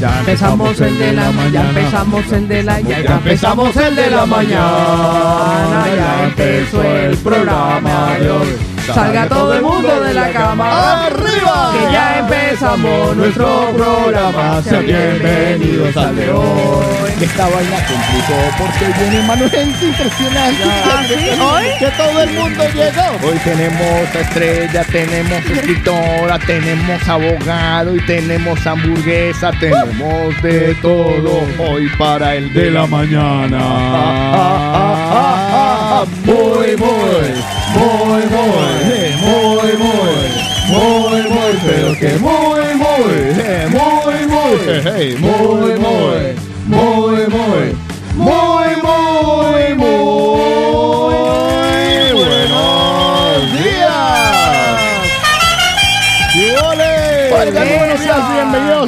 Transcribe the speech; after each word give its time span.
Ya 0.00 0.18
Empezamos 0.20 0.78
el 0.80 0.98
de 0.98 1.12
la 1.14 1.30
mañana, 1.32 1.50
ya 1.50 1.68
empezamos 1.68 2.32
el 2.32 2.48
de 2.48 2.62
la 2.62 2.80
ya 2.80 2.98
empezamos 2.98 3.76
el 3.76 3.96
de 3.96 4.10
la 4.10 4.26
mañana, 4.26 5.86
ya 5.96 6.24
empezó 6.24 6.82
el 6.82 7.16
programa 7.16 8.16
de 8.18 8.30
hoy. 8.30 8.56
Salga 8.94 9.26
todo 9.26 9.54
el 9.54 9.62
mundo 9.62 10.00
de 10.00 10.12
la 10.12 10.30
cama, 10.32 11.06
¡Arriba! 11.06 11.35
Que 11.72 11.92
ya 11.92 12.18
empezamos 12.18 13.16
nuestro 13.16 13.72
programa. 13.72 14.62
Sean 14.62 14.86
bienvenidos 14.86 15.96
al 15.96 16.16
de 16.16 16.30
hoy. 16.30 17.12
Esta 17.20 17.48
vaina 17.48 17.76
complicó 17.86 18.38
porque 18.58 18.84
viene 19.00 19.48
gente 19.48 19.86
impresionante. 19.86 20.62
¿Ah, 20.64 21.02
sí? 21.08 21.14
¿Hoy? 21.40 21.64
Que 21.78 21.90
todo 21.96 22.22
el 22.22 22.30
mundo 22.30 22.64
llegó. 22.74 23.28
Hoy 23.28 23.38
tenemos 23.44 24.14
estrella, 24.14 24.84
tenemos 24.84 25.44
escritora, 25.50 26.38
tenemos 26.40 27.08
abogado 27.08 27.96
y 27.96 28.00
tenemos 28.06 28.66
hamburguesa, 28.66 29.50
tenemos 29.58 30.42
de 30.42 30.74
todo 30.82 31.46
hoy 31.58 31.88
para 31.98 32.34
el 32.36 32.52
de 32.52 32.70
la 32.70 32.86
mañana. 32.86 33.58
Muy, 36.24 36.76
muy, 36.76 36.76
muy, 36.76 38.26
muy, 38.26 38.66
muy, 39.22 39.76
muy, 39.78 40.45
muy, 40.68 41.22
muy, 41.22 41.52
pero 41.64 41.94
que 41.96 42.18
muy, 42.18 42.74
muy, 42.74 43.14
eh, 43.38 43.66
muy, 43.70 44.26
muy, 44.26 44.58
hey, 44.84 45.16
muy, 45.18 45.56
muy, 45.56 45.78
muy, 45.78 45.85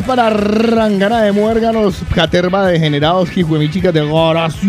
para 0.09 0.31
Rangana 0.31 1.21
de 1.21 1.33
Muérganos, 1.33 2.01
caterva 2.15 2.67
de 2.67 2.81
generados, 2.81 3.29
chicas 3.31 3.93
de 3.93 4.01
gracias. 4.07 4.65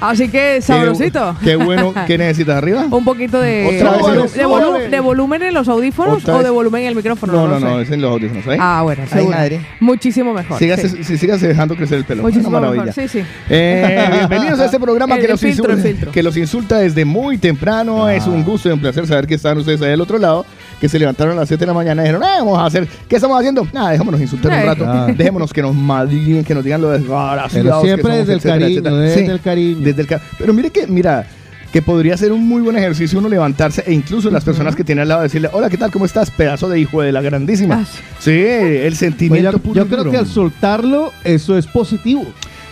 Así 0.00 0.28
que 0.28 0.60
sabrosito. 0.62 1.36
Qué, 1.40 1.46
qué 1.46 1.56
bueno, 1.56 1.92
¿qué 2.06 2.16
necesitas 2.16 2.56
arriba? 2.56 2.86
Un 2.88 3.04
poquito 3.04 3.40
de, 3.40 3.66
Otra 3.66 3.90
vez, 3.90 4.00
volu- 4.00 4.30
de, 4.30 4.46
volu- 4.46 4.90
de 4.90 5.00
volumen 5.00 5.42
en 5.42 5.54
los 5.54 5.66
audífonos 5.68 6.24
o 6.28 6.40
de 6.40 6.50
volumen 6.50 6.82
en 6.82 6.88
el 6.90 6.94
micrófono. 6.94 7.32
No, 7.32 7.48
no, 7.48 7.58
sé. 7.58 7.64
no, 7.64 7.80
es 7.80 7.90
en 7.90 8.00
los 8.00 8.12
audífonos, 8.12 8.46
¿eh? 8.46 8.56
Ah, 8.60 8.82
bueno, 8.84 9.02
madre. 9.28 9.60
Muchísimo 9.80 10.32
mejor. 10.32 10.56
Sígase, 10.60 10.88
sí. 10.88 11.02
sí, 11.02 11.18
sígase 11.18 11.48
dejando 11.48 11.74
crecer 11.74 11.98
el 11.98 12.04
pelo. 12.04 12.22
Muchísimo 12.22 12.48
Una 12.50 12.60
mejor. 12.60 12.76
maravilla. 12.76 13.08
Sí, 13.08 13.08
sí. 13.08 13.24
Eh, 13.48 14.08
bienvenidos 14.12 14.60
a 14.60 14.66
este 14.66 14.78
programa 14.80 15.16
El- 15.16 15.20
que, 15.20 15.26
el 15.26 15.32
los 15.32 15.40
filtro, 15.40 15.72
insulta, 15.76 16.12
que 16.12 16.22
los 16.22 16.36
insulta 16.36 16.78
desde 16.78 17.04
muy 17.04 17.38
temprano. 17.38 18.08
Es 18.08 18.28
un 18.28 18.44
gusto 18.44 18.68
y 18.68 18.72
un 18.72 18.80
placer 18.80 19.04
saber 19.08 19.26
que 19.26 19.34
están 19.34 19.58
ustedes 19.58 19.82
ahí 19.82 19.90
del 19.90 20.00
otro 20.00 20.16
lado, 20.18 20.46
que 20.80 20.88
se 20.88 20.98
levantaron 20.98 21.36
a 21.36 21.40
las 21.40 21.48
7 21.48 21.60
de 21.60 21.66
la 21.66 21.74
mañana 21.74 22.02
y 22.02 22.06
dijeron, 22.06 22.22
"Eh, 22.22 22.26
vamos 22.38 22.58
a 22.58 22.64
hacer, 22.66 22.88
¿qué 23.08 23.16
estamos 23.16 23.38
haciendo? 23.38 23.66
Nada, 23.72 23.90
dejémonos 23.90 24.20
insultar 24.20 24.52
un 24.58 24.64
rato. 24.66 24.84
Ah. 24.88 25.08
Dejémonos 25.16 25.52
que 25.52 25.62
nos 25.62 25.74
maldiguen, 25.74 26.44
que 26.44 26.54
nos 26.54 26.64
digan 26.64 26.80
lo 26.80 26.90
desgraciados. 26.90 27.52
Pero 27.52 27.80
siempre 27.82 28.16
desde 28.16 28.32
el 28.32 28.40
cariño, 28.40 28.68
etcétera. 28.68 28.96
desde 28.96 29.24
Sí, 29.26 29.30
el 29.30 29.40
cariño. 29.40 29.80
desde 29.84 30.00
el 30.02 30.06
ca- 30.08 30.20
Pero 30.38 30.52
mire 30.54 30.70
que, 30.70 30.86
mira, 30.86 31.26
que 31.72 31.82
podría 31.82 32.16
ser 32.16 32.32
un 32.32 32.48
muy 32.48 32.62
buen 32.62 32.76
ejercicio 32.76 33.18
uno 33.20 33.28
levantarse 33.28 33.84
e 33.86 33.92
incluso 33.92 34.28
las 34.30 34.42
personas 34.42 34.74
que 34.74 34.82
tienen 34.82 35.02
al 35.02 35.08
lado 35.08 35.22
decirle, 35.22 35.50
hola, 35.52 35.68
¿qué 35.70 35.76
tal? 35.76 35.92
¿Cómo 35.92 36.04
estás? 36.04 36.30
Pedazo 36.30 36.68
de 36.68 36.80
hijo 36.80 37.00
de 37.02 37.12
la 37.12 37.20
grandísima. 37.20 37.84
Ah, 37.86 38.00
sí. 38.18 38.30
el 38.32 38.80
Pues 38.88 38.98
sentimiento 38.98 39.52
yo, 39.52 39.58
puro 39.58 39.74
yo 39.76 39.82
y 39.82 39.86
creo 39.86 39.98
duro. 39.98 40.10
que 40.10 40.16
al 40.16 40.26
soltarlo, 40.26 41.12
eso 41.22 41.56
es 41.56 41.66
positivo. 41.66 42.24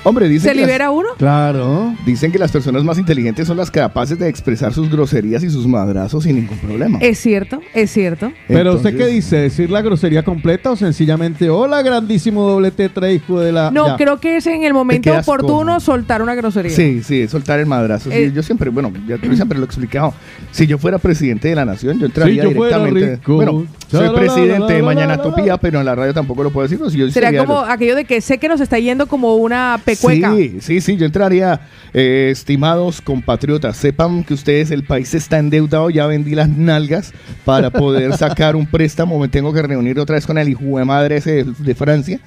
Hombre, 0.08 0.26
dicen 0.28 0.48
¿Se 0.50 0.54
que 0.54 0.60
las- 0.60 0.66
libera 0.66 0.90
uno? 0.90 1.08
Claro. 1.18 1.94
Dicen 2.06 2.32
que 2.32 2.38
las 2.38 2.50
personas 2.50 2.82
más 2.82 2.96
inteligentes 2.98 3.46
son 3.46 3.58
las 3.58 3.70
capaces 3.70 4.18
de 4.18 4.26
expresar 4.28 4.72
sus 4.72 4.90
groserías 4.90 5.42
y 5.42 5.50
sus 5.50 5.66
madrazos 5.66 6.24
sin 6.24 6.36
ningún 6.36 6.56
problema. 6.58 6.98
Es 7.02 7.18
cierto, 7.18 7.60
es 7.74 7.90
cierto. 7.90 8.32
Pero 8.48 8.74
usted 8.76 8.96
qué 8.96 9.06
dice, 9.06 9.36
decir 9.36 9.70
la 9.70 9.82
grosería 9.82 10.22
completa 10.22 10.70
o 10.70 10.76
sencillamente, 10.76 11.50
hola 11.50 11.82
grandísimo 11.82 12.42
doble 12.48 12.70
tetra 12.70 13.10
hijo 13.12 13.38
de 13.38 13.52
la... 13.52 13.70
No, 13.70 13.86
Ya. 13.88 13.96
creo 13.96 14.18
que 14.18 14.38
es 14.38 14.46
en 14.46 14.62
el 14.64 14.72
momento 14.72 15.12
oportuno 15.12 15.78
soltar 15.80 16.22
una 16.22 16.34
grosería. 16.34 16.70
Sí, 16.74 17.02
sí, 17.02 17.28
soltar 17.28 17.60
el 17.60 17.66
madrazo. 17.66 18.10
Sí, 18.10 18.16
Eh. 18.16 18.32
yo 18.34 18.42
siempre, 18.42 18.70
bueno, 18.70 18.90
ya 19.06 19.16
yo 19.20 19.34
siempre 19.36 19.58
lo 19.58 19.64
he 19.64 19.66
explicado. 19.66 20.14
Si 20.52 20.66
yo 20.66 20.78
fuera 20.78 20.96
presidente 20.98 21.48
de 21.48 21.54
la 21.54 21.66
nación, 21.66 21.98
yo 21.98 22.06
entraría 22.06 22.44
Si 22.44 22.48
yo 22.50 22.56
fuera 22.56 22.78
directamente. 22.78 23.16
rico. 23.16 23.34
Bueno, 23.34 23.66
soy 23.90 24.08
presidente 24.16 24.72
de 24.72 24.82
Mañana 24.82 25.20
Topía, 25.20 25.56
pero 25.58 25.80
en 25.80 25.84
la 25.86 25.94
radio 25.94 26.14
tampoco 26.14 26.42
lo 26.42 26.50
puedo 26.50 26.64
decir. 26.66 26.78
pues, 26.78 26.92
yo 26.94 27.10
Sería 27.10 27.28
sería 27.30 27.44
como 27.44 27.58
aquello 27.60 27.94
de 27.96 28.04
que 28.04 28.20
sé 28.20 28.38
que 28.38 28.48
nos 28.48 28.60
está 28.60 28.78
yendo 28.78 29.06
como 29.06 29.36
una 29.36 29.78
Sí, 30.00 30.58
sí, 30.60 30.80
sí, 30.80 30.96
yo 30.96 31.06
entraría. 31.06 31.60
eh, 31.94 32.28
estimados 32.30 33.00
compatriotas, 33.00 33.76
sepan 33.76 34.22
que 34.24 34.34
ustedes, 34.34 34.70
el 34.70 34.84
país 34.84 35.14
está 35.14 35.38
endeudado, 35.38 35.90
ya 35.90 36.06
vendí 36.06 36.34
las 36.34 36.48
nalgas 36.48 37.12
para 37.44 37.70
poder 37.70 38.16
sacar 38.18 38.56
un 38.56 38.66
préstamo, 38.66 39.18
me 39.18 39.28
tengo 39.28 39.52
que 39.52 39.62
reunir 39.62 39.98
otra 39.98 40.14
vez 40.14 40.26
con 40.26 40.38
el 40.38 40.48
hijo 40.48 40.78
de 40.78 40.84
madre 40.84 41.16
ese 41.16 41.44
de, 41.44 41.54
de 41.58 41.74
Francia. 41.74 42.20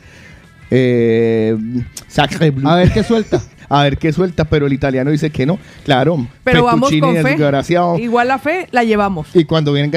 Eh, 0.71 1.55
Sacre 2.07 2.49
Bleu. 2.51 2.67
A 2.69 2.75
ver 2.77 2.91
qué 2.91 3.03
suelta. 3.03 3.41
A 3.71 3.83
ver 3.83 3.97
qué 3.97 4.11
suelta, 4.11 4.43
pero 4.43 4.67
el 4.67 4.73
italiano 4.73 5.11
dice 5.11 5.29
que 5.29 5.45
no. 5.45 5.57
Claro, 5.85 6.27
Pero 6.43 6.65
vamos 6.65 6.91
con 6.99 7.15
fe. 7.15 7.23
desgraciado. 7.23 7.97
Igual 7.97 8.27
la 8.27 8.37
fe 8.37 8.67
la 8.71 8.83
llevamos. 8.83 9.27
Y 9.33 9.45
cuando 9.45 9.75
eh, 9.77 9.89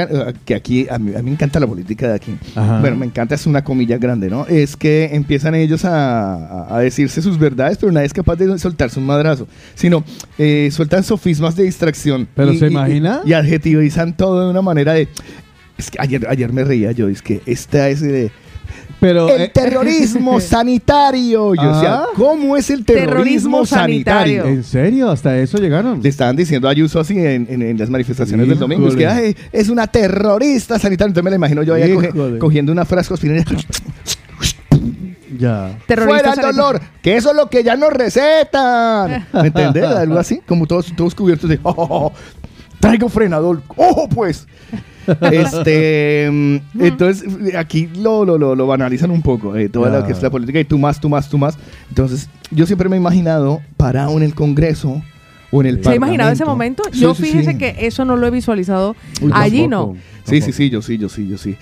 que 0.44 0.54
aquí, 0.54 0.86
a 0.88 0.96
mí, 0.98 1.12
a 1.12 1.18
mí 1.18 1.24
me 1.24 1.30
encanta 1.32 1.58
la 1.58 1.66
política 1.66 2.06
de 2.06 2.14
aquí. 2.14 2.36
Ajá. 2.54 2.80
Bueno, 2.80 2.96
me 2.96 3.06
encanta, 3.06 3.34
es 3.34 3.46
una 3.46 3.64
comilla 3.64 3.98
grande, 3.98 4.30
¿no? 4.30 4.46
Es 4.46 4.76
que 4.76 5.10
empiezan 5.12 5.56
ellos 5.56 5.84
a, 5.84 6.78
decirse 6.80 7.20
sus 7.20 7.36
verdades, 7.36 7.78
pero 7.78 7.90
nadie 7.90 8.06
es 8.06 8.12
capaz 8.12 8.36
de 8.36 8.56
soltarse 8.58 9.00
un 9.00 9.06
madrazo. 9.06 9.48
Sino, 9.74 10.04
eh, 10.38 10.68
sueltan 10.70 11.02
sofismas 11.02 11.56
de 11.56 11.64
distracción. 11.64 12.28
¿Pero 12.34 12.52
Y- 12.52 12.58
se 12.58 12.66
y- 12.66 12.70
imagina? 12.70 13.22
Y, 13.24 13.32
adjetivizan 13.32 14.16
todo 14.16 14.44
de 14.44 14.50
una 14.50 14.62
manera 14.62 14.92
de. 14.92 15.08
Es 15.76 15.90
que 15.90 15.98
ayer, 16.00 16.26
ayer 16.28 16.52
me 16.52 16.62
reía 16.62 16.92
yo, 16.92 17.08
es 17.08 17.22
que 17.22 17.40
esta 17.44 17.88
es 17.88 18.00
de. 18.00 18.30
Pero... 19.04 19.28
El 19.28 19.42
eh, 19.42 19.48
terrorismo 19.53 20.41
sanitario. 20.41 21.54
Yo 21.54 21.75
decía, 21.75 21.94
Ah. 21.97 22.06
¿cómo 22.16 22.56
es 22.56 22.70
el 22.70 22.87
terrorismo, 22.87 23.10
Terrorismo 23.12 23.66
sanitario? 23.66 24.42
sanitario. 24.42 24.44
¿En 24.59 24.65
serio? 24.65 25.10
¿Hasta 25.10 25.37
eso 25.38 25.59
llegaron? 25.59 26.00
Le 26.03 26.09
estaban 26.09 26.34
diciendo 26.37 26.69
a 26.69 26.70
Ayuso 26.70 26.98
así 27.00 27.19
en, 27.19 27.47
en- 27.50 27.60
en 27.60 27.76
las 27.76 27.91
manifestaciones 27.91 28.48
del 28.48 28.59
domingo. 28.59 28.88
Es 28.88 28.97
que 28.97 29.03
Híjole. 29.03 29.20
"Ay, 29.26 29.37
es 29.53 29.69
una 29.69 29.87
terrorista 29.88 30.78
sanitaria. 30.78 31.09
Entonces 31.10 31.25
me 31.25 31.28
la 31.31 31.37
imagino 31.37 31.62
yo 31.62 31.75
coge- 31.76 32.09
Híjole. 32.09 32.38
cogiendo 32.38 32.72
una 32.72 32.82
hospitalaria. 32.82 33.44
Ya. 35.38 35.78
Terrorista 35.87 36.32
¡Fuera 36.34 36.48
el 36.48 36.56
dolor! 36.56 36.81
¡Que 37.03 37.16
eso 37.16 37.31
es 37.31 37.37
lo 37.37 37.50
que 37.50 37.62
ya 37.64 37.76
nos 37.76 37.93
recetan! 37.93 39.26
¿Me 39.34 39.48
entendés? 39.48 39.84
Algo 39.84 40.19
así, 40.19 40.41
como 40.47 40.66
todos, 40.66 40.94
todos 40.97 41.14
cubiertos 41.14 41.50
de. 41.50 41.59
"Oh, 41.62 41.75
oh, 41.76 42.06
oh, 42.06 42.12
traigo 42.81 43.09
frenador. 43.09 43.60
¡Ojo, 43.76 44.09
pues! 44.09 44.47
este 45.32 46.28
mm, 46.31 46.56
entonces 46.81 47.54
aquí 47.56 47.88
lo, 47.97 48.25
lo, 48.25 48.38
lo, 48.38 48.54
lo 48.54 48.66
banalizan 48.66 49.10
un 49.10 49.22
poco 49.22 49.56
eh, 49.56 49.69
toda 49.69 49.91
la 49.91 50.06
que 50.06 50.12
es 50.12 50.22
la 50.22 50.31
política 50.31 50.60
y 50.60 50.65
tú 50.65 50.78
más, 50.78 51.00
tú 51.00 51.09
más, 51.09 51.28
tú 51.28 51.38
más 51.38 51.59
entonces 51.88 52.28
yo 52.50 52.66
siempre 52.66 52.88
me 52.88 52.97
he 52.97 52.98
imaginado 52.98 53.60
parado 53.76 54.16
en 54.16 54.22
el 54.22 54.34
Congreso 54.34 55.03
o 55.50 55.60
en 55.60 55.69
el 55.69 55.84
¿Se 55.84 55.91
ha 55.91 55.94
imaginado 55.94 56.32
ese 56.32 56.44
momento? 56.44 56.82
Sí, 56.93 57.00
Yo 57.00 57.14
sí, 57.14 57.25
fíjese 57.25 57.53
sí. 57.53 57.59
que 57.59 57.76
eso 57.81 58.04
no 58.04 58.16
lo 58.16 58.26
he 58.26 58.31
visualizado. 58.31 58.97
Uy, 59.20 59.31
Allí 59.32 59.62
tampoco, 59.62 59.94
no. 59.94 60.00
Sí, 60.25 60.41
sí, 60.41 60.53
sí, 60.53 60.69
yo 60.69 60.82
sí, 60.82 60.98
yo 60.98 61.09
sí, 61.09 61.28
yo 61.28 61.38
sí. 61.38 61.56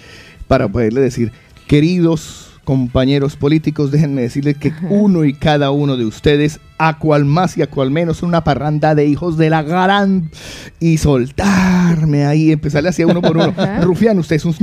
Para 0.48 0.68
poderle 0.68 1.02
decir, 1.02 1.30
queridos 1.66 2.52
compañeros 2.64 3.36
políticos, 3.36 3.90
déjenme 3.90 4.22
decirles 4.22 4.56
que 4.56 4.72
uno 4.88 5.24
y 5.24 5.34
cada 5.34 5.70
uno 5.70 5.96
de 5.96 6.06
ustedes, 6.06 6.60
a 6.88 6.98
cual 6.98 7.24
más 7.24 7.56
y 7.56 7.62
a 7.62 7.68
cual 7.68 7.90
menos, 7.90 8.22
una 8.22 8.42
parranda 8.44 8.94
de 8.94 9.06
hijos 9.06 9.36
de 9.38 9.50
la 9.50 9.62
gran 9.62 10.30
y 10.80 10.98
soltarme 10.98 12.26
ahí, 12.26 12.50
empezarle 12.52 12.88
así 12.88 13.04
uno 13.04 13.22
por 13.22 13.36
uno. 13.36 13.54
Rufián, 13.82 14.18
usted 14.18 14.36
es 14.36 14.44
un... 14.44 14.54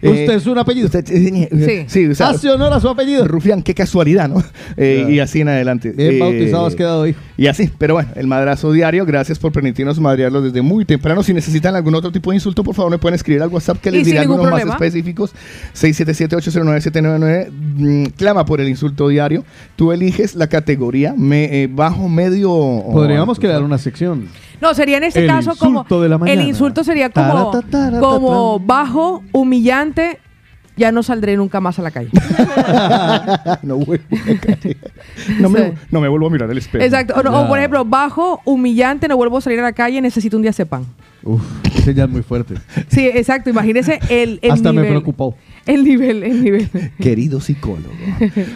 eh, 0.00 0.08
¿Usted 0.08 0.30
es 0.34 0.46
un 0.46 0.58
apellido? 0.58 0.86
usted- 0.86 1.04
eh, 1.10 1.86
sí, 1.88 2.06
o 2.06 2.14
sea, 2.14 2.28
Hace 2.28 2.50
honor 2.50 2.72
a 2.72 2.80
su 2.80 2.88
apellido. 2.88 3.26
Rufián, 3.26 3.62
qué 3.62 3.74
casualidad, 3.74 4.28
¿no? 4.28 4.42
Eh. 4.76 5.06
Y 5.10 5.18
así 5.18 5.40
en 5.40 5.48
adelante. 5.48 5.90
Bien 5.90 6.14
Eh, 6.14 6.18
bautizado 6.20 6.66
has 6.66 6.74
quedado, 6.76 7.06
hijo. 7.06 7.18
y 7.36 7.46
así, 7.48 7.70
pero 7.78 7.94
bueno, 7.94 8.08
el 8.14 8.26
madrazo 8.26 8.70
diario, 8.72 9.04
gracias 9.04 9.38
por 9.38 9.50
permitirnos 9.52 9.98
madrearlo 9.98 10.42
desde 10.42 10.62
muy 10.62 10.84
temprano. 10.84 11.22
Si 11.22 11.32
necesitan 11.34 11.74
algún 11.74 11.94
otro 11.94 12.12
tipo 12.12 12.30
de 12.30 12.36
insulto, 12.36 12.62
por 12.62 12.74
favor 12.74 12.90
me 12.92 12.98
pueden 12.98 13.14
escribir 13.16 13.42
al 13.42 13.48
WhatsApp 13.48 13.78
que 13.80 13.90
les 13.90 14.04
diré 14.06 14.20
algunos 14.20 14.50
más 14.50 14.62
específicos. 14.64 15.32
677-809-799. 15.74 17.50
Mm, 17.50 18.04
Clama 18.16 18.44
por 18.44 18.60
el 18.60 18.68
insulto 18.68 19.08
diario. 19.08 19.44
Tú 19.76 19.92
eliges 19.92 20.34
la 20.34 20.46
categoría, 20.48 21.14
me, 21.16 21.63
eh, 21.64 21.68
bajo, 21.72 22.08
medio 22.08 22.48
Podríamos 22.92 23.38
crear 23.38 23.62
una 23.62 23.78
sección. 23.78 24.28
No, 24.60 24.74
sería 24.74 24.96
en 24.98 25.04
este 25.04 25.20
El 25.20 25.26
caso 25.26 25.56
como. 25.56 25.80
insulto 25.80 26.02
de 26.02 26.08
la 26.08 26.18
mañana. 26.18 26.40
El 26.42 26.48
insulto 26.48 26.84
sería 26.84 27.10
como, 27.10 27.52
como 28.00 28.60
bajo, 28.60 29.22
humillante 29.32 30.18
ya 30.76 30.90
no 30.90 31.02
saldré 31.02 31.36
nunca 31.36 31.60
más 31.60 31.78
a 31.78 31.82
la 31.82 31.90
calle. 31.90 32.10
no, 33.62 33.76
vuelvo 33.76 34.04
a 34.12 34.40
caer. 34.40 34.76
no, 35.38 35.48
me, 35.48 35.60
Sí. 35.60 35.72
no 35.90 36.00
me 36.00 36.08
vuelvo 36.08 36.26
a 36.26 36.30
mirar 36.30 36.50
el 36.50 36.58
espejo. 36.58 36.84
Exacto. 36.84 37.14
O, 37.16 37.22
no, 37.22 37.30
o, 37.30 37.42
Ya. 37.42 37.48
por 37.48 37.58
ejemplo, 37.58 37.84
bajo, 37.84 38.40
humillante, 38.44 39.06
no 39.08 39.16
vuelvo 39.16 39.38
a 39.38 39.40
salir 39.40 39.60
a 39.60 39.62
la 39.62 39.72
calle, 39.72 40.00
necesito 40.00 40.36
un 40.36 40.42
diazepam. 40.42 40.84
Uf, 41.22 41.42
ese 41.76 41.94
ya 41.94 42.04
es 42.04 42.10
muy 42.10 42.22
fuerte. 42.22 42.54
Sí, 42.88 43.06
exacto. 43.06 43.50
Imagínese 43.50 44.00
el, 44.08 44.38
el 44.42 44.50
Hasta 44.50 44.72
me 44.72 44.82
preocupó. 44.84 45.36
El 45.66 45.84
nivel, 45.84 46.22
el 46.22 46.42
nivel. 46.42 46.68
Querido 47.00 47.40
psicólogo. 47.40 47.94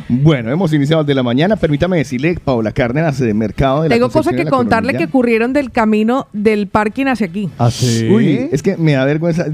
bueno, 0.08 0.50
hemos 0.50 0.72
iniciado 0.72 1.05
de 1.05 1.14
la 1.14 1.22
mañana. 1.22 1.56
Permítame 1.56 1.96
decirle, 1.96 2.38
Paola 2.44 2.72
Cárdenas, 2.72 3.19
de 3.19 3.32
Mercado 3.34 3.82
de 3.82 3.88
la 3.88 3.94
Tengo 3.94 4.10
cosas 4.10 4.34
que 4.34 4.44
contarle 4.44 4.94
que 4.94 5.05
ocurrieron 5.05 5.52
del 5.52 5.70
camino 5.70 6.28
del 6.32 6.66
parking 6.69 7.06
hacia 7.06 7.26
aquí. 7.26 7.49
¿Ah, 7.58 7.70
sí? 7.70 8.08
Uy, 8.10 8.49
es 8.52 8.62
que 8.62 8.76
me 8.76 8.93
da 8.93 9.05
vergüenza. 9.05 9.46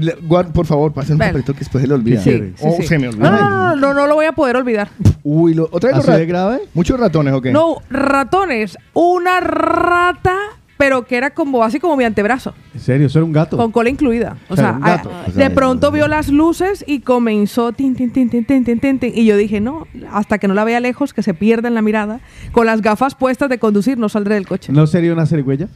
Por 0.53 0.65
favor, 0.65 0.93
pasen 0.93 1.13
un 1.13 1.19
papelito 1.19 1.53
que 1.53 1.59
después 1.59 1.81
se 1.81 1.87
le 1.87 1.93
olvida. 1.93 2.21
Sí, 2.21 2.31
Sí, 2.35 2.53
o 2.61 2.75
sí. 2.77 2.87
se 2.87 2.99
me 2.99 3.07
olvida. 3.07 3.29
No, 3.31 3.37
no, 3.39 3.49
no, 3.49 3.49
no, 3.49 3.75
no, 3.75 3.93
no 3.93 4.07
lo 4.07 4.15
voy 4.15 4.25
a 4.25 4.31
poder 4.33 4.57
olvidar. 4.57 4.89
Uy, 5.23 5.53
lo, 5.53 5.69
otra 5.71 5.91
vez 5.91 5.99
¿Así 6.07 6.11
de 6.19 6.25
grave? 6.25 6.59
¿Muchos 6.73 6.99
ratones 6.99 7.33
o 7.33 7.41
qué? 7.41 7.51
No, 7.51 7.77
ratones. 7.89 8.77
Una 8.93 9.39
rata, 9.39 10.35
pero 10.77 11.05
que 11.05 11.15
era 11.17 11.29
como 11.31 11.63
así 11.63 11.79
como 11.79 11.95
mi 11.95 12.03
antebrazo. 12.03 12.53
¿En 12.73 12.79
serio? 12.81 13.07
¿Eso 13.07 13.19
era 13.19 13.25
un 13.25 13.31
gato? 13.31 13.55
Con 13.57 13.71
cola 13.71 13.89
incluida. 13.89 14.37
O 14.49 14.53
O 14.53 14.55
sea, 14.55 14.65
sea, 14.65 14.73
un 14.73 14.81
gato. 14.81 15.09
a- 15.09 15.29
O 15.29 15.31
sea, 15.31 15.43
de 15.49 15.55
pronto 15.55 15.91
vio 15.91 16.07
las 16.07 16.27
luces 16.29 16.83
y 16.87 16.99
comenzó 16.99 17.71
tin, 17.71 17.95
tin, 17.95 18.11
tin, 18.11 18.29
tin, 18.29 18.43
tin, 18.45 18.63
tin, 18.65 18.79
tin, 18.79 18.99
tin. 18.99 19.11
Y 19.15 19.25
yo 19.25 19.37
dije, 19.37 19.61
no, 19.61 19.87
hasta 20.11 20.37
que 20.37 20.47
no 20.47 20.53
la 20.53 20.63
vea 20.65 20.79
lejos, 20.81 21.13
que 21.13 21.23
se 21.23 21.33
pierda 21.33 21.67
en 21.69 21.75
la 21.75 21.81
mirada, 21.81 22.19
con 22.51 22.65
las 22.65 22.81
gafas 22.81 23.15
puestas 23.15 23.49
de 23.49 23.57
conducir, 23.59 23.97
no 23.97 24.09
saldré 24.09 24.35
del 24.35 24.47
coche. 24.47 24.71
No, 24.73 24.81
¿No 24.81 24.87
sería 24.87 25.13
una 25.13 25.25
cerigüeya? 25.25 25.67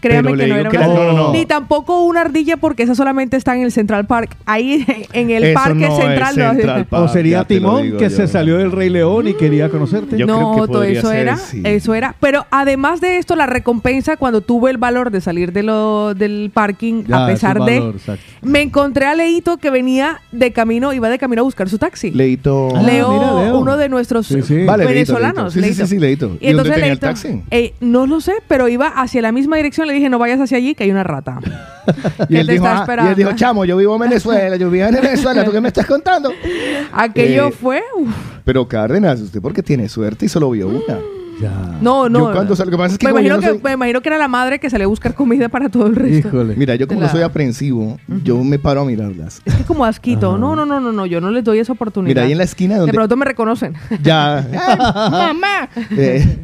créame 0.00 0.30
Pero 0.30 0.36
le 0.36 0.44
que 0.44 0.50
no 0.50 0.56
era 0.56 0.70
que 0.70 0.76
una 0.76 0.86
no, 0.88 0.94
no, 0.94 1.12
no. 1.12 1.32
Ni 1.32 1.46
tampoco 1.46 2.04
una 2.04 2.20
ardilla, 2.20 2.56
porque 2.58 2.82
esa 2.82 2.94
solamente 2.94 3.36
está 3.36 3.56
en 3.56 3.62
el 3.62 3.72
Central 3.72 4.06
Park. 4.06 4.36
Ahí 4.44 4.84
en 5.12 5.30
el 5.30 5.44
Eso 5.44 5.54
parque 5.54 5.74
no 5.88 5.98
es 5.98 6.04
central. 6.04 6.36
no. 6.36 6.52
Central 6.52 6.86
Park. 6.86 7.04
¿O 7.04 7.08
sería 7.08 7.44
Timón 7.44 7.92
que 7.96 8.04
yo. 8.04 8.10
se 8.10 8.28
salió 8.28 8.58
del 8.58 8.70
Rey 8.72 8.90
León 8.90 9.26
y 9.28 9.34
quería 9.34 9.68
conocerte? 9.70 10.16
Yo 10.18 10.26
creo 10.26 10.40
no, 10.40 10.54
que 10.66 10.72
todo 10.72 10.82
eso 10.84 11.08
ser, 11.08 11.18
era, 11.20 11.36
sí. 11.36 11.62
eso 11.64 11.94
era. 11.94 12.14
Pero 12.20 12.46
además 12.50 13.00
de 13.00 13.18
esto, 13.18 13.34
la 13.36 13.46
recompensa 13.46 14.16
cuando 14.16 14.33
tuve 14.40 14.70
el 14.70 14.78
valor 14.78 15.10
de 15.10 15.20
salir 15.20 15.52
de 15.52 15.62
lo, 15.62 16.14
del 16.14 16.50
parking, 16.52 17.04
Ya, 17.06 17.24
a 17.24 17.26
pesar 17.26 17.62
de, 17.62 17.78
valor, 17.80 17.94
me 18.42 18.62
encontré 18.62 19.06
a 19.06 19.14
Leito 19.14 19.56
que 19.58 19.70
venía 19.70 20.20
de 20.32 20.52
camino, 20.52 20.92
iba 20.92 21.08
de 21.08 21.18
camino 21.18 21.42
a 21.42 21.44
buscar 21.44 21.68
su 21.68 21.78
taxi. 21.78 22.10
Leito. 22.10 22.68
Ah, 22.74 22.82
Leo, 22.82 23.12
mira, 23.12 23.32
Leo. 23.44 23.58
uno 23.58 23.76
de 23.76 23.88
nuestros 23.88 24.26
Sí, 24.26 24.42
sí. 24.42 24.64
Vale, 24.64 24.86
venezolanos. 24.86 25.54
Leito. 25.56 25.86
Sí, 25.86 25.86
sí, 25.86 25.98
Leito. 25.98 26.26
sí, 26.28 26.30
sí, 26.30 26.34
Leito. 26.34 26.36
Y 26.40 26.46
¿Y 26.46 26.50
entonces 26.50 26.56
dónde 26.72 26.74
tenía 26.80 26.92
el 26.92 26.98
taxi? 26.98 27.42
eh, 27.50 27.74
no 27.80 28.06
lo 28.06 28.20
sé, 28.20 28.34
pero 28.48 28.68
iba 28.68 28.88
hacia 28.88 29.22
la 29.22 29.32
misma 29.32 29.56
dirección. 29.56 29.86
Le 29.86 29.94
dije, 29.94 30.08
no 30.08 30.18
vayas 30.18 30.40
hacia 30.40 30.56
allí, 30.58 30.74
que 30.74 30.84
hay 30.84 30.90
una 30.90 31.04
rata. 31.04 31.38
Y 32.30 32.36
él, 32.36 32.46
te 32.46 32.52
dijo, 32.54 32.64
ah, 32.66 32.86
y 33.04 33.08
él 33.08 33.14
dijo, 33.14 33.32
chamo, 33.34 33.66
yo 33.66 33.76
vivo 33.76 33.94
en 33.96 34.00
Venezuela, 34.00 34.56
yo 34.56 34.70
vivo 34.70 34.86
en 34.86 34.94
Venezuela, 34.94 35.44
¿tú 35.44 35.52
qué 35.52 35.60
me 35.60 35.68
estás 35.68 35.84
contando? 35.84 36.32
Aquello 36.92 37.48
Eh, 37.48 37.52
fue... 37.52 37.82
uf. 37.94 38.08
Pero 38.44 38.66
Cárdenas, 38.66 39.20
usted 39.20 39.40
porque 39.42 39.62
tiene 39.62 39.88
suerte 39.88 40.24
y 40.26 40.28
solo 40.30 40.50
vio 40.50 40.68
una. 40.68 40.98
Ya. 41.40 41.78
No, 41.80 42.08
no. 42.08 42.28
Yo 42.28 42.32
cuando 42.32 42.54
salgo- 42.54 42.86
es 42.86 42.98
que 42.98 43.06
me, 43.06 43.10
imagino 43.12 43.34
no 43.36 43.40
que, 43.40 43.48
soy- 43.48 43.60
me 43.62 43.72
imagino 43.72 44.00
que 44.00 44.08
era 44.08 44.18
la 44.18 44.28
madre 44.28 44.58
que 44.58 44.70
salió 44.70 44.86
a 44.86 44.88
buscar 44.88 45.14
comida 45.14 45.48
para 45.48 45.68
todo 45.68 45.86
el 45.86 45.96
resto. 45.96 46.28
Híjole. 46.28 46.54
Mira, 46.56 46.74
yo 46.76 46.86
como 46.86 47.00
De 47.00 47.08
soy 47.08 47.22
aprensivo, 47.22 47.98
yo 48.22 48.42
me 48.44 48.58
paro 48.58 48.82
a 48.82 48.84
mirarlas. 48.84 49.42
Es 49.44 49.54
que 49.54 49.64
como 49.64 49.84
asquito. 49.84 50.38
No, 50.38 50.54
no, 50.54 50.64
no, 50.64 50.80
no, 50.80 50.92
no. 50.92 51.06
Yo 51.06 51.20
no 51.20 51.30
les 51.30 51.42
doy 51.44 51.58
esa 51.58 51.72
oportunidad. 51.72 52.10
Mira, 52.10 52.22
ahí 52.22 52.32
en 52.32 52.38
la 52.38 52.44
esquina 52.44 52.74
De 52.74 52.80
donde... 52.80 52.92
pronto 52.94 53.16
me 53.16 53.24
reconocen. 53.24 53.74
Ya. 54.02 54.38
¡Ay, 54.68 54.76
¡Mamá! 55.10 55.68
Eh, 55.96 56.38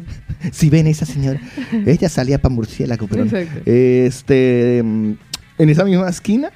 si 0.51 0.69
ven 0.71 0.87
esa 0.87 1.05
señora, 1.05 1.39
ella 1.85 2.09
salía 2.09 2.41
para 2.41 2.53
murciélago, 2.55 3.05
pero. 3.07 3.23
Exacto. 3.23 3.61
este, 3.65 4.81
mm, 4.83 5.11
en 5.59 5.69
esa 5.69 5.85
misma 5.85 6.09
esquina, 6.09 6.49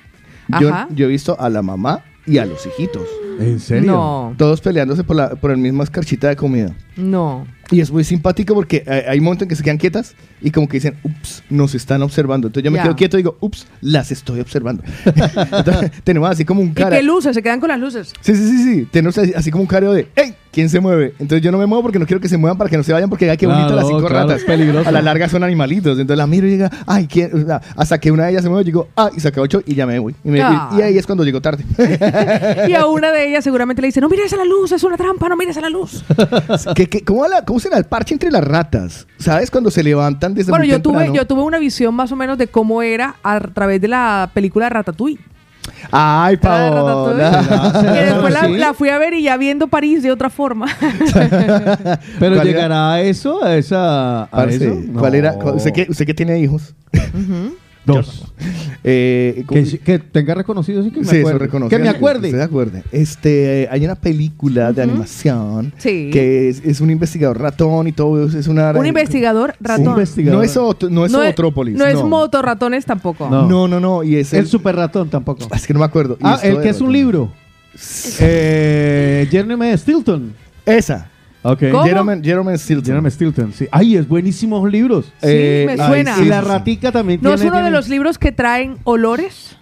yo, 0.60 0.72
yo 0.90 1.06
he 1.06 1.10
visto 1.10 1.40
a 1.40 1.50
la 1.50 1.62
mamá 1.62 2.02
y 2.26 2.40
a 2.40 2.46
los 2.46 2.66
hijitos, 2.66 3.08
¿En 3.40 3.60
serio? 3.60 3.92
No, 3.92 4.34
todos 4.38 4.62
peleándose 4.62 5.04
por, 5.04 5.16
la, 5.16 5.30
por 5.32 5.52
el 5.52 5.58
mismo 5.58 5.84
escarchita 5.84 6.30
de 6.30 6.36
comida. 6.36 6.74
no. 6.96 7.46
Y 7.72 7.80
es 7.82 7.90
muy 7.90 8.04
simpático 8.04 8.54
porque 8.54 8.84
hay, 8.86 9.00
hay 9.08 9.20
momentos 9.20 9.42
en 9.46 9.50
que 9.50 9.56
se 9.56 9.64
quedan 9.64 9.80
quietas 9.80 10.14
y 10.40 10.52
como 10.52 10.68
que 10.68 10.78
dicen, 10.78 10.98
ups, 11.02 11.42
nos 11.50 11.74
están 11.74 12.04
observando. 12.04 12.46
Entonces 12.46 12.64
yo 12.64 12.70
me 12.70 12.78
Ya. 12.78 12.84
quedo 12.84 12.96
quieto 12.96 13.18
y 13.18 13.24
digo, 13.24 13.38
ups, 13.40 13.66
las 13.82 14.12
estoy 14.12 14.40
observando. 14.40 14.84
Entonces, 15.52 15.92
tenemos 16.04 16.30
así 16.30 16.46
como 16.46 16.62
un 16.62 16.68
¿Y 16.68 16.74
cara. 16.74 16.96
qué 16.96 17.02
luces? 17.02 17.34
Se 17.34 17.42
quedan 17.42 17.60
con 17.60 17.70
las 17.70 17.80
luces. 17.80 18.14
Sí, 18.22 18.36
sí, 18.36 18.48
sí, 18.50 18.64
sí. 18.64 18.88
Tenemos 18.92 19.18
así, 19.18 19.34
así 19.36 19.50
como 19.50 19.64
un 19.64 19.68
careo 19.68 19.94
de, 19.94 20.08
¡Ey! 20.16 20.36
¿Quién 20.52 20.70
se 20.70 20.80
mueve? 20.80 21.16
Entonces 21.20 21.42
yo 21.42 21.52
no 21.52 21.58
me 21.58 21.66
muevo 21.66 21.82
porque 21.82 21.98
no 22.00 22.06
quiero 22.06 22.22
que 22.22 22.30
se 22.30 22.38
muevan 22.38 22.56
para 22.58 22.70
que 22.70 22.78
no 22.78 22.84
se 22.84 22.94
vayan 22.94 23.10
porque, 23.10 23.30
¡ay, 23.30 23.36
qué 23.36 23.46
bonito 23.48 23.66
Claro, 23.66 23.76
las 23.82 23.88
cinco 23.88 24.06
claro, 24.08 24.28
ratas! 24.28 24.40
es 24.42 24.46
peligroso. 24.46 24.88
A 24.88 24.92
la 24.92 25.02
larga 25.02 25.28
son 25.28 25.44
animalitos. 25.44 25.94
Entonces 26.00 26.18
la 26.20 26.28
miro 26.28 26.46
y 26.48 26.52
digo, 26.52 26.70
¡ay! 26.86 27.08
¿quién? 27.08 27.32
O 27.34 27.46
sea, 27.46 27.62
hasta 27.76 27.98
que 28.00 28.12
una 28.12 28.26
de 28.26 28.32
ellas 28.34 28.44
se 28.44 28.50
mueve, 28.50 28.64
yo 28.64 28.66
digo, 28.68 28.88
¡ah! 28.96 29.10
Y 29.18 29.20
saca 29.20 29.42
ocho 29.42 29.64
y 29.66 29.74
ya 29.74 29.88
me 29.88 29.98
voy. 29.98 30.16
Y, 30.24 30.30
me- 30.30 30.38
y- 30.38 30.42
Ah. 30.44 30.70
y 30.78 30.82
ahí 30.84 30.98
es 31.00 31.06
cuando 31.08 31.24
llego 31.26 31.42
tarde. 31.42 31.66
Y 32.70 32.74
a 32.74 32.86
una 32.86 33.12
de 33.12 33.25
ellas 33.28 33.44
seguramente 33.44 33.82
le 33.82 33.88
dice, 33.88 34.02
no 34.02 34.10
mires 34.10 34.32
a 34.34 34.38
la 34.38 34.46
luz, 34.46 34.72
es 34.72 34.84
una 34.84 34.98
trampa, 34.98 35.28
no 35.30 35.36
mires 35.38 35.58
a 35.58 35.62
la 35.62 35.70
luz. 35.70 36.04
¿Qué- 36.76 36.88
qué- 36.88 37.04
cómo, 37.04 37.28
la- 37.28 37.44
¿Cómo 37.46 37.60
será 37.60 37.78
el 37.78 37.86
parche 37.86 38.14
entre 38.16 38.32
las 38.32 38.44
ratas? 38.44 39.08
¿Sabes? 39.18 39.50
Cuando 39.52 39.72
se 39.72 39.84
levantan 39.84 40.34
desde 40.34 40.52
bueno, 40.52 40.64
muy 40.64 40.72
yo 40.72 40.82
tuve, 40.82 40.94
temprano. 41.00 41.16
yo 41.16 41.28
tuve 41.28 41.42
una 41.44 41.58
visión 41.60 41.94
más 41.96 42.12
o 42.12 42.16
menos 42.16 42.38
de 42.38 42.48
cómo 42.48 42.82
era 42.82 43.16
a 43.24 43.40
través 43.40 43.82
de 43.82 43.88
la 43.88 44.30
película 44.34 44.70
Ratatouille. 44.70 45.20
¡Ay, 45.92 46.38
La 46.44 46.60
de 46.64 46.72
Paola! 46.72 47.32
Ratatouille. 47.32 47.94
Que 48.00 48.06
después 48.06 48.58
la, 48.60 48.74
fui 48.76 48.90
a 48.90 48.98
ver 49.00 49.14
y 49.16 49.24
ya 49.24 49.36
viendo 49.38 49.68
París 49.68 50.04
de 50.04 50.12
otra 50.12 50.30
forma. 50.30 50.68
¿Pero 52.20 52.44
llegará 52.44 52.94
a 52.94 53.02
eso? 53.02 53.44
¿A 53.44 53.56
esa...? 53.56 54.24
A 54.24 54.30
Parce, 54.32 54.56
eso? 54.58 54.76
¿Cuál 54.98 55.14
No. 55.14 55.18
era? 55.18 55.34
cu- 55.34 55.50
¿Usted 55.52 55.72
que, 55.74 55.88
usted 55.90 56.06
que 56.06 56.14
tiene 56.14 56.40
hijos? 56.40 56.74
Dos. 57.86 58.32
Eh, 58.84 59.46
Que, 59.84 60.00
tenga 60.00 60.36
reconocido, 60.36 60.84
sí 60.84 60.92
que 60.92 61.00
me 61.02 61.06
Sí, 61.06 61.18
acuerde. 61.20 61.40
reconoce. 61.40 61.76
Que 61.76 61.82
me 61.82 61.90
acuerde. 61.90 62.32
Se 62.32 62.42
acuerde. 62.42 62.84
Este, 62.92 63.64
eh, 63.64 63.68
hay 63.72 63.86
una 63.86 63.96
película 63.96 64.72
de 64.74 64.82
animación 64.84 65.74
Sí. 65.78 66.10
que 66.12 66.50
es, 66.50 66.62
es 66.66 66.82
un 66.82 66.90
investigador 66.92 67.40
ratón 67.40 67.88
y 67.88 67.92
todo. 67.92 68.28
Es, 68.28 68.34
es 68.34 68.48
una 68.48 68.72
Un 68.72 68.86
investigador 68.86 69.56
ratón. 69.60 69.88
Un 69.88 69.94
investigador. 69.94 70.38
No 70.38 70.44
es, 70.44 70.56
ot- 70.58 70.90
no 70.90 71.06
es 71.06 71.12
no, 71.12 71.22
es, 71.24 71.30
Zootropolis, 71.30 71.76
no 71.76 71.86
es 71.86 72.04
motorratones 72.04 72.86
tampoco. 72.86 73.30
No. 73.30 73.48
No, 73.48 73.68
no, 73.68 73.80
no. 73.80 74.04
Y 74.04 74.16
es 74.18 74.34
El 74.34 74.42
el, 74.42 74.48
super 74.48 74.76
ratón 74.76 75.10
tampoco. 75.10 75.48
Es 75.54 75.66
que 75.66 75.74
no 75.74 75.80
me 75.80 75.86
acuerdo. 75.86 76.16
Y 76.20 76.24
Ah, 76.24 76.40
el 76.44 76.62
que 76.62 76.70
es 76.70 76.82
un 76.82 76.92
libro. 76.92 77.32
Eh, 78.20 79.28
Jeremy 79.30 79.78
Stilton. 79.78 80.34
Esa. 80.66 81.10
Ok. 81.48 81.60
¿Cómo? 81.72 81.84
Jerome, 81.84 82.20
Jerome 82.24 82.58
Stilton. 82.58 82.86
Jeremy 82.86 83.12
Stilton, 83.12 83.54
sí. 83.54 83.68
Ay, 83.72 83.98
es 83.98 84.08
buenísimos 84.08 84.68
libros. 84.72 85.06
Sí, 85.06 85.28
Eh, 85.30 85.64
me 85.68 85.74
ay, 85.82 85.88
suena. 85.90 86.16
sí, 86.16 86.24
y 86.24 86.26
la 86.26 86.40
sí, 86.40 86.46
sí. 86.46 86.52
ratica 86.52 86.92
también 86.92 87.20
¿No 87.22 87.30
es 87.34 87.36
tiene- 87.40 87.50
uno 87.50 87.58
de 87.58 87.64
tiene- 87.66 87.78
los 87.78 87.88
libros 87.90 88.18
que 88.18 88.32
traen 88.32 88.78
olores? 88.84 89.56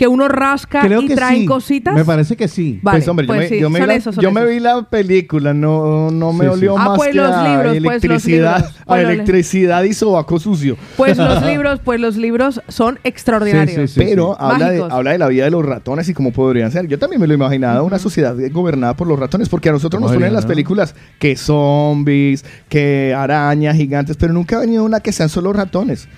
Que 0.00 0.08
uno 0.08 0.28
rasca 0.28 0.80
Creo 0.80 1.02
y 1.02 1.08
que 1.08 1.14
traen 1.14 1.40
sí. 1.40 1.44
cositas. 1.46 1.94
Me 1.94 2.06
parece 2.06 2.34
que 2.34 2.48
sí. 2.48 2.80
Vale, 2.82 3.00
pues 3.00 3.08
hombre, 3.08 3.26
yo, 3.26 3.34
pues 3.34 3.38
me, 3.40 3.48
sí, 3.50 3.60
yo 3.60 3.68
me 3.68 3.84
vi 3.86 3.92
esos, 3.92 4.16
yo 4.16 4.32
me 4.32 4.46
vi 4.46 4.58
la 4.58 4.82
película, 4.84 5.52
no, 5.52 6.10
no 6.10 6.32
me 6.32 6.46
Sí, 6.46 6.50
sí. 6.52 6.56
olió 6.56 6.78
Ah, 6.78 6.84
más 6.88 6.96
pues 6.96 7.10
que 7.10 7.16
los 7.18 7.30
a 7.30 7.42
libros, 7.44 7.64
pues 7.64 7.74
los 7.74 7.84
electricidad, 8.00 8.56
libros. 8.56 8.74
a 8.86 9.00
electricidad 9.02 9.82
y 9.82 9.92
sobaco 9.92 10.40
sucio. 10.40 10.78
Pues 10.96 11.18
los 11.18 11.42
libros, 11.44 11.80
pues 11.84 12.00
los 12.00 12.16
libros 12.16 12.62
son 12.68 12.98
extraordinarios. 13.04 13.90
Sí, 13.90 14.00
sí, 14.00 14.06
Pero 14.08 14.40
habla 14.40 14.70
de, 14.70 14.82
habla 14.90 15.12
de 15.12 15.18
la 15.18 15.28
vida 15.28 15.44
de 15.44 15.50
los 15.50 15.66
ratones 15.66 16.08
y 16.08 16.14
cómo 16.14 16.32
podrían 16.32 16.72
ser. 16.72 16.86
Yo 16.88 16.98
también 16.98 17.20
me 17.20 17.26
lo 17.26 17.34
imaginaba, 17.34 17.82
una 17.82 17.98
sociedad 17.98 18.34
gobernada 18.50 18.94
por 18.96 19.06
los 19.06 19.18
ratones, 19.18 19.50
porque 19.50 19.68
a 19.68 19.72
nosotros 19.72 20.00
nos 20.00 20.12
ponen 20.12 20.28
en 20.28 20.34
las 20.34 20.46
películas 20.46 20.94
que 21.18 21.36
zombies, 21.36 22.42
que 22.70 23.12
arañas 23.14 23.76
gigantes, 23.76 24.16
pero 24.16 24.32
nunca 24.32 24.56
ha 24.56 24.60
venido 24.60 24.82
una 24.82 25.00
que 25.00 25.12
sean 25.12 25.28
solo 25.28 25.52
ratones. 25.52 26.08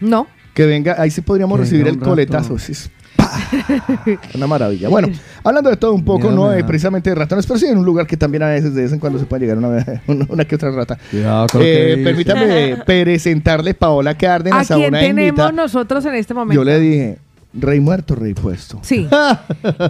No. 0.00 0.26
Que 0.58 0.66
venga, 0.66 0.96
ahí 0.98 1.08
sí 1.12 1.20
podríamos 1.20 1.56
Que 1.56 1.62
recibir 1.64 1.86
el 1.86 2.00
coletazo. 2.00 2.58
sí. 2.58 2.72
Una 4.34 4.46
maravilla. 4.48 4.88
Bueno, 4.88 5.08
hablando 5.44 5.70
de 5.70 5.76
todo 5.76 5.92
un 5.94 6.04
poco, 6.04 6.32
no 6.32 6.48
da. 6.48 6.66
precisamente 6.66 7.10
de 7.10 7.14
ratones, 7.14 7.46
pero 7.46 7.60
sí 7.60 7.66
en 7.66 7.78
un 7.78 7.84
lugar 7.84 8.08
que 8.08 8.16
también 8.16 8.42
a 8.42 8.48
veces 8.48 8.74
de 8.74 8.82
vez 8.82 8.92
en 8.92 8.98
cuando 8.98 9.20
se 9.20 9.24
puede 9.26 9.42
llegar 9.46 9.58
una, 9.58 9.84
una, 10.08 10.26
una 10.28 10.44
que 10.44 10.56
otra 10.56 10.72
rata. 10.72 10.98
Cuidado 11.12 11.46
Eh, 11.60 12.00
permítame 12.02 12.76
presentarle 12.86 13.74
Paola 13.74 14.10
¿A 14.10 14.14
Cárdenas 14.18 14.68
a, 14.68 14.74
quién 14.74 14.88
una 14.88 14.98
tenemos 14.98 15.28
invita. 15.46 15.52
nosotros 15.52 16.04
en 16.06 16.14
este 16.16 16.34
momento? 16.34 16.60
Yo 16.60 16.64
le 16.64 16.80
dije, 16.80 17.18
rey 17.54 17.78
muerto, 17.78 18.16
rey 18.16 18.34
puesto. 18.34 18.80
Sí. 18.82 19.06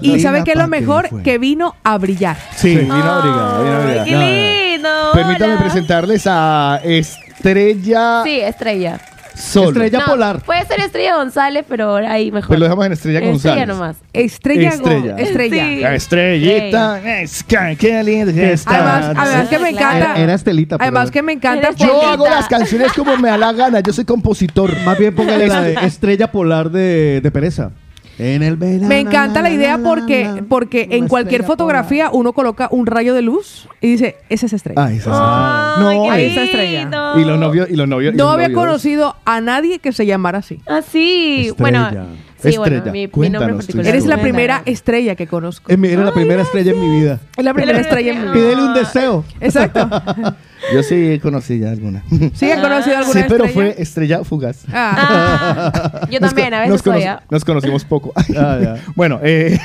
y 0.02 0.20
¿sabe 0.20 0.44
qué 0.44 0.52
es 0.52 0.58
lo 0.58 0.64
que 0.64 0.70
mejor? 0.70 1.22
Que 1.22 1.38
vino 1.38 1.76
a 1.82 1.96
brillar. 1.96 2.36
Sí, 2.56 2.76
vino 2.76 2.92
abrigada, 2.94 3.62
vino 3.62 3.76
abrigada. 3.76 4.04
¡Qué 4.04 4.72
lindo! 4.74 4.88
Permítame 5.14 5.52
hola. 5.54 5.62
presentarles 5.62 6.24
a 6.26 6.78
Estrella 6.84 8.20
Sí, 8.24 8.40
Estrella. 8.40 9.00
Estrella 9.38 9.98
No, 10.00 10.04
Polar. 10.06 10.42
Puede 10.42 10.66
ser 10.66 10.80
Estrella 10.80 11.16
González, 11.16 11.64
pero 11.68 11.96
ahí 11.96 12.30
mejor. 12.32 12.48
Pues 12.48 12.58
lo 12.60 12.64
dejamos 12.66 12.86
en 12.86 12.92
Estrella 12.92 13.18
Estrella 13.18 13.32
González. 13.32 13.68
nomás. 13.68 13.96
Estrella. 14.12 14.70
Go- 14.70 14.76
Estrella. 14.76 15.16
Estrella. 15.16 15.64
Sí. 15.68 15.80
La 15.80 15.94
estrellita, 15.94 17.20
es 17.22 17.42
que- 17.44 17.76
qué 17.78 18.02
linda 18.04 18.32
que 18.32 18.52
está. 18.52 18.70
Además, 18.96 19.16
además 19.28 19.48
que 19.48 19.58
me 19.58 19.70
Claro. 19.72 19.86
encanta. 19.96 20.12
Era, 20.14 20.20
era 20.24 20.34
Estelita. 20.34 20.78
pero- 20.78 20.84
Además 20.88 21.10
que 21.10 21.22
me 21.22 21.32
encanta. 21.32 21.68
Eres 21.68 21.76
Yo 21.80 22.02
hago 22.06 22.28
las 22.28 22.48
canciones 22.48 22.92
como 22.92 23.16
me 23.16 23.28
da 23.28 23.38
la 23.38 23.52
gana, 23.52 23.80
yo 23.80 23.92
soy 23.92 24.04
compositor. 24.04 24.70
Más 24.84 24.98
bien 24.98 25.14
póngale 25.14 25.46
la 25.46 25.62
de 25.62 25.74
Estrella 25.82 26.30
Polar 26.30 26.70
de, 26.70 27.20
de 27.22 27.30
Pereza. 27.30 27.70
En 28.18 28.42
el 28.42 28.56
verano. 28.56 28.88
Me 28.88 29.00
encanta 29.00 29.42
la 29.42 29.50
idea 29.50 29.78
porque, 29.78 30.42
porque 30.48 30.88
en 30.90 31.08
cualquier 31.08 31.44
fotografía 31.44 32.10
uno 32.12 32.32
coloca 32.32 32.68
un 32.70 32.86
rayo 32.86 33.14
de 33.14 33.22
luz 33.22 33.68
y 33.80 33.88
dice, 33.92 34.16
esa 34.28 34.46
es 34.46 34.52
estrella. 34.52 34.84
Ay, 34.84 34.96
esa 34.96 35.10
es 35.10 35.16
Ay, 35.20 35.82
No, 35.96 36.02
qué 36.04 36.10
ahí 36.10 36.24
es- 36.24 36.30
está 36.30 36.42
Estrella. 36.44 37.14
y 37.16 37.24
los 37.24 37.38
novios, 37.38 37.70
y 37.70 37.76
los 37.76 37.88
novios. 37.88 38.14
y 38.14 38.16
no 38.16 38.24
los 38.24 38.34
había 38.34 38.48
novios. 38.48 38.60
conocido 38.66 39.16
a 39.24 39.40
nadie 39.40 39.78
que 39.78 39.92
se 39.92 40.04
llamara 40.06 40.38
así. 40.38 40.60
Ah, 40.66 40.80
sí. 40.82 41.48
Estrella. 41.48 41.90
Bueno, 41.90 42.06
Sí, 42.40 42.56
bueno, 42.56 42.76
Estrella, 42.76 42.92
mi, 42.92 43.10
mi 43.14 43.30
nombre 43.30 43.54
particular. 43.54 43.86
Eres 43.86 44.06
la 44.06 44.14
Bueno, 44.16 44.22
primera 44.22 44.62
estrella 44.64 45.14
que 45.16 45.26
conozco. 45.26 45.70
Es 45.72 45.76
mi- 45.78 45.88
Era 45.88 46.04
la 46.04 46.12
primera 46.12 46.42
estrella 46.42 46.70
en 46.72 46.80
mi 46.80 47.00
vida. 47.00 47.18
Es 47.36 47.44
la 47.44 47.52
primera 47.54 47.80
estrella 47.80 48.12
en 48.12 48.18
mi 48.18 48.22
vida. 48.24 48.32
Pídele 48.34 48.62
un 48.62 48.74
deseo. 48.74 49.24
Exacto. 49.40 49.90
Yo 50.74 50.82
sí 50.82 51.18
conocí 51.22 51.58
ya 51.60 51.70
alguna. 51.70 52.02
¿Sí 52.34 52.50
han 52.50 52.60
conocido 52.60 52.98
alguna 52.98 53.20
Sí, 53.20 53.26
pero 53.28 53.44
estrella? 53.44 53.52
fue 53.72 53.82
estrella 53.82 54.24
fugaz. 54.24 54.64
Ah. 54.72 55.70
Ah, 56.02 56.06
yo 56.10 56.18
Nos 56.20 56.30
también, 56.30 56.52
a 56.52 56.60
nos 56.66 56.68
veces 56.70 56.82
soy. 56.82 57.00
conoci- 57.02 57.06
ah. 57.08 57.22
Nos 57.30 57.44
conocimos 57.44 57.84
poco. 57.84 58.12
Ah, 58.36 58.58
ya. 58.60 58.76
bueno, 58.96 59.20
eh, 59.22 59.58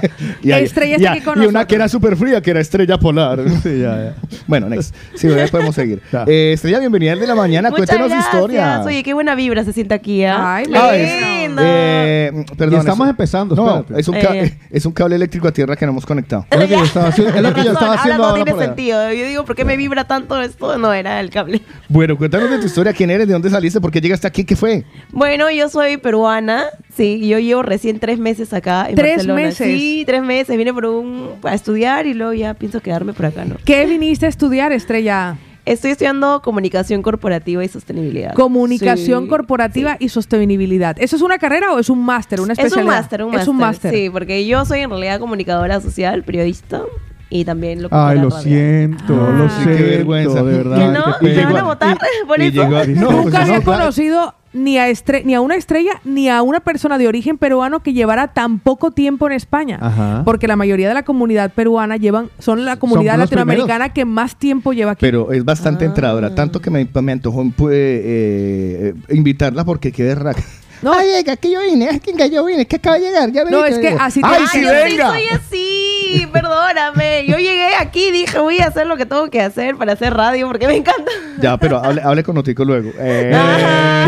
y, 0.42 0.52
hay- 0.52 0.64
Estrella 0.64 1.16
y 1.16 1.20
con 1.20 1.40
una 1.40 1.66
que 1.66 1.74
era 1.74 1.88
súper 1.88 2.16
fría, 2.16 2.40
que 2.40 2.50
era 2.50 2.60
estrella 2.60 2.98
polar. 2.98 3.40
Sí, 3.62 3.80
ya, 3.80 3.96
ya. 3.96 4.14
bueno, 4.46 4.68
next. 4.68 4.94
Sí, 5.14 5.28
ya 5.28 5.46
podemos 5.48 5.74
seguir. 5.74 6.00
Ya. 6.12 6.24
Eh, 6.26 6.52
estrella, 6.54 6.78
bienvenida 6.78 7.12
al 7.12 7.20
de 7.20 7.26
la 7.26 7.34
mañana. 7.34 7.70
Muchas 7.70 7.86
Cuéntenos 7.86 8.10
gracias. 8.10 8.34
historia. 8.34 8.82
Oye, 8.84 9.02
qué 9.02 9.14
buena 9.14 9.34
vibra 9.34 9.64
se 9.64 9.72
siente 9.72 9.94
aquí, 9.94 10.24
¿ah? 10.24 10.56
Ay, 10.56 10.66
Ah, 10.74 10.88
Qué 10.92 11.04
es- 11.18 11.42
lindo. 11.48 11.62
eh, 11.64 12.44
perdón, 12.56 12.74
Y 12.74 12.78
estamos 12.78 13.06
es- 13.06 13.10
empezando, 13.10 13.54
No, 13.56 13.84
es 13.96 14.08
un, 14.08 14.14
Eh. 14.16 14.58
es 14.70 14.86
un 14.86 14.92
cable 14.92 15.16
eléctrico 15.16 15.48
a 15.48 15.52
tierra 15.52 15.74
que 15.76 15.86
no 15.86 15.92
hemos 15.92 16.06
conectado. 16.06 16.46
Es 16.50 16.58
lo 16.60 16.66
que 16.68 16.74
yo 16.76 16.84
estaba 16.84 17.08
haciendo, 17.08 17.34
es 17.36 17.42
lo 17.42 17.54
que 17.54 17.64
yo 17.64 17.72
estaba 17.72 17.94
haciendo 17.94 18.24
ahora 18.24 18.38
no 18.38 18.44
tiene 18.44 18.60
sentido. 18.60 19.12
Yo 19.12 19.26
digo, 19.26 19.44
¿por 19.44 19.56
qué 19.56 19.64
me 19.64 19.76
vibra 19.76 20.06
tanto 20.06 20.40
esto? 20.40 20.76
No, 20.78 20.92
era 20.92 21.20
el 21.20 21.30
cable. 21.30 21.62
Bueno, 21.88 22.16
cuéntanos 22.16 22.50
de 22.50 22.58
tu 22.58 22.66
historia. 22.66 22.92
¿Quién 22.92 23.10
eres? 23.10 23.26
¿De 23.26 23.32
dónde 23.32 23.50
saliste? 23.50 23.80
¿Por 23.80 23.90
qué 23.90 24.00
llegaste 24.00 24.26
aquí? 24.26 24.44
¿Qué 24.44 24.56
fue? 24.56 24.84
Bueno, 25.12 25.50
yo 25.50 25.68
soy 25.68 25.96
peruana, 25.96 26.64
sí, 26.96 27.26
yo 27.28 27.38
llevo 27.38 27.62
recién 27.62 27.98
tres 27.98 28.18
meses 28.18 28.52
acá 28.52 28.86
en 28.88 28.94
¿Tres 28.96 29.16
Barcelona. 29.18 29.40
meses? 29.42 29.66
Sí, 29.66 30.04
tres 30.06 30.22
meses, 30.22 30.56
vine 30.56 30.72
por 30.72 30.86
un, 30.86 31.30
a 31.42 31.54
estudiar 31.54 32.06
y 32.06 32.14
luego 32.14 32.32
ya 32.32 32.54
pienso 32.54 32.80
quedarme 32.80 33.12
por 33.12 33.26
acá, 33.26 33.44
¿no? 33.44 33.56
¿Qué 33.64 33.86
viniste 33.86 34.26
a 34.26 34.28
estudiar, 34.28 34.72
estrella? 34.72 35.36
Estoy 35.64 35.90
estudiando 35.90 36.42
comunicación 36.42 37.02
corporativa 37.02 37.64
y 37.64 37.68
sostenibilidad. 37.68 38.34
Comunicación 38.34 39.24
Sí, 39.24 39.28
corporativa 39.28 39.96
y 39.98 40.08
sostenibilidad. 40.10 40.96
¿Eso 41.00 41.16
es 41.16 41.22
una 41.22 41.38
carrera 41.38 41.72
o 41.72 41.80
es 41.80 41.90
un 41.90 42.04
máster, 42.04 42.40
una 42.40 42.52
Es 42.52 42.58
especialidad? 42.60 42.86
un 42.94 43.00
máster, 43.00 43.22
un 43.24 43.30
máster. 43.30 43.42
Es 43.42 43.48
un 43.48 43.56
máster. 43.56 43.92
Sí, 43.94 44.08
porque 44.10 44.46
yo 44.46 44.64
soy 44.64 44.80
en 44.80 44.90
realidad 44.90 45.18
comunicadora 45.18 45.80
social, 45.80 46.22
periodista 46.22 46.82
y 47.28 47.44
también 47.44 47.82
locutora 47.82 48.08
Ay, 48.08 48.18
lo 48.20 48.30
siento, 48.30 49.14
Ah. 49.28 49.34
lo 49.36 49.48
Sí, 49.48 49.56
qué 49.64 49.76
siento, 49.76 49.90
vergüenza. 49.90 50.42
de 50.42 50.56
verdad. 50.56 50.76
¿Que 50.76 50.86
no? 50.98 51.04
qué 51.20 51.26
¿Me 51.26 51.34
pena. 51.34 51.46
van 51.52 51.56
a 51.56 51.62
votar 51.64 51.98
por 52.26 52.40
y 52.40 52.44
eso? 52.46 52.62
llegó 52.62 52.76
a- 52.76 52.86
no, 52.86 53.10
Nunca 53.10 53.22
pues 53.22 53.34
había 53.34 53.56
no, 53.58 53.62
claro. 53.62 53.78
conocido 53.80 54.34
ni 54.52 54.78
a, 54.78 54.88
estre- 54.88 55.22
ni 55.24 55.34
a 55.34 55.40
una 55.42 55.54
estrella 55.56 56.00
ni 56.04 56.30
a 56.30 56.40
una 56.40 56.60
persona 56.60 56.96
de 56.96 57.08
origen 57.08 57.36
peruano 57.36 57.80
que 57.80 57.92
llevara 57.92 58.28
tan 58.28 58.58
poco 58.58 58.90
tiempo 58.90 59.26
en 59.26 59.32
España. 59.32 59.78
Ajá. 59.82 60.22
Porque 60.24 60.46
la 60.46 60.56
mayoría 60.56 60.88
de 60.88 60.94
la 60.94 61.02
comunidad 61.02 61.50
peruana 61.52 61.96
llevan, 61.98 62.30
son 62.38 62.64
la 62.64 62.76
comunidad 62.76 63.18
latinoamericana 63.18 63.92
que 63.92 64.04
más 64.06 64.36
tiempo 64.36 64.72
lleva 64.72 64.92
aquí. 64.92 65.00
Pero 65.02 65.30
es 65.32 65.44
bastante 65.44 65.84
Ah. 65.84 65.88
entradora. 65.88 66.34
Tanto 66.34 66.60
que 66.62 66.70
me, 66.70 66.88
me 67.02 67.12
antojó 67.12 67.44
pues, 67.54 67.74
eh, 67.74 68.94
eh, 69.08 69.14
invitarla 69.14 69.64
porque 69.64 69.92
qué 69.92 70.04
berraca. 70.04 70.42
No. 70.82 70.92
Ay, 70.92 71.08
venga, 71.08 71.36
que 71.36 71.50
yo 71.50 71.60
vine, 71.62 71.88
es 71.88 72.00
que 72.02 72.30
yo 72.30 72.44
vine, 72.44 72.60
es 72.62 72.68
que 72.68 72.76
acaba 72.76 72.96
de 72.98 73.06
llegar. 73.06 73.32
Ya 73.32 73.44
No, 73.44 73.64
es 73.64 73.78
que 73.78 73.88
así 73.98 74.20
te- 74.20 74.26
¡Ay, 74.26 74.36
Ay, 74.42 74.46
sí, 74.52 74.60
yo 74.62 74.68
sí 74.68 74.74
venga! 74.90 75.08
soy 75.08 75.22
así, 75.32 75.95
perdóname. 76.32 77.24
Yo 77.26 77.36
llegué 77.38 77.74
aquí 77.78 78.08
y 78.08 78.12
dije, 78.12 78.38
voy 78.38 78.60
a 78.60 78.66
hacer 78.68 78.86
lo 78.86 78.96
que 78.96 79.06
tengo 79.06 79.28
que 79.30 79.40
hacer 79.40 79.76
para 79.76 79.92
hacer 79.92 80.14
radio 80.14 80.46
porque 80.46 80.66
me 80.66 80.76
encanta. 80.76 81.10
Ya, 81.40 81.56
pero 81.56 81.78
hable, 81.84 82.02
hable 82.02 82.22
con 82.22 82.34
Notico 82.34 82.64
luego. 82.64 82.90
Eh, 82.98 83.32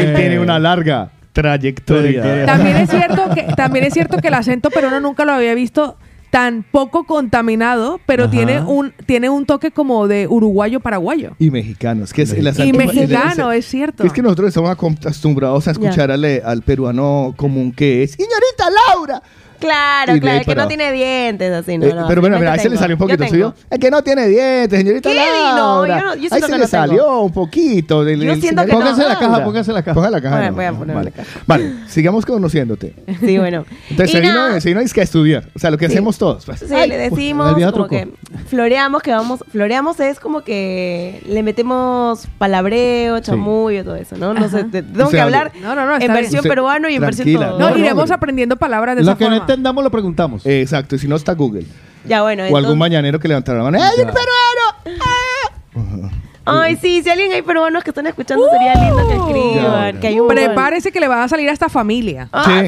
que 0.00 0.06
tiene 0.14 0.38
una 0.40 0.58
larga 0.58 1.10
trayectoria. 1.32 2.46
También 2.46 2.76
es 2.76 2.90
cierto 2.90 3.30
que 3.34 3.42
también 3.56 3.84
es 3.84 3.94
cierto 3.94 4.18
que 4.18 4.28
el 4.28 4.34
acento 4.34 4.70
peruano 4.70 5.00
nunca 5.00 5.24
lo 5.24 5.32
había 5.32 5.54
visto 5.54 5.96
tan 6.30 6.62
poco 6.62 7.04
contaminado, 7.04 8.00
pero 8.04 8.24
Ajá. 8.24 8.30
tiene 8.32 8.60
un 8.60 8.92
tiene 9.06 9.30
un 9.30 9.46
toque 9.46 9.70
como 9.70 10.08
de 10.08 10.26
uruguayo 10.28 10.78
paraguayo. 10.80 11.32
Y 11.38 11.50
mexicanos, 11.50 12.12
que 12.12 12.22
es 12.22 12.32
el 12.32 12.44
Y 12.44 12.48
acento- 12.50 12.76
mexicano, 12.76 13.50
el- 13.52 13.58
es 13.60 13.66
cierto. 13.66 14.04
Es 14.04 14.12
que 14.12 14.20
nosotros 14.20 14.48
estamos 14.48 14.70
acostumbrados 14.70 15.66
a 15.68 15.70
escuchar 15.70 16.10
al, 16.10 16.24
al 16.44 16.62
peruano 16.62 17.32
común 17.36 17.72
que 17.72 18.02
es 18.02 18.12
Señorita 18.12 18.66
Laura. 18.94 19.22
Claro, 19.58 20.16
Y 20.16 20.20
claro, 20.20 20.38
el 20.38 20.44
que 20.46 20.54
no 20.54 20.68
tiene 20.68 20.92
dientes, 20.92 21.52
así, 21.52 21.78
no, 21.78 21.86
Eh, 21.86 21.94
no. 21.94 22.06
pero 22.06 22.20
bueno, 22.20 22.38
mira, 22.38 22.52
ahí 22.52 22.60
se 22.60 22.68
le 22.68 22.76
salió 22.76 22.96
un 22.96 23.00
poquito, 23.00 23.24
¿sí? 23.24 23.42
Es 23.70 23.78
que 23.78 23.90
no 23.90 24.02
tiene 24.02 24.26
dientes, 24.28 24.78
señorita 24.78 25.10
¿Qué? 25.10 25.16
Laura. 25.16 25.56
No, 25.56 25.86
yo 25.86 26.04
no- 26.06 26.14
yo 26.14 26.22
ahí 26.22 26.28
siento 26.28 26.36
se 26.36 26.40
que 26.46 26.52
le 26.52 26.64
no 26.64 26.68
tengo. 26.68 26.86
salió 26.86 27.20
un 27.20 27.32
poquito. 27.32 28.04
Del, 28.04 28.20
Yo 28.20 28.34
siento 28.36 28.62
que 28.64 28.68
señor- 28.70 28.84
no. 28.84 28.90
Póngase 28.90 29.08
la 29.08 29.18
caja, 29.18 29.44
póngase 29.44 29.72
la 29.72 29.82
caja. 29.82 29.94
Ponga 29.94 30.10
la 30.10 30.20
caja. 30.20 30.36
Voy 30.36 30.44
a- 30.46 30.50
no, 30.50 30.56
voy 30.56 30.64
a 30.64 30.70
no, 30.72 30.78
ponerme 30.78 30.94
vale. 31.00 31.10
la 31.16 31.22
caja. 31.24 31.40
Vale, 31.46 31.72
sigamos 31.88 32.24
conociéndote. 32.26 32.94
Sí, 33.20 33.36
bueno. 33.38 33.64
Entonces, 33.90 34.10
Y 34.10 34.12
se 34.16 34.20
vino, 34.20 34.34
nada, 34.34 34.60
se 34.60 34.68
vino 34.68 34.80
es 34.80 34.92
que 34.94 35.00
a 35.00 35.04
estudiar. 35.04 35.48
O 35.54 35.58
sea, 35.58 35.70
lo 35.70 35.78
que 35.78 35.86
Sí. 35.86 35.92
hacemos 35.92 36.18
todos. 36.18 36.44
pues. 36.46 36.60
Sí, 36.60 36.66
Ay, 36.74 36.88
le 36.88 37.04
el 37.04 37.10
decimos 37.10 37.52
como 37.72 37.88
que 37.88 38.08
floreamos, 38.46 39.02
que 39.02 39.10
vamos, 39.10 39.44
floreamos 39.50 39.98
es 40.00 40.20
como 40.20 40.42
que 40.42 41.20
le 41.26 41.42
metemos 41.42 42.26
palabreo, 42.38 43.18
chamullo, 43.20 43.84
todo 43.84 43.96
eso, 43.96 44.16
¿no? 44.16 44.34
No 44.34 44.48
sé, 44.48 44.64
te- 44.64 44.82
tengo 44.82 45.08
que 45.10 45.20
hablar 45.20 45.52
en 46.00 46.12
versión 46.12 46.42
peruano 46.44 46.88
y 46.88 46.94
en 46.94 47.00
versión 47.00 47.32
todo. 47.32 47.58
No, 47.58 47.58
No, 47.58 47.70
no, 47.70 47.76
iremos 47.78 48.10
aprendiendo 48.10 48.56
palabras 48.56 48.96
de 48.96 49.02
esa 49.02 49.16
forma. 49.16 49.36
Entendamos 49.48 49.82
lo 49.84 49.90
preguntamos. 49.90 50.44
Exacto, 50.46 50.96
y 50.96 50.98
si 50.98 51.08
no 51.08 51.16
está 51.16 51.34
Google. 51.34 51.64
Ya, 52.06 52.22
bueno, 52.22 52.42
O 52.44 52.46
entonces- 52.46 52.64
algún 52.66 52.78
mañanero 52.78 53.18
que 53.18 53.28
levantara 53.28 53.58
la 53.58 53.64
mano. 53.64 53.78
¡Ay, 53.82 54.00
un 54.04 54.06
peruano! 54.12 56.10
Ay, 56.44 56.76
sí, 56.80 57.02
si 57.02 57.10
alguien 57.10 57.30
hay 57.32 57.42
peruanos 57.42 57.84
que 57.84 57.90
están 57.90 58.06
escuchando, 58.06 58.46
sería 58.50 58.74
lindo 58.74 59.06
que 59.06 59.14
escriban, 59.14 59.94
Ya, 59.94 60.00
que 60.00 60.06
hay 60.06 60.18
un 60.20 60.28
Prepárese 60.28 60.90
que 60.92 60.98
le 61.00 61.06
va 61.08 61.22
a 61.22 61.28
salir 61.28 61.48
a 61.48 61.52
esta 61.52 61.68
familia. 61.68 62.28
Ah, 62.32 62.62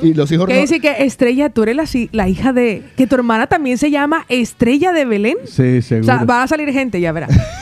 Sí. 0.00 0.08
Y 0.08 0.14
los 0.14 0.32
hijos 0.32 0.48
Que 0.48 0.54
no- 0.54 0.60
dice 0.60 0.80
que 0.80 1.04
Estrella, 1.04 1.48
tú 1.50 1.62
eres 1.62 1.76
la, 1.76 1.86
si- 1.86 2.08
la 2.10 2.28
hija 2.28 2.52
de... 2.52 2.82
Que 2.96 3.06
tu 3.06 3.14
hermana 3.14 3.46
también 3.46 3.78
se 3.78 3.88
llama 3.92 4.24
Estrella 4.28 4.92
de 4.92 5.04
Belén. 5.04 5.36
Sí, 5.44 5.78
O 5.78 5.82
seguro. 5.82 6.04
sea, 6.06 6.24
va 6.24 6.42
a 6.42 6.48
salir 6.48 6.72
gente, 6.72 7.00
ya 7.00 7.12
verá. 7.12 7.28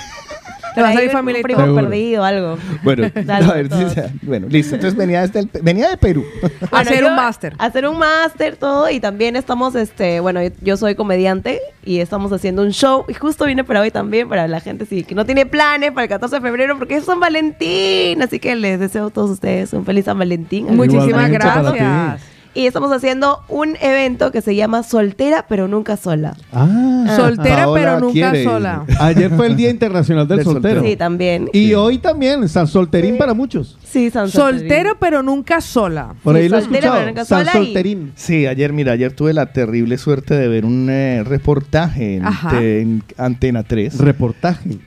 Le 0.76 0.82
va 0.82 0.88
a 0.90 0.92
salir 0.94 1.10
familia 1.10 1.40
y 1.40 1.42
primo 1.42 1.64
todo. 1.64 1.74
Perdido, 1.76 2.24
algo. 2.24 2.58
Bueno, 2.82 3.10
Dale, 3.24 3.44
a 3.46 3.52
ver, 3.54 3.68
sí, 3.72 4.00
bueno, 4.22 4.46
listo. 4.48 4.74
Entonces 4.76 4.96
venía, 4.96 5.22
desde 5.22 5.40
el- 5.40 5.50
venía 5.62 5.88
de 5.90 5.96
Perú. 5.96 6.24
Hacer 6.70 7.00
yo- 7.00 7.08
un 7.08 7.16
máster. 7.16 7.54
Hacer 7.58 7.86
un 7.88 7.98
máster, 7.98 8.56
todo. 8.56 8.88
Y 8.90 9.00
también 9.00 9.36
estamos, 9.36 9.74
este, 9.74 10.20
bueno, 10.20 10.40
yo, 10.62 10.76
soy 10.76 10.94
comediante 10.94 11.60
y 11.84 11.98
estamos 12.00 12.32
haciendo 12.32 12.62
un 12.62 12.70
show. 12.70 13.04
Y 13.08 13.14
justo 13.14 13.44
vine 13.46 13.64
para 13.64 13.80
hoy 13.80 13.90
también, 13.90 14.28
para 14.28 14.46
la 14.48 14.60
gente 14.60 14.86
sí, 14.86 15.04
que 15.04 15.14
no 15.14 15.26
tiene 15.26 15.46
planes 15.46 15.92
para 15.92 16.04
el 16.04 16.08
14 16.08 16.36
de 16.36 16.40
febrero, 16.42 16.78
porque 16.78 16.96
es 16.96 17.04
San 17.04 17.20
Valentín. 17.20 18.22
Así 18.22 18.38
que 18.38 18.54
les 18.56 18.78
deseo 18.80 19.06
a 19.06 19.10
todos 19.10 19.30
ustedes 19.30 19.72
un 19.72 19.84
feliz 19.84 20.04
San 20.04 20.18
Valentín. 20.18 20.66
Muchísimas 20.76 21.30
gracias. 21.30 22.20
Y 22.52 22.66
estamos 22.66 22.90
haciendo 22.90 23.42
un 23.48 23.76
evento 23.80 24.32
que 24.32 24.40
se 24.42 24.56
llama 24.56 24.82
Soltera 24.82 25.46
pero 25.48 25.68
nunca 25.68 25.96
sola. 25.96 26.36
Ah, 26.52 27.14
Soltera 27.16 27.64
Paola 27.64 27.80
pero 27.80 28.00
nunca 28.00 28.12
quiere. 28.32 28.42
sola. 28.44 28.84
ayer 28.98 29.30
fue 29.30 29.46
el 29.46 29.56
Día 29.56 29.70
Internacional 29.70 30.26
del, 30.26 30.38
Del 30.38 30.44
Soltero. 30.46 30.74
soltero. 30.74 30.90
Sí, 30.90 30.96
también. 30.96 31.48
Y 31.52 31.74
hoy 31.74 31.98
también, 31.98 32.48
San 32.48 32.66
Solterín 32.66 33.16
para 33.18 33.34
muchos. 33.34 33.78
Sí, 33.84 34.10
San 34.10 34.28
Soltero 34.30 34.96
pero 34.98 35.22
nunca 35.22 35.60
sola. 35.60 36.14
Por 36.24 36.34
Sí, 36.34 36.42
ahí 36.42 36.48
lo 36.48 36.58
he 36.58 36.62
soltera, 36.62 36.80
pero 36.80 36.92
escuchado. 36.94 37.06
nunca 37.08 37.24
San 37.24 37.46
sola 37.46 37.50
y- 37.60 37.64
Solterín. 37.66 38.12
Sí, 38.16 38.46
ayer, 38.46 38.72
mira, 38.72 38.92
ayer 38.92 39.12
tuve 39.12 39.32
la 39.32 39.52
terrible 39.52 39.96
suerte 39.96 40.34
de 40.34 40.48
ver 40.48 40.64
un 40.64 40.88
eh, 40.90 41.22
reportaje 41.24 42.16
en, 42.16 42.26
Ajá. 42.26 42.50
te- 42.50 42.80
en 42.80 43.04
Antena 43.16 43.62
3. 43.62 43.96
Reportaje. 43.98 44.78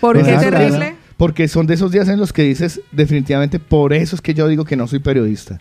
¿Por 0.00 0.22
qué 0.22 0.32
terrible? 0.36 0.94
porque 1.16 1.48
son 1.48 1.66
de 1.66 1.74
esos 1.74 1.92
días 1.92 2.08
en 2.08 2.18
los 2.18 2.32
que 2.32 2.42
dices, 2.42 2.80
definitivamente, 2.92 3.58
por 3.58 3.92
eso 3.92 4.16
es 4.16 4.22
que 4.22 4.32
yo 4.32 4.48
digo 4.48 4.64
que 4.64 4.74
no 4.74 4.86
soy 4.86 5.00
periodista. 5.00 5.58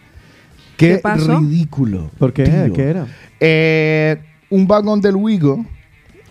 Qué, 0.80 0.88
¿Qué 0.96 0.98
pasó? 1.00 1.40
ridículo. 1.40 2.10
¿Por 2.18 2.32
qué? 2.34 2.46
tío. 2.46 2.74
¿Qué 2.74 2.84
era? 2.84 3.06
Eh, 3.40 4.18
un 4.50 4.66
vagón 4.66 5.02
del 5.02 5.16
Wigo, 5.18 5.66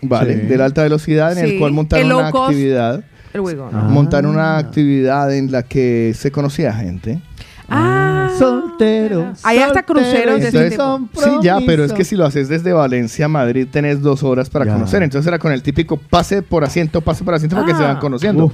¿vale? 0.01 0.41
Sí. 0.41 0.47
De 0.47 0.57
la 0.57 0.65
alta 0.65 0.83
velocidad, 0.83 1.37
en 1.37 1.45
Sí, 1.45 1.53
el 1.53 1.59
cual 1.59 1.71
montaron 1.71 2.07
el 2.07 2.13
una 2.13 2.31
cost. 2.31 2.49
actividad. 2.49 3.03
El 3.33 3.41
Wigo. 3.41 3.69
Ah. 3.71 3.87
Montaron 3.89 4.31
una 4.31 4.57
actividad 4.57 5.33
en 5.35 5.51
la 5.51 5.61
que 5.63 6.13
se 6.15 6.31
conocía 6.31 6.73
gente. 6.73 7.21
Ah. 7.69 8.31
Soltero. 8.39 9.33
Hay 9.43 9.59
hasta 9.59 9.83
cruceros 9.83 10.39
de 10.41 10.47
ese 10.47 10.67
Entonces, 10.67 10.71
tipo. 11.13 11.21
sí, 11.41 11.45
ya, 11.45 11.59
pero 11.65 11.83
es 11.83 11.93
que 11.93 12.03
si 12.03 12.15
lo 12.15 12.25
haces 12.25 12.47
desde 12.49 12.73
Valencia 12.73 13.25
a 13.25 13.27
Madrid 13.27 13.67
tenés 13.71 14.01
dos 14.01 14.23
horas 14.23 14.49
para 14.49 14.65
Ya. 14.65 14.73
conocer. 14.73 15.03
Entonces 15.03 15.27
era 15.27 15.37
con 15.39 15.51
el 15.51 15.61
típico 15.61 15.97
pase 15.97 16.41
por 16.41 16.63
asiento, 16.63 17.01
pase 17.01 17.23
por 17.23 17.33
asiento, 17.35 17.55
porque 17.57 17.73
Ah. 17.73 17.77
se 17.77 17.83
van 17.83 17.97
conociendo. 17.97 18.45
Uf. 18.45 18.53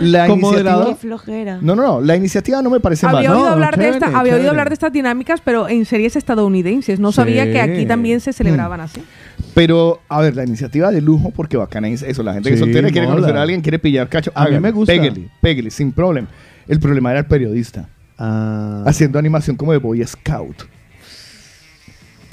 La 0.00 0.26
Como 0.26 0.48
iniciativa... 0.48 0.70
moderador. 0.72 0.88
Qué 0.88 0.94
flojera. 0.94 1.58
No, 1.60 1.74
no, 1.76 1.82
no. 1.82 2.00
La 2.00 2.16
iniciativa 2.16 2.62
no 2.62 2.70
me 2.70 2.80
parece 2.80 3.06
mal. 3.06 3.16
Había 3.16 3.30
No, 3.30 3.36
oído 3.38 3.48
hablar 3.48 3.76
de 3.76 3.88
esta, 3.88 4.06
había 4.06 4.18
chévere. 4.20 4.36
oído 4.36 4.50
hablar 4.50 4.68
de 4.68 4.74
estas 4.74 4.92
dinámicas, 4.92 5.40
pero 5.44 5.68
en 5.68 5.84
series 5.84 6.16
estadounidenses. 6.16 7.00
No 7.00 7.12
Sí. 7.12 7.16
sabía 7.16 7.44
que 7.50 7.60
aquí 7.60 7.86
también 7.86 8.20
se 8.20 8.32
celebraban 8.32 8.80
así. 8.80 9.02
Pero, 9.54 10.00
a 10.08 10.20
ver, 10.20 10.36
la 10.36 10.44
iniciativa 10.44 10.90
de 10.90 11.00
lujo, 11.00 11.30
porque 11.30 11.56
bacana 11.56 11.88
es 11.88 12.02
eso. 12.02 12.22
La 12.22 12.32
gente 12.34 12.50
que 12.50 12.56
Sí, 12.56 12.62
es 12.62 12.66
soltera 12.66 12.88
quiere 12.90 13.06
mola. 13.06 13.16
conocer 13.20 13.36
a 13.36 13.42
alguien, 13.42 13.60
quiere 13.60 13.78
pillar 13.78 14.08
cacho. 14.08 14.30
A 14.34 14.46
mí 14.48 14.58
me 14.60 14.70
gusta. 14.70 14.92
Pégale, 14.92 15.28
pégale, 15.40 15.70
sin 15.70 15.92
problema. 15.92 16.28
El 16.68 16.78
problema 16.78 17.10
era 17.10 17.20
el 17.20 17.26
periodista, 17.26 17.88
Ah. 18.18 18.84
haciendo 18.86 19.18
animación 19.18 19.56
como 19.56 19.72
de 19.72 19.78
Boy 19.78 20.06
Scout. 20.06 20.62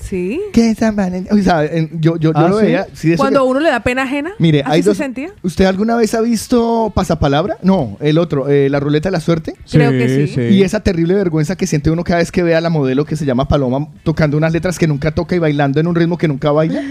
Sí. 0.09 0.39
¿Qué 0.53 0.71
es 0.71 0.77
San 0.77 0.95
Valentín? 0.95 1.37
O 1.37 1.41
sea, 1.43 1.65
en- 1.65 1.89
yo, 1.99 2.17
yo, 2.17 2.31
yo 2.31 2.33
Ah, 2.35 2.47
lo 2.47 2.59
¿sí? 2.59 2.65
veía. 2.65 2.87
sí, 2.93 3.11
eso 3.13 3.21
Cuando 3.21 3.41
que- 3.43 3.49
uno 3.49 3.59
le 3.59 3.69
da 3.69 3.81
pena 3.81 4.03
ajena. 4.03 4.31
Mire, 4.39 4.61
¿así 4.61 4.71
hay 4.71 4.83
se 4.83 4.89
dos. 4.89 4.97
sentía? 4.97 5.31
¿Usted 5.43 5.65
alguna 5.65 5.95
vez 5.95 6.13
ha 6.13 6.21
visto 6.21 6.91
Pasapalabra? 6.95 7.57
No, 7.61 7.97
el 7.99 8.17
otro, 8.17 8.47
eh, 8.49 8.69
La 8.69 8.79
Ruleta 8.79 9.09
de 9.09 9.11
la 9.13 9.19
Suerte. 9.19 9.55
Creo 9.69 9.91
que 9.91 10.27
sí. 10.27 10.41
Y 10.55 10.63
esa 10.63 10.79
terrible 10.81 11.13
vergüenza 11.15 11.55
que 11.55 11.67
siente 11.67 11.89
uno 11.91 12.03
cada 12.03 12.19
vez 12.19 12.31
que 12.31 12.43
ve 12.43 12.55
a 12.55 12.61
la 12.61 12.69
modelo 12.69 13.05
que 13.05 13.15
se 13.15 13.25
llama 13.25 13.47
Paloma 13.47 13.87
tocando 14.03 14.37
unas 14.37 14.53
letras 14.53 14.77
que 14.79 14.87
nunca 14.87 15.11
toca 15.11 15.35
y 15.35 15.39
bailando 15.39 15.79
en 15.79 15.87
un 15.87 15.95
ritmo 15.95 16.17
que 16.17 16.27
nunca 16.27 16.51
baila. 16.51 16.81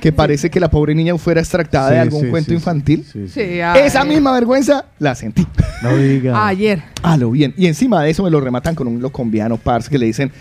que 0.00 0.12
parece 0.12 0.48
que 0.48 0.60
la 0.60 0.70
pobre 0.70 0.94
niña 0.94 1.18
fuera 1.18 1.40
extractada 1.42 1.90
de 1.90 1.96
Sí, 1.96 2.00
algún 2.00 2.20
sí, 2.22 2.28
cuento 2.28 2.48
sí, 2.48 2.54
infantil. 2.54 3.04
sí, 3.04 3.28
sí. 3.28 3.34
Sí, 3.34 3.60
ay. 3.60 3.82
Esa 3.84 4.02
misma 4.04 4.32
vergüenza 4.32 4.86
la 4.98 5.14
sentí. 5.14 5.46
No 5.82 5.94
diga. 5.94 6.46
Ayer. 6.46 6.82
A 7.02 7.18
lo 7.18 7.30
bien. 7.30 7.52
Y 7.58 7.66
encima 7.66 8.02
de 8.02 8.08
eso 8.10 8.22
me 8.22 8.30
lo 8.30 8.40
rematan 8.40 8.74
con 8.74 8.88
un 8.88 9.02
locombiano, 9.02 9.58
parce, 9.58 9.90
que 9.90 9.98
le 9.98 10.06
dicen, 10.06 10.32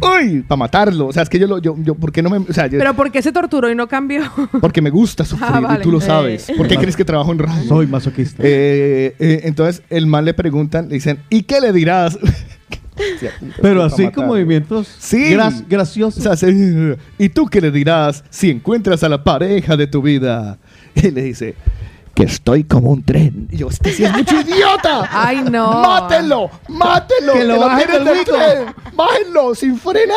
¡Uy! 0.00 0.42
Para 0.42 0.56
matarlo. 0.58 1.06
O 1.08 1.12
sea, 1.12 1.22
es 1.22 1.28
que 1.28 1.38
yo 1.38 1.46
lo, 1.46 1.58
yo, 1.58 1.76
yo, 1.78 1.94
¿por 1.94 2.12
qué 2.12 2.22
no 2.22 2.30
me, 2.30 2.38
o 2.38 2.52
sea, 2.52 2.66
yo- 2.66 2.78
Pero 2.78 2.94
¿por 2.94 3.10
qué 3.10 3.22
se 3.22 3.32
torturó 3.32 3.70
y 3.70 3.74
no 3.74 3.86
cambió? 3.88 4.22
porque 4.60 4.80
me 4.82 4.90
gusta 4.90 5.24
sufrir 5.24 5.48
Ah, 5.52 5.60
vale. 5.60 5.80
y 5.80 5.82
tú 5.82 5.90
lo 5.92 6.00
sabes. 6.00 6.48
Eh. 6.48 6.54
¿Por 6.56 6.68
qué 6.68 6.76
crees 6.76 6.96
que 6.96 7.04
trabajo 7.04 7.32
en 7.32 7.38
radio? 7.38 7.68
Soy 7.68 7.86
masoquista. 7.86 8.42
Eh, 8.44 9.14
eh, 9.18 9.40
entonces 9.44 9.82
el 9.90 10.06
man 10.06 10.24
le 10.24 10.34
preguntan, 10.34 10.88
le 10.88 10.94
dicen, 10.94 11.18
¿y 11.30 11.42
qué 11.42 11.60
le 11.60 11.72
dirás? 11.72 12.18
Pero 13.60 13.80
Pa' 13.80 13.86
así 13.86 13.96
con 14.02 14.06
matarlo. 14.06 14.26
movimientos 14.28 14.86
Sí. 15.00 15.34
gra- 15.34 15.52
O 15.62 15.64
graciosos. 15.68 16.22
sea, 16.22 16.36
se- 16.36 16.96
¿y 17.18 17.28
tú 17.28 17.46
qué 17.46 17.60
le 17.60 17.70
dirás 17.72 18.22
si 18.30 18.50
encuentras 18.50 19.02
a 19.02 19.08
la 19.08 19.24
pareja 19.24 19.76
de 19.76 19.86
tu 19.86 20.00
vida? 20.02 20.58
Y 20.94 21.10
le 21.10 21.22
dice, 21.22 21.56
que 22.14 22.24
estoy 22.24 22.64
como 22.64 22.90
un 22.90 23.02
tren. 23.02 23.48
Y 23.50 23.58
yo, 23.58 23.68
este 23.68 23.92
sí 23.92 24.04
es 24.04 24.12
mucho 24.12 24.40
idiota. 24.40 25.08
Ay, 25.12 25.42
no. 25.42 25.82
¡Mátenlo! 25.82 26.50
¡Mátenlo! 26.68 27.32
Que 27.32 27.44
lo 27.44 27.68
del 27.68 28.04
micro. 28.18 28.36
tren! 28.36 28.74
¡Bájenlo 28.94 29.54
sin 29.54 29.78
frenar! 29.78 30.16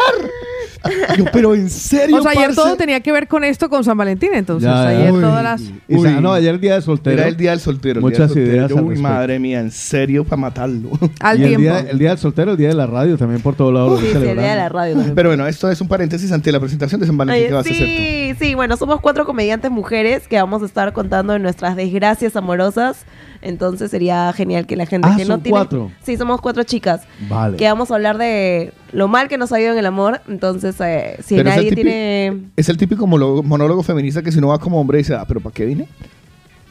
Yo, 1.18 1.26
pero 1.32 1.54
en 1.56 1.70
serio, 1.70 2.18
O 2.18 2.22
sea, 2.22 2.32
ayer 2.32 2.48
parce? 2.48 2.56
todo 2.62 2.76
tenía 2.78 3.00
que 3.02 3.12
ver 3.12 3.28
con 3.28 3.44
esto, 3.44 3.70
con 3.70 3.84
San 3.84 3.98
Valentín, 3.98 4.32
entonces. 4.34 4.70
Ya, 4.70 4.84
ya. 4.84 4.90
ayer 4.90 5.12
Uy. 5.12 5.22
todas 5.22 5.44
las... 5.44 5.62
Uy. 5.88 6.10
no, 6.22 6.34
ayer 6.34 6.54
el 6.56 6.62
día 6.62 6.76
de 6.76 6.82
soltero. 6.82 7.18
Era 7.18 7.28
el 7.28 7.38
día 7.38 7.52
del 7.52 7.60
soltero. 7.60 8.00
el 8.00 8.02
Muchas 8.02 8.34
día 8.34 8.44
del 8.44 8.46
soltero. 8.46 8.56
ideas 8.58 8.70
Yo, 8.70 8.76
uy, 8.78 8.98
madre 8.98 9.40
mía, 9.40 9.60
en 9.60 9.72
serio, 9.72 10.24
para 10.24 10.40
matarlo. 10.42 10.90
Al 11.20 11.40
y 11.40 11.44
el 11.44 11.48
tiempo. 11.50 11.62
día, 11.62 11.80
el 11.90 12.00
día 12.00 12.10
del 12.10 12.18
soltero, 12.20 12.52
el 12.52 12.58
día 12.58 12.70
de 12.70 12.76
la 12.76 12.88
radio, 12.88 13.18
también 13.18 13.42
por 13.42 13.56
todos 13.56 13.74
lados. 13.74 13.92
lo 13.92 13.98
Sí, 14.00 14.08
sí, 14.12 14.18
el 14.18 14.38
día 14.38 14.52
de 14.52 14.56
la 14.56 14.70
radio 14.70 14.94
también. 14.96 15.16
Pero 15.16 15.30
bueno, 15.30 15.48
esto 15.48 15.70
es 15.70 15.80
un 15.82 15.88
paréntesis 15.88 16.32
ante 16.32 16.52
la 16.52 16.60
presentación 16.60 17.02
de 17.02 17.08
San 17.08 17.18
Valentín 17.18 17.42
Oye, 17.42 17.48
que 17.48 17.54
vas 17.54 17.66
a 17.68 17.70
hacer 17.70 17.86
tú. 17.88 17.94
sí, 17.94 18.36
sí, 18.40 18.56
bueno, 18.56 18.78
somos 18.78 19.02
cuatro 19.02 19.26
comediantes 19.26 19.72
mujeres 19.72 20.28
que 20.28 20.38
vamos 20.38 20.62
a 20.62 20.66
estar 20.66 20.94
contando 20.94 21.38
nuestras 21.40 21.76
desgracias 21.76 22.36
amorosas. 22.36 23.06
Entonces 23.42 23.92
sería 23.92 24.32
genial 24.34 24.66
que 24.68 24.76
la 24.76 24.86
gente 24.86 25.08
Ah, 25.12 25.16
que 25.18 25.26
no 25.26 25.34
son 25.36 25.42
tiene. 25.44 25.52
cuatro. 25.58 25.92
Sí, 26.04 26.18
somos 26.18 26.42
cuatro 26.42 26.64
chicas. 26.64 27.02
Vale. 27.30 27.58
Que 27.58 27.66
vamos 27.68 27.92
a 27.92 27.96
hablar 27.96 28.18
de 28.18 28.74
lo 28.92 29.08
mal 29.08 29.28
que 29.28 29.38
nos 29.38 29.52
ha 29.52 29.60
ido 29.60 29.72
en 29.72 29.78
el 29.78 29.86
amor. 29.86 30.22
Entonces, 30.28 30.76
eh, 30.82 31.18
si 31.24 31.36
Pero 31.36 31.50
es 31.50 31.56
nadie 31.56 31.70
típico- 31.70 31.82
tiene. 31.90 32.42
Es 32.56 32.70
el 32.70 32.78
típico 32.78 33.08
monólogo, 33.08 33.44
monólogo 33.44 33.84
feminista 33.84 34.22
que 34.22 34.32
si 34.32 34.40
no 34.42 34.48
va 34.50 34.60
como 34.60 34.80
hombre 34.82 34.98
dice, 35.00 35.16
ah, 35.16 35.26
pero 35.28 35.40
¿para 35.40 35.54
qué 35.54 35.66
vine? 35.66 35.88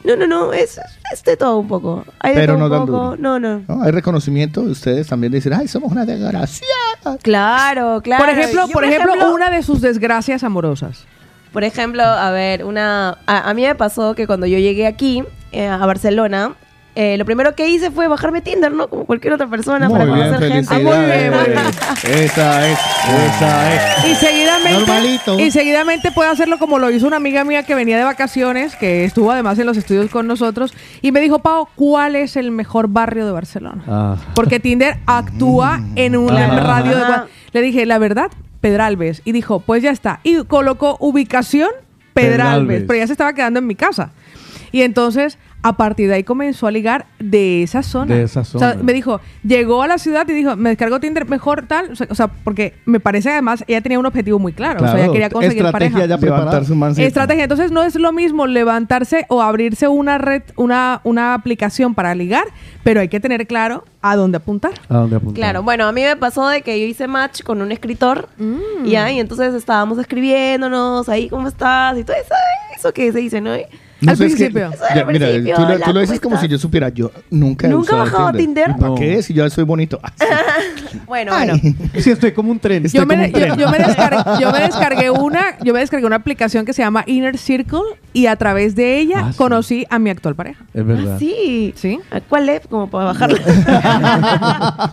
No, 0.04 0.14
no, 0.14 0.26
no, 0.28 0.52
es, 0.52 0.78
es 1.12 1.24
de 1.24 1.36
todo 1.36 1.58
un 1.58 1.66
poco. 1.66 2.04
Hay 2.20 2.32
de 2.34 2.40
Pero 2.40 2.52
todo 2.52 2.58
no 2.58 2.64
un 2.66 2.70
tan 2.70 2.80
poco. 2.86 3.04
duro. 3.10 3.16
No, 3.18 3.40
no. 3.40 3.62
¿No? 3.66 3.82
Hay 3.82 3.90
reconocimiento 3.90 4.62
de 4.62 4.70
ustedes 4.70 5.08
también 5.08 5.32
de 5.32 5.38
decir, 5.38 5.52
ay, 5.52 5.66
somos 5.66 5.90
una 5.90 6.04
desgraciada. 6.04 7.18
Claro, 7.22 8.00
claro. 8.02 8.24
por 8.24 8.32
ejemplo, 8.32 8.66
Yo, 8.68 8.72
por 8.72 8.84
ejemplo, 8.84 9.34
una 9.34 9.50
de 9.50 9.62
sus 9.64 9.80
desgracias 9.80 10.44
amorosas. 10.44 11.04
Por 11.52 11.64
ejemplo, 11.64 12.02
a 12.04 12.30
ver, 12.30 12.64
una. 12.64 13.18
A, 13.26 13.50
a 13.50 13.54
mí 13.54 13.62
me 13.62 13.74
pasó 13.74 14.14
que 14.14 14.26
cuando 14.26 14.46
yo 14.46 14.58
llegué 14.58 14.86
aquí, 14.86 15.24
eh, 15.52 15.66
a 15.68 15.78
Barcelona, 15.84 16.52
eh, 16.98 17.18
lo 17.18 17.26
primero 17.26 17.54
que 17.54 17.68
hice 17.68 17.90
fue 17.90 18.08
bajarme 18.08 18.40
Tinder, 18.40 18.72
¿no? 18.72 18.88
Como 18.88 19.04
cualquier 19.04 19.34
otra 19.34 19.46
persona 19.48 19.90
para 19.90 20.06
Muy 20.06 20.14
bien, 20.14 20.28
conocer 20.28 20.50
gente. 20.52 20.68
felicidades. 20.74 20.96
Ah, 20.96 20.98
muy 20.98 21.06
bien, 21.06 21.34
muy 21.34 22.12
bien. 22.14 22.24
Esa 22.24 22.68
es, 22.70 22.78
esa 23.36 23.74
es. 23.74 24.06
Y 24.10 24.14
seguidamente, 24.14 24.78
Normalito. 24.78 25.38
y 25.38 25.50
seguidamente 25.50 26.10
puede 26.10 26.30
hacerlo 26.30 26.58
como 26.58 26.78
lo 26.78 26.90
hizo 26.90 27.06
una 27.06 27.16
amiga 27.16 27.44
mía 27.44 27.64
que 27.64 27.74
venía 27.74 27.98
de 27.98 28.04
vacaciones, 28.04 28.76
que 28.76 29.04
estuvo 29.04 29.30
además 29.30 29.58
en 29.58 29.66
los 29.66 29.76
estudios 29.76 30.10
con 30.10 30.26
nosotros, 30.26 30.72
y 31.02 31.12
me 31.12 31.20
dijo, 31.20 31.40
Pau, 31.40 31.68
¿cuál 31.74 32.16
es 32.16 32.34
el 32.34 32.50
mejor 32.50 32.88
barrio 32.88 33.26
de 33.26 33.32
Barcelona? 33.32 33.84
Ah. 33.86 34.16
Porque 34.34 34.58
Tinder 34.58 34.96
actúa 35.04 35.82
en 35.96 36.16
un 36.16 36.34
Ajá. 36.34 36.60
radio 36.60 36.96
de... 36.96 37.04
Le 37.52 37.60
dije, 37.60 37.84
la 37.84 37.98
verdad, 37.98 38.30
Pedralbes. 38.62 39.20
Y 39.26 39.32
dijo, 39.32 39.60
pues 39.60 39.82
ya 39.82 39.90
está. 39.90 40.20
Y 40.22 40.44
colocó 40.44 40.96
ubicación 41.00 41.68
Pedralbes, 42.14 42.38
Pedralbes. 42.38 42.84
pero 42.86 42.98
ya 43.00 43.06
se 43.06 43.12
estaba 43.12 43.34
quedando 43.34 43.58
en 43.58 43.66
mi 43.66 43.74
casa. 43.74 44.12
Y 44.76 44.82
entonces, 44.82 45.38
a 45.62 45.72
partir 45.78 46.06
de 46.08 46.16
ahí 46.16 46.22
comenzó 46.22 46.66
a 46.66 46.70
ligar 46.70 47.06
de 47.18 47.62
esa 47.62 47.82
zona. 47.82 48.14
De 48.14 48.24
esa 48.24 48.40
O 48.40 48.44
sea, 48.44 48.72
zona. 48.72 48.82
me 48.82 48.92
dijo, 48.92 49.22
llegó 49.42 49.82
a 49.82 49.86
la 49.86 49.96
ciudad 49.96 50.28
y 50.28 50.32
dijo, 50.34 50.54
me 50.54 50.68
descargo 50.68 51.00
Tinder 51.00 51.26
mejor 51.26 51.66
tal. 51.66 51.92
O 52.10 52.14
sea, 52.14 52.28
porque 52.28 52.74
me 52.84 53.00
parece 53.00 53.30
además, 53.30 53.64
ella 53.66 53.80
tenía 53.80 53.98
un 53.98 54.04
objetivo 54.04 54.38
muy 54.38 54.52
claro. 54.52 54.84
o 54.84 54.86
sea, 54.86 55.02
ella 55.02 55.10
quería 55.12 55.30
conseguir 55.30 55.64
estrategia 55.64 55.92
pareja. 55.92 56.06
ya 56.10 56.18
preparada. 56.18 56.44
Levantar 56.44 56.66
su 56.66 56.74
mancito. 56.74 57.06
Estrategia. 57.08 57.44
Entonces 57.44 57.72
no 57.72 57.82
es 57.84 57.94
lo 57.94 58.12
mismo 58.12 58.46
levantarse 58.46 59.24
o 59.28 59.40
abrirse 59.40 59.88
una 59.88 60.18
red, 60.18 60.42
una, 60.56 61.00
una 61.04 61.32
aplicación 61.32 61.94
para 61.94 62.14
ligar, 62.14 62.44
pero 62.84 63.00
hay 63.00 63.08
que 63.08 63.18
tener 63.18 63.46
claro 63.46 63.84
a 64.02 64.14
dónde 64.14 64.36
apuntar. 64.36 64.72
¿A 64.90 64.98
dónde 64.98 65.16
apuntar? 65.16 65.36
Claro, 65.36 65.62
bueno, 65.62 65.86
a 65.86 65.92
mí 65.92 66.02
me 66.02 66.16
pasó 66.16 66.46
de 66.48 66.60
que 66.60 66.78
yo 66.78 66.86
hice 66.86 67.08
match 67.08 67.42
con 67.42 67.62
un 67.62 67.72
escritor, 67.72 68.28
Mm. 68.36 68.84
ya, 68.84 69.10
y 69.10 69.18
entonces 69.20 69.54
estábamos 69.54 69.96
escribiéndonos, 69.98 71.08
ahí, 71.08 71.30
¿cómo 71.30 71.48
estás? 71.48 71.96
Y 71.98 72.04
todo 72.04 72.14
eso, 72.16 72.34
eso 72.76 72.92
que 72.92 73.10
se 73.10 73.18
dice, 73.20 73.40
¿no? 73.40 73.52
No 74.00 74.10
Al 74.12 74.16
sé, 74.18 74.26
es 74.26 74.34
que- 74.34 74.50
principio. 74.50 74.70
Ya, 74.94 75.00
al 75.00 75.06
mira, 75.12 75.26
principio, 75.28 75.56
tú, 75.56 75.62
lo- 75.62 75.78
tú 75.80 75.92
lo 75.94 76.00
dices 76.00 76.20
¿cómo 76.20 76.36
como 76.36 76.42
si 76.42 76.48
yo 76.48 76.58
supiera. 76.58 76.88
Yo 76.90 77.10
nunca 77.30 77.66
he 77.66 77.70
¿Nunca 77.70 77.82
usado 77.94 78.02
has 78.02 78.12
bajado 78.12 78.32
Tinder? 78.38 78.72
¿Para 78.72 78.88
No. 78.88 78.94
qué? 78.94 79.22
Si 79.22 79.32
yo 79.32 79.48
soy 79.48 79.64
bonito. 79.64 79.98
Ah, 80.02 80.12
Bueno, 81.06 81.32
Ay. 81.34 81.48
bueno. 81.48 81.74
Sí, 82.00 82.10
estoy 82.10 82.32
como 82.32 82.50
un 82.50 82.58
tren. 82.58 82.84
Yo 82.88 83.06
me, 83.06 83.30
yo, 83.30 83.38
tren. 83.38 83.56
yo 83.56 83.70
me 83.70 83.78
descargué, 83.78 84.18
yo 84.40 84.50
me 84.52 84.60
descargué 84.60 85.10
una, 85.10 85.58
yo 85.62 85.72
me 85.72 85.80
descargué 85.80 86.06
una 86.06 86.16
aplicación 86.16 86.64
que 86.66 86.72
se 86.72 86.82
llama 86.82 87.04
Inner 87.06 87.38
Circle 87.38 87.80
y 88.12 88.26
a 88.26 88.36
través 88.36 88.74
de 88.74 88.98
ella 88.98 89.22
Ah, 89.26 89.32
sí. 89.32 89.38
conocí 89.38 89.86
a 89.90 89.98
mi 89.98 90.10
actual 90.10 90.34
pareja. 90.34 90.64
Es 90.74 90.84
verdad. 90.86 91.14
Ah, 91.14 91.18
sí. 91.18 91.72
Sí. 91.76 91.98
¿A 92.10 92.20
¿Cuál 92.20 92.48
es? 92.48 92.66
Como 92.66 92.88
para 92.90 93.04
bajarlo. 93.06 93.36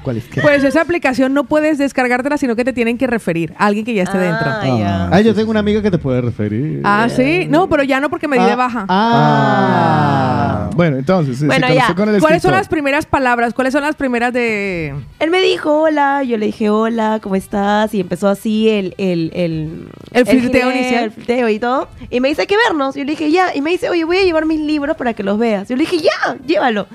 ¿Cuál 0.03 0.17
es? 0.17 0.23
Pues 0.41 0.63
esa 0.63 0.81
aplicación 0.81 1.33
no 1.33 1.43
puedes 1.45 1.77
descargártela, 1.77 2.37
sino 2.37 2.55
que 2.55 2.63
te 2.65 2.73
tienen 2.73 2.97
que 2.97 3.07
referir 3.07 3.53
a 3.57 3.65
alguien 3.67 3.85
que 3.85 3.93
ya 3.93 4.03
esté 4.03 4.17
dentro. 4.17 4.45
Ah, 4.49 4.61
ya. 4.65 5.09
Ah, 5.11 5.21
yo 5.21 5.33
tengo 5.33 5.51
una 5.51 5.59
amiga 5.61 5.81
que 5.81 5.91
te 5.91 5.97
puede 5.97 6.21
referir. 6.21 6.81
Ah, 6.83 7.07
sí. 7.13 7.47
No, 7.49 7.67
pero 7.69 7.83
ya 7.83 7.99
no 7.99 8.09
porque 8.09 8.27
me 8.27 8.37
di 8.37 8.43
de 8.45 8.51
Ah, 8.51 8.55
baja. 8.55 8.85
Ah. 8.95 10.69
Bueno, 10.75 10.97
entonces, 10.97 11.37
se 11.39 11.45
Bueno, 11.45 11.67
conoció 11.67 11.87
ya. 11.89 11.95
con 11.95 12.09
el 12.15 12.19
¿Cuáles 12.21 12.41
son 12.41 12.51
las 12.51 12.67
primeras 12.67 13.05
palabras? 13.05 13.53
¿Cuáles 13.53 13.73
son 13.73 13.83
las 13.83 13.95
primeras 13.95 14.33
de...? 14.33 14.93
Él 15.19 15.29
me 15.29 15.39
dijo 15.41 15.81
hola, 15.83 16.23
yo 16.23 16.37
le 16.37 16.47
dije 16.47 16.69
hola, 16.69 17.19
¿cómo 17.21 17.35
estás? 17.35 17.93
Y 17.93 17.99
empezó 17.99 18.27
así 18.27 18.69
el... 18.69 18.95
El, 18.97 19.31
el, 19.35 19.87
El 20.11 20.25
flirteo 20.25 20.71
inicial. 20.71 21.03
El 21.05 21.11
flirteo 21.11 21.49
y 21.49 21.59
todo. 21.59 21.89
Y 22.09 22.19
me 22.19 22.29
dice, 22.29 22.41
hay 22.41 22.47
que 22.47 22.57
vernos. 22.57 22.95
Yo 22.95 23.03
le 23.03 23.11
dije, 23.11 23.29
ya. 23.31 23.53
Y 23.55 23.61
me 23.61 23.69
dice, 23.71 23.89
oye, 23.89 24.03
voy 24.03 24.17
a 24.17 24.23
llevar 24.23 24.45
mis 24.45 24.59
libros 24.59 24.97
para 24.97 25.13
que 25.13 25.23
los 25.23 25.37
veas. 25.37 25.69
Yo 25.69 25.75
le 25.75 25.81
dije, 25.83 25.99
ya, 25.99 26.37
llévalo. 26.45 26.87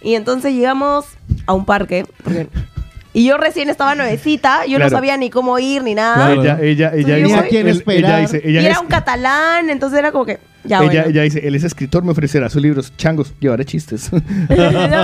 Y 0.00 0.14
entonces 0.16 0.52
llegamos 0.52 1.06
a 1.46 1.52
un 1.52 1.64
parque. 1.64 2.06
porque- 2.24 2.48
y 3.12 3.24
yo 3.24 3.36
recién 3.36 3.68
estaba 3.70 3.94
nuevecita, 3.94 4.66
yo 4.66 4.78
Claro. 4.78 4.90
no 4.90 4.96
sabía 4.96 5.16
ni 5.16 5.30
cómo 5.30 5.58
ir 5.60 5.84
ni 5.84 5.94
nada. 5.94 6.14
Claro. 6.34 6.40
Ella, 6.42 6.58
ella, 6.60 6.92
ella 6.94 7.16
dice, 7.16 7.46
quién 7.48 7.68
esperar. 7.68 7.98
ella 8.10 8.18
dice, 8.18 8.42
ella 8.44 8.62
y 8.62 8.66
era 8.66 8.80
un 8.80 8.88
catalán, 8.88 9.70
entonces 9.70 9.98
era 9.98 10.10
como 10.10 10.24
que, 10.24 10.38
ya 10.64 10.78
ella, 10.78 10.86
bueno. 10.86 11.08
ella 11.10 11.22
dice, 11.22 11.46
él 11.46 11.54
es 11.54 11.64
escritor, 11.64 12.02
me 12.04 12.12
ofrecerá 12.12 12.48
sus 12.48 12.62
libros. 12.62 12.92
Changos, 12.96 13.32
llevaré 13.40 13.64
chistes. 13.64 14.10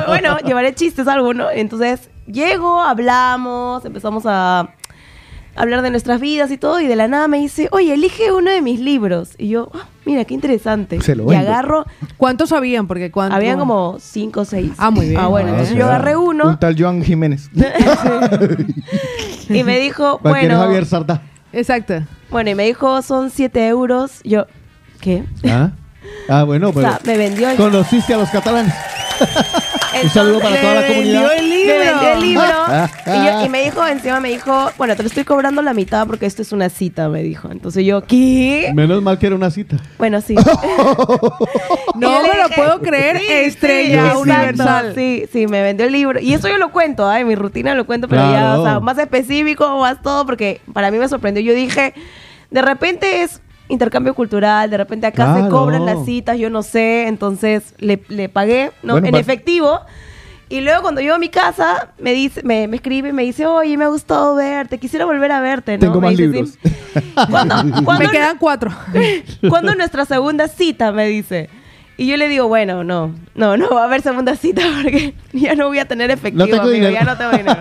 bueno, 0.06 0.38
llevaré 0.44 0.74
chistes 0.74 1.06
algo, 1.08 1.34
¿no? 1.34 1.50
Entonces, 1.50 2.10
llego, 2.26 2.80
hablamos, 2.80 3.84
empezamos 3.84 4.24
a 4.26 4.70
hablar 5.56 5.82
de 5.82 5.90
nuestras 5.90 6.20
vidas 6.20 6.52
y 6.52 6.58
todo, 6.58 6.80
y 6.80 6.86
de 6.86 6.94
la 6.94 7.08
nada 7.08 7.26
me 7.26 7.38
dice, 7.38 7.68
oye, 7.72 7.92
elige 7.94 8.30
uno 8.32 8.50
de 8.50 8.62
mis 8.62 8.78
libros. 8.78 9.30
Y 9.38 9.48
yo, 9.48 9.70
"Ah, 9.74 9.88
mira, 10.04 10.24
qué 10.24 10.34
interesante. 10.34 11.00
Se 11.00 11.16
lo 11.16 11.24
y 11.24 11.26
vendo. 11.34 11.48
agarro, 11.50 11.84
¿Cuántos 12.16 12.52
habían? 12.52 12.86
Porque 12.86 13.10
cuánto... 13.10 13.34
habían 13.34 13.58
como 13.58 13.96
cinco 13.98 14.42
o 14.42 14.44
seis. 14.44 14.70
Ah, 14.78 14.90
muy 14.92 15.08
bien. 15.08 15.20
Ah, 15.20 15.26
bueno, 15.26 15.48
Ah, 15.48 15.52
entonces 15.52 15.76
yo 15.76 15.86
agarré 15.86 16.16
uno 16.16 16.50
Un 16.50 16.60
tal 16.60 16.76
Joan 16.80 17.02
Jiménez. 17.02 17.50
y 19.48 19.64
me 19.64 19.80
dijo, 19.80 20.20
bueno, 20.22 20.58
Javier 20.58 20.86
Sardá. 20.86 21.22
Exacto. 21.52 22.02
bueno, 22.30 22.50
y 22.50 22.54
me 22.54 22.64
dijo, 22.66 23.02
son 23.02 23.30
siete 23.30 23.66
euros. 23.66 24.20
Yo, 24.22 24.46
¿qué? 25.00 25.24
¿Ah? 25.48 25.70
Ah, 26.28 26.42
bueno, 26.44 26.68
O 26.70 26.72
pero. 26.72 26.88
sea, 26.88 27.00
me 27.04 27.16
vendió 27.16 27.48
el, 27.50 27.56
Conociste 27.56 28.14
a 28.14 28.18
los 28.18 28.28
catalanes. 28.30 28.74
Un 30.00 30.10
saludo 30.10 30.38
para 30.40 30.60
toda 30.60 30.74
la 30.74 30.86
comunidad. 30.86 31.28
vendió 31.28 31.32
el 31.32 31.48
libro. 31.50 31.74
Me 31.74 31.78
vendió 31.90 32.12
el 32.12 32.20
libro 32.20 32.42
Ah, 32.70 32.88
y, 33.06 33.10
yo- 33.26 33.46
y 33.46 33.48
me 33.48 33.62
dijo, 33.64 33.84
encima 33.86 34.20
me 34.20 34.28
dijo, 34.28 34.70
bueno, 34.76 34.94
te 34.94 35.02
lo 35.02 35.08
estoy 35.08 35.24
cobrando 35.24 35.60
la 35.62 35.72
mitad 35.74 36.06
porque 36.06 36.26
esto 36.26 36.42
es 36.42 36.52
una 36.52 36.68
cita, 36.68 37.08
me 37.08 37.22
dijo. 37.22 37.50
Entonces 37.50 37.84
yo, 37.84 38.02
¿qué? 38.04 38.70
Menos 38.74 39.02
mal 39.02 39.18
que 39.18 39.26
era 39.26 39.34
una 39.34 39.50
cita. 39.50 39.76
Bueno, 39.98 40.20
sí. 40.20 40.36
No 41.94 42.22
me 42.22 42.28
lo 42.36 42.48
puedo 42.54 42.80
creer, 42.80 43.16
estrella 43.46 44.16
universal. 44.18 44.92
Sí, 44.94 45.24
sí, 45.32 45.46
me 45.46 45.62
vendió 45.62 45.86
el 45.86 45.92
libro. 45.92 46.20
Y 46.20 46.34
eso 46.34 46.48
yo 46.48 46.58
lo 46.58 46.70
cuento, 46.70 47.08
¿ah? 47.08 47.18
en 47.18 47.26
mi 47.26 47.34
rutina 47.34 47.74
lo 47.74 47.86
cuento, 47.86 48.06
pero 48.08 48.22
ya, 48.30 48.58
o 48.58 48.62
sea, 48.64 48.80
más 48.80 48.98
específico, 48.98 49.78
más 49.80 50.00
todo, 50.02 50.26
porque 50.26 50.60
para 50.72 50.90
mí 50.90 50.98
me 50.98 51.08
sorprendió. 51.08 51.42
Yo 51.42 51.54
dije, 51.54 51.94
de 52.50 52.62
repente 52.62 53.22
es 53.22 53.40
intercambio 53.68 54.14
cultural, 54.14 54.70
de 54.70 54.76
repente 54.76 55.06
acá 55.06 55.34
se 55.44 55.48
cobran 55.50 55.84
las 55.86 56.04
citas, 56.04 56.38
yo 56.38 56.50
no 56.50 56.62
sé, 56.62 57.06
entonces 57.08 57.74
le, 57.78 58.02
le 58.08 58.28
pagué, 58.28 58.70
¿no? 58.82 58.94
Bueno, 58.94 59.06
en 59.08 59.12
pa- 59.12 59.18
efectivo. 59.20 59.80
Y 60.50 60.62
luego 60.62 60.80
cuando 60.80 61.02
llego 61.02 61.14
a 61.14 61.18
mi 61.18 61.28
casa, 61.28 61.88
me 61.98 62.14
dice, 62.14 62.42
me, 62.42 62.66
me 62.68 62.76
escribe 62.76 63.10
y 63.10 63.12
me 63.12 63.22
dice, 63.22 63.44
oye, 63.46 63.76
me 63.76 63.84
ha 63.84 63.88
gustado 63.88 64.34
verte, 64.34 64.78
quisiera 64.78 65.04
volver 65.04 65.30
a 65.30 65.40
verte, 65.40 65.74
¿no? 65.76 65.80
Tengo 65.80 66.00
Me 66.00 66.06
más 66.08 66.16
dice, 66.16 66.22
libros. 66.32 66.50
sí. 66.62 66.70
¿Cuándo, 67.30 67.54
cuándo- 67.84 68.04
Me 68.06 68.10
quedan 68.10 68.36
cuatro. 68.40 68.70
¿Cuándo 69.48 69.74
nuestra 69.74 70.06
segunda 70.06 70.48
cita? 70.48 70.90
Me 70.90 71.06
dice. 71.06 71.50
Y 72.00 72.06
yo 72.06 72.16
le 72.16 72.28
digo, 72.28 72.46
bueno, 72.46 72.84
no, 72.84 73.12
no, 73.34 73.56
no 73.56 73.70
va 73.70 73.82
a 73.82 73.84
haber 73.86 74.02
segunda 74.02 74.36
cita 74.36 74.62
porque 74.82 75.14
ya 75.32 75.56
no 75.56 75.66
voy 75.66 75.80
a 75.80 75.84
tener 75.86 76.12
efectivo, 76.12 76.38
No 76.38 76.46
tengo 76.46 76.62
amigo, 76.62 76.74
dinero. 76.74 76.92
ya 76.92 77.02
no 77.02 77.16
tengo 77.18 77.30
dinero. 77.32 77.58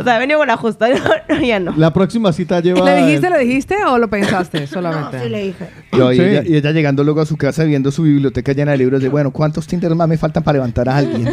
O 0.00 0.04
sea, 0.04 0.16
he 0.16 0.18
venido 0.20 0.38
con 0.38 0.46
la 0.46 0.56
justa, 0.56 0.88
no, 1.28 1.34
no, 1.34 1.40
ya 1.42 1.58
no. 1.58 1.74
La 1.76 1.92
próxima 1.92 2.32
cita 2.32 2.60
lleva. 2.60 2.84
¿Le 2.88 3.04
dijiste, 3.04 3.28
le 3.30 3.38
dijiste 3.40 3.76
o 3.84 3.98
lo 3.98 4.08
pensaste 4.08 4.66
solamente? 4.68 5.20
Sí 5.24 5.28
le 5.28 5.42
dije. 5.46 5.68
Y, 5.92 5.96
Sí. 5.96 6.20
ella, 6.22 6.42
y 6.46 6.54
ella 6.56 6.70
llegando 6.70 7.02
luego 7.02 7.20
a 7.22 7.26
su 7.26 7.36
casa 7.36 7.64
viendo 7.64 7.90
su 7.90 8.04
biblioteca 8.04 8.52
llena 8.52 8.70
de 8.72 8.78
libros 8.78 9.02
de, 9.02 9.08
bueno, 9.08 9.32
¿cuántos 9.32 9.66
Tinder 9.66 9.92
más 9.96 10.06
me 10.06 10.18
faltan 10.18 10.44
para 10.44 10.54
levantar 10.58 10.88
a 10.88 10.98
alguien? 10.98 11.28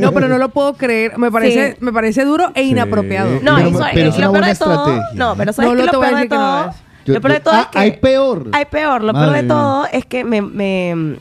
No, 0.00 0.10
pero 0.12 0.26
no 0.26 0.38
lo 0.38 0.48
puedo 0.48 0.74
creer. 0.74 1.16
Me 1.18 1.30
parece, 1.30 1.72
Sí. 1.72 1.76
me 1.80 1.92
parece 1.92 2.24
duro 2.24 2.50
e 2.56 2.64
inapropiado. 2.64 3.38
No, 3.42 3.54
Pero- 3.56 3.68
y 3.68 3.72
so- 3.74 3.84
pero 3.94 4.08
es 4.10 4.16
una 4.16 4.26
lo 4.26 4.32
peor 4.32 4.42
buena 4.42 4.48
de 4.48 4.54
todo, 4.56 4.72
estrategia. 4.88 5.08
no, 5.14 5.36
pero 5.36 5.52
¿sabes 5.52 5.70
No, 5.70 5.74
lo 5.76 5.80
voy 5.82 5.88
a 5.88 5.90
peor 5.92 6.04
de 6.04 6.14
decir 6.16 6.28
que 6.30 6.34
no 6.34 6.40
todo? 6.42 6.74
lo 7.06 7.20
peor 7.20 7.32
de 7.32 7.38
yo- 7.38 7.42
todo 7.44 7.54
Ah, 7.54 7.60
es 7.60 7.66
que 7.68 7.78
hay 7.78 7.90
peor. 7.92 8.46
Hay 8.52 8.64
peor, 8.64 9.02
lo 9.04 9.12
peor 9.12 9.32
de 9.32 9.42
mía. 9.42 9.48
todo 9.48 9.86
es 9.92 10.04
que 10.06 10.24
me, 10.24 11.16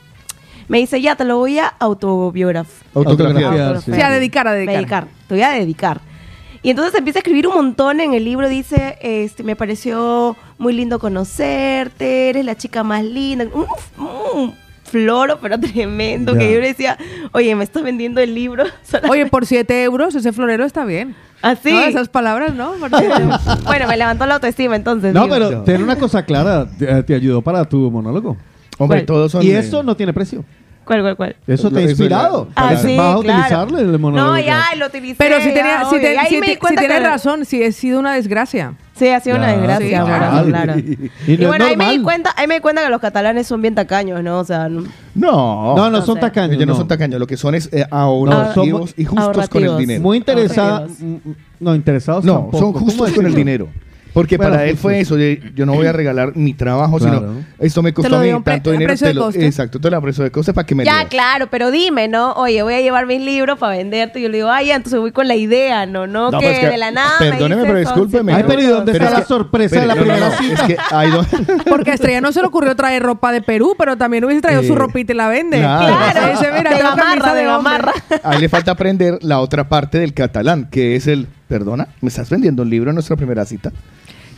me, 0.67 0.79
dice, 0.79 1.01
ya, 1.01 1.15
te 1.15 1.25
lo 1.25 1.37
voy 1.37 1.59
a 1.59 1.67
autobiografar. 1.67 2.87
Autografiar, 2.93 3.81
sí. 3.81 3.93
Sí, 3.93 4.01
a 4.01 4.09
dedicar, 4.09 4.47
a 4.47 4.53
dedicar. 4.53 4.75
dedicar. 4.75 5.07
Te 5.27 5.35
voy 5.35 5.43
a 5.43 5.51
dedicar. 5.51 6.01
Y 6.63 6.71
entonces 6.71 6.95
empieza 6.95 7.19
a 7.19 7.21
escribir 7.21 7.47
un 7.47 7.53
montón 7.53 7.99
en 7.99 8.15
el 8.15 8.25
libro. 8.25 8.49
Dice, 8.49 8.97
este, 9.01 9.43
me 9.43 9.55
pareció 9.55 10.35
muy 10.57 10.73
lindo 10.73 10.97
conocerte, 10.97 12.29
eres 12.29 12.43
la 12.43 12.55
chica 12.55 12.83
más 12.83 13.03
linda. 13.03 13.45
Un, 13.53 13.67
un 14.33 14.55
floro, 14.85 15.39
pero 15.41 15.59
tremendo. 15.73 16.33
Ya. 16.33 16.39
Que 16.39 16.53
yo 16.53 16.59
le 16.61 16.67
decía, 16.67 16.97
oye, 17.33 17.53
me 17.55 17.63
estás 17.63 17.83
vendiendo 17.83 18.21
el 18.21 18.33
libro. 18.33 18.63
Oye, 19.09 19.25
por 19.27 19.45
7 19.45 19.83
euros 19.83 20.15
ese 20.15 20.31
florero 20.31 20.65
está 20.65 20.85
bien. 20.85 21.15
Así. 21.41 21.71
No, 21.71 21.81
esas 21.81 22.09
palabras, 22.09 22.55
¿no? 22.55 22.73
Bueno, 23.65 23.87
me 23.87 23.97
levantó 23.97 24.25
la 24.25 24.35
autoestima 24.35 24.75
entonces. 24.75 25.13
No, 25.13 25.23
digo. 25.25 25.35
pero 25.35 25.63
ten 25.63 25.83
una 25.83 25.97
cosa 25.97 26.23
clara. 26.25 26.67
Te, 26.77 27.03
te 27.03 27.13
ayudó 27.13 27.41
para 27.41 27.65
tu 27.65 27.91
monólogo. 27.91 28.37
Hombre, 28.77 28.99
¿Cuál? 28.99 29.05
todos 29.05 29.31
son... 29.31 29.43
Y 29.43 29.51
eso 29.51 29.83
no 29.83 29.95
tiene 29.95 30.13
precio. 30.13 30.43
¿Cuál, 30.85 31.01
cuál, 31.01 31.15
cuál? 31.15 31.35
Eso 31.47 31.71
te 31.71 31.79
ha 31.79 31.81
inspirado. 31.81 32.45
ya- 32.49 32.51
Ah, 32.55 32.65
Vas 32.65 32.73
a- 32.75 32.87
sí, 32.87 32.95
Vas 32.95 33.15
a 33.17 33.19
claro. 33.21 33.37
utilizarle 33.63 33.81
el 33.81 33.97
monólogo. 33.99 34.33
No, 34.33 34.39
ya, 34.39 34.61
lo 34.77 34.85
utilicé. 34.85 35.15
Pero 35.17 35.39
si 35.41 35.47
ya, 35.47 35.53
tenía, 35.55 35.79
si, 35.79 35.85
obvio. 35.95 36.01
te- 36.01 36.13
Y 36.13 36.17
ahí 36.17 36.27
si 36.29 36.35
me 36.35 36.45
te- 36.45 36.51
di 36.51 36.57
cuenta 36.57 36.81
si 36.81 36.87
tienes 36.87 37.03
que- 37.03 37.09
razón, 37.09 37.45
si 37.45 37.63
ha 37.63 37.71
sido 37.71 37.99
una 37.99 38.13
desgracia. 38.13 38.73
Sí, 38.95 39.07
ha 39.09 39.19
sido 39.19 39.35
una 39.37 39.45
Claro, 39.47 39.61
desgracia, 39.61 39.87
sí, 39.99 40.05
claro, 40.05 40.45
claro. 40.45 40.47
claro. 40.47 40.79
Y 40.79 41.11
Y, 41.33 41.37
no 41.37 41.41
es 41.43 41.47
bueno, 41.47 41.65
ahí 41.65 41.75
me, 41.75 41.89
di 41.91 42.01
cuenta, 42.03 42.33
ahí 42.37 42.45
me 42.47 42.53
di 42.53 42.59
cuenta 42.61 42.83
que 42.83 42.89
los 42.89 43.01
catalanes 43.01 43.47
son 43.47 43.61
bien 43.63 43.73
tacaños, 43.73 44.21
¿no? 44.23 44.39
O 44.39 44.43
sea, 44.45 44.69
no- 44.69 44.83
No, 45.15 45.75
No, 45.75 45.75
no 45.75 45.89
No 45.89 46.01
son 46.03 46.15
sé. 46.15 46.21
tacaños. 46.21 46.51
ellos 46.55 46.67
no. 46.67 46.73
no. 46.73 46.77
son 46.79 46.87
tacaños, 46.87 47.19
lo 47.19 47.25
que 47.25 47.35
son 47.37 47.55
es 47.55 47.67
eh, 47.73 47.85
No, 47.89 47.97
ahorrativos 47.97 48.93
y 48.95 49.05
justos 49.05 49.25
con 49.49 49.63
el 49.63 49.69
ahorrativos. 49.69 49.77
dinero. 49.79 50.01
Muy 50.03 50.17
interesados. 50.17 50.81
Ahorrativos. 50.81 51.21
No, 51.59 51.73
interesados 51.75 52.25
No, 52.25 52.33
tampoco. 52.33 52.57
son 52.59 52.73
¿Cómo 52.73 52.85
justos 52.85 53.11
con 53.11 53.25
el 53.25 53.31
decirlo? 53.31 53.37
dinero. 53.37 53.67
Porque 54.15 54.37
Bueno, 54.37 54.53
para 54.53 54.65
él 54.65 54.77
fue 54.77 55.01
eso, 55.01 55.15
de, 55.17 55.51
yo 55.55 55.65
no 55.65 55.73
voy 55.73 55.85
a 55.87 55.91
regalar 55.93 56.35
mi 56.37 56.53
trabajo, 56.53 56.97
Claro. 56.97 57.19
sino 57.19 57.45
esto 57.59 57.83
me 57.83 57.91
Te 57.91 57.95
costó 57.95 58.09
lo 58.11 58.17
a 58.17 58.21
mí 58.21 58.43
tanto 58.45 58.71
dinero. 58.71 58.95
te 58.95 59.13
lo- 59.13 59.29
exacto, 59.29 59.77
te 59.79 59.91
lo 59.91 60.01
precio 60.01 60.23
de 60.23 60.31
coste 60.31 60.53
para 60.53 60.65
que 60.65 60.73
me 60.73 60.85
Ya, 60.85 60.93
leas. 60.99 61.05
claro, 61.09 61.47
pero 61.51 61.69
dime, 61.69 62.07
¿no? 62.07 62.31
Oye, 62.33 62.63
voy 62.63 62.75
a 62.75 62.79
llevar 62.81 63.05
mis 63.07 63.21
libros 63.21 63.59
para 63.59 63.75
venderte. 63.77 64.19
Y 64.19 64.23
yo 64.23 64.29
le 64.29 64.37
digo, 64.37 64.49
ay, 64.49 64.67
ya, 64.67 64.75
entonces 64.77 64.99
voy 65.01 65.11
con 65.11 65.27
la 65.27 65.35
idea, 65.35 65.85
¿no? 65.85 66.07
No, 66.07 66.31
No, 66.31 66.39
que, 66.39 66.45
pero 66.45 66.53
es 66.57 66.59
que- 66.61 66.69
de 66.69 66.77
la 66.77 66.91
nada. 66.91 67.11
me 67.19 67.29
perdóneme, 67.29 67.63
pero 67.65 67.79
discúlpeme. 67.79 68.33
Ay, 68.33 68.43
pero 68.47 68.61
¿y 68.61 68.65
dónde 68.67 68.91
está 68.93 69.05
es 69.05 69.11
la 69.11 69.25
sorpresa 69.25 69.81
de 69.81 69.85
la 69.85 69.95
no, 69.95 70.01
primera 70.01 70.29
no, 70.29 70.37
cita? 70.37 70.53
Es 70.53 70.61
que 70.61 70.77
hay 70.91 71.11
dos- 71.11 71.27
Porque 71.69 71.91
a 71.91 71.93
Estrella 71.95 72.21
no 72.21 72.31
se 72.31 72.39
le 72.39 72.47
ocurrió 72.47 72.73
traer 72.75 73.03
ropa 73.03 73.33
de 73.33 73.41
Perú, 73.41 73.75
pero 73.77 73.97
también 73.97 74.23
hubiese 74.23 74.41
traído 74.41 74.61
Eh, 74.61 74.67
su 74.67 74.75
ropita 74.75 75.11
y 75.11 75.15
la 75.17 75.27
vende. 75.27 75.57
claro. 75.57 75.93
Claro, 76.13 76.31
Dice, 76.31 76.51
mira, 76.57 76.71
de 76.73 76.77
gamarra, 76.81 77.03
camisa 77.09 77.33
de 77.33 77.43
gamarra. 77.43 77.91
ahí 78.23 78.39
le 78.39 78.47
falta 78.47 78.71
aprender 78.71 79.19
la 79.23 79.41
otra 79.41 79.67
parte 79.67 79.99
del 79.99 80.13
catalán, 80.13 80.69
que 80.71 80.95
es 80.95 81.07
el, 81.07 81.27
perdona, 81.49 81.89
¿me 81.99 82.07
estás 82.07 82.29
vendiendo 82.29 82.63
un 82.63 82.69
libro 82.69 82.91
en 82.91 82.95
nuestra 82.95 83.17
primera 83.17 83.43
cita? 83.43 83.73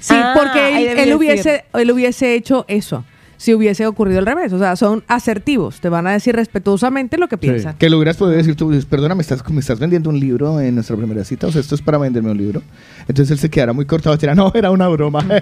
Sí, 0.08 0.14
Ah, 0.16 0.34
porque 0.38 0.60
ahí 0.60 0.88
él, 0.88 1.00
él 1.00 1.14
hubiese, 1.16 1.66
él 1.74 1.92
hubiese 1.92 2.34
hecho 2.36 2.64
eso. 2.68 3.04
Si 3.38 3.54
hubiese 3.54 3.86
ocurrido 3.86 4.20
al 4.20 4.26
revés. 4.26 4.52
O 4.54 4.60
sea, 4.60 4.76
son 4.76 5.04
asertivos. 5.08 5.80
Te 5.80 5.90
van 5.90 6.08
a 6.08 6.12
decir 6.12 6.36
respetuosamente 6.36 7.18
lo 7.18 7.28
que 7.28 7.38
piensan. 7.38 7.76
Que 7.78 7.90
lo 7.90 7.98
hubieras 7.98 8.18
podido 8.18 8.36
decir 8.38 8.56
tú, 8.56 8.70
dices, 8.72 8.86
perdona, 8.86 9.16
¿me 9.16 9.22
estás, 9.22 9.48
¿me 9.50 9.60
estás 9.60 9.80
vendiendo 9.80 10.10
un 10.10 10.20
libro 10.20 10.60
en 10.60 10.76
nuestra 10.76 10.96
primera 10.96 11.24
cita? 11.24 11.48
O 11.48 11.52
sea, 11.52 11.62
esto 11.62 11.76
es 11.76 11.82
para 11.82 11.98
venderme 11.98 12.32
un 12.32 12.38
libro. 12.38 12.62
Entonces 13.08 13.32
él 13.32 13.38
se 13.40 13.50
quedará 13.50 13.74
muy 13.74 13.86
cortado 13.86 14.16
y 14.16 14.18
dirá, 14.20 14.36
no, 14.36 14.52
era 14.54 14.72
una 14.72 14.88
broma. 14.88 15.24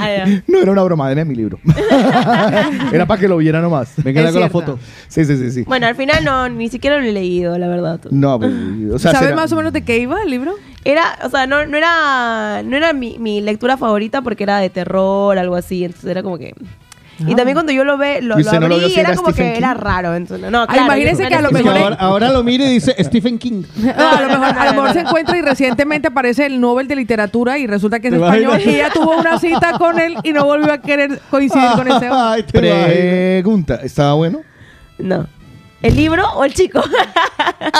Ah, 0.00 0.24
no 0.46 0.58
era 0.58 0.70
una 0.70 0.82
broma, 0.84 1.08
deme 1.08 1.24
mi 1.24 1.34
libro. 1.34 1.58
era 2.92 3.06
para 3.06 3.20
que 3.20 3.26
lo 3.26 3.36
viera 3.38 3.60
nomás. 3.60 3.92
Venga, 3.96 4.26
hago 4.28 4.38
la 4.38 4.48
foto. 4.48 4.78
Sí, 5.08 5.24
sí, 5.24 5.36
sí, 5.36 5.50
sí. 5.50 5.62
Bueno, 5.64 5.86
al 5.86 5.96
final 5.96 6.24
no, 6.24 6.48
ni 6.48 6.68
siquiera 6.68 6.98
lo 6.98 7.04
he 7.04 7.12
leído, 7.12 7.58
la 7.58 7.68
verdad. 7.68 8.00
No, 8.10 8.38
pues, 8.38 8.52
o 8.92 8.98
sea, 8.98 9.12
¿Sabes 9.12 9.28
será- 9.30 9.36
más 9.36 9.52
o 9.52 9.56
menos 9.56 9.72
de 9.72 9.82
qué 9.82 9.98
iba 9.98 10.22
el 10.22 10.30
libro? 10.30 10.54
Era, 10.84 11.18
o 11.24 11.30
sea, 11.30 11.46
no, 11.46 11.66
no 11.66 11.76
era, 11.76 12.62
no 12.64 12.76
era 12.76 12.92
mi, 12.92 13.18
mi 13.18 13.40
lectura 13.40 13.76
favorita 13.76 14.22
porque 14.22 14.44
era 14.44 14.58
de 14.58 14.70
terror, 14.70 15.36
algo 15.38 15.56
así. 15.56 15.84
Entonces 15.84 16.08
era 16.10 16.22
como 16.22 16.38
que. 16.38 16.54
Y 17.26 17.32
Ah. 17.32 17.36
también 17.36 17.54
cuando 17.54 17.72
yo 17.72 17.84
lo 17.84 17.98
ve, 17.98 18.22
lo, 18.22 18.38
¿Y 18.38 18.44
lo 18.44 18.52
no 18.52 18.56
abrí 18.66 18.76
vio 18.78 18.88
si 18.88 19.00
era 19.00 19.08
era 19.10 19.16
como 19.16 19.30
Stephen 19.30 19.52
que 19.52 19.58
era 19.58 19.74
raro. 19.74 20.14
Entonces, 20.14 20.50
no, 20.50 20.62
Ah, 20.62 20.66
claro, 20.68 20.84
imagínese 20.84 21.26
que 21.28 21.34
a 21.34 21.40
lo 21.40 21.48
Es 21.50 21.56
que 21.56 21.62
mejor- 21.64 21.80
ahora, 21.82 21.96
ahora 21.98 22.28
lo 22.30 22.44
mire 22.44 22.64
y 22.66 22.74
dice 22.74 22.94
Stephen 23.02 23.38
King. 23.38 23.64
No, 23.76 23.90
a 24.08 24.20
lo 24.20 24.28
mejor, 24.28 24.58
a 24.58 24.64
lo 24.66 24.72
mejor 24.74 24.92
se 24.92 25.00
encuentra 25.00 25.36
y 25.36 25.42
recientemente 25.42 26.08
aparece 26.08 26.46
el 26.46 26.60
Nobel 26.60 26.86
de 26.86 26.94
Literatura 26.96 27.58
y 27.58 27.66
resulta 27.66 27.98
que 28.00 28.08
es 28.08 28.14
¿Te 28.14 28.20
español 28.20 28.42
imaginas? 28.44 28.66
y 28.66 28.76
ella 28.76 28.90
tuvo 28.92 29.16
una 29.18 29.38
cita 29.40 29.72
con 29.78 29.98
él 29.98 30.16
y 30.22 30.32
no 30.32 30.44
volvió 30.44 30.72
a 30.72 30.78
querer 30.78 31.20
coincidir 31.30 31.70
con 31.74 31.88
ese 31.88 32.08
hombre. 32.08 32.10
Ay, 32.12 32.42
te 32.44 32.58
imaginas. 32.58 32.86
Pregunta, 32.88 33.74
¿estaba 33.82 34.14
bueno? 34.14 34.40
No. 34.98 35.26
¿El 35.82 35.94
libro 35.96 36.24
o 36.34 36.44
el 36.44 36.52
chico? 36.54 36.80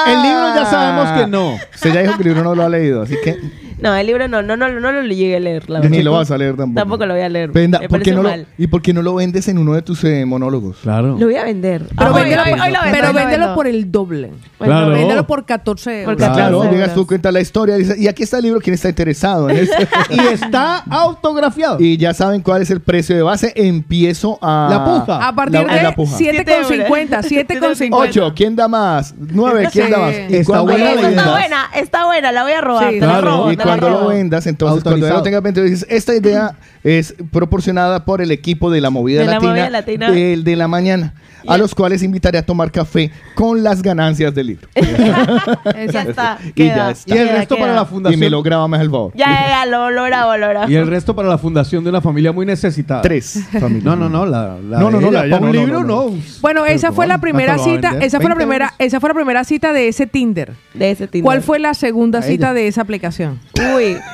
El 0.07 0.23
libro 0.23 0.55
ya 0.55 0.67
sabemos 0.67 1.19
que 1.21 1.27
no. 1.27 1.55
Usted 1.75 1.93
ya 1.95 2.01
dijo 2.03 2.17
que 2.17 2.23
el 2.23 2.29
libro 2.29 2.45
no 2.45 2.55
lo 2.55 2.63
ha 2.65 2.69
leído, 2.69 3.03
así 3.03 3.17
que 3.23 3.37
no, 3.81 3.95
el 3.95 4.07
libro 4.07 4.29
no, 4.29 4.43
no, 4.43 4.57
no, 4.57 4.69
no 4.69 4.93
lo 4.93 5.03
llegué 5.03 5.37
a 5.37 5.41
leer, 5.41 5.69
la 5.71 5.81
ni 5.81 6.03
lo 6.03 6.13
vas 6.13 6.31
a 6.31 6.39
leer 6.39 6.57
tampoco. 6.57 6.75
Tampoco 6.81 7.07
lo 7.07 7.15
voy 7.15 7.23
a 7.23 7.29
leer. 7.29 7.51
Venda, 7.51 7.79
Me 7.81 7.89
¿por 7.89 8.03
qué 8.03 8.13
no 8.13 8.23
lo- 8.23 8.29
mal. 8.29 8.47
¿Y 8.57 8.67
por 8.67 8.83
qué 8.83 8.93
no 8.93 9.03
lo 9.03 9.15
vendes 9.15 9.49
en 9.49 9.59
uno 9.59 9.75
de 9.75 9.83
tus 9.83 10.03
eh, 10.05 10.25
monólogos? 10.25 10.77
Claro. 10.83 11.17
Lo 11.19 11.27
voy 11.27 11.37
a 11.37 11.45
vender. 11.45 11.85
Pero, 11.97 12.15
Hoy- 12.15 12.21
véndelo, 12.23 12.43
hoy- 12.43 12.51
por, 12.51 12.61
hoy 12.61 12.73
lo 12.73 12.81
vendo, 12.83 12.91
pero 12.93 13.07
hoy 13.09 13.13
lo 13.13 13.19
véndelo 13.21 13.43
vendo. 13.45 13.55
por 13.55 13.67
el 13.67 13.93
doble. 13.93 14.31
Bueno, 14.59 14.75
Claro. 14.75 14.93
Véndelo 14.93 15.27
por 15.27 15.47
14 15.47 16.01
euros. 16.03 16.05
Por 16.15 16.17
14 16.21 16.41
Claro, 16.41 16.57
euros. 16.59 16.73
llegas 16.73 16.95
tú, 16.95 17.07
cuenta 17.07 17.33
la 17.33 17.41
historia, 17.41 17.77
dices, 17.77 17.99
y 17.99 18.09
aquí 18.09 18.23
está 18.25 18.39
el 18.39 18.45
libro, 18.45 18.61
¿quién 18.61 18.75
está 18.75 18.89
interesado 18.89 19.49
en 19.51 19.57
este? 19.59 19.89
Y 20.11 20.19
está 20.21 20.79
autografiado. 20.91 21.77
y 21.81 21.97
ya 21.97 22.15
saben 22.15 22.41
cuál 22.43 22.63
es 22.63 22.71
el 22.71 22.81
precio 22.81 23.15
de 23.17 23.23
base, 23.23 23.53
empiezo 23.57 24.39
a... 24.43 24.69
La 24.71 24.85
puja. 24.85 25.29
A 25.29 25.35
partir 25.35 25.67
La- 25.67 25.75
de 25.75 25.83
la 25.83 25.95
puja. 25.95 26.17
7,50. 26.19 27.23
7,50. 27.23 27.89
8, 27.93 28.33
¿quién 28.35 28.57
da 28.57 28.69
más? 28.69 29.15
9, 29.19 29.69
¿quién 29.73 29.91
da 29.91 29.99
más? 29.99 30.15
Y 30.29 30.37
Está 30.37 30.61
buena 30.61 30.85
la 30.85 30.91
esa 30.93 31.01
está 31.09 31.11
idea. 31.23 31.31
buena, 31.33 31.65
está 31.75 32.05
buena, 32.07 32.33
la 32.33 32.43
voy 32.43 32.53
a 32.53 32.61
robar. 32.61 32.93
Sí. 32.93 33.01
te 33.01 33.07
la 33.07 33.13
Claro, 33.13 33.29
robo, 33.31 33.53
y 33.53 33.57
te 33.57 33.65
la 33.65 33.68
cuando 33.69 33.91
lo 33.91 34.09
vendas, 34.09 34.47
entonces 34.47 34.83
cuando 34.83 35.07
ya 35.07 35.15
lo 35.15 35.23
tengas 35.23 35.43
vendido, 35.43 35.65
dices, 35.67 35.87
esta 35.89 36.15
idea 36.15 36.57
es 36.85 37.15
proporcionada 37.31 38.05
por 38.05 38.21
el 38.23 38.31
equipo 38.31 38.71
de 38.71 38.81
la 38.81 38.91
movida 38.91 39.21
De 39.21 39.27
la 39.27 39.33
latina, 39.35 39.51
Movida 39.51 39.71
Latina. 39.71 40.11
del 40.11 40.45
de 40.45 40.57
la 40.57 40.69
mañana, 40.69 41.15
a 41.47 41.57
los 41.59 41.75
cuales 41.75 42.03
invitaré 42.03 42.39
a 42.39 42.43
tomar 42.45 42.71
café 42.73 43.11
con 43.35 43.63
las 43.63 43.83
ganancias 43.83 44.35
del 44.35 44.49
libro. 44.49 44.69
Ya 45.93 46.03
está. 46.03 46.39
Y 46.45 46.53
queda, 46.53 46.77
ya 46.77 46.91
está. 46.91 47.15
Y 47.15 47.19
el 47.19 47.27
queda, 47.29 47.37
resto 47.39 47.55
queda. 47.55 47.65
para 47.67 47.77
la 47.77 47.83
y 47.83 47.87
fundación. 47.87 48.21
me 48.21 48.31
lo 48.31 48.43
graba 48.43 48.69
más 48.69 48.81
el 48.81 48.91
favor. 48.91 49.13
Ya, 49.15 49.27
ya, 49.49 49.67
lo, 49.67 49.91
lo 49.91 50.05
grabo, 50.05 50.37
lo 50.37 50.49
grabo. 50.49 50.71
Y 50.71 50.75
el 50.75 50.87
resto 50.87 51.15
para 51.15 51.29
la 51.29 51.39
fundación 51.39 51.85
de 51.85 51.91
una 51.91 52.01
familia 52.01 52.33
muy 52.33 52.45
necesitada. 52.47 53.03
Tres 53.03 53.41
familias. 53.53 53.85
No, 53.85 53.97
no, 53.97 54.09
no. 54.09 54.27
La, 54.27 54.57
la 54.59 54.79
No, 54.79 54.91
no, 54.91 55.01
no, 55.01 55.09
ella. 55.09 55.21
la 55.21 55.27
ella, 55.27 55.37
un 55.39 55.47
no, 55.47 55.53
libro, 55.53 55.81
no, 55.81 55.85
no. 55.85 56.11
no. 56.11 56.17
Bueno, 56.41 56.67
esa 56.67 56.93
fue 56.93 57.07
la 57.07 57.19
primera 57.19 57.55
¿cuánto 57.57 57.71
lo 57.71 57.83
va 57.83 57.89
a 57.89 57.93
cita, 57.93 58.05
esa 58.07 58.19
fue 58.21 58.29
la 58.29 58.35
20 58.35 58.37
primera, 58.47 58.75
esa 58.79 59.01
fue 59.01 59.09
la 59.11 59.15
primera 59.15 59.45
cita 59.45 59.73
de 59.73 59.89
ese 59.89 60.07
Tinder. 60.07 60.53
De 60.75 60.91
ese 60.91 61.07
Tinder. 61.07 61.25
¿Cuál 61.25 61.43
fue 61.43 61.59
la 61.59 61.75
segunda 61.75 62.23
cita 62.23 62.53
de 62.53 62.69
esa 62.69 62.83
aplicación? 62.83 63.39
Uy. 63.77 63.97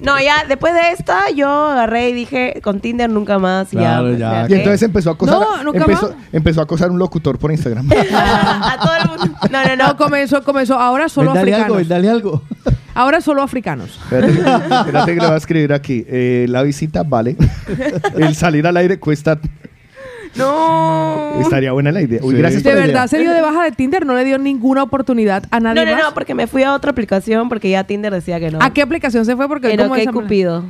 No, 0.00 0.20
ya 0.20 0.44
después 0.46 0.74
de 0.74 0.90
esta 0.90 1.30
yo 1.30 1.48
agarré 1.48 2.10
y 2.10 2.12
dije 2.12 2.60
con 2.62 2.80
Tinder 2.80 3.08
nunca 3.08 3.38
más. 3.38 3.68
Claro, 3.68 4.08
pues, 4.08 4.18
ya. 4.18 4.46
Y 4.48 4.54
entonces 4.54 4.82
empezó 4.82 5.10
a 5.10 5.12
acosar, 5.14 5.38
No, 5.38 5.62
nunca 5.62 5.78
empezó, 5.78 6.08
más. 6.08 6.16
empezó 6.32 6.60
a 6.60 6.64
acosar 6.64 6.90
un 6.90 6.98
locutor 6.98 7.38
por 7.38 7.52
Instagram. 7.52 7.88
a 8.16 8.76
todo 8.82 8.92
el 8.96 9.08
mundo. 9.08 9.38
No, 9.50 9.64
no, 9.64 9.76
No, 9.76 9.86
no. 9.88 9.96
comenzó, 9.96 10.42
comenzó. 10.42 10.74
Ahora 10.78 11.08
solo 11.08 11.32
dale 11.32 11.54
algo, 11.54 11.76
africanos. 11.76 11.76
ven, 11.78 11.88
dale 11.88 12.10
algo. 12.10 12.42
Ahora 12.94 13.20
solo 13.22 13.40
africanos. 13.42 13.98
Espérate, 14.02 14.32
que- 14.32 14.40
espérate 14.40 15.14
que 15.14 15.20
le 15.20 15.26
voy 15.26 15.34
a 15.34 15.38
escribir 15.38 15.72
aquí. 15.72 16.04
Eh, 16.08 16.46
la 16.48 16.62
visita 16.64 17.02
vale. 17.04 17.36
El 18.16 18.34
salir 18.34 18.66
al 18.66 18.76
aire 18.76 18.98
cuesta. 18.98 19.38
No. 20.36 21.32
Estaría 21.40 21.72
buena 21.72 21.92
la 21.92 22.00
idea. 22.02 22.20
Uy, 22.22 22.34
Sí. 22.34 22.38
gracias 22.40 22.62
De 22.62 22.70
por 22.70 22.78
la 22.78 22.84
idea. 22.86 22.94
verdad 22.94 23.06
se 23.08 23.18
dio 23.18 23.32
de 23.32 23.40
baja 23.40 23.64
de 23.64 23.72
Tinder, 23.72 24.04
no 24.06 24.14
le 24.14 24.24
dio 24.24 24.38
ninguna 24.38 24.82
oportunidad 24.82 25.44
a 25.50 25.60
nadie 25.60 25.84
No, 25.84 25.90
no, 25.90 25.96
más. 25.96 26.04
no, 26.08 26.14
porque 26.14 26.34
me 26.34 26.46
fui 26.46 26.62
a 26.62 26.74
otra 26.74 26.90
aplicación 26.90 27.48
porque 27.48 27.70
ya 27.70 27.84
Tinder 27.84 28.12
decía 28.12 28.38
que 28.40 28.50
no. 28.50 28.58
¿A 28.60 28.72
qué 28.72 28.82
aplicación 28.82 29.24
se 29.24 29.36
fue? 29.36 29.48
Porque 29.48 29.68
Pero 29.68 29.84
como 29.84 29.94
OK 29.94 30.00
esa- 30.00 30.12
Cupido. 30.12 30.64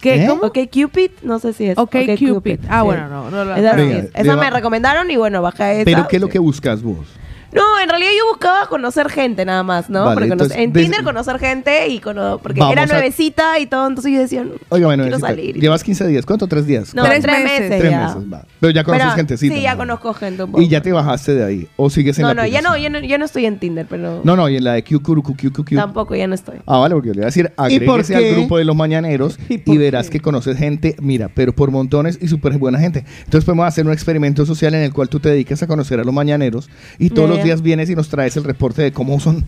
¿Qué? 0.00 0.24
¿Eh? 0.24 0.26
¿Cómo? 0.28 0.44
OK 0.44 0.58
Cupid, 0.72 1.10
no 1.22 1.38
sé 1.40 1.52
si 1.52 1.66
es. 1.66 1.76
OK 1.76 1.94
Cupid. 2.18 2.60
Ah, 2.70 2.82
bueno, 2.82 3.06
no, 3.08 3.30
no, 3.30 3.44
no. 3.44 3.54
Esa 3.54 3.72
sí 3.74 3.76
Venga, 3.82 3.98
es. 3.98 4.10
Esa 4.14 4.34
me 4.36 4.48
recomendaron 4.48 5.10
y 5.10 5.16
bueno, 5.16 5.42
bajé 5.42 5.82
esa. 5.82 5.84
Pero 5.84 6.08
¿qué 6.08 6.16
es 6.16 6.22
lo 6.22 6.28
que 6.28 6.38
buscas 6.38 6.82
vos? 6.82 7.06
No, 7.52 7.80
en 7.82 7.88
realidad 7.88 8.10
yo 8.16 8.26
buscaba 8.28 8.66
conocer 8.68 9.08
gente 9.10 9.44
nada 9.44 9.62
más, 9.62 9.90
¿no? 9.90 10.04
Vale, 10.04 10.28
porque 10.28 10.54
en 10.62 10.72
Tinder 10.72 11.02
conocer 11.02 11.38
gente 11.38 11.88
y 11.88 11.98
cono- 11.98 12.38
porque 12.42 12.60
Vamos 12.60 12.72
era 12.74 12.82
a- 12.82 12.86
nuevecita 12.86 13.58
y 13.58 13.66
todo, 13.66 13.86
entonces 13.88 14.12
yo 14.12 14.20
decía, 14.20 14.44
no, 14.44 14.52
Oiga, 14.68 14.86
bueno, 14.86 15.02
quiero 15.04 15.18
necesita- 15.18 15.26
salir. 15.26 15.60
llevas 15.60 15.82
15 15.84 16.06
días. 16.06 16.24
¿Cuánto? 16.26 16.46
¿Tres 16.46 16.66
días? 16.66 16.94
No, 16.94 17.04
Tres 17.04 17.22
tres, 17.22 17.38
meses. 17.42 17.60
meses. 17.60 17.78
Tres 17.80 17.90
ya. 17.90 18.06
meses, 18.14 18.32
va. 18.32 18.44
Pero 18.60 18.70
ya 18.72 18.84
conoces 18.84 19.04
Pero- 19.06 19.16
gentecita. 19.16 19.54
Sí, 19.54 19.62
ya 19.62 19.72
¿no? 19.72 19.78
conozco 19.78 20.14
gente 20.14 20.42
un 20.44 20.50
poco. 20.52 20.62
Y 20.62 20.68
ya 20.68 20.80
te 20.80 20.92
bajaste 20.92 21.34
de 21.34 21.44
ahí. 21.44 21.68
¿O 21.76 21.90
sigues 21.90 22.18
en 22.18 22.22
No, 22.22 22.28
la 22.28 22.34
no, 22.42 22.46
ya 22.46 22.60
no, 22.62 22.68
aplicación? 22.70 22.92
ya 22.94 23.00
no, 23.00 23.06
ya 23.06 23.18
no 23.18 23.24
estoy 23.24 23.46
en 23.46 23.58
Tinder, 23.58 23.86
pero 23.88 24.20
No, 24.24 24.36
no, 24.36 24.48
y 24.48 24.56
en 24.56 24.64
la 24.64 24.74
de 24.74 24.84
QQQQQ. 24.84 25.74
tampoco 25.74 26.14
ya 26.14 26.26
no 26.26 26.34
estoy. 26.34 26.58
Ah, 26.66 26.78
vale, 26.78 26.94
porque 26.94 27.08
yo 27.08 27.14
le 27.14 27.18
voy 27.20 27.24
a 27.24 27.26
decir, 27.26 27.50
por 27.56 27.64
agréguese 27.66 28.14
al 28.16 28.24
grupo 28.36 28.58
de 28.58 28.64
los 28.64 28.76
mañaneros 28.76 29.38
¿Y 29.48 29.54
y, 29.54 29.58
por 29.58 29.78
verás 29.78 30.06
qué? 30.06 30.18
que 30.18 30.20
conoces 30.20 30.56
gente, 30.56 30.94
mira, 31.00 31.28
pero 31.34 31.52
por 31.52 31.70
montones 31.70 32.18
y 32.20 32.28
súper 32.28 32.56
buena 32.58 32.78
gente. 32.78 33.04
Entonces 33.24 33.44
podemos 33.44 33.66
hacer 33.66 33.86
un 33.86 33.92
experimento 33.92 34.46
social 34.46 34.74
en 34.74 34.82
el 34.82 34.92
cual 34.92 35.08
tú 35.08 35.18
te 35.20 35.28
dedicas 35.30 35.62
a 35.62 35.66
conocer 35.66 35.98
a 36.00 36.04
los 36.04 36.14
mañaneros 36.14 36.68
y 36.98 37.10
todos 37.10 37.30
Ya, 37.30 37.39
los 37.40 37.44
días 37.46 37.62
vienes 37.62 37.90
y 37.90 37.96
nos 37.96 38.08
traes 38.08 38.36
el 38.36 38.44
reporte 38.44 38.82
de 38.82 38.92
cómo 38.92 39.18
son. 39.20 39.44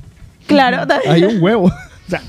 Claro, 0.46 0.87
Hay 1.09 1.24
un 1.24 1.42
huevo. 1.42 1.70
O 2.05 2.11
sea, 2.11 2.20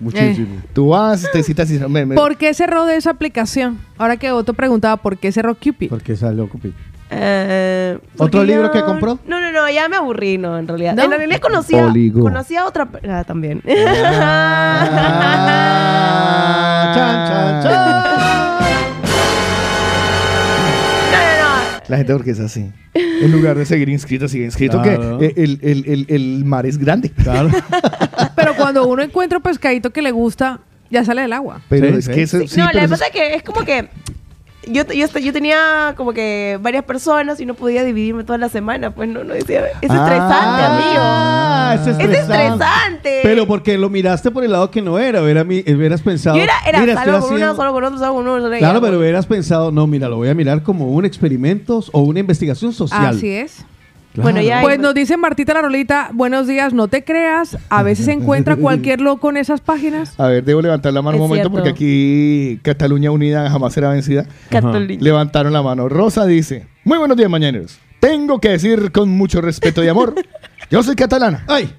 Muchísimo. 0.00 0.62
tú 0.72 0.88
vas, 0.88 1.24
te 1.30 1.42
citas 1.42 1.70
y 1.70 1.78
me, 1.78 2.04
me- 2.04 2.14
¿Por 2.16 2.36
qué 2.36 2.52
cerró 2.54 2.84
de 2.86 2.96
esa 2.96 3.10
aplicación? 3.10 3.78
Ahora 3.96 4.16
que 4.16 4.32
Otto 4.32 4.54
preguntaba 4.54 4.96
por 4.96 5.18
qué 5.18 5.30
cerró 5.30 5.54
Cupid. 5.54 5.88
Porque 5.90 6.16
salió 6.16 6.48
Cupid. 6.48 6.70
Eh, 7.10 7.98
¿Otro 8.18 8.42
libro 8.42 8.70
que 8.72 8.82
compró? 8.82 9.20
No, 9.26 9.40
no, 9.40 9.52
no, 9.52 9.70
ya 9.70 9.88
me 9.88 9.96
aburrí, 9.96 10.38
no, 10.38 10.58
en 10.58 10.66
realidad. 10.66 10.94
¿No? 10.94 11.04
En 11.04 11.10
realidad 11.10 11.38
conocía, 11.40 11.86
Oligo. 11.86 12.22
conocía 12.22 12.62
a 12.62 12.66
otra 12.66 12.88
ah, 13.08 13.24
también. 13.24 13.62
Ah, 13.68 14.90
chan, 16.94 17.28
chan, 17.28 17.62
chan. 17.62 18.43
La 21.88 21.96
gente 21.98 22.12
porque 22.14 22.30
es 22.30 22.40
así. 22.40 22.70
En 22.94 23.30
lugar 23.32 23.56
de 23.56 23.64
seguir 23.66 23.88
inscrito, 23.88 24.28
sigue 24.28 24.44
inscrito 24.44 24.80
Claro. 24.82 25.18
que 25.18 25.32
el, 25.36 25.58
el- 25.62 25.84
el- 25.86 26.06
el 26.08 26.44
mar 26.44 26.66
es 26.66 26.78
grande. 26.78 27.10
Claro. 27.10 27.50
Pero 28.36 28.54
cuando 28.56 28.86
uno 28.86 29.02
encuentra 29.02 29.38
un 29.38 29.42
pescadito 29.42 29.90
que 29.90 30.02
le 30.02 30.10
gusta, 30.10 30.60
ya 30.90 31.04
sale 31.04 31.22
del 31.22 31.32
agua. 31.32 31.60
Pero 31.68 31.88
Sí, 31.88 31.94
es 31.98 32.04
sí. 32.06 32.12
que 32.12 32.22
eso, 32.22 32.38
Sí, 32.46 32.58
no, 32.60 32.66
la 32.72 32.80
verdad 32.86 33.00
es 33.06 33.10
que 33.12 33.34
es 33.34 33.42
como 33.42 33.64
que 33.64 33.88
yo, 34.68 34.82
yo, 34.92 35.06
yo 35.18 35.32
tenía 35.32 35.94
como 35.96 36.12
que 36.12 36.58
varias 36.60 36.84
personas 36.84 37.40
y 37.40 37.46
no 37.46 37.54
podía 37.54 37.84
dividirme 37.84 38.24
toda 38.24 38.38
la 38.38 38.48
semana, 38.48 38.90
pues 38.94 39.08
no, 39.08 39.24
no 39.24 39.34
decía, 39.34 39.66
es 39.66 39.90
estresante, 39.90 40.34
Ah, 40.36 41.70
amigo. 41.72 41.82
es 41.82 41.86
Es 41.88 42.00
estresante. 42.00 42.42
estresante. 42.44 43.20
Pero 43.22 43.46
porque 43.46 43.76
lo 43.78 43.90
miraste 43.90 44.30
por 44.30 44.44
el 44.44 44.52
lado 44.52 44.70
que 44.70 44.82
no 44.82 44.98
era, 44.98 45.22
hubiera 45.22 45.44
mi- 45.44 45.60
hubieras 45.66 46.00
pensado. 46.02 46.36
yo 46.36 46.42
era, 46.42 46.54
era 46.66 46.80
mira, 46.80 46.94
con 46.94 47.08
uno, 47.14 47.18
haciendo- 47.18 47.56
solo 47.56 47.72
con 47.72 47.84
otro, 47.84 47.98
solo 47.98 48.14
con 48.14 48.28
uno. 48.28 48.40
solo- 48.40 48.58
Claro, 48.58 48.80
ya, 48.80 48.80
pero 48.86 48.98
hubieras 48.98 49.26
pensado, 49.26 49.70
no, 49.72 49.86
mira, 49.86 50.08
lo 50.08 50.16
voy 50.16 50.28
a 50.28 50.34
mirar 50.34 50.62
como 50.62 50.88
un 50.92 51.04
experimento 51.04 51.82
o 51.92 52.00
una 52.00 52.20
investigación 52.20 52.72
social. 52.72 53.16
Así 53.16 53.28
es. 53.30 53.64
Claro. 54.14 54.22
Bueno, 54.30 54.40
ya- 54.42 54.62
Pues 54.62 54.78
nos 54.78 54.94
dice 54.94 55.16
Martita 55.16 55.54
la 55.54 55.62
Rolita, 55.62 56.10
buenos 56.12 56.46
días, 56.46 56.72
no 56.72 56.86
te 56.86 57.02
creas, 57.02 57.58
a 57.68 57.82
veces 57.82 58.04
se 58.06 58.12
encuentra 58.12 58.54
cualquier 58.56 59.00
loco 59.00 59.28
en 59.28 59.36
esas 59.38 59.60
páginas. 59.60 60.14
A 60.18 60.28
ver, 60.28 60.44
debo 60.44 60.62
levantar 60.62 60.92
la 60.92 61.02
mano 61.02 61.16
un 61.18 61.24
Es 61.24 61.28
momento 61.28 61.48
cierto. 61.48 61.52
porque 61.52 61.70
aquí 61.70 62.60
Cataluña 62.62 63.10
Unida 63.10 63.50
jamás 63.50 63.72
será 63.74 63.90
vencida. 63.90 64.24
Católico. 64.50 65.02
Levantaron 65.02 65.52
la 65.52 65.62
mano. 65.62 65.88
Rosa 65.88 66.26
dice, 66.26 66.66
muy 66.84 66.96
buenos 66.98 67.16
días, 67.16 67.28
mañaneros. 67.28 67.78
Tengo 67.98 68.38
que 68.40 68.50
decir 68.50 68.92
con 68.92 69.08
mucho 69.08 69.40
respeto 69.40 69.82
y 69.82 69.88
amor, 69.88 70.14
yo 70.70 70.82
soy 70.84 70.94
catalana 70.94 71.44
¡Ay! 71.48 71.74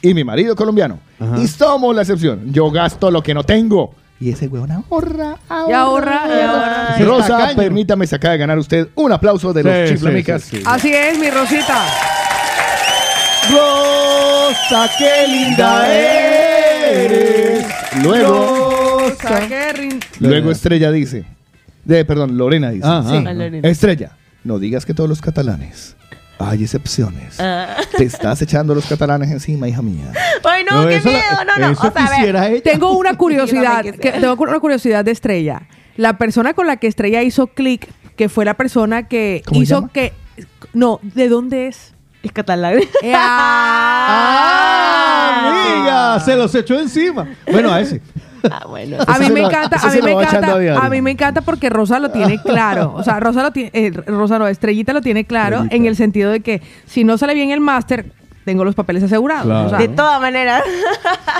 y 0.00 0.14
mi 0.14 0.22
marido 0.22 0.54
colombiano. 0.54 1.00
Ajá. 1.18 1.40
Y 1.40 1.48
somos 1.48 1.92
la 1.96 2.02
excepción. 2.02 2.52
Yo 2.52 2.70
gasto 2.70 3.10
lo 3.10 3.20
que 3.22 3.34
no 3.34 3.42
tengo. 3.42 3.94
Y 4.24 4.30
ese 4.30 4.48
weón 4.48 4.70
ahorra, 4.72 5.36
ahorra. 5.50 5.68
Y 5.68 5.72
ahorra, 5.74 6.22
y 6.28 6.40
ahorra. 6.40 6.96
Rosa, 7.00 7.28
tacaño. 7.36 7.56
permítame 7.58 8.06
sacar 8.06 8.30
de 8.32 8.38
ganar 8.38 8.58
usted 8.58 8.88
un 8.94 9.12
aplauso 9.12 9.52
de 9.52 9.62
los 9.62 9.70
Sí, 9.74 9.86
sí, 9.88 9.92
chiflamicas. 9.94 10.42
sí, 10.42 10.56
sí. 10.56 10.62
Así 10.64 10.90
es, 10.94 11.18
mi 11.18 11.28
Rosita. 11.28 11.84
Rosa, 13.50 14.88
qué 14.98 15.28
linda 15.28 15.86
eres. 15.94 17.66
Luego, 18.02 19.00
Rosa, 19.10 19.46
qué 19.46 19.72
rin- 19.74 20.00
luego 20.20 20.50
Estrella 20.50 20.90
dice, 20.90 21.26
de, 21.84 22.04
perdón, 22.06 22.38
Lorena 22.38 22.70
dice, 22.70 22.86
Ajá. 22.86 23.10
Sí. 23.10 23.16
A 23.26 23.32
Lorena. 23.34 23.68
Estrella, 23.68 24.12
no 24.42 24.58
digas 24.58 24.86
que 24.86 24.94
todos 24.94 25.10
los 25.10 25.20
catalanes. 25.20 25.96
Hay 26.38 26.62
excepciones. 26.62 27.38
Ah. 27.38 27.76
Te 27.96 28.04
estás 28.04 28.42
echando 28.42 28.74
los 28.74 28.86
catalanes 28.86 29.30
encima, 29.30 29.68
hija 29.68 29.82
mía. 29.82 30.12
Ay, 30.42 30.64
no, 30.68 30.86
qué 30.86 30.96
eso 30.96 31.08
miedo, 31.08 31.22
no, 31.46 31.56
no. 31.58 31.72
Eso 31.72 31.88
o 31.88 31.92
sea, 31.92 32.06
quisiera 32.08 32.48
ella. 32.48 32.62
Tengo 32.62 32.92
una 32.98 33.14
curiosidad, 33.18 33.84
que, 33.84 34.12
tengo 34.12 34.34
una 34.34 34.60
curiosidad 34.60 35.04
de 35.04 35.12
Estrella. 35.12 35.62
La 35.96 36.18
persona 36.18 36.54
con 36.54 36.66
la 36.66 36.76
que 36.78 36.88
Estrella 36.88 37.22
hizo 37.22 37.46
clic, 37.46 37.88
que 38.16 38.28
fue 38.28 38.44
la 38.44 38.54
persona 38.54 39.06
que 39.06 39.42
¿Cómo 39.46 39.60
se 39.60 39.64
hizo 39.64 39.76
llama? 39.76 39.92
que... 39.92 40.12
No, 40.72 40.98
¿de 41.02 41.28
dónde 41.28 41.68
es? 41.68 41.94
es 42.24 42.32
catalán. 42.32 42.78
Eh, 42.78 43.12
¡Ah! 43.16 44.64
¡Amiga! 45.76 46.18
Se 46.20 46.34
los 46.36 46.54
echó 46.54 46.78
encima. 46.78 47.28
Bueno, 47.50 47.72
a 47.72 47.80
ese. 47.80 48.00
Ah, 48.50 48.66
bueno. 48.68 48.96
A 49.06 49.18
mí 49.18 49.30
me 49.30 49.40
lo- 49.40 49.48
encanta, 49.48 49.76
a 49.82 49.90
mí 49.90 50.00
me 50.02 50.12
encanta, 50.12 50.52
a 50.52 50.86
a 50.86 50.90
mí 50.90 51.00
me 51.02 51.10
encanta 51.12 51.40
porque 51.40 51.70
Rosa 51.70 51.98
lo 51.98 52.10
tiene 52.10 52.40
claro. 52.42 52.92
O 52.96 53.02
sea, 53.02 53.20
Rosa 53.20 53.42
lo 53.42 53.50
tiene, 53.52 53.70
eh, 53.72 53.90
Rosa 53.90 54.38
no, 54.38 54.46
Estrellita 54.46 54.92
lo 54.92 55.00
tiene 55.00 55.24
claro 55.24 55.56
Estrellita. 55.56 55.76
en 55.76 55.86
el 55.86 55.96
sentido 55.96 56.30
de 56.30 56.40
que 56.40 56.62
si 56.86 57.04
no 57.04 57.16
sale 57.18 57.34
bien 57.34 57.50
el 57.50 57.60
máster, 57.60 58.12
tengo 58.44 58.64
los 58.64 58.74
papeles 58.74 59.02
asegurados. 59.02 59.44
Claro. 59.46 59.66
O, 59.66 59.68
sea, 59.70 59.78
De 59.78 59.88
todas 59.88 60.20
maneras. 60.20 60.62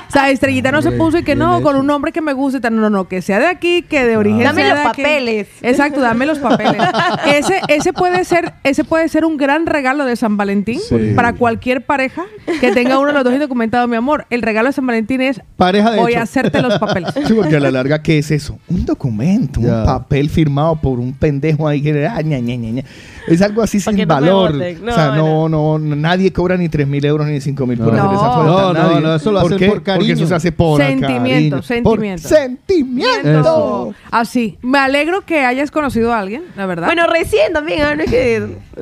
o 0.08 0.12
sea, 0.12 0.30
Estrellita 0.30 0.72
no 0.72 0.82
se 0.82 0.88
Hombre, 0.88 0.98
puso 1.04 1.18
y 1.18 1.22
que 1.22 1.34
no, 1.34 1.60
con 1.62 1.76
un 1.76 1.86
nombre 1.86 2.12
que 2.12 2.20
me 2.20 2.32
guste 2.32 2.58
y 2.58 2.60
tal. 2.60 2.74
No, 2.74 2.82
no, 2.82 2.90
no, 2.90 3.08
que 3.08 3.22
sea 3.22 3.38
de 3.38 3.46
aquí, 3.46 3.82
que 3.82 4.04
de 4.04 4.16
origen 4.16 4.42
Dame 4.44 4.62
sea 4.62 4.74
los 4.74 4.82
de 4.82 4.88
aquí. 4.88 5.02
papeles. 5.02 5.48
Exacto, 5.62 6.00
dame 6.00 6.26
los 6.26 6.38
papeles. 6.38 6.82
ese, 7.26 7.60
ese 7.68 7.92
puede 7.92 8.24
ser, 8.24 8.54
ese 8.64 8.84
puede 8.84 9.08
ser 9.08 9.24
un 9.24 9.36
gran 9.36 9.66
regalo 9.66 10.04
de 10.04 10.16
San 10.16 10.36
Valentín 10.36 10.80
Sí. 10.80 11.12
para 11.14 11.32
cualquier 11.34 11.84
pareja 11.84 12.24
que 12.60 12.72
tenga 12.72 12.98
uno 12.98 13.08
de 13.08 13.14
los 13.14 13.24
dos 13.24 13.32
indocumentados, 13.34 13.88
mi 13.88 13.96
amor. 13.96 14.26
El 14.30 14.42
regalo 14.42 14.68
de 14.68 14.72
San 14.72 14.86
Valentín 14.86 15.20
es 15.20 15.40
Pareja 15.56 15.90
de 15.90 16.00
voy 16.00 16.12
hecho. 16.12 16.20
a 16.20 16.24
hacerte 16.24 16.62
los 16.62 16.78
papeles. 16.78 17.12
Sí, 17.26 17.32
porque 17.34 17.56
a 17.56 17.60
la 17.60 17.70
larga, 17.70 18.02
¿qué 18.02 18.18
es 18.18 18.30
eso? 18.30 18.58
Un 18.68 18.84
documento, 18.86 19.60
un 19.60 19.84
papel 19.84 20.30
firmado 20.30 20.76
por 20.76 20.98
un 20.98 21.12
pendejo 21.12 21.66
ahí 21.68 21.82
que 21.82 22.06
ah, 22.06 22.20
ña, 22.22 22.38
ña, 22.38 22.56
ña, 22.56 22.70
ña. 22.70 22.84
Es 23.28 23.42
algo 23.42 23.62
así 23.62 23.80
sin 23.80 23.96
no 23.96 24.06
valor. 24.06 24.52
o 24.54 24.92
sea, 24.94 25.14
no, 25.16 25.48
No, 25.48 25.78
no, 25.78 25.96
nadie 25.96 26.32
cobra 26.32 26.56
ni 26.56 26.68
3 26.68 26.86
mil 26.86 27.04
euros 27.04 27.26
ni 27.26 27.40
5 27.40 27.66
mil 27.66 27.78
por 27.78 27.92
No. 27.92 28.02
hacer 28.04 28.14
esa 28.16 28.26
No. 28.26 28.32
falta. 28.34 28.52
No, 28.82 28.90
no, 28.94 29.00
no, 29.00 29.14
eso 29.14 29.32
lo 29.32 29.40
hacen 29.40 29.58
qué? 29.58 29.68
por 29.68 29.82
cariño. 29.82 30.00
Porque 30.08 30.12
eso 30.12 30.26
se 30.26 30.34
hace 30.34 30.52
por 30.52 30.80
Sentimiento, 30.80 31.56
cariño. 31.56 31.62
sentimiento. 31.62 32.22
Por 32.22 32.28
sentimiento. 32.38 33.40
Eso. 33.40 33.94
Así. 34.10 34.58
Me 34.62 34.78
alegro 34.78 35.22
que 35.22 35.40
hayas 35.44 35.70
conocido 35.70 36.12
a 36.12 36.18
alguien, 36.20 36.42
la 36.56 36.66
verdad. 36.66 36.86
Bueno, 36.86 37.06
recién 37.06 37.52
también. 37.52 37.84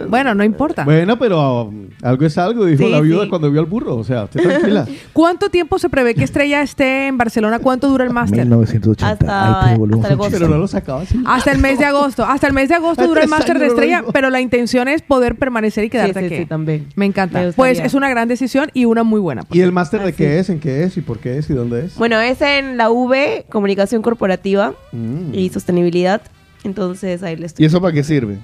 Bueno, 0.08 0.34
no 0.34 0.44
importa. 0.44 0.84
Bueno, 0.84 1.18
pero 1.18 1.64
um, 1.64 1.86
algo 2.02 2.24
es 2.24 2.38
algo, 2.38 2.64
dijo 2.64 2.82
Sí, 2.84 2.90
la 2.90 3.00
viuda 3.00 3.24
sí. 3.24 3.28
cuando 3.28 3.50
vio 3.50 3.60
al 3.60 3.66
burro. 3.66 3.96
O 3.96 4.04
sea, 4.04 4.24
usted 4.24 4.42
tranquila. 4.42 4.86
¿Cuánto 5.12 5.50
tiempo 5.50 5.78
se 5.78 5.88
prevé 5.88 6.14
que 6.14 6.24
Estrella 6.24 6.62
esté 6.62 7.06
en 7.08 7.18
Barcelona? 7.18 7.58
¿Cuánto 7.58 7.88
dura 7.88 8.04
el 8.04 8.10
máster? 8.10 8.38
1980. 8.40 9.10
Hasta- 9.12 9.60
Ay, 9.60 9.64
pero 9.68 9.78
volvemos 9.80 10.04
hasta 10.04 10.14
agosto. 10.14 10.32
pero 10.38 10.48
no 10.48 10.58
lo 10.58 10.68
sacaba. 10.68 11.02
Hasta 11.26 11.52
el 11.52 11.58
mes 11.58 11.78
de 11.78 11.84
agosto. 11.84 12.24
Hasta 12.24 12.46
el 12.46 12.52
mes 12.52 12.68
de 12.68 12.74
agosto 12.76 13.06
dura 13.06 13.22
el 13.22 13.28
máster 13.28 13.58
de 13.58 13.66
Estrella, 13.66 14.04
pero 14.12 14.30
la 14.32 14.40
intención 14.40 14.88
es 14.88 15.02
poder 15.02 15.36
permanecer 15.36 15.84
y 15.84 15.90
quedarte 15.90 16.18
sí, 16.20 16.26
aquí. 16.26 16.36
sí, 16.38 16.46
también. 16.46 16.88
Me 16.96 17.06
encanta. 17.06 17.40
Me 17.40 17.52
pues 17.52 17.78
es 17.78 17.94
una 17.94 18.08
gran 18.10 18.26
decisión 18.28 18.70
y 18.74 18.84
una 18.86 19.04
muy 19.04 19.20
buena. 19.20 19.44
¿Y 19.52 19.60
el 19.60 19.70
máster 19.72 20.00
de 20.00 20.08
Así 20.08 20.16
qué 20.16 20.34
es. 20.38 20.40
es? 20.48 20.50
¿En 20.50 20.60
qué 20.60 20.82
es? 20.84 20.96
¿Y 20.96 21.00
por 21.02 21.18
qué 21.18 21.38
es? 21.38 21.48
¿Y 21.50 21.52
dónde 21.54 21.84
es? 21.86 21.96
Bueno, 21.96 22.18
es 22.20 22.40
en 22.42 22.76
la 22.76 22.90
V, 22.90 23.46
Comunicación 23.48 24.02
Corporativa 24.02 24.74
Mm. 24.92 25.34
y 25.34 25.48
Sostenibilidad. 25.50 26.22
Entonces 26.64 27.22
ahí 27.22 27.36
le 27.36 27.42
¿Y 27.42 27.46
estoy. 27.46 27.64
eso 27.66 27.80
para 27.80 27.92
qué 27.92 28.02
sirve? 28.04 28.38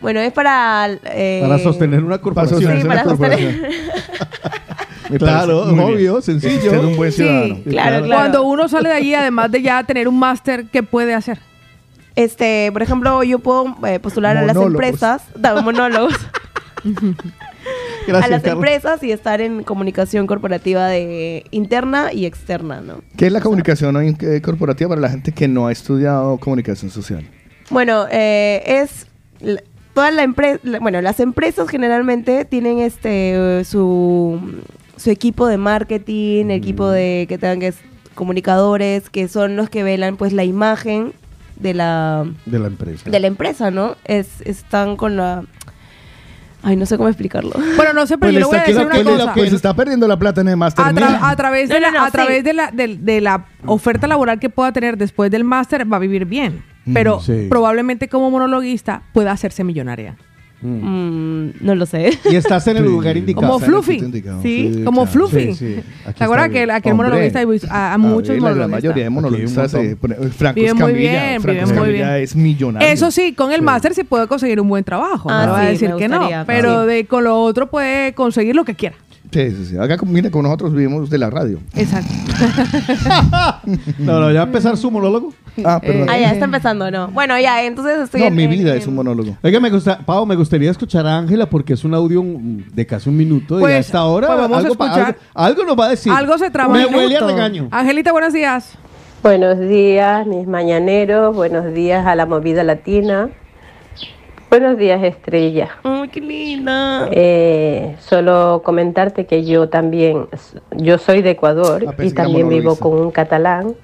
Bueno, 0.00 0.20
es 0.20 0.32
para. 0.32 0.88
eh, 1.04 1.38
Para 1.42 1.58
sostener 1.58 2.00
una 2.00 2.16
Para 2.16 2.22
corporación. 2.22 2.60
sostener 2.60 2.80
Sí, 2.82 2.86
una 2.86 2.94
para 2.94 3.04
corporación. 3.08 3.56
Claro, 5.18 5.62
obvio, 5.86 6.20
sencillo. 6.22 6.72
Es 6.72 6.82
un 6.82 6.96
buen 6.96 7.12
Sí. 7.12 7.18
ciudadano. 7.22 7.58
Claro, 7.64 8.04
claro. 8.04 8.06
Cuando 8.06 8.42
uno 8.44 8.68
sale 8.68 8.88
de 8.88 8.94
allí, 8.94 9.14
además 9.14 9.50
de 9.50 9.62
ya 9.62 9.82
tener 9.84 10.08
un 10.08 10.18
máster, 10.18 10.66
¿qué 10.72 10.82
puede 10.82 11.14
hacer? 11.14 11.38
Este, 12.16 12.70
por 12.72 12.82
ejemplo, 12.82 13.22
yo 13.24 13.38
puedo 13.40 13.76
eh, 13.86 13.98
postular 13.98 14.36
a 14.36 14.42
las 14.42 14.56
empresas. 14.56 15.22
No, 15.38 15.62
monólogos. 15.62 16.14
Gracias, 18.06 18.26
a 18.26 18.28
las 18.28 18.42
Carlos. 18.42 18.64
empresas 18.64 19.02
y 19.02 19.12
estar 19.12 19.40
en 19.40 19.62
comunicación 19.62 20.26
corporativa 20.26 20.86
de 20.88 21.44
interna 21.50 22.12
y 22.12 22.26
externa, 22.26 22.82
¿no? 22.82 23.00
¿Qué 23.16 23.26
es 23.26 23.32
la 23.32 23.40
comunicación 23.40 23.96
eh, 23.96 24.40
corporativa 24.42 24.90
para 24.90 25.00
la 25.00 25.08
gente 25.08 25.32
que 25.32 25.48
no 25.48 25.66
ha 25.66 25.72
estudiado 25.72 26.36
comunicación 26.38 26.90
social? 26.90 27.24
Bueno, 27.70 28.04
eh, 28.10 28.62
es 28.66 29.06
toda 29.94 30.10
la 30.10 30.22
empresa, 30.22 30.60
bueno, 30.80 31.00
las 31.00 31.20
empresas 31.20 31.68
generalmente 31.68 32.44
tienen 32.44 32.80
este 32.80 33.64
su, 33.64 34.60
su 34.96 35.10
equipo 35.10 35.46
de 35.46 35.56
marketing, 35.56 36.50
equipo 36.50 36.90
de 36.90 37.24
que 37.28 37.38
tengan 37.38 37.60
que 37.60 37.68
es 37.68 37.76
comunicadores, 38.14 39.08
que 39.08 39.28
son 39.28 39.56
los 39.56 39.70
que 39.70 39.82
velan 39.82 40.16
pues 40.16 40.32
la 40.32 40.44
imagen 40.44 41.14
de 41.56 41.74
la 41.74 42.24
De 42.46 42.58
la 42.58 42.66
empresa. 42.66 43.10
de 43.10 43.20
la 43.20 43.26
empresa, 43.26 43.70
¿no? 43.70 43.96
Es 44.04 44.40
están 44.42 44.96
con 44.96 45.16
la 45.16 45.44
Ay, 46.66 46.76
no 46.76 46.86
sé 46.86 46.96
cómo 46.96 47.10
explicarlo. 47.10 47.52
Bueno, 47.76 47.92
no 47.92 48.06
sé, 48.06 48.16
pero 48.16 48.32
yo 48.32 48.38
le 48.38 48.44
voy 48.46 48.56
a 48.56 48.60
decir 48.62 48.76
una 48.78 48.94
pues 48.94 49.04
cosa. 49.04 49.34
pues 49.34 49.52
está 49.52 49.74
perdiendo 49.74 50.08
la 50.08 50.18
plata 50.18 50.40
en 50.40 50.48
el 50.48 50.56
máster. 50.56 50.82
A, 50.82 50.92
tra- 50.92 50.94
mira. 50.94 51.28
a 51.28 51.36
través, 51.36 51.68
de, 51.68 51.74
No, 51.78 51.80
no, 51.86 51.92
la, 51.92 51.98
no, 52.00 52.06
a 52.06 52.10
través 52.10 52.38
sí. 52.38 52.42
de, 52.42 52.52
la, 52.54 52.70
de, 52.70 52.96
de 52.96 53.20
la 53.20 53.44
oferta 53.66 54.06
laboral 54.06 54.40
que 54.40 54.48
pueda 54.48 54.72
tener 54.72 54.96
después 54.96 55.30
del 55.30 55.44
máster, 55.44 55.90
va 55.92 55.98
a 55.98 56.00
vivir 56.00 56.24
bien. 56.24 56.64
Pero 56.94 57.20
sí. 57.20 57.48
probablemente 57.50 58.08
como 58.08 58.30
monologuista 58.30 59.02
pueda 59.12 59.30
hacerse 59.32 59.62
millonaria. 59.62 60.16
Mm, 60.66 61.50
no 61.60 61.74
lo 61.74 61.86
sé. 61.86 62.10
Y 62.30 62.36
estás 62.36 62.66
en 62.68 62.78
el 62.78 62.84
lugar 62.84 63.16
indicado. 63.16 63.46
Como 63.46 63.58
Fluffy. 63.58 63.98
indicado, 63.98 64.40
Sí, 64.42 64.82
Como 64.84 65.02
claro. 65.02 65.10
Fluffy. 65.12 65.54
Sí, 65.54 65.76
¿Te 66.16 66.24
acuerdas 66.24 66.48
que 66.50 66.62
aquel 66.70 66.94
monologuista 66.94 67.42
y 67.42 67.46
a, 67.68 67.90
a 67.90 67.94
A 67.94 67.98
muchos 67.98 68.28
ver, 68.30 68.42
la, 68.42 68.48
la 68.50 68.54
monologuistas? 68.54 68.70
mayoría 68.70 69.04
de 69.04 69.10
monologuistas, 69.10 69.74
un 69.74 69.80
eh, 69.86 69.96
pone- 69.96 70.14
Franco 70.30 70.60
Viven 70.60 70.76
muy 70.76 70.92
bien, 70.94 71.40
Franco 71.42 71.60
viven 71.66 71.78
muy 71.78 71.92
bien. 71.92 72.08
es 72.08 72.34
millonario. 72.34 72.88
Eso 72.88 73.10
sí, 73.10 73.32
con 73.34 73.52
el 73.52 73.62
máster 73.62 73.94
sí 73.94 74.04
puede 74.04 74.26
conseguir 74.26 74.60
un 74.60 74.68
buen 74.68 74.84
trabajo. 74.84 75.28
Ah, 75.30 75.46
no 75.46 75.52
voy 75.52 75.60
a 75.62 75.64
decir 75.70 75.90
que 75.98 76.08
no. 76.08 76.28
Pero 76.46 76.86
de, 76.86 77.04
con 77.06 77.24
lo 77.24 77.40
otro 77.42 77.68
puede 77.70 78.14
conseguir 78.14 78.56
lo 78.56 78.64
que 78.64 78.74
quiera. 78.74 78.96
Sí, 79.34 79.50
sí, 79.50 79.66
sí. 79.66 79.76
Acá, 79.76 79.96
mira, 80.06 80.30
con 80.30 80.44
nosotros 80.44 80.72
vivimos 80.72 81.10
de 81.10 81.18
la 81.18 81.28
radio. 81.28 81.58
Exacto. 81.74 82.08
No, 83.98 84.20
no, 84.20 84.28
ya 84.30 84.38
va 84.40 84.44
a 84.44 84.46
empezar 84.46 84.76
su 84.76 84.90
monólogo. 84.90 85.32
Ah, 85.64 85.80
perdón. 85.80 86.08
Ah, 86.10 86.18
ya 86.18 86.32
está 86.32 86.44
empezando, 86.44 86.90
¿no? 86.90 87.08
Bueno, 87.08 87.38
ya, 87.38 87.62
entonces 87.64 87.98
estoy 87.98 88.20
no, 88.20 88.26
en- 88.28 88.34
mi 88.36 88.46
vida 88.46 88.72
en- 88.72 88.78
es 88.78 88.86
un 88.86 88.94
monólogo. 88.94 89.36
Oiga, 89.42 89.58
me 89.60 89.70
gusta, 89.70 89.98
Pau, 90.04 90.26
me 90.26 90.36
gustaría 90.36 90.70
escuchar 90.70 91.06
a 91.06 91.16
Ángela 91.18 91.46
porque 91.48 91.72
es 91.72 91.84
un 91.84 91.94
audio 91.94 92.22
de 92.24 92.86
casi 92.86 93.08
un 93.08 93.16
minuto 93.16 93.58
y 93.58 93.62
Pues, 93.62 93.74
a 93.74 93.78
esta 93.78 94.04
hora 94.04 94.26
pues 94.28 94.38
vamos 94.38 94.56
a 94.56 94.60
algo, 94.60 94.74
pa- 94.74 94.86
escuchar. 94.86 95.06
algo, 95.06 95.18
algo 95.34 95.64
nos 95.64 95.78
va 95.80 95.86
a 95.86 95.90
decir. 95.90 96.12
Algo 96.12 96.38
se 96.38 96.50
traba. 96.50 96.74
Me 96.74 96.86
huele 96.86 97.16
a 97.16 97.20
regaño. 97.26 97.68
Angelita, 97.70 98.12
buenos 98.12 98.32
días. 98.32 98.72
Buenos 99.22 99.58
días, 99.60 100.26
mis 100.26 100.46
mañaneros. 100.46 101.34
Buenos 101.34 101.72
días 101.72 102.06
a 102.06 102.14
la 102.14 102.26
movida 102.26 102.62
latina. 102.62 103.30
Buenos 104.56 104.78
días, 104.78 105.02
Estrella. 105.02 105.68
Ay, 105.82 106.08
qué 106.10 106.20
linda. 106.20 107.08
Eh, 107.10 107.96
solo 107.98 108.62
comentarte 108.64 109.26
que 109.26 109.44
yo 109.44 109.68
también, 109.68 110.28
yo 110.76 110.96
soy 110.98 111.22
de 111.22 111.30
Ecuador 111.30 111.84
Ah, 111.88 111.94
y 112.00 112.12
también 112.12 112.48
vivo 112.48 112.76
con 112.76 112.92
un 112.92 113.10
catalán, 113.10 113.74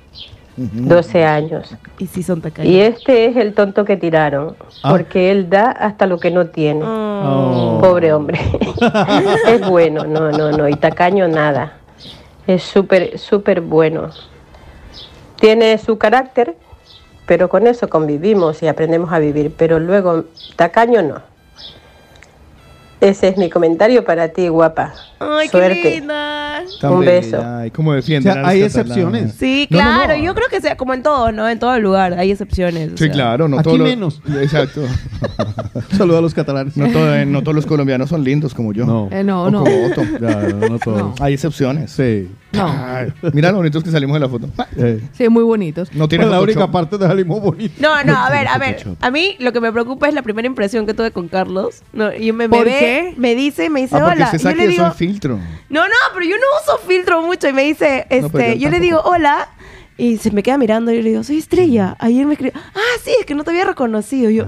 12 0.56 1.24
años. 1.24 1.74
Y 1.98 2.06
sí 2.06 2.22
son 2.22 2.40
tacaños. 2.40 2.72
Y 2.72 2.78
este 2.82 3.24
es 3.26 3.36
el 3.36 3.52
tonto 3.52 3.84
que 3.84 3.96
tiraron, 3.96 4.54
Ah. 4.84 4.90
porque 4.92 5.32
él 5.32 5.50
da 5.50 5.72
hasta 5.72 6.06
lo 6.06 6.20
que 6.20 6.30
no 6.30 6.46
tiene. 6.46 6.84
Oh. 6.84 7.80
Pobre 7.82 8.12
hombre. 8.12 8.38
es 9.48 9.68
bueno, 9.68 10.04
no, 10.04 10.30
no, 10.30 10.52
no. 10.52 10.68
Y 10.68 10.74
tacaño 10.74 11.26
nada. 11.26 11.78
Es 12.46 12.62
súper, 12.62 13.18
súper 13.18 13.60
bueno. 13.60 14.10
Tiene 15.40 15.76
su 15.78 15.98
carácter, 15.98 16.54
pero 17.30 17.48
con 17.48 17.68
eso 17.68 17.88
convivimos 17.88 18.60
y 18.60 18.66
aprendemos 18.66 19.12
a 19.12 19.20
vivir. 19.20 19.54
Pero 19.56 19.78
luego, 19.78 20.24
tacaño 20.56 21.00
no. 21.00 21.22
Ese 23.00 23.28
es 23.28 23.36
mi 23.36 23.48
comentario 23.48 24.04
para 24.04 24.30
ti, 24.30 24.48
guapa. 24.48 24.94
Ay, 25.20 25.48
qué 25.48 25.56
Suerte. 25.56 26.02
Tan 26.80 26.92
Un 26.92 27.00
bella, 27.00 27.12
beso. 27.12 27.42
Ay, 27.44 27.70
cómo 27.70 27.90
O 27.90 27.94
defienden 27.94 28.32
sea, 28.32 28.40
a 28.40 28.44
los 28.44 28.50
hay 28.50 28.60
catalanes. 28.62 28.76
excepciones. 28.76 29.34
Sí, 29.38 29.66
No, 29.70 29.78
no, 29.78 29.82
claro. 29.84 30.16
no. 30.18 30.24
Yo 30.24 30.34
creo 30.34 30.48
que 30.48 30.60
sea 30.60 30.76
como 30.76 30.94
en 30.94 31.02
todo, 31.02 31.32
¿no? 31.32 31.48
En 31.48 31.58
todo 31.58 31.78
lugar 31.78 32.14
hay 32.18 32.30
excepciones. 32.30 32.88
o 32.92 32.96
Sí, 32.96 33.04
sea. 33.04 33.12
claro. 33.12 33.48
No 33.48 33.56
Aquí 33.58 33.64
todos 33.64 33.78
los- 33.78 33.88
menos. 33.88 34.22
Exacto. 34.40 34.82
Saludos 35.96 36.18
a 36.18 36.22
los 36.22 36.34
catalanes. 36.34 36.76
No, 36.76 36.88
todo- 36.90 37.24
no 37.26 37.40
todos 37.42 37.54
los 37.54 37.66
colombianos 37.66 38.08
son 38.08 38.24
lindos 38.24 38.54
como 38.54 38.72
yo. 38.72 38.84
No. 38.86 39.08
Eh, 39.10 39.24
no, 39.24 39.44
O 39.44 39.50
no. 39.50 39.64
como 39.64 39.86
Otto. 39.86 40.02
Ya, 40.20 40.36
no 40.68 40.78
todos. 40.78 41.20
Hay 41.20 41.34
excepciones. 41.34 41.90
Sí. 41.90 42.28
No. 42.52 42.66
Ay, 42.66 43.12
mira 43.32 43.52
lo 43.52 43.58
bonitos 43.58 43.84
que 43.84 43.90
salimos 43.90 44.14
de 44.14 44.20
la 44.20 44.28
foto. 44.28 44.48
Eh. 44.76 45.00
Sí, 45.12 45.28
muy 45.28 45.44
bonitos. 45.44 45.92
No 45.94 46.08
tiene 46.08 46.24
Pues 46.24 46.32
la 46.32 46.40
única 46.40 46.60
Photoshop. 46.66 46.72
parte 46.72 46.98
de 46.98 47.06
salimos 47.06 47.40
bonito. 47.40 47.74
No, 47.80 48.02
no, 48.02 48.16
a 48.18 48.28
ver, 48.28 48.48
a 48.48 48.58
ver. 48.58 48.84
A 49.00 49.10
mí 49.12 49.36
lo 49.38 49.52
que 49.52 49.60
me 49.60 49.70
preocupa 49.72 50.08
es 50.08 50.14
la 50.14 50.22
primera 50.22 50.46
impresión 50.46 50.84
que 50.84 50.92
tuve 50.92 51.12
con 51.12 51.28
Carlos. 51.28 51.82
No, 51.92 52.12
y 52.12 52.32
me, 52.32 52.48
me 52.48 52.56
¿Por 52.56 52.64
ve, 52.66 52.76
qué? 52.78 53.14
me 53.18 53.36
dice, 53.36 53.70
me 53.70 53.82
dice, 53.82 53.96
Ah, 53.96 54.00
porque 54.00 54.16
hola. 54.16 54.24
usted 54.26 54.38
Y 54.38 54.42
yo 54.42 54.42
sabe 54.42 54.54
le 54.56 54.60
que 54.62 54.66
yo 54.66 54.70
digo, 54.82 54.86
soy 54.88 55.06
filtro. 55.06 55.38
no, 55.68 55.80
no, 55.84 55.94
pero 56.12 56.26
yo 56.26 56.36
no 56.36 56.42
uso 56.62 56.78
filtro 56.86 57.22
mucho. 57.22 57.48
Y 57.48 57.52
me 57.52 57.64
dice, 57.64 58.06
este, 58.10 58.48
No, 58.48 58.54
yo 58.54 58.60
yo, 58.60 58.70
le 58.70 58.80
digo, 58.80 59.00
hola. 59.00 59.48
Y 59.96 60.16
se 60.16 60.30
me 60.30 60.42
queda 60.42 60.56
mirando 60.56 60.92
y 60.92 60.96
yo 60.96 61.02
le 61.02 61.10
digo, 61.10 61.24
soy 61.24 61.38
estrella. 61.38 61.96
Ayer 61.98 62.24
me 62.24 62.32
escribió, 62.32 62.58
ah, 62.74 62.98
sí, 63.04 63.12
es 63.18 63.26
que 63.26 63.34
no 63.34 63.44
te 63.44 63.50
había 63.50 63.64
reconocido. 63.66 64.30
Yo, 64.30 64.46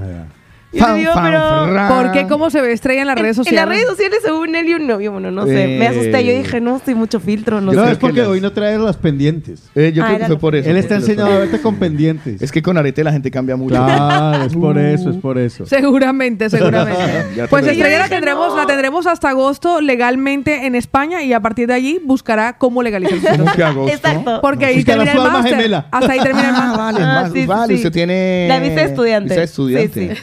Fan, 0.78 0.94
le 0.94 1.00
digo, 1.00 1.12
fan, 1.12 1.24
pero. 1.26 1.72
fran. 1.72 1.88
¿Por 1.88 2.12
qué? 2.12 2.26
¿Cómo 2.26 2.48
se 2.50 2.60
ve 2.62 2.72
estrella 2.72 3.02
en 3.02 3.06
las 3.06 3.16
En, 3.16 3.22
redes 3.22 3.36
en 3.38 3.44
sociales? 3.44 3.60
las 3.60 3.68
redes 3.76 3.88
sociales, 3.88 4.18
según 4.24 4.54
él 4.56 4.68
y 4.68 4.74
un 4.74 4.86
novio, 4.86 5.12
bueno, 5.12 5.30
no 5.30 5.44
sé, 5.46 5.76
me 5.78 5.86
asusté. 5.86 6.24
Yo 6.24 6.32
Eh. 6.32 6.38
dije, 6.38 6.60
no, 6.60 6.76
estoy 6.76 6.94
mucho 6.94 7.20
filtro, 7.20 7.60
no 7.60 7.72
Yo 7.72 7.80
No, 7.80 7.86
sé. 7.86 7.92
es 7.92 7.98
porque 7.98 8.20
las- 8.20 8.28
hoy 8.28 8.40
no 8.40 8.52
trae 8.52 8.78
las 8.78 8.96
pendientes. 8.96 9.62
Eh, 9.74 9.92
yo 9.94 10.02
Ah, 10.02 10.06
creo 10.08 10.18
que 10.20 10.26
fue 10.26 10.38
por 10.38 10.56
eso. 10.56 10.70
Él 10.70 10.76
está 10.78 10.96
porque 10.96 11.10
enseñando 11.12 11.34
a 11.34 11.38
verte 11.40 11.60
con 11.60 11.76
pendientes. 11.76 12.40
Es 12.40 12.50
que 12.50 12.62
con 12.62 12.78
arete 12.78 13.04
la 13.04 13.12
gente 13.12 13.30
cambia 13.30 13.56
mucho. 13.56 13.74
Claro, 13.74 14.44
es 14.44 14.54
por 14.54 14.78
eso, 14.78 15.10
es 15.10 15.16
por 15.16 15.38
eso. 15.38 15.66
Seguramente, 15.66 16.48
seguramente. 16.48 17.00
Pues 17.50 17.66
Estrella 17.66 17.98
la 17.98 18.08
tendremos, 18.08 18.48
no. 18.48 18.56
la 18.56 18.66
tendremos 18.66 19.06
hasta 19.06 19.28
agosto 19.30 19.80
legalmente 19.80 20.66
en 20.66 20.74
España 20.74 21.22
y 21.22 21.32
a 21.32 21.40
partir 21.40 21.66
de 21.68 21.74
allí 21.74 22.00
buscará 22.04 22.54
cómo 22.54 22.82
legalizar 22.82 23.18
su 23.18 23.20
¿Cómo 23.26 23.32
situación. 23.50 23.56
que 23.56 23.62
agosto? 23.64 23.96
Exacto. 23.96 24.38
Porque 24.40 24.64
ahí 24.66 24.84
termina 24.84 25.12
el 25.12 25.18
máster. 25.18 25.74
Hasta 25.90 26.12
ahí 26.12 26.20
termina 26.20 26.48
el 26.48 26.54
Ah, 26.54 26.74
máster. 26.76 27.04
vale, 27.04 27.42
Ah, 27.42 27.46
vale, 27.46 27.74
usted 27.74 27.92
tiene... 27.92 28.46
La 28.48 28.58
visa 28.60 28.82
estudiante. 28.82 29.30
Visa 29.34 29.42
estudiante. 29.42 30.16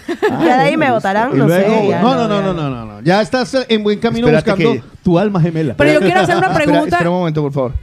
Ya 0.45 0.57
de 0.57 0.63
ahí 0.63 0.77
me 0.77 0.91
votarán, 0.91 1.29
no 1.37 1.47
luego, 1.47 1.81
sé. 1.81 1.87
ya 1.89 2.01
no, 2.01 2.13
no, 2.15 2.21
ya. 2.21 2.27
no, 2.27 2.41
no, 2.41 2.53
no, 2.53 2.69
no, 2.69 2.85
no. 2.85 3.01
Ya 3.01 3.21
estás 3.21 3.55
en 3.69 3.83
buen 3.83 3.99
camino 3.99 4.27
Espérate 4.27 4.51
buscando 4.63 4.81
que- 4.87 5.03
tu 5.03 5.17
alma 5.19 5.41
gemela. 5.41 5.73
Pero 5.75 5.93
yo 5.93 5.99
quiero 6.01 6.21
hacer 6.21 6.37
una 6.37 6.53
pregunta. 6.53 6.95
espera 6.97 7.09
un 7.09 7.17
momento, 7.19 7.41
por 7.41 7.51
favor. 7.53 7.73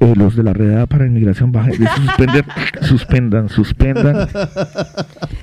Eh, 0.00 0.12
los 0.16 0.34
de 0.36 0.42
la 0.42 0.52
redada 0.52 0.86
para 0.86 1.06
inmigración 1.06 1.52
bajen, 1.52 1.74
suspender, 1.96 2.44
suspendan, 2.82 3.48
suspendan. 3.48 4.28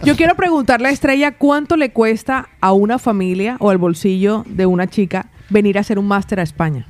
Yo 0.04 0.16
quiero 0.16 0.36
preguntarle 0.36 0.90
a 0.90 0.92
Estrella 0.92 1.32
cuánto 1.38 1.78
le 1.78 1.92
cuesta 1.92 2.50
a 2.60 2.74
una 2.74 3.00
familia 3.00 3.56
o 3.60 3.70
al 3.70 3.78
bolsillo 3.78 4.44
de 4.48 4.66
una 4.66 4.88
chica 4.88 5.28
venir 5.50 5.78
a 5.78 5.82
hacer 5.82 5.98
un 6.00 6.08
máster 6.08 6.40
a 6.40 6.44
España. 6.44 6.86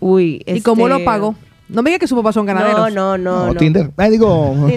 Uy, 0.00 0.42
¿Y 0.46 0.60
cómo 0.62 0.86
este- 0.88 0.98
lo 0.98 1.04
pagó? 1.04 1.34
No 1.68 1.82
me 1.82 1.90
diga 1.90 1.98
que 1.98 2.06
sus 2.06 2.16
papás 2.18 2.34
son 2.34 2.44
ganaderos. 2.46 2.92
No, 2.92 3.16
no, 3.16 3.18
no. 3.18 3.46
No, 3.46 3.52
no. 3.54 3.58
Tinder. 3.58 3.90
Ah, 3.96 4.08
digo... 4.10 4.52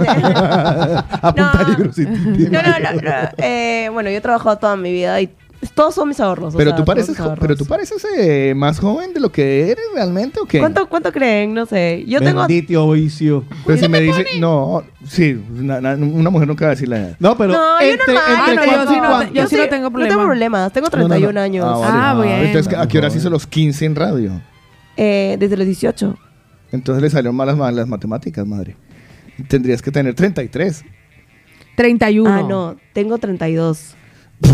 Apunta 1.22 1.64
No. 1.64 1.70
libros. 1.70 1.96
sí, 1.96 2.06
Tinder. 2.06 2.52
No, 2.52 2.62
no, 2.62 2.92
no. 2.94 3.02
no. 3.02 3.30
Eh, 3.38 3.90
bueno, 3.92 4.10
yo 4.10 4.18
he 4.18 4.22
trabajado 4.22 4.58
toda 4.58 4.76
mi 4.78 4.92
vida 4.92 5.20
y 5.22 5.30
todos 5.74 5.96
son 5.96 6.08
mis 6.08 6.20
ahorros. 6.20 6.54
o 6.54 6.58
Pero 6.58 6.70
sea, 6.72 6.78
tú 6.78 6.86
pareces, 6.86 7.20
ahorros. 7.20 7.40
pero 7.40 7.56
tú 7.56 7.66
pareces 7.66 8.06
eh, 8.18 8.54
más 8.56 8.80
joven 8.80 9.14
de 9.14 9.20
lo 9.20 9.32
que 9.32 9.72
eres 9.72 9.84
realmente, 9.94 10.40
¿o 10.40 10.46
qué? 10.46 10.60
¿Cuánto, 10.60 10.88
¿Cuánto 10.88 11.12
creen? 11.12 11.54
No 11.54 11.66
sé. 11.66 12.06
Yo 12.08 12.20
tengo. 12.20 12.42
Bendito 12.42 12.90
vicio. 12.92 13.44
Pero 13.66 13.78
si 13.80 13.90
me 13.90 14.00
dice, 14.00 14.26
no, 14.40 14.84
sí, 15.06 15.38
una, 15.60 15.80
una- 15.80 15.96
una 15.96 16.30
mujer 16.30 16.48
nunca 16.48 16.66
va 16.66 16.72
a 16.72 16.76
decir 16.76 16.88
la 16.88 16.98
edad. 17.00 17.16
No, 17.20 17.36
pero 17.36 17.54
No, 17.54 17.82
yo 17.82 17.88
entre, 17.88 18.14
normal. 18.14 18.50
entre 18.50 18.54
Ah, 18.54 18.56
no, 18.56 18.84
yo 18.86 18.88
sí 18.90 18.96
y 18.96 19.02
no 19.02 19.34
yo 19.34 19.48
sí 19.48 19.56
no 19.58 19.68
tengo 19.68 19.84
No 19.86 19.92
problema. 19.92 20.16
tengo 20.16 20.26
problemas. 20.28 20.72
Tengo 20.74 20.88
No, 20.90 20.98
no, 20.98 21.04
no. 21.04 21.10
31 21.10 21.40
años. 21.42 21.66
Ah, 21.68 22.12
Ah, 22.12 22.14
vale. 22.14 22.28
bien. 22.36 22.46
Entonces, 22.48 22.74
¿a 22.78 22.88
qué 22.88 22.98
hora 23.00 23.08
hizo 23.08 23.30
los 23.30 23.46
15 23.48 23.86
en 23.86 23.96
radio? 23.96 24.32
Eh, 24.96 25.36
desde 25.40 25.58
los 25.58 25.66
18. 25.66 26.18
Entonces 26.72 27.02
le 27.02 27.10
salieron 27.10 27.36
malas 27.36 27.56
ma- 27.58 27.72
las 27.72 27.88
matemáticas, 27.88 28.46
madre. 28.46 28.76
Tendrías 29.48 29.82
que 29.82 29.92
tener 29.92 30.14
33. 30.16 30.84
31. 31.76 32.30
Ah, 32.34 32.44
no. 32.48 32.76
Tengo 32.94 33.18
32. 33.18 33.96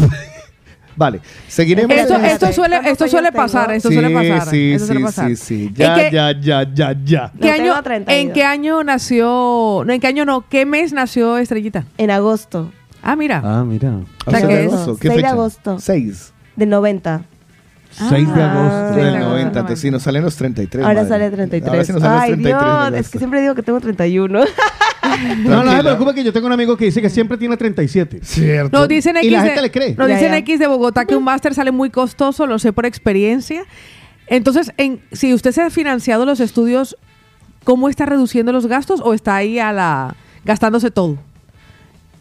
Vale, 0.95 1.21
seguiremos. 1.47 1.95
Esto, 1.97 2.15
esto 2.17 2.53
suele, 2.53 2.75
¿cuántos 2.75 2.91
esto 2.91 3.07
suele 3.07 3.31
pasar, 3.31 3.71
esto 3.71 3.89
sí, 3.89 3.95
suele 3.95 4.11
pasar. 4.13 4.47
Sí, 4.47 4.71
esto 4.73 4.85
suele 4.85 4.99
sí, 4.99 5.05
pasar. 5.05 5.29
sí, 5.29 5.35
sí. 5.37 5.65
¿En 5.69 5.73
Ya, 5.73 5.95
qué- 5.95 6.09
ya, 6.13 6.31
ya, 6.39 6.73
ya, 6.73 6.95
ya. 7.03 7.31
¿Qué 7.41 7.47
No, 7.47 7.53
año, 7.53 7.63
tengo 7.63 7.83
32. 7.83 8.21
¿En 8.27 8.33
qué 8.33 8.43
año 8.43 8.83
nació? 8.83 9.83
No, 9.87 9.91
¿en 9.91 9.99
qué 9.99 10.05
año 10.07 10.23
no? 10.25 10.47
¿Qué 10.47 10.67
mes 10.67 10.93
nació 10.93 11.39
Estrellita? 11.39 11.85
En 11.97 12.11
agosto. 12.11 12.71
Ah, 13.01 13.15
mira. 13.15 13.41
Ah, 13.43 13.63
mira. 13.65 14.01
O 14.25 14.29
sea, 14.31 14.39
sea, 14.41 14.47
que 14.49 14.55
de 14.55 14.65
es 14.65 14.73
agosto. 14.73 14.97
¿Qué 14.97 15.07
6 15.07 15.21
de 15.21 15.27
agosto. 15.27 15.79
6 15.79 16.33
Del 16.55 16.69
90. 16.69 17.25
6 18.09 18.33
de 18.33 18.41
agosto. 18.43 18.95
del 18.95 18.95
de 19.11 19.17
agosto, 19.17 19.29
90. 19.29 19.59
Entonces, 19.59 19.79
sí, 19.79 19.91
nos 19.91 20.03
salen 20.03 20.23
los 20.23 20.35
33. 20.35 20.83
Ahora 20.85 20.95
madre. 21.03 21.09
sale 21.09 21.23
Ahora 21.25 21.35
33. 21.37 21.87
sí 21.87 21.93
nos 21.93 22.01
salen 22.01 22.15
los 22.15 22.23
Ay, 22.23 22.29
33 22.31 22.53
en 22.53 22.59
Dios. 22.59 22.73
agosto. 22.79 22.95
Es 22.97 23.09
que 23.09 23.17
siempre 23.19 23.41
digo 23.41 23.55
que 23.55 23.63
tengo 23.63 23.79
31. 23.79 24.43
No, 25.43 25.63
no 25.63 25.71
me 25.73 25.83
preocupa 25.83 26.13
que 26.13 26.23
yo 26.23 26.31
tengo 26.33 26.47
un 26.47 26.53
amigo 26.53 26.75
que 26.77 26.85
dice 26.85 27.01
que 27.01 27.09
siempre 27.09 27.37
tiene 27.37 27.55
37. 27.57 28.21
Cierto. 28.23 28.75
Nos 28.79 28.87
dicen 28.87 29.17
X 29.17 29.27
Y 29.27 29.31
la 29.31 29.41
de- 29.43 29.47
gente 29.49 29.61
le 29.61 29.69
cree. 29.71 29.95
Nos 29.95 30.07
Ya, 30.07 30.15
dicen 30.15 30.31
ya. 30.31 30.37
X 30.37 30.59
de 30.59 30.65
Bogotá 30.67 31.05
que 31.05 31.15
un 31.15 31.23
máster 31.25 31.53
sale 31.53 31.71
muy 31.71 31.89
costoso, 31.89 32.47
lo 32.47 32.57
sé 32.57 32.71
por 32.73 32.85
experiencia. 32.85 33.63
Entonces, 34.27 34.71
en, 34.77 35.01
si 35.11 35.33
usted 35.33 35.51
se 35.51 35.61
ha 35.61 35.69
financiado 35.69 36.25
los 36.25 36.39
estudios, 36.39 36.97
¿cómo 37.65 37.89
está 37.89 38.05
reduciendo 38.05 38.53
los 38.53 38.65
gastos 38.65 39.01
o 39.03 39.13
está 39.13 39.35
ahí 39.35 39.59
a 39.59 39.71
la 39.73 40.15
gastándose 40.45 40.89
todo? 40.89 41.17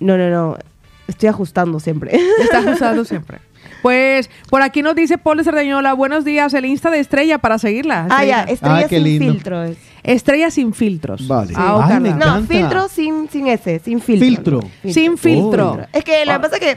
No, 0.01 0.19
no, 0.19 0.29
no. 0.29 0.59
Estoy 1.07 1.29
ajustando 1.29 1.79
siempre. 1.81 2.11
Está 2.43 2.59
ajustando 2.59 3.05
siempre. 3.05 3.39
Pues 3.83 4.31
por 4.49 4.63
aquí 4.63 4.81
nos 4.83 4.95
dice 4.95 5.19
Paul 5.19 5.39
de 5.39 5.45
Cerdeñola, 5.45 5.93
buenos 5.93 6.25
días, 6.25 6.55
el 6.55 6.65
Insta 6.65 6.91
de 6.91 7.01
Estrella 7.01 7.39
para 7.39 7.59
seguirla. 7.59 8.07
ah, 8.11 8.25
ya. 8.25 8.43
Estrella, 8.45 8.89
qué 8.89 8.97
sin 8.97 9.05
lindo. 9.05 9.33
filtro 9.33 9.63
es. 9.65 9.77
Estrella 10.05 10.51
sin 10.51 10.73
filtros. 10.73 11.27
Vale. 11.29 11.53
Ah, 11.57 11.81
Ay, 11.83 11.89
Carla. 11.93 12.01
me 12.01 12.25
No, 12.41 12.43
filtro 12.47 12.89
sin, 12.89 13.29
sin 13.29 13.49
S. 13.49 13.81
Sin 13.85 14.01
filtro. 14.01 14.27
Filtro. 14.27 14.61
Sin 14.93 15.19
filtro. 15.19 15.79
Es 15.93 16.05
que 16.05 16.25
lo 16.25 16.33
que 16.35 16.41
pasa 16.41 16.57
es 16.57 16.61
que 16.61 16.77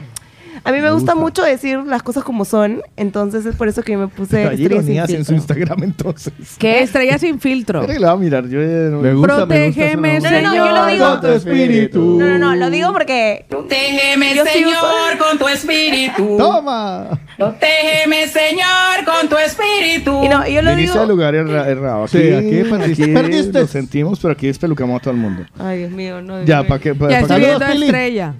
a 0.66 0.72
mí 0.72 0.80
me, 0.80 0.90
gusta, 0.90 1.14
mucho 1.14 1.42
decir 1.42 1.78
las 1.86 2.02
cosas 2.02 2.24
como 2.24 2.44
son. 2.44 2.82
Entonces 2.96 3.46
es 3.46 3.54
por 3.56 3.68
eso 3.68 3.82
que 3.82 3.96
me 3.96 4.08
puse 4.08 4.46
Hay 4.48 4.62
estrella 4.62 4.82
sin 4.82 4.92
ironías 4.94 5.10
en 5.10 5.24
su 5.24 5.32
filtro. 5.32 5.36
Instagram, 5.36 5.82
entonces. 5.84 6.32
¿Qué? 6.58 6.82
Estrella 6.82 7.18
sin 7.18 7.40
filtro. 7.40 7.86
Que 7.86 7.98
la 7.98 8.08
va 8.08 8.12
a 8.14 8.16
mirar. 8.16 8.48
Yo 8.48 8.60
ya 8.60 8.66
no- 8.90 9.00
Me 9.00 9.14
gusta, 9.14 9.36
Protégeme, 9.46 9.96
me 9.96 10.14
gusta. 10.16 10.30
No, 10.30 10.42
no, 10.42 10.48
no, 10.48 10.54
yo 10.66 10.72
lo 10.76 10.86
digo. 10.86 11.08
Con 11.10 11.20
tu 11.20 11.26
espíritu. 11.28 12.18
No, 12.18 12.26
no, 12.26 12.38
no. 12.38 12.56
Lo 12.56 12.70
digo 12.70 12.92
porque... 12.92 13.46
Protégeme, 13.48 14.34
Yo 14.34 14.44
sí 14.44 14.50
Señor, 14.52 14.72
uso- 14.72 15.24
con 15.28 15.38
tu 15.38 15.48
espíritu. 15.48 16.36
¡Toma! 16.38 17.08
Protégeme, 17.36 18.26
Señor, 18.28 19.04
con 19.04 19.28
tu 19.28 19.36
espíritu. 19.38 20.24
Y 20.24 20.28
no, 20.28 20.46
yo 20.48 20.62
lo 20.62 20.70
Viniste 20.70 20.92
digo... 20.92 21.02
al 21.02 21.08
lugar 21.08 21.34
erra- 21.34 21.68
errado. 21.68 22.08
Sí, 22.08 22.32
aquí 22.32 22.62
perdiste. 22.70 23.08
Perdiste. 23.08 23.60
Lo 23.60 23.66
sentimos, 23.66 24.18
pero 24.20 24.32
aquí 24.32 24.46
despelucamos 24.48 24.98
a 25.00 25.02
todo 25.02 25.14
el 25.14 25.20
mundo. 25.20 25.44
Ay, 25.58 25.78
Dios 25.78 25.90
mío, 25.92 26.20
no. 26.22 26.36
Dios 26.38 26.46
Ya. 26.48 26.66
¿para 26.66 26.80
qué? 26.80 26.94
pa- 26.94 27.08
Ya 27.10 27.16
pa' 27.18 27.22
estoy 27.22 27.40
qué- 27.40 27.46
viendo 27.46 27.64
a 27.64 27.68
Pili. 27.68 27.84
Estrella. 27.86 28.34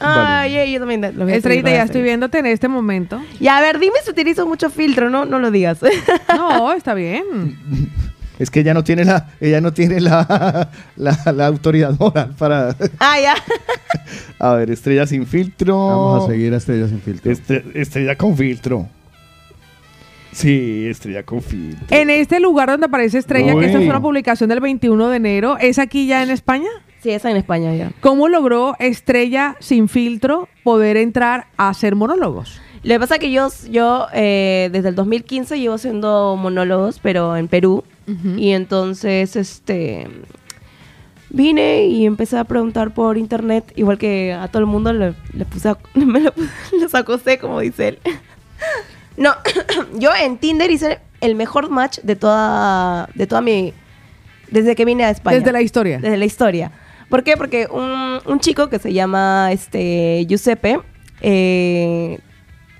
Ay, 0.00 0.56
ay, 0.56 0.72
yo 0.72 0.78
también 0.80 1.00
los 1.02 1.14
voy 1.16 1.32
a 1.32 1.36
Estrellita, 1.36 1.70
ya 1.70 1.82
estoy 1.84 2.02
viéndote 2.02 2.38
en 2.38 2.46
este 2.46 2.68
momento. 2.68 3.20
Y 3.38 3.48
a 3.48 3.60
ver, 3.60 3.78
dime 3.78 3.96
si 4.04 4.10
utilizo 4.10 4.46
mucho 4.46 4.70
filtro, 4.70 5.10
no, 5.10 5.24
no 5.24 5.38
lo 5.38 5.50
digas. 5.50 5.78
No, 6.36 6.72
está 6.72 6.94
bien. 6.94 7.58
Es 8.38 8.50
que 8.50 8.60
ella 8.60 8.72
no 8.72 8.82
tiene 8.82 9.04
la, 9.04 9.28
ella 9.40 9.60
no 9.60 9.72
tiene 9.74 10.00
la, 10.00 10.70
la, 10.96 11.32
la 11.32 11.46
autoridad 11.46 11.94
moral 11.98 12.34
para. 12.38 12.74
ah, 12.98 13.20
ya. 13.20 13.34
A 14.38 14.54
ver, 14.54 14.70
estrella 14.70 15.06
sin 15.06 15.26
filtro. 15.26 15.76
Vamos 15.76 16.24
a 16.24 16.32
seguir 16.32 16.54
a 16.54 16.56
Estrella 16.56 16.88
sin 16.88 17.00
filtro. 17.02 17.30
Estre- 17.30 17.64
estrella 17.74 18.16
con 18.16 18.36
filtro. 18.36 18.88
Sí, 20.32 20.86
estrella 20.88 21.24
con 21.24 21.42
filtro. 21.42 21.84
En 21.90 22.08
este 22.08 22.38
lugar 22.40 22.70
donde 22.70 22.86
aparece 22.86 23.18
Estrella, 23.18 23.54
que 23.58 23.66
esta 23.66 23.78
fue 23.78 23.88
una 23.88 24.00
publicación 24.00 24.48
del 24.48 24.60
21 24.60 25.08
de 25.08 25.16
enero, 25.16 25.58
¿es 25.58 25.78
aquí 25.78 26.06
ya 26.06 26.22
en 26.22 26.30
España? 26.30 26.68
Sí, 27.02 27.10
esa 27.10 27.30
en 27.30 27.36
España 27.36 27.74
ya. 27.74 27.92
¿Cómo 28.00 28.28
logró 28.28 28.76
Estrella 28.78 29.56
sin 29.60 29.88
filtro 29.88 30.48
poder 30.62 30.96
entrar 30.96 31.46
a 31.56 31.68
hacer 31.70 31.94
monólogos? 31.96 32.60
Lo 32.82 32.94
que 32.94 33.00
pasa 33.00 33.14
es 33.14 33.20
que 33.20 33.30
yo, 33.30 33.48
yo 33.70 34.06
eh, 34.12 34.68
desde 34.72 34.88
el 34.90 34.94
2015 34.94 35.58
llevo 35.58 35.74
haciendo 35.74 36.36
monólogos, 36.36 36.98
pero 36.98 37.36
en 37.36 37.48
Perú. 37.48 37.84
Y 38.36 38.50
entonces, 38.50 39.36
este... 39.36 40.08
Vine 41.32 41.86
y 41.86 42.06
empecé 42.06 42.36
a 42.38 42.42
preguntar 42.44 42.92
por 42.92 43.16
internet, 43.16 43.72
igual 43.76 43.98
que 43.98 44.32
a 44.32 44.48
todo 44.48 44.58
el 44.60 44.66
mundo 44.66 44.92
le, 44.92 45.14
le 45.32 45.44
puse, 45.44 45.68
a- 45.68 45.78
me 45.94 46.18
lo- 46.20 46.32
los 46.80 46.94
acosé, 46.94 47.38
como 47.38 47.60
dice 47.60 47.88
él. 47.88 47.98
No, 49.16 49.34
yo 49.98 50.10
en 50.14 50.38
Tinder 50.38 50.70
hice 50.70 50.98
el 51.20 51.34
mejor 51.34 51.68
match 51.68 51.98
de 52.02 52.16
toda, 52.16 53.08
de 53.14 53.26
toda 53.26 53.40
mi... 53.42 53.74
Desde 54.50 54.74
que 54.74 54.84
vine 54.84 55.04
a 55.04 55.10
España. 55.10 55.36
Desde 55.38 55.52
la 55.52 55.60
historia. 55.62 55.98
Desde 55.98 56.16
la 56.16 56.24
historia. 56.24 56.72
¿Por 57.10 57.24
qué? 57.24 57.36
Porque 57.36 57.66
un, 57.70 58.20
un 58.24 58.40
chico 58.40 58.68
que 58.70 58.78
se 58.78 58.92
llama 58.92 59.50
este 59.52 60.24
Giuseppe 60.26 60.80
eh, 61.20 62.18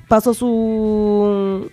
pasó 0.08 0.32
su... 0.32 1.70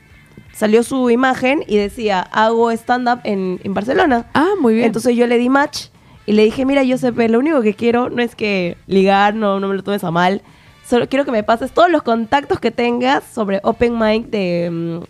Salió 0.52 0.82
su 0.82 1.12
imagen 1.12 1.64
y 1.68 1.78
decía, 1.78 2.20
hago 2.20 2.72
stand-up 2.72 3.20
en, 3.24 3.60
en 3.64 3.76
Barcelona. 3.76 4.26
Ah, 4.34 4.54
muy 4.60 4.74
bien. 4.74 4.88
Entonces 4.88 5.16
yo 5.16 5.28
le 5.28 5.38
di 5.38 5.50
match 5.50 5.90
y 6.26 6.34
le 6.34 6.44
dije, 6.44 6.66
mira, 6.66 6.84
Giuseppe, 6.84 7.30
lo 7.30 7.38
único 7.38 7.62
que 7.62 7.76
quiero 7.76 8.10
no 8.10 8.24
es 8.24 8.34
que 8.36 8.76
ligar, 8.88 9.36
no, 9.36 9.60
no 9.60 9.68
me 9.68 9.76
lo 9.76 9.84
tomes 9.84 10.04
a 10.04 10.10
mal. 10.10 10.42
Solo 10.84 11.08
quiero 11.08 11.26
que 11.26 11.32
me 11.32 11.44
pases 11.44 11.72
todos 11.72 11.92
los 11.92 12.02
contactos 12.02 12.60
que 12.60 12.72
tengas 12.72 13.24
sobre 13.24 13.60
Open 13.62 14.00
Mic 14.00 14.30
de, 14.32 14.70
mm, 14.72 15.04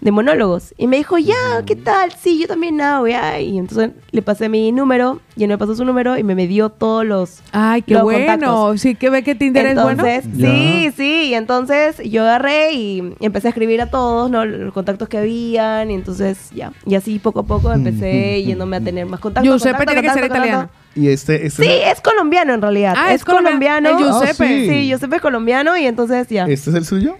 de 0.00 0.10
monólogos. 0.12 0.74
Y 0.78 0.86
me 0.86 0.96
dijo, 0.96 1.18
ya, 1.18 1.34
¿qué 1.66 1.76
tal? 1.76 2.12
Sí, 2.12 2.38
yo 2.40 2.46
también 2.46 2.80
hago, 2.80 3.08
ya. 3.08 3.40
Y 3.40 3.58
entonces 3.58 3.90
le 4.10 4.22
pasé 4.22 4.48
mi 4.48 4.70
número 4.72 5.20
y 5.36 5.44
él 5.44 5.48
me 5.48 5.58
pasó 5.58 5.74
su 5.74 5.84
número 5.84 6.16
y 6.16 6.22
me, 6.22 6.34
me 6.34 6.46
dio 6.46 6.68
todos 6.70 7.04
los... 7.04 7.40
Ay, 7.52 7.82
qué 7.82 7.94
los 7.94 8.04
bueno. 8.04 8.26
contactos. 8.26 8.80
Sí 8.80 8.94
que 8.94 9.10
ve 9.10 9.22
que 9.22 9.34
Tinder 9.34 9.66
Entonces, 9.66 10.24
es 10.24 10.38
bueno. 10.38 10.54
sí, 10.54 10.92
sí, 10.96 11.24
y 11.30 11.34
entonces 11.34 11.98
yo 12.04 12.22
agarré 12.22 12.72
y 12.72 13.14
empecé 13.20 13.48
a 13.48 13.50
escribir 13.50 13.80
a 13.80 13.90
todos, 13.90 14.30
¿no? 14.30 14.44
Los 14.44 14.72
contactos 14.72 15.08
que 15.08 15.18
habían, 15.18 15.90
y 15.90 15.94
entonces 15.94 16.50
ya, 16.54 16.72
y 16.86 16.94
así 16.94 17.18
poco 17.18 17.40
a 17.40 17.46
poco 17.46 17.72
empecé 17.72 18.42
yéndome 18.44 18.76
a 18.76 18.80
tener 18.80 19.06
más 19.06 19.20
contactos. 19.20 19.50
Giuseppe 19.52 19.78
contacto, 19.78 19.92
tiene 19.92 20.08
que 20.08 20.14
ser 20.14 20.22
contacto, 20.22 20.36
italiano. 20.36 20.68
contacto. 20.68 21.00
Y 21.00 21.08
este, 21.08 21.46
este, 21.46 21.62
Sí, 21.62 21.70
es 21.70 22.00
colombiano 22.00 22.54
en 22.54 22.62
realidad. 22.62 22.94
Ah, 22.96 23.10
es, 23.10 23.16
es 23.20 23.24
colombiano. 23.24 23.90
colombiano. 23.90 23.90
El 23.90 24.20
Giuseppe. 24.20 24.44
Ah, 24.44 24.48
sí. 24.48 24.68
Sí, 24.68 24.88
Giuseppe 24.88 25.16
es 25.16 25.22
colombiano 25.22 25.76
y 25.76 25.86
entonces 25.86 26.26
ya. 26.28 26.46
¿este 26.46 26.70
es 26.70 26.76
el 26.76 26.84
suyo? 26.84 27.16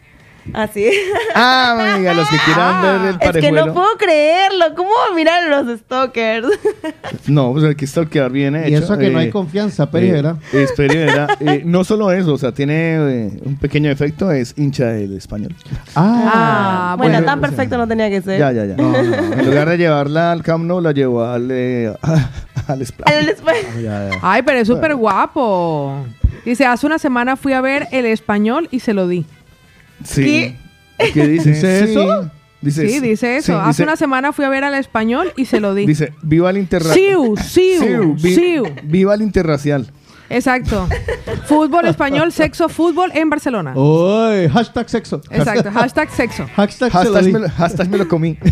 Así. 0.55 0.91
Ah, 1.35 1.95
amiga, 1.95 2.15
los 2.15 2.29
que 2.29 2.37
quieran 2.45 2.83
ver 2.83 2.95
el 3.03 3.09
es 3.09 3.19
que 3.19 3.27
parejuelo. 3.27 3.67
no 3.67 3.75
puedo 3.75 3.97
creerlo. 3.99 4.65
¿Cómo 4.77 4.91
mirar 5.15 5.49
los 5.65 5.79
stalkers? 5.81 6.47
No, 7.27 7.53
pues 7.53 7.65
aquí 7.65 7.85
está 7.85 8.01
el 8.01 8.09
quedar 8.09 8.31
bien 8.33 8.57
hecho. 8.57 8.69
Y 8.71 8.75
eso 8.75 8.97
que 8.97 9.11
no 9.11 9.19
hay 9.19 9.27
eh, 9.29 9.31
confianza, 9.31 9.91
Pereira. 9.91 10.37
Eh, 10.53 10.63
es 10.63 10.73
Pereira. 10.73 11.27
Eh, 11.41 11.63
no 11.65 11.85
solo 11.85 12.11
eso, 12.11 12.33
o 12.35 12.39
sea, 12.39 12.53
tiene 12.53 12.97
eh, 13.27 13.31
un 13.45 13.57
pequeño 13.57 13.91
efecto, 13.91 14.31
es 14.33 14.55
hincha 14.57 14.87
del 14.87 15.17
español. 15.17 15.55
Ah, 15.95 16.95
bueno, 16.97 17.13
bueno, 17.15 17.27
tan 17.27 17.41
perfecto 17.41 17.77
no 17.79 17.87
tenía 17.87 18.09
que 18.09 18.21
ser. 18.23 18.39
Ya, 18.39 18.51
ya, 18.53 18.65
ya. 18.65 18.75
En 18.75 19.45
lugar 19.47 19.69
de 19.69 19.77
llevarla 19.79 20.33
al 20.33 20.43
Camp 20.43 20.65
Nou, 20.65 20.81
la 20.81 20.93
llevó 20.93 21.25
al, 21.25 21.49
eh, 21.51 21.93
al 22.67 22.87
Splash. 22.87 23.13
Al 23.15 23.27
después- 23.27 23.67
Ya, 23.77 24.09
ya. 24.11 24.19
Ay, 24.23 24.43
pero 24.43 24.59
es 24.59 24.67
súper 24.69 24.95
guapo. 24.95 26.05
Dice, 26.45 26.65
hace 26.67 26.87
una 26.87 26.99
semana 26.99 27.37
fui 27.37 27.53
a 27.53 27.61
ver 27.61 27.87
el 27.93 28.07
español 28.07 28.69
y 28.71 28.81
se 28.81 28.95
lo 28.95 29.07
di. 29.07 29.27
Sí. 30.05 30.57
¿Qué 31.15 31.27
dice? 31.27 31.51
¿Dice 31.51 31.87
Sí. 31.87 31.91
eso? 31.93 32.31
Dice, 32.61 32.89
Sí, 32.89 32.99
dice 33.01 33.37
eso. 33.37 33.53
sí, 33.53 33.53
hace 33.59 33.69
dice- 33.69 33.83
una 33.85 33.95
semana 33.97 34.33
fui 34.33 34.45
a 34.45 34.49
ver 34.49 34.65
al 34.65 34.75
español 34.75 35.33
y 35.37 35.45
se 35.45 35.61
lo 35.61 35.75
di. 35.75 35.87
Dice, 35.87 36.13
viva 36.23 36.51
el 36.51 36.59
interracial. 36.59 36.97
Siu, 36.97 37.37
siu, 37.37 38.15
vi- 38.15 38.35
siu. 38.35 38.65
Viva 38.83 39.15
el 39.15 39.23
interracial. 39.23 39.87
Exacto. 40.31 40.87
Fútbol 41.47 41.87
español, 41.87 42.33
sexo, 42.33 42.69
fútbol 42.69 43.11
en 43.15 43.31
Barcelona. 43.31 43.73
Uy, 43.75 44.47
hashtag 44.53 44.87
sexo. 44.91 45.23
Exacto. 45.31 45.71
Hashtag 45.73 46.11
sexo. 46.11 46.47
Hashtag, 46.55 46.91
se 46.93 46.99
lo 46.99 47.13
Hashtag 47.15 47.33
me, 47.33 47.39
lo, 47.39 47.49
hashtag 47.49 47.89
me 47.89 47.97
lo 47.99 48.09
comí. 48.09 48.37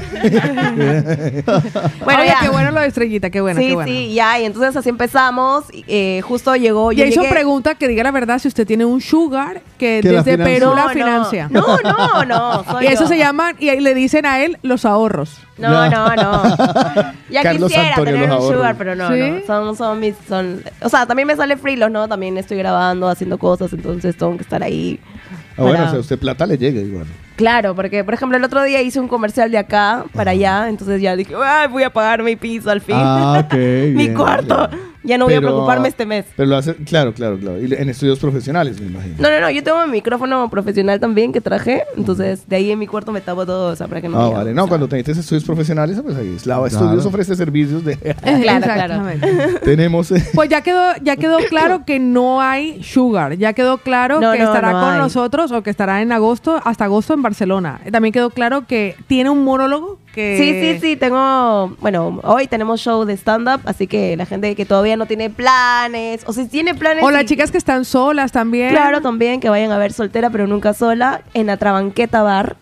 Bueno, 2.05 2.21
Oye, 2.21 2.29
ya. 2.29 2.39
qué 2.41 2.49
bueno 2.49 2.71
lo 2.71 2.81
de 2.81 2.87
estrellita, 2.87 3.31
qué 3.31 3.41
bueno, 3.41 3.61
sí, 3.61 3.69
qué 3.69 3.75
bueno. 3.75 3.91
sí, 3.91 4.15
ya. 4.15 4.41
Y 4.41 4.45
entonces 4.45 4.77
así 4.77 4.89
empezamos. 4.89 5.65
eh, 5.87 6.21
justo 6.23 6.55
llegó. 6.57 6.93
Y 6.93 6.97
yo 6.97 7.05
eso 7.05 7.23
llegué- 7.23 7.31
pregunta 7.33 7.75
que 7.75 7.89
diga 7.89 8.03
la 8.05 8.11
verdad 8.11 8.39
si 8.39 8.49
usted 8.49 8.67
tiene 8.67 8.85
un 8.85 9.01
sugar 9.01 9.63
que, 9.77 10.01
Que 10.03 10.09
desde 10.11 10.33
financia. 10.33 10.45
Perú 10.45 10.67
la 10.75 10.83
No, 10.83 10.87
no. 10.87 10.91
financia. 10.93 11.49
No, 11.51 11.77
no, 11.83 12.25
no. 12.25 12.65
soy 12.71 12.85
Y 12.85 12.89
eso 12.89 13.03
yo. 13.05 13.09
se 13.09 13.19
llaman, 13.19 13.57
y 13.59 13.71
le 13.81 13.95
dicen 13.95 14.27
a 14.27 14.41
él 14.45 14.59
los 14.63 14.85
ahorros. 14.85 15.39
No, 15.59 15.89
no, 15.89 16.15
no. 16.17 16.43
Ya 17.31 17.43
Carlos 17.43 17.69
quisiera 17.71 17.89
Antonio 17.91 18.13
tener 18.15 18.29
un 18.29 18.35
ahorros. 18.37 18.57
sugar, 18.57 18.75
pero 18.77 18.95
no, 18.95 19.09
¿Sí? 19.09 19.19
no. 19.19 19.47
Son, 19.47 19.77
son 19.77 20.01
mis, 20.01 20.15
son, 20.29 20.63
o 20.81 20.89
sea, 20.89 21.07
también 21.07 21.27
me 21.27 21.35
sale 21.37 21.57
free 21.57 21.77
los, 21.77 21.91
¿no? 21.91 22.07
También 22.09 22.37
estoy 22.39 22.57
grabando, 22.59 23.09
haciendo 23.09 23.39
cosas, 23.39 23.73
entonces 23.73 24.17
tengo 24.17 24.37
que 24.37 24.43
estar 24.43 24.63
ahí. 24.63 25.01
Ah, 25.59 25.63
bueno, 25.63 25.85
o 25.87 25.91
sea, 25.91 25.99
usted 26.01 26.19
plata 26.19 26.47
le 26.47 26.57
llega 26.59 26.81
igual. 26.81 27.07
Claro, 27.37 27.75
porque, 27.75 28.05
por 28.05 28.15
ejemplo, 28.15 28.37
el 28.39 28.45
otro 28.45 28.63
día 28.63 28.81
hice 28.81 29.01
un 29.01 29.09
comercial 29.09 29.51
de 29.51 29.59
acá 29.59 30.05
para 30.15 30.31
allá, 30.31 30.69
entonces 30.69 31.03
ya 31.03 31.17
dije, 31.17 31.35
Ay, 31.43 31.69
voy 31.69 31.83
a 31.83 31.91
pagar 31.91 32.23
mi 32.23 32.37
piso 32.37 32.71
al 32.71 32.81
fin. 32.81 32.95
Ah, 32.99 33.45
mi 33.53 33.93
bien, 33.93 34.15
cuarto. 34.15 34.69
Ya 35.07 35.19
no 35.19 35.25
voy 35.27 35.35
a 35.35 35.41
preocuparme 35.41 35.89
este 35.89 36.05
mes. 36.07 36.27
Pero 36.37 36.49
lo 36.49 36.57
hace, 36.57 36.75
claro, 36.77 37.15
claro, 37.15 37.39
claro. 37.39 37.61
Y 37.63 37.73
en 37.73 37.89
estudios 37.89 38.19
profesionales, 38.19 38.81
me 38.81 38.87
imagino. 38.89 39.15
No, 39.19 39.31
no, 39.31 39.41
no, 39.41 39.51
yo 39.51 39.63
tengo 39.63 39.85
mi 39.87 39.93
micrófono 39.93 40.49
profesional 40.51 40.99
también 41.01 41.33
que 41.33 41.41
traje, 41.41 41.85
entonces 41.97 42.49
de 42.49 42.57
ahí 42.57 42.71
en 42.71 42.79
mi 42.79 42.87
cuarto 42.87 43.13
me 43.13 43.21
tapo 43.21 43.47
todo, 43.47 43.73
o 43.73 43.77
sea, 43.77 43.87
para 43.89 44.01
que 44.01 44.09
no 44.09 44.21
Ah, 44.21 44.29
vale. 44.31 44.51
o 44.51 44.55
No, 44.55 44.63
sea, 44.63 44.69
cuando 44.69 44.89
tenéis 44.89 45.09
estudios 45.09 45.45
profesionales, 45.45 46.01
pues 46.03 46.17
ahí 46.17 46.35
es. 46.37 46.45
La 46.47 46.57
Claro. 46.57 46.67
Estudios 46.67 47.07
ofrece 47.07 47.37
servicios 47.37 47.85
de... 47.85 47.97
Claro, 47.97 48.65
claro. 48.65 48.95
Exactamente. 49.11 49.61
Tenemos... 49.65 50.11
eh, 50.13 50.25
Pues 50.35 50.49
ya 50.49 50.61
quedó, 50.63 50.93
ya 51.03 51.17
quedó 51.17 51.39
claro 51.49 51.85
que 51.85 51.99
no 51.99 52.41
hay 52.41 52.83
sugar. 52.83 53.37
Ya 53.37 53.53
quedó 53.53 53.79
claro 53.79 54.21
No, 54.21 54.33
que 54.33 54.39
no, 54.39 54.45
estará 54.47 54.73
no 54.73 54.81
con 54.81 54.93
hay. 54.95 54.99
nosotros 54.99 55.53
o 55.53 55.63
que 55.63 55.71
estará 55.71 56.03
en 56.03 56.13
agosto, 56.13 56.61
hasta 56.65 56.85
agosto 56.85 57.15
en 57.15 57.23
Barcelona. 57.23 57.81
También 57.93 58.13
quedó 58.13 58.31
claro 58.31 58.67
que 58.67 58.97
tiene 59.07 59.31
un 59.31 59.45
monólogo 59.45 59.99
que. 60.17 60.37
Sí, 60.37 60.81
sí, 60.81 60.81
sí, 60.81 60.97
tengo, 60.97 61.77
bueno, 61.81 62.19
hoy 62.25 62.49
tenemos 62.49 62.81
show 62.81 63.05
de 63.05 63.13
stand-up, 63.17 63.61
así 63.67 63.87
que 63.87 64.17
la 64.17 64.27
gente 64.27 64.57
que 64.57 64.65
todavía 64.67 64.97
no 64.97 65.07
tiene 65.07 65.31
planes, 65.31 66.25
o 66.27 66.33
si 66.33 66.49
tiene 66.49 66.75
planes... 66.75 67.05
O 67.05 67.11
las 67.13 67.23
y- 67.23 67.27
chicas 67.27 67.53
que 67.53 67.59
están 67.59 67.85
solas 67.85 68.33
también. 68.33 68.71
Claro, 68.71 69.01
también, 69.01 69.39
que 69.39 69.49
vayan 69.49 69.71
a 69.71 69.79
ver 69.79 69.93
Soltera 69.93 70.31
pero 70.31 70.49
nunca 70.49 70.75
sola, 70.75 71.21
en 71.35 71.47
la 71.47 71.57
Trabanqueta 71.59 72.23
Bar, 72.23 72.57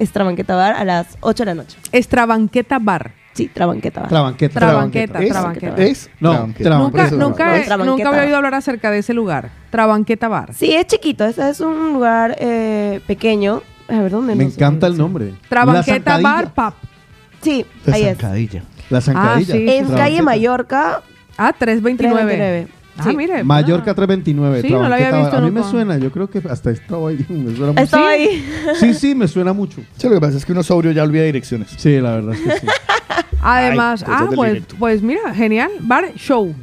es 0.00 0.10
Trabanqueta 0.10 0.56
Bar, 0.56 0.74
a 0.74 0.84
las 0.84 1.16
8 1.20 1.42
de 1.42 1.46
la 1.46 1.54
noche. 1.54 1.78
Estrabanqueta 1.92 2.78
Bar. 2.80 3.12
Sí, 3.34 3.48
Trabanqueta 3.48 4.00
Bar. 4.00 4.08
Trabanqueta. 4.10 4.60
Trabanqueta, 4.60 5.22
¿Es? 5.22 5.28
trabanqueta. 5.30 5.82
¿Es? 5.82 6.10
No, 6.20 6.30
Trabanqueta. 6.32 6.70
Nunca, 6.78 7.10
nunca, 7.10 7.56
es 7.58 7.66
Trabanqueta. 7.66 7.76
nunca 7.96 8.08
había 8.10 8.22
oído 8.22 8.36
hablar 8.36 8.54
acerca 8.54 8.90
de 8.90 8.98
ese 8.98 9.12
lugar. 9.12 9.50
Trabanqueta 9.70 10.28
Bar. 10.28 10.54
Sí, 10.54 10.72
es 10.74 10.86
chiquito, 10.86 11.24
este 11.24 11.48
es 11.50 11.60
un 11.60 11.92
lugar 11.92 12.36
eh, 12.40 13.00
pequeño. 13.06 13.60
A 13.88 14.00
ver, 14.00 14.10
¿dónde 14.12 14.34
Me 14.34 14.44
nos 14.44 14.54
encanta 14.54 14.86
el 14.86 14.96
nombre. 14.96 15.34
Trabanqueta 15.48 16.18
Bar. 16.18 16.54
Pub. 16.54 16.72
Sí, 17.44 17.64
La 17.86 17.94
ahí 17.96 18.02
es. 18.04 18.18
zancadilla. 18.18 18.62
La 18.90 19.00
zancadilla. 19.00 19.54
Ah, 19.54 19.56
sí. 19.58 19.66
En 19.68 19.86
calle 19.88 20.22
Mallorca, 20.22 21.02
Ah, 21.36 21.52
329. 21.52 22.24
329. 22.36 22.68
Ah, 22.96 23.02
Sí. 23.10 23.16
mire. 23.16 23.42
Mallorca 23.44 23.90
ah. 23.90 23.94
329. 23.94 24.62
Sí, 24.62 24.70
no 24.70 24.88
lo 24.88 24.94
había 24.94 25.10
visto. 25.10 25.36
A 25.36 25.40
mí 25.40 25.50
me 25.50 25.58
nunca. 25.60 25.70
suena, 25.70 25.98
yo 25.98 26.10
creo 26.12 26.30
que 26.30 26.40
hasta 26.48 26.70
estaba 26.70 27.08
ahí. 27.10 27.24
Me 27.28 27.54
suena 27.56 27.72
mucho. 27.72 27.82
Estaba 27.82 28.08
ahí. 28.10 28.44
Sí, 28.78 28.94
sí, 28.94 29.14
me 29.14 29.26
suena 29.28 29.52
mucho. 29.52 29.80
Sí, 29.96 30.08
lo 30.08 30.14
que 30.14 30.20
pasa 30.20 30.36
es 30.36 30.44
que 30.44 30.52
uno 30.52 30.62
sobrio 30.62 30.92
ya 30.92 31.02
olvida 31.02 31.24
direcciones. 31.24 31.68
Sí, 31.76 31.98
la 32.00 32.12
verdad 32.16 32.34
es 32.34 32.40
que 32.40 32.60
sí. 32.60 32.66
Además, 33.42 34.02
Ay, 34.02 34.06
cosas 34.06 34.20
ah, 34.22 34.26
del 34.26 34.36
pues, 34.36 34.52
directo. 34.52 34.76
pues 34.78 35.02
mira, 35.02 35.34
genial. 35.34 35.70
Bar 35.80 36.12
Show. 36.16 36.54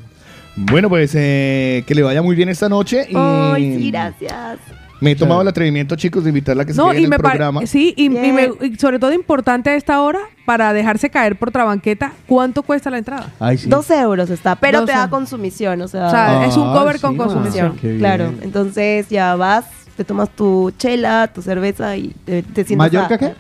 Bueno, 0.55 0.89
pues 0.89 1.11
eh, 1.15 1.84
que 1.86 1.95
le 1.95 2.01
vaya 2.03 2.21
muy 2.21 2.36
bien 2.36 2.49
esta 2.49 2.67
noche. 2.69 3.05
Y 3.09 3.13
Ay, 3.15 3.77
sí, 3.77 3.91
gracias. 3.91 4.59
Me 5.02 5.12
he 5.12 5.16
tomado 5.16 5.41
el 5.41 5.47
atrevimiento, 5.47 5.95
chicos, 5.95 6.24
de 6.24 6.30
invitarla 6.30 6.64
a 6.64 6.66
que 6.66 6.74
se 6.74 6.78
No, 6.80 6.89
quede 6.91 7.02
y 7.02 7.04
en 7.06 7.10
me 7.10 7.16
el 7.18 7.22
programa. 7.22 7.66
Sí, 7.66 7.93
y, 7.97 8.10
me- 8.10 8.52
y 8.62 8.76
sobre 8.78 8.99
todo 8.99 9.12
importante 9.14 9.70
a 9.72 9.76
esta 9.76 9.99
hora, 10.02 10.20
para 10.45 10.72
dejarse 10.74 11.10
caer 11.10 11.36
por 11.38 11.52
Trabanqueta, 11.52 12.14
¿cuánto 12.28 12.62
cuesta 12.64 12.89
la 12.91 12.99
entrada? 12.99 13.32
Ay, 13.39 13.58
sí. 13.58 13.68
12 13.68 13.99
euros 13.99 14.30
está, 14.30 14.56
pero 14.56 14.80
te 14.86 14.91
12. 14.91 14.97
da 14.97 15.10
consumición, 15.10 15.82
o 15.82 15.88
sea, 15.88 16.08
O 16.08 16.12
sea, 16.12 16.45
es 16.45 16.56
un 16.56 16.70
Ah, 16.70 16.74
cover 16.74 16.95
sí, 16.97 17.02
con 17.02 17.18
consumición. 17.18 17.78
claro. 17.97 18.32
Entonces 18.41 19.10
ya 19.10 19.36
vas, 19.36 19.66
te 19.97 20.04
tomas 20.04 20.30
tu 20.30 20.72
chela, 20.78 21.32
tu 21.34 21.41
cerveza 21.41 21.97
y 21.97 22.10
te, 22.26 22.43
te 22.43 22.64
sientas 22.64 22.91
¿Mallorca 22.93 23.16
a- 23.16 23.18
qué? 23.18 23.34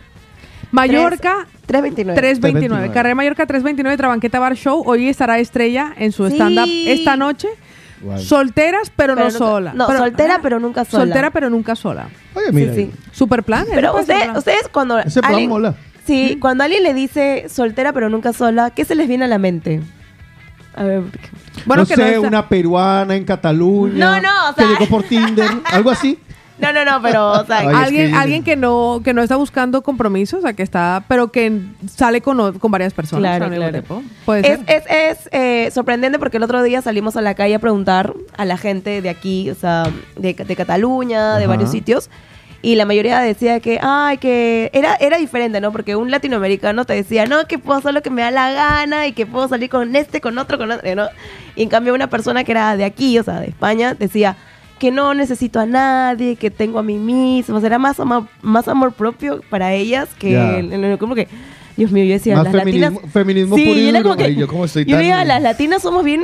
Mallorca 0.71 1.47
329. 1.67 2.15
329. 2.15 2.15
329. 2.19 2.93
Carrera 2.93 3.15
Mallorca 3.15 3.45
329, 3.45 3.97
Trabanqueta 3.97 4.39
Bar 4.39 4.55
Show. 4.55 4.83
Hoy 4.85 5.07
estará 5.09 5.37
Estrella 5.39 5.93
en 5.97 6.11
su 6.11 6.27
Sí. 6.27 6.33
stand-up 6.35 6.67
esta 6.87 7.17
noche 7.17 7.49
Guay. 8.01 8.23
Solteras, 8.25 8.91
pero, 8.95 9.15
no 9.15 9.23
nunca- 9.25 9.37
sola. 9.37 9.73
No, 9.73 9.87
Pero- 9.87 9.99
soltera, 9.99 10.35
ah, 10.35 10.39
pero 10.41 10.59
nunca 10.59 10.85
sola. 10.85 11.03
Soltera, 11.05 11.31
pero 11.31 11.49
nunca 11.49 11.75
sola. 11.75 12.07
Oye, 12.33 12.45
Sí, 12.47 12.53
mira. 12.53 12.73
sí. 12.73 12.91
Super 13.11 13.43
plan. 13.43 13.65
Pero 13.73 13.95
usted- 13.97 14.23
plan. 14.23 14.37
ustedes 14.37 14.67
cuando 14.71 14.97
Ese 14.99 15.19
plan 15.21 15.33
alguien, 15.33 15.49
mola. 15.49 15.75
sí, 16.05 16.37
cuando 16.41 16.63
alguien 16.63 16.83
le 16.83 16.93
dice 16.93 17.45
soltera 17.49 17.93
pero 17.93 18.09
nunca 18.09 18.33
sola, 18.33 18.69
¿qué 18.71 18.85
se 18.85 18.95
les 18.95 19.07
viene 19.07 19.25
a 19.25 19.27
la 19.27 19.37
mente? 19.37 19.81
A 20.73 20.83
ver, 20.83 21.01
Bueno, 21.65 21.83
no 21.83 21.87
que 21.87 21.95
sé, 21.95 22.01
no 22.01 22.07
está- 22.07 22.27
una 22.27 22.47
peruana 22.49 23.15
en 23.15 23.25
Cataluña. 23.25 23.93
No, 23.93 24.21
no, 24.21 24.49
o 24.49 24.53
sea- 24.53 24.65
Que 24.65 24.71
llegó 24.73 24.85
por 24.87 25.03
Tinder, 25.03 25.49
algo 25.71 25.91
así. 25.91 26.17
No, 26.61 26.71
no, 26.73 26.85
no, 26.85 27.01
pero 27.01 27.31
o 27.31 27.45
sea, 27.45 27.59
Ay, 27.59 27.67
es 27.67 27.75
alguien, 27.75 28.11
que- 28.11 28.17
alguien 28.17 28.43
que 28.43 28.55
no 28.55 29.01
que 29.03 29.13
no 29.13 29.21
está 29.21 29.35
buscando 29.35 29.81
compromisos, 29.81 30.39
o 30.39 30.41
sea, 30.41 30.53
que 30.53 30.63
está, 30.63 31.03
pero 31.07 31.31
que 31.31 31.61
sale 31.93 32.21
con, 32.21 32.57
con 32.59 32.71
varias 32.71 32.93
personas. 32.93 33.37
Claro, 33.37 33.53
claro. 33.53 34.03
Puede 34.25 34.51
es, 34.51 34.59
ser. 34.59 34.69
es, 34.69 34.83
es 35.19 35.29
eh, 35.31 35.71
sorprendente 35.71 36.19
porque 36.19 36.37
el 36.37 36.43
otro 36.43 36.61
día 36.63 36.81
salimos 36.81 37.17
a 37.17 37.21
la 37.21 37.33
calle 37.35 37.55
a 37.55 37.59
preguntar 37.59 38.13
a 38.37 38.45
la 38.45 38.57
gente 38.57 39.01
de 39.01 39.09
aquí, 39.09 39.49
o 39.49 39.55
sea, 39.55 39.83
de, 40.15 40.33
de 40.33 40.55
Cataluña, 40.55 41.37
de 41.37 41.47
varios 41.47 41.71
sitios. 41.71 42.09
Y 42.63 42.75
la 42.75 42.85
mayoría 42.85 43.19
decía 43.21 43.59
que, 43.59 43.79
ay, 43.81 44.19
que 44.19 44.69
era, 44.73 44.93
era 44.97 45.17
diferente, 45.17 45.59
¿no? 45.59 45.71
Porque 45.71 45.95
un 45.95 46.11
latinoamericano 46.11 46.85
te 46.85 46.93
decía, 46.93 47.25
no, 47.25 47.47
que 47.47 47.57
puedo 47.57 47.79
hacer 47.79 47.91
lo 47.91 48.03
que 48.03 48.11
me 48.11 48.21
da 48.21 48.29
la 48.29 48.51
gana 48.51 49.07
y 49.07 49.13
que 49.13 49.25
puedo 49.25 49.47
salir 49.47 49.67
con 49.67 49.95
este, 49.95 50.21
con 50.21 50.37
otro, 50.37 50.59
con 50.59 50.69
otro, 50.69 50.95
¿no? 50.95 51.07
Y 51.55 51.63
en 51.63 51.69
cambio 51.69 51.95
una 51.95 52.05
persona 52.07 52.43
que 52.43 52.51
era 52.51 52.77
de 52.77 52.85
aquí, 52.85 53.17
o 53.17 53.23
sea, 53.23 53.39
de 53.39 53.47
España, 53.47 53.95
decía 53.95 54.35
que 54.81 54.89
no 54.89 55.13
necesito 55.13 55.59
a 55.59 55.67
nadie, 55.67 56.35
que 56.37 56.49
tengo 56.49 56.79
a 56.79 56.83
mí 56.83 56.97
mismo. 56.97 57.55
O 57.57 57.59
sea, 57.59 57.67
era 57.67 57.77
más, 57.77 57.99
amor- 57.99 58.27
más 58.41 58.67
amor 58.67 58.93
propio 58.93 59.41
para 59.51 59.73
ellas 59.73 60.09
que... 60.17 60.31
Ya. 60.31 60.57
el- 60.57 60.73
el- 60.73 60.97
como 60.97 61.13
que, 61.13 61.27
Dios 61.77 61.91
mío, 61.91 62.03
yo 62.03 62.13
decía, 62.13 62.35
Más 62.35 62.45
las 62.45 62.53
feminismo- 62.63 62.95
latinas... 62.95 63.13
feminismo 63.13 63.55
sí, 63.57 63.65
puro 63.65 63.77
y 63.79 63.83
y 63.83 63.89
era 63.89 63.99
duro. 63.99 64.09
como 64.09 64.17
que... 64.17 64.23
Ay, 64.25 64.35
yo 64.35 64.47
como 64.47 64.65
estoy 64.65 64.85
yo 64.85 64.95
tan- 64.95 65.03
diga, 65.03 65.23
las 65.23 65.41
latinas 65.43 65.83
somos 65.83 66.03
bien, 66.03 66.21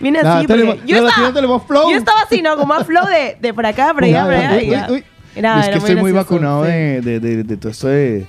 bien 0.00 0.16
así. 0.18 0.46
yo, 0.86 0.96
estaba, 1.08 1.32
tenemos 1.32 1.62
flow. 1.66 1.90
yo 1.90 1.96
estaba 1.96 2.20
así, 2.20 2.42
¿no? 2.42 2.56
Como 2.56 2.66
más 2.74 2.86
flow 2.86 3.06
de, 3.06 3.38
de 3.40 3.54
por 3.54 3.64
acá, 3.64 3.94
por 3.94 4.04
allá, 4.04 4.24
por 4.24 4.34
allá. 4.34 4.88
Era- 5.34 5.60
es 5.60 5.68
que 5.70 5.78
estoy 5.78 5.96
muy 5.96 6.12
vacunado 6.12 6.64
sí. 6.66 6.70
de, 6.70 7.00
de, 7.00 7.20
de, 7.20 7.42
de 7.44 7.56
todo 7.56 7.70
esto 7.72 7.88
de 7.88 8.26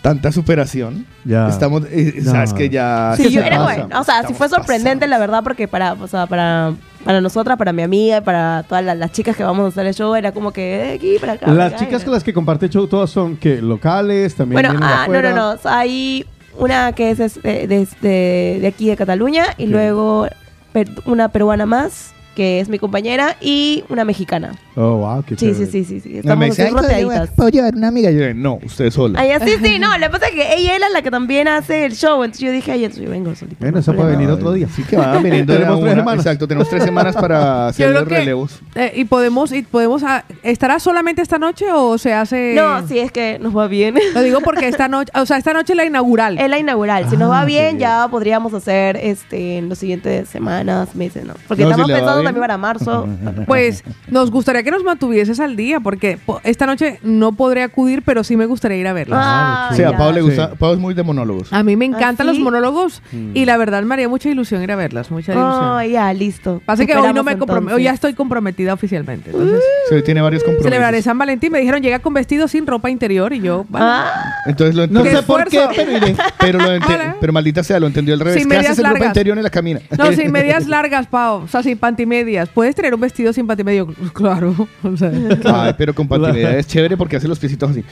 tanta 0.00 0.30
superación. 0.30 1.06
Ya. 1.24 1.48
Estamos, 1.48 1.82
eh, 1.90 2.20
No. 2.22 2.30
sabes 2.30 2.52
que 2.52 2.68
ya... 2.68 3.14
Sí, 3.16 3.24
¿Qué 3.24 3.30
yo 3.32 3.40
era 3.42 3.64
bueno. 3.64 3.88
O 3.98 4.04
sea, 4.04 4.22
sí 4.28 4.32
fue 4.34 4.48
sorprendente, 4.48 5.08
la 5.08 5.18
verdad, 5.18 5.42
porque 5.42 5.66
para, 5.66 5.94
o 5.94 6.06
sea, 6.06 6.26
para, 6.26 6.72
para 7.06 7.20
nosotras, 7.22 7.56
para 7.56 7.72
mi 7.72 7.82
amiga 7.82 8.20
para 8.20 8.64
todas 8.68 8.84
las, 8.84 8.98
las 8.98 9.12
chicas 9.12 9.34
que 9.36 9.44
vamos 9.44 9.64
a 9.64 9.68
hacer 9.68 9.86
el 9.86 9.94
show, 9.94 10.14
era 10.14 10.32
como 10.32 10.52
que 10.52 10.90
eh, 10.90 10.94
aquí, 10.96 11.16
para 11.18 11.32
acá. 11.34 11.50
Las 11.50 11.76
chicas 11.76 12.04
con 12.04 12.12
las 12.12 12.22
que 12.24 12.34
comparte 12.34 12.68
show 12.68 12.86
todas 12.86 13.08
son 13.08 13.36
que 13.38 13.62
locales, 13.62 14.34
también 14.34 14.56
Bueno, 14.60 14.72
de 14.72 14.78
ah, 14.84 15.06
no, 15.08 15.22
no, 15.22 15.34
no. 15.54 15.58
Hay 15.64 16.26
una 16.58 16.92
que 16.92 17.10
es 17.10 17.20
es 17.20 17.42
de, 17.42 17.66
de- 17.66 17.88
de- 18.02 18.58
de 18.60 18.66
aquí 18.66 18.88
de 18.88 18.96
Cataluña 18.96 19.46
y 19.56 19.66
luego 19.66 20.26
per- 20.72 20.88
una 21.06 21.28
peruana 21.28 21.64
más, 21.64 22.12
que 22.36 22.60
es 22.60 22.68
mi 22.68 22.78
compañera, 22.78 23.36
y 23.40 23.82
una 23.88 24.04
mexicana. 24.04 24.52
Oh, 24.76 24.98
wow, 24.98 25.24
qué 25.24 25.36
Sí, 25.36 25.54
sí, 25.54 25.64
sí, 25.66 25.84
sí, 25.84 26.00
sí. 26.00 26.08
Me 26.10 26.18
Estamos 26.18 26.50
así 26.50 26.62
"Ay, 26.62 26.70
¿puedo 26.70 26.82
llevar- 26.86 27.00
rodeaditas. 27.02 27.30
¿Puedo 27.34 27.48
llevar 27.48 27.74
una 27.74 27.88
amiga? 27.88 28.10
Yo, 28.10 28.34
no, 28.34 28.58
usted 28.62 28.90
sola. 28.90 29.18
Ay, 29.18 29.30
así 29.30 29.52
sí, 29.62 29.78
no, 29.78 29.88
lo 29.98 30.06
que 30.06 30.10
pasa 30.10 30.26
es 30.28 30.34
que 30.34 30.54
ella 30.54 30.76
era 30.76 30.88
la 30.90 31.00
que 31.02 31.10
también 31.10 31.48
hace 31.48 31.86
el 31.86 31.94
show, 31.94 32.22
entonces 32.22 32.42
yo 32.46 32.52
dije, 32.52 32.70
ay, 32.72 32.84
entonces 32.84 33.04
yo 33.04 33.10
vengo 33.10 33.34
solita. 33.34 33.56
Bueno, 33.58 33.76
no 33.76 33.80
esa 33.80 33.92
puede 33.92 34.10
problema". 34.10 34.20
venir 34.20 34.34
otro 34.34 34.52
día. 34.52 34.68
Sí 34.68 34.82
que 34.82 34.96
van 34.96 35.22
viniendo 35.22 35.52
de 35.54 35.58
Tenemos 35.60 35.78
a 35.80 35.82
tres 35.82 35.94
semanas. 35.96 36.24
Exacto, 36.26 36.46
tenemos 36.48 36.68
tres 36.68 36.84
semanas 36.84 37.14
para 37.16 37.66
hacer 37.68 37.90
los 37.90 38.04
que- 38.04 38.18
relevos. 38.18 38.60
Eh, 38.74 38.92
y 38.96 39.04
podemos, 39.06 39.50
y 39.52 39.62
podemos 39.62 40.02
ah, 40.04 40.24
¿estará 40.42 40.78
solamente 40.78 41.22
esta 41.22 41.38
noche 41.38 41.64
o 41.72 41.96
se 41.96 42.12
hace...? 42.12 42.52
No, 42.54 42.86
sí, 42.86 42.98
es 42.98 43.10
que 43.10 43.38
nos 43.40 43.56
va 43.56 43.66
bien. 43.68 43.94
Lo 44.14 44.20
digo 44.22 44.40
porque 44.42 44.68
esta 44.68 44.88
noche, 44.88 45.10
o 45.14 45.24
sea, 45.24 45.38
esta 45.38 45.54
noche 45.54 45.72
es 45.72 45.76
la 45.78 45.86
inaugural. 45.86 46.38
Es 46.38 46.50
la 46.50 46.58
inaugural. 46.58 47.08
Si 47.08 47.16
nos 47.16 47.28
Ah, 47.30 47.40
va 47.40 47.44
bien, 47.46 47.78
ya 47.78 48.06
podríamos 48.10 48.52
hacer 48.52 48.96
este 48.98 49.56
en 49.56 49.70
las 49.70 49.78
siguientes 49.78 50.28
semanas, 50.28 50.94
meses, 50.94 51.24
¿no? 51.24 51.32
Porque 51.48 51.62
No, 51.64 51.68
si 51.68 51.72
estamos 51.72 51.90
va 51.90 51.96
pensando. 51.96 52.25
También 52.26 52.42
para 52.42 52.56
marzo. 52.58 53.08
Pues 53.46 53.84
nos 54.08 54.30
gustaría 54.30 54.62
que 54.62 54.70
nos 54.70 54.82
mantuvieses 54.82 55.38
al 55.40 55.56
día 55.56 55.80
porque 55.80 56.18
po- 56.24 56.40
esta 56.44 56.66
noche 56.66 56.98
no 57.02 57.32
podré 57.32 57.62
acudir, 57.62 58.02
pero 58.02 58.24
sí 58.24 58.36
me 58.36 58.46
gustaría 58.46 58.76
ir 58.78 58.86
a 58.88 58.92
verla. 58.92 59.16
Ah, 59.20 59.70
Sí, 59.74 59.82
a 59.82 59.90
ya. 59.92 59.96
Pau 59.96 60.12
le 60.12 60.20
gusta. 60.22 60.48
Sí. 60.50 60.56
Pau 60.58 60.72
es 60.72 60.78
muy 60.78 60.94
de 60.94 61.02
monólogos. 61.02 61.52
A 61.52 61.62
mí 61.62 61.76
me 61.76 61.84
encantan 61.84 62.26
¿Ah, 62.26 62.30
los 62.30 62.36
sí? 62.36 62.42
monólogos 62.42 63.02
y 63.34 63.44
la 63.44 63.56
verdad 63.56 63.82
me 63.82 63.94
haría 63.94 64.08
mucha 64.08 64.28
ilusión 64.28 64.62
ir 64.62 64.72
a 64.72 64.76
verlas, 64.76 65.10
mucha 65.10 65.32
ilusión. 65.32 65.64
Oh, 65.64 65.82
ya, 65.82 66.12
listo. 66.12 66.60
Pasa 66.64 66.84
que 66.86 66.94
hoy 66.96 67.12
no 67.12 67.22
me 67.22 67.36
comprometo, 67.38 67.76
hoy 67.76 67.84
ya 67.84 67.92
estoy 67.92 68.14
comprometida 68.14 68.72
oficialmente. 68.74 69.30
Entonces, 69.30 69.60
Sí, 69.90 70.02
tiene 70.02 70.20
varios 70.20 70.42
compromisos. 70.42 70.64
celebraré 70.70 71.02
San 71.02 71.16
Valentín. 71.18 71.52
Me 71.52 71.60
dijeron 71.60 71.80
llega 71.82 71.98
con 72.00 72.14
vestido 72.14 72.48
sin 72.48 72.66
ropa 72.66 72.90
interior 72.90 73.32
y 73.32 73.40
yo, 73.40 73.64
Ah, 73.74 74.32
Entonces 74.46 74.74
lo 74.74 74.86
No 74.86 75.00
entiendo. 75.00 75.10
¡Qué 75.10 75.16
sé 75.16 75.22
por 75.26 75.48
qué, 75.48 75.68
pero 75.76 75.92
iré. 75.92 76.16
Pero, 76.40 76.58
lo 76.58 77.16
pero 77.20 77.32
maldita 77.32 77.62
sea, 77.62 77.78
lo 77.78 77.86
entendió 77.86 78.14
al 78.14 78.20
revés. 78.20 78.34
Sin 78.34 78.44
¿Qué 78.48 78.56
medias 78.56 78.72
haces 78.72 78.78
en 78.78 78.84
ropa 78.84 78.92
largas. 78.94 79.08
interior 79.10 79.36
en 79.36 79.44
la 79.44 79.50
camina? 79.50 79.80
no, 79.96 80.12
sin 80.12 80.32
medias 80.32 80.66
largas, 80.66 81.06
Pau. 81.06 81.42
O 81.42 81.48
sea, 81.48 81.62
sin 81.62 81.76
pantimedias. 81.78 82.15
¿Puedes 82.54 82.74
tener 82.74 82.94
un 82.94 83.00
vestido 83.00 83.32
sin 83.32 83.46
pantimedio? 83.46 83.86
Claro. 84.12 84.54
O 84.82 84.96
sea, 84.96 85.10
Ay, 85.54 85.74
pero 85.76 85.94
con 85.94 86.06
pantimedad 86.08 86.56
es 86.58 86.66
chévere 86.66 86.96
porque 86.96 87.16
hace 87.16 87.28
los 87.28 87.38
piecitos 87.38 87.70
así. 87.70 87.84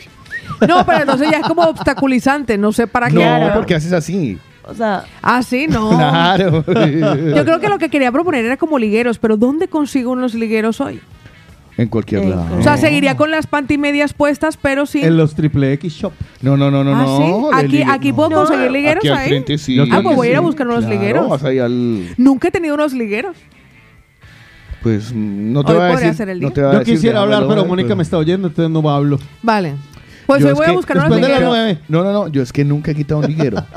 no, 0.69 0.85
pero 0.87 1.01
entonces 1.01 1.31
ya 1.31 1.39
es 1.39 1.47
como 1.47 1.63
obstaculizante. 1.63 2.57
No 2.59 2.73
sé 2.73 2.87
para 2.87 3.09
qué. 3.09 3.15
No, 3.17 3.53
porque 3.55 3.75
haces 3.75 3.93
así. 3.93 4.39
o 4.65 4.75
sea, 4.75 5.05
Ah, 5.23 5.43
sí, 5.43 5.67
no. 5.69 5.91
Claro. 5.97 6.65
Yo 6.67 7.45
creo 7.45 7.61
que 7.61 7.69
lo 7.69 7.79
que 7.79 7.89
quería 7.89 8.11
proponer 8.13 8.45
era 8.45 8.57
como 8.57 8.79
ligueros, 8.79 9.19
pero 9.19 9.37
¿dónde 9.37 9.69
consigo 9.69 10.13
unos 10.13 10.35
ligueros 10.35 10.81
hoy? 10.81 11.01
En 11.77 11.89
cualquier 11.89 12.23
Eh, 12.23 12.29
lado. 12.29 12.47
O 12.59 12.63
sea, 12.63 12.77
seguiría 12.77 13.17
con 13.17 13.33
las 13.33 13.49
pantimedias 13.49 14.15
puestas, 14.15 14.57
pero 14.57 14.87
sin... 14.87 15.05
En 15.05 15.17
los 15.17 15.35
triple 15.35 15.73
X 15.73 15.93
Shop. 15.95 16.13
No, 16.41 16.57
no, 16.57 16.71
no, 16.71 16.85
no, 16.85 16.93
Ah, 16.95 17.03
no. 17.05 17.51
Aquí, 17.53 17.67
ligue- 17.79 17.87
aquí 17.91 18.11
no. 18.11 18.15
puedo 18.17 18.31
conseguir 18.31 18.71
ligueros 18.71 18.99
Aquí 19.03 19.09
al 19.09 19.17
ahí. 19.19 19.29
frente 19.29 19.59
sí. 19.59 19.81
Ah, 19.91 19.99
pues 20.01 20.15
voy 20.15 20.29
a 20.29 20.31
ir 20.31 20.37
a 20.37 20.41
buscar 20.41 20.69
unos 20.69 20.85
Claro, 20.85 20.95
ligueros. 21.01 21.29
vas 21.29 21.43
ahí 21.43 21.59
al... 21.59 22.15
Nunca 22.17 22.47
he 22.47 22.51
tenido 22.53 22.77
unos 22.77 22.93
ligueros. 22.93 23.37
Pues 24.85 25.13
no 25.13 25.65
te 25.65 25.73
Hoy 25.73 25.79
voy 25.79 25.87
a 25.87 25.91
podría 25.91 26.07
decir. 26.09 26.15
ser 26.17 26.29
el 26.29 26.41
no 26.41 26.47
día. 26.49 26.55
te 26.55 26.61
voy 26.61 26.71
a 26.71 26.73
Yo 26.75 26.79
decir, 26.81 26.95
quisiera 26.95 27.21
hablar, 27.23 27.39
déjamelo, 27.41 27.63
pero 27.63 27.69
Mónica 27.69 27.89
pues. 27.89 27.97
me 27.97 28.03
está 28.05 28.19
oyendo, 28.19 28.47
entonces 28.49 28.71
no 28.71 28.89
hablo. 28.89 29.19
Vale. 29.43 29.75
Pues 30.27 30.41
Yo 30.41 30.47
hoy 30.47 30.53
es 30.53 30.57
voy 30.59 30.65
a 30.67 30.69
que 30.71 30.77
buscar 30.77 30.97
unos 30.99 31.11
después 31.11 31.23
de 31.23 31.29
las 31.29 31.41
ligueros. 31.41 31.57
nueve. 31.59 31.79
No, 31.89 32.05
no, 32.05 32.13
no. 32.13 32.29
Yo 32.29 32.43
es 32.43 32.53
que 32.53 32.65
nunca 32.65 32.93
he 32.93 32.95
quitado 32.95 33.21
un 33.21 33.27
liguero. 33.27 33.65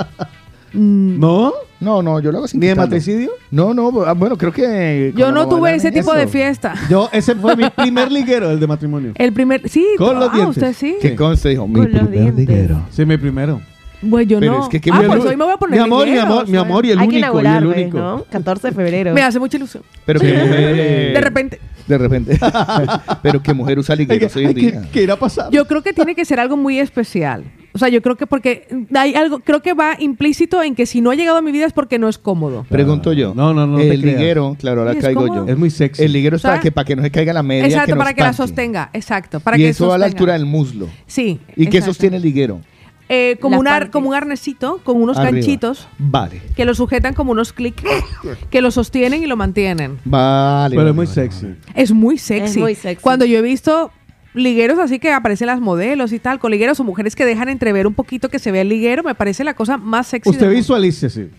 Mm, 0.73 1.17
¿No? 1.19 1.53
No, 1.79 2.03
no, 2.03 2.19
yo 2.19 2.29
lo 2.29 2.39
hago 2.39 2.47
sin 2.47 2.59
¿Ni 2.59 2.67
de 2.67 2.73
quitarlo. 2.73 2.89
matricidio? 2.89 3.31
No, 3.51 3.73
no, 3.73 4.03
ah, 4.05 4.11
bueno, 4.13 4.37
creo 4.37 4.51
que... 4.51 5.13
Yo 5.15 5.27
con 5.27 5.33
no 5.33 5.47
tuve 5.47 5.73
ese 5.73 5.87
en 5.87 5.93
tipo 5.93 6.11
eso. 6.11 6.19
de 6.19 6.27
fiesta. 6.27 6.73
Yo, 6.89 7.07
ese 7.13 7.35
fue 7.35 7.55
mi 7.55 7.69
primer 7.69 8.11
liguero, 8.11 8.51
el 8.51 8.59
de 8.59 8.67
matrimonio. 8.67 9.13
El 9.15 9.31
primer... 9.31 9.67
Sí, 9.69 9.87
Con 9.97 10.19
los 10.19 10.29
ah, 10.29 10.35
dientes. 10.35 10.57
usted 10.57 10.73
sí. 10.73 10.97
Que 11.01 11.15
conste, 11.15 11.49
dijo, 11.49 11.67
mi 11.69 11.75
Con 11.75 11.83
los 11.93 12.01
primer 12.07 12.11
dientes. 12.35 12.35
liguero. 12.47 12.81
Sí, 12.91 13.05
mi 13.05 13.15
primero. 13.17 13.61
Bueno, 14.01 14.29
yo 14.29 14.39
Pero 14.39 14.53
no. 14.57 14.63
es 14.63 14.69
que 14.69 14.79
qué 14.79 14.91
ah, 14.93 15.01
pues 15.07 15.23
lu- 15.23 15.29
hoy 15.29 15.35
me 15.37 15.43
voy 15.45 15.53
a 15.53 15.57
poner 15.57 15.79
Mi 15.79 15.83
amor, 15.85 16.07
mi 16.07 16.17
amor, 16.17 16.47
mi 16.47 16.57
amor 16.57 16.85
y 16.85 16.91
el 16.91 16.99
hay 16.99 17.07
que 17.07 17.15
único, 17.15 17.15
y 17.15 17.19
inaugurar, 17.19 17.63
el 17.63 17.67
pues, 17.69 17.81
único. 17.81 17.97
¿no? 17.97 18.23
14 18.29 18.67
de 18.67 18.73
febrero. 18.75 19.13
Me 19.13 19.21
hace 19.23 19.39
mucha 19.39 19.57
ilusión. 19.57 19.83
Pero 20.05 20.19
que 20.19 20.33
mujer... 20.33 21.13
De 21.13 21.21
repente. 21.21 21.59
De 21.87 21.97
repente. 21.97 22.37
pero 23.23 23.41
que 23.41 23.53
mujer 23.53 23.79
usa 23.79 23.95
ligueros 23.95 24.35
hoy 24.35 24.45
en 24.45 24.53
¿qué, 24.53 24.59
día. 24.59 24.81
¿Qué 24.91 25.03
irá 25.03 25.13
a 25.15 25.17
pasar? 25.19 25.49
Yo 25.51 25.65
creo 25.65 25.81
que 25.81 25.93
tiene 25.93 26.13
que 26.15 26.25
ser 26.25 26.39
algo 26.39 26.57
muy 26.57 26.79
especial. 26.79 27.43
O 27.73 27.79
sea, 27.79 27.89
yo 27.89 28.01
creo 28.01 28.15
que 28.15 28.25
porque 28.27 28.67
hay 28.95 29.13
algo, 29.15 29.39
creo 29.39 29.61
que 29.61 29.73
va 29.73 29.95
implícito 29.99 30.63
en 30.63 30.73
que 30.73 30.85
si 30.87 30.99
no 30.99 31.11
ha 31.11 31.15
llegado 31.15 31.37
a 31.37 31.41
mi 31.41 31.51
vida 31.51 31.65
es 31.65 31.73
porque 31.73 31.99
no 31.99 32.09
es 32.09 32.17
cómodo. 32.17 32.65
Pregunto 32.69 33.13
yo. 33.13 33.33
No, 33.35 33.53
no, 33.53 33.67
no 33.67 33.77
te 33.77 33.89
El 33.89 34.01
creas. 34.01 34.19
liguero, 34.19 34.55
claro, 34.59 34.81
ahora 34.81 34.93
Sí, 34.93 34.97
es 34.99 35.03
caigo 35.05 35.21
cómodo. 35.27 35.45
yo. 35.45 35.51
Es 35.53 35.57
muy 35.57 35.69
sexy. 35.69 36.03
El 36.03 36.11
liguero 36.13 36.37
es 36.37 36.41
para 36.41 36.59
que, 36.59 36.71
para 36.71 36.85
que 36.85 36.95
no 36.95 37.03
se 37.03 37.11
caiga 37.11 37.33
la 37.33 37.43
media. 37.43 37.65
Exacto, 37.67 37.93
que 37.93 37.95
para 37.97 38.13
que 38.13 38.21
la 38.21 38.33
sostenga. 38.33 38.89
Exacto. 38.93 39.39
Para 39.39 39.57
y 39.57 39.61
que 39.61 39.69
eso 39.69 39.85
a 39.93 39.97
la 39.97 40.05
sostenga. 40.05 40.17
altura 40.17 40.33
del 40.33 40.45
muslo. 40.45 40.87
Sí. 41.05 41.39
¿Y 41.55 41.65
qué 41.67 41.77
exacto. 41.77 41.93
sostiene 41.93 42.17
el 42.17 42.23
liguero? 42.23 42.61
Eh, 43.09 43.37
como, 43.39 43.57
un 43.59 43.67
ar- 43.69 43.89
como 43.89 44.09
un 44.09 44.15
arnesito, 44.15 44.81
con 44.83 45.01
unos 45.01 45.17
Arriba. 45.17 45.31
ganchitos 45.31 45.87
Vale. 45.97 46.41
que 46.57 46.65
lo 46.65 46.75
sujetan 46.75 47.13
como 47.13 47.31
unos 47.31 47.53
clics 47.53 47.81
que 48.49 48.61
lo 48.61 48.69
sostienen 48.69 49.23
y 49.23 49.27
lo 49.27 49.37
mantienen. 49.37 49.97
Vale. 50.03 50.75
Pero 50.75 50.81
vale, 50.81 50.89
es 50.89 50.95
muy 50.95 51.05
vale, 51.05 51.15
sexy. 51.15 51.45
vale. 51.45 51.57
Es 51.75 51.91
muy 51.93 52.17
sexy. 52.17 52.45
Es 52.45 52.57
muy 52.57 52.75
sexy. 52.75 53.01
Cuando 53.01 53.23
yo 53.25 53.37
he 53.37 53.41
visto 53.41 53.91
ligueros 54.33 54.77
así 54.77 54.99
que 54.99 55.11
aparecen 55.13 55.47
las 55.47 55.61
modelos 55.61 56.11
y 56.11 56.19
tal, 56.19 56.37
con 56.39 56.51
ligueros 56.51 56.79
o 56.79 56.83
mujeres 56.83 57.15
que 57.15 57.25
dejan 57.25 57.47
entrever 57.49 57.87
un 57.87 57.93
poquito 57.93 58.29
que 58.29 58.39
se 58.39 58.51
vea 58.51 58.61
el 58.63 58.69
liguero, 58.69 59.03
me 59.03 59.15
parece 59.15 59.43
la 59.45 59.53
cosa 59.53 59.77
más 59.77 60.07
sexy. 60.07 60.29
Usted 60.29 60.49
visualice, 60.49 61.09
sí. 61.09 61.29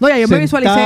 No, 0.00 0.08
ya 0.08 0.18
yo 0.18 0.26
me 0.26 0.38
visualicé. 0.38 0.80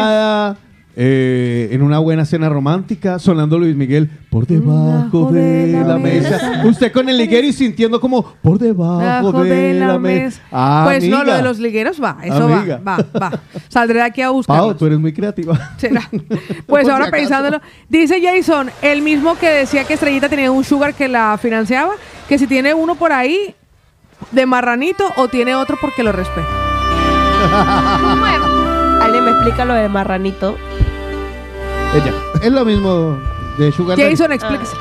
Eh, 0.97 1.71
en 1.73 1.83
una 1.83 1.99
buena 1.99 2.25
cena 2.25 2.49
romántica, 2.49 3.19
sonando 3.19 3.59
Luis 3.59 3.75
Miguel 3.75 4.09
por 4.31 4.47
debajo 4.47 5.33
de, 5.33 5.83
la, 5.85 5.99
mesa. 5.99 6.63
Usted 6.65 6.93
con 6.93 7.09
el 7.09 7.19
liguero 7.19 7.45
y 7.49 7.53
sintiendo 7.53 8.01
como 8.01 8.25
por 8.41 8.61
debajo 8.61 9.43
de, 9.43 9.75
la, 9.75 9.99
mesa. 9.99 10.41
Ah, 10.53 10.83
pues 10.87 11.09
no, 11.09 11.25
lo 11.25 11.35
de 11.35 11.43
los 11.43 11.59
ligueros 11.59 12.01
va, 12.01 12.19
eso 12.23 12.45
Amiga. 12.45 12.81
va, 12.87 12.99
va, 12.99 13.21
va. 13.21 13.41
Saldré 13.69 13.99
de 13.99 14.05
aquí 14.05 14.23
a 14.23 14.27
Pau, 14.27 14.35
buscar. 14.35 14.75
tú 14.77 14.87
eres 14.87 15.01
muy 15.01 15.13
creativa. 15.13 15.73
Será. 15.79 16.03
Pues 16.67 16.89
ahora 16.89 17.07
si 17.07 17.11
pensándolo, 17.11 17.61
dice 17.89 18.21
Jason, 18.23 18.71
el 18.81 19.03
mismo 19.03 19.37
que 19.37 19.49
decía 19.49 19.85
que 19.85 19.95
Estrellita 19.95 20.29
tenía 20.29 20.51
un 20.51 20.65
sugar 20.65 20.95
que 20.95 21.09
la 21.09 21.39
financiaba, 21.41 21.93
que 22.29 22.39
si 22.39 22.47
tiene 22.47 22.73
uno 22.75 22.95
por 22.95 23.13
ahí 23.13 23.55
de 24.33 24.47
marranito 24.47 25.05
o 25.17 25.29
tiene 25.29 25.55
otro 25.55 25.77
porque 25.81 26.03
lo 26.03 26.13
respeta. 26.13 26.47
Alguien 29.03 29.25
me 29.25 29.31
explica 29.33 29.65
lo 29.65 29.75
de 29.75 29.89
marranito. 29.89 30.57
Ella. 31.95 32.13
es 32.43 32.53
lo 32.53 32.65
mismo 32.65 33.19
de 33.59 33.73
Sugar 33.73 33.97
Daddy. 33.97 34.11
Jason, 34.11 34.33
explíquese. 34.33 34.77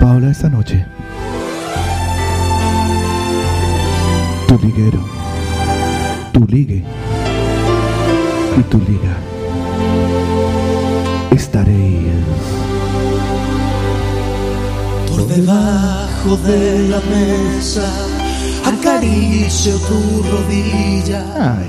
Paula, 0.00 0.30
esta 0.30 0.48
noche. 0.48 0.84
Tu 4.48 4.58
liguero. 4.58 5.00
Tu 6.32 6.46
ligue. 6.46 6.84
Y 8.58 8.62
tu 8.64 8.78
liga. 8.78 9.16
estaréis. 11.30 12.02
Por 15.08 15.26
debajo 15.26 16.36
de 16.46 16.88
la 16.88 17.00
mesa 17.00 17.88
acaricio 18.64 19.76
tu 19.78 20.22
rodilla 20.30 21.24
Ay, 21.58 21.68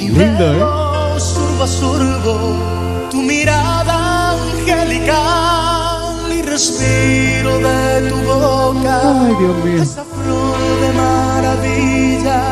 y 0.00 0.08
lindo, 0.08 0.52
veo 0.52 0.81
surbo 1.20 1.64
a 1.64 1.66
surbo 1.66 3.08
tu 3.10 3.22
mirada 3.22 4.32
angelical 4.32 6.32
y 6.38 6.42
respiro 6.42 7.58
de 7.58 8.08
tu 8.08 8.16
boca 8.16 9.26
Ay, 9.26 9.34
Dios 9.38 9.64
mío. 9.64 9.82
esa 9.82 10.04
flor 10.04 10.56
de 10.80 10.92
maravilla, 10.96 12.42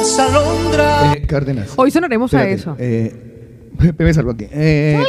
esa 0.00 0.26
alondra. 0.26 1.12
eh, 1.14 1.26
Cárdenas. 1.26 1.70
Hoy 1.76 1.90
sonaremos 1.90 2.32
a 2.34 2.44
Espérate, 2.48 2.60
eso. 2.60 2.76
Eh, 2.78 3.72
me 3.98 4.14
salgo 4.14 4.32
aquí. 4.32 4.46
Eh, 4.50 5.02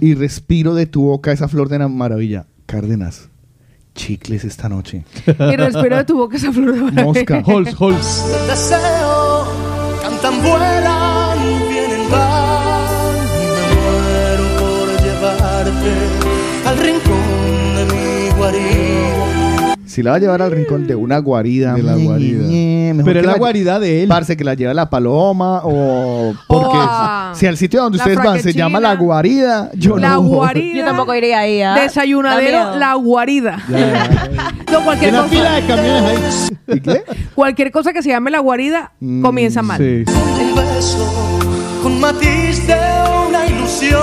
y 0.00 0.14
respiro 0.14 0.74
de 0.74 0.86
tu 0.86 1.02
boca 1.04 1.32
esa 1.32 1.48
flor 1.48 1.68
de 1.68 1.78
la 1.78 1.88
maravilla. 1.88 2.46
Cárdenas, 2.66 3.28
chicles 3.94 4.44
esta 4.44 4.68
noche. 4.68 5.04
Y 5.26 5.56
respiro 5.56 5.96
de 5.96 6.04
tu 6.04 6.16
boca 6.16 6.36
esa 6.36 6.52
flor 6.52 6.74
de 6.74 6.80
maravilla. 6.80 7.04
Mosca. 7.04 7.42
Holz, 7.46 7.74
Holz. 7.78 8.24
El 8.40 8.46
deseo 8.48 9.46
cantan, 10.02 10.42
vuelan, 10.42 10.95
al 16.76 16.84
rincón 16.84 17.76
de 17.76 17.84
mi 17.94 18.30
guarida. 18.36 19.76
Si 19.86 20.02
la 20.02 20.10
va 20.10 20.16
a 20.16 20.20
llevar 20.20 20.42
al 20.42 20.50
rincón 20.50 20.86
de 20.86 20.94
una 20.94 21.18
guarida. 21.18 21.72
De 21.72 21.82
la 21.82 21.94
ñe, 21.94 22.04
guarida. 22.04 22.42
ñe, 22.46 22.92
mejor 22.94 23.04
Pero 23.04 23.20
es 23.20 23.26
que 23.26 23.32
la 23.32 23.38
guarida 23.38 23.80
de 23.80 24.02
él. 24.02 24.08
Parce, 24.08 24.36
que 24.36 24.44
la 24.44 24.52
lleva 24.52 24.74
la 24.74 24.90
paloma 24.90 25.62
o... 25.64 26.34
Porque 26.46 26.76
a 26.78 27.32
si 27.34 27.46
al 27.46 27.56
sitio 27.56 27.80
donde 27.82 27.96
la 27.96 28.04
ustedes 28.04 28.22
van 28.22 28.40
se 28.42 28.52
llama 28.52 28.78
la 28.78 28.94
guarida, 28.94 29.70
yo 29.74 29.96
La 29.96 30.10
no... 30.14 30.22
guarida. 30.22 30.76
Yo 30.80 30.84
tampoco 30.84 31.14
iría 31.14 31.38
ahí. 31.40 31.62
¿ah? 31.62 31.74
Da 31.76 31.82
Desayunadero, 31.84 32.76
la 32.76 32.94
guarida. 32.94 33.58
No, 34.70 34.82
cualquier 34.84 35.12
Una 35.14 35.22
cosa, 35.22 35.34
fila 35.34 35.52
de 35.54 35.62
camiones 35.66 36.50
ahí. 36.68 36.76
¿Y 36.76 36.80
qué? 36.80 37.04
cualquier 37.34 37.70
cosa 37.70 37.92
que 37.94 38.02
se 38.02 38.08
llame 38.10 38.30
la 38.32 38.40
guarida 38.40 38.92
Mm, 39.00 39.22
comienza 39.22 39.62
mal. 39.62 39.78
Sí. 39.78 40.04
Un 40.10 40.54
beso 40.56 41.38
con 41.82 42.00
matiz 42.00 42.66
de 42.66 42.74
una 43.28 43.46
ilusión 43.46 44.00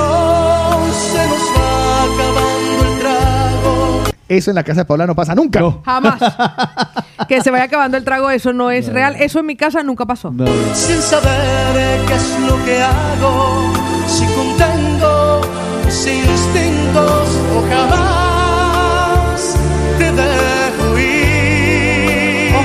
Eso 4.30 4.52
en 4.52 4.56
la 4.56 4.64
casa 4.64 4.82
de 4.82 4.86
Paula 4.86 5.06
no 5.06 5.16
pasa 5.16 5.36
nunca. 5.36 5.60
No. 5.60 5.82
Jamás. 5.86 6.20
que 7.28 7.42
se 7.42 7.52
vaya 7.52 7.66
acabando 7.66 7.98
el 7.98 8.04
trago, 8.04 8.30
eso 8.30 8.54
no 8.54 8.72
es 8.72 8.88
real. 8.92 9.16
Eso 9.20 9.40
en 9.40 9.46
mi 9.46 9.56
casa 9.56 9.84
nunca 9.84 10.06
pasó. 10.06 10.32
No, 10.32 10.46
no. 10.46 10.76
sin 10.76 11.02
saber 11.02 12.02
qué 12.08 12.16
es 12.16 12.40
lo 12.48 12.64
que 12.66 12.82
hago, 12.82 13.74
si 14.08 14.26
contengo 14.28 15.42
mis 15.86 16.08
instintos 16.08 17.30
o 17.56 17.70
jamás 17.70 18.23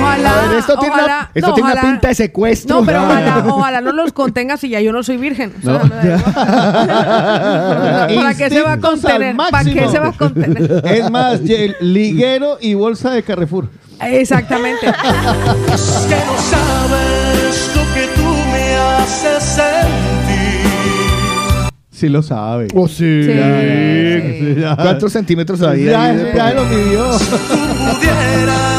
Ojalá. 0.09 0.49
Ver, 0.49 0.59
esto 0.59 0.77
tiene, 0.79 0.95
una, 0.95 1.31
esto 1.35 1.49
no, 1.49 1.55
tiene 1.55 1.71
una 1.71 1.81
ojalá- 1.81 1.91
pinta 1.93 2.09
de 2.09 2.15
secuestro. 2.15 2.81
No, 2.81 2.87
pero 2.87 3.03
ojalá, 3.05 3.39
ojalá 3.49 3.81
no 3.81 3.93
los 3.93 4.13
contengas 4.13 4.63
y 4.65 4.69
ya 4.71 4.81
yo 4.81 4.93
no 4.93 5.03
soy 5.03 5.17
virgen. 5.17 5.53
O 5.59 5.63
sea, 5.63 5.73
No. 5.73 5.81
¿Para 8.15 8.35
qué 8.37 8.51
se 8.51 8.63
va 8.63 8.73
a 8.73 8.79
contener? 8.79 9.37
¿Para 9.37 9.65
qué 9.65 9.89
se 9.89 9.99
va 9.99 10.09
a 10.09 10.13
contener? 10.13 10.83
Es 10.85 11.11
más, 11.11 11.41
liguero 11.81 12.59
y 12.61 12.75
bolsa 12.75 13.11
de 13.11 13.23
Carrefour. 13.23 13.69
Exactamente. 14.01 14.87
Es 14.87 14.93
que 16.09 16.17
no 16.17 16.39
sabes 16.39 17.73
lo 17.75 17.83
que 17.95 18.07
tú 18.15 18.23
me 18.53 18.75
haces 18.77 19.43
sentir. 19.43 19.69
Sí 21.91 22.09
lo 22.09 22.23
sabe. 22.23 22.69
Oh, 22.75 22.87
sí. 22.87 23.25
Sí. 23.25 23.33
Sí, 23.33 24.55
ya. 24.61 24.77
¿Cuántos 24.77 25.13
centímetros 25.13 25.61
hay? 25.63 25.87
Ya, 25.87 26.15
ya 26.33 26.53
lo 26.55 26.65
midió. 26.67 27.11
Tú 27.11 27.57
pudieras 27.57 28.78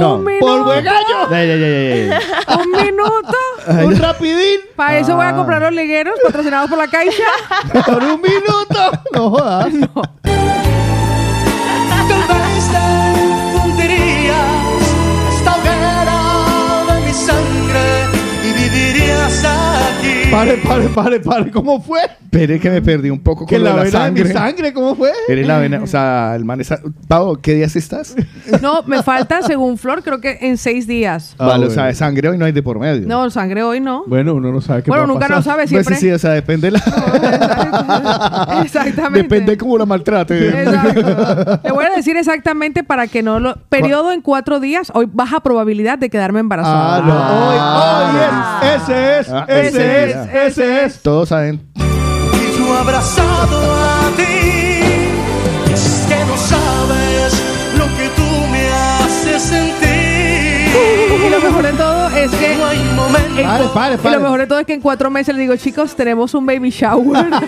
No. 0.00 0.14
Un 0.16 0.24
minuto. 0.24 0.64
Gallo. 0.66 1.30
Ya, 1.30 1.44
ya, 1.44 1.56
ya, 1.56 1.68
ya, 1.68 2.20
ya. 2.46 2.56
Un 2.56 2.70
minuto. 2.72 3.36
Un 3.84 3.96
rapidín. 3.98 4.60
Para 4.76 4.98
eso 4.98 5.14
voy 5.16 5.26
a 5.26 5.30
Ah. 5.30 5.34
comprar 5.36 5.62
los 5.62 5.72
ligueros 5.72 6.14
patrocinados 6.24 6.68
por 6.70 6.78
la 6.78 6.88
Caixa. 6.88 7.22
Por 7.86 8.02
un 8.02 8.20
minuto. 8.20 8.90
No 9.12 9.30
jodas. 9.30 9.66
Tal 10.22 10.67
Pare, 20.30 20.58
pare, 20.58 20.88
pare, 20.88 21.20
pare. 21.20 21.50
¿Cómo 21.50 21.80
fue? 21.80 22.00
Espere 22.04 22.60
que 22.60 22.68
me 22.70 22.82
perdí 22.82 23.08
un 23.08 23.18
poco 23.20 23.40
con 23.40 23.46
Que 23.46 23.58
lo 23.58 23.64
la 23.64 23.70
de 23.70 23.76
la 23.76 23.84
vena 23.84 24.04
de 24.04 24.10
mi 24.12 24.18
sangre. 24.18 24.32
sangre, 24.34 24.72
¿cómo 24.74 24.94
fue? 24.94 25.10
Eres 25.26 25.46
la 25.46 25.58
vena, 25.58 25.80
o 25.82 25.86
sea, 25.86 26.34
el 26.36 26.44
man 26.44 26.60
está... 26.60 26.78
Pau, 27.08 27.38
¿qué 27.40 27.54
días 27.54 27.74
estás? 27.74 28.14
No, 28.60 28.82
me 28.82 29.02
falta, 29.02 29.40
según 29.42 29.78
Flor, 29.78 30.02
creo 30.02 30.20
que 30.20 30.36
en 30.42 30.58
seis 30.58 30.86
días. 30.86 31.34
Ah, 31.38 31.46
vale, 31.46 31.54
o 31.54 31.58
bueno. 31.68 31.74
sea, 31.74 31.84
de 31.86 31.94
sangre 31.94 32.28
hoy 32.28 32.36
no 32.36 32.44
hay 32.44 32.52
de 32.52 32.62
por 32.62 32.78
medio. 32.78 33.06
No, 33.08 33.30
sangre 33.30 33.62
hoy 33.62 33.80
no. 33.80 34.04
Bueno, 34.06 34.34
uno 34.34 34.52
no 34.52 34.60
sabe 34.60 34.82
qué 34.82 34.90
Bueno, 34.90 35.04
va 35.04 35.04
a 35.04 35.06
nunca 35.14 35.20
pasar. 35.28 35.36
lo 35.36 35.42
sabe, 35.42 35.62
Pues 35.62 35.70
siempre. 35.70 35.94
sí, 35.96 36.00
sí, 36.02 36.10
o 36.12 36.18
sea, 36.18 36.30
depende 36.32 36.70
de 36.70 36.72
la... 36.72 38.60
Exactamente. 38.62 39.22
Depende 39.22 39.52
de 39.52 39.58
cómo 39.58 39.78
la 39.78 39.86
maltrate. 39.86 40.48
Exacto. 40.62 41.60
Le 41.64 41.72
voy 41.72 41.84
a 41.86 41.96
decir 41.96 42.16
exactamente 42.18 42.84
para 42.84 43.06
que 43.06 43.22
no 43.22 43.40
lo. 43.40 43.56
Periodo 43.70 44.12
en 44.12 44.20
cuatro 44.20 44.60
días, 44.60 44.90
hoy 44.94 45.08
baja 45.10 45.40
probabilidad 45.40 45.98
de 45.98 46.10
quedarme 46.10 46.40
embarazada. 46.40 46.96
Ah, 46.96 47.02
no. 47.06 47.14
Ah. 47.16 48.10
Hoy, 48.12 48.68
hoy 48.68 48.74
es. 48.76 48.82
Ese 48.82 49.18
es. 49.20 49.28
Ah, 49.30 49.44
ese 49.48 49.68
ese 49.68 50.04
es. 50.10 50.16
es. 50.16 50.17
Ese 50.24 50.84
es. 50.84 51.00
Todos 51.02 51.28
saben. 51.30 51.60
Y 51.76 52.58
yo 52.58 52.74
abrazado 52.76 53.58
a 53.74 54.10
ti. 54.16 54.22
Es 55.72 56.06
que 56.08 56.24
no 56.24 56.36
sabes 56.36 57.42
lo 57.76 57.84
que 57.86 58.08
tú 58.16 58.46
me 58.50 58.68
haces 58.70 59.42
sentir. 59.42 59.88
Y 61.26 61.30
lo 61.30 61.40
mejor 61.40 61.62
de 61.62 61.72
todo 61.72 62.08
es 62.10 62.30
que. 62.32 62.56
No 62.56 62.66
hay 62.66 62.78
momento. 62.94 63.42
Pare, 63.42 63.64
pare, 63.74 63.94
Y 63.94 63.96
lo 63.96 64.02
pare. 64.02 64.18
mejor 64.18 64.40
de 64.40 64.46
todo 64.46 64.58
es 64.60 64.66
que 64.66 64.74
en 64.74 64.80
cuatro 64.80 65.10
meses 65.10 65.34
le 65.34 65.42
digo, 65.42 65.56
chicos, 65.56 65.94
tenemos 65.96 66.34
un 66.34 66.46
baby 66.46 66.70
shower. 66.70 67.26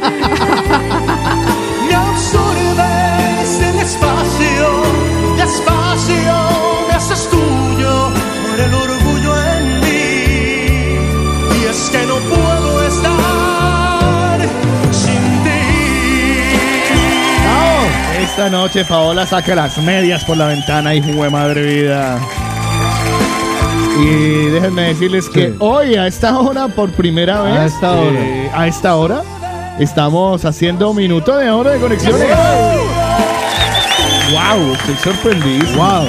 Esta 18.40 18.56
noche 18.56 18.86
Paola 18.86 19.26
saca 19.26 19.54
las 19.54 19.76
medias 19.76 20.24
por 20.24 20.34
la 20.34 20.46
ventana 20.46 20.94
y 20.94 21.00
de 21.02 21.28
madre 21.28 21.60
vida. 21.60 22.18
Y 24.02 24.46
déjenme 24.46 24.80
decirles 24.84 25.28
que 25.28 25.48
Sí. 25.48 25.54
hoy 25.58 25.94
a 25.96 26.06
esta 26.06 26.38
hora, 26.38 26.68
por 26.68 26.90
primera 26.90 27.42
vez, 27.42 27.54
A 27.58 27.66
esta 27.66 27.90
hora. 27.90 28.18
eh, 28.18 28.50
a 28.54 28.66
esta 28.66 28.96
hora, 28.96 29.22
estamos 29.78 30.42
haciendo 30.46 30.94
minuto 30.94 31.36
de 31.36 31.50
oro 31.50 31.68
de 31.68 31.78
conexiones. 31.80 32.28
¡Wow! 34.32 34.72
Estoy 34.72 34.94
sorprendido. 35.12 35.66
Wow. 35.76 36.06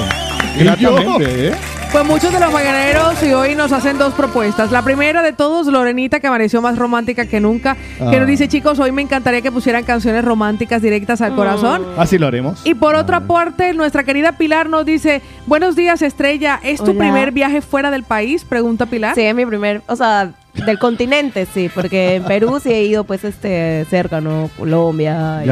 Gratamente, 0.58 1.48
¿eh? 1.48 1.54
Pues 1.92 2.06
muchos 2.06 2.32
de 2.32 2.40
los 2.40 2.50
mañaneros 2.50 3.22
y 3.22 3.34
hoy 3.34 3.54
nos 3.54 3.70
hacen 3.70 3.98
dos 3.98 4.14
propuestas. 4.14 4.72
La 4.72 4.80
primera 4.80 5.22
de 5.22 5.34
todos, 5.34 5.66
Lorenita, 5.66 6.20
que 6.20 6.26
amaneció 6.26 6.62
más 6.62 6.78
romántica 6.78 7.26
que 7.26 7.38
nunca, 7.38 7.74
que 7.98 8.16
Ah. 8.16 8.18
nos 8.18 8.26
dice, 8.26 8.48
chicos, 8.48 8.78
hoy 8.78 8.92
me 8.92 9.02
encantaría 9.02 9.42
que 9.42 9.52
pusieran 9.52 9.84
canciones 9.84 10.24
románticas 10.24 10.80
directas 10.80 11.20
al 11.20 11.34
corazón. 11.34 11.84
Así 11.98 12.16
lo 12.16 12.28
haremos. 12.28 12.62
Y 12.64 12.72
por 12.74 12.94
otra 12.94 13.20
parte, 13.20 13.74
nuestra 13.74 14.04
querida 14.04 14.32
Pilar 14.38 14.70
nos 14.70 14.86
dice, 14.86 15.20
buenos 15.46 15.76
días, 15.76 16.00
Estrella, 16.00 16.58
¿es 16.62 16.82
tu 16.82 16.96
primer 16.96 17.30
viaje 17.30 17.60
fuera 17.60 17.90
del 17.90 18.04
país? 18.04 18.44
Pregunta 18.46 18.86
Pilar. 18.86 19.14
Sí, 19.14 19.20
es 19.20 19.34
mi 19.34 19.44
primer, 19.44 19.82
o 19.86 19.94
sea, 19.94 20.30
del 20.54 20.78
continente, 20.78 21.46
sí, 21.52 21.70
porque 21.74 22.14
en 22.16 22.24
Perú 22.24 22.58
sí 22.62 22.72
he 22.72 22.84
ido 22.84 23.04
pues 23.04 23.22
este 23.24 23.84
cerca, 23.90 24.22
¿no? 24.22 24.48
Colombia. 24.58 25.42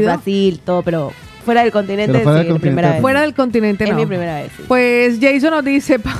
Brasil, 0.00 0.60
todo, 0.64 0.82
pero 0.82 1.12
fuera 1.46 1.62
del 1.62 1.72
continente 1.72 2.12
Pero 2.12 2.24
fuera 2.24 2.40
sí, 2.40 2.44
del 2.44 2.52
la 2.54 2.58
primera 2.60 2.88
continente. 2.88 2.92
vez. 2.96 3.00
Fuera 3.00 3.20
del 3.22 3.34
continente, 3.34 3.84
Es 3.84 3.90
no. 3.90 3.96
mi 3.96 4.04
primera 4.06 4.34
vez, 4.42 4.50
sí. 4.54 4.64
Pues 4.68 5.18
Jason 5.20 5.50
nos 5.52 5.64
dice, 5.64 5.98
pa, 6.00 6.12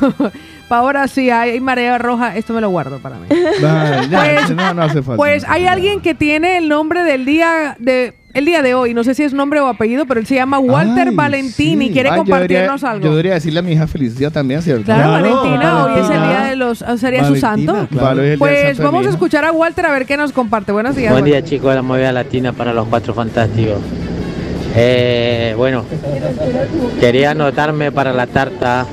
pa 0.68 0.76
ahora 0.78 1.06
sí 1.08 1.28
hay 1.28 1.60
marea 1.60 1.98
roja, 1.98 2.34
esto 2.36 2.54
me 2.54 2.62
lo 2.62 2.70
guardo 2.70 2.98
para 3.00 3.16
mí. 3.16 3.26
Ya, 3.60 4.06
Pues- 4.46 4.56
no, 4.56 4.72
no 4.72 4.82
hace 4.82 5.02
falta. 5.02 5.16
Pues 5.16 5.44
hay 5.46 5.66
alguien 5.66 6.00
que 6.00 6.14
tiene 6.14 6.56
el 6.56 6.68
nombre 6.70 7.02
del 7.02 7.26
día 7.26 7.76
de 7.78 8.14
el 8.34 8.44
día 8.44 8.60
de 8.60 8.74
hoy, 8.74 8.92
no 8.92 9.02
sé 9.02 9.14
si 9.14 9.22
es 9.22 9.32
nombre 9.32 9.60
o 9.60 9.66
apellido, 9.66 10.04
pero 10.04 10.20
él 10.20 10.26
se 10.26 10.34
llama 10.34 10.58
Walter 10.58 11.08
Ay, 11.08 11.14
Valentín 11.14 11.80
y 11.80 11.86
sí. 11.86 11.92
quiere 11.94 12.10
Ah, 12.10 12.16
yo 12.16 12.18
compartirnos 12.18 12.82
debería- 12.82 12.90
algo. 12.92 13.04
Yo 13.06 13.10
debería 13.12 13.32
decirle 13.32 13.60
a 13.60 13.62
mi 13.62 13.72
hija 13.72 13.86
feliz 13.86 14.18
día 14.18 14.30
también, 14.30 14.60
¿cierto? 14.60 14.84
Claro, 14.84 15.04
Claro, 15.08 15.36
Valentina, 15.42 15.84
hoy 15.86 16.00
es 16.02 16.10
el 16.10 16.22
día 16.22 16.40
de 16.50 16.56
los 16.56 16.78
sería 16.98 17.24
su 17.24 17.40
Valentina, 17.40 17.72
santo. 17.72 17.88
claro. 17.96 18.20
Pues 18.38 18.78
vamos 18.78 19.06
a 19.06 19.08
escuchar 19.08 19.46
a 19.46 19.52
Walter 19.52 19.86
a 19.86 19.90
ver 19.90 20.04
qué 20.04 20.18
nos 20.18 20.32
comparte. 20.32 20.70
Buenos 20.70 20.94
días. 20.94 21.12
Buen 21.12 21.24
día 21.24 21.36
Walter. 21.36 21.48
chicos 21.50 21.70
de 21.70 21.76
la 21.76 21.82
movida 21.82 22.12
latina 22.12 22.52
para 22.52 22.74
los 22.74 22.86
cuatro 22.88 23.14
fantásticos. 23.14 23.78
Eh, 24.78 25.54
bueno, 25.56 25.84
quería 27.00 27.30
anotarme 27.30 27.90
para 27.90 28.12
la 28.12 28.26
tarta 28.26 28.84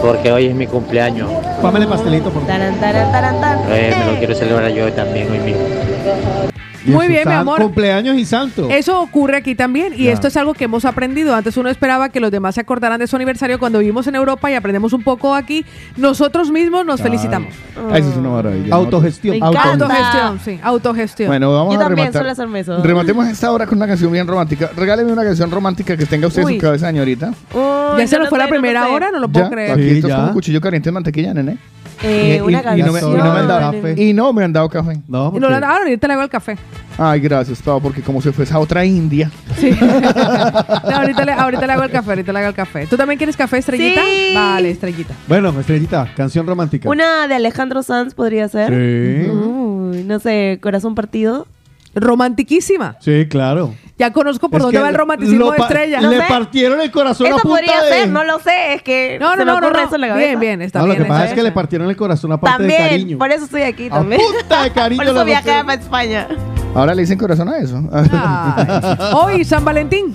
porque 0.00 0.32
hoy 0.32 0.46
es 0.46 0.54
mi 0.54 0.66
cumpleaños. 0.66 1.30
Pámele 1.60 1.86
pastelito, 1.86 2.30
por 2.30 2.42
favor. 2.42 2.48
Taran, 2.48 2.74
taran, 2.80 3.12
taran, 3.12 3.40
tan. 3.40 3.58
Eh, 3.70 3.94
me 3.98 4.12
lo 4.12 4.18
quiero 4.18 4.34
celebrar 4.34 4.70
yo 4.70 4.90
también 4.92 5.30
hoy 5.30 5.38
mismo. 5.40 5.75
Muy 6.92 7.08
bien, 7.08 7.26
mi 7.28 7.34
amor. 7.34 7.60
Cumpleaños 7.60 8.16
y 8.16 8.24
santo. 8.24 8.68
Eso 8.70 9.00
ocurre 9.00 9.36
aquí 9.38 9.54
también 9.54 9.92
y 9.94 10.04
Ya. 10.04 10.12
esto 10.12 10.28
es 10.28 10.36
algo 10.36 10.54
que 10.54 10.64
hemos 10.64 10.84
aprendido. 10.84 11.34
Antes 11.34 11.56
uno 11.56 11.68
esperaba 11.68 12.08
que 12.08 12.20
los 12.20 12.30
demás 12.30 12.54
se 12.54 12.60
acordaran 12.60 12.98
de 12.98 13.06
su 13.06 13.16
aniversario 13.16 13.58
cuando 13.58 13.78
vivimos 13.80 14.06
en 14.06 14.14
Europa 14.14 14.50
y 14.50 14.54
aprendemos 14.54 14.92
un 14.92 15.02
poco 15.02 15.34
aquí. 15.34 15.64
Nosotros 15.96 16.50
mismos 16.50 16.84
nos 16.86 16.96
Claro. 17.00 17.10
felicitamos. 17.10 17.54
Ah, 17.90 17.98
Eso 17.98 18.10
es 18.10 18.16
una 18.16 18.30
maravilla. 18.30 18.74
Autogestión. 18.74 19.38
Me 19.38 19.46
encanta. 19.46 19.70
Autogestión, 19.72 20.40
sí, 20.44 20.60
autogestión. 20.62 21.28
Bueno, 21.28 21.52
vamos 21.52 21.74
Yo 21.74 21.80
a 21.80 21.84
también 21.84 22.06
rematar. 22.06 22.20
suelo 22.22 22.32
hacerme 22.32 22.60
eso. 22.60 22.82
Rematemos 22.82 23.26
esta 23.28 23.50
hora 23.52 23.66
con 23.66 23.78
una 23.78 23.86
canción 23.86 24.10
bien 24.12 24.26
romántica. 24.26 24.70
Regáleme 24.76 25.12
una 25.12 25.24
canción 25.24 25.50
romántica 25.50 25.96
que 25.96 26.06
tenga 26.06 26.26
usted 26.28 26.42
en 26.42 26.48
su 26.48 26.58
cabeza, 26.58 26.86
señorita. 26.88 27.32
Uy, 27.52 27.98
ya 28.00 28.06
se 28.06 28.16
no 28.16 28.22
nos 28.22 28.28
fue 28.30 28.38
sé, 28.38 28.44
la 28.44 28.50
primera 28.50 28.88
hora, 28.88 29.10
no 29.10 29.18
lo 29.18 29.28
puedo 29.28 29.46
Ya, 29.46 29.50
creer. 29.50 29.70
Aquí 29.72 29.82
Sí, 29.82 29.94
esto 29.96 30.08
es 30.08 30.14
como 30.14 30.32
cuchillo 30.32 30.60
caliente 30.60 30.88
de 30.88 30.92
mantequilla, 30.92 31.34
nene. 31.34 31.58
Eh, 32.02 32.36
Y- 32.36 32.40
una 32.40 32.76
y- 32.76 32.80
y 32.80 32.82
no 32.82 32.92
me- 32.92 33.00
canción. 33.00 33.12
y 33.12 33.22
no 33.22 33.32
me 33.32 33.40
han 33.40 33.48
dado 33.48 33.72
café. 33.72 34.02
Y 34.02 34.12
no 34.12 34.32
me 34.32 34.44
han 34.44 34.52
dado 34.52 34.68
café. 34.68 34.92
No, 35.08 35.32
Y 35.34 35.40
no, 35.40 35.48
porque- 35.48 35.54
ahora 35.54 35.76
ahorita 35.78 36.06
le 36.06 36.12
hago 36.14 36.22
el 36.22 36.28
café. 36.28 36.56
Ay, 36.98 37.20
gracias, 37.20 37.60
Pau, 37.62 37.80
porque 37.80 38.00
como 38.02 38.20
se 38.22 38.32
fue 38.32 38.44
esa 38.44 38.58
otra 38.58 38.84
India. 38.84 39.30
Sí. 39.58 39.70
No, 39.80 40.96
ahorita, 40.96 41.24
le, 41.24 41.32
ahorita 41.32 41.66
le 41.66 41.72
hago 41.72 41.82
el 41.82 41.90
café, 41.90 42.10
ahorita 42.10 42.32
le 42.32 42.38
hago 42.38 42.48
el 42.48 42.54
café. 42.54 42.86
¿Tú 42.86 42.96
también 42.96 43.18
quieres 43.18 43.36
café, 43.36 43.58
estrellita? 43.58 44.00
Sí. 44.02 44.34
Vale, 44.34 44.70
estrellita. 44.70 45.14
Bueno, 45.28 45.48
estrellita, 45.60 46.08
canción 46.16 46.46
romántica. 46.46 46.88
Una 46.88 47.26
de 47.28 47.34
Alejandro 47.34 47.82
Sanz 47.82 48.14
podría 48.14 48.48
ser. 48.48 48.68
Sí. 48.70 49.28
Uy, 49.30 50.04
no 50.04 50.18
sé, 50.18 50.58
corazón 50.62 50.94
partido. 50.94 51.46
Romantiquísima. 51.96 52.96
Sí, 53.00 53.26
claro. 53.28 53.74
Ya 53.98 54.12
conozco 54.12 54.50
por 54.50 54.58
Es 54.58 54.62
dónde 54.64 54.78
va 54.80 54.90
el 54.90 54.94
romanticismo 54.94 55.50
de 55.52 55.56
estrella. 55.58 56.00
No 56.02 56.10
Le 56.10 56.18
sé. 56.18 56.24
partieron 56.28 56.80
el 56.82 56.90
corazón 56.90 57.26
a 57.26 57.30
Eso 57.30 57.38
punta 57.38 57.48
podría 57.56 57.82
de... 57.82 57.88
ser, 57.88 58.08
no 58.10 58.24
lo 58.24 58.38
sé, 58.40 58.74
es 58.74 58.82
que 58.82 59.16
No, 59.18 59.30
no, 59.30 59.32
se 59.32 59.38
me 59.38 59.44
no, 59.46 59.60
no, 59.62 59.70
no. 59.70 59.78
eso 59.78 59.94
en 59.94 60.00
la 60.02 60.08
cabeza. 60.08 60.26
Bien, 60.28 60.40
bien, 60.40 60.62
está 60.62 60.80
No, 60.80 60.86
lo 60.86 60.92
bien. 60.92 61.04
que 61.04 61.08
pasa 61.08 61.24
es 61.24 61.30
que 61.30 61.36
le 61.36 61.42
bien. 61.44 61.54
partieron 61.54 61.88
el 61.88 61.96
corazón 61.96 62.30
a 62.32 62.38
parte 62.38 62.62
de 62.64 62.68
También, 62.68 62.90
cariño. 62.90 63.18
por 63.18 63.30
eso 63.32 63.44
estoy 63.46 63.62
aquí 63.62 63.86
A 63.86 63.90
también. 63.90 64.20
punta 64.20 64.62
de 64.64 64.70
cariño. 64.70 65.02
por 65.02 65.12
eso 65.14 65.24
viajé 65.24 65.64
para 65.64 65.80
España. 65.80 66.28
Ahora 66.74 66.94
le 66.94 67.02
dicen 67.02 67.16
corazón 67.18 67.48
a 67.48 67.56
eso. 67.58 67.82
Ay. 67.90 68.10
Hoy, 69.14 69.44
San 69.46 69.64
Valentín. 69.64 70.14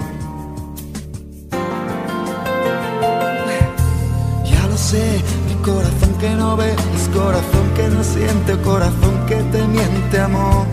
Mi 4.93 5.53
corazón 5.63 6.13
que 6.19 6.29
no 6.31 6.57
ve, 6.57 6.73
es 6.73 7.07
corazón 7.15 7.71
que 7.75 7.87
no 7.87 8.03
siente, 8.03 8.57
corazón 8.61 9.25
que 9.25 9.35
te 9.35 9.65
miente, 9.65 10.19
amor. 10.19 10.65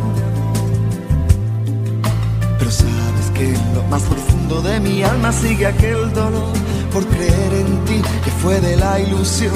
Pero 2.59 2.71
sabes 2.71 3.31
que 3.35 3.55
en 3.55 3.75
lo 3.75 3.83
más 3.85 4.03
profundo 4.03 4.61
de 4.63 4.81
mi 4.81 5.05
alma 5.05 5.31
sigue 5.31 5.67
aquel 5.67 6.13
dolor 6.13 6.53
por 6.93 7.07
creer 7.07 7.53
en 7.53 7.85
ti 7.85 8.03
que 8.25 8.31
fue 8.43 8.61
de 8.61 8.77
la 8.77 8.99
ilusión 8.99 9.55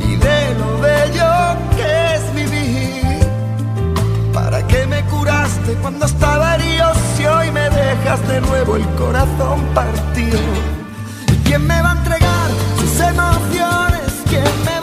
y 0.00 0.16
de 0.16 0.54
lo 0.58 0.80
bello 0.80 1.30
que 1.76 2.14
es 2.16 2.34
vivir. 2.34 3.20
¿Para 4.32 4.66
qué 4.66 4.88
me 4.88 5.04
curaste 5.04 5.74
cuando 5.82 6.06
estaba 6.06 6.56
herido 6.56 6.90
si 7.16 7.26
hoy 7.26 7.52
me 7.52 7.70
dejas 7.70 8.26
de 8.26 8.40
nuevo 8.40 8.74
el 8.74 8.86
corazón 8.96 9.60
partido? 9.72 10.40
¿Y 11.32 11.36
quién 11.44 11.64
me 11.64 11.80
va 11.80 11.92
a 11.92 11.96
entregar 11.96 12.50
sus 12.76 13.00
emociones? 13.00 13.89
¿Quién 14.30 14.44
me 14.64 14.79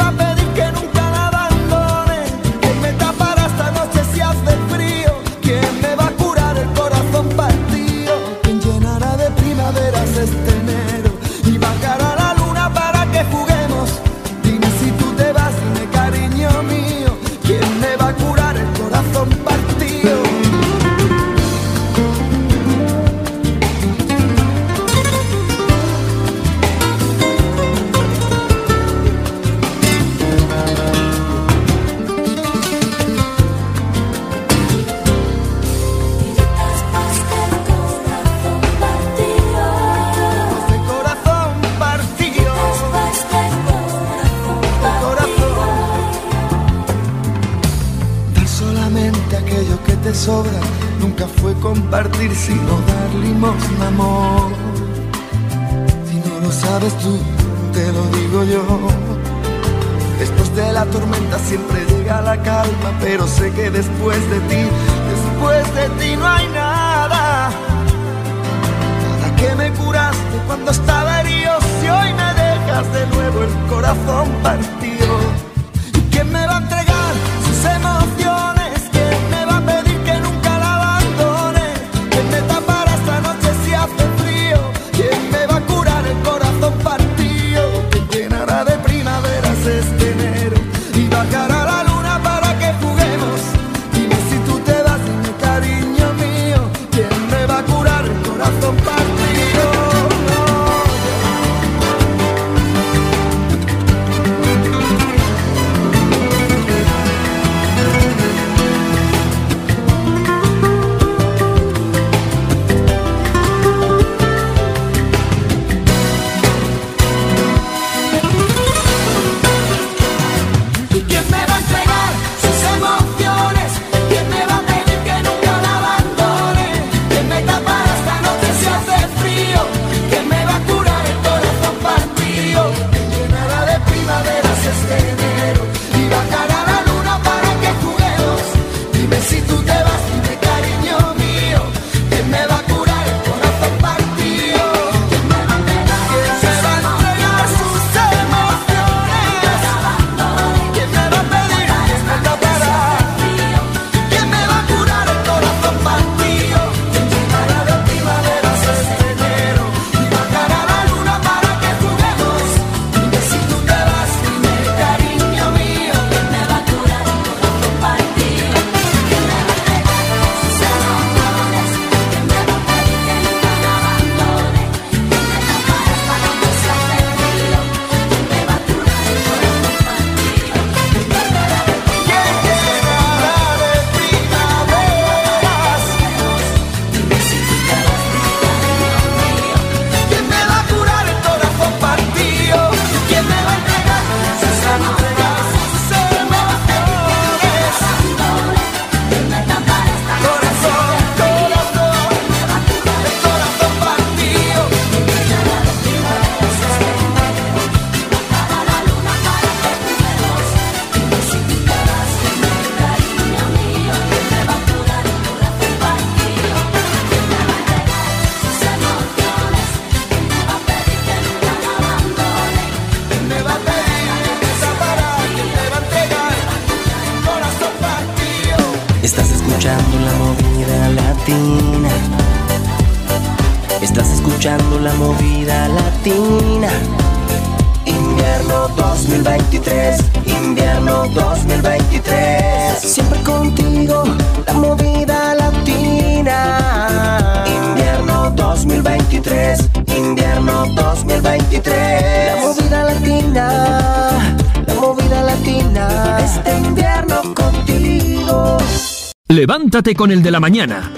Levántate 259.78 259.95
con 259.95 260.09
el 260.09 260.23
de 260.23 260.32
la 260.32 260.39
mañana. 260.39 260.91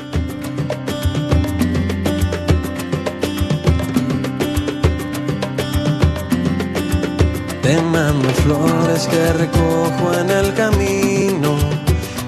Te 7.61 7.81
mando 7.81 8.29
flores 8.29 9.05
que 9.07 9.33
recojo 9.33 10.13
en 10.21 10.29
el 10.29 10.53
camino. 10.53 11.57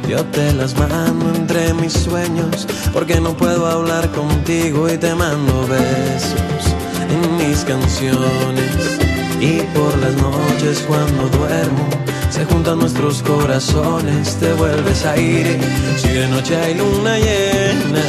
Yo 0.09 0.25
te 0.25 0.51
las 0.51 0.77
mando 0.77 1.33
entre 1.33 1.73
mis 1.75 1.93
sueños 1.93 2.67
porque 2.91 3.21
no 3.21 3.31
puedo 3.37 3.65
hablar 3.65 4.11
contigo 4.11 4.89
y 4.89 4.97
te 4.97 5.15
mando 5.15 5.65
besos 5.67 6.75
en 7.09 7.37
mis 7.37 7.63
canciones. 7.63 8.99
Y 9.39 9.61
por 9.73 9.97
las 9.99 10.15
noches 10.15 10.83
cuando 10.85 11.29
duermo 11.29 11.87
se 12.31 12.45
juntan 12.45 12.79
nuestros 12.79 13.21
corazones, 13.23 14.37
te 14.37 14.53
vuelves 14.53 15.05
aire. 15.05 15.59
Si 15.97 16.07
de 16.07 16.27
noche 16.29 16.55
hay 16.55 16.75
luna 16.75 17.17
llena, 17.17 18.05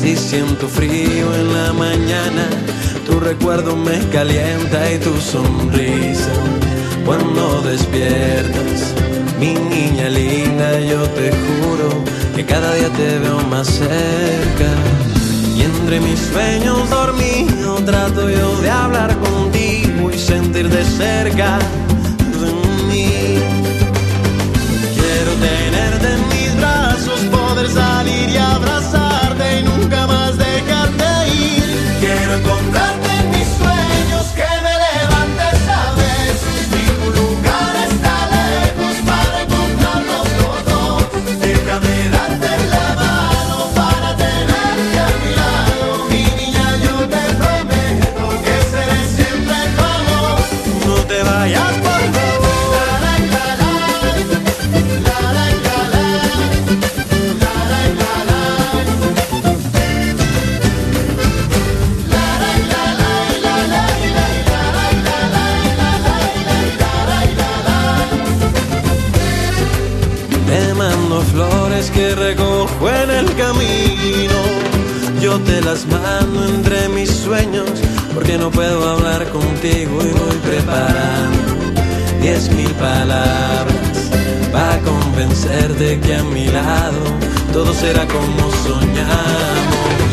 si 0.00 0.16
siento 0.16 0.68
frío 0.68 1.34
en 1.34 1.52
la 1.52 1.72
mañana, 1.72 2.48
tu 3.06 3.18
recuerdo 3.18 3.76
me 3.76 3.98
calienta 4.10 4.92
y 4.92 4.98
tu 4.98 5.14
sonrisa. 5.20 6.32
Cuando 7.04 7.60
despiertas, 7.62 8.94
mi 9.40 9.54
niña 9.54 10.08
linda, 10.08 10.78
yo 10.80 11.02
te 11.10 11.30
juro 11.30 12.04
que 12.36 12.46
cada 12.46 12.72
día 12.74 12.88
te 12.90 13.18
veo 13.18 13.40
más 13.48 13.66
cerca. 13.66 14.70
Y 15.56 15.62
entre 15.62 15.98
mis 16.00 16.20
sueños 16.20 16.88
dormido 16.88 17.74
trato 17.84 18.30
yo 18.30 18.60
de 18.60 18.70
hablar 18.70 19.18
contigo 19.18 20.10
y 20.10 20.18
sentir 20.18 20.68
de 20.68 20.84
cerca 20.84 21.58
salir 27.68 28.28
y 28.30 28.36
abrazarte 28.36 29.60
y 29.60 29.62
nunca 29.64 30.06
más 30.06 30.36
dejarte 30.38 31.28
ir. 31.28 31.96
Quiero 32.00 32.34
encontrarte 32.34 33.10
en 33.20 33.30
mis 33.30 33.48
sueños, 33.58 34.24
que 34.34 34.50
me 34.64 34.74
levantes 34.86 35.60
a 35.68 35.92
veces. 36.00 36.60
Ningún 36.74 37.14
lugar 37.20 37.74
está 37.90 38.16
lejos 38.36 38.94
para 39.10 39.42
encontrarnos 39.42 40.26
los 40.40 40.58
dos. 40.70 41.04
Déjame 41.40 42.08
darte 42.08 42.50
la 42.74 42.86
mano 43.02 43.58
para 43.74 44.16
tenerte 44.16 44.98
a 44.98 45.10
mi 45.22 45.30
lado. 45.40 46.06
Mi 46.10 46.24
niña, 46.40 46.66
yo 46.84 46.94
te 47.12 47.22
prometo 47.40 48.24
que 48.44 48.56
seré 48.72 49.00
siempre 49.16 49.56
tu 49.76 49.82
amor. 49.98 50.38
No 50.86 50.94
te 51.04 51.22
vayas 51.22 51.89
todo 87.52 87.72
será 87.74 88.06
como 88.06 88.50
soñamos. 88.64 90.12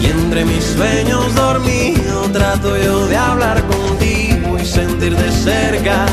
Y 0.00 0.06
entre 0.06 0.44
mis 0.44 0.64
sueños 0.64 1.34
dormido 1.34 2.22
trato 2.32 2.76
yo 2.76 3.06
de 3.06 3.16
hablar 3.16 3.62
contigo 3.66 4.58
y 4.58 4.66
sentir 4.66 5.16
de 5.16 5.30
cerca 5.30 6.06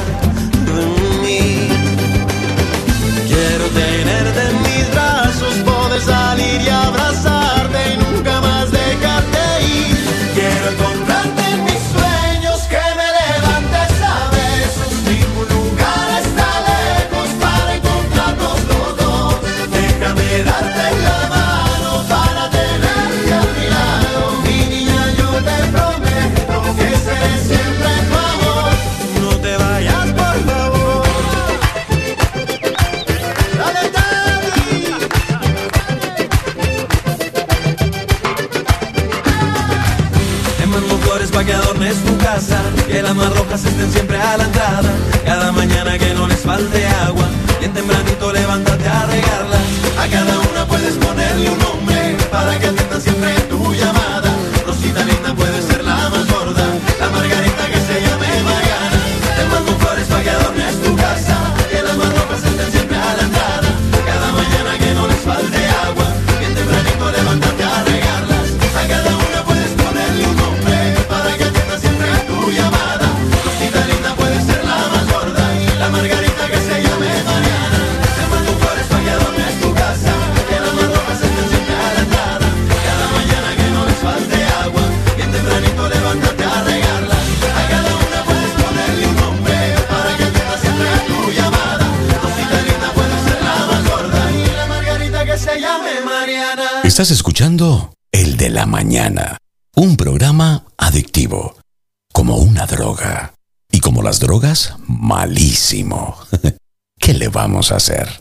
las 43.10 43.16
más 43.16 43.36
rojas 43.38 43.66
estén 43.66 43.92
siempre 43.92 44.18
a 44.18 44.38
la 44.38 44.44
entrada 44.44 44.92
Cada 45.26 45.52
mañana 45.52 45.98
que 45.98 46.14
no 46.14 46.28
les 46.28 46.40
falte 46.40 46.86
agua 47.08 47.28
Bien 47.60 47.74
tempranito 47.74 48.32
levántate 48.32 48.88
a 48.88 49.06
regarlas. 49.06 49.62
A 50.00 50.08
cada 50.08 50.40
una 50.40 50.66
puedes 50.66 50.96
ponerle 50.96 51.50
un 51.50 51.79
Estás 97.00 97.12
escuchando 97.12 97.94
El 98.12 98.36
de 98.36 98.50
la 98.50 98.66
Mañana, 98.66 99.38
un 99.74 99.96
programa 99.96 100.66
adictivo, 100.78 101.56
como 102.12 102.36
una 102.36 102.66
droga. 102.66 103.36
Y 103.72 103.80
como 103.80 104.04
las 104.04 104.20
drogas, 104.20 104.76
malísimo. 104.86 106.18
¿Qué 107.00 107.14
le 107.14 107.30
vamos 107.30 107.72
a 107.72 107.78
hacer? 107.78 108.19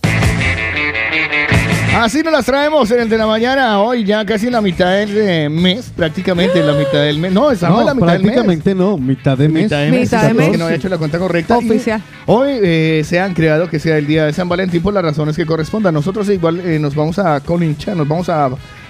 Así 1.99 2.23
nos 2.23 2.33
las 2.33 2.47
traemos 2.47 2.89
en 2.93 3.01
el 3.01 3.09
de 3.09 3.19
la 3.19 3.27
mañana, 3.27 3.81
hoy 3.81 4.05
ya 4.05 4.25
casi 4.25 4.47
en 4.47 4.53
la 4.53 4.61
mitad 4.61 4.93
del 4.93 5.19
eh, 5.19 5.49
mes, 5.49 5.91
prácticamente 5.97 6.61
en 6.61 6.69
la 6.69 6.75
mitad 6.75 7.03
del 7.03 7.19
mes. 7.19 7.33
No, 7.33 7.51
estamos 7.51 7.81
en 7.81 7.87
la 7.87 7.95
mitad 7.95 8.13
del 8.13 8.23
mes. 8.23 8.33
prácticamente 8.35 8.75
no, 8.77 8.97
mitad 8.97 9.37
de 9.37 9.49
mes. 9.49 9.65
Mitad 9.65 9.81
de 9.81 9.91
mes, 9.91 10.01
Mitad 10.03 10.21
de 10.23 10.27
exacto, 10.29 10.35
mes. 10.37 10.51
que 10.51 10.59
no 10.59 10.65
había 10.67 10.77
hecho 10.77 10.89
la 10.89 10.97
cuenta 10.97 11.19
correcta. 11.19 11.59
Y 11.61 11.69
Oficial. 11.69 12.01
Hoy 12.27 12.51
eh, 12.63 13.03
se 13.05 13.19
han 13.19 13.35
creado 13.35 13.69
que 13.69 13.81
sea 13.81 13.99
el 13.99 14.07
día 14.07 14.27
de 14.27 14.33
San 14.33 14.49
Valentín 14.49 14.81
por 14.81 14.95
las 14.95 15.03
razones 15.03 15.35
que 15.35 15.45
correspondan. 15.45 15.93
Nosotros 15.93 16.29
igual 16.29 16.61
eh, 16.61 16.79
nos 16.79 16.95
vamos 16.95 17.19
a 17.19 17.41
colinchar, 17.41 17.97
nos 17.97 18.07
vamos 18.07 18.29
a 18.29 18.49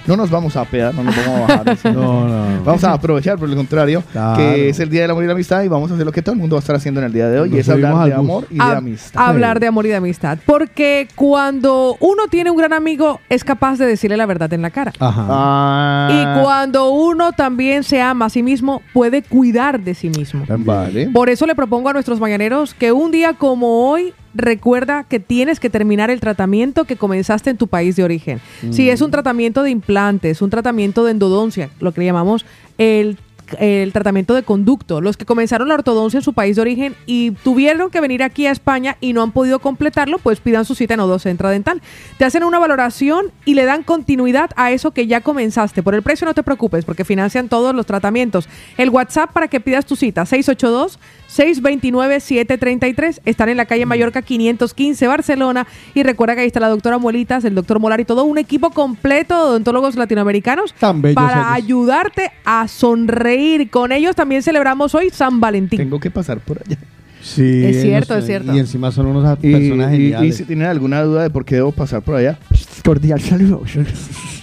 No 0.09 0.17
nos 0.17 0.29
vamos 0.31 0.55
a 0.57 0.65
pegar, 0.65 0.93
no 0.93 1.03
nos 1.03 1.15
vamos 1.15 1.37
a 1.37 1.41
bajar. 1.63 1.77
No, 1.93 2.27
no. 2.27 2.63
Vamos 2.65 2.83
a 2.83 2.93
aprovechar, 2.93 3.37
por 3.37 3.47
el 3.47 3.55
contrario, 3.55 4.03
Claro. 4.11 4.37
que 4.37 4.69
es 4.69 4.79
el 4.79 4.89
Día 4.89 5.01
del 5.03 5.11
Amor 5.11 5.23
y 5.23 5.27
la 5.27 5.33
Amistad 5.33 5.61
y 5.63 5.67
vamos 5.67 5.89
a 5.91 5.93
hacer 5.93 6.05
lo 6.05 6.11
que 6.11 6.21
todo 6.21 6.33
el 6.33 6.39
mundo 6.39 6.55
va 6.55 6.59
a 6.59 6.61
estar 6.61 6.75
haciendo 6.75 6.99
en 6.99 7.05
el 7.05 7.13
día 7.13 7.27
de 7.29 7.39
hoy, 7.39 7.53
y 7.55 7.59
es 7.59 7.69
hablar 7.69 8.05
de 8.05 8.13
amor 8.13 8.47
y 8.49 8.55
de 8.57 8.63
amistad. 8.63 9.21
Hablar 9.23 9.59
de 9.59 9.67
amor 9.67 9.85
y 9.85 9.89
de 9.89 9.95
amistad. 9.95 10.37
Porque 10.45 11.07
cuando 11.15 11.95
uno 11.99 12.23
tiene 12.29 12.49
un 12.51 12.57
gran 12.57 12.73
amigo, 12.73 13.19
es 13.29 13.43
capaz 13.43 13.77
de 13.77 13.85
decirle 13.85 14.17
la 14.17 14.25
verdad 14.25 14.51
en 14.51 14.61
la 14.63 14.71
cara. 14.71 14.91
Ajá. 14.99 15.25
Ah, 15.29 16.09
Y 16.11 16.41
cuando 16.43 16.89
uno 16.89 17.31
también 17.33 17.83
se 17.83 18.01
ama 18.01 18.25
a 18.25 18.29
sí 18.29 18.41
mismo, 18.43 18.81
puede 18.93 19.21
cuidar 19.21 19.79
de 19.79 19.93
sí 19.93 20.09
mismo. 20.09 20.43
Vale. 20.47 21.09
Por 21.13 21.29
eso 21.29 21.45
le 21.45 21.53
propongo 21.55 21.89
a 21.89 21.93
nuestros 21.93 22.19
mañaneros 22.19 22.73
que 22.73 22.91
un 22.91 23.11
día 23.11 23.33
como 23.33 23.89
hoy 23.91 24.13
recuerda 24.33 25.03
que 25.03 25.19
tienes 25.19 25.59
que 25.59 25.69
terminar 25.69 26.09
el 26.09 26.19
tratamiento 26.19 26.85
que 26.85 26.95
comenzaste 26.95 27.49
en 27.49 27.57
tu 27.57 27.67
país 27.67 27.95
de 27.95 28.03
origen. 28.03 28.41
Si 28.71 28.89
es 28.89 29.01
un 29.01 29.11
tratamiento 29.11 29.63
de 29.63 29.71
implantes, 29.71 30.41
un 30.41 30.49
tratamiento 30.49 31.03
de 31.03 31.11
endodoncia, 31.11 31.69
lo 31.79 31.91
que 31.91 32.01
le 32.01 32.05
llamamos 32.05 32.45
el 32.77 33.17
el 33.57 33.91
tratamiento 33.93 34.35
de 34.35 34.43
conducto, 34.43 35.01
los 35.01 35.17
que 35.17 35.25
comenzaron 35.25 35.67
la 35.67 35.73
ortodoncia 35.73 36.17
en 36.17 36.23
su 36.23 36.33
país 36.33 36.55
de 36.55 36.61
origen 36.61 36.95
y 37.05 37.31
tuvieron 37.31 37.89
que 37.89 38.01
venir 38.01 38.23
aquí 38.23 38.45
a 38.45 38.51
España 38.51 38.97
y 39.01 39.13
no 39.13 39.23
han 39.23 39.31
podido 39.31 39.59
completarlo, 39.59 40.19
pues 40.19 40.39
pidan 40.39 40.65
su 40.65 40.75
cita 40.75 40.93
en 40.93 40.99
O2 40.99 41.21
Centra 41.21 41.49
Dental. 41.49 41.81
Te 42.17 42.25
hacen 42.25 42.43
una 42.43 42.59
valoración 42.59 43.31
y 43.45 43.55
le 43.55 43.65
dan 43.65 43.83
continuidad 43.83 44.51
a 44.55 44.71
eso 44.71 44.91
que 44.91 45.07
ya 45.07 45.21
comenzaste. 45.21 45.83
Por 45.83 45.95
el 45.95 46.03
precio 46.03 46.25
no 46.25 46.33
te 46.33 46.43
preocupes 46.43 46.85
porque 46.85 47.05
financian 47.05 47.49
todos 47.49 47.73
los 47.73 47.85
tratamientos. 47.85 48.47
El 48.77 48.89
WhatsApp 48.89 49.31
para 49.31 49.47
que 49.47 49.59
pidas 49.59 49.85
tu 49.85 49.95
cita, 49.95 50.25
682 50.25 50.99
629-733. 51.29 53.19
Están 53.25 53.49
en 53.49 53.57
la 53.57 53.65
calle 53.65 53.85
Mallorca 53.85 54.21
515, 54.21 55.07
Barcelona. 55.07 55.67
Y 55.93 56.03
recuerda 56.03 56.35
que 56.35 56.41
ahí 56.41 56.47
está 56.47 56.59
la 56.59 56.69
doctora 56.69 56.97
Molitas, 56.97 57.43
el 57.45 57.55
doctor 57.55 57.79
Molar 57.79 57.99
y 57.99 58.05
todo 58.05 58.23
un 58.25 58.37
equipo 58.37 58.69
completo 58.71 59.35
de 59.35 59.41
odontólogos 59.51 59.95
latinoamericanos 59.95 60.73
Tan 60.79 61.01
para 61.01 61.11
ellos. 61.11 61.45
ayudarte 61.51 62.31
a 62.45 62.67
sonreír. 62.67 63.69
Con 63.69 63.91
ellos 63.91 64.15
también 64.15 64.41
celebramos 64.43 64.95
hoy 64.95 65.09
San 65.11 65.39
Valentín. 65.39 65.77
Tengo 65.77 65.99
que 65.99 66.11
pasar 66.11 66.39
por 66.39 66.61
allá. 66.65 66.77
Sí, 67.21 67.63
Es 67.65 67.81
cierto, 67.81 68.13
no 68.13 68.19
es 68.21 68.25
cierto. 68.25 68.55
Y 68.55 68.59
encima 68.59 68.91
son 68.91 69.07
unos 69.07 69.37
Y, 69.41 69.51
personas 69.51 69.93
y- 69.93 70.15
y 70.15 70.31
si 70.31 70.45
tienen 70.45 70.67
alguna 70.67 71.01
duda 71.03 71.23
de 71.23 71.29
por 71.29 71.43
qué 71.43 71.55
debo 71.55 71.71
pasar 71.73 72.01
por 72.01 72.15
allá, 72.15 72.39
cordial 72.83 73.19
saludo. 73.21 73.61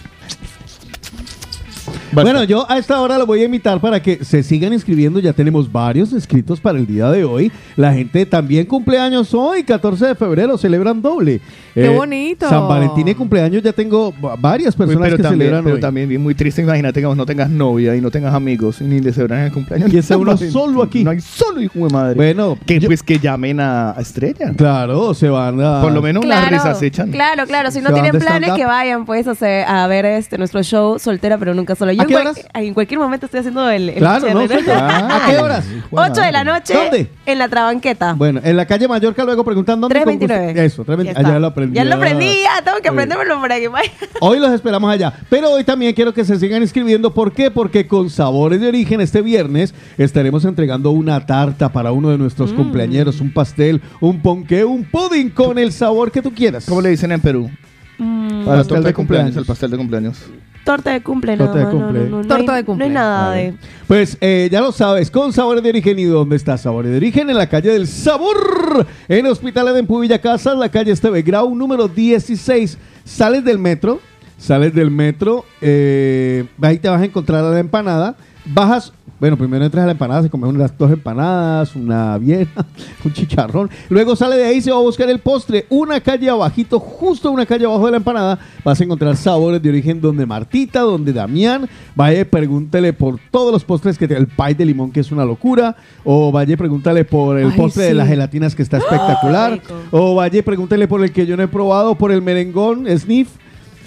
Bueno, 2.24 2.44
yo 2.44 2.70
a 2.70 2.78
esta 2.78 3.00
hora 3.00 3.18
lo 3.18 3.26
voy 3.26 3.42
a 3.42 3.44
invitar 3.44 3.80
para 3.80 4.00
que 4.02 4.24
se 4.24 4.42
sigan 4.42 4.72
inscribiendo. 4.72 5.20
Ya 5.20 5.32
tenemos 5.32 5.70
varios 5.70 6.12
inscritos 6.12 6.60
para 6.60 6.78
el 6.78 6.86
día 6.86 7.10
de 7.10 7.24
hoy. 7.24 7.50
La 7.76 7.92
gente 7.92 8.24
también 8.26 8.66
cumpleaños 8.66 9.32
hoy, 9.34 9.64
14 9.64 10.06
de 10.06 10.14
febrero, 10.14 10.56
celebran 10.58 11.00
doble. 11.02 11.34
Eh, 11.74 11.82
¡Qué 11.82 11.88
bonito! 11.90 12.48
San 12.48 12.66
Valentín 12.68 13.06
y 13.08 13.14
cumpleaños 13.14 13.62
ya 13.62 13.72
tengo 13.72 14.14
va- 14.24 14.34
varias 14.36 14.74
personas 14.74 15.02
pero 15.04 15.16
que 15.18 15.22
también, 15.22 15.40
celebran 15.40 15.64
pero 15.64 15.74
hoy. 15.76 15.80
también 15.80 16.08
bien 16.08 16.22
muy 16.22 16.34
triste, 16.34 16.62
imagínate 16.62 17.00
que 17.00 17.06
vos 17.06 17.16
no 17.16 17.26
tengas 17.26 17.50
novia 17.50 17.94
y 17.94 18.00
no 18.00 18.10
tengas 18.10 18.32
amigos 18.34 18.80
y 18.80 18.84
ni 18.84 19.00
le 19.00 19.12
celebran 19.12 19.40
el 19.42 19.52
cumpleaños. 19.52 19.92
Y 19.92 19.98
ese 19.98 20.16
uno 20.16 20.36
solo 20.38 20.82
aquí. 20.82 21.04
No 21.04 21.10
hay 21.10 21.20
solo 21.20 21.60
hijo 21.60 21.78
de 21.86 21.92
madre. 21.92 22.14
Bueno, 22.14 22.56
que 22.66 22.78
yo- 22.78 22.88
pues 22.88 23.02
que 23.02 23.18
llamen 23.18 23.60
a, 23.60 23.94
Estrella. 23.98 24.52
Claro, 24.56 25.12
se 25.14 25.28
van 25.28 25.60
a... 25.60 25.82
Por 25.82 25.92
lo 25.92 26.00
menos 26.00 26.24
las 26.24 26.50
risas 26.50 26.80
echan. 26.82 27.10
Claro, 27.10 27.44
claro. 27.46 27.70
Si 27.70 27.80
no 27.80 27.92
tienen 27.92 28.12
planes, 28.18 28.52
que 28.52 28.64
vayan 28.64 29.04
pues 29.04 29.26
a, 29.28 29.32
hacer- 29.32 29.66
a 29.66 29.86
ver 29.86 30.06
este 30.06 30.38
nuestro 30.38 30.62
show 30.62 30.98
soltera, 30.98 31.36
pero 31.38 31.52
nunca 31.54 31.74
solo. 31.74 31.92
Yo 31.92 32.02
¿A 32.02 32.05
en, 32.07 32.09
qué 32.09 32.14
cual- 32.14 32.26
horas? 32.28 32.46
en 32.54 32.74
cualquier 32.74 33.00
momento 33.00 33.26
estoy 33.26 33.40
haciendo 33.40 33.68
el, 33.70 33.88
el 33.90 33.94
Claro, 33.96 34.32
no, 34.32 34.46
sé. 34.48 34.59
¿A 34.72 35.22
qué 35.28 35.38
horas? 35.42 35.64
8 35.90 36.12
de 36.20 36.32
la 36.32 36.44
noche 36.44 36.74
¿Dónde? 36.74 37.11
en 37.26 37.38
la 37.38 37.48
Trabanqueta. 37.48 38.14
Bueno, 38.14 38.40
en 38.42 38.57
la 38.57 38.66
calle 38.66 38.88
Mallorca 38.88 39.24
luego 39.24 39.44
preguntan 39.44 39.80
dónde. 39.80 39.94
329. 39.94 40.54
con- 40.54 40.64
Eso, 40.64 40.84
329. 40.84 41.14
Ya 41.14 41.18
Ah, 41.18 41.22
ya 41.22 41.28
está. 41.28 41.38
lo 41.40 41.46
aprendí. 41.46 41.76
Ya 41.76 41.84
lo 41.84 41.94
aprendí, 41.96 42.42
ya 42.42 42.62
tengo 42.64 42.78
que 42.78 42.88
aprendérmelo 42.88 43.40
para 43.40 43.59
que 43.59 43.68
vaya. 43.68 43.90
Hoy 44.20 44.38
los 44.38 44.50
esperamos 44.52 44.90
allá. 44.90 45.12
Pero 45.28 45.50
hoy 45.50 45.64
también 45.64 45.92
quiero 45.94 46.12
que 46.14 46.24
se 46.24 46.38
sigan 46.38 46.62
inscribiendo. 46.62 47.12
¿Por 47.12 47.32
qué? 47.32 47.50
Porque 47.50 47.86
con 47.86 48.11
Sabores 48.11 48.61
de 48.61 48.68
Origen 48.68 49.00
este 49.00 49.22
viernes 49.22 49.74
estaremos 49.98 50.44
entregando 50.44 50.90
una 50.90 51.24
tarta 51.26 51.70
para 51.72 51.92
uno 51.92 52.11
de 52.11 52.18
nuestros 52.18 52.52
Mm. 52.52 52.57
cumpleañeros, 52.57 53.20
un 53.20 53.32
pastel, 53.32 53.80
un 54.00 54.20
ponqué, 54.22 54.64
un 54.64 54.84
pudding 54.84 55.30
con 55.30 55.59
el 55.59 55.72
sabor 55.72 56.11
que 56.12 56.22
tú 56.22 56.32
quieras. 56.32 56.64
¿Cómo 56.68 56.80
le 56.80 56.90
dicen 56.90 57.12
en 57.12 57.20
Perú? 57.20 57.50
Mm, 57.99 58.30
A 58.30 58.38
la 58.38 58.44
Pastel 58.44 58.66
torta 58.68 58.80
de 58.82 58.86
de 58.88 58.94
cumpleaños, 58.94 58.94
cumpleaños. 58.94 59.36
el 59.36 59.44
pastel 59.47 59.70
de 59.70 59.76
cumpleaños. 59.78 60.18
torta 60.64 60.90
de 60.92 61.03
cumple, 61.03 61.36
Torta 61.36 61.55
nada 61.55 61.59
de 61.59 61.64
más, 61.64 61.74
no, 61.74 61.80
cumple. 61.80 62.01
no, 62.05 62.09
no, 62.11 62.22
no 62.22 62.28
Torta 62.28 62.53
hay- 62.55 62.59
de 62.61 62.64
cumple. 62.66 62.84
No 62.86 62.90
hay 62.90 62.94
nada 62.94 63.30
de... 63.32 63.55
Pues 63.86 64.18
eh, 64.20 64.49
ya 64.51 64.61
lo 64.61 64.72
sabes, 64.72 65.11
con 65.11 65.32
Sabores 65.32 65.62
de 65.62 65.68
Origen. 65.70 65.99
¿Y 65.99 66.05
dónde 66.05 66.36
está 66.36 66.59
Sabores 66.59 66.90
de 66.90 66.97
Origen? 66.99 67.30
En 67.30 67.36
la 67.36 67.49
calle 67.49 67.70
del 67.70 67.86
Sabor, 67.86 68.86
en 69.09 69.26
Hospital 69.26 69.72
de 69.74 69.82
Villa 69.82 70.20
Casas, 70.20 70.57
la 70.59 70.68
calle 70.68 70.92
Esteve 70.92 71.22
Grau, 71.22 71.55
número 71.55 71.88
16. 71.88 72.76
Sales 73.05 73.44
del 73.44 73.59
metro, 73.59 74.01
sales 74.36 74.74
del 74.74 74.90
metro, 74.90 75.44
eh, 75.61 76.44
ahí 76.61 76.78
te 76.78 76.88
vas 76.88 77.01
a 77.01 77.05
encontrar 77.05 77.44
a 77.44 77.51
la 77.51 77.61
empanada. 77.61 78.16
Bajas, 78.44 78.92
bueno, 79.18 79.36
primero 79.36 79.64
entras 79.64 79.82
a 79.82 79.86
la 79.86 79.92
empanada, 79.92 80.22
se 80.22 80.30
comen 80.30 80.50
unas 80.54 80.76
dos 80.76 80.90
empanadas, 80.90 81.74
una 81.74 82.18
vieja, 82.18 82.66
un 83.04 83.12
chicharrón. 83.12 83.70
Luego 83.88 84.14
sale 84.14 84.36
de 84.36 84.44
ahí, 84.44 84.60
se 84.60 84.70
va 84.70 84.76
a 84.76 84.80
buscar 84.82 85.08
el 85.08 85.18
postre. 85.20 85.66
Una 85.70 86.00
calle 86.00 86.28
abajito, 86.28 86.78
justo 86.78 87.30
una 87.30 87.46
calle 87.46 87.64
abajo 87.64 87.86
de 87.86 87.92
la 87.92 87.96
empanada, 87.96 88.38
vas 88.64 88.80
a 88.80 88.84
encontrar 88.84 89.16
sabores 89.16 89.62
de 89.62 89.68
origen 89.68 90.00
donde 90.00 90.26
Martita, 90.26 90.80
donde 90.80 91.12
Damián. 91.12 91.68
Vaya 91.94 92.24
pregúntele 92.28 92.92
por 92.92 93.18
todos 93.30 93.52
los 93.52 93.64
postres 93.64 93.96
que 93.96 94.06
te, 94.06 94.16
el 94.16 94.26
pie 94.26 94.54
de 94.54 94.64
limón, 94.66 94.90
que 94.92 95.00
es 95.00 95.10
una 95.10 95.24
locura. 95.24 95.76
O 96.04 96.30
vaya 96.30 96.56
pregúntale 96.56 97.04
por 97.04 97.38
el 97.38 97.50
Ay, 97.52 97.56
postre 97.56 97.84
de 97.84 97.94
las 97.94 98.08
gelatinas, 98.08 98.54
que 98.54 98.62
está 98.62 98.78
espectacular. 98.78 99.52
rico. 99.52 99.74
O 99.92 100.14
vaya 100.14 100.42
pregúntele 100.42 100.86
por 100.88 101.02
el 101.02 101.12
que 101.12 101.24
yo 101.26 101.36
no 101.36 101.42
he 101.42 101.48
probado, 101.48 101.94
por 101.94 102.12
el 102.12 102.20
merengón, 102.22 102.86
sniff. 102.98 103.28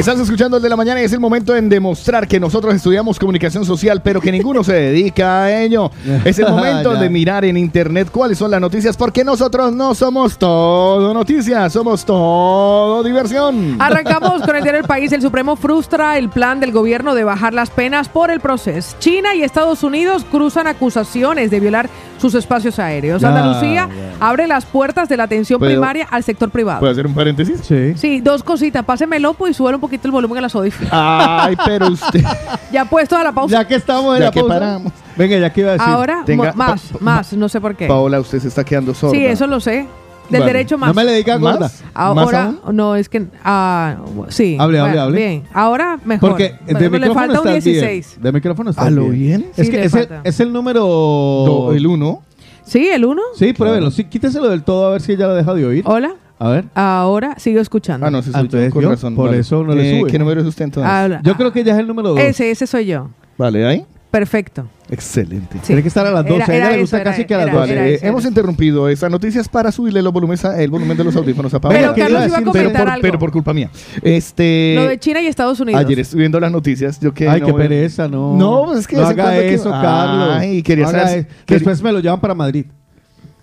Estás 0.00 0.18
escuchando 0.18 0.56
el 0.56 0.62
de 0.62 0.70
la 0.70 0.76
mañana 0.76 1.02
y 1.02 1.04
es 1.04 1.12
el 1.12 1.20
momento 1.20 1.54
en 1.54 1.68
demostrar 1.68 2.26
que 2.26 2.40
nosotros 2.40 2.74
estudiamos 2.74 3.18
comunicación 3.18 3.66
social, 3.66 4.00
pero 4.00 4.18
que 4.18 4.32
ninguno 4.32 4.64
se 4.64 4.72
dedica 4.72 5.42
a 5.42 5.60
ello. 5.60 5.90
Es 6.24 6.38
el 6.38 6.46
momento 6.48 6.94
de 6.94 7.10
mirar 7.10 7.44
en 7.44 7.58
internet 7.58 8.08
cuáles 8.10 8.38
son 8.38 8.50
las 8.50 8.62
noticias, 8.62 8.96
porque 8.96 9.24
nosotros 9.24 9.74
no 9.74 9.94
somos 9.94 10.38
todo 10.38 11.12
noticias, 11.12 11.74
somos 11.74 12.02
todo 12.06 13.02
diversión. 13.02 13.76
Arrancamos 13.78 14.40
con 14.40 14.56
el 14.56 14.62
diario 14.62 14.80
El 14.80 14.86
País. 14.86 15.12
El 15.12 15.20
Supremo 15.20 15.54
frustra 15.54 16.16
el 16.16 16.30
plan 16.30 16.60
del 16.60 16.72
gobierno 16.72 17.14
de 17.14 17.24
bajar 17.24 17.52
las 17.52 17.68
penas 17.68 18.08
por 18.08 18.30
el 18.30 18.40
proceso. 18.40 18.96
China 19.00 19.34
y 19.34 19.42
Estados 19.42 19.82
Unidos 19.82 20.24
cruzan 20.30 20.66
acusaciones 20.66 21.50
de 21.50 21.60
violar 21.60 21.90
sus 22.20 22.34
espacios 22.34 22.78
aéreos. 22.78 23.22
Ya, 23.22 23.28
Andalucía 23.28 23.88
ya. 23.88 24.26
abre 24.26 24.46
las 24.46 24.66
puertas 24.66 25.08
de 25.08 25.16
la 25.16 25.24
atención 25.24 25.58
¿Puedo- 25.58 25.70
primaria 25.72 26.06
al 26.10 26.22
sector 26.22 26.50
privado. 26.50 26.80
¿Puedo 26.80 26.92
hacer 26.92 27.06
un 27.06 27.14
paréntesis? 27.14 27.60
Sí. 27.62 27.94
Sí, 27.96 28.20
dos 28.20 28.42
cositas. 28.42 28.84
Pásemelo 28.84 29.34
pues, 29.34 29.52
y 29.52 29.54
súbele 29.54 29.76
un 29.76 29.80
poquito 29.80 30.06
el 30.08 30.12
volumen 30.12 30.38
a 30.38 30.40
las 30.42 30.54
audífonos. 30.54 30.90
Ay, 30.92 31.56
pero 31.64 31.88
usted. 31.88 32.22
Ya 32.72 32.84
puesto 32.84 33.16
a 33.16 33.24
la 33.24 33.32
pausa. 33.32 33.52
Ya 33.60 33.66
que 33.66 33.74
estamos 33.74 34.14
en 34.14 34.20
Ya 34.20 34.26
la 34.26 34.30
que 34.32 34.40
pausa. 34.40 34.54
paramos. 34.60 34.92
Venga, 35.16 35.36
ya 35.38 35.52
que 35.52 35.60
iba 35.62 35.70
a 35.70 35.72
decir. 35.72 35.88
Ahora, 35.88 36.22
tenga- 36.24 36.52
más, 36.52 36.82
pa- 36.82 36.98
pa- 36.98 37.04
más, 37.04 37.32
no 37.32 37.48
sé 37.48 37.60
por 37.60 37.74
qué. 37.74 37.88
Paola, 37.88 38.20
usted 38.20 38.38
se 38.38 38.46
está 38.48 38.62
quedando 38.64 38.94
sorda. 38.94 39.14
Sí, 39.16 39.24
eso 39.26 39.46
lo 39.48 39.58
sé. 39.58 39.88
Del 40.30 40.40
Vale. 40.40 40.52
derecho 40.52 40.78
más. 40.78 40.88
No 40.88 40.94
me 40.94 41.04
le 41.04 41.12
diga 41.14 41.38
¿Más? 41.38 41.52
gorda. 41.54 41.66
¿Más 41.66 41.82
Ahora, 41.94 42.44
aún? 42.64 42.76
no, 42.76 42.94
es 42.96 43.08
que. 43.08 43.26
ah, 43.44 43.96
sí. 44.28 44.56
Hable, 44.58 44.78
hable, 44.78 44.90
bueno, 44.92 45.02
hable. 45.02 45.16
Bien. 45.18 45.42
Ahora 45.52 45.98
mejor. 46.04 46.30
Porque 46.30 46.54
Bueno, 46.64 46.78
de 46.78 46.84
le 46.84 46.90
micrófono 46.90 47.14
falta 47.14 47.40
un 47.40 47.48
está 47.48 47.52
16. 47.70 48.08
bien. 48.14 48.22
De 48.22 48.32
micrófono 48.32 48.70
está 48.70 48.82
¿A 48.82 48.90
lo 48.90 49.02
bien. 49.08 49.12
bien? 49.40 49.46
Es 49.56 49.66
Sí, 49.66 49.70
que 49.72 49.78
le 49.78 49.84
es 49.86 49.94
el, 49.94 50.00
falta. 50.06 50.20
es 50.24 50.40
el 50.40 50.52
número... 50.52 50.80
Do- 50.84 51.72
el 51.74 51.86
uno. 51.86 52.22
Sí, 52.62 52.88
el 52.88 53.04
1. 53.04 53.20
Sí, 53.34 53.52
pruébelo. 53.52 53.90
Sí, 53.90 54.04
quíteselo 54.04 54.48
del 54.48 54.62
todo 54.62 54.86
a 54.86 54.92
ver 54.92 55.00
si 55.00 55.12
ella 55.12 55.26
lo 55.26 55.34
deja 55.34 55.52
de 55.54 55.66
oír. 55.66 55.82
Hola. 55.86 56.14
A 56.38 56.48
ver. 56.50 56.64
Ahora 56.74 57.34
sigo 57.38 57.60
escuchando. 57.60 58.06
Ah, 58.06 58.10
no, 58.10 58.20
ese 58.20 58.30
soy 58.30 58.40
yo, 58.42 58.44
entonces 58.44 58.72
con 58.72 58.84
razón. 58.84 59.14
por 59.16 59.26
vale. 59.26 59.40
eso 59.40 59.64
no 59.64 59.74
le 59.74 59.96
Eh, 59.96 60.00
sube. 60.00 60.10
¿Qué 60.12 60.18
número 60.20 60.40
es 60.40 60.46
usted 60.46 60.64
entonces? 60.66 60.90
Habla. 60.90 61.20
Yo 61.24 61.36
creo 61.36 61.52
que 61.52 61.64
ya 61.64 61.72
es 61.74 61.78
el 61.80 61.86
número 61.88 62.10
dos. 62.10 62.18
Ese, 62.20 62.50
ese 62.50 62.66
soy 62.68 62.86
yo. 62.86 63.08
Vale, 63.36 63.66
ahí. 63.66 63.84
Perfecto. 64.10 64.66
Excelente. 64.90 65.58
Sí. 65.58 65.66
Tiene 65.68 65.82
que 65.82 65.88
estar 65.88 66.04
a 66.04 66.10
las 66.10 66.24
12. 66.26 66.34
Era- 66.34 66.44
a 66.44 66.48
ella 66.48 66.56
era 66.56 66.68
le 66.70 66.74
eso, 66.74 66.80
gusta 66.82 67.00
era- 67.00 67.10
casi 67.12 67.24
que 67.24 67.34
a 67.34 67.38
las 67.38 67.46
era- 67.46 67.58
12. 67.60 67.74
Vale, 67.76 67.90
eh, 67.90 67.94
eso, 67.94 68.06
hemos 68.06 68.22
era. 68.22 68.28
interrumpido 68.30 68.88
estas 68.88 69.08
noticias 69.08 69.48
para 69.48 69.70
subirle 69.70 70.02
los 70.02 70.12
volúmenes 70.12 70.44
a- 70.44 70.60
el 70.60 70.68
volumen 70.68 70.96
de 70.96 71.04
los 71.04 71.14
audífonos 71.14 71.54
a 71.54 71.60
Pablo. 71.60 71.78
Pero 71.78 71.94
¿Qué 71.94 72.00
Carlos 72.00 72.26
iba 72.26 72.38
a 72.38 72.42
comentar 72.42 72.62
pero 72.72 72.72
por, 72.84 72.88
algo. 72.90 73.02
pero 73.02 73.18
por 73.20 73.30
culpa 73.30 73.54
mía. 73.54 73.70
Este, 74.02 74.72
Lo 74.74 74.88
de 74.88 74.98
China 74.98 75.20
y 75.20 75.26
Estados 75.28 75.60
Unidos. 75.60 75.80
ayer 75.80 76.00
estuve 76.00 76.20
viendo 76.22 76.40
las 76.40 76.50
noticias. 76.50 76.98
Yo 76.98 77.14
que 77.14 77.28
Ay, 77.28 77.40
no 77.40 77.46
qué 77.46 77.54
pereza, 77.54 78.08
no. 78.08 78.34
No, 78.36 78.64
pues 78.66 78.80
es 78.80 78.86
que 78.88 78.96
no 78.96 79.02
haga 79.06 79.22
cuando 79.22 79.40
que- 79.42 79.54
eso, 79.54 79.70
Carlos. 79.70 80.36
Ay, 80.40 80.62
quería 80.64 80.84
No 80.86 80.90
saber- 80.90 81.18
eso. 81.20 81.28
quería- 81.46 81.58
Después 81.58 81.82
me 81.82 81.92
lo 81.92 82.00
llevan 82.00 82.20
para 82.20 82.34
Madrid. 82.34 82.66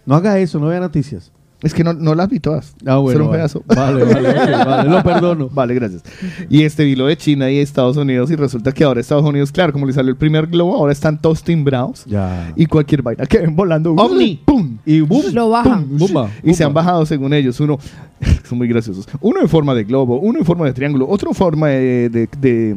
No 0.06 0.16
haga 0.16 0.38
eso, 0.40 0.60
no 0.60 0.68
vea 0.68 0.82
noticias. 0.82 1.32
Es 1.64 1.74
que 1.74 1.84
no, 1.84 1.92
no 1.94 2.14
las 2.14 2.30
vi 2.30 2.40
todas. 2.40 2.76
Ah, 2.86 2.98
bueno, 2.98 3.14
Solo 3.14 3.26
un 3.26 3.32
vale. 3.32 3.40
pedazo. 3.40 3.64
Vale, 3.66 4.04
vale, 4.04 4.32
vale, 4.64 4.90
lo 4.92 5.02
perdono. 5.04 5.50
Vale, 5.52 5.74
gracias. 5.74 6.04
Y 6.50 6.62
este 6.64 6.84
vi 6.84 6.96
lo 6.96 7.08
de 7.08 7.18
China 7.18 7.50
y 7.50 7.58
Estados 7.58 7.98
Unidos 7.98 8.30
y 8.30 8.36
resulta 8.36 8.72
que 8.72 8.84
ahora 8.84 9.02
Estados 9.02 9.26
Unidos, 9.26 9.52
claro, 9.52 9.74
como 9.74 9.88
le 9.88 9.94
salió 9.94 10.12
el 10.12 10.18
primer 10.18 10.46
globo, 10.46 10.76
ahora 10.76 10.92
están 10.94 11.20
todos 11.20 11.42
timbrados 11.42 12.06
Ya. 12.06 12.54
y 12.56 12.68
cualquier 12.68 13.02
vaina 13.02 13.26
que 13.26 13.40
ven 13.40 13.56
volando. 13.56 13.94
¡Ovni! 13.94 14.40
¡Pum! 14.46 14.78
Y 14.86 15.02
boom. 15.02 15.24
Lo 15.34 15.50
bajan. 15.50 15.86
Pum, 15.86 15.98
bumba, 15.98 16.30
Y 16.44 16.54
se 16.54 16.64
han 16.64 16.74
bajado 16.76 17.06
según 17.08 17.34
ellos, 17.34 17.60
uno, 17.60 17.80
son 18.48 18.58
muy 18.60 18.68
graciosos, 18.68 19.08
uno 19.22 19.42
en 19.42 19.50
forma 19.50 19.74
de 19.74 19.84
globo, 19.84 20.20
uno 20.20 20.38
en 20.40 20.46
forma 20.46 20.66
de 20.66 20.74
triángulo, 20.74 21.08
otro 21.10 21.30
en 21.32 21.36
forma 21.36 21.70
de... 21.70 22.10
de- 22.10 22.30
de- 22.40 22.76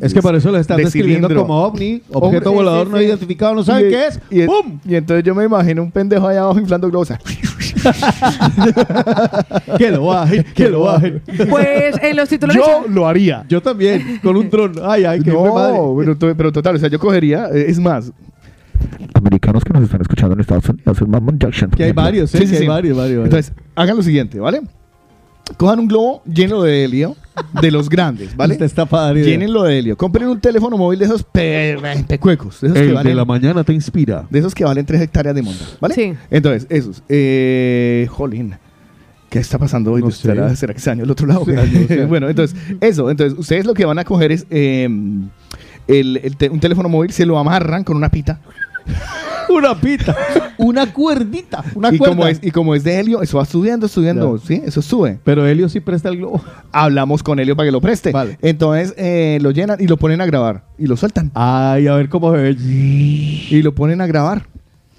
Es 0.00 0.14
que 0.14 0.22
por 0.22 0.34
eso 0.34 0.50
lo 0.50 0.56
están 0.58 0.78
de 0.78 0.84
describiendo 0.84 1.28
cilindro. 1.28 1.46
como 1.46 1.62
ovni, 1.64 2.00
objeto 2.10 2.48
Hombre, 2.50 2.64
volador 2.64 2.86
sí, 2.86 2.92
no 2.92 2.98
sí. 2.98 3.04
identificado, 3.04 3.54
no 3.54 3.62
saben 3.62 3.90
qué 3.90 4.06
es. 4.06 4.20
Y, 4.30 4.46
¡Pum! 4.46 4.78
y 4.86 4.94
entonces 4.94 5.22
yo 5.22 5.34
me 5.34 5.44
imagino 5.44 5.82
un 5.82 5.90
pendejo 5.90 6.26
allá 6.26 6.40
abajo 6.44 6.58
inflando 6.58 6.88
globos. 6.88 7.10
Que 9.78 9.90
lo 9.90 10.06
bajen, 10.06 10.44
que 10.54 10.68
lo 10.68 10.80
bajen. 10.82 11.22
Pues 11.48 11.96
en 12.02 12.16
los 12.16 12.28
titulares. 12.28 12.62
yo 12.64 12.84
lo 12.88 13.06
haría. 13.06 13.44
Yo 13.48 13.60
también, 13.60 14.18
con 14.22 14.36
un 14.36 14.48
dron. 14.50 14.72
Ay, 14.84 15.04
ay, 15.04 15.20
qué 15.22 15.32
madre. 15.32 15.78
No, 15.78 15.94
pero, 15.98 16.16
to- 16.16 16.34
pero 16.36 16.52
total, 16.52 16.76
o 16.76 16.78
sea, 16.78 16.88
yo 16.88 16.98
cogería, 16.98 17.48
eh, 17.52 17.66
es 17.68 17.78
más, 17.78 18.12
Americanos 19.14 19.64
que 19.64 19.72
nos 19.72 19.84
están 19.84 20.00
escuchando 20.00 20.34
en 20.34 20.40
Estados 20.40 20.68
Unidos, 20.68 21.00
el 21.00 21.06
Mammon 21.08 21.38
Jackson. 21.38 21.70
Que 21.70 21.84
hay 21.84 21.92
varios, 21.92 22.34
¿eh? 22.34 22.38
Sí, 22.38 22.46
sí, 22.46 22.52
que 22.56 22.58
hay 22.62 22.68
varios. 22.68 22.96
varios. 22.96 23.24
Entonces, 23.24 23.52
hagan 23.74 23.96
lo 23.96 24.02
siguiente, 24.02 24.38
¿vale? 24.40 24.62
Cojan 25.56 25.80
un 25.80 25.88
globo 25.88 26.22
lleno 26.24 26.62
de 26.62 26.84
helio, 26.84 27.16
de 27.60 27.70
los 27.70 27.88
grandes, 27.88 28.34
¿vale? 28.36 28.54
Esta 28.54 28.64
está 28.64 28.86
padre 28.86 29.20
idea. 29.20 29.30
Llénenlo 29.30 29.62
de 29.64 29.78
helio. 29.78 29.96
Compren 29.96 30.28
un 30.28 30.40
teléfono 30.40 30.76
móvil 30.76 30.98
de 30.98 31.04
esos 31.06 31.22
pe- 31.22 31.76
pecuecos, 32.08 32.60
de 32.60 32.68
esos, 32.68 32.74
que 32.78 32.82
El 32.82 32.88
de 32.88 32.94
valen, 32.94 33.16
la 33.16 33.24
mañana 33.24 33.64
te 33.64 33.72
inspira. 33.72 34.26
de 34.30 34.38
esos 34.38 34.54
que 34.54 34.64
valen 34.64 34.84
3 34.86 35.00
hectáreas 35.02 35.34
de 35.34 35.42
monta, 35.42 35.64
¿vale? 35.80 35.94
Sí. 35.94 36.14
Entonces, 36.30 36.66
esos. 36.70 37.02
Eh, 37.08 38.06
jolín. 38.10 38.54
¿Qué 39.30 39.38
está 39.38 39.58
pasando 39.58 39.92
hoy? 39.92 40.02
No 40.02 40.10
¿Será, 40.10 40.50
sé. 40.50 40.56
será 40.56 40.74
que 40.74 40.80
se 40.80 40.90
dañó 40.90 41.04
el 41.04 41.10
otro 41.10 41.26
lado? 41.26 41.44
Se 41.46 41.52
dañó, 41.52 41.86
se 41.88 41.96
dañó. 41.96 42.08
bueno, 42.08 42.28
entonces, 42.28 42.54
eso. 42.80 43.10
Entonces, 43.10 43.38
ustedes 43.38 43.64
lo 43.64 43.72
que 43.74 43.84
van 43.86 43.98
a 43.98 44.04
coger 44.04 44.30
es 44.32 44.46
eh, 44.50 44.84
el- 45.88 46.20
el 46.22 46.36
te- 46.36 46.50
un 46.50 46.60
teléfono 46.60 46.88
móvil, 46.90 47.12
se 47.12 47.24
lo 47.24 47.38
amarran 47.38 47.82
con 47.84 47.96
una 47.96 48.10
pita. 48.10 48.40
Una 49.52 49.78
pita, 49.80 50.16
una 50.58 50.92
cuerdita, 50.92 51.62
una 51.74 51.92
y, 51.92 51.98
cuerda. 51.98 52.16
como 52.16 52.28
es, 52.28 52.38
y 52.42 52.50
como 52.50 52.74
es 52.74 52.84
de 52.84 52.98
helio, 52.98 53.22
eso 53.22 53.38
va 53.38 53.44
subiendo, 53.44 53.88
subiendo, 53.88 54.36
Ya. 54.38 54.46
¿sí? 54.46 54.62
Eso 54.64 54.82
sube. 54.82 55.18
Pero 55.24 55.46
Helio 55.46 55.68
sí 55.68 55.80
presta 55.80 56.08
el 56.08 56.16
globo. 56.16 56.42
Hablamos 56.72 57.22
con 57.22 57.38
Helio 57.38 57.56
para 57.56 57.66
que 57.68 57.72
lo 57.72 57.80
preste. 57.80 58.12
Vale. 58.12 58.38
Entonces, 58.42 58.94
eh, 58.96 59.38
lo 59.42 59.50
llenan 59.50 59.80
y 59.80 59.86
lo 59.86 59.96
ponen 59.96 60.20
a 60.20 60.26
grabar. 60.26 60.64
Y 60.78 60.86
lo 60.86 60.96
sueltan. 60.96 61.30
Ay, 61.34 61.86
a 61.86 61.94
ver 61.94 62.08
cómo 62.08 62.32
se 62.32 62.38
ve. 62.38 62.56
Y 62.58 63.62
lo 63.62 63.74
ponen 63.74 64.00
a 64.00 64.06
grabar. 64.06 64.46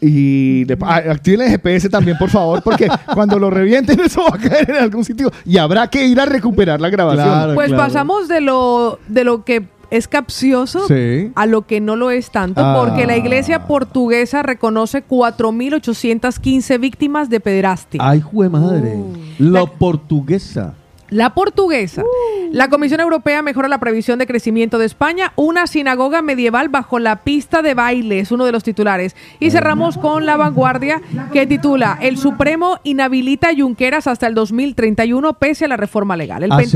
Y 0.06 0.66
ah, 0.82 1.02
activen 1.12 1.42
el 1.42 1.50
GPS 1.50 1.90
también, 1.90 2.18
por 2.18 2.30
favor, 2.30 2.62
porque 2.62 2.90
cuando 3.14 3.40
lo 3.40 3.50
revienten 3.50 4.02
eso 4.02 4.22
va 4.22 4.36
a 4.36 4.38
caer 4.38 4.70
en 4.70 4.76
algún 4.76 5.06
sitio 5.06 5.32
y 5.46 5.58
habrá 5.58 5.88
que 5.88 6.06
ir 6.06 6.20
a 6.20 6.26
recuperar 6.26 6.82
la 6.82 6.90
grabación. 6.90 7.26
Claro. 7.26 7.56
Pues 7.56 7.72
pasamos 7.72 8.28
de 8.28 8.42
lo, 8.42 9.00
de 9.08 9.24
lo 9.24 9.46
que 9.46 9.64
es 9.94 10.08
capcioso 10.08 10.88
Sí. 10.88 11.32
a 11.36 11.46
lo 11.46 11.68
que 11.68 11.80
no 11.80 11.96
lo 11.96 12.10
es 12.12 12.32
tanto, 12.32 12.62
Ah. 12.66 12.76
porque 12.84 13.06
la 13.06 13.16
iglesia 13.16 13.68
portuguesa 13.68 14.42
reconoce 14.42 15.04
4.815 15.04 16.78
víctimas 16.80 17.30
de 17.30 17.40
pederastia. 17.40 18.02
Ay, 18.04 18.22
jue 18.22 18.50
madre. 18.50 18.96
La 19.38 19.66
portuguesa. 19.66 20.74
La 21.10 21.36
portuguesa. 21.36 22.02
Uh. 22.02 22.08
La 22.52 22.70
Comisión 22.70 23.00
Europea 23.00 23.44
mejora 23.44 23.68
la 23.68 23.80
previsión 23.80 24.18
de 24.18 24.26
crecimiento 24.26 24.80
de 24.80 24.86
España. 24.88 25.32
Una 25.36 25.68
sinagoga 25.68 26.24
medieval 26.24 26.70
bajo 26.70 26.98
la 26.98 27.18
pista 27.24 27.62
de 27.62 27.76
baile 27.76 28.20
es 28.20 28.32
uno 28.32 28.46
de 28.46 28.52
los 28.52 28.64
titulares. 28.64 29.16
Y 29.40 29.52
cerramos 29.52 29.98
con 30.00 30.26
la 30.26 30.38
vanguardia 30.38 31.02
que 31.32 31.46
titula 31.46 32.00
El 32.02 32.18
Supremo 32.18 32.80
inhabilita 32.84 33.50
a 33.50 33.56
Junqueras 33.56 34.08
hasta 34.08 34.26
el 34.26 34.34
2031 34.34 35.34
pese 35.34 35.66
a 35.66 35.68
la 35.68 35.78
reforma 35.78 36.18
legal. 36.18 36.42
El 36.44 36.52
¿Ah, 36.52 36.60
sí? 36.64 36.72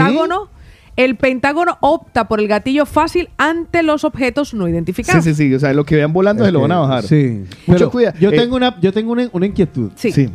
El 0.98 1.16
Pentágono 1.16 1.78
opta 1.80 2.28
por 2.28 2.40
el 2.42 2.48
gatillo 2.48 2.86
fácil 2.86 3.30
ante 3.38 3.84
los 3.84 4.04
objetos 4.04 4.54
no 4.54 4.66
Sí, 4.66 4.72
identificados. 4.72 5.24
sí, 5.24 5.34
sí. 5.34 5.54
O 5.54 5.60
sea, 5.60 5.72
lo 5.74 5.86
que 5.86 5.96
vean 5.96 6.12
volando 6.12 6.44
se 6.44 6.52
lo 6.52 6.60
van 6.62 6.72
a 6.74 6.80
bajar. 6.80 7.04
Sí. 7.04 7.44
Mucho 7.68 7.90
cuidado. 7.92 8.18
Yo 8.20 8.32
Eh, 8.32 8.36
tengo 8.36 8.56
una, 8.56 8.80
yo 8.82 8.92
tengo 8.92 9.12
una, 9.14 9.30
una 9.32 9.46
inquietud. 9.46 9.92
Sí. 9.96 10.12
Sí. 10.12 10.30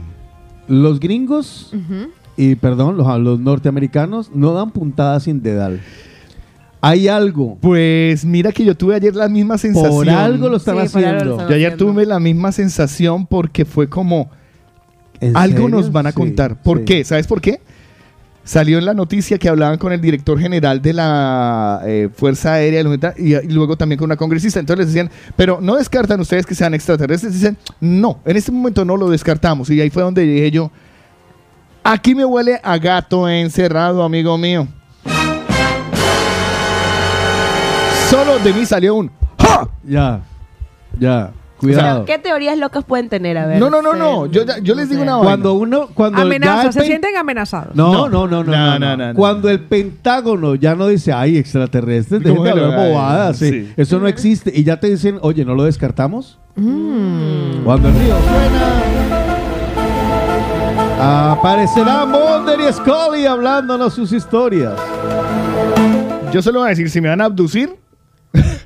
Los 0.68 1.00
gringos 1.00 1.72
y 2.36 2.54
perdón, 2.54 2.96
los, 2.96 3.06
los 3.20 3.40
norteamericanos 3.40 4.30
no 4.34 4.54
dan 4.54 4.70
puntadas 4.70 5.24
sin 5.24 5.42
dedal. 5.42 5.80
Hay 6.80 7.06
algo. 7.08 7.58
Pues 7.60 8.24
mira 8.24 8.50
que 8.52 8.64
yo 8.64 8.76
tuve 8.76 8.94
ayer 8.96 9.14
la 9.14 9.28
misma 9.28 9.58
sensación. 9.58 9.90
Por 9.92 10.10
algo 10.10 10.48
lo 10.48 10.56
están 10.56 10.74
Sí, 10.74 10.80
lo 10.80 10.84
haciendo. 11.08 11.38
Yo 11.38 11.54
ayer 11.54 11.72
haciendo. 11.72 11.76
tuve 11.76 12.06
la 12.06 12.18
misma 12.20 12.50
sensación 12.52 13.26
porque 13.26 13.64
fue 13.64 13.88
como 13.88 14.30
¿En 15.20 15.36
algo 15.36 15.58
serio? 15.64 15.68
nos 15.68 15.92
van 15.92 16.06
a 16.06 16.10
Sí, 16.10 16.16
contar. 16.16 16.60
¿Por 16.62 16.78
sí. 16.78 16.84
qué? 16.84 17.04
¿Sabes 17.04 17.26
por 17.26 17.40
qué? 17.40 17.60
Salió 18.44 18.78
en 18.78 18.84
la 18.84 18.94
noticia 18.94 19.38
que 19.38 19.48
hablaban 19.48 19.78
con 19.78 19.92
el 19.92 20.00
director 20.00 20.38
general 20.38 20.82
de 20.82 20.92
la 20.92 21.80
eh, 21.84 22.08
Fuerza 22.12 22.54
Aérea 22.54 22.82
y, 23.16 23.34
y 23.34 23.52
luego 23.52 23.76
también 23.76 23.98
con 23.98 24.06
una 24.06 24.16
congresista. 24.16 24.58
Entonces 24.58 24.86
les 24.86 24.94
decían, 24.94 25.10
pero 25.36 25.60
no 25.60 25.76
descartan 25.76 26.18
ustedes 26.20 26.44
que 26.44 26.54
sean 26.54 26.74
extraterrestres. 26.74 27.34
Dicen, 27.34 27.56
no, 27.80 28.18
en 28.24 28.36
este 28.36 28.50
momento 28.50 28.84
no 28.84 28.96
lo 28.96 29.08
descartamos. 29.08 29.70
Y 29.70 29.80
ahí 29.80 29.90
fue 29.90 30.02
donde 30.02 30.22
dije 30.22 30.50
yo, 30.50 30.72
aquí 31.84 32.14
me 32.16 32.24
huele 32.24 32.60
a 32.62 32.78
gato 32.78 33.28
encerrado, 33.28 34.02
amigo 34.02 34.36
mío. 34.36 34.66
Solo 38.10 38.38
de 38.40 38.52
mí 38.52 38.66
salió 38.66 38.96
un 38.96 39.10
¡Ja! 39.38 39.68
Ya, 39.84 40.20
ya. 40.98 41.32
¿Qué 42.06 42.18
teorías 42.18 42.58
locas 42.58 42.84
pueden 42.84 43.08
tener? 43.08 43.38
A 43.38 43.46
ver. 43.46 43.58
No, 43.60 43.70
no, 43.70 43.80
no, 43.80 43.92
Sí, 43.92 43.98
no. 43.98 44.26
Yo, 44.26 44.42
yo 44.62 44.74
les 44.74 44.88
digo 44.88 45.02
una 45.02 45.12
vaina. 45.16 45.24
Cuando 45.28 45.54
uno, 45.54 45.88
cuando 45.94 46.20
Amenazas, 46.22 46.74
se 46.74 46.80
pen- 46.80 46.88
sienten 46.88 47.16
amenazados. 47.16 47.74
No, 47.74 48.08
no, 48.08 48.26
no, 48.26 48.42
no. 48.44 49.14
Cuando 49.14 49.48
el 49.48 49.60
Pentágono 49.60 50.54
ya 50.56 50.74
no 50.74 50.88
dice, 50.88 51.12
ay, 51.12 51.38
extraterrestres, 51.38 52.22
¿Cómo 52.22 52.42
dejen 52.44 52.58
de 52.60 52.64
hablar 52.66 52.88
bobadas. 52.90 53.36
sí. 53.38 53.50
sí. 53.50 53.72
Eso 53.76 53.98
no 53.98 54.06
existe. 54.08 54.52
Y 54.54 54.64
ya 54.64 54.78
te 54.80 54.88
dicen, 54.90 55.18
oye, 55.22 55.44
¿no 55.44 55.54
lo 55.54 55.64
descartamos? 55.64 56.38
Mm. 56.56 57.64
Cuando 57.64 57.88
el 57.88 57.94
río 57.94 58.14
suena, 60.98 61.32
aparecerá 61.32 62.04
Mulder 62.06 62.60
y 62.68 62.72
Scully 62.72 63.26
hablándonos 63.26 63.94
sus 63.94 64.12
historias. 64.12 64.74
Yo 66.32 66.40
solo 66.42 66.60
voy 66.60 66.66
a 66.66 66.70
decir, 66.70 66.88
si 66.90 67.00
me 67.00 67.08
van 67.08 67.20
a 67.20 67.26
abducir, 67.26 67.74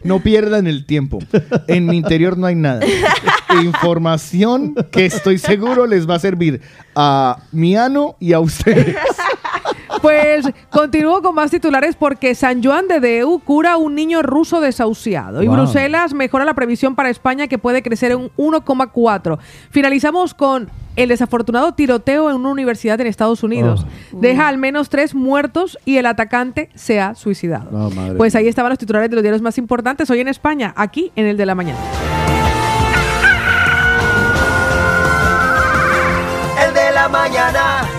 no 0.04 0.20
pierdan 0.20 0.66
el 0.66 0.86
tiempo. 0.86 1.18
En 1.68 1.86
mi 1.86 1.96
interior 1.96 2.36
no 2.36 2.46
hay 2.46 2.54
nada. 2.54 2.80
Información 3.62 4.74
que 4.90 5.06
estoy 5.06 5.38
seguro 5.38 5.86
les 5.86 6.08
va 6.08 6.16
a 6.16 6.18
servir 6.18 6.60
a 6.94 7.38
mi 7.52 7.76
ano 7.76 8.16
y 8.20 8.32
a 8.32 8.40
ustedes. 8.40 8.96
Pues 10.06 10.46
continúo 10.70 11.20
con 11.20 11.34
más 11.34 11.50
titulares 11.50 11.96
porque 11.96 12.36
San 12.36 12.62
Juan 12.62 12.86
de 12.86 13.00
Deu 13.00 13.40
cura 13.40 13.72
a 13.72 13.76
un 13.76 13.96
niño 13.96 14.22
ruso 14.22 14.60
desahuciado 14.60 15.42
y. 15.42 15.48
Bruselas 15.48 16.14
mejora 16.14 16.44
la 16.44 16.54
previsión 16.54 16.94
para 16.94 17.10
España 17.10 17.48
que 17.48 17.58
puede 17.58 17.82
crecer 17.82 18.12
en 18.12 18.30
un 18.36 18.52
1,4. 18.52 19.38
Finalizamos 19.70 20.32
con 20.32 20.70
el 20.94 21.08
desafortunado 21.08 21.74
tiroteo 21.74 22.30
en 22.30 22.36
una 22.36 22.50
universidad 22.50 23.00
en 23.00 23.08
Estados 23.08 23.42
Unidos. 23.42 23.84
Deja 24.12 24.46
al 24.46 24.58
menos 24.58 24.90
tres 24.90 25.12
muertos 25.12 25.76
y 25.84 25.96
el 25.96 26.06
atacante 26.06 26.70
se 26.76 27.00
ha 27.00 27.16
suicidado. 27.16 27.90
Madre 27.90 28.14
pues 28.14 28.36
ahí 28.36 28.46
estaban 28.46 28.70
los 28.70 28.78
titulares 28.78 29.10
de 29.10 29.16
los 29.16 29.24
diarios 29.24 29.42
más 29.42 29.58
importantes 29.58 30.08
hoy 30.08 30.20
en 30.20 30.28
España, 30.28 30.72
aquí 30.76 31.10
en 31.16 31.26
el 31.26 31.36
de 31.36 31.46
la 31.46 31.56
mañana. 31.56 31.80
El 36.64 36.74
de 36.74 36.92
la 36.92 37.08
mañana. 37.08 37.95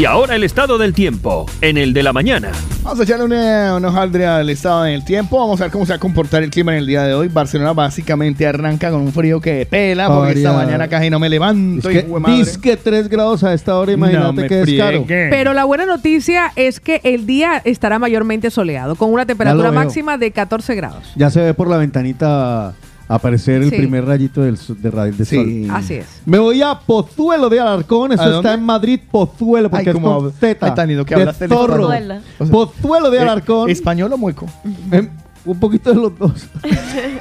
Y 0.00 0.06
ahora 0.06 0.34
el 0.34 0.44
estado 0.44 0.78
del 0.78 0.94
tiempo, 0.94 1.44
en 1.60 1.76
el 1.76 1.92
de 1.92 2.02
la 2.02 2.14
mañana. 2.14 2.52
Vamos 2.82 3.00
a 3.00 3.02
echarle 3.02 3.26
una, 3.26 3.76
un 3.76 3.84
hojaldre 3.84 4.26
al 4.26 4.48
estado 4.48 4.84
del 4.84 5.04
tiempo. 5.04 5.38
Vamos 5.38 5.60
a 5.60 5.64
ver 5.64 5.70
cómo 5.70 5.84
se 5.84 5.92
va 5.92 5.96
a 5.96 5.98
comportar 5.98 6.42
el 6.42 6.48
clima 6.48 6.72
en 6.72 6.78
el 6.78 6.86
día 6.86 7.02
de 7.02 7.12
hoy. 7.12 7.28
Barcelona 7.28 7.74
básicamente 7.74 8.46
arranca 8.46 8.90
con 8.90 9.02
un 9.02 9.12
frío 9.12 9.42
que 9.42 9.66
pela, 9.66 10.08
porque 10.08 10.38
esta 10.38 10.54
mañana 10.54 10.88
casi 10.88 11.10
no 11.10 11.18
me 11.18 11.26
Es 11.26 11.30
levanto. 11.32 11.86
que, 11.90 12.04
madre. 12.04 12.34
disque 12.38 12.78
3 12.78 13.10
grados 13.10 13.44
a 13.44 13.52
esta 13.52 13.76
hora, 13.76 13.92
imagínate 13.92 14.40
No 14.42 14.48
que 14.48 14.54
descaro. 14.64 15.04
friegue. 15.04 15.28
Pero 15.28 15.52
la 15.52 15.64
buena 15.64 15.84
noticia 15.84 16.50
es 16.56 16.80
que 16.80 17.02
el 17.04 17.26
día 17.26 17.60
estará 17.66 17.98
mayormente 17.98 18.50
soleado, 18.50 18.94
con 18.96 19.12
una 19.12 19.26
temperatura 19.26 19.70
máxima 19.70 20.16
de 20.16 20.30
14 20.30 20.74
grados. 20.76 21.12
Ya 21.14 21.28
se 21.28 21.42
ve 21.42 21.52
por 21.52 21.68
la 21.68 21.76
ventanita 21.76 22.72
aparecer 23.14 23.62
el 23.62 23.70
Sí. 23.70 23.76
primer 23.76 24.04
rayito 24.04 24.42
del, 24.42 24.56
sol- 24.56 24.80
de, 24.80 24.90
ra- 24.90 25.04
de 25.06 25.24
Sí. 25.24 25.66
sol. 25.66 25.76
Así 25.76 25.94
es. 25.94 26.06
Me 26.24 26.38
voy 26.38 26.62
a 26.62 26.78
Pozuelo 26.78 27.48
de 27.48 27.58
Alarcón, 27.58 28.12
eso 28.12 28.22
¿A 28.22 28.36
está 28.36 28.54
en 28.54 28.62
Madrid, 28.62 29.00
Pozuelo, 29.10 29.68
porque 29.68 29.90
Ay, 29.90 29.96
es 29.96 30.00
como 30.02 30.20
con 30.20 30.32
Z, 30.32 30.66
Ay, 30.66 30.74
tan 30.74 30.88
lindo 30.88 31.04
que 31.04 31.14
de 31.16 31.20
hablaste 31.22 31.44
el 31.46 31.50
zorro. 31.50 31.82
Pozuelo. 31.82 32.14
O 32.38 32.44
sea, 32.46 32.52
Pozuelo 32.52 33.10
de 33.10 33.18
eh, 33.18 33.20
Alarcón. 33.22 33.68
¿Español 33.68 34.12
o 34.12 34.16
mueco? 34.18 34.46
Em, 34.92 35.08
un 35.44 35.58
poquito 35.58 35.90
de 35.92 35.96
los 35.96 36.18
dos. 36.18 36.46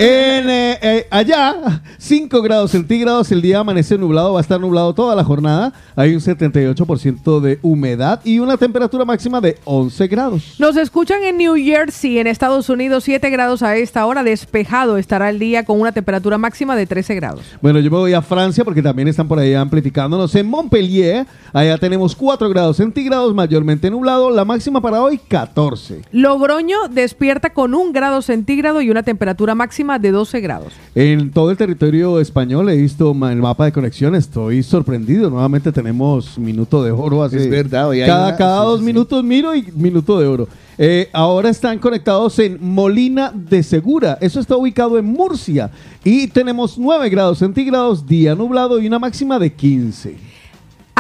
En, 0.02 0.50
eh, 0.50 0.80
eh, 0.82 1.08
allá, 1.10 1.82
5 1.98 2.42
grados 2.42 2.72
centígrados, 2.72 3.30
el 3.34 3.42
día 3.42 3.60
amanece 3.60 3.98
nublado, 3.98 4.34
va 4.34 4.40
a 4.40 4.42
estar 4.42 4.60
nublado 4.60 4.94
toda 4.94 5.14
la 5.14 5.26
jornada. 5.26 5.74
Hay 5.94 6.14
un 6.14 6.22
78% 6.22 7.42
de 7.42 7.60
humedad 7.62 8.22
y 8.24 8.40
una 8.40 8.56
temperatura 8.56 9.04
máxima 9.04 9.42
de 9.42 9.58
11 9.66 10.08
grados. 10.08 10.56
Nos 10.58 10.78
escuchan 10.78 11.22
en 11.24 11.38
New 11.38 11.56
Jersey, 11.56 12.18
en 12.18 12.28
Estados 12.28 12.70
Unidos, 12.70 13.04
7 13.04 13.30
grados 13.30 13.62
a 13.62 13.76
esta 13.76 14.06
hora. 14.06 14.24
Despejado 14.24 14.98
estará 14.98 15.30
el 15.30 15.38
día 15.38 15.66
con 15.66 15.82
una 15.82 15.92
temperatura 15.92 16.38
máxima 16.38 16.78
de 16.78 16.86
13 16.86 17.16
grados. 17.16 17.42
Bueno, 17.62 17.80
yo 17.80 17.92
me 17.92 17.98
voy 17.98 18.14
a 18.14 18.22
Francia 18.22 18.64
porque 18.64 18.82
también 18.82 19.10
están 19.10 19.28
por 19.28 19.40
ahí 19.40 19.54
amplificándonos. 19.54 20.34
En 20.36 20.48
Montpellier, 20.48 21.28
allá 21.52 21.78
tenemos 21.78 22.16
4 22.16 22.48
grados 22.48 22.78
centígrados, 22.78 23.34
mayormente 23.36 23.90
nublado. 23.90 24.30
La 24.30 24.46
máxima 24.46 24.80
para 24.80 25.02
hoy, 25.02 25.18
14. 25.18 26.04
Logroño 26.14 26.88
despierta 26.90 27.50
con 27.50 27.74
un 27.76 27.92
grado 27.92 28.09
centígrado 28.22 28.82
y 28.82 28.90
una 28.90 29.04
temperatura 29.04 29.56
máxima 29.56 30.00
de 30.00 30.12
12 30.12 30.40
grados. 30.42 30.74
En 30.96 31.32
todo 31.32 31.52
el 31.52 31.58
territorio 31.58 32.20
español 32.20 32.70
he 32.70 32.76
visto 32.78 33.12
el 33.12 33.36
mapa 33.38 33.66
de 33.66 33.72
conexión, 33.72 34.16
estoy 34.16 34.62
sorprendido. 34.64 35.30
Nuevamente 35.30 35.72
tenemos 35.72 36.38
minuto 36.38 36.84
de 36.84 36.92
oro. 36.92 37.24
Hace 37.24 37.38
Es 37.38 37.50
verdad, 37.50 37.90
hoy 37.90 38.02
hay 38.02 38.08
cada 38.08 38.28
una- 38.30 38.38
cada 38.38 38.62
sí, 38.62 38.66
dos 38.68 38.80
sí. 38.80 38.86
minutos 38.86 39.24
miro 39.24 39.56
y 39.56 39.64
minuto 39.76 40.20
de 40.20 40.28
oro. 40.28 40.48
Eh, 40.78 41.10
ahora 41.12 41.50
están 41.50 41.78
conectados 41.80 42.40
en 42.40 42.58
Molina 42.62 43.32
de 43.36 43.64
Segura. 43.64 44.18
Eso 44.22 44.40
está 44.40 44.56
ubicado 44.56 44.98
en 44.98 45.06
Murcia. 45.06 45.70
Y 46.04 46.28
tenemos 46.28 46.78
9 46.78 47.10
grados 47.10 47.40
centígrados, 47.40 48.06
día 48.08 48.34
nublado 48.36 48.80
y 48.80 48.88
una 48.88 48.98
máxima 49.00 49.38
de 49.40 49.52
15. 49.52 50.16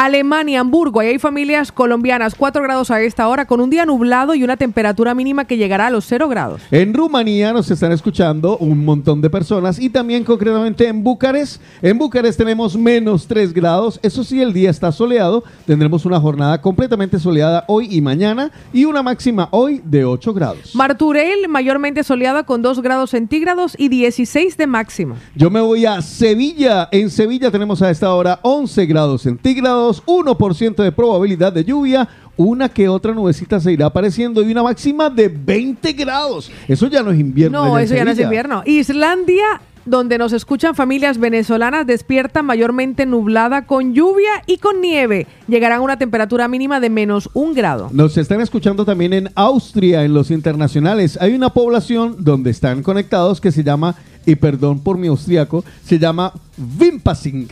Alemania, 0.01 0.61
Hamburgo, 0.61 1.01
ahí 1.01 1.09
hay 1.09 1.19
familias 1.19 1.73
colombianas, 1.73 2.33
4 2.33 2.63
grados 2.63 2.89
a 2.89 3.01
esta 3.01 3.27
hora, 3.27 3.45
con 3.45 3.59
un 3.59 3.69
día 3.69 3.85
nublado 3.85 4.33
y 4.33 4.45
una 4.45 4.55
temperatura 4.55 5.13
mínima 5.13 5.43
que 5.43 5.57
llegará 5.57 5.87
a 5.87 5.89
los 5.89 6.05
0 6.05 6.29
grados. 6.29 6.61
En 6.71 6.93
Rumanía 6.93 7.51
nos 7.51 7.69
están 7.69 7.91
escuchando 7.91 8.57
un 8.59 8.85
montón 8.85 9.19
de 9.19 9.29
personas 9.29 9.77
y 9.77 9.89
también 9.89 10.23
concretamente 10.23 10.87
en 10.87 11.03
Bucarest. 11.03 11.61
En 11.81 11.97
Bucarest 11.97 12.37
tenemos 12.37 12.77
menos 12.77 13.27
3 13.27 13.51
grados. 13.51 13.99
Eso 14.01 14.23
sí, 14.23 14.41
el 14.41 14.53
día 14.53 14.69
está 14.69 14.89
soleado. 14.93 15.43
Tendremos 15.65 16.05
una 16.05 16.17
jornada 16.17 16.61
completamente 16.61 17.19
soleada 17.19 17.65
hoy 17.67 17.89
y 17.91 17.99
mañana 17.99 18.53
y 18.71 18.85
una 18.85 19.03
máxima 19.03 19.49
hoy 19.51 19.81
de 19.83 20.05
8 20.05 20.33
grados. 20.33 20.75
Marturell, 20.75 21.49
mayormente 21.49 22.05
soleada 22.05 22.43
con 22.43 22.61
2 22.61 22.81
grados 22.81 23.09
centígrados 23.09 23.75
y 23.77 23.89
16 23.89 24.55
de 24.55 24.65
máxima. 24.65 25.15
Yo 25.35 25.49
me 25.49 25.59
voy 25.59 25.85
a 25.85 26.01
Sevilla. 26.01 26.87
En 26.93 27.09
Sevilla 27.09 27.51
tenemos 27.51 27.81
a 27.81 27.89
esta 27.89 28.13
hora 28.13 28.39
11 28.43 28.85
grados 28.85 29.23
centígrados, 29.23 29.88
1% 30.05 30.83
de 30.83 30.91
probabilidad 30.91 31.53
de 31.53 31.63
lluvia. 31.63 32.07
Una 32.37 32.69
que 32.69 32.87
otra 32.87 33.13
nubecita 33.13 33.59
se 33.59 33.73
irá 33.73 33.87
apareciendo 33.87 34.41
y 34.41 34.51
una 34.51 34.63
máxima 34.63 35.09
de 35.09 35.27
20 35.27 35.91
grados. 35.93 36.49
Eso 36.67 36.87
ya 36.87 37.03
no 37.03 37.11
es 37.11 37.19
invierno. 37.19 37.65
No, 37.65 37.77
eso 37.77 37.93
ya 37.95 38.05
no 38.05 38.11
es 38.11 38.19
invierno. 38.19 38.63
Islandia, 38.65 39.61
donde 39.85 40.17
nos 40.17 40.31
escuchan 40.33 40.75
familias 40.75 41.17
venezolanas, 41.17 41.85
despierta 41.85 42.41
mayormente 42.41 43.05
nublada 43.05 43.65
con 43.65 43.93
lluvia 43.93 44.29
y 44.45 44.57
con 44.57 44.79
nieve. 44.79 45.27
Llegarán 45.47 45.79
a 45.79 45.81
una 45.81 45.97
temperatura 45.97 46.47
mínima 46.47 46.79
de 46.79 46.89
menos 46.89 47.29
un 47.33 47.53
grado. 47.53 47.89
Nos 47.91 48.17
están 48.17 48.39
escuchando 48.39 48.85
también 48.85 49.13
en 49.13 49.29
Austria, 49.35 50.05
en 50.05 50.13
los 50.13 50.31
internacionales. 50.31 51.17
Hay 51.19 51.33
una 51.33 51.49
población 51.49 52.17
donde 52.19 52.51
están 52.51 52.83
conectados 52.83 53.41
que 53.41 53.51
se 53.51 53.63
llama, 53.63 53.95
y 54.25 54.35
perdón 54.35 54.79
por 54.79 54.97
mi 54.97 55.07
austriaco, 55.07 55.65
se 55.83 55.99
llama 55.99 56.33
Wimpasing. 56.79 57.47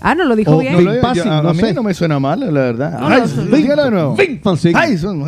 Ah, 0.00 0.14
no 0.14 0.24
lo 0.24 0.36
dijo 0.36 0.58
bien. 0.58 0.72
no, 0.74 0.80
lo- 0.80 0.94
yo- 0.94 1.22
a, 1.32 1.42
no 1.42 1.48
a 1.50 1.52
mí 1.54 1.60
sé. 1.60 1.74
no 1.74 1.82
me 1.82 1.94
suena 1.94 2.18
mal, 2.18 2.40
la 2.40 2.50
verdad. 2.50 2.98
No, 3.00 3.06
Ay, 3.08 3.22
dígalo 3.52 3.84
de 3.84 3.90
nuevo. 3.90 4.16
Ay, 4.74 4.96
son 4.98 5.20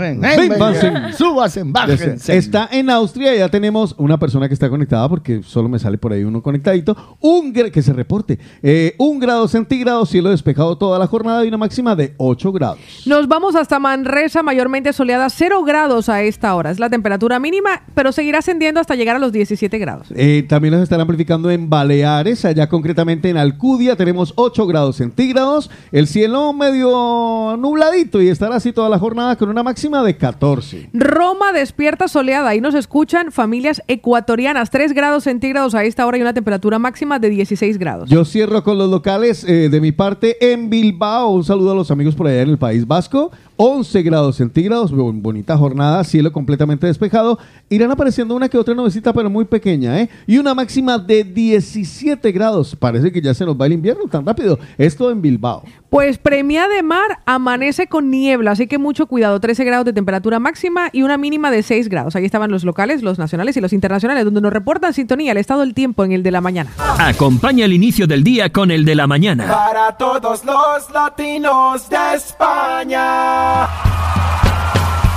bájense. 1.72 2.36
Está 2.36 2.68
en 2.72 2.90
Austria, 2.90 3.34
ya 3.34 3.48
tenemos 3.48 3.94
una 3.98 4.18
persona 4.18 4.48
que 4.48 4.54
está 4.54 4.68
conectada 4.68 5.08
porque 5.08 5.42
solo 5.42 5.68
me 5.68 5.78
sale 5.78 5.98
por 5.98 6.12
ahí 6.12 6.24
uno 6.24 6.42
conectadito. 6.42 6.96
Un 7.20 7.52
que 7.52 7.82
se 7.82 7.92
reporte. 7.92 8.38
Eh, 8.62 8.94
un 8.98 9.18
grado 9.18 9.48
centígrado, 9.48 10.06
cielo 10.06 10.30
despejado 10.30 10.78
toda 10.78 10.98
la 10.98 11.06
jornada 11.06 11.44
y 11.44 11.48
una 11.48 11.56
máxima 11.56 11.96
de 11.96 12.14
8 12.18 12.52
grados. 12.52 12.78
Nos 13.06 13.26
vamos 13.26 13.56
hasta 13.56 13.78
Manresa, 13.78 14.42
mayormente 14.42 14.92
soleada, 14.92 15.28
0 15.28 15.64
grados 15.64 16.08
a 16.08 16.22
esta 16.22 16.54
hora. 16.54 16.70
Es 16.70 16.78
la 16.78 16.88
temperatura 16.90 17.40
mínima, 17.40 17.82
pero 17.94 18.12
seguirá 18.12 18.38
ascendiendo 18.38 18.80
hasta 18.80 18.94
llegar 18.94 19.16
a 19.16 19.18
los 19.18 19.32
17 19.32 19.78
grados. 19.78 20.08
Eh, 20.14 20.44
también 20.48 20.74
nos 20.74 20.82
están 20.82 21.00
amplificando 21.00 21.50
en 21.50 21.68
Baleares, 21.68 22.44
allá 22.44 22.68
concretamente 22.68 23.28
en 23.28 23.36
Alcudia 23.36 23.96
tenemos 23.96 24.32
8 24.36 24.57
grados 24.66 24.96
centígrados, 24.96 25.70
el 25.92 26.06
cielo 26.06 26.52
medio 26.52 27.56
nubladito 27.58 28.20
y 28.20 28.28
estará 28.28 28.56
así 28.56 28.72
toda 28.72 28.88
la 28.88 28.98
jornada 28.98 29.36
con 29.36 29.48
una 29.48 29.62
máxima 29.62 30.02
de 30.02 30.16
14. 30.16 30.90
Roma 30.92 31.52
despierta 31.52 32.08
soleada. 32.08 32.50
Ahí 32.50 32.60
nos 32.60 32.74
escuchan 32.74 33.32
familias 33.32 33.82
ecuatorianas, 33.86 34.70
3 34.70 34.92
grados 34.92 35.24
centígrados 35.24 35.74
a 35.74 35.84
esta 35.84 36.06
hora 36.06 36.18
y 36.18 36.22
una 36.22 36.34
temperatura 36.34 36.78
máxima 36.78 37.18
de 37.18 37.30
16 37.30 37.78
grados. 37.78 38.08
Yo 38.08 38.24
cierro 38.24 38.62
con 38.62 38.78
los 38.78 38.90
locales 38.90 39.44
eh, 39.44 39.68
de 39.68 39.80
mi 39.80 39.92
parte 39.92 40.52
en 40.52 40.70
Bilbao. 40.70 41.30
Un 41.30 41.44
saludo 41.44 41.72
a 41.72 41.74
los 41.74 41.90
amigos 41.90 42.14
por 42.14 42.26
allá 42.26 42.42
en 42.42 42.50
el 42.50 42.58
País 42.58 42.86
Vasco. 42.86 43.30
11 43.60 44.02
grados 44.02 44.36
centígrados, 44.36 44.92
bon- 44.92 45.20
bonita 45.20 45.58
jornada, 45.58 46.04
cielo 46.04 46.32
completamente 46.32 46.86
despejado. 46.86 47.40
Irán 47.68 47.90
apareciendo 47.90 48.36
una 48.36 48.48
que 48.48 48.56
otra 48.56 48.72
nubecita, 48.72 49.12
pero 49.12 49.28
muy 49.28 49.44
pequeña, 49.46 50.00
¿eh? 50.00 50.08
Y 50.28 50.38
una 50.38 50.54
máxima 50.54 50.96
de 50.96 51.24
17 51.24 52.30
grados. 52.30 52.76
Parece 52.76 53.10
que 53.10 53.20
ya 53.20 53.34
se 53.34 53.44
nos 53.44 53.60
va 53.60 53.66
el 53.66 53.72
invierno 53.72 54.04
tan 54.08 54.24
rápido. 54.24 54.60
Esto 54.78 55.10
en 55.10 55.20
Bilbao. 55.20 55.64
Pues 55.90 56.18
Premia 56.18 56.68
de 56.68 56.82
Mar 56.84 57.18
amanece 57.26 57.88
con 57.88 58.10
niebla, 58.10 58.52
así 58.52 58.68
que 58.68 58.78
mucho 58.78 59.06
cuidado. 59.06 59.40
13 59.40 59.64
grados 59.64 59.86
de 59.86 59.92
temperatura 59.92 60.38
máxima 60.38 60.90
y 60.92 61.02
una 61.02 61.16
mínima 61.18 61.50
de 61.50 61.62
6 61.64 61.88
grados. 61.88 62.14
Ahí 62.14 62.24
estaban 62.26 62.50
los 62.52 62.62
locales, 62.62 63.02
los 63.02 63.18
nacionales 63.18 63.56
y 63.56 63.60
los 63.60 63.72
internacionales, 63.72 64.24
donde 64.24 64.40
nos 64.40 64.52
reportan 64.52 64.94
sintonía 64.94 65.32
el 65.32 65.38
estado 65.38 65.62
del 65.62 65.74
tiempo 65.74 66.04
en 66.04 66.12
el 66.12 66.22
de 66.22 66.30
la 66.30 66.40
mañana. 66.40 66.70
Acompaña 66.98 67.64
el 67.64 67.72
inicio 67.72 68.06
del 68.06 68.22
día 68.22 68.52
con 68.52 68.70
el 68.70 68.84
de 68.84 68.94
la 68.94 69.06
mañana. 69.08 69.48
Para 69.48 69.96
todos 69.96 70.44
los 70.44 70.90
latinos 70.92 71.88
de 71.90 71.96
España. 72.14 73.47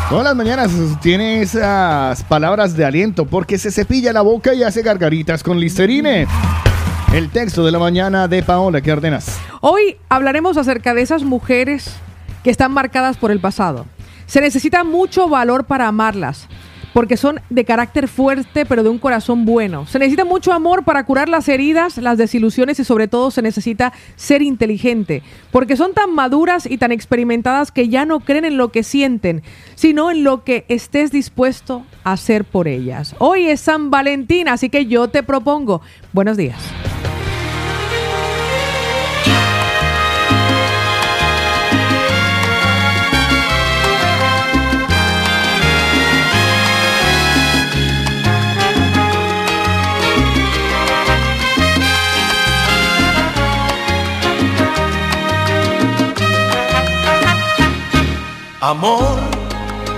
Todas 0.09 0.25
las 0.25 0.35
mañanas 0.35 0.71
tiene 1.01 1.41
esas 1.41 2.21
palabras 2.23 2.75
de 2.75 2.83
aliento 2.83 3.25
porque 3.25 3.57
se 3.57 3.71
cepilla 3.71 4.11
la 4.11 4.21
boca 4.21 4.53
y 4.53 4.61
hace 4.61 4.81
gargaritas 4.81 5.41
con 5.41 5.57
Listerine. 5.57 6.27
El 7.13 7.29
texto 7.29 7.65
de 7.65 7.71
la 7.71 7.79
mañana 7.79 8.27
de 8.27 8.43
Paola, 8.43 8.81
¿qué 8.81 8.91
ordenas? 8.91 9.39
Hoy 9.61 9.97
hablaremos 10.09 10.57
acerca 10.57 10.93
de 10.93 11.01
esas 11.01 11.23
mujeres 11.23 11.95
que 12.43 12.49
están 12.49 12.73
marcadas 12.73 13.15
por 13.15 13.31
el 13.31 13.39
pasado. 13.39 13.85
Se 14.25 14.41
necesita 14.41 14.83
mucho 14.83 15.29
valor 15.29 15.63
para 15.63 15.87
amarlas, 15.87 16.47
porque 16.93 17.17
son 17.17 17.39
de 17.49 17.65
carácter 17.65 18.07
fuerte, 18.07 18.65
pero 18.65 18.83
de 18.83 18.89
un 18.89 18.99
corazón 18.99 19.45
bueno. 19.45 19.85
Se 19.87 19.99
necesita 19.99 20.25
mucho 20.25 20.53
amor 20.53 20.83
para 20.83 21.05
curar 21.05 21.29
las 21.29 21.47
heridas, 21.47 21.97
las 21.97 22.17
desilusiones 22.17 22.79
y 22.79 22.83
sobre 22.83 23.07
todo 23.07 23.31
se 23.31 23.41
necesita 23.41 23.93
ser 24.15 24.41
inteligente, 24.41 25.23
porque 25.51 25.77
son 25.77 25.93
tan 25.93 26.13
maduras 26.13 26.65
y 26.69 26.77
tan 26.77 26.91
experimentadas 26.91 27.71
que 27.71 27.89
ya 27.89 28.05
no 28.05 28.19
creen 28.19 28.45
en 28.45 28.57
lo 28.57 28.71
que 28.71 28.83
sienten, 28.83 29.43
sino 29.75 30.11
en 30.11 30.23
lo 30.23 30.43
que 30.43 30.65
estés 30.67 31.11
dispuesto 31.11 31.85
a 32.03 32.13
hacer 32.13 32.45
por 32.45 32.67
ellas. 32.67 33.15
Hoy 33.19 33.47
es 33.47 33.61
San 33.61 33.91
Valentín, 33.91 34.47
así 34.47 34.69
que 34.69 34.85
yo 34.85 35.07
te 35.07 35.23
propongo, 35.23 35.81
buenos 36.13 36.37
días. 36.37 36.57
Amor, 58.63 59.19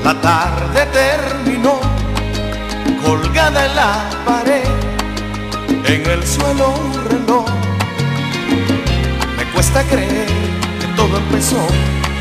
la 0.06 0.14
tarde 0.22 0.86
terminó, 0.94 1.82
colgada 3.06 3.66
en 3.66 3.76
la 3.76 4.10
pared, 4.26 4.64
en 5.84 6.10
el 6.10 6.26
suelo 6.26 6.70
un 6.70 6.94
reloj. 7.10 7.46
Me 9.36 9.44
cuesta 9.52 9.84
creer 9.84 10.28
que 10.80 10.88
todo 10.96 11.18
empezó 11.18 11.60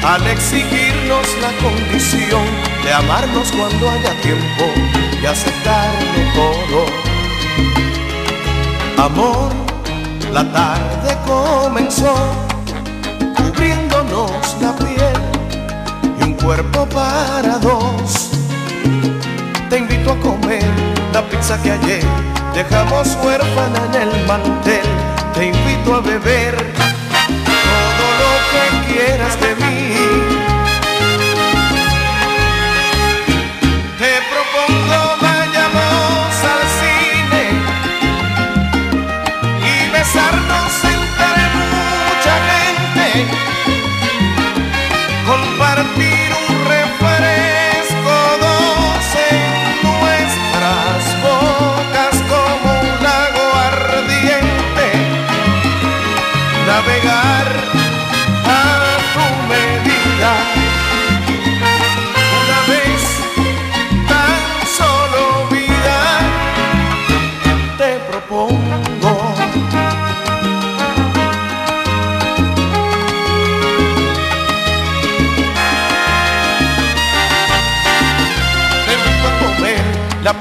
al 0.04 0.26
exigirnos 0.26 1.28
la 1.40 1.52
condición 1.62 2.42
de 2.82 2.92
amarnos 2.92 3.52
cuando 3.52 3.88
haya 3.88 4.20
tiempo 4.20 4.64
y 5.22 5.24
aceptarlo 5.24 6.22
todo. 6.34 6.86
Amor, 9.06 9.52
la 10.32 10.42
tarde 10.52 11.16
comenzó 11.24 12.12
cubriéndonos 13.36 14.56
la 14.60 14.74
piel 14.74 15.11
cuerpo 16.42 16.86
para 16.86 17.58
dos. 17.58 18.30
Te 19.70 19.78
invito 19.78 20.12
a 20.12 20.20
comer 20.20 20.64
la 21.12 21.22
pizza 21.28 21.60
que 21.62 21.70
ayer 21.70 22.04
dejamos 22.54 23.16
huérfana 23.22 23.80
en 23.94 24.08
el 24.08 24.26
mantel. 24.26 24.82
Te 25.34 25.46
invito 25.46 25.94
a 25.94 26.00
beber 26.00 26.56
todo 27.46 28.06
lo 28.22 28.32
que 28.50 28.92
quieras 28.92 29.36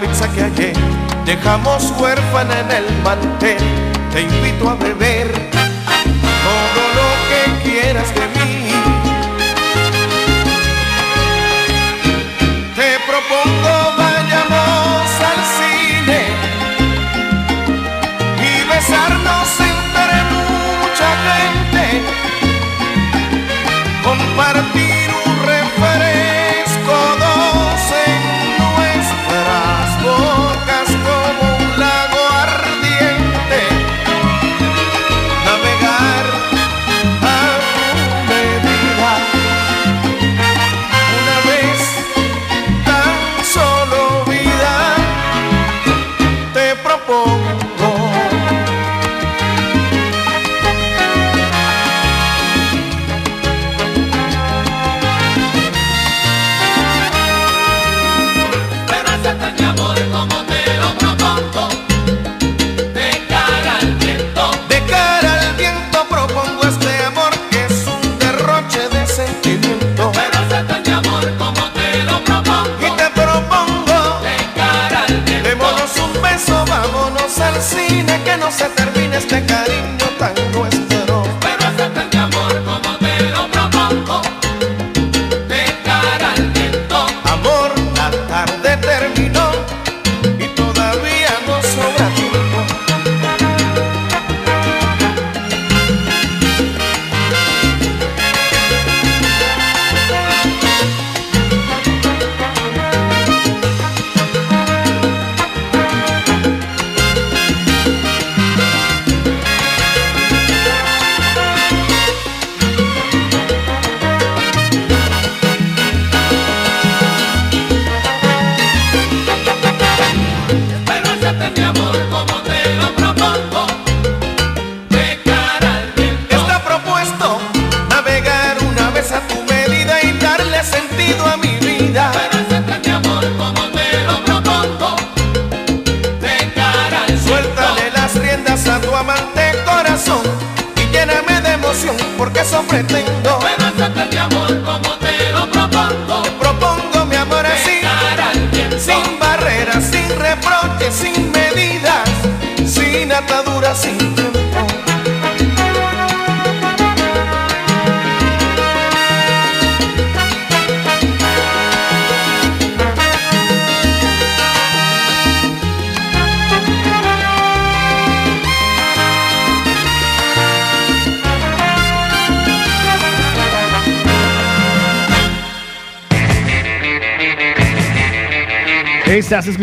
pizza 0.02 0.28
que 0.34 0.41
ayer 0.41 0.73
dejamos 1.26 1.94
huérfana 1.99 2.60
en 2.61 2.72
el 2.72 2.86
mantel. 3.03 3.64
Te 4.11 4.22
invito 4.22 4.69
a 4.69 4.76
beber 4.76 5.32
todo 6.48 6.82
lo 6.98 7.07
que 7.30 7.69
quieras 7.69 8.10
de 8.15 8.26
mí. 8.36 8.72
Te 12.76 12.90
propongo 13.10 13.73
vayamos 13.98 15.07
al 15.30 15.41
cine 15.57 16.19
y 18.48 18.53
besarnos 18.73 19.49
entre 19.72 20.15
mucha 20.34 21.10
gente, 21.28 21.84
compartir 24.03 24.70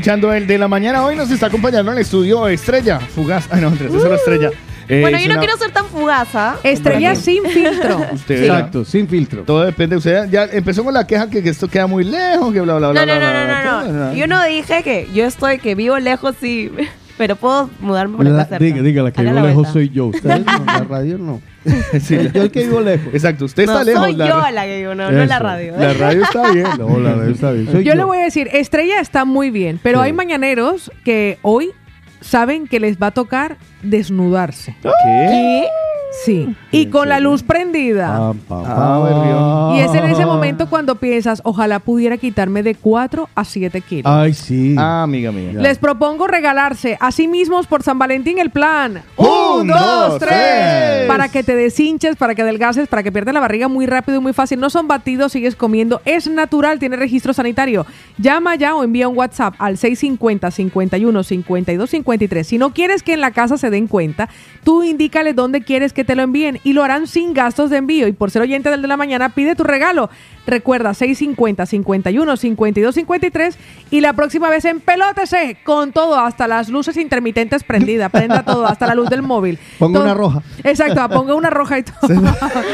escuchando 0.08 0.32
el 0.32 0.46
de 0.46 0.56
la 0.56 0.68
mañana. 0.68 1.04
Hoy 1.04 1.16
nos 1.16 1.30
está 1.30 1.48
acompañando 1.48 1.92
en 1.92 1.98
el 1.98 2.02
estudio 2.02 2.48
Estrella 2.48 2.98
Fugaz. 2.98 3.46
Ay, 3.50 3.60
no, 3.60 3.68
estrella. 4.14 4.50
Eh, 4.88 5.02
bueno, 5.02 5.18
yo 5.18 5.26
no 5.28 5.32
una- 5.34 5.40
quiero 5.40 5.58
ser 5.58 5.70
tan 5.70 5.84
fugaza. 5.84 6.56
Estrella 6.62 7.14
sin 7.14 7.44
filtro. 7.44 8.06
Usted. 8.14 8.42
Exacto, 8.44 8.86
sin 8.86 9.06
filtro. 9.06 9.42
Todo 9.42 9.64
depende. 9.64 9.96
Usted 9.96 10.30
ya 10.30 10.44
empezó 10.44 10.82
con 10.82 10.94
la 10.94 11.06
queja 11.06 11.28
que, 11.28 11.42
que 11.42 11.50
esto 11.50 11.68
queda 11.68 11.86
muy 11.86 12.04
lejos, 12.04 12.54
que 12.54 12.60
bla, 12.62 12.76
bla, 12.78 12.88
bla. 12.88 13.04
No, 13.04 13.12
no, 13.12 13.18
bla, 13.20 13.26
no, 13.26 13.30
bla, 13.30 13.40
no, 13.42 13.60
bla, 13.62 13.82
no, 13.84 13.92
bla. 13.98 14.06
no. 14.06 14.14
Yo 14.14 14.26
no 14.26 14.42
dije 14.44 14.82
que 14.82 15.06
yo 15.12 15.26
estoy, 15.26 15.58
que 15.58 15.74
vivo 15.74 15.98
lejos, 15.98 16.34
sí. 16.40 16.72
Pero 17.18 17.36
puedo 17.36 17.68
mudarme 17.80 18.16
por 18.16 18.24
La- 18.24 18.30
acá 18.40 18.48
cerca. 18.48 18.64
diga, 18.64 18.80
diga, 18.80 19.02
la 19.02 19.10
que 19.12 19.20
Haga 19.20 19.30
vivo 19.32 19.42
la 19.42 19.48
lejos 19.48 19.62
vuelta. 19.64 19.72
soy 19.74 19.90
yo. 19.90 20.06
Ustedes 20.06 20.46
no, 20.46 20.64
la 20.64 20.84
radio 20.88 21.18
no. 21.18 21.42
Sí, 22.00 22.16
yo 22.34 22.42
el 22.42 22.50
que 22.50 22.60
vivo 22.64 22.80
lejos. 22.80 23.08
Exacto, 23.12 23.44
usted 23.44 23.64
está 23.64 23.78
No, 23.78 23.84
lejos. 23.84 24.02
soy 24.04 24.14
la 24.16 24.28
yo 24.28 24.50
la 24.52 24.64
que 24.64 24.78
vivo, 24.78 24.94
no, 24.94 25.10
no 25.10 25.24
la 25.24 25.38
radio. 25.38 25.74
La 25.78 25.92
radio 25.94 26.22
está 26.24 26.50
bien. 26.52 26.66
No, 26.78 26.98
la 26.98 27.14
radio 27.14 27.32
está 27.34 27.50
bien. 27.52 27.66
Soy 27.66 27.84
Yo 27.84 27.92
yo. 27.92 27.94
le 27.96 28.04
voy 28.04 28.18
a 28.18 28.24
decir, 28.24 28.48
Estrella 28.52 29.00
está 29.00 29.24
muy 29.24 29.50
bien, 29.50 29.78
pero 29.82 30.00
Sí. 30.00 30.06
hay 30.06 30.12
mañaneros 30.12 30.90
que 31.04 31.38
hoy 31.42 31.70
saben 32.20 32.66
que 32.66 32.80
les 32.80 32.98
va 32.98 33.08
a 33.08 33.10
tocar 33.12 33.56
desnudarse. 33.82 34.74
¿Qué? 34.82 35.66
Sí. 36.24 36.54
Y 36.70 36.86
con 36.86 37.08
la 37.08 37.20
luz 37.20 37.42
prendida. 37.42 38.32
Ah, 38.50 39.74
Y 39.76 39.80
es 39.80 39.94
en 39.94 40.04
ese 40.04 40.26
momento 40.26 40.68
cuando 40.68 40.96
piensas, 40.96 41.40
ojalá 41.44 41.78
pudiera 41.78 42.16
quitarme 42.18 42.62
de 42.62 42.74
4 42.74 43.28
a 43.34 43.44
7 43.44 43.80
kilos. 43.80 44.04
Ay, 44.12 44.34
sí. 44.34 44.74
Ah, 44.78 45.02
amiga 45.04 45.32
mía. 45.32 45.52
Les 45.54 45.78
propongo 45.78 46.26
regalarse 46.26 46.96
a 47.00 47.10
sí 47.12 47.28
mismos 47.28 47.66
por 47.66 47.82
San 47.82 47.98
Valentín 47.98 48.38
el 48.38 48.50
plan. 48.50 49.02
Un, 49.16 49.66
dos, 49.66 50.18
tres. 50.18 51.06
Para 51.06 51.28
que 51.28 51.42
te 51.42 51.54
deshinches, 51.54 52.16
para 52.16 52.34
que 52.34 52.42
adelgaces, 52.42 52.88
para 52.88 53.02
que 53.02 53.12
pierdas 53.12 53.34
la 53.34 53.40
barriga 53.40 53.68
muy 53.68 53.86
rápido 53.86 54.18
y 54.18 54.20
muy 54.20 54.32
fácil. 54.32 54.60
No 54.60 54.70
son 54.70 54.88
batidos, 54.88 55.32
sigues 55.32 55.56
comiendo. 55.56 56.00
Es 56.04 56.28
natural, 56.28 56.78
tiene 56.78 56.96
registro 56.96 57.32
sanitario. 57.32 57.86
Llama 58.18 58.56
ya 58.56 58.74
o 58.74 58.84
envía 58.84 59.08
un 59.08 59.16
WhatsApp 59.16 59.54
al 59.58 59.78
650 59.78 60.50
51 60.50 61.22
52 61.22 61.90
53. 61.90 62.46
Si 62.46 62.58
no 62.58 62.72
quieres 62.72 63.02
que 63.02 63.14
en 63.14 63.20
la 63.20 63.30
casa 63.30 63.56
se 63.56 63.70
den 63.70 63.86
cuenta, 63.86 64.28
tú 64.64 64.82
indícale 64.82 65.32
dónde 65.32 65.62
quieres 65.62 65.92
que 65.92 66.04
te 66.04 66.14
lo 66.14 66.22
envíen 66.22 66.57
y 66.64 66.72
lo 66.72 66.82
harán 66.84 67.06
sin 67.06 67.34
gastos 67.34 67.70
de 67.70 67.76
envío. 67.78 68.06
Y 68.08 68.12
por 68.12 68.30
ser 68.30 68.42
oyente 68.42 68.70
del 68.70 68.82
de 68.82 68.88
la 68.88 68.96
mañana, 68.96 69.28
pide 69.30 69.54
tu 69.54 69.64
regalo. 69.64 70.10
Recuerda 70.46 70.94
650 70.94 71.66
51 71.66 72.36
52 72.38 72.94
53 72.94 73.58
y 73.90 74.00
la 74.00 74.14
próxima 74.14 74.48
vez 74.48 74.64
empelótese 74.64 75.58
con 75.62 75.92
todo, 75.92 76.18
hasta 76.18 76.48
las 76.48 76.70
luces 76.70 76.96
intermitentes 76.96 77.62
prendidas, 77.64 78.10
prenda 78.10 78.42
todo, 78.42 78.64
hasta 78.66 78.86
la 78.86 78.94
luz 78.94 79.10
del 79.10 79.20
móvil. 79.20 79.58
Ponga 79.78 79.98
Todo- 79.98 80.04
una 80.04 80.14
roja. 80.14 80.42
Exacto, 80.64 81.06
ponga 81.10 81.34
una 81.34 81.50
roja 81.50 81.78
y 81.78 81.82
todo. 81.82 82.22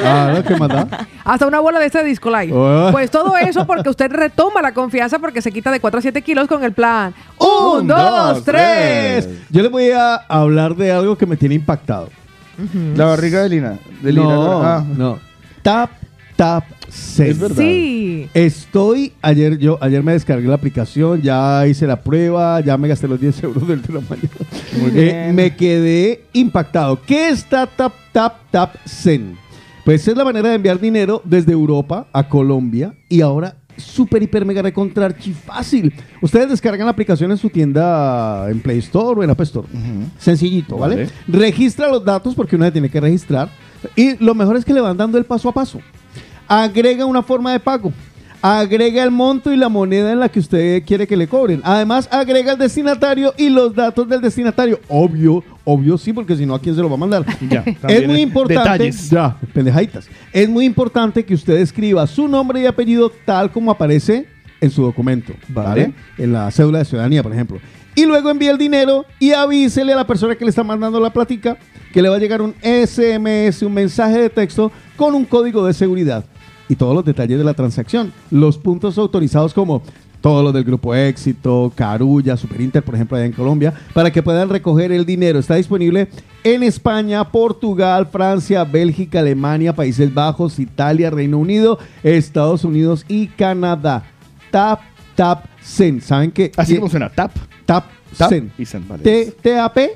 Ah, 0.05 0.40
¿qué 0.47 0.55
más 0.56 0.69
da? 0.69 1.06
Hasta 1.24 1.47
una 1.48 1.59
bola 1.59 1.81
de 1.81 1.86
este 1.86 2.05
disco 2.05 2.31
light. 2.31 2.52
Oh. 2.55 2.90
Pues 2.93 3.11
todo 3.11 3.36
eso 3.36 3.66
porque 3.66 3.89
usted 3.89 4.11
retoma 4.12 4.62
la 4.62 4.73
confianza 4.73 5.19
porque 5.19 5.43
se 5.43 5.51
quita 5.51 5.73
de 5.73 5.81
4 5.81 5.98
a 5.98 6.02
7 6.02 6.23
kilos 6.23 6.47
con 6.47 6.62
el 6.62 6.73
plan. 6.73 7.12
Un, 7.39 7.89
dos, 7.89 8.44
tres. 8.44 9.28
Yo 9.51 9.62
les 9.62 9.70
voy 9.70 9.90
a 9.90 10.15
hablar 10.28 10.77
de 10.77 10.93
algo 10.93 11.16
que 11.19 11.27
me 11.27 11.36
tiene 11.36 11.56
impactado. 11.56 12.09
La 12.97 13.06
barriga 13.06 13.43
de 13.43 13.48
Lina. 13.48 13.78
De 14.02 14.12
Lina 14.12 14.24
no, 14.35 14.62
ah. 14.62 14.85
no. 14.97 15.18
Tap, 15.62 15.90
tap, 16.36 16.64
Zen. 16.90 17.26
Es 17.31 17.39
verdad. 17.39 17.56
Sí. 17.62 18.28
Estoy, 18.35 19.12
ayer 19.22 19.59
yo, 19.59 19.78
ayer 19.81 20.02
me 20.02 20.12
descargué 20.12 20.47
la 20.48 20.55
aplicación, 20.55 21.22
ya 21.22 21.66
hice 21.66 21.86
la 21.86 22.01
prueba, 22.02 22.60
ya 22.60 22.76
me 22.76 22.89
gasté 22.89 23.09
los 23.09 23.20
10 23.20 23.43
euros 23.44 23.66
del 23.66 23.82
de 23.82 23.93
la 23.94 24.01
mañana. 24.01 24.28
Muy 24.81 24.90
Eh, 24.90 24.93
bien. 25.24 25.35
me 25.35 25.56
quedé 25.56 26.24
impactado. 26.32 27.01
¿Qué 27.05 27.31
está 27.31 27.66
Tap 27.66 27.93
Tap 28.12 28.35
Tap 28.51 28.76
Zen? 28.86 29.36
Pues 29.85 30.06
es 30.09 30.16
la 30.16 30.24
manera 30.24 30.48
de 30.48 30.55
enviar 30.55 30.81
dinero 30.81 31.20
desde 31.24 31.52
Europa 31.52 32.06
a 32.12 32.28
Colombia 32.28 32.94
y 33.09 33.20
ahora 33.20 33.56
súper, 33.76 34.22
hiper, 34.22 34.44
mega 34.44 34.62
recontra 34.62 35.06
archi 35.06 35.32
fácil. 35.32 35.92
Ustedes 36.20 36.48
descargan 36.48 36.86
la 36.86 36.92
aplicación 36.92 37.30
en 37.30 37.36
su 37.36 37.51
tienda 37.51 38.48
en 38.51 38.60
Play 38.60 38.78
Store 38.78 39.20
o 39.20 39.22
en 39.22 39.30
App 39.30 39.40
Store. 39.40 39.68
Sencillito, 40.18 40.76
¿vale? 40.76 40.96
Vale. 40.96 41.10
Registra 41.28 41.88
los 41.88 42.05
datos 42.05 42.34
porque 42.34 42.56
uno 42.56 42.64
se 42.64 42.72
tiene 42.72 42.88
que 42.88 43.01
registrar. 43.01 43.51
Y 43.96 44.22
lo 44.22 44.34
mejor 44.34 44.56
es 44.56 44.64
que 44.64 44.72
le 44.72 44.80
van 44.80 44.96
dando 44.96 45.18
el 45.18 45.24
paso 45.24 45.48
a 45.48 45.52
paso. 45.52 45.80
Agrega 46.46 47.05
una 47.05 47.22
forma 47.22 47.52
de 47.52 47.60
pago. 47.60 47.92
Agrega 48.46 49.02
el 49.02 49.10
monto 49.10 49.54
y 49.54 49.56
la 49.56 49.70
moneda 49.70 50.12
en 50.12 50.20
la 50.20 50.28
que 50.28 50.38
usted 50.38 50.84
quiere 50.84 51.06
que 51.06 51.16
le 51.16 51.26
cobren. 51.26 51.62
Además, 51.64 52.06
agrega 52.12 52.52
el 52.52 52.58
destinatario 52.58 53.32
y 53.38 53.48
los 53.48 53.74
datos 53.74 54.06
del 54.06 54.20
destinatario. 54.20 54.80
Obvio, 54.86 55.42
obvio 55.64 55.96
sí, 55.96 56.12
porque 56.12 56.36
si 56.36 56.44
no, 56.44 56.54
¿a 56.54 56.58
quién 56.60 56.74
se 56.74 56.82
lo 56.82 56.90
va 56.90 56.96
a 56.96 56.98
mandar? 56.98 57.24
Ya, 57.48 57.64
es 57.88 58.06
muy 58.06 58.20
importante. 58.20 58.70
detalles. 58.70 59.08
Ya, 59.08 59.34
pendejaditas. 59.54 60.06
Es 60.30 60.46
muy 60.46 60.66
importante 60.66 61.24
que 61.24 61.32
usted 61.32 61.56
escriba 61.56 62.06
su 62.06 62.28
nombre 62.28 62.60
y 62.60 62.66
apellido 62.66 63.10
tal 63.24 63.50
como 63.50 63.70
aparece 63.70 64.26
en 64.60 64.70
su 64.70 64.82
documento. 64.82 65.32
¿vale? 65.48 65.68
Vale. 65.68 65.94
En 66.18 66.34
la 66.34 66.50
cédula 66.50 66.80
de 66.80 66.84
ciudadanía, 66.84 67.22
por 67.22 67.32
ejemplo. 67.32 67.60
Y 67.94 68.04
luego 68.04 68.28
envíe 68.28 68.48
el 68.48 68.58
dinero 68.58 69.06
y 69.18 69.32
avísele 69.32 69.94
a 69.94 69.96
la 69.96 70.06
persona 70.06 70.34
que 70.34 70.44
le 70.44 70.50
está 70.50 70.62
mandando 70.62 71.00
la 71.00 71.10
platica 71.10 71.56
que 71.94 72.02
le 72.02 72.10
va 72.10 72.16
a 72.16 72.18
llegar 72.18 72.42
un 72.42 72.54
SMS, 72.60 73.62
un 73.62 73.72
mensaje 73.72 74.20
de 74.20 74.28
texto 74.28 74.70
con 74.96 75.14
un 75.14 75.24
código 75.24 75.66
de 75.66 75.72
seguridad 75.72 76.26
y 76.69 76.77
todos 76.77 76.95
los 76.95 77.05
detalles 77.05 77.39
de 77.39 77.45
la 77.45 77.55
transacción. 77.55 78.12
Los 78.31 78.59
puntos 78.59 78.97
autorizados 78.99 79.53
como 79.55 79.82
todos 80.20 80.43
los 80.43 80.55
del 80.55 80.65
Grupo 80.65 80.95
Éxito, 80.95 81.70
Carulla, 81.74 82.36
Superinter, 82.39 82.82
por 82.82 82.95
ejemplo, 82.95 83.16
allá 83.19 83.27
en 83.27 83.32
Colombia, 83.32 83.74
para 83.93 84.11
que 84.11 84.23
puedan 84.23 84.49
recoger 84.49 84.91
el 84.91 85.05
dinero. 85.05 85.39
Está 85.39 85.57
disponible 85.57 86.09
en 86.43 86.62
España, 86.62 87.31
Portugal, 87.31 88.07
Francia, 88.11 88.65
Bélgica, 88.65 89.19
Alemania, 89.19 89.74
Países 89.74 90.12
Bajos, 90.15 90.59
Italia, 90.59 91.11
Reino 91.11 91.36
Unido, 91.39 91.78
Estados 92.03 92.65
Unidos 92.65 93.05
y 93.07 93.27
Canadá. 93.27 94.05
Tap, 94.51 94.81
tap, 95.15 95.45
zen. 95.62 96.01
¿Saben 96.01 96.31
qué? 96.31 96.51
Así 96.57 96.77
como 96.77 96.89
suena. 96.89 97.11
Tap. 97.11 97.32
Tap, 97.66 97.85
Tap 98.16 98.31
zen. 98.31 98.51
y 98.57 98.65
zen, 98.65 98.89
vale. 98.89 99.03
T, 99.03 99.35
T-A-P, 99.43 99.91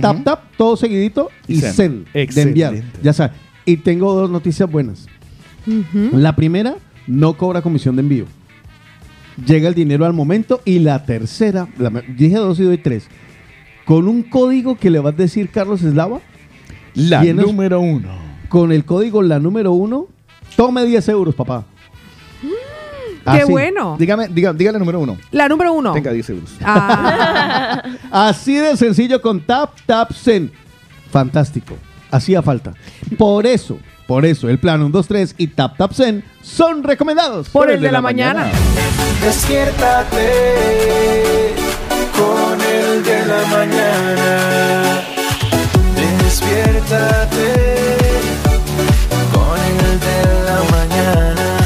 tap, 0.00 0.14
Ujú. 0.14 0.24
tap, 0.24 0.40
todo 0.56 0.76
seguidito 0.78 1.28
y 1.46 1.56
Y 1.56 1.60
zen. 1.60 1.72
zen. 1.74 2.04
De 2.14 2.22
Excelente. 2.22 2.64
enviar. 2.64 2.84
Ya 3.02 3.12
saben. 3.12 3.36
Y 3.66 3.76
tengo 3.78 4.14
dos 4.14 4.30
noticias 4.30 4.70
buenas. 4.70 5.06
La 6.12 6.34
primera, 6.36 6.76
no 7.06 7.34
cobra 7.36 7.62
comisión 7.62 7.96
de 7.96 8.00
envío. 8.02 8.26
Llega 9.46 9.68
el 9.68 9.74
dinero 9.74 10.04
al 10.06 10.12
momento. 10.12 10.60
Y 10.64 10.78
la 10.78 11.04
tercera, 11.04 11.68
la 11.78 11.90
dije 11.90 12.36
dos 12.36 12.58
y 12.60 12.64
doy 12.64 12.78
tres. 12.78 13.08
Con 13.84 14.08
un 14.08 14.22
código 14.22 14.76
que 14.76 14.90
le 14.90 14.98
vas 15.00 15.14
a 15.14 15.16
decir 15.16 15.50
Carlos 15.50 15.82
Eslava. 15.82 16.20
La 16.94 17.20
tienes- 17.22 17.44
número 17.46 17.80
uno. 17.80 18.08
Con 18.48 18.70
el 18.72 18.84
código 18.84 19.20
la 19.22 19.40
número 19.40 19.72
uno, 19.72 20.06
tome 20.56 20.84
10 20.84 21.08
euros, 21.08 21.34
papá. 21.34 21.64
Qué 23.24 23.30
Así. 23.42 23.50
bueno. 23.50 23.96
Dígame, 23.98 24.28
diga, 24.28 24.52
diga 24.52 24.70
la 24.70 24.78
número 24.78 25.00
uno. 25.00 25.16
La 25.32 25.48
número 25.48 25.72
uno. 25.72 25.92
Tenga 25.94 26.12
10 26.12 26.30
euros. 26.30 26.50
Ah, 26.62 27.82
Así 28.10 28.54
de 28.54 28.76
sencillo 28.76 29.20
con 29.22 29.40
Tap 29.40 29.70
Tap 29.86 30.12
Zen. 30.12 30.52
Fantástico. 31.10 31.74
Hacía 32.10 32.42
falta. 32.42 32.74
Por 33.18 33.46
eso, 33.46 33.78
por 34.06 34.24
eso, 34.26 34.48
el 34.48 34.58
plan 34.58 34.80
1, 34.82 34.90
2, 34.90 35.08
3 35.08 35.34
y 35.38 35.46
Tap 35.48 35.76
Tap 35.76 35.92
Zen 35.94 36.22
son 36.42 36.82
recomendados. 36.82 37.48
por 37.48 37.70
el 37.70 37.80
de 37.80 37.90
la 37.92 38.00
mañana. 38.00 38.50
Despiértate 39.22 40.30
con 42.16 42.60
el 42.60 43.02
de 43.02 43.26
la 43.26 43.46
mañana. 43.46 45.00
Despiértate 46.22 47.54
con 49.32 49.58
el 49.86 50.00
de 50.00 50.22
la 50.44 50.58
mañana. 50.70 51.58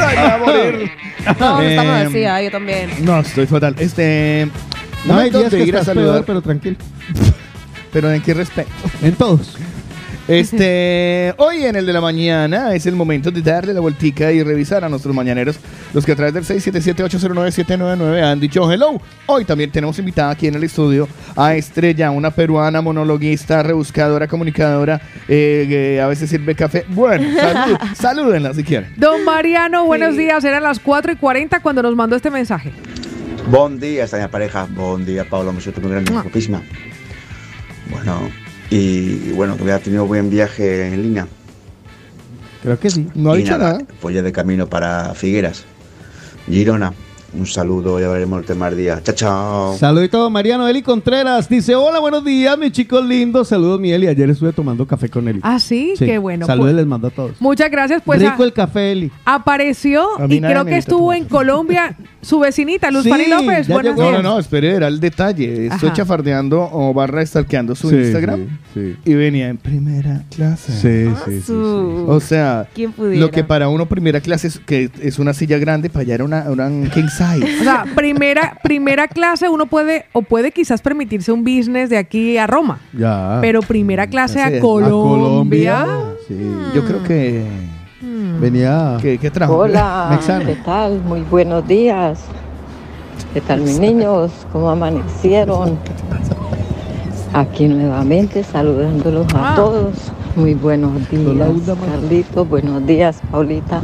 Ay, 0.06 0.16
va 0.16 0.34
a 0.34 0.38
morir. 0.38 0.90
No, 1.40 1.62
Eh, 1.62 1.70
estamos 1.70 1.96
así, 2.08 2.24
ah, 2.26 2.42
yo 2.42 2.50
también. 2.50 2.90
No, 3.02 3.20
estoy 3.20 3.46
fatal. 3.46 3.74
Este. 3.78 4.46
No 5.06 5.16
hay 5.16 5.30
días 5.30 5.48
que 5.50 5.64
ir 5.64 5.74
a 5.76 5.82
saludar. 5.82 6.22
pero 6.26 6.42
tranquilo. 6.42 6.76
Pero 7.94 8.12
en 8.12 8.20
qué 8.20 8.34
respecto. 8.34 8.74
En 9.00 9.14
todos. 9.14 9.56
Este, 10.26 11.34
hoy 11.36 11.64
en 11.64 11.76
el 11.76 11.84
de 11.84 11.92
la 11.92 12.00
mañana 12.00 12.74
es 12.74 12.86
el 12.86 12.96
momento 12.96 13.30
de 13.30 13.42
darle 13.42 13.74
la 13.74 13.80
vueltica 13.80 14.32
y 14.32 14.42
revisar 14.42 14.82
a 14.82 14.88
nuestros 14.88 15.14
mañaneros, 15.14 15.56
los 15.92 16.06
que 16.06 16.12
a 16.12 16.16
través 16.16 16.32
del 16.32 16.44
677-809-799 16.44 18.22
han 18.22 18.40
dicho 18.40 18.70
hello. 18.72 18.98
Hoy 19.26 19.44
también 19.44 19.70
tenemos 19.70 19.98
invitada 19.98 20.30
aquí 20.30 20.46
en 20.46 20.54
el 20.54 20.64
estudio 20.64 21.06
a 21.36 21.54
Estrella, 21.54 22.10
una 22.10 22.30
peruana 22.30 22.80
monologuista, 22.80 23.62
rebuscadora, 23.62 24.26
comunicadora, 24.26 25.00
eh, 25.28 25.66
que 25.68 26.00
a 26.00 26.06
veces 26.06 26.30
sirve 26.30 26.54
café. 26.54 26.86
Bueno, 26.88 27.28
salud, 27.38 27.76
salúdenla 27.94 28.54
si 28.54 28.64
quieren. 28.64 28.94
Don 28.96 29.24
Mariano, 29.24 29.84
buenos 29.84 30.16
días. 30.16 30.42
Eran 30.42 30.62
las 30.62 30.80
4 30.80 31.12
y 31.12 31.16
40 31.16 31.60
cuando 31.60 31.82
nos 31.82 31.94
mandó 31.94 32.16
este 32.16 32.30
mensaje. 32.30 32.72
Bon 33.50 33.78
día, 33.78 34.04
extraña 34.04 34.28
pareja. 34.28 34.66
Bon 34.70 35.04
día, 35.04 35.28
Pablo. 35.28 35.52
Me 35.52 35.60
siento 35.60 35.82
muy 35.82 35.90
grande, 35.90 36.10
Mua. 36.10 36.22
guapísima. 36.22 36.62
Bueno, 37.90 38.18
y 38.70 39.30
bueno, 39.32 39.56
que 39.56 39.62
había 39.62 39.78
tenido 39.78 40.06
buen 40.06 40.30
viaje 40.30 40.88
en 40.88 41.02
línea. 41.02 41.26
Creo 42.62 42.78
que 42.78 42.90
sí. 42.90 43.06
No 43.14 43.32
ha 43.32 43.38
y 43.38 43.42
dicho 43.42 43.58
nada. 43.58 43.78
Pues 44.00 44.14
ya 44.14 44.22
de 44.22 44.32
camino 44.32 44.66
para 44.68 45.14
Figueras, 45.14 45.64
Girona. 46.48 46.92
Un 47.36 47.46
saludo, 47.48 47.98
ya 47.98 48.06
veremos 48.10 48.38
el 48.38 48.46
tema 48.46 48.70
del 48.70 48.78
día. 48.78 49.00
Chao, 49.02 49.14
chao. 49.16 49.76
Saludito, 49.76 50.30
Mariano 50.30 50.68
Eli 50.68 50.82
Contreras. 50.82 51.48
Dice: 51.48 51.74
Hola, 51.74 51.98
buenos 51.98 52.24
días, 52.24 52.56
mis 52.56 52.70
chicos 52.70 53.04
lindos. 53.04 53.48
Saludos, 53.48 53.80
mi 53.80 53.90
Eli. 53.90 54.06
Ayer 54.06 54.30
estuve 54.30 54.52
tomando 54.52 54.86
café 54.86 55.08
con 55.08 55.26
Eli. 55.26 55.40
Ah, 55.42 55.58
sí, 55.58 55.94
qué 55.98 56.16
bueno. 56.18 56.46
Saludos, 56.46 56.66
Pues- 56.70 56.76
les 56.76 56.86
mando 56.86 57.08
a 57.08 57.10
todos. 57.10 57.32
Muchas 57.40 57.72
gracias. 57.72 58.02
Pues 58.06 58.20
Rico 58.22 58.44
a- 58.44 58.46
el 58.46 58.52
café, 58.52 58.92
Eli. 58.92 59.10
apareció 59.24 60.06
y 60.28 60.40
creo 60.40 60.64
que 60.64 60.76
estuvo 60.76 61.12
en 61.12 61.24
Colombia 61.24 61.96
su 62.24 62.38
vecinita, 62.40 62.90
Luz 62.90 63.04
Sí, 63.04 63.10
Fanny 63.10 63.26
López. 63.26 63.66
ya 63.66 63.80
llegó. 63.82 64.02
No, 64.02 64.12
no, 64.12 64.22
no, 64.22 64.38
espere, 64.38 64.70
era 64.74 64.88
el 64.88 64.98
detalle. 65.00 65.66
Estoy 65.66 65.88
Ajá. 65.88 65.96
chafardeando 65.96 66.68
o 66.72 66.92
barra 66.94 67.24
stalkeando 67.24 67.74
su 67.74 67.90
Sí, 67.90 67.96
Instagram 67.96 68.58
sí, 68.74 68.96
y 69.04 69.14
venía 69.14 69.48
en 69.48 69.56
primera 69.58 70.22
clase. 70.34 70.72
Sí, 70.72 71.14
sí, 71.24 71.30
sí. 71.32 71.40
sí, 71.40 71.46
Su- 71.46 72.06
O 72.08 72.20
sea, 72.20 72.66
¿Quién 72.74 72.92
pudiera? 72.92 73.20
lo 73.20 73.30
que 73.30 73.44
para 73.44 73.68
uno 73.68 73.86
primera 73.86 74.20
clase 74.20 74.48
es, 74.48 74.58
que 74.58 74.90
es 75.00 75.18
una 75.18 75.32
silla 75.34 75.58
grande, 75.58 75.90
para 75.90 76.02
allá 76.02 76.14
era 76.14 76.24
una, 76.24 76.50
una 76.50 76.68
king 76.90 77.08
size. 77.08 77.60
O 77.60 77.64
sea, 77.64 77.84
primera, 77.94 78.58
primera 78.62 79.06
clase 79.08 79.48
uno 79.48 79.66
puede, 79.66 80.06
o 80.12 80.22
puede 80.22 80.50
quizás 80.50 80.80
permitirse 80.82 81.30
un 81.32 81.44
business 81.44 81.90
de 81.90 81.98
aquí 81.98 82.38
a 82.38 82.46
Roma. 82.46 82.80
Ya. 82.96 83.38
Pero 83.40 83.60
primera 83.60 84.06
clase 84.06 84.40
Así 84.40 84.54
es. 84.54 84.58
A 84.58 84.62
Colombia. 84.62 85.86
Sí. 86.28 86.34
Yo 86.74 86.84
creo 86.84 87.02
que... 87.04 87.42
Venía. 88.44 88.98
¿Qué, 89.00 89.16
qué 89.16 89.30
trajo? 89.30 89.56
Hola. 89.56 90.20
¿qué 90.44 90.54
tal? 90.56 91.00
Muy 91.00 91.22
buenos 91.22 91.66
días. 91.66 92.18
¿Qué 93.32 93.40
tal 93.40 93.62
mis 93.62 93.78
niños? 93.80 94.30
¿Cómo 94.52 94.68
amanecieron? 94.68 95.78
Aquí 97.32 97.66
nuevamente 97.68 98.44
saludándolos 98.44 99.26
a 99.34 99.52
Ah. 99.52 99.56
todos. 99.56 99.94
Muy 100.36 100.52
buenos 100.52 100.92
días, 101.10 101.48
Carlitos. 101.90 102.46
Buenos 102.46 102.86
días, 102.86 103.18
Paulita. 103.30 103.80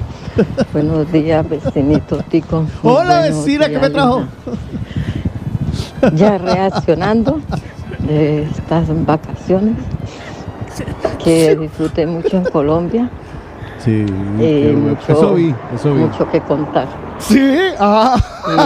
buenos 0.74 1.10
días, 1.10 1.48
vecinito 1.48 2.18
Tico. 2.28 2.66
Muy 2.82 2.92
Hola, 2.92 3.22
vecina 3.22 3.64
que 3.64 3.70
días, 3.70 3.82
me 3.82 3.88
trajo. 3.90 4.24
Lina. 6.02 6.16
Ya 6.16 6.36
reaccionando 6.36 7.40
de 8.06 8.42
estas 8.42 8.88
vacaciones 9.06 9.76
que 11.24 11.56
disfruté 11.56 12.06
mucho 12.06 12.36
en 12.36 12.44
Colombia. 12.44 13.08
Sí, 13.84 14.04
y 14.38 14.72
mucho, 14.76 15.12
eso 15.12 15.34
vi, 15.34 15.54
eso 15.74 15.94
vi. 15.94 16.00
mucho 16.02 16.30
que 16.30 16.40
contar. 16.42 16.86
Sí, 17.18 17.40
ah, 17.78 18.14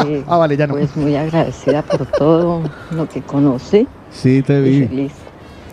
Y, 0.08 0.22
ah, 0.28 0.36
vale, 0.38 0.56
ya 0.56 0.66
no. 0.66 0.74
Pues 0.74 0.96
muy 0.96 1.14
agradecida 1.14 1.82
por 1.82 2.04
todo 2.06 2.62
lo 2.90 3.08
que 3.08 3.22
conocí. 3.22 3.86
Sí, 4.10 4.42
te 4.42 4.58
y 4.58 4.62
vi. 4.80 4.86
feliz. 4.88 5.12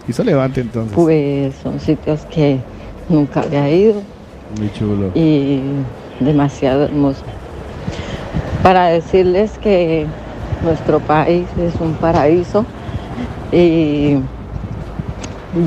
Hizo 0.08 0.24
levante 0.24 0.62
entonces. 0.62 0.94
Pues 0.94 1.56
son 1.64 1.80
sitios 1.80 2.22
que 2.32 2.60
nunca 3.10 3.42
había 3.42 3.70
ido 3.70 4.02
Muy 4.60 4.72
chulo. 4.74 5.10
y 5.16 5.62
demasiado 6.20 6.84
hermoso. 6.84 7.22
Para 8.64 8.88
decirles 8.88 9.58
que 9.60 10.06
nuestro 10.64 11.00
país 11.00 11.48
es 11.60 11.74
un 11.82 11.94
paraíso 11.94 12.64
y 13.52 14.18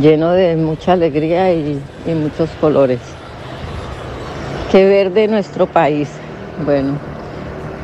lleno 0.00 0.30
de 0.30 0.54
mucha 0.56 0.92
alegría 0.92 1.52
y, 1.52 1.80
y 2.06 2.14
muchos 2.14 2.48
colores. 2.60 3.00
¿Qué 4.74 4.84
ver 4.88 5.12
de 5.12 5.28
nuestro 5.28 5.68
país? 5.68 6.08
Bueno, 6.64 6.94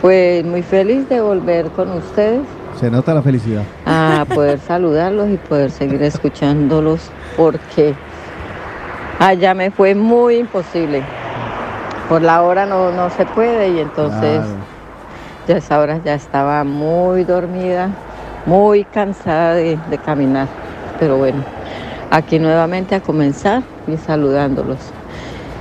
pues 0.02 0.44
muy 0.44 0.60
feliz 0.64 1.08
de 1.08 1.20
volver 1.20 1.66
con 1.70 1.88
ustedes 1.92 2.40
Se 2.80 2.90
nota 2.90 3.14
la 3.14 3.22
felicidad. 3.22 3.62
a 3.86 4.26
poder 4.34 4.58
saludarlos 4.66 5.30
y 5.30 5.36
poder 5.36 5.70
seguir 5.70 6.02
escuchándolos 6.02 7.08
porque 7.36 7.94
allá 9.20 9.54
me 9.54 9.70
fue 9.70 9.94
muy 9.94 10.38
imposible. 10.38 11.04
Por 12.08 12.22
la 12.22 12.42
hora 12.42 12.66
no, 12.66 12.90
no 12.90 13.08
se 13.10 13.24
puede 13.24 13.70
y 13.70 13.78
entonces 13.78 14.40
Claro. 14.40 14.48
ya 15.46 15.54
a 15.54 15.58
esa 15.58 15.78
hora 15.78 16.00
ya 16.04 16.14
estaba 16.14 16.64
muy 16.64 17.22
dormida, 17.22 17.90
muy 18.46 18.82
cansada 18.82 19.54
de, 19.54 19.78
de 19.88 19.98
caminar. 19.98 20.48
Pero 20.98 21.18
bueno, 21.18 21.44
aquí 22.10 22.40
nuevamente 22.40 22.96
a 22.96 23.00
comenzar 23.00 23.62
y 23.86 23.96
saludándolos. 23.96 24.92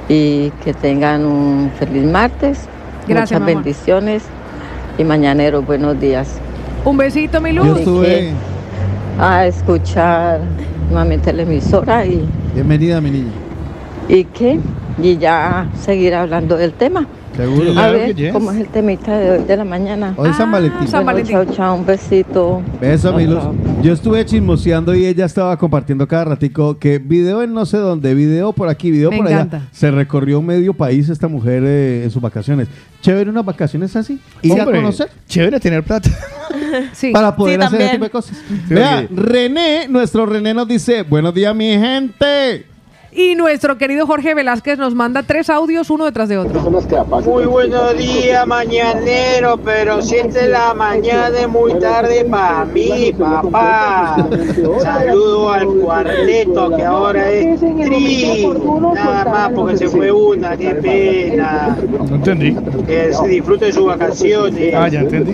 Y 0.10 0.49
que 0.64 0.73
tengan 0.73 1.23
un 1.26 1.72
feliz 1.77 2.03
martes, 2.03 2.68
Gracias, 3.07 3.40
muchas 3.40 3.40
mamá. 3.40 3.45
bendiciones 3.45 4.23
y 4.98 5.03
mañaneros 5.03 5.65
buenos 5.65 5.99
días. 5.99 6.40
Un 6.84 6.98
besito, 6.98 7.40
mi 7.41 7.53
Yo 7.53 7.64
luz. 7.64 7.80
estuve. 7.80 8.31
a 9.19 9.45
escuchar 9.45 10.40
nuevamente 10.90 11.31
la 11.34 11.44
emisora 11.44 12.06
y, 12.06 12.26
Bienvenida, 12.53 13.02
mi 13.02 13.11
niña. 13.11 13.31
y 14.07 14.23
qué, 14.23 14.60
y 15.02 15.18
ya 15.18 15.68
seguir 15.80 16.15
hablando 16.15 16.56
del 16.57 16.73
tema. 16.73 17.06
Seguro. 17.40 17.70
a 17.70 17.74
Claro 17.74 17.94
ver, 17.94 18.16
que 18.16 18.22
yes. 18.22 18.34
¿cómo 18.34 18.52
es 18.52 18.57
el 18.57 18.68
temita 18.68 19.18
de 19.18 19.32
hoy 19.32 19.44
de 19.45 19.56
la 19.57 19.64
mañana? 19.64 20.14
Hoy 20.18 20.30
es 20.30 20.36
San 20.36 20.52
Valentín. 20.52 20.88
San 20.88 21.06
Bueno, 21.06 21.22
Valentín. 21.24 21.34
chao, 21.36 21.56
chao, 21.56 21.76
un 21.76 21.86
besito. 21.86 22.61
Beso, 22.82 23.11
chao. 23.18 23.56
Yo 23.82 23.94
estuve 23.94 24.26
chismoseando 24.26 24.94
y 24.94 25.06
ella 25.06 25.24
estaba 25.26 25.56
compartiendo 25.57 26.06
cada 26.06 26.26
ratico 26.26 26.78
que 26.78 26.99
video 26.99 27.41
en 27.41 27.53
no 27.53 27.66
sé 27.66 27.78
dónde, 27.78 28.14
video 28.14 28.52
por 28.52 28.68
aquí, 28.68 28.91
video 28.91 29.10
Me 29.10 29.18
por 29.18 29.28
encanta. 29.28 29.57
allá. 29.57 29.68
Se 29.72 29.90
recorrió 29.90 30.41
medio 30.41 30.74
país 30.74 31.07
esta 31.07 31.30
mujer 31.30 31.64
eh, 31.66 32.03
en 32.03 32.11
sus 32.11 32.22
vacaciones. 32.22 32.68
Chévere 33.02 33.30
unas 33.30 33.45
vacaciones 33.45 33.95
así. 33.95 34.20
Ir 34.41 34.52
a 34.60 34.64
Hombre, 34.66 34.80
conocer 34.80 35.10
Chévere 35.28 35.60
tener 35.60 35.84
plata. 35.84 36.10
Sí. 36.94 37.11
para 37.11 37.36
poder 37.36 37.60
Sí, 37.61 37.66
hacer 37.66 37.82
ese 37.82 37.91
tipo 37.94 38.03
de 38.03 38.10
cosas. 38.11 38.38
Vea, 38.68 39.06
porque- 39.07 39.22
René, 39.22 39.88
nuestro 39.88 40.26
René 40.28 40.53
nos 40.53 40.68
dice, 40.68 41.02
buenos 41.03 41.34
días 41.34 41.56
mi 41.56 41.70
gente. 41.72 42.66
Y 43.11 43.34
nuestro 43.34 43.77
querido 43.77 44.06
Jorge 44.06 44.36
Velázquez 44.36 44.77
nos 44.77 44.94
manda 44.94 45.23
tres 45.23 45.49
audios 45.49 45.90
uno 45.90 46.06
detrás 46.06 46.30
de 46.30 46.38
otro. 46.38 46.61
Muy 47.26 47.45
buenos 47.45 47.98
días, 47.98 48.45
mañanero, 48.45 49.57
pero 49.57 50.02
siete 50.02 50.44
de 50.44 50.49
la 50.49 50.76
mañana 50.76 51.40
es 51.40 51.49
muy 51.49 51.73
tarde 51.80 52.23
para 52.26 52.65
mí, 52.65 53.11
papá. 53.18 54.27
Saludo 54.81 55.52
al 55.52 55.68
cuarteto 55.68 56.76
que 56.76 56.84
ahora 56.84 57.30
es 57.31 57.60
tri. 57.60 58.48
Nada 58.94 59.26
más 59.26 59.52
porque 59.53 59.77
se 59.77 59.90
fue 59.90 60.11
una, 60.11 60.56
qué 60.56 60.76
pena. 60.76 61.76
No 62.07 62.15
entendí. 62.15 62.56
Que 62.86 63.11
se 63.11 63.27
disfrute 63.27 63.72
sus 63.72 63.88
vacaciones. 63.88 64.76
Ah, 64.76 64.88
ya 64.88 64.99
entendí. 64.99 65.34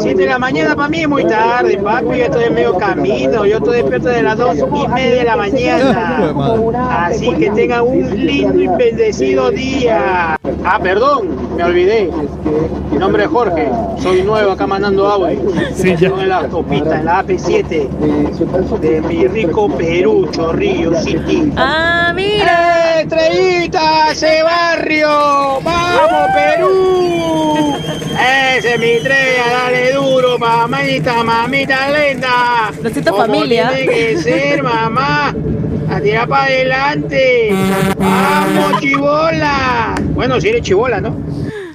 Siete 0.00 0.22
de 0.22 0.28
la 0.28 0.38
mañana 0.38 0.76
para 0.76 0.88
mí 0.88 1.00
es 1.00 1.08
muy 1.08 1.24
tarde, 1.24 1.78
papi. 1.78 2.18
Yo 2.18 2.24
estoy 2.24 2.44
en 2.44 2.54
medio 2.54 2.76
camino. 2.76 3.46
Yo 3.46 3.56
estoy 3.56 3.78
despierto 3.78 4.08
de 4.08 4.22
las 4.22 4.36
dos 4.36 4.56
y 4.58 4.88
media 4.88 5.16
de 5.16 5.24
la 5.24 5.36
mañana. 5.36 7.05
Así 7.06 7.30
que 7.34 7.50
tengan 7.50 7.82
un 7.86 8.26
lindo 8.26 8.60
y 8.60 8.66
bendecido 8.66 9.50
día. 9.50 10.36
Ah, 10.64 10.78
perdón, 10.82 11.56
me 11.56 11.62
olvidé. 11.62 12.10
Mi 12.90 12.98
nombre 12.98 13.24
es 13.24 13.28
Jorge. 13.28 13.70
Soy 13.98 14.22
nuevo 14.22 14.50
acá 14.50 14.66
mandando 14.66 15.06
audio. 15.06 15.38
Sí, 15.74 15.94
ya. 15.96 16.08
En 16.08 16.28
la 16.28 16.40
en 16.40 17.04
la 17.04 17.24
AP7 17.24 18.80
de 18.80 19.00
mi 19.02 19.26
rico 19.28 19.68
Perú, 19.68 20.28
Chorrillo 20.32 21.00
City. 21.00 21.52
Ah, 21.56 22.12
mira. 22.14 22.96
¡Eh, 22.98 23.02
estrellita, 23.02 24.10
ese 24.10 24.42
barrio! 24.42 25.60
¡Vamos, 25.62 26.28
Perú! 26.34 27.74
Ese 28.56 28.74
es 28.74 28.80
mi 28.80 28.86
estrella, 28.86 29.44
dale 29.52 29.92
duro, 29.92 30.38
mamita, 30.38 31.22
mamita 31.22 31.90
lenta. 31.90 32.72
Besito 32.82 33.10
Como 33.12 33.26
familia. 33.26 33.70
tiene 33.70 33.92
que 33.92 34.16
ser, 34.18 34.62
mamá. 34.62 35.34
A 35.90 36.00
tirar 36.00 36.28
para 36.28 36.44
adelante. 36.44 37.50
¡Vamos, 37.98 38.80
chibola! 38.80 39.94
Bueno, 40.14 40.40
si 40.40 40.48
eres 40.48 40.62
chibola, 40.62 41.00
¿no? 41.00 41.16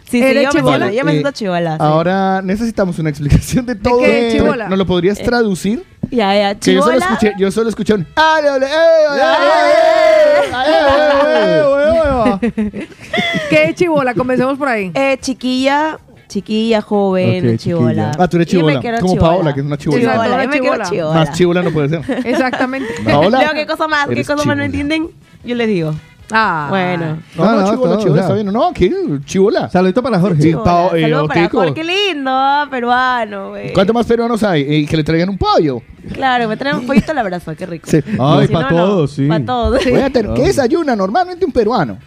Sí, 0.10 0.20
sí, 0.20 0.24
¿Eres 0.24 0.44
yo 0.54 0.62
me 0.62 0.94
yo 0.94 1.06
me 1.06 1.12
Eh, 1.12 1.14
siento 1.14 1.32
chivola. 1.32 1.72
sí. 1.74 1.78
Ahora 1.80 2.42
necesitamos 2.42 3.00
una 3.00 3.10
explicación 3.10 3.66
de 3.66 3.76
todo. 3.76 4.00
qué, 4.00 4.28
esto. 4.28 4.44
chibola? 4.44 4.68
¿Nos 4.68 4.78
lo 4.78 4.86
podrías 4.86 5.18
Eh, 5.20 5.24
traducir? 5.24 5.84
Ya, 6.10 6.36
ya, 6.36 6.56
Que 6.56 6.74
yo 6.74 6.82
solo 6.82 6.98
chivola. 7.00 7.14
escuché, 7.14 7.34
yo 7.40 7.52
solo 7.52 7.70
escuché 7.70 7.94
un. 7.94 8.06
"Ah, 8.18 8.40
no, 8.44 8.60
no, 8.60 8.66
eh, 8.66 8.70
eh, 8.70 9.06
eh, 9.16 10.52
eh, 10.68 12.42
eh, 12.44 12.68
eh". 12.74 12.88
¿Qué 13.50 13.64
es 13.70 13.76
chibola? 13.76 14.14
Comencemos 14.14 14.58
por 14.58 14.68
ahí. 14.68 14.92
Eh, 14.94 15.18
chiquilla, 15.22 15.98
chiquilla, 16.32 16.82
joven, 16.82 17.58
chivola. 17.58 18.12
Ah, 18.18 18.28
tú 18.28 18.38
eres 18.38 18.48
quiero 18.48 18.66
Como 18.66 19.14
chibola. 19.14 19.20
Paola, 19.20 19.54
que 19.54 19.60
es 19.60 19.66
una 19.66 19.78
chibola. 19.78 20.00
Chivola, 20.02 20.28
yo 20.44 20.50
me 20.50 20.60
quiero 20.60 20.64
chivola. 20.76 20.90
chivola. 20.90 21.14
Más 21.14 21.32
chibola 21.34 21.62
no 21.62 21.72
puede 21.72 21.90
ser. 21.90 22.26
Exactamente. 22.26 22.88
Paola. 23.06 23.40
Leo, 23.40 23.50
¿qué 23.54 23.66
cosa 23.68 23.88
más? 23.88 24.08
¿Qué 24.08 24.16
cosa 24.24 24.36
más 24.38 24.46
no 24.46 24.52
chivola. 24.54 24.66
entienden? 24.66 25.10
Yo 25.44 25.56
les 25.56 25.68
digo. 25.68 25.94
Ah. 26.34 26.68
Bueno. 26.70 27.18
No, 27.36 27.44
No, 27.46 27.52
no, 27.60 27.70
chibola, 27.72 27.92
todo, 27.94 28.02
chibola, 28.04 28.22
está 28.22 28.34
bien. 28.34 28.48
No, 28.54 28.68
aquí, 28.70 28.90
chibola. 29.26 29.70
Saludito 29.70 30.02
para 30.02 30.18
Jorge. 30.20 30.42
Sí, 30.42 30.48
Chivola. 30.50 30.64
Pao- 30.64 30.96
eh, 30.96 31.02
Saludos 31.02 31.28
para. 31.28 31.50
Jorge, 31.50 31.74
qué 31.74 31.84
lindo, 31.84 32.32
ah, 32.34 32.68
peruano, 32.72 33.50
güey. 33.50 33.74
¿Cuántos 33.74 33.94
más 33.94 34.06
peruanos 34.06 34.42
hay? 34.44 34.62
Y 34.62 34.86
que 34.86 34.96
le 34.96 35.04
traigan 35.04 35.28
un 35.30 35.38
pollo. 35.38 35.82
Claro, 36.14 36.48
me 36.48 36.56
traen 36.56 36.78
un 36.78 36.88
pollito 36.88 37.12
al 37.12 37.18
abrazo, 37.18 37.54
qué 37.58 37.66
rico. 37.66 37.90
Sí. 37.90 38.00
Ay, 38.18 38.48
Si 38.48 38.54
para 38.54 38.70
todos, 38.70 39.12
sí. 39.12 39.28
Para 39.28 39.46
todos. 39.46 39.84
Voy 39.84 40.00
a 40.00 40.10
tener- 40.10 40.34
¿Qué 40.36 40.44
desayuna 40.44 40.96
normalmente 40.96 41.44
un 41.46 41.52
peruano? 41.52 41.98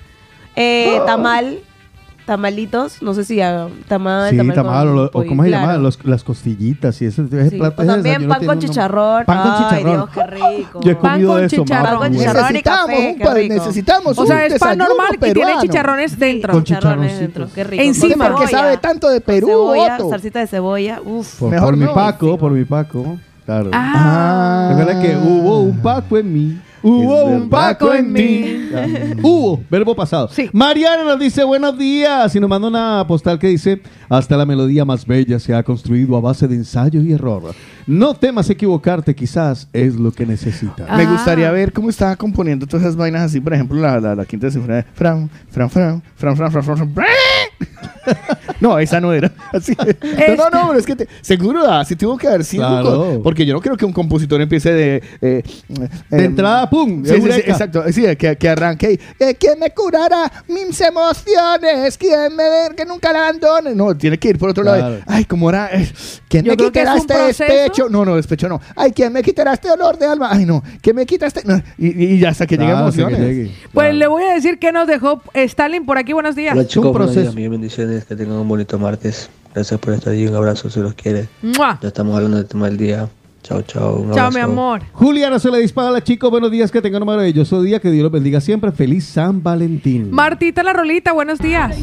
Eh, 0.57 1.01
tamal, 1.05 1.59
tamalitos, 2.27 3.03
no 3.03 3.13
sé 3.15 3.25
si 3.25 3.41
hagan 3.41 3.69
tamal, 3.89 4.31
Sí, 4.31 4.37
tamal, 4.37 4.55
tamal, 4.55 4.87
con 4.89 4.99
o, 4.99 5.11
pollo, 5.11 5.29
¿cómo 5.29 5.43
se 5.43 5.49
claro. 5.51 5.67
llama? 5.67 5.79
Los- 5.79 6.05
las 6.05 6.25
costillitas 6.25 7.01
y 7.03 7.07
ese, 7.07 7.23
ese 7.23 7.51
Sí, 7.51 7.57
plato. 7.59 7.83
o 7.83 7.87
también 7.87 8.27
pan 8.29 8.39
tiene 8.41 8.47
con 8.47 8.57
un 8.57 8.63
chicharrón. 8.63 9.25
Pan 9.25 9.43
con 9.43 9.51
Ay, 9.53 9.59
chicharrón. 9.59 9.97
Dios, 9.97 10.11
qué 10.15 10.27
rico. 10.27 10.81
Yo 10.83 10.91
he 10.91 10.95
Pan 10.97 11.13
comido 11.13 11.29
con 11.33 11.41
de 11.41 11.47
eso, 11.47 11.57
chicharrón. 11.57 11.85
Pan 11.87 11.99
con 11.99 12.13
chicharrón 12.19 12.41
y 12.41 12.53
Necesitamos 12.55 12.87
café, 12.87 13.09
un 13.13 13.19
qué 13.19 13.35
rico. 13.35 13.55
necesitamos 13.55 14.19
O 14.19 14.27
sea, 14.27 14.37
un 14.37 14.43
es 14.43 14.59
pan 14.59 14.79
normal 14.79 15.07
y 15.15 15.19
tiene 15.19 15.35
peruano. 15.35 15.61
chicharrones 15.63 16.19
dentro. 16.19 16.53
Con 16.53 16.65
Chicharrones 16.65 17.19
dentro, 17.21 17.49
qué 17.55 17.65
rico. 17.65 17.83
Encima. 17.83 18.29
Porque 18.29 18.47
cebolla, 18.47 18.59
sabe 18.65 18.77
tanto 18.79 19.09
de 19.09 19.21
Perú, 19.21 19.47
cebolla, 19.49 19.95
Otto. 19.97 20.11
salsita 20.11 20.41
de 20.41 20.47
cebolla, 20.47 21.01
uf. 21.05 21.39
Por, 21.39 21.51
Mejor 21.51 21.69
por 21.71 21.77
mi. 21.77 21.87
Paco, 21.87 22.39
por 22.39 22.53
mi 22.53 22.65
Paco. 22.65 23.19
Claro. 23.45 23.71
Ah. 23.75 24.69
Recuerda 24.75 25.03
que 25.03 25.17
hubo 25.17 25.61
un 25.61 25.79
Paco 25.79 26.17
en 26.19 26.33
mí. 26.33 26.59
Hubo 26.85 27.25
un 27.25 27.49
Paco 27.49 27.95
en 27.95 28.13
mí. 28.13 28.69
Hubo, 29.23 29.61
verbo 29.71 29.97
pasado. 29.97 30.29
Sí. 30.29 30.51
Mariana 30.53 31.03
nos 31.03 31.19
dice 31.19 31.43
buenos 31.43 31.79
días 31.79 32.37
y 32.37 32.41
nos 32.41 32.51
manda 32.51 32.69
una 32.69 33.05
postal 33.09 33.39
que 33.39 33.49
dice, 33.49 33.81
hasta 34.09 34.37
la 34.37 34.45
melodía 34.45 34.85
más 34.85 35.07
bella 35.07 35.39
se 35.39 35.55
ha 35.55 35.63
construido 35.63 36.15
a 36.17 36.21
base 36.21 36.47
de 36.47 36.57
ensayo 36.57 37.01
y 37.01 37.13
error. 37.13 37.55
No 37.87 38.13
temas 38.13 38.51
equivocarte, 38.51 39.15
quizás 39.15 39.67
es 39.73 39.95
lo 39.95 40.13
que 40.13 40.27
necesitas. 40.27 40.87
Ah. 40.89 40.99
Me 40.99 41.07
gustaría 41.07 41.51
ver 41.51 41.73
cómo 41.73 41.89
estaba 41.89 42.17
componiendo 42.17 42.67
todas 42.67 42.83
esas 42.83 42.97
vainas 42.97 43.23
así, 43.23 43.41
por 43.41 43.55
ejemplo, 43.55 43.81
la, 43.81 43.99
la, 43.99 44.15
la 44.15 44.25
quinta 44.27 44.51
sinfonía 44.51 44.77
de 44.77 44.85
Fran, 44.95 45.31
Fran, 45.49 45.71
Fran, 45.71 46.03
Fran, 46.17 46.37
Fran, 46.37 46.51
Fran, 46.51 46.63
Fran, 46.63 46.65
Fran. 46.65 46.77
fran, 46.77 46.95
fran, 46.95 46.95
fran 46.95 47.75
no, 48.65 48.79
esa 48.79 49.01
no 49.01 49.13
era. 49.13 49.31
Así. 49.53 49.77
No, 49.77 50.37
no, 50.37 50.51
no, 50.51 50.67
pero 50.69 50.79
es 50.79 50.87
que 50.87 50.97
te- 50.97 51.09
seguro 51.21 51.71
así 51.71 51.97
tuvo 51.97 52.17
que 52.17 52.27
haber 52.29 52.45
sido. 52.45 52.67
Claro. 52.67 53.21
Porque 53.23 53.45
yo 53.45 53.53
no 53.55 53.61
creo 53.61 53.77
que 53.77 53.85
un 53.85 53.93
compositor 53.93 54.41
empiece 54.41 54.73
de. 54.73 55.03
eh, 55.21 55.43
De 56.11 56.25
entrada, 56.25 56.69
pum, 56.71 57.05
Sí, 57.05 57.15
sí, 57.21 57.33
sí, 57.33 57.41
exacto. 57.41 57.83
Sí, 57.93 58.03
que, 58.17 58.37
que 58.37 58.49
arranque 58.49 58.93
y. 58.93 59.23
eh, 59.23 59.35
¿Quién 59.39 59.59
me 59.59 59.71
curará 59.71 60.33
mis 60.49 60.81
emociones? 60.81 61.99
¿Quién 61.99 62.35
me 62.37 62.75
que 62.75 62.85
nunca 62.85 63.13
la 63.13 63.29
abandone? 63.29 63.75
No, 63.75 63.97
tiene 63.97 64.19
que 64.19 64.29
ir 64.31 64.39
por 64.39 64.51
otro 64.51 64.63
Claro. 64.63 64.79
lado. 64.81 64.99
Ay, 65.07 65.25
¿cómo 65.27 65.51
era? 65.51 65.69
Eh, 65.73 65.93
¿Quién 66.29 66.45
Yo 66.45 66.53
me 66.53 66.57
que 66.57 66.65
quitará 66.65 66.97
este 66.97 67.15
proceso. 67.15 67.45
despecho? 67.45 67.89
No, 67.91 68.05
no, 68.05 68.17
despecho 68.17 68.49
no. 68.49 68.61
Ay, 68.77 68.93
¿quién 68.93 69.13
me 69.13 69.23
quitará 69.23 69.53
este 69.55 69.69
dolor 69.69 69.99
de 69.99 70.07
alma? 70.07 70.29
Ay, 70.33 70.47
no. 70.47 70.63
¿Quién 70.81 70.97
me 70.97 71.05
quita 71.07 71.27
este.? 71.27 71.43
no. 71.45 71.61
Y, 71.79 72.05
y 72.15 72.19
ya 72.19 72.31
hasta 72.31 72.47
que 72.47 72.57
llegue 72.57 72.71
Claro, 72.73 72.91
que 72.91 73.01
emociones. 73.01 73.21
llegue. 73.21 73.51
Pues 73.73 73.95
le 73.95 74.07
voy 74.07 74.23
a 74.25 74.35
decir 74.35 74.59
que 74.59 74.73
nos 74.73 74.87
dejó 74.87 75.23
Stalin 75.35 75.85
por 75.85 75.99
aquí. 75.99 76.13
Buenos 76.13 76.35
días. 76.35 76.55
Hola 76.55 76.67
chicos, 76.67 76.87
un 76.87 76.93
buenos 76.93 77.09
proceso. 77.09 77.21
días, 77.23 77.35
mil 77.35 77.49
bendiciones, 77.51 78.05
que 78.05 78.17
tengan 78.17 78.37
un 78.39 78.49
bonito 78.55 78.79
martes. 78.79 79.29
Gracias 79.53 79.81
por 79.81 79.93
estar 79.93 80.13
ahí, 80.13 80.27
un 80.27 80.35
abrazo, 80.35 80.71
se 80.71 80.81
los 80.81 80.95
quiere. 80.95 81.29
¡Mua! 81.43 81.79
Ya 81.83 81.89
estamos 81.89 82.15
hablando 82.15 82.37
del 82.37 82.47
tema 82.47 82.67
del 82.67 82.77
día. 82.77 83.09
Chao, 83.45 83.61
chao, 83.61 83.97
un 83.97 84.15
Chao, 84.15 84.31
mi 84.31 84.41
amor. 84.41 84.81
Juliana 84.95 85.39
se 85.39 85.51
le 85.51 85.59
dispara 85.59 85.89
a 85.89 85.91
la 85.91 86.03
chicos. 86.03 86.31
Buenos 86.31 86.51
días, 86.51 86.71
que 86.73 86.81
tengan 86.81 87.03
un 87.03 87.09
maravilloso 87.09 87.61
día. 87.61 87.79
Que 87.79 87.91
Dios 87.91 88.03
los 88.05 88.11
bendiga 88.11 88.41
siempre. 88.41 88.73
Feliz 88.73 89.05
San 89.05 89.43
Valentín. 89.43 90.11
Martita 90.11 90.63
la 90.63 90.73
Rolita, 90.73 91.13
buenos 91.13 91.39
días. 91.41 91.77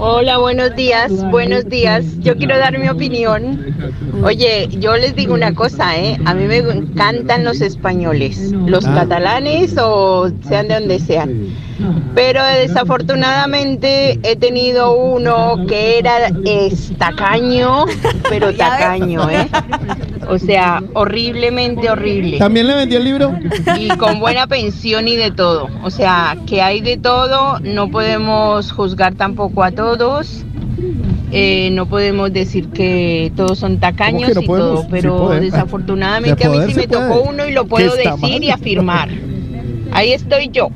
Hola, 0.00 0.36
buenos 0.36 0.76
días, 0.76 1.10
buenos 1.30 1.64
días. 1.66 2.04
Yo 2.18 2.36
quiero 2.36 2.58
dar 2.58 2.78
mi 2.78 2.90
opinión. 2.90 3.74
Oye, 4.22 4.68
yo 4.68 4.98
les 4.98 5.16
digo 5.16 5.32
una 5.32 5.54
cosa, 5.54 5.96
¿eh? 5.96 6.18
A 6.26 6.34
mí 6.34 6.44
me 6.44 6.58
encantan 6.58 7.42
los 7.42 7.62
españoles, 7.62 8.52
los 8.52 8.84
Ah. 8.86 8.92
catalanes 8.94 9.76
o 9.80 10.30
sean 10.46 10.68
de 10.68 10.74
donde 10.74 10.98
sean. 10.98 11.46
Pero 12.14 12.42
desafortunadamente 12.44 14.18
he 14.24 14.36
tenido 14.36 14.94
uno 14.94 15.64
que 15.68 15.98
era 16.00 16.26
es 16.44 16.92
tacaño, 16.98 17.86
pero 18.28 18.52
tacaño, 18.56 19.30
¿eh? 19.30 19.48
O 20.28 20.38
sea, 20.38 20.82
horriblemente 20.98 21.88
horrible. 21.90 22.38
¿También 22.38 22.66
le 22.66 22.74
vendió 22.74 22.98
el 22.98 23.04
libro? 23.04 23.34
y 23.78 23.88
con 23.96 24.20
buena 24.20 24.46
pensión 24.46 25.08
y 25.08 25.16
de 25.16 25.30
todo. 25.30 25.68
O 25.82 25.90
sea, 25.90 26.36
que 26.46 26.60
hay 26.62 26.80
de 26.80 26.96
todo, 26.96 27.58
no 27.60 27.90
podemos 27.90 28.72
juzgar 28.72 29.14
tampoco 29.14 29.62
a 29.62 29.70
todos. 29.70 30.44
eh, 31.30 31.68
no 31.72 31.86
podemos 31.86 32.32
decir 32.32 32.68
que 32.68 33.30
todos 33.36 33.58
son 33.58 33.78
tacaños 33.78 34.22
¿Cómo 34.22 34.28
que 34.28 34.34
no 34.34 34.40
y 34.42 34.46
podemos? 34.46 34.80
todo, 34.80 34.88
pero 34.90 35.28
desafortunadamente 35.40 36.48
De 36.48 36.56
a 36.56 36.66
mí 36.66 36.72
sí 36.72 36.74
me 36.74 36.86
tocó 36.86 37.22
uno 37.28 37.46
y 37.46 37.52
lo 37.52 37.66
puedo 37.66 37.94
decir 37.94 38.12
mal. 38.20 38.44
y 38.44 38.50
afirmar. 38.50 39.08
Ahí 39.92 40.12
estoy 40.12 40.48
yo. 40.52 40.68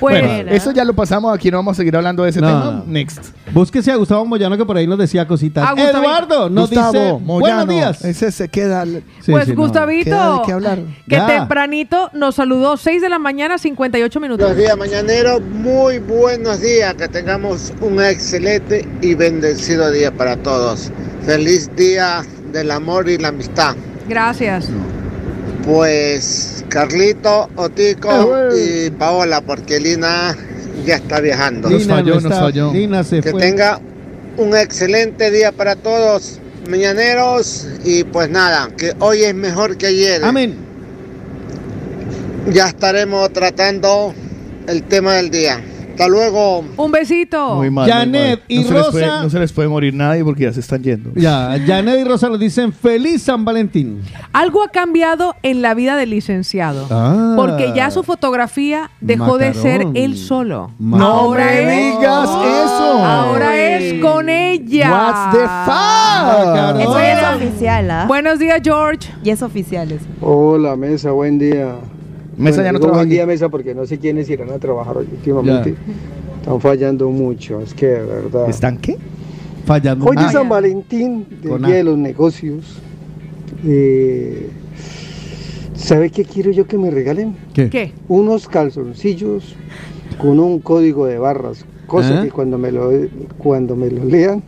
Bueno, 0.00 0.50
eso 0.50 0.72
ya 0.72 0.84
lo 0.84 0.94
pasamos. 0.94 1.34
Aquí 1.34 1.50
no 1.50 1.58
vamos 1.58 1.72
a 1.72 1.76
seguir 1.78 1.96
hablando 1.96 2.22
de 2.24 2.30
ese 2.30 2.40
No, 2.40 2.46
tema. 2.48 2.64
no. 2.64 2.84
Next. 2.86 3.18
Búsquese 3.52 3.90
a 3.92 3.96
Gustavo 3.96 4.24
Moyano 4.24 4.56
que 4.56 4.64
por 4.64 4.76
ahí 4.76 4.86
nos 4.86 4.98
decía 4.98 5.26
cositas. 5.26 5.64
Ah. 5.68 5.74
Eduardo 5.76 6.48
nos 6.50 6.70
Gustavo 6.70 6.92
dice 6.92 7.18
Moyano, 7.24 7.66
buenos 7.66 7.68
días. 7.68 8.04
Ese 8.04 8.30
se 8.32 8.48
queda. 8.48 8.84
Sí, 8.84 9.02
pues 9.30 9.46
sí, 9.46 9.52
no. 9.54 9.62
Gustavito, 9.62 10.04
Queda 10.10 10.32
de 10.32 10.42
qué 10.46 10.52
hablar. 10.52 10.78
que 11.08 11.16
Ya. 11.16 11.26
tempranito 11.26 12.10
nos 12.14 12.34
saludó 12.36 12.76
6 12.76 13.00
de 13.02 13.08
la 13.08 13.18
mañana, 13.18 13.58
58 13.58 14.20
minutos. 14.20 14.46
Buenos 14.46 14.62
días, 14.62 14.76
mañanero. 14.76 15.40
Muy 15.40 15.98
buenos 15.98 16.60
días. 16.60 16.94
Que 16.94 17.08
tengamos 17.08 17.72
un 17.80 18.02
excelente 18.02 18.86
y 19.02 19.14
bendecido 19.14 19.90
día 19.90 20.10
para 20.12 20.36
todos. 20.36 20.90
Feliz 21.24 21.70
día 21.76 22.22
del 22.52 22.70
amor 22.70 23.08
y 23.08 23.18
la 23.18 23.28
amistad. 23.28 23.74
Gracias. 24.08 24.68
Pues 25.68 26.64
Carlito, 26.70 27.50
Otico 27.56 28.48
y 28.56 28.88
Paola, 28.88 29.42
porque 29.42 29.78
Lina 29.78 30.34
ya 30.86 30.94
está 30.94 31.20
viajando. 31.20 31.68
Nos 31.68 31.82
Lina 31.82 31.94
falló, 31.96 32.14
no 32.14 32.14
nos 32.14 32.24
está. 32.24 32.40
falló. 32.40 32.72
Lina 32.72 33.04
se 33.04 33.20
que 33.20 33.30
fue. 33.32 33.40
tenga 33.42 33.78
un 34.38 34.56
excelente 34.56 35.30
día 35.30 35.52
para 35.52 35.76
todos, 35.76 36.40
mañaneros. 36.70 37.68
Y 37.84 38.04
pues 38.04 38.30
nada, 38.30 38.70
que 38.78 38.94
hoy 38.98 39.24
es 39.24 39.34
mejor 39.34 39.76
que 39.76 39.88
ayer. 39.88 40.24
Amén. 40.24 40.56
Ya 42.50 42.68
estaremos 42.68 43.30
tratando 43.34 44.14
el 44.68 44.82
tema 44.84 45.16
del 45.16 45.28
día. 45.28 45.60
Hasta 45.98 46.08
luego. 46.08 46.64
Un 46.76 46.90
besito. 46.92 47.56
Muy 47.56 47.70
mal. 47.70 47.84
muy 47.86 47.92
Janet 47.92 48.38
mal. 48.38 48.44
y 48.48 48.58
les 48.58 48.66
puede- 48.68 48.82
Rosa- 49.06 49.22
no 49.22 49.30
se 49.30 49.38
les 49.40 49.52
puede 49.52 49.68
morir 49.68 49.94
nadie 49.94 50.22
porque 50.24 50.44
ya 50.44 50.52
se 50.52 50.60
están 50.60 50.82
yendo. 50.82 51.10
Ya, 51.16 51.56
Janet 51.66 52.00
y 52.00 52.04
Rosa 52.04 52.28
nos 52.28 52.38
dicen 52.38 52.72
feliz 52.72 53.22
San 53.22 53.44
Valentín. 53.44 54.02
Algo 54.32 54.62
ha 54.62 54.68
cambiado 54.68 55.34
en 55.42 55.60
la 55.62 55.74
vida 55.74 55.96
del 55.96 56.10
licenciado. 56.10 56.86
Ah. 56.90 57.34
Porque 57.36 57.72
ya 57.74 57.90
su 57.90 58.02
fotografía 58.04 58.90
dejó 59.00 59.38
de 59.38 59.54
ser 59.54 59.86
él 59.94 60.16
solo. 60.16 60.70
No 60.78 61.04
ahora 61.04 61.46
me 61.46 61.88
es, 61.88 61.98
digas 61.98 62.28
eso. 62.28 62.98
Ahora 63.04 63.56
es 63.76 64.00
con 64.02 64.28
ella. 64.28 64.90
What's 64.90 65.36
the 65.38 65.44
fuck? 65.66 66.80
Eso 66.80 66.98
ya 66.98 67.32
es 67.32 67.36
oficial, 67.36 67.90
¿ah? 67.90 68.04
Buenos 68.06 68.38
días, 68.38 68.60
George. 68.62 69.08
Y 69.24 69.30
es 69.30 69.42
oficial 69.42 69.90
eso. 69.90 70.04
Hola, 70.20 70.76
Mesa, 70.76 71.10
buen 71.10 71.38
día. 71.38 71.74
Mesa 72.38 72.62
ya 72.62 72.72
no 72.72 72.78
trabaja 72.78 73.00
Buen 73.00 73.08
aquí. 73.08 73.14
día, 73.16 73.26
Mesa, 73.26 73.48
porque 73.48 73.74
no 73.74 73.86
sé 73.86 73.98
quiénes 73.98 74.30
irán 74.30 74.50
a 74.50 74.58
trabajar 74.58 74.96
hoy 74.96 75.08
últimamente. 75.10 75.74
Están 76.40 76.60
fallando 76.60 77.10
mucho, 77.10 77.60
es 77.60 77.74
que 77.74 77.86
de 77.86 78.04
verdad. 78.04 78.48
¿Están 78.48 78.78
qué? 78.78 78.96
Fallando. 79.66 80.06
Hoy 80.06 80.16
es 80.24 80.32
San 80.32 80.48
Valentín, 80.48 81.26
del 81.42 81.50
Con 81.50 81.62
Día 81.62 81.74
A. 81.74 81.76
de 81.78 81.84
los 81.84 81.98
Negocios. 81.98 82.80
Eh, 83.66 84.48
¿Sabe 85.74 86.10
qué 86.10 86.24
quiero 86.24 86.50
yo 86.50 86.66
que 86.66 86.78
me 86.78 86.90
regalen? 86.90 87.36
¿Qué? 87.52 87.68
¿Qué? 87.68 87.92
Unos 88.08 88.48
calzoncillos 88.48 89.56
con 90.18 90.38
un 90.40 90.60
código 90.60 91.06
de 91.06 91.18
barras, 91.18 91.64
cosa 91.86 92.20
¿Ah? 92.20 92.24
que 92.24 92.30
cuando 92.30 92.56
me 92.58 92.72
lo 92.72 92.90
cuando 93.38 93.76
me 93.76 93.90
lo 93.90 94.04
lean 94.04 94.42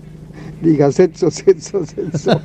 diga 0.61 0.93
sexo, 0.93 1.31
sexo, 1.31 1.85
sexo. 1.87 2.41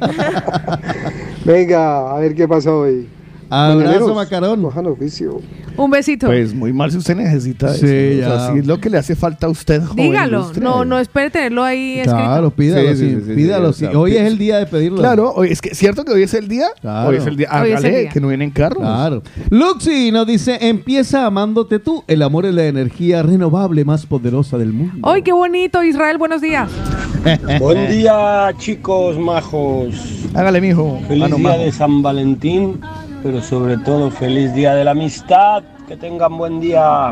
Venga, 1.45 2.15
a 2.15 2.19
ver 2.19 2.35
qué 2.35 2.47
pasa 2.47 2.73
hoy. 2.73 3.07
Abrazo, 3.49 4.15
Macarón. 4.15 4.61
cojan 4.61 4.85
oficio. 4.87 5.39
Un 5.77 5.91
besito. 5.91 6.27
Pues 6.27 6.53
muy 6.53 6.71
mal 6.73 6.89
si 6.91 6.97
usted 6.97 7.15
necesita 7.15 7.73
Sí, 7.73 7.85
eso. 7.85 8.33
O 8.33 8.37
sea, 8.39 8.51
si 8.53 8.59
es 8.59 8.65
lo 8.67 8.79
que 8.79 8.89
le 8.89 8.97
hace 8.97 9.15
falta 9.15 9.47
a 9.47 9.49
usted, 9.49 9.81
joven 9.83 9.95
Dígalo. 10.05 10.39
ilustre. 10.39 10.63
No, 10.63 10.85
no 10.85 10.97
espere 10.99 11.29
tenerlo 11.29 11.63
ahí 11.63 11.99
escrito. 11.99 12.15
Claro, 12.17 12.51
pídalo, 12.51 12.89
Sí, 12.89 12.95
sí, 12.95 13.09
sí, 13.09 13.15
sí, 13.15 13.21
sí, 13.27 13.33
pídalo. 13.35 13.73
sí, 13.73 13.79
sí. 13.79 13.85
o 13.85 13.89
sea, 13.91 13.99
Hoy 13.99 14.15
es 14.15 14.21
el 14.23 14.37
día 14.37 14.57
de 14.57 14.65
pedirlo. 14.65 14.97
Claro, 14.99 15.33
hoy, 15.35 15.49
es 15.51 15.61
que 15.61 15.69
es 15.69 15.77
cierto 15.77 16.05
que 16.05 16.11
hoy 16.13 16.23
es 16.23 16.33
el 16.33 16.47
día. 16.47 16.67
Claro. 16.81 17.09
Hoy 17.09 17.17
es 17.17 17.25
el 17.25 17.35
día. 17.37 17.49
Hoy 17.51 17.71
es 17.71 17.79
el 17.79 17.85
Hágale, 17.85 17.99
día. 18.01 18.09
que 18.09 18.19
no 18.21 18.27
vienen 18.29 18.51
carros. 18.51 18.79
Claro. 18.79 19.21
Luxi 19.49 20.11
nos 20.11 20.25
dice, 20.27 20.57
empieza 20.61 21.25
amándote 21.25 21.79
tú. 21.79 22.03
El 22.07 22.21
amor 22.21 22.45
es 22.45 22.53
la 22.53 22.65
energía 22.65 23.21
renovable 23.21 23.83
más 23.85 24.05
poderosa 24.05 24.57
del 24.57 24.71
mundo. 24.73 25.07
¡Ay, 25.07 25.21
qué 25.21 25.33
bonito! 25.33 25.83
Israel, 25.83 26.17
buenos 26.17 26.41
días. 26.41 26.69
Buen 27.59 27.89
día, 27.89 28.53
chicos 28.57 29.17
majos. 29.19 29.95
Hágale, 30.33 30.61
mijo. 30.61 30.99
Feliz 31.07 31.23
Ah, 31.25 31.27
no, 31.29 31.35
día 31.37 31.49
majo. 31.49 31.59
de 31.63 31.71
San 31.71 32.01
Valentín, 32.01 32.79
pero 33.25 33.41
sobre 33.41 33.75
todo 33.79 34.11
feliz 34.11 34.53
día 34.53 34.75
de 34.75 34.83
la 34.83 34.91
amistad. 34.91 35.63
Que 35.87 35.97
tengan 35.97 36.37
buen 36.37 36.59
día. 36.59 37.11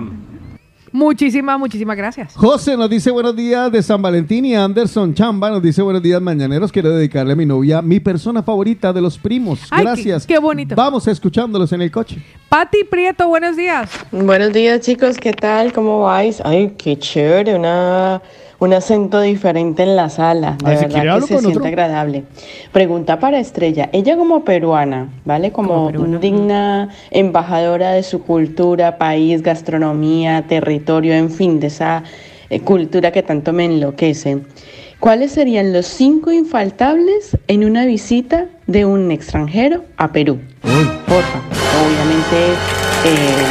Muchísimas, 0.91 1.57
muchísimas 1.57 1.98
gracias. 1.98 2.35
José 2.35 2.77
nos 2.77 2.88
dice 2.88 3.10
buenos 3.10 3.35
días 3.35 3.72
de 3.72 3.81
San 3.81 3.99
Valentín 3.99 4.45
y 4.45 4.53
Anderson 4.56 5.15
Chamba 5.15 5.49
nos 5.49 5.64
dice 5.64 5.81
buenos 5.81 6.03
días 6.03 6.22
mañaneros. 6.22 6.72
Quiero 6.72 6.91
dedicarle 6.91 7.34
a 7.34 7.35
mi 7.35 7.48
novia, 7.48 7.81
mi 7.81 7.99
persona 7.99 8.44
favorita 8.44 8.94
de 8.94 9.02
los 9.02 9.18
primos. 9.18 9.61
Ay, 9.72 9.85
Gracias. 9.85 10.27
qué- 10.27 10.35
qué 10.35 10.40
bonito. 10.40 10.76
Vamos 10.76 11.07
escuchándolos 11.07 11.72
en 11.73 11.81
el 11.81 11.90
coche. 11.90 12.22
Pati 12.48 12.84
Prieto, 12.84 13.27
buenos 13.27 13.57
días. 13.57 13.90
Buenos 14.11 14.53
días 14.53 14.81
chicos, 14.81 15.18
¿qué 15.18 15.34
tal? 15.34 15.73
¿Cómo 15.73 16.02
vais? 16.02 16.40
Ay, 16.45 16.76
qué 16.77 16.95
chévere, 16.95 17.56
una, 17.56 18.22
un 18.64 18.73
acento 18.73 19.19
diferente 19.19 19.84
en 19.84 19.98
la 19.98 20.10
sala. 20.10 20.57
De 20.64 20.77
si 20.77 20.85
verdad 20.85 21.19
que 21.19 21.27
se 21.27 21.40
siente 21.40 21.57
otro. 21.57 21.68
agradable. 21.68 22.23
Pregunta 22.72 23.19
para 23.19 23.40
Estrella. 23.40 23.90
Ella 23.91 24.15
como 24.15 24.45
peruana, 24.45 25.10
¿vale? 25.26 25.52
Como, 25.52 25.91
digna 25.91 26.90
embajadora 27.11 27.91
de 27.91 28.03
su 28.03 28.23
cultura, 28.23 28.98
país, 28.98 29.41
gastronomía, 29.41 30.45
territorio, 30.48 31.14
en 31.14 31.30
fin, 31.30 31.60
de 31.60 31.68
esa 31.68 32.03
eh, 32.49 32.61
cultura 32.61 33.11
que 33.11 33.22
tanto 33.22 33.52
me 33.52 33.65
enloquece. 33.65 34.40
¿Cuáles 34.99 35.34
serían 35.34 35.73
los 35.73 35.85
cinco 35.85 36.31
infaltables 36.31 37.38
en 37.49 37.65
una 37.65 37.85
visita 37.85 38.45
de 38.68 38.85
un 38.85 39.11
extranjero 39.11 39.84
a 39.98 40.14
Perú? 40.14 40.40
Porfa. 41.06 41.40
Obviamente 41.84 42.53
eh, 43.03 43.44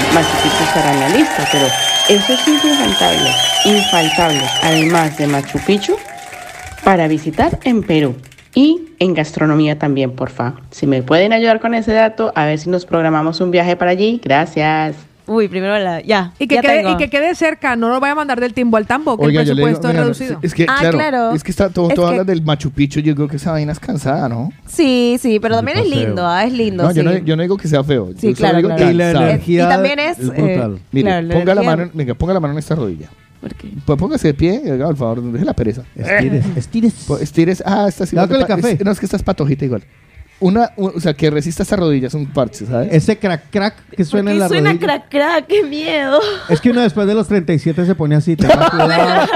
estará 0.64 0.94
en 0.94 1.00
la 1.00 1.08
lista, 1.10 1.46
pero 1.52 1.66
esos 2.08 2.40
cinco 2.40 2.66
infaltables, 2.66 3.34
infaltables, 3.64 4.50
además 4.62 5.16
de 5.18 5.26
Machu 5.26 5.58
Picchu, 5.60 5.96
para 6.84 7.06
visitar 7.08 7.58
en 7.64 7.82
Perú 7.82 8.16
y 8.54 8.88
en 8.98 9.14
gastronomía 9.14 9.78
también, 9.78 10.12
porfa. 10.12 10.54
Si 10.70 10.86
me 10.86 11.02
pueden 11.02 11.32
ayudar 11.32 11.60
con 11.60 11.74
ese 11.74 11.92
dato, 11.92 12.32
a 12.34 12.44
ver 12.44 12.58
si 12.58 12.70
nos 12.70 12.86
programamos 12.86 13.40
un 13.40 13.50
viaje 13.50 13.76
para 13.76 13.92
allí. 13.92 14.20
Gracias. 14.22 15.11
Uy, 15.34 15.48
primero 15.48 15.78
la. 15.78 16.00
Ya. 16.02 16.32
Y 16.38 16.46
que, 16.46 16.56
ya 16.56 16.60
quede, 16.62 16.76
tengo. 16.82 16.90
y 16.92 16.96
que 16.96 17.10
quede 17.10 17.34
cerca, 17.34 17.76
no 17.76 17.88
lo 17.88 18.00
vaya 18.00 18.12
a 18.12 18.16
mandar 18.16 18.40
del 18.40 18.52
timbo 18.54 18.76
al 18.76 18.86
tambo, 18.86 19.16
que 19.18 19.26
Oiga, 19.26 19.40
el 19.42 19.46
yo 19.48 19.54
le 19.54 19.60
digo, 19.60 19.66
presupuesto 19.68 19.88
es 19.98 20.04
reducido. 20.04 20.38
Es 20.42 20.54
que, 20.54 20.64
Ah, 20.68 20.76
claro, 20.80 20.98
claro. 20.98 21.32
es 21.32 21.42
que 21.44 21.50
está 21.50 21.70
todo, 21.70 21.88
Es 21.88 21.94
todo 21.94 22.06
que- 22.06 22.10
habla 22.12 22.24
del 22.24 22.42
Machu 22.42 22.70
Picchu. 22.70 23.00
Yo 23.00 23.14
creo 23.14 23.28
que 23.28 23.36
esa 23.36 23.52
vaina 23.52 23.72
es 23.72 23.80
cansada, 23.80 24.28
¿no? 24.28 24.50
Sí, 24.66 25.16
sí, 25.20 25.38
pero 25.40 25.56
también 25.56 25.78
es 25.78 25.84
paseo. 25.88 26.06
lindo, 26.06 26.26
ah, 26.26 26.44
es 26.44 26.52
lindo. 26.52 26.82
No, 26.84 26.90
sí. 26.90 26.96
yo, 26.96 27.02
no, 27.02 27.16
yo 27.18 27.36
no 27.36 27.42
digo 27.42 27.56
que 27.56 27.68
sea 27.68 27.82
feo. 27.82 28.10
Sí, 28.16 28.28
yo 28.28 28.36
solo 28.36 28.36
claro, 28.36 28.56
digo 28.58 28.68
claro. 28.68 28.84
que 28.86 28.90
Y 28.92 28.94
la 28.94 29.04
cansado. 29.04 29.28
energía 29.30 29.64
Y 29.64 29.68
también 29.68 29.98
es, 29.98 30.18
es 30.18 30.26
brutal. 30.28 30.74
eh, 30.76 30.80
Mire, 30.92 31.04
claro, 31.10 31.28
ponga, 31.28 31.44
la 31.44 31.52
energía- 31.62 31.76
mano, 31.76 31.90
venga, 31.94 32.14
ponga 32.14 32.34
la 32.34 32.40
mano 32.40 32.52
en 32.52 32.58
esta 32.58 32.74
rodilla. 32.74 33.08
Pues 33.84 33.98
póngase 33.98 34.28
de 34.28 34.34
pie, 34.34 34.62
haga 34.70 34.88
el 34.88 34.96
favor, 34.96 35.20
deje 35.20 35.44
la 35.44 35.52
pereza. 35.52 35.82
Estires, 35.96 36.44
estires. 36.56 36.92
Po- 37.08 37.18
Estires. 37.18 37.60
Ah, 37.66 37.86
esta 37.88 38.06
sí. 38.06 38.14
Ya 38.14 38.28
con 38.28 38.36
el 38.36 38.46
café. 38.46 38.72
es- 38.72 38.84
no, 38.84 38.92
es 38.92 39.00
que 39.00 39.06
esta 39.06 39.16
es 39.16 39.22
patojita 39.24 39.64
igual. 39.64 39.82
Una, 40.42 40.70
o 40.76 40.98
sea, 41.00 41.14
que 41.14 41.30
resista 41.30 41.62
esa 41.62 41.76
rodilla, 41.76 42.08
es 42.08 42.14
un 42.14 42.26
parche, 42.26 42.66
¿sabes? 42.66 42.88
Ese 42.92 43.16
crack 43.16 43.44
crack 43.50 43.74
que 43.96 44.04
suena 44.04 44.32
en 44.32 44.40
la 44.40 44.48
suena 44.48 44.70
rodilla. 44.72 44.86
crack 44.86 45.08
crack, 45.08 45.46
qué 45.46 45.62
miedo. 45.62 46.18
Es 46.48 46.60
que 46.60 46.70
uno 46.70 46.80
después 46.82 47.06
de 47.06 47.14
los 47.14 47.28
37 47.28 47.86
se 47.86 47.94
pone 47.94 48.16
así. 48.16 48.34
Tenga 48.36 48.68
cuidado. 48.70 49.26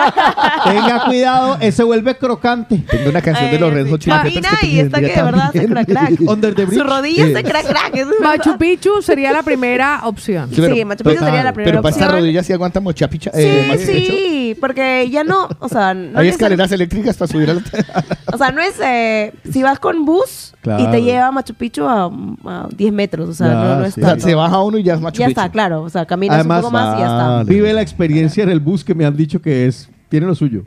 Tenga 0.64 1.04
cuidado, 1.06 1.56
ese 1.60 1.82
vuelve 1.84 2.16
crocante. 2.16 2.82
Tengo 2.90 3.10
una 3.10 3.22
canción 3.22 3.50
de 3.50 3.58
los 3.58 3.72
Red 3.72 3.88
Hot 3.90 4.00
Chili 4.00 4.16
Peppers 4.16 4.34
Camina 4.34 4.58
que 4.60 4.66
y 4.66 4.80
está 4.80 5.00
que 5.00 5.06
de 5.06 5.22
verdad 5.22 5.48
hace 5.48 5.66
crack 5.66 5.86
crack. 5.86 6.20
Under 6.22 6.54
the 6.54 6.64
bridge. 6.66 6.78
Su 6.80 6.84
rodilla 6.84 7.24
Eh. 7.26 7.32
hace 7.34 7.44
crack 7.44 7.66
crack. 7.66 7.94
es 7.96 8.06
Machu 8.20 8.58
Picchu 8.58 9.00
sería 9.02 9.32
la 9.32 9.42
primera 9.42 10.00
opción. 10.04 10.48
Sí, 10.50 10.56
pero- 10.60 10.74
Sí, 10.74 10.84
Machu 10.84 11.04
Picchu 11.04 11.24
sería 11.24 11.44
la 11.44 11.52
primera 11.52 11.72
Pero 11.72 11.82
para 11.82 11.92
esta 11.94 12.04
opción. 12.06 12.20
rodilla 12.20 12.42
sí 12.42 12.52
aguanta 12.52 12.80
mochapicha. 12.80 13.30
Sí, 13.32 13.40
eh, 13.42 13.64
Machu 13.68 13.86
Picchu. 13.86 14.12
Sí, 14.54 14.58
porque 14.60 15.08
ya 15.10 15.24
no, 15.24 15.48
o 15.58 15.68
sea, 15.68 15.94
no 15.94 16.18
Hay 16.18 16.28
es- 16.28 16.34
escaleras 16.34 16.70
eléctricas 16.72 17.16
para 17.16 17.30
subir 17.30 17.50
a 17.50 17.54
la... 17.54 17.62
o 18.32 18.38
sea, 18.38 18.50
no 18.50 18.60
es, 18.62 18.74
eh, 18.84 19.32
si 19.50 19.62
vas 19.62 19.78
con 19.78 20.04
bus 20.04 20.52
y 20.54 20.60
Claro. 20.62 20.90
te 20.90 21.02
lleva 21.02 21.26
a 21.28 21.32
Machu 21.32 21.54
Picchu 21.54 21.84
a, 21.84 22.04
a 22.06 22.68
10 22.76 22.92
metros, 22.92 23.28
o 23.28 23.34
sea, 23.34 23.46
Ya, 23.48 23.54
no, 23.54 23.76
no 23.80 23.84
es 23.84 23.94
sí. 23.94 24.00
O 24.00 24.04
sea, 24.04 24.12
tanto. 24.14 24.24
se 24.26 24.34
baja 24.34 24.60
uno 24.62 24.78
y 24.78 24.82
ya 24.82 24.94
es 24.94 25.00
Machu 25.00 25.20
Ya 25.20 25.26
Picchu. 25.28 25.40
está, 25.40 25.50
claro, 25.52 25.82
o 25.82 25.90
sea, 25.90 26.06
caminas 26.06 26.36
Además, 26.36 26.58
un 26.58 26.62
poco 26.62 26.72
más 26.72 26.96
y 26.96 27.00
ya 27.00 27.06
está. 27.06 27.42
vive 27.44 27.72
la 27.72 27.82
experiencia 27.82 28.42
en 28.42 28.50
el 28.50 28.60
bus 28.60 28.84
que 28.84 28.94
me 28.94 29.04
han 29.04 29.16
dicho 29.16 29.40
que 29.40 29.66
es. 29.66 29.88
Tiene 30.08 30.26
lo 30.26 30.34
suyo. 30.34 30.64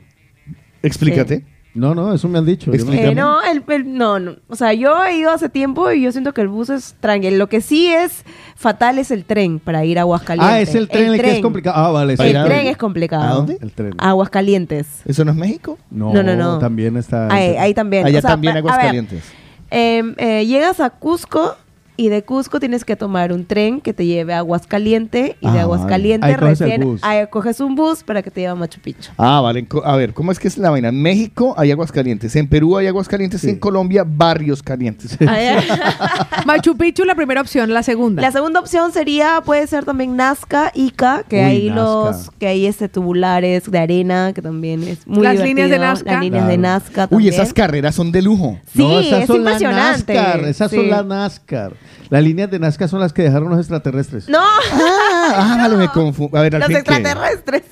Explícate. 0.82 1.44
No, 1.80 1.94
no, 1.94 2.12
eso 2.12 2.28
me 2.28 2.38
han 2.38 2.44
dicho. 2.46 2.70
Eh, 2.74 3.14
no, 3.14 3.42
el, 3.42 3.64
el- 3.68 3.92
no, 3.96 4.18
no, 4.20 4.36
o 4.48 4.54
sea, 4.56 4.72
yo 4.74 5.02
he 5.04 5.16
ido 5.16 5.30
hace 5.30 5.48
tiempo 5.48 5.90
y 5.90 6.02
yo 6.02 6.12
siento 6.12 6.34
que 6.34 6.42
el 6.42 6.48
bus 6.48 6.68
es 6.70 6.94
tranquilo. 7.00 7.36
Lo 7.38 7.48
que 7.48 7.60
sí 7.62 7.86
es 7.88 8.24
fatal 8.54 8.98
es 8.98 9.10
el 9.10 9.24
tren 9.24 9.58
para 9.58 9.84
ir 9.84 9.98
a 9.98 10.02
Aguascalientes. 10.02 10.54
Ah, 10.54 10.60
es 10.60 10.74
el 10.74 10.88
tren 10.88 11.14
el, 11.14 11.20
que 11.20 11.30
es 11.36 11.40
complicado. 11.40 11.76
Ah, 11.84 11.90
vale. 11.90 12.16
sí. 12.16 12.22
El 12.22 12.44
tren 12.44 12.66
es 12.66 12.76
complicado. 12.76 13.22
¿A 13.24 13.34
dónde? 13.34 13.58
El 13.62 13.72
tren. 13.72 13.94
Aguascalientes. 13.98 14.86
¿Eso 15.06 15.24
no 15.24 15.30
es 15.32 15.36
México? 15.36 15.78
No, 15.90 16.12
No, 16.12 16.22
no, 16.22 16.36
no. 16.36 16.58
También 16.58 16.96
está. 16.96 17.32
Ahí, 17.32 17.56
ahí 17.56 17.72
también. 17.74 18.04
Allá 18.06 18.18
O 18.18 18.20
sea, 18.22 18.30
también 18.32 18.52
pa- 18.52 18.58
a 18.58 18.62
ver, 18.62 18.70
Aguascalientes. 18.72 19.24
eh, 19.70 20.14
eh, 20.18 20.46
llegas 20.46 20.80
a 20.80 20.90
Cusco 20.90 21.56
y 22.00 22.08
de 22.08 22.22
Cusco 22.24 22.58
tienes 22.60 22.84
que 22.86 22.96
tomar 22.96 23.30
un 23.32 23.44
tren 23.44 23.80
que 23.82 23.92
te 23.92 24.06
lleve 24.06 24.32
a 24.32 24.38
Aguascaliente 24.38 25.36
y 25.40 25.50
de 25.50 25.58
Ah, 25.58 25.62
Aguascaliente 25.62 26.26
vale. 26.26 26.32
Ahí 26.34 26.40
coges 26.40 26.60
el 26.62 26.66
recién 26.70 26.80
bus. 26.88 27.00
ahí 27.04 27.26
coges 27.28 27.60
un 27.60 27.74
bus 27.74 28.02
para 28.02 28.22
que 28.22 28.30
te 28.30 28.40
lleve 28.40 28.52
a 28.52 28.54
Machu 28.54 28.80
Picchu. 28.80 29.10
Ah, 29.18 29.40
vale. 29.42 29.66
A 29.84 29.96
ver, 29.96 30.14
¿cómo 30.14 30.32
es 30.32 30.38
que 30.38 30.48
es 30.48 30.56
la 30.56 30.70
vaina? 30.70 30.88
En 30.88 31.02
México 31.02 31.54
hay 31.58 31.70
aguas 31.70 31.92
calientes, 31.92 32.34
en 32.36 32.48
Perú 32.48 32.78
hay 32.78 32.86
aguas 32.86 33.06
calientes 33.06 33.44
y 33.44 33.50
en 33.50 33.58
Colombia 33.58 34.04
barrios 34.06 34.62
calientes. 34.62 35.18
Machu 36.46 36.76
Picchu 36.76 37.04
la 37.04 37.14
primera 37.14 37.40
opción, 37.40 37.72
la 37.72 37.82
segunda. 37.82 38.22
La 38.22 38.32
segunda 38.32 38.60
opción 38.60 38.92
sería, 38.92 39.42
puede 39.44 39.66
ser 39.66 39.84
también 39.84 40.16
Nazca, 40.16 40.72
Ica, 40.74 41.24
que 41.28 41.36
Uy, 41.36 41.42
hay 41.42 41.68
Nazca. 41.68 41.82
los, 41.82 42.30
que 42.38 42.46
hay 42.46 42.66
este 42.66 42.88
tubulares 42.88 43.70
de 43.70 43.78
arena, 43.78 44.32
que 44.32 44.42
también 44.42 44.82
es 44.84 45.06
muy 45.06 45.22
Las 45.22 45.38
líneas 45.38 45.70
de. 45.70 45.78
Nazca. 45.78 46.12
Las 46.12 46.20
líneas 46.22 46.46
de. 46.48 46.58
Nazca 46.58 47.08
Uy, 47.10 47.28
esas 47.28 47.52
carreras 47.52 47.94
son 47.94 48.12
de 48.12 48.22
lujo. 48.22 48.58
Sí, 48.74 48.78
no, 48.82 49.00
esas 49.00 49.20
es 49.22 49.26
son 49.26 49.44
las 49.44 49.60
impresionante. 49.60 50.14
NASCAR. 50.14 50.44
Esas 50.44 50.70
Sí. 50.70 50.76
son 50.76 50.90
las 50.90 51.04
NASCAR. 51.06 51.72
Las 52.10 52.22
líneas 52.22 52.50
de 52.50 52.58
Nazca 52.58 52.88
son 52.88 53.00
las 53.00 53.12
que 53.12 53.22
dejaron 53.22 53.48
los 53.50 53.58
extraterrestres. 53.58 54.28
No, 54.28 54.40
Ah, 54.42 55.56
vale, 55.62 55.76
me 55.76 55.88
confundo. 55.88 56.36
A 56.36 56.42
ver, 56.42 56.54
al 56.56 56.60
los 56.60 56.68
fin, 56.68 56.78
¿qué? 56.84 56.92
extraterrestres. 56.94 57.62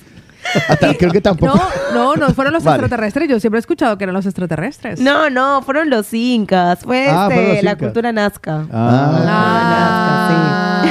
Hasta- 0.69 0.95
creo 0.95 1.11
que 1.13 1.21
tampoco. 1.21 1.61
No, 1.93 2.15
no, 2.17 2.29
no 2.29 2.35
fueron 2.35 2.55
los 2.55 2.63
Vale. 2.65 2.77
extraterrestres. 2.77 3.29
Yo 3.29 3.39
siempre 3.41 3.59
he 3.59 3.61
escuchado 3.61 3.99
que 3.99 4.05
eran 4.05 4.15
los 4.15 4.25
extraterrestres. 4.25 4.99
No, 5.01 5.29
no, 5.29 5.61
fueron 5.63 5.91
los 5.91 6.15
incas. 6.15 6.79
Fue 6.85 7.09
Ah, 7.11 7.29
este, 7.31 7.55
los 7.55 7.65
la 7.65 7.71
incas. 7.73 7.77
cultura 7.77 8.13
nazca. 8.13 8.65
Ah. 8.73 10.83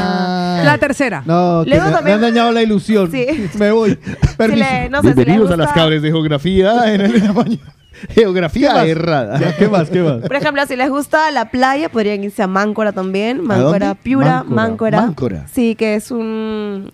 La 0.64 0.78
tercera. 0.78 1.24
No, 1.26 1.62
que 1.64 1.70
Luego 1.72 1.86
me, 1.86 1.90
me 1.92 1.96
también- 1.96 2.16
han 2.16 2.22
dañado 2.22 2.52
la 2.52 2.62
ilusión. 2.62 3.10
Sí. 3.12 3.50
Me 3.58 3.72
voy. 3.72 3.98
Permiso. 4.38 4.64
le- 4.70 4.90
no 4.90 5.02
sé, 5.02 5.10
si 5.10 5.16
le 5.16 5.24
Bienvenidos 5.24 5.52
a 5.52 5.58
las 5.58 5.72
cabres 5.74 6.02
de 6.02 6.10
geografía 6.10 6.94
en 6.94 7.02
el 7.02 7.14
la 7.26 7.34
mañana. 7.34 7.74
Geografía 8.10 8.86
errada. 8.86 9.40
Ya, 9.40 9.56
¿Qué 9.56 9.68
más? 9.68 9.90
¿Qué 9.90 10.02
más? 10.02 10.18
Por 10.22 10.36
ejemplo, 10.36 10.66
si 10.66 10.76
les 10.76 10.90
gusta 10.90 11.32
la 11.32 11.50
playa, 11.50 11.90
podrían 11.90 12.24
irse 12.24 12.44
a 12.44 12.48
Máncora 12.48 12.92
también. 12.92 13.44
Máncora, 13.44 13.96
Piura, 13.96 14.44
Máncora. 14.44 15.02
Máncora. 15.02 15.46
Sí, 15.52 15.76
que 15.76 15.96
es 15.96 16.12
un... 16.12 16.92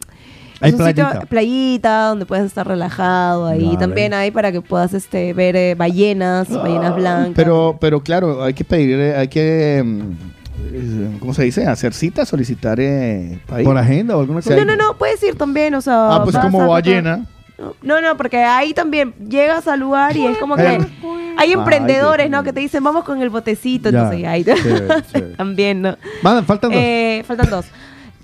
Hay 0.62 0.70
es 0.72 0.80
un 0.80 0.86
sitio- 0.86 1.06
playita. 1.10 1.26
playita 1.28 2.06
donde 2.08 2.26
puedes 2.26 2.46
estar 2.46 2.66
relajado 2.66 3.48
ahí. 3.48 3.66
Vale. 3.66 3.78
También 3.78 4.14
hay 4.14 4.32
para 4.32 4.52
que 4.54 4.62
puedas 4.62 4.94
este, 4.94 5.34
ver 5.34 5.58
eh, 5.58 5.76
ballenas, 5.76 6.50
ballenas 6.50 6.96
blancas. 6.96 7.34
Pero, 7.36 7.78
pero 7.82 8.02
claro, 8.02 8.42
hay 8.42 8.54
que 8.54 8.64
pedir, 8.64 8.98
eh, 8.98 9.16
hay 9.18 9.28
que, 9.28 9.84
mm, 9.84 10.12
eh, 10.72 11.18
¿cómo 11.20 11.34
se 11.34 11.44
dice? 11.44 11.68
Hacer 11.68 11.94
cita, 11.94 12.26
solicitar 12.26 12.80
eh, 12.80 13.40
para 13.46 13.62
ir. 13.62 13.68
¿Por 13.68 13.78
agenda 13.78 14.16
o 14.16 14.22
alguna 14.22 14.42
cosa? 14.42 14.56
no, 14.56 14.64
no, 14.64 14.78
no, 14.78 14.98
puedes 14.98 15.22
ir 15.22 15.36
también, 15.36 15.76
o 15.76 15.82
sea... 15.82 16.16
Ah, 16.16 16.24
pues 16.24 16.38
como 16.38 16.66
ballena. 16.66 17.26
No, 17.82 18.02
no, 18.02 18.18
porque 18.18 18.38
ahí 18.38 18.74
también 18.74 19.14
llegas 19.30 19.68
al 19.68 19.80
lugar 19.80 20.16
y 20.18 20.26
es 20.26 20.38
como 20.38 20.56
que 20.56 20.64
Ay, 20.64 21.36
hay 21.38 21.54
emprendedores. 21.54 22.30
¿no? 22.30 22.44
Que 22.44 22.54
te 22.54 22.60
dicen, 22.60 22.84
vamos 22.84 23.04
con 23.04 23.22
el 23.22 23.30
botecito, 23.30 23.90
entonces 23.90 24.26
ahí 24.26 24.46
también, 25.38 25.82
¿no? 25.82 25.98
Faltan 26.46 26.72
dos. 26.72 26.80
Eh, 26.82 27.24
faltan 27.28 27.50
dos. 27.50 27.66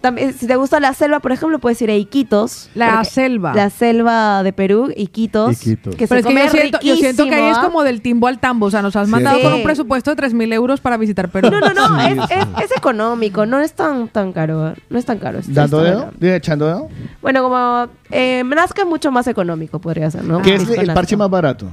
También, 0.02 0.34
si 0.34 0.48
te 0.48 0.56
gusta 0.56 0.80
la 0.80 0.94
selva, 0.94 1.20
por 1.20 1.32
ejemplo, 1.32 1.60
puedes 1.60 1.82
ir 1.82 1.90
a 1.90 1.96
Iquitos. 1.96 2.70
La 2.74 3.04
selva. 3.04 3.54
La 3.54 3.70
selva 3.70 4.44
de 4.44 4.54
Perú, 4.54 4.92
Iquitos. 4.96 5.62
Iquitos. 5.62 5.96
Que 5.96 6.08
Pero 6.08 6.22
se 6.22 6.22
es 6.22 6.26
que 6.26 6.34
come 6.34 6.46
yo 6.46 6.52
siento, 6.52 6.80
yo 6.82 6.96
siento 6.96 7.26
que 7.26 7.36
ahí 7.36 7.52
es 7.52 7.58
como 7.58 7.84
del 7.84 8.02
timbo 8.02 8.28
al 8.28 8.40
tambo. 8.40 8.68
O 8.68 8.72
sea, 8.72 8.82
nos 8.82 8.96
has 8.96 9.08
Sí. 9.08 9.12
mandado 9.12 9.42
con 9.42 9.54
un 9.54 9.64
presupuesto 9.64 10.12
de 10.12 10.16
3 10.16 10.34
mil 10.34 10.52
euros 10.54 10.80
para 10.80 10.96
visitar 10.98 11.30
Perú. 11.30 11.50
No, 11.52 11.60
no, 11.60 11.74
no, 11.74 12.00
Sí, 12.00 12.08
es, 12.08 12.14
sí. 12.28 12.34
es- 12.34 12.64
es 12.72 12.78
económico, 12.78 13.46
no 13.46 13.60
es 13.60 13.74
tan, 13.74 14.08
tan 14.08 14.32
caro. 14.32 14.74
No 14.90 14.98
es 15.00 15.06
tan 15.06 15.20
caro. 15.20 15.40
es- 15.40 15.54
¿Dando 15.54 15.82
dedo? 15.82 16.12
¿Echando 16.22 16.66
dedo? 16.68 16.90
Bueno, 17.22 17.44
como 17.44 17.88
eh, 18.12 18.44
Nazca 18.46 18.84
es 18.84 18.88
mucho 18.88 19.12
más 19.12 19.28
económico, 19.28 19.80
podría 19.80 20.10
ser, 20.10 20.24
¿no? 20.24 20.42
¿Qué 20.42 20.56
es 20.56 20.70
el 20.70 20.94
parche 20.94 21.18
más 21.18 21.30
barato? 21.30 21.68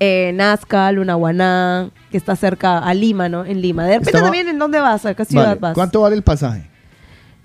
eh, 0.00 0.32
Nazca, 0.34 0.90
Lunahuaná, 0.90 1.90
que 2.10 2.16
está 2.16 2.34
cerca 2.34 2.78
a 2.78 2.92
Lima, 2.92 3.28
¿no? 3.28 3.44
En 3.44 3.62
Lima. 3.62 3.84
De 3.84 3.90
repente 3.90 4.10
Estaba- 4.10 4.24
también 4.24 4.48
en 4.48 4.58
dónde 4.58 4.80
vas, 4.80 5.06
a 5.06 5.14
qué 5.14 5.24
ciudad 5.24 5.46
Vale. 5.50 5.60
vas. 5.60 5.74
¿Cuánto 5.74 6.00
vale 6.00 6.16
el 6.16 6.22
pasaje? 6.24 6.68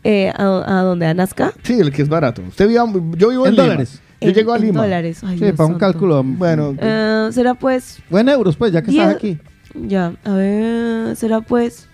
Eh, 0.03 0.31
a, 0.35 0.79
¿A 0.79 0.81
dónde? 0.83 1.05
¿A 1.07 1.13
Nazca? 1.13 1.53
Sí, 1.63 1.73
el 1.79 1.91
que 1.91 2.01
es 2.01 2.09
barato. 2.09 2.41
Usted 2.47 2.67
vive, 2.67 2.79
yo 3.17 3.29
vivo 3.29 3.45
en, 3.45 3.49
En 3.49 3.55
Lima. 3.55 3.63
dólares. 3.63 4.01
Yo 4.21 4.29
En- 4.29 4.33
llego 4.35 4.53
a 4.53 4.55
en 4.57 4.61
Lima. 4.63 4.81
dólares. 4.83 5.19
Ay, 5.23 5.37
Sí, 5.37 5.43
Dios 5.43 5.55
para 5.57 5.67
un 5.67 5.77
cálculo. 5.77 6.23
Bueno, 6.23 6.75
Eh, 6.79 7.29
será 7.33 7.53
pues... 7.55 7.99
O 8.09 8.17
en 8.17 8.29
euros, 8.29 8.55
pues, 8.55 8.71
ya 8.71 8.81
que 8.81 8.91
diez- 8.91 9.01
estás 9.01 9.15
aquí. 9.15 9.37
Ya, 9.75 10.13
a 10.23 10.31
ver, 10.33 11.15
será 11.15 11.41
pues 11.41 11.87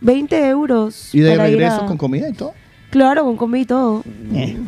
20 0.00 0.48
euros. 0.48 1.14
¿y 1.14 1.20
de 1.20 1.30
para 1.36 1.48
ir 1.48 1.56
regreso 1.58 1.82
a- 1.82 1.86
con 1.86 1.96
comida 1.96 2.28
y 2.28 2.32
todo? 2.34 2.52
Claro, 2.90 3.24
con 3.24 3.36
comida 3.36 3.62
y 3.62 3.66
todo. 3.66 4.02
Eh. 4.34 4.58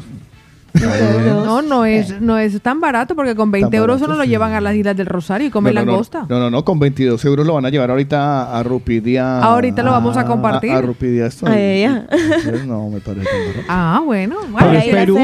20 0.87 1.11
euros. 1.11 1.47
No, 1.47 1.63
no 1.63 1.85
es, 1.85 2.21
no 2.21 2.39
es 2.39 2.61
tan 2.61 2.81
barato 2.81 3.15
porque 3.15 3.35
con 3.35 3.51
20 3.51 3.71
Tan 3.71 3.81
euros 3.81 4.03
uno 4.03 4.17
lo 4.17 4.25
llevan 4.25 4.53
a 4.53 4.61
las 4.61 4.75
Islas 4.75 4.97
del 4.97 5.07
Rosario 5.07 5.47
y 5.47 5.51
comen 5.51 5.75
no, 5.75 5.81
no, 5.81 5.87
langosta. 5.93 6.27
No, 6.29 6.39
no, 6.39 6.51
no, 6.51 6.65
con 6.65 6.79
22 6.79 7.25
euros 7.25 7.47
lo 7.47 7.55
van 7.55 7.67
a 7.67 7.71
llevar 7.71 7.91
ahorita 7.91 8.43
a, 8.43 8.59
a 8.59 8.63
Rupidia. 8.63 9.41
Ahorita 9.41 9.83
lo 9.83 9.91
vamos 9.91 10.17
a 10.17 10.25
compartir. 10.25 10.73
A, 10.73 10.79
a 10.79 10.83
Rupidia 10.83 11.27
esto. 11.27 11.47
Ya. 11.47 12.07
Entonces, 12.11 12.67
no, 12.67 12.89
me 12.89 13.01
parece 13.01 13.27
tan 13.27 13.47
barato. 13.47 13.67
Ah, 13.69 14.03
bueno. 14.05 14.37
Pero 14.41 14.53
bueno, 14.53 14.73
es 14.79 14.85
Perú, 14.85 15.15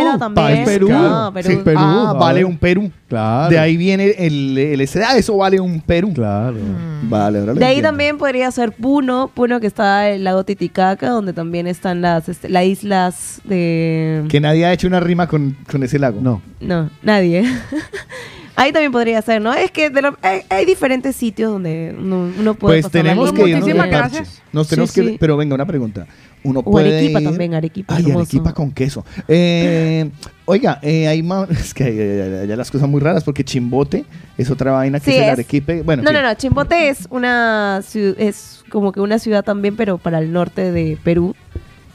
Perú. 0.64 0.88
No, 0.90 1.32
Perú. 1.32 1.48
Sí, 1.48 1.56
Perú. 1.64 1.78
Ah, 1.80 2.10
a 2.10 2.12
vale 2.14 2.44
un 2.44 2.58
Perú. 2.58 2.90
Claro. 3.14 3.50
De 3.50 3.58
ahí 3.58 3.76
viene 3.76 4.10
el, 4.18 4.56
el, 4.58 4.80
ese- 4.80 5.02
ah, 5.04 5.16
eso 5.16 5.36
vale 5.36 5.60
un 5.60 5.80
Perú. 5.80 6.12
Claro. 6.14 6.56
Vale, 7.04 7.38
ahora 7.40 7.52
lo 7.54 7.58
De 7.58 7.64
ahí 7.64 7.72
entiendo. 7.76 7.88
también 7.90 8.18
podría 8.18 8.50
ser 8.50 8.72
Puno, 8.72 9.30
Puno 9.34 9.60
que 9.60 9.66
está 9.66 10.08
el 10.10 10.24
lago 10.24 10.44
Titicaca, 10.44 11.10
donde 11.10 11.32
también 11.32 11.66
están 11.66 12.00
las, 12.00 12.28
este, 12.28 12.48
las 12.48 12.64
islas 12.64 13.40
de... 13.44 14.24
Que 14.28 14.40
nadie 14.40 14.64
ha 14.66 14.72
hecho 14.72 14.86
una 14.88 15.00
rima 15.00 15.26
con, 15.28 15.56
con 15.70 15.82
ese 15.82 15.98
lago. 15.98 16.20
No. 16.20 16.40
No, 16.60 16.90
nadie. 17.02 17.44
Ahí 18.56 18.70
también 18.72 18.92
podría 18.92 19.20
ser, 19.20 19.42
¿no? 19.42 19.52
Es 19.52 19.70
que 19.72 19.90
de 19.90 20.00
lo- 20.00 20.16
hay, 20.22 20.42
hay 20.48 20.64
diferentes 20.64 21.16
sitios 21.16 21.50
donde 21.50 21.92
uno, 21.98 22.30
uno 22.38 22.54
puede 22.54 22.76
Pues 22.82 22.84
pasar 22.86 23.02
tenemos 23.02 23.32
que 23.32 23.48
irnos 23.48 23.66
de 23.66 23.74
Muchísimas 23.74 23.88
parche. 24.00 24.16
gracias. 24.18 24.42
Nos 24.52 24.68
tenemos 24.68 24.90
Sí, 24.90 25.00
que 25.00 25.08
sí. 25.08 25.16
Pero 25.18 25.36
venga, 25.36 25.56
una 25.56 25.66
pregunta. 25.66 26.06
Uno 26.44 26.60
O 26.60 26.70
puede 26.70 26.96
Arequipa 26.98 27.20
ir- 27.20 27.24
también, 27.24 27.54
Arequipa. 27.54 27.94
Ay, 27.96 28.02
hermoso. 28.04 28.18
Arequipa 28.20 28.52
con 28.52 28.70
queso. 28.70 29.04
Eh, 29.28 30.10
oiga, 30.44 30.78
eh, 30.82 31.08
hay 31.08 31.22
ma- 31.22 31.48
es 31.50 31.72
que 31.74 31.84
hay, 31.84 31.98
hay- 31.98 32.50
hay 32.50 32.56
las 32.56 32.70
cosas 32.70 32.88
muy 32.88 33.00
raras 33.00 33.24
porque 33.24 33.44
Chimbote 33.44 34.04
es 34.38 34.50
otra 34.50 34.72
vaina 34.72 35.00
que 35.00 35.10
Sí, 35.10 35.16
es 35.16 35.22
el 35.24 35.30
Arequipe. 35.30 35.82
Bueno, 35.82 36.02
no, 36.02 36.12
no, 36.12 36.22
no. 36.22 36.34
Chimbote 36.34 36.88
es 36.90 37.06
una 37.10 37.80
es 38.18 38.62
como 38.70 38.92
que 38.92 39.00
una 39.00 39.18
ciudad 39.18 39.42
también, 39.44 39.76
pero 39.76 39.98
para 39.98 40.18
el 40.18 40.32
norte 40.32 40.70
de 40.70 40.98
Perú, 41.02 41.34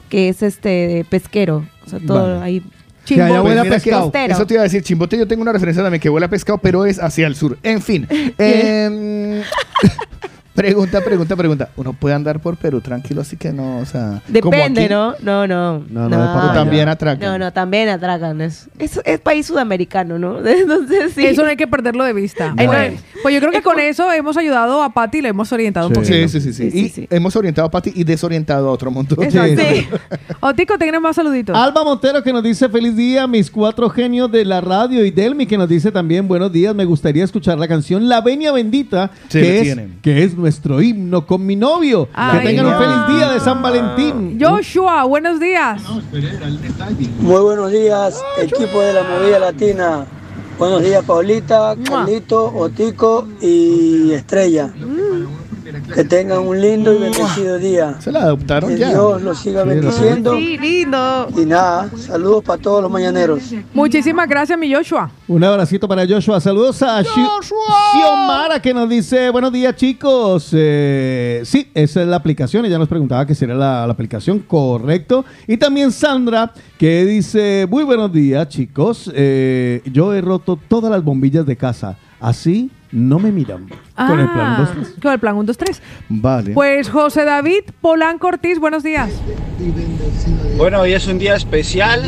que 0.08 0.28
es 0.28 0.42
este 0.42 1.06
pesquero. 1.08 1.64
O 1.86 1.88
sea, 1.88 2.00
todo 2.04 2.38
Vale. 2.38 2.44
ahí. 2.44 2.62
Que 3.06 3.20
allá 3.22 3.42
huele 3.42 3.60
a 3.60 3.64
mira 3.64 3.76
que 3.76 3.82
pescado. 3.82 4.02
Costero. 4.04 4.34
Eso 4.34 4.46
te 4.46 4.54
iba 4.54 4.60
a 4.60 4.64
decir, 4.64 4.82
Chimbote 4.82 5.18
yo 5.18 5.26
tengo 5.26 5.42
una 5.42 5.52
referencia 5.52 5.82
también 5.82 6.00
que 6.00 6.08
huele 6.10 6.26
a 6.26 6.30
pescado, 6.30 6.58
pero 6.58 6.84
es 6.86 6.98
hacia 7.02 7.26
el 7.26 7.34
sur. 7.34 7.58
En 7.62 7.80
fin. 7.82 8.06
Pregunta, 10.60 11.00
pregunta, 11.00 11.36
pregunta. 11.36 11.68
Uno 11.76 11.92
puede 11.92 12.14
andar 12.14 12.40
por 12.40 12.56
Perú 12.56 12.80
tranquilo, 12.80 13.22
así 13.22 13.36
que 13.36 13.52
no, 13.52 13.78
o 13.78 13.86
sea. 13.86 14.22
Depende. 14.28 14.88
¿no? 14.88 15.14
No, 15.22 15.46
no. 15.46 15.84
No, 15.88 16.08
no. 16.08 16.52
También 16.52 16.88
atracan. 16.88 17.28
No, 17.28 17.38
no, 17.38 17.52
también 17.52 17.88
atracan. 17.88 18.40
Es, 18.40 18.68
es, 18.78 19.00
es 19.04 19.20
país 19.20 19.46
sudamericano, 19.46 20.18
¿no? 20.18 20.38
Entonces, 20.46 21.12
sí. 21.14 21.26
Eso 21.26 21.42
no 21.42 21.48
hay 21.48 21.56
que 21.56 21.66
perderlo 21.66 22.04
de 22.04 22.12
vista. 22.12 22.54
Bueno. 22.54 22.98
Pues, 23.22 23.34
yo 23.34 23.40
creo 23.40 23.52
que 23.52 23.62
con 23.62 23.78
eso 23.78 24.10
hemos 24.12 24.36
ayudado 24.36 24.82
a 24.82 24.92
Patti 24.92 25.18
y 25.18 25.22
le 25.22 25.28
hemos 25.28 25.52
orientado 25.52 25.88
un 25.88 25.94
poquito. 25.94 26.14
Sí, 26.14 26.28
sí, 26.28 26.52
sí, 26.52 26.70
sí. 26.70 27.08
Y 27.10 27.14
hemos 27.14 27.34
orientado 27.36 27.68
a 27.68 27.70
Pati 27.70 27.92
y 27.94 28.04
desorientado 28.04 28.68
a 28.68 28.72
otro 28.72 28.90
montón. 28.90 29.22
Exacto. 29.24 29.62
Otico, 30.40 30.78
tenemos 30.78 31.02
más 31.02 31.16
saluditos. 31.16 31.56
Alba 31.56 31.84
Montero 31.84 32.22
que 32.22 32.32
nos 32.32 32.42
dice 32.42 32.68
feliz 32.68 32.96
día, 32.96 33.26
mis 33.26 33.50
cuatro 33.50 33.88
genios 33.90 34.30
de 34.30 34.44
la 34.44 34.60
radio 34.60 35.04
y 35.04 35.10
Delmi 35.10 35.46
que 35.46 35.58
nos 35.58 35.68
dice 35.68 35.92
también 35.92 36.26
buenos 36.26 36.52
días, 36.52 36.74
me 36.74 36.84
gustaría 36.84 37.24
escuchar 37.24 37.58
la 37.58 37.68
canción 37.68 38.08
La 38.08 38.20
Venia 38.20 38.52
Bendita, 38.52 39.10
Sí, 39.28 39.40
que, 39.40 39.56
es, 39.56 39.62
tienen. 39.62 39.98
que 40.02 40.24
es 40.24 40.34
nuestro 40.50 40.82
himno 40.82 41.24
con 41.24 41.46
mi 41.46 41.54
novio. 41.54 42.08
Ay, 42.12 42.40
que 42.40 42.46
tengan 42.46 42.66
un 42.66 42.72
feliz 42.72 43.16
día 43.16 43.30
de 43.30 43.38
San 43.38 43.62
Valentín. 43.62 44.36
Joshua, 44.40 45.04
buenos 45.04 45.38
días. 45.38 45.80
Muy 47.20 47.40
buenos 47.40 47.70
días, 47.70 48.20
equipo 48.36 48.80
de 48.80 48.94
la 48.94 49.04
movida 49.04 49.38
latina. 49.38 50.04
Buenos 50.58 50.82
días, 50.82 51.04
Paulita, 51.04 51.76
Carlito, 51.84 52.46
Otico 52.52 53.28
y 53.40 54.10
Estrella. 54.10 54.72
Que 55.94 56.04
tengan 56.04 56.38
un 56.40 56.60
lindo 56.60 56.92
y 56.94 56.98
bendecido 56.98 57.58
día. 57.58 57.96
Se 58.00 58.10
la 58.12 58.22
adoptaron 58.22 58.70
que 58.70 58.78
ya. 58.78 58.90
Dios 58.90 59.22
los 59.22 59.38
siga 59.38 59.64
bendiciendo. 59.64 60.34
Sí, 60.36 60.58
lindo. 60.58 61.28
Y 61.36 61.44
nada, 61.46 61.90
saludos 61.96 62.44
para 62.44 62.60
todos 62.60 62.82
los 62.82 62.90
mañaneros. 62.90 63.42
Muchísimas 63.74 64.28
gracias, 64.28 64.58
mi 64.58 64.72
Joshua. 64.72 65.10
Un 65.28 65.44
abracito 65.44 65.86
para 65.88 66.06
Joshua. 66.06 66.40
Saludos 66.40 66.82
a 66.82 67.02
Xio- 67.02 67.28
Xiomara 67.92 68.60
que 68.60 68.72
nos 68.74 68.88
dice, 68.88 69.30
buenos 69.30 69.52
días 69.52 69.74
chicos. 69.76 70.48
Eh, 70.52 71.42
sí, 71.44 71.68
esa 71.74 72.02
es 72.02 72.08
la 72.08 72.16
aplicación. 72.16 72.64
Ella 72.64 72.78
nos 72.78 72.88
preguntaba 72.88 73.26
qué 73.26 73.34
sería 73.34 73.54
la, 73.54 73.86
la 73.86 73.92
aplicación, 73.92 74.40
correcto. 74.40 75.24
Y 75.46 75.56
también 75.56 75.90
Sandra 75.92 76.52
que 76.78 77.04
dice, 77.04 77.66
muy 77.70 77.84
buenos 77.84 78.12
días 78.12 78.48
chicos. 78.48 79.10
Eh, 79.14 79.82
yo 79.92 80.12
he 80.14 80.20
roto 80.20 80.58
todas 80.68 80.90
las 80.90 81.02
bombillas 81.04 81.46
de 81.46 81.56
casa. 81.56 81.96
Así 82.20 82.70
no 82.92 83.18
me 83.18 83.30
miran. 83.32 83.68
Con 83.94 84.18
el 84.18 84.28
plan 84.30 84.56
Ah, 84.58 84.68
2 84.76 84.88
Con 85.02 85.12
el 85.12 85.18
plan 85.18 85.36
1, 85.36 85.44
2, 85.44 85.56
3. 85.58 85.82
Vale. 86.08 86.52
Pues 86.52 86.88
José 86.90 87.24
David 87.24 87.62
Polanco 87.80 88.28
Ortiz, 88.28 88.58
buenos 88.58 88.82
días. 88.82 89.10
Bueno, 90.56 90.80
hoy 90.80 90.92
es 90.92 91.06
un 91.06 91.18
día 91.18 91.34
especial. 91.36 92.02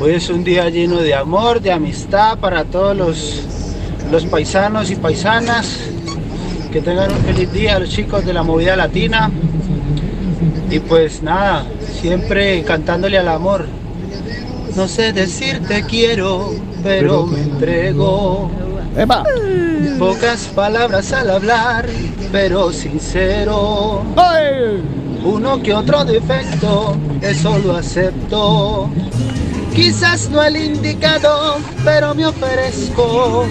Hoy 0.00 0.12
es 0.14 0.28
un 0.30 0.42
día 0.42 0.68
lleno 0.68 0.96
de 0.96 1.14
amor, 1.14 1.60
de 1.60 1.70
amistad 1.72 2.38
para 2.38 2.64
todos 2.64 2.96
los, 2.96 3.46
los 4.10 4.26
paisanos 4.26 4.90
y 4.90 4.96
paisanas. 4.96 5.78
Que 6.72 6.80
tengan 6.80 7.12
un 7.12 7.18
feliz 7.18 7.52
día 7.52 7.78
los 7.78 7.90
chicos 7.90 8.24
de 8.24 8.32
la 8.32 8.42
movida 8.42 8.74
latina. 8.76 9.30
Y 10.70 10.80
pues 10.80 11.22
nada, 11.22 11.66
siempre 12.00 12.62
cantándole 12.64 13.18
al 13.18 13.28
amor. 13.28 13.66
No 14.74 14.88
sé 14.88 15.12
decir 15.12 15.60
te 15.68 15.82
quiero, 15.84 16.50
pero 16.82 17.26
me 17.26 17.42
entrego. 17.42 18.50
Pocas 19.98 20.48
palabras 20.54 21.12
al 21.12 21.30
hablar, 21.30 21.86
pero 22.30 22.72
sincero. 22.72 24.02
Uno 25.24 25.62
que 25.62 25.72
otro 25.72 26.04
defecto, 26.04 26.96
eso 27.20 27.58
lo 27.58 27.76
acepto. 27.76 28.90
Quizás 29.74 30.28
no 30.28 30.42
el 30.42 30.56
indicado, 30.56 31.56
pero 31.84 32.14
me 32.14 32.26
ofrezco. 32.26 33.46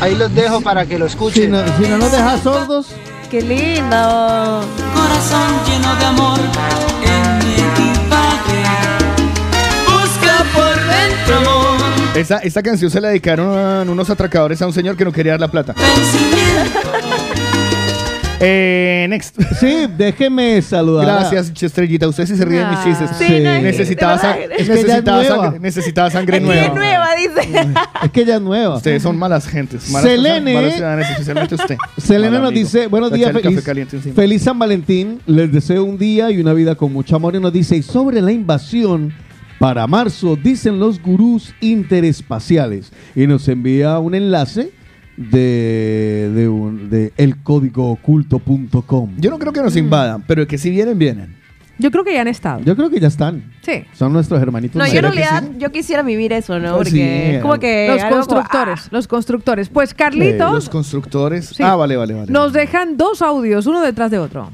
Ahí 0.00 0.16
los 0.16 0.34
dejo 0.34 0.60
para 0.60 0.86
que 0.86 0.98
lo 0.98 1.06
escuchen. 1.06 1.42
Si 1.44 1.48
no, 1.48 1.58
si 1.76 1.88
no 1.88 1.98
nos 1.98 2.10
dejas 2.10 2.40
sordos. 2.40 2.86
Qué 3.30 3.42
lindo. 3.42 4.64
Corazón 4.94 5.52
lleno 5.66 5.94
de 5.96 6.04
amor 6.06 6.89
Esa, 12.20 12.38
esta 12.38 12.62
canción 12.62 12.90
se 12.90 13.00
la 13.00 13.08
dedicaron 13.08 13.88
unos 13.88 14.10
atracadores 14.10 14.60
a 14.62 14.66
un 14.66 14.72
señor 14.72 14.96
que 14.96 15.04
no 15.04 15.12
quería 15.12 15.32
dar 15.32 15.40
la 15.40 15.48
plata. 15.48 15.74
Eh, 18.42 19.04
next. 19.10 19.36
Sí, 19.60 19.86
déjeme 19.98 20.62
saludar. 20.62 21.04
Gracias, 21.04 21.52
Estrellita. 21.62 22.08
Usted 22.08 22.24
sí 22.24 22.36
se 22.38 22.44
ríe 22.46 22.60
de 22.60 22.64
mis 22.68 22.78
Ah. 22.78 22.84
chistes. 22.84 23.10
Sí, 23.18 23.38
no, 23.42 23.50
es- 23.52 23.62
necesitaba. 23.62 24.14
Es 24.14 24.20
que 24.22 24.44
ella 24.44 24.54
es 24.56 24.68
necesitaba, 24.70 25.18
nueva. 25.22 25.42
sangre, 25.44 25.60
necesitaba 25.60 26.10
sangre 26.10 26.36
Es 26.38 26.40
que 26.42 26.46
nueva. 26.46 26.62
es 26.66 26.74
nueva, 26.74 27.06
dice. 27.16 27.74
Es 28.02 28.10
que 28.10 28.20
ella 28.22 28.36
es 28.36 28.40
nueva. 28.40 28.76
Ustedes 28.76 29.02
son 29.02 29.18
malas 29.18 29.46
gentes. 29.46 29.90
Malas 29.90 30.10
Selene. 30.10 30.52
personas, 30.54 30.54
malos 30.54 30.72
ciudadanos, 30.74 31.10
especialmente 31.10 31.54
usted. 31.54 31.76
Selena 31.98 32.30
Mal 32.30 32.40
nos 32.40 32.48
amigo. 32.48 32.64
dice, 32.64 32.86
buenos 32.86 33.12
días, 33.12 33.28
echa 33.28 33.36
el 33.38 33.42
café 33.42 33.50
feliz, 33.56 33.64
caliente 33.66 33.96
encima. 33.96 34.14
feliz 34.14 34.42
San 34.42 34.58
Valentín, 34.58 35.20
les 35.26 35.52
deseo 35.52 35.84
un 35.84 35.98
día 35.98 36.30
y 36.30 36.40
una 36.40 36.54
vida 36.54 36.74
con 36.76 36.94
mucho 36.94 37.16
amor 37.16 37.34
y 37.36 37.40
nos 37.40 37.52
dice, 37.52 37.76
y 37.76 37.82
sobre 37.82 38.22
la 38.22 38.32
invasión, 38.32 39.12
para 39.60 39.86
marzo, 39.86 40.34
dicen 40.36 40.80
los 40.80 41.00
gurús 41.00 41.54
interespaciales, 41.60 42.90
y 43.14 43.26
nos 43.28 43.46
envía 43.46 43.98
un 44.00 44.14
enlace 44.16 44.72
de, 45.18 46.30
de, 46.34 46.48
un- 46.48 46.88
de 46.90 47.12
elcódigooculto.com. 47.18 49.10
Yo 49.18 49.30
no 49.30 49.38
creo 49.38 49.52
que 49.52 49.60
nos 49.62 49.76
invadan, 49.76 50.24
pero 50.26 50.46
que 50.46 50.56
si 50.58 50.70
vienen, 50.70 50.98
vienen. 50.98 51.36
Yo 51.78 51.90
creo 51.90 52.04
que 52.04 52.12
ya 52.12 52.20
han 52.22 52.28
estado. 52.28 52.60
Yo 52.62 52.74
creo 52.76 52.90
que 52.90 53.00
ya 53.00 53.08
están. 53.08 53.52
Sí. 53.62 53.84
Son 53.94 54.12
nuestros 54.12 54.40
hermanitos. 54.42 54.76
No, 54.76 54.86
yo 54.86 54.96
en 54.98 55.02
realidad, 55.02 55.44
yo 55.58 55.70
quisiera 55.72 56.02
vivir 56.02 56.32
eso, 56.32 56.58
¿no? 56.58 56.76
Porque 56.76 56.90
sí, 56.90 57.00
es 57.00 57.42
como 57.42 57.58
que. 57.58 57.86
Los 57.88 58.02
como, 58.04 58.16
constructores, 58.16 58.88
los 58.90 59.08
constructores. 59.08 59.68
Pues 59.70 59.90
Los 59.90 59.94
Carlitos, 59.94 60.68
constructores. 60.68 61.46
Sí. 61.46 61.62
Ah, 61.62 61.76
vale, 61.76 61.96
vale, 61.96 62.12
vale. 62.14 62.30
nos 62.32 62.52
dejan 62.52 62.96
dos 62.98 63.22
audios, 63.22 63.66
uno 63.66 63.80
detrás 63.80 64.10
de 64.10 64.18
otro. 64.18 64.50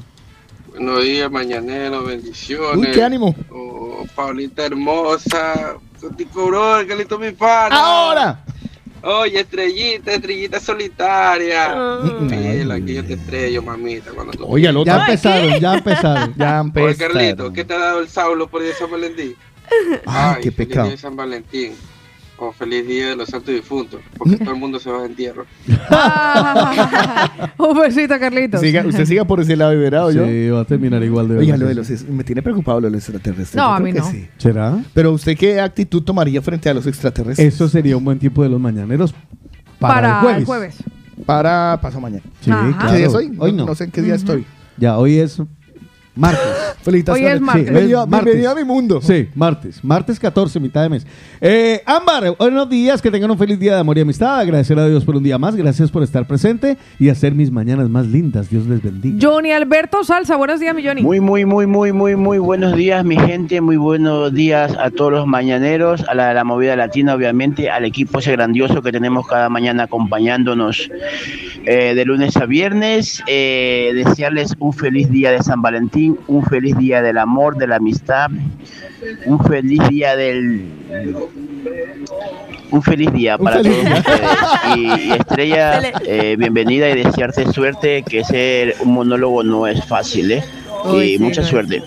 Buenos 0.76 1.04
días, 1.04 1.30
mañanero, 1.30 2.04
bendiciones. 2.04 2.76
Uy, 2.76 2.90
qué 2.92 3.02
ánimo. 3.02 3.34
Oh, 3.50 4.04
Paulita 4.14 4.66
hermosa. 4.66 5.76
Contigo, 5.98 6.48
bro, 6.48 6.86
que 6.86 6.94
listo 6.94 7.18
mi 7.18 7.30
pana. 7.30 7.74
¡Ahora! 7.74 8.44
Oye, 9.02 9.40
estrellita, 9.40 10.12
estrellita 10.12 10.60
solitaria. 10.60 11.74
Mm, 11.74 12.28
Fiel, 12.28 12.70
aquí 12.70 12.94
yo 12.94 13.04
te 13.06 13.14
estrello, 13.14 13.62
mamita. 13.62 14.10
Cuando 14.10 14.32
tú 14.34 14.44
Oye, 14.46 14.68
al 14.68 14.76
otro. 14.76 14.92
Ya 14.92 15.00
empezaron, 15.00 15.60
ya 15.60 15.74
empezaron. 15.74 16.34
Ya 16.36 16.60
Oye, 16.60 16.68
empezaron. 16.68 17.14
Carlito, 17.14 17.52
¿qué 17.54 17.64
te 17.64 17.72
ha 17.74 17.78
dado 17.78 18.00
el 18.00 18.08
Saulo 18.08 18.46
por 18.46 18.60
el 18.60 18.66
día 18.66 18.74
de 18.74 18.78
San 18.78 18.90
Valentín? 18.90 19.34
Ay, 20.04 20.34
qué 20.42 20.52
feliz 20.52 20.56
pecado. 20.68 20.86
día 20.86 20.92
de 20.92 20.98
San 20.98 21.16
Valentín. 21.16 21.72
O 22.38 22.52
feliz 22.52 22.86
día 22.86 23.08
de 23.08 23.16
los 23.16 23.28
santos 23.30 23.54
difuntos. 23.54 24.00
Porque 24.18 24.36
todo 24.44 24.50
el 24.52 24.60
mundo 24.60 24.78
se 24.78 24.90
va 24.90 25.00
de 25.00 25.06
entierro. 25.06 25.46
Un 27.58 27.78
besito, 27.80 28.18
Carlitos. 28.18 28.60
Siga- 28.60 28.84
usted 28.86 29.04
siga 29.06 29.24
por 29.24 29.40
ese 29.40 29.56
lado 29.56 29.72
y 29.72 29.76
verá, 29.78 30.04
¿o 30.04 30.10
yo? 30.10 30.26
Sí, 30.26 30.48
va 30.50 30.60
a 30.60 30.64
terminar 30.64 31.02
igual 31.02 31.28
de 31.28 31.38
Oiga, 31.38 31.54
veloz. 31.56 31.60
lo 31.60 31.68
de 31.68 31.74
los 31.94 32.02
me 32.08 32.24
tiene 32.24 32.42
preocupado 32.42 32.80
lo 32.80 32.86
de 32.88 32.92
los 32.92 33.02
extraterrestres. 33.02 33.56
No, 33.56 33.62
Yo 33.70 33.74
a 33.74 33.80
mí 33.80 33.92
no. 33.92 34.10
sí. 34.10 34.28
¿Será? 34.36 34.78
Pero 34.94 35.12
usted 35.12 35.36
qué 35.36 35.60
actitud 35.60 36.02
tomaría 36.02 36.42
frente 36.42 36.68
a 36.68 36.74
los 36.74 36.86
extraterrestres? 36.86 37.54
Eso 37.54 37.68
sería 37.68 37.96
un 37.96 38.04
buen 38.04 38.18
tiempo 38.18 38.42
de 38.42 38.48
los 38.50 38.60
mañaneros 38.60 39.14
para, 39.78 40.20
Para 40.20 40.36
el 40.36 40.44
jueves. 40.44 40.76
Para 41.24 41.78
paso 41.80 42.00
mañana. 42.00 42.22
Sí, 42.40 42.50
Ajá. 42.50 42.76
claro. 42.78 42.90
¿Qué 42.92 42.96
día 42.98 43.06
es 43.06 43.14
hoy? 43.14 43.32
Hoy 43.38 43.52
no. 43.52 43.64
No 43.66 43.74
sé 43.74 43.84
en 43.84 43.90
qué 43.90 44.02
día 44.02 44.14
estoy. 44.14 44.44
Ya, 44.76 44.98
hoy 44.98 45.18
es 45.18 45.40
martes. 46.16 46.42
Felicitaciones. 46.82 47.30
Hoy 47.30 47.36
es 47.36 47.40
martes. 47.40 47.64
Sí, 47.66 47.70
Bienvenido, 47.70 48.06
martes. 48.06 48.24
bienvenido 48.24 48.50
a 48.50 48.54
mi 48.54 48.64
mundo. 48.64 49.00
Sí, 49.02 49.28
martes. 49.34 49.84
Martes 49.84 50.18
14, 50.20 50.60
mitad 50.60 50.82
de 50.82 50.88
mes. 50.88 51.06
Eh, 51.40 51.82
Ámbar, 51.84 52.36
buenos 52.38 52.68
días. 52.68 53.02
Que 53.02 53.10
tengan 53.10 53.30
un 53.30 53.38
feliz 53.38 53.58
día 53.58 53.74
de 53.74 53.80
amor 53.80 53.98
y 53.98 54.00
amistad. 54.02 54.38
Agradecer 54.40 54.78
a 54.78 54.86
Dios 54.88 55.04
por 55.04 55.16
un 55.16 55.22
día 55.22 55.36
más. 55.38 55.56
Gracias 55.56 55.90
por 55.90 56.02
estar 56.02 56.26
presente 56.26 56.76
y 56.98 57.08
hacer 57.08 57.34
mis 57.34 57.50
mañanas 57.50 57.88
más 57.88 58.06
lindas. 58.06 58.48
Dios 58.50 58.66
les 58.66 58.82
bendiga. 58.82 59.18
Johnny 59.20 59.52
Alberto 59.52 60.04
Salsa, 60.04 60.36
buenos 60.36 60.60
días, 60.60 60.74
mi 60.74 60.84
Johnny. 60.84 61.02
Muy, 61.02 61.20
muy, 61.20 61.44
muy, 61.44 61.66
muy, 61.66 61.92
muy, 61.92 62.16
muy 62.16 62.38
buenos 62.38 62.74
días, 62.76 63.04
mi 63.04 63.16
gente. 63.18 63.60
Muy 63.60 63.76
buenos 63.76 64.32
días 64.32 64.76
a 64.78 64.90
todos 64.90 65.12
los 65.12 65.26
mañaneros, 65.26 66.04
a 66.08 66.14
la, 66.14 66.32
la 66.34 66.44
movida 66.44 66.76
latina, 66.76 67.14
obviamente, 67.14 67.68
al 67.68 67.84
equipo 67.84 68.20
ese 68.20 68.32
grandioso 68.32 68.80
que 68.82 68.92
tenemos 68.92 69.26
cada 69.26 69.48
mañana 69.48 69.84
acompañándonos 69.84 70.88
eh, 71.64 71.94
de 71.94 72.04
lunes 72.04 72.36
a 72.36 72.46
viernes. 72.46 73.22
Eh, 73.26 73.90
desearles 73.94 74.54
un 74.60 74.72
feliz 74.72 75.10
día 75.10 75.32
de 75.32 75.42
San 75.42 75.60
Valentín, 75.62 76.05
un 76.26 76.44
feliz 76.44 76.76
día 76.76 77.02
del 77.02 77.18
amor, 77.18 77.56
de 77.56 77.66
la 77.66 77.76
amistad, 77.76 78.30
un 79.24 79.44
feliz 79.44 79.80
día 79.88 80.16
del. 80.16 80.64
Un 82.70 82.82
feliz 82.82 83.12
día 83.12 83.36
Un 83.36 83.44
para 83.44 83.62
feliz 83.62 83.72
todos 83.72 83.84
día. 83.84 83.98
ustedes. 83.98 84.76
Y, 84.76 85.08
y 85.08 85.12
Estrella, 85.12 85.80
eh, 86.06 86.36
bienvenida 86.36 86.88
y 86.90 87.02
desearte 87.02 87.50
suerte, 87.52 88.02
que 88.02 88.24
ser 88.24 88.74
un 88.82 88.94
monólogo 88.94 89.42
no 89.44 89.66
es 89.66 89.84
fácil, 89.84 90.32
¿eh? 90.32 90.44
Uy, 90.84 91.14
y 91.14 91.16
sí, 91.18 91.22
mucha 91.22 91.42
no 91.42 91.46
suerte. 91.46 91.82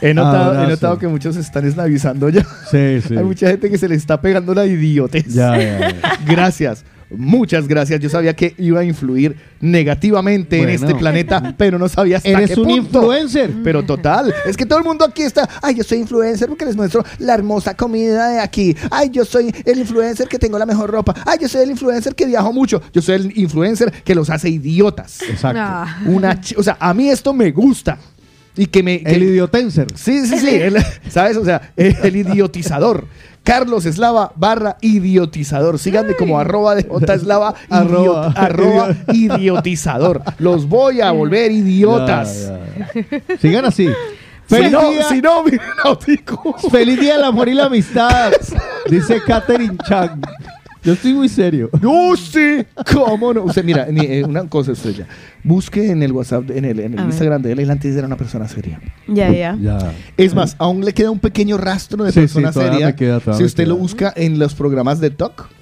He 0.00 0.14
notado, 0.14 0.64
he 0.64 0.66
notado 0.66 0.98
que 0.98 1.08
muchos 1.08 1.36
están 1.36 1.66
eslavizando 1.66 2.30
ya. 2.30 2.42
Sí, 2.70 3.00
sí. 3.06 3.16
Hay 3.16 3.24
mucha 3.24 3.48
gente 3.48 3.70
que 3.70 3.76
se 3.76 3.86
le 3.86 3.96
está 3.96 4.18
pegando 4.20 4.54
la 4.54 4.64
idiotez. 4.64 5.26
Ya, 5.26 5.58
ya, 5.58 5.78
ya. 5.92 6.18
Gracias. 6.26 6.84
Muchas 7.10 7.66
gracias. 7.68 8.00
Yo 8.00 8.08
sabía 8.08 8.34
que 8.34 8.54
iba 8.58 8.80
a 8.80 8.84
influir 8.84 9.36
negativamente 9.60 10.60
en 10.60 10.68
este 10.68 10.94
planeta, 10.94 11.54
pero 11.56 11.78
no 11.78 11.88
sabía 11.88 12.18
hasta 12.18 12.28
Eres 12.28 12.50
qué 12.54 12.60
un 12.60 12.66
punto. 12.66 12.98
influencer. 13.00 13.50
Pero 13.64 13.82
total, 13.84 14.34
es 14.46 14.56
que 14.56 14.66
todo 14.66 14.78
el 14.78 14.84
mundo 14.84 15.04
aquí 15.04 15.22
está, 15.22 15.48
ay, 15.62 15.74
yo 15.76 15.84
soy 15.84 15.98
influencer 15.98 16.48
porque 16.48 16.64
les 16.64 16.76
muestro 16.76 17.04
la 17.18 17.34
hermosa 17.34 17.76
comida 17.76 18.28
de 18.30 18.40
aquí. 18.40 18.76
Ay, 18.90 19.10
yo 19.10 19.24
soy 19.24 19.54
el 19.64 19.78
influencer 19.78 20.28
que 20.28 20.38
tengo 20.38 20.58
la 20.58 20.66
mejor 20.66 20.90
ropa. 20.90 21.14
Ay, 21.26 21.38
yo 21.40 21.48
soy 21.48 21.62
el 21.62 21.70
influencer 21.70 22.14
que 22.14 22.26
viajo 22.26 22.52
mucho. 22.52 22.82
Yo 22.92 23.00
soy 23.02 23.16
el 23.16 23.38
influencer 23.38 23.90
que 24.04 24.14
los 24.14 24.30
hace 24.30 24.48
idiotas. 24.48 25.22
Exacto. 25.22 25.60
Ah. 25.62 25.98
Una, 26.06 26.40
ch- 26.40 26.54
o 26.56 26.62
sea, 26.62 26.76
a 26.80 26.92
mí 26.94 27.08
esto 27.08 27.32
me 27.32 27.50
gusta. 27.50 27.98
Y 28.56 28.66
que 28.66 28.82
me... 28.82 29.02
que- 29.02 29.12
El 29.14 29.22
idiotenser. 29.22 29.86
Sí, 29.94 30.26
sí, 30.26 30.38
sí. 30.38 30.48
el- 30.50 30.76
¿Sabes? 31.08 31.36
O 31.36 31.44
sea, 31.44 31.72
el 31.76 32.16
idiotizador. 32.16 33.06
Carlos 33.48 33.86
Eslava 33.86 34.30
barra 34.36 34.76
idiotizador. 34.82 35.78
Síganme 35.78 36.14
como 36.14 36.38
arroba 36.38 36.74
de 36.74 36.84
J 36.84 37.14
Eslava 37.14 37.54
Arroba. 37.70 38.28
idiot- 38.28 38.36
arroba 38.36 38.88
idiotizador. 39.12 40.22
Los 40.38 40.68
voy 40.68 41.00
a 41.00 41.10
volver 41.12 41.50
idiotas. 41.50 42.52
Ya, 42.94 43.02
ya. 43.28 43.38
Sigan 43.38 43.64
así. 43.64 43.88
Si 44.48 44.54
Feliz 44.54 44.72
no, 44.72 44.90
día. 44.90 45.02
si 45.10 45.20
no, 45.20 45.44
miren 45.44 45.60
a 45.84 45.90
Otico. 45.90 46.56
Feliz 46.70 46.98
día 46.98 47.16
del 47.16 47.24
amor 47.24 47.50
y 47.50 47.54
la 47.54 47.66
amistad. 47.66 48.32
Dice 48.88 49.20
Katherine 49.26 49.76
Chang. 49.86 50.22
Yo 50.84 50.92
estoy 50.92 51.12
muy 51.14 51.28
serio. 51.28 51.70
No 51.82 52.16
sé 52.16 52.66
cómo 52.92 53.32
no. 53.34 53.42
Usted, 53.44 53.64
mira, 53.64 53.86
ni- 53.90 54.06
eh, 54.06 54.24
una 54.24 54.48
cosa 54.48 54.72
estrella. 54.72 55.06
Busque 55.44 55.90
en 55.90 56.02
el 56.02 56.12
WhatsApp, 56.12 56.50
en 56.50 56.64
el, 56.64 56.80
en 56.80 56.92
el 56.94 56.98
A 56.98 57.02
ver. 57.02 57.10
Instagram 57.10 57.42
de 57.42 57.52
él. 57.52 57.58
Él 57.60 57.70
antes 57.70 57.96
era 57.96 58.06
una 58.06 58.16
persona 58.16 58.46
seria. 58.48 58.80
Ya, 59.06 59.30
ya. 59.30 59.56
Ya. 59.60 59.92
Es 60.16 60.34
más, 60.34 60.54
aún 60.58 60.84
le 60.84 60.92
queda 60.92 61.10
un 61.10 61.18
pequeño 61.18 61.56
rastro 61.58 62.04
de 62.04 62.12
Sí, 62.12 62.20
persona 62.20 62.52
sí, 62.52 62.60
seria. 62.60 62.86
me 62.86 62.94
queda, 62.94 63.20
si 63.20 63.30
me 63.30 63.44
usted 63.44 63.64
queda. 63.64 63.68
lo 63.74 63.76
busca 63.76 64.12
en 64.16 64.38
los 64.38 64.54
programas 64.54 65.00
de 65.00 65.10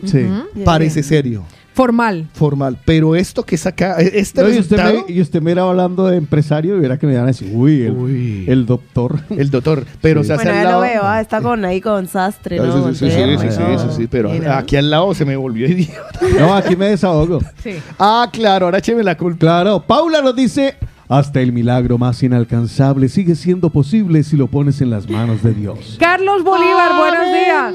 Sí. 0.05 0.23
Ya, 0.55 0.65
parece 0.65 1.03
serio, 1.03 1.45
Formal. 1.77 2.27
formal. 2.33 2.79
Pero 2.87 3.15
esto 3.15 3.43
que 3.43 3.59
saca, 3.59 3.97
este 3.99 4.41
No, 4.43 4.49
y, 4.49 4.59
usted 4.59 4.77
resultado, 4.79 5.05
me, 5.07 5.13
y 5.15 5.21
usted 5.21 5.43
me 5.43 5.53
era 5.53 5.63
hablando 5.69 6.07
de 6.07 6.17
empresario 6.17 6.75
y 6.77 6.81
verá 6.81 6.99
que 6.99 7.07
me 7.07 7.15
van 7.15 7.25
a 7.25 7.27
decir, 7.27 7.51
uy, 7.55 7.83
el, 7.83 7.93
Uy. 7.93 8.45
el 8.49 8.65
doctor. 8.65 9.21
el 9.29 9.51
doctor, 9.51 9.85
pero 10.01 10.23
Sí. 10.23 10.29
se 10.29 10.33
hace 10.33 10.45
Bueno, 10.45 10.59
al 10.59 10.65
lado. 10.65 10.81
lo 10.81 10.87
veo, 10.89 11.03
ah, 11.05 11.21
está 11.21 11.43
con 11.43 11.65
ahí 11.67 11.83
con 11.83 12.09
sastre, 12.09 12.59
Ah, 12.61 12.63
¿no? 12.65 12.89
sí, 12.95 13.07
sí, 13.07 13.11
sí, 13.11 13.17
sí, 13.17 13.39
sí, 13.39 13.49
sí, 13.51 13.63
sí, 13.79 13.87
sí, 13.95 14.07
pero 14.07 14.31
Mira. 14.31 14.57
aquí 14.57 14.77
al 14.77 14.89
lado 14.89 15.15
se 15.15 15.27
me 15.27 15.37
volvió 15.37 15.67
idiota. 15.71 16.19
No, 16.41 16.55
aquí 16.55 16.75
me 16.77 16.87
desahogo. 16.87 17.41
Sí. 17.63 17.75
Ah, 17.99 18.27
claro, 18.33 18.65
ahora 18.67 18.79
écheme 18.79 19.03
la 19.05 19.15
culpa. 19.19 19.39
Claro, 19.41 19.85
Paula 19.87 20.23
nos 20.23 20.35
dice, 20.35 20.77
hasta 21.11 21.43
el 21.43 21.53
milagro 21.53 21.99
más 21.99 22.23
inalcanzable 22.23 23.11
sigue 23.11 23.35
siendo 23.35 23.69
posible 23.69 24.23
si 24.25 24.39
lo 24.39 24.47
pones 24.47 24.81
en 24.81 24.89
las 24.89 25.09
manos 25.11 25.43
de 25.43 25.53
Dios. 25.53 25.99
Carlos 26.01 26.43
Bolívar, 26.43 26.97
buenos 26.97 27.27
días. 27.35 27.75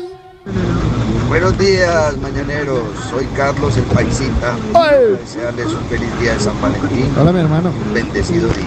Buenos 1.31 1.57
días, 1.57 2.17
mañaneros. 2.17 2.83
Soy 3.09 3.25
Carlos 3.37 3.77
el 3.77 3.83
Paisita. 3.83 4.55
Ay. 4.73 5.17
Desearles 5.19 5.67
un 5.67 5.85
feliz 5.85 6.19
día 6.19 6.33
de 6.33 6.39
San 6.39 6.59
Valentín. 6.61 7.09
Hola, 7.17 7.31
mi 7.31 7.39
hermano. 7.39 7.69
Un 7.69 7.93
bendecido 7.93 8.49
día. 8.49 8.65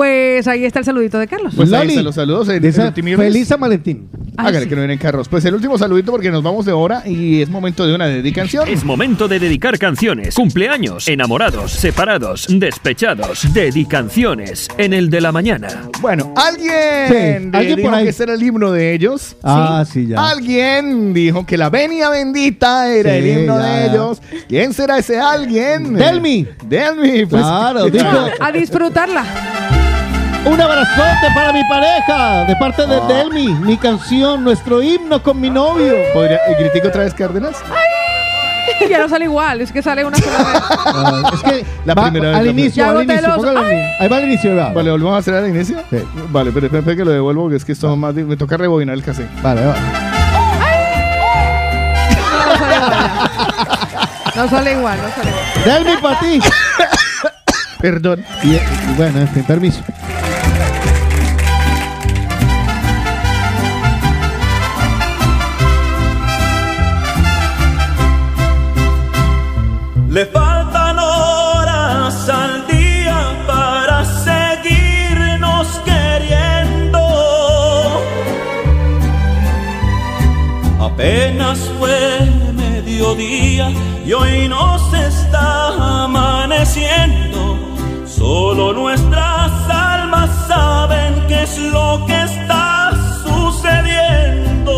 Pues 0.00 0.48
ahí 0.48 0.64
está 0.64 0.78
el 0.78 0.86
saludito 0.86 1.18
de 1.18 1.26
Carlos. 1.28 1.52
Pues 1.54 1.70
ahí 1.74 1.80
Loli, 1.80 1.90
están 1.90 2.04
los 2.06 2.14
saludos. 2.14 2.48
en- 2.48 2.64
en 2.64 3.16
feliz 3.18 3.48
San 3.48 3.60
Valentín. 3.60 4.08
Ay, 4.38 4.46
Hágale 4.46 4.62
sí. 4.62 4.68
que 4.70 4.74
no 4.76 4.80
vienen 4.80 4.96
carros. 4.96 5.28
Pues 5.28 5.44
el 5.44 5.52
último 5.54 5.76
saludito 5.76 6.10
porque 6.10 6.30
nos 6.30 6.42
vamos 6.42 6.64
de 6.64 6.72
hora 6.72 7.02
y 7.06 7.42
es 7.42 7.50
momento 7.50 7.86
de 7.86 7.94
una 7.94 8.06
dedicación. 8.06 8.66
Es 8.66 8.82
momento 8.82 9.28
de 9.28 9.38
dedicar 9.38 9.78
canciones, 9.78 10.34
cumpleaños, 10.34 11.06
enamorados, 11.06 11.72
separados, 11.72 12.46
despechados, 12.48 13.52
dedicanciones 13.52 14.68
en 14.78 14.94
el 14.94 15.10
de 15.10 15.20
la 15.20 15.32
mañana. 15.32 15.68
Bueno, 16.00 16.32
alguien, 16.34 16.70
Sí, 17.08 17.14
de- 17.14 17.50
alguien 17.52 17.76
dijo 17.76 17.88
por 17.90 17.98
ahí. 17.98 18.04
que 18.04 18.10
este 18.10 18.22
era 18.22 18.32
el 18.32 18.42
himno 18.42 18.72
de 18.72 18.94
ellos. 18.94 19.36
Ah, 19.42 19.84
sí, 19.86 20.06
ya. 20.06 20.30
Alguien 20.30 21.12
dijo 21.12 21.44
que 21.44 21.58
la 21.58 21.68
venia 21.68 22.08
bendita 22.08 22.88
era 22.90 23.10
Sí, 23.12 23.18
el 23.18 23.26
himno 23.40 23.58
ya, 23.60 23.66
de 23.66 23.86
ya. 23.88 23.92
ellos. 23.92 24.22
¿Quién 24.48 24.72
será 24.72 24.96
ese 24.96 25.20
alguien? 25.20 25.92
Delmi. 25.92 26.46
Delmi, 26.66 27.26
pues. 27.26 27.42
Claro, 27.42 27.84
dijo, 27.90 28.06
A 28.40 28.50
disfrutarla. 28.50 29.24
Un 30.44 30.60
abrazote 30.60 31.28
para 31.34 31.52
mi 31.52 31.62
pareja, 31.64 32.44
de 32.46 32.56
parte 32.56 32.86
de 32.86 33.00
Delmi, 33.12 33.48
mi 33.54 33.76
canción, 33.76 34.42
nuestro 34.42 34.82
himno 34.82 35.22
con 35.22 35.40
mi 35.40 35.50
novio. 35.50 35.94
¿Podría, 36.12 36.38
gritico 36.58 36.88
otra 36.88 37.04
vez 37.04 37.14
Cárdenas? 37.14 37.56
Ya 38.88 38.98
no 38.98 39.08
sale 39.08 39.24
igual, 39.24 39.60
es 39.60 39.72
que 39.72 39.82
sale 39.82 40.04
una 40.04 40.16
sola 40.16 40.38
vez. 40.38 40.62
Ah, 40.86 41.22
es 41.34 41.42
que 41.42 41.66
La 41.84 41.94
va- 41.94 42.04
primera 42.10 42.28
vez 42.30 42.38
al 42.38 42.46
inicio, 42.46 42.84
al 42.88 43.02
inicio, 43.04 43.26
los- 43.28 43.36
póngalo 43.36 43.60
al 43.60 43.66
ini- 43.72 43.90
Ahí 44.00 44.08
va 44.08 44.16
al 44.16 44.24
inicio, 44.24 44.56
va. 44.56 44.72
Vale, 44.72 44.90
¿volvemos 44.90 45.14
a 45.14 45.18
hacer 45.18 45.34
al 45.34 45.48
inicio? 45.48 45.78
Sí. 45.90 45.98
Vale, 46.30 46.50
pero 46.52 46.66
espera 46.66 46.96
que 46.96 47.04
lo 47.04 47.10
devuelvo 47.10 47.42
porque 47.42 47.56
es 47.56 47.64
que 47.64 47.72
esto 47.72 47.94
más... 47.96 48.14
Me 48.14 48.36
toca 48.36 48.56
rebobinar 48.56 48.94
el 48.94 49.02
cassette. 49.02 49.28
Vale, 49.42 49.66
va. 49.66 49.74
No 52.46 52.58
sale 52.58 52.72
igual. 52.76 53.10
No 54.36 54.48
sale 54.48 54.72
igual, 54.72 54.98
no 55.02 55.08
sale 55.14 55.30
igual. 55.30 55.84
Delmi 55.84 55.96
para 56.00 56.18
ti. 56.20 56.40
Perdón. 57.80 58.24
Y, 58.44 58.54
y 58.54 58.60
bueno, 58.96 59.20
en 59.20 59.28
fin, 59.28 59.44
permiso. 59.44 59.80
Le 70.10 70.26
faltan 70.26 70.98
horas 70.98 72.28
al 72.28 72.66
día 72.66 73.44
para 73.46 74.04
seguirnos 74.04 75.68
queriendo. 75.84 76.98
Apenas 80.80 81.60
fue 81.78 82.28
mediodía 82.54 83.70
y 84.04 84.12
hoy 84.12 84.48
nos 84.48 84.92
está 84.92 86.02
amaneciendo. 86.02 87.56
Solo 88.04 88.72
nuestras 88.72 89.52
almas 89.70 90.28
saben 90.48 91.24
qué 91.28 91.44
es 91.44 91.56
lo 91.56 92.04
que 92.06 92.20
está 92.20 92.90
sucediendo. 93.22 94.72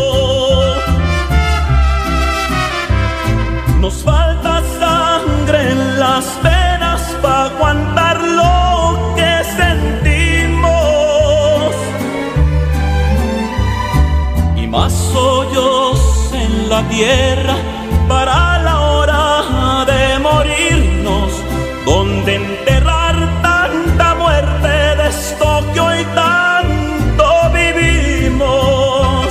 Nos 3.81 3.95
tierra 17.03 17.55
para 18.07 18.59
la 18.67 18.75
hora 18.91 19.85
de 19.91 20.19
morirnos. 20.19 21.31
Donde 21.85 22.35
enterrar 22.35 23.15
tanta 23.41 24.15
muerte 24.15 24.73
de 24.99 25.07
esto 25.09 25.47
que 25.73 25.79
hoy 25.87 26.01
tanto 26.15 27.25
vivimos. 27.59 29.27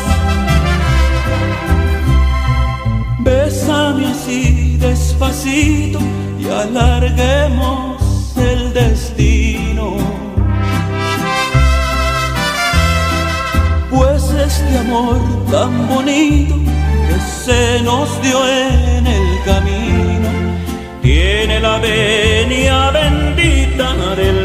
Bésame 3.21 4.07
así 4.15 4.77
despacito 4.89 5.99
y 6.43 6.45
alarguemos 6.65 8.03
el 8.37 8.61
destino. 8.75 9.97
Pues 13.91 14.23
este 14.47 14.79
amor 14.79 15.21
tan 15.51 15.73
bonito 15.89 16.63
se 17.45 17.81
nos 17.83 18.09
dio 18.23 18.39
en 18.47 19.07
el 19.07 19.43
camino. 19.45 20.29
Tiene 21.03 21.61
la 21.61 21.79
venia 21.79 22.91
bendita 22.91 23.95
del 24.15 24.42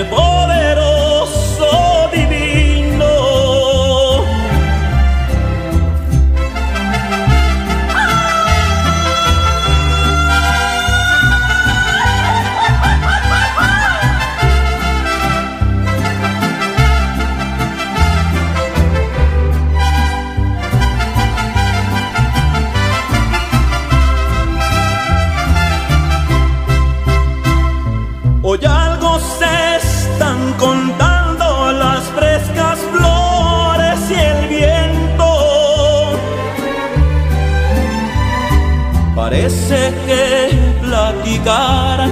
de 40.27 40.49
platicar 40.81 42.09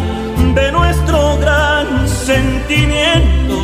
de 0.54 0.72
nuestro 0.72 1.38
gran 1.38 2.08
sentimiento, 2.08 3.56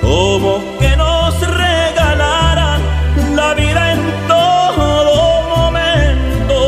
como 0.00 0.52
que 0.80 0.96
nos 0.96 1.32
regalaran 1.64 2.80
la 3.34 3.54
vida 3.54 3.92
en 3.94 4.00
todo 4.34 4.86
momento. 5.56 6.58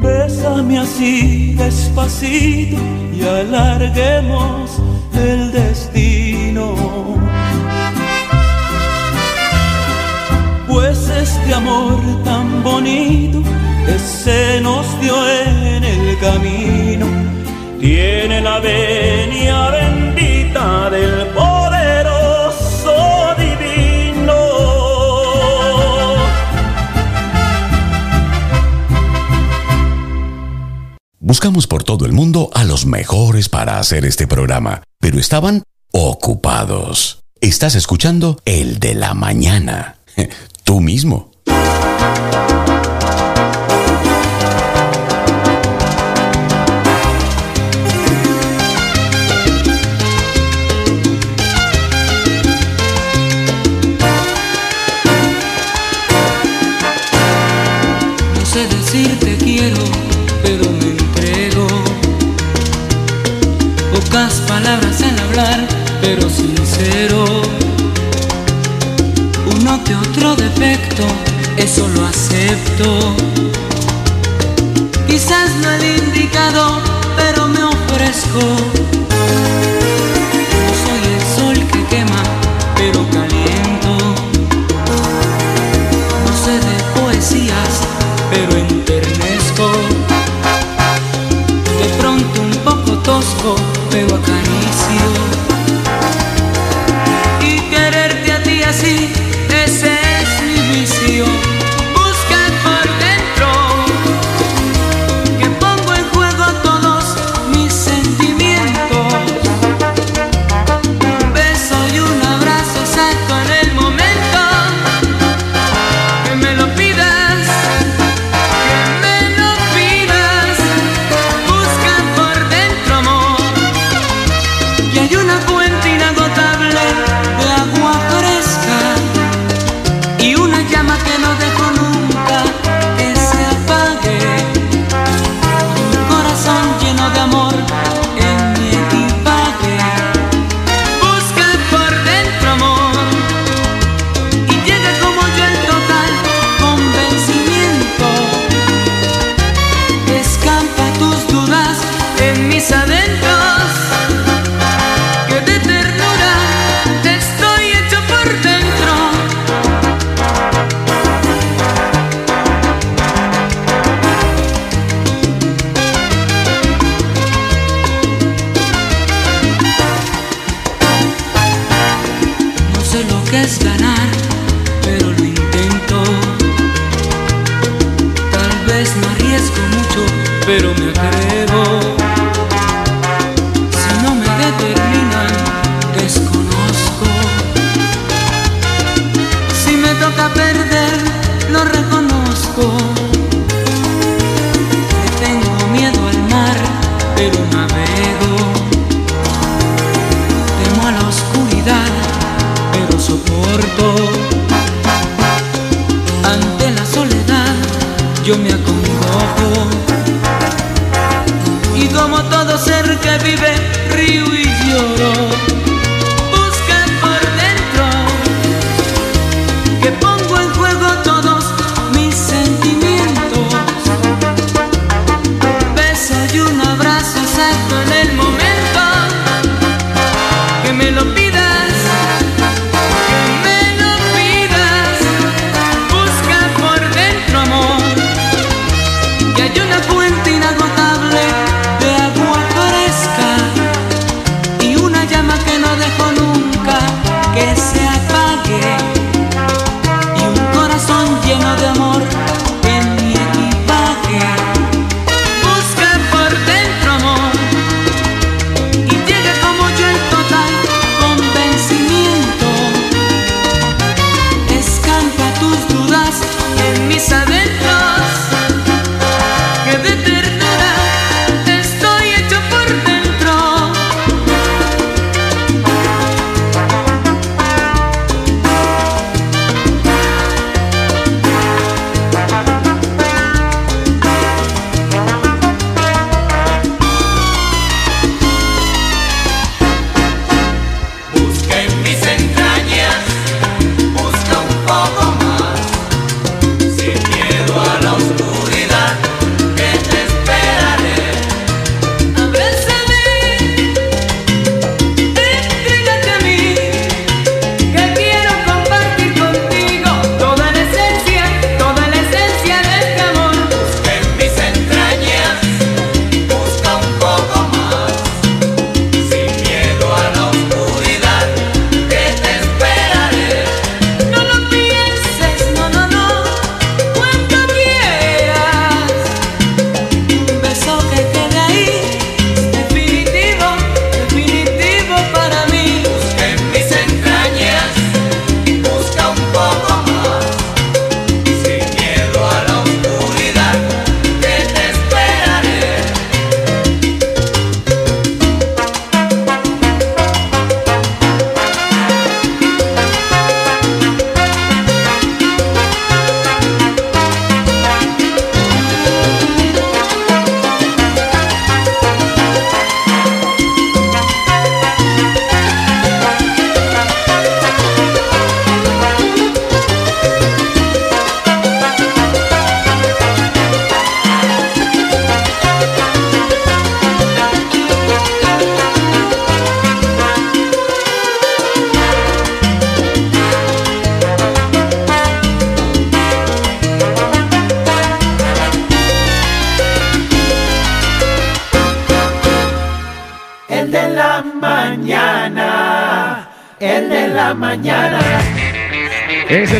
Bésame 0.00 0.78
así 0.78 1.54
despacito 1.54 2.76
y 3.16 3.22
alarguemos 3.40 4.80
el 5.14 5.52
destino. 5.52 6.66
Pues 10.68 10.98
este 11.08 11.54
amor 11.54 11.98
tan 12.24 12.45
bonito 12.66 13.42
que 13.86 13.98
se 13.98 14.60
nos 14.60 14.84
dio 15.00 15.16
en 15.28 15.84
el 15.84 16.18
camino. 16.18 17.06
Tiene 17.80 18.40
la 18.40 18.58
venia 18.58 19.70
bendita 19.70 20.90
del 20.90 21.26
poderoso 21.28 22.96
divino. 23.38 24.38
Buscamos 31.20 31.66
por 31.66 31.84
todo 31.84 32.04
el 32.06 32.12
mundo 32.12 32.50
a 32.52 32.64
los 32.64 32.84
mejores 32.86 33.48
para 33.48 33.78
hacer 33.78 34.04
este 34.04 34.26
programa, 34.26 34.82
pero 34.98 35.18
estaban 35.20 35.62
ocupados. 35.92 37.20
Estás 37.40 37.76
escuchando 37.76 38.40
el 38.44 38.80
de 38.80 38.94
la 38.94 39.14
mañana. 39.14 39.98
Tú 40.64 40.80
mismo. 40.80 41.35
you 42.16 42.65
viento 72.76 73.25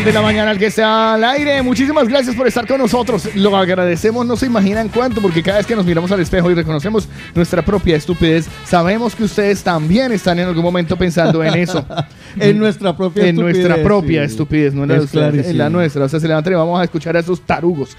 de 0.07 0.13
la 0.13 0.21
mañana 0.21 0.51
el 0.51 0.57
que 0.57 0.67
está 0.67 1.15
al 1.15 1.23
aire. 1.25 1.61
Muchísimas 1.61 2.07
gracias 2.07 2.33
por 2.33 2.47
estar 2.47 2.65
con 2.65 2.77
nosotros. 2.77 3.27
Lo 3.35 3.57
agradecemos, 3.57 4.25
no 4.25 4.37
se 4.37 4.45
imaginan 4.45 4.87
cuánto, 4.87 5.21
porque 5.21 5.43
cada 5.43 5.57
vez 5.57 5.67
que 5.67 5.75
nos 5.75 5.85
miramos 5.85 6.09
al 6.13 6.21
espejo 6.21 6.49
y 6.49 6.53
reconocemos 6.53 7.09
nuestra 7.35 7.61
propia 7.61 7.97
estupidez, 7.97 8.47
sabemos 8.63 9.13
que 9.13 9.25
ustedes 9.25 9.61
también 9.63 10.13
están 10.13 10.39
en 10.39 10.47
algún 10.47 10.63
momento 10.63 10.95
pensando 10.95 11.43
en 11.43 11.55
eso. 11.55 11.85
En 12.39 12.59
nuestra 12.59 12.95
propia 12.95 13.23
En 13.23 13.29
estupidez, 13.29 13.57
nuestra 13.57 13.83
propia 13.83 14.21
sí. 14.21 14.31
estupidez, 14.31 14.73
no 14.73 14.83
en 14.83 14.89
la, 14.89 14.95
Es 14.97 15.03
ustedes, 15.05 15.47
en 15.47 15.57
la 15.57 15.71
nuestra. 15.71 16.05
O 16.05 16.09
sea, 16.09 16.19
se 16.19 16.27
levantan 16.27 16.53
y 16.53 16.55
vamos 16.55 16.79
a 16.79 16.83
escuchar 16.83 17.17
a 17.17 17.19
esos 17.19 17.41
tarugos. 17.41 17.97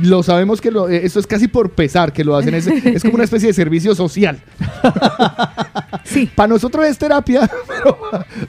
Lo 0.00 0.22
sabemos 0.22 0.60
que 0.60 0.70
lo, 0.70 0.88
eh, 0.88 1.00
esto 1.04 1.18
es 1.18 1.26
casi 1.26 1.48
por 1.48 1.70
pesar 1.70 2.12
que 2.12 2.22
lo 2.22 2.36
hacen. 2.36 2.54
Es, 2.54 2.68
es 2.68 3.02
como 3.02 3.14
una 3.14 3.24
especie 3.24 3.48
de 3.48 3.54
servicio 3.54 3.94
social. 3.96 4.38
Sí. 6.06 6.30
Para 6.34 6.48
nosotros 6.48 6.86
es 6.86 6.96
terapia, 6.96 7.50
pero, 7.68 7.98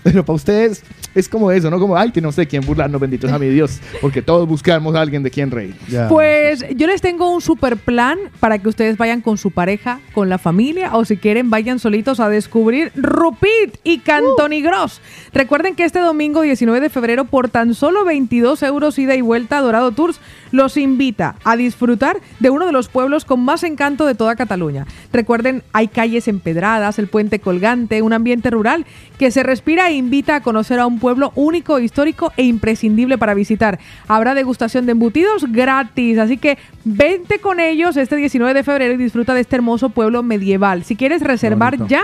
pero 0.04 0.26
para 0.26 0.36
ustedes 0.36 0.84
es 1.16 1.28
como 1.28 1.52
eso, 1.52 1.70
¿no? 1.70 1.80
Como, 1.80 1.98
ay, 1.98 2.12
que 2.12 2.22
no 2.22 2.32
sé 2.32 2.48
quién 2.48 2.64
burlarnos, 2.78 3.02
benditos 3.02 3.32
a 3.32 3.40
mi 3.40 3.48
Dios. 3.48 3.80
Porque 4.02 4.22
todos 4.22 4.48
buscamos 4.48 4.96
a 4.96 5.02
alguien 5.02 5.24
de 5.24 5.32
quien 5.32 5.50
reír. 5.50 5.76
Pues 6.10 6.64
yo 6.76 6.86
les 6.86 7.02
tengo 7.02 7.34
un 7.34 7.42
super 7.42 7.76
plan 7.76 8.20
para 8.40 8.60
que 8.60 8.70
ustedes 8.70 8.98
vayan 8.98 9.22
con 9.22 9.38
su 9.38 9.50
pareja, 9.50 10.00
con 10.14 10.30
la 10.30 10.38
familia 10.38 10.96
o 10.96 11.04
si 11.04 11.18
quieren 11.18 11.50
vayan 11.50 11.80
solitos 11.80 12.20
a 12.20 12.30
descubrir 12.30 12.92
Rupit 12.96 13.78
y 13.84 14.00
Cantoni 14.00 14.62
Gross. 14.62 15.02
Recuerden 15.34 15.76
que 15.76 15.86
este 15.86 16.00
domingo 16.00 16.42
19 16.42 16.80
de 16.80 16.90
febrero 16.90 17.26
por 17.26 17.50
tan 17.50 17.74
solo 17.74 18.06
22 18.06 18.62
euros 18.62 19.00
ida 19.00 19.16
y 19.16 19.22
vuelta 19.22 19.60
Dorado 19.60 19.92
Tours 19.92 20.20
los 20.52 20.78
invita 20.78 21.36
a 21.44 21.56
disfrutar 21.56 22.20
de 22.40 22.50
uno 22.50 22.66
de 22.66 22.72
los 22.72 22.88
pueblos 22.90 23.26
con 23.26 23.40
más 23.42 23.64
encanto 23.64 24.06
de 24.06 24.16
toda 24.16 24.36
Cataluña. 24.36 24.86
Recuerden, 25.12 25.64
hay 25.74 25.88
calles 25.88 26.28
empedradas, 26.28 27.00
el 27.00 27.08
puente 27.08 27.40
colgante, 27.40 28.02
un 28.02 28.14
ambiente 28.14 28.50
rural 28.50 28.86
que 29.18 29.32
se 29.32 29.44
respira 29.44 29.90
e 29.90 29.94
invita 29.94 30.36
a 30.36 30.42
conocer 30.42 30.80
a 30.80 30.86
un 30.86 31.00
pueblo 31.00 31.32
único, 31.36 31.80
histórico 31.80 32.32
e 32.38 32.44
imprescindible 32.44 33.18
para 33.18 33.34
visitar. 33.34 33.80
Habrá 34.08 34.36
degustación 34.36 34.86
de 34.86 34.94
embutidos 34.94 35.52
gratis, 35.52 36.18
así 36.18 36.38
que 36.38 36.58
vente 36.84 37.40
con 37.40 37.60
ellos 37.60 37.98
este 37.98 38.16
19 38.16 38.54
de 38.54 38.64
febrero 38.64 38.94
y 38.94 38.98
disfruta 38.98 39.34
de 39.34 39.42
este 39.42 39.56
hermoso 39.56 39.90
pueblo 39.90 40.24
medieval. 40.24 40.84
Si 40.84 40.96
quieres 40.96 41.22
reservar 41.22 41.88
ya, 41.88 42.04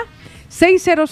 600 0.50 1.10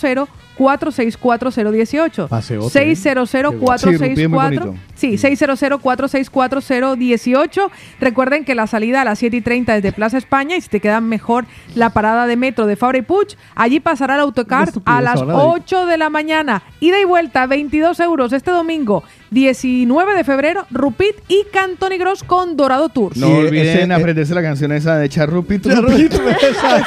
464018 0.57 2.27
Paseote, 2.27 2.67
¿eh? 2.67 2.69
600 2.95 3.29
Sí, 3.29 3.41
Rupí 3.41 3.55
es 3.55 3.59
muy 3.59 3.65
464 3.65 4.65
bonito. 4.65 4.83
Sí, 4.95 5.17
600-464-018. 5.17 7.69
Recuerden 7.99 8.45
que 8.45 8.55
la 8.55 8.67
salida 8.67 9.01
a 9.01 9.05
las 9.05 9.19
7 9.19 9.37
y 9.37 9.41
30 9.41 9.77
es 9.77 9.83
de 9.83 9.91
Plaza 9.91 10.17
España 10.17 10.55
y 10.55 10.61
si 10.61 10.69
te 10.69 10.79
queda 10.79 11.01
mejor 11.01 11.45
la 11.75 11.89
parada 11.91 12.27
de 12.27 12.35
metro 12.35 12.65
de 12.67 12.75
Fabra 12.75 12.97
y 12.99 13.01
Puig, 13.01 13.29
allí 13.55 13.79
pasará 13.79 14.15
el 14.15 14.21
autocar 14.21 14.69
a 14.85 15.01
las 15.01 15.17
ahora 15.21 15.33
de- 15.33 15.39
8 15.43 15.85
de 15.85 15.97
la 15.97 16.09
mañana. 16.09 16.61
Ida 16.79 16.99
y 16.99 17.05
vuelta, 17.05 17.45
22 17.47 17.99
euros 17.99 18.33
este 18.33 18.51
domingo, 18.51 19.03
19 19.31 20.13
de 20.13 20.23
febrero, 20.23 20.65
Rupit 20.71 21.15
y 21.29 21.45
Cantoni 21.53 21.97
Gross 21.97 22.23
con 22.23 22.57
Dorado 22.57 22.89
Tours. 22.89 23.15
No 23.17 23.27
olviden 23.29 23.89
eh, 23.89 23.93
aprenderse 23.95 24.35
la 24.35 24.41
canción 24.41 24.71
esa 24.73 24.97
de 24.97 25.07
Charrupit. 25.09 25.63
Charrupit, 25.67 26.13
esa- 26.43 26.77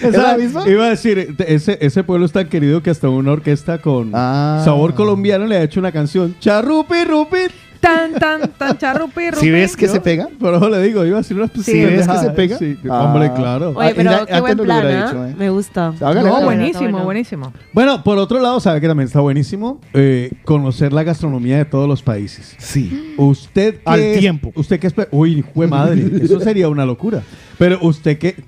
¿Es 0.00 0.16
la 0.16 0.36
misma? 0.36 0.68
Iba 0.68 0.86
a 0.86 0.90
decir, 0.90 1.34
ese, 1.46 1.78
ese 1.80 2.04
pueblo 2.04 2.26
es 2.26 2.32
tan 2.32 2.48
querido 2.48 2.82
que 2.82 2.90
hasta 2.90 3.08
una 3.08 3.32
orquesta 3.32 3.78
con 3.78 4.12
Ah. 4.14 4.62
sabor 4.64 4.94
colombiano 4.94 5.46
le 5.46 5.56
ha 5.56 5.62
hecho 5.62 5.80
una 5.80 5.92
canción. 5.92 6.36
Charrupi, 6.40 7.04
rupit. 7.04 7.50
Tan, 7.80 8.12
tan, 8.12 8.50
tan, 8.58 8.76
charrupi, 8.76 9.22
¿Si 9.38 9.48
ves 9.50 9.74
que 9.74 9.88
se 9.88 10.00
pega? 10.00 10.28
Por 10.38 10.52
eso 10.54 10.68
le 10.68 10.82
digo, 10.82 11.04
iba 11.06 11.16
a 11.16 11.22
decir 11.22 11.34
una 11.36 11.48
¿Sí 11.48 11.82
ves 11.82 12.06
que 12.06 12.18
se 12.18 12.30
pega? 12.30 12.58
Sí, 12.58 12.76
Ah. 12.90 13.04
hombre, 13.04 13.32
claro. 13.34 13.70
Oye, 13.74 13.88
Ah, 13.88 13.92
pero 13.96 14.26
qué 14.26 14.40
buen 14.40 14.56
no 14.58 14.64
plan, 14.64 14.86
¿ah? 14.86 15.06
dicho, 15.06 15.26
¿eh? 15.26 15.34
Me 15.38 15.48
gusta. 15.50 15.94
No, 15.98 16.42
buenísimo, 16.42 16.90
Bueno. 16.90 17.04
buenísimo. 17.04 17.52
Bueno, 17.72 18.04
por 18.04 18.18
otro 18.18 18.38
lado, 18.38 18.60
sabe 18.60 18.80
que 18.82 18.86
también 18.88 19.06
está 19.06 19.20
buenísimo 19.20 19.80
eh, 19.94 20.30
conocer 20.44 20.92
la 20.92 21.02
gastronomía 21.04 21.56
de 21.56 21.64
todos 21.64 21.88
los 21.88 22.02
países. 22.02 22.54
Sí. 22.58 23.14
Usted 23.16 23.76
que 23.76 23.82
Al 23.86 24.00
es- 24.00 24.18
tiempo. 24.18 24.52
Usted 24.56 24.78
que 24.78 24.86
es... 24.88 24.94
Uy, 25.10 25.42
jue 25.54 25.66
madre, 25.66 26.04
eso 26.22 26.38
sería 26.40 26.68
una 26.68 26.84
locura. 26.84 27.22
Pero 27.58 27.78
usted 27.80 28.18
que... 28.18 28.44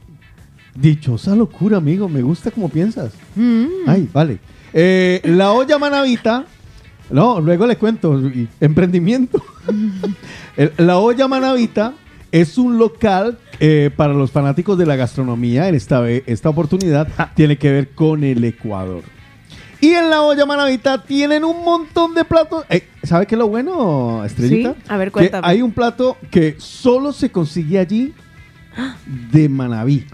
Dichosa 0.74 1.34
locura, 1.36 1.76
amigo, 1.76 2.08
me 2.08 2.22
gusta 2.22 2.50
como 2.50 2.68
piensas. 2.68 3.12
Mm. 3.36 3.64
Ay, 3.86 4.08
vale. 4.12 4.38
Eh, 4.72 5.20
la 5.24 5.52
olla 5.52 5.78
manavita. 5.78 6.46
No, 7.12 7.40
luego 7.40 7.66
le 7.66 7.76
cuento. 7.76 8.20
Emprendimiento. 8.60 9.42
La 10.78 10.98
olla 10.98 11.28
manavita 11.28 11.94
es 12.30 12.58
un 12.58 12.78
local 12.78 13.38
eh, 13.60 13.90
para 13.94 14.14
los 14.14 14.30
fanáticos 14.30 14.78
de 14.78 14.86
la 14.86 14.96
gastronomía. 14.96 15.68
En 15.68 15.74
esta, 15.74 16.08
esta 16.10 16.48
oportunidad 16.48 17.08
tiene 17.34 17.58
que 17.58 17.70
ver 17.70 17.90
con 17.90 18.24
el 18.24 18.42
Ecuador. 18.44 19.02
Y 19.80 19.90
en 19.90 20.10
la 20.10 20.22
olla 20.22 20.46
manavita 20.46 21.02
tienen 21.02 21.44
un 21.44 21.64
montón 21.64 22.14
de 22.14 22.24
platos. 22.24 22.64
Eh, 22.70 22.86
¿Sabe 23.02 23.26
qué 23.26 23.34
es 23.34 23.38
lo 23.38 23.48
bueno, 23.48 24.24
Estrellita? 24.24 24.74
Sí, 24.74 24.82
a 24.88 24.96
ver, 24.96 25.08
Que 25.08 25.12
cuéntame. 25.12 25.46
hay 25.46 25.60
un 25.60 25.72
plato 25.72 26.16
que 26.30 26.54
solo 26.58 27.12
se 27.12 27.30
consigue 27.30 27.78
allí 27.78 28.14
de 29.32 29.48
Manaví. 29.48 30.06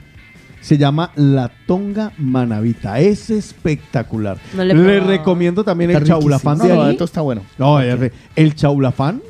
Se 0.69 0.77
llama 0.77 1.13
la 1.17 1.51
tonga 1.67 2.13
manavita. 2.19 3.01
Es 3.01 3.31
espectacular. 3.31 4.37
No 4.55 4.65
le 4.65 5.01
recomiendo 5.01 5.65
también 5.65 5.93
Está 5.93 6.03
el 6.03 6.09
chaulafán 6.09 6.59
de 6.59 6.69
No, 6.69 6.75
no, 6.75 6.91
esto 6.91 7.05
está 7.05 7.23
bueno. 7.23 7.41
No, 7.57 7.81
el, 7.81 8.13
el 8.37 8.55
chaulafán 8.55 9.23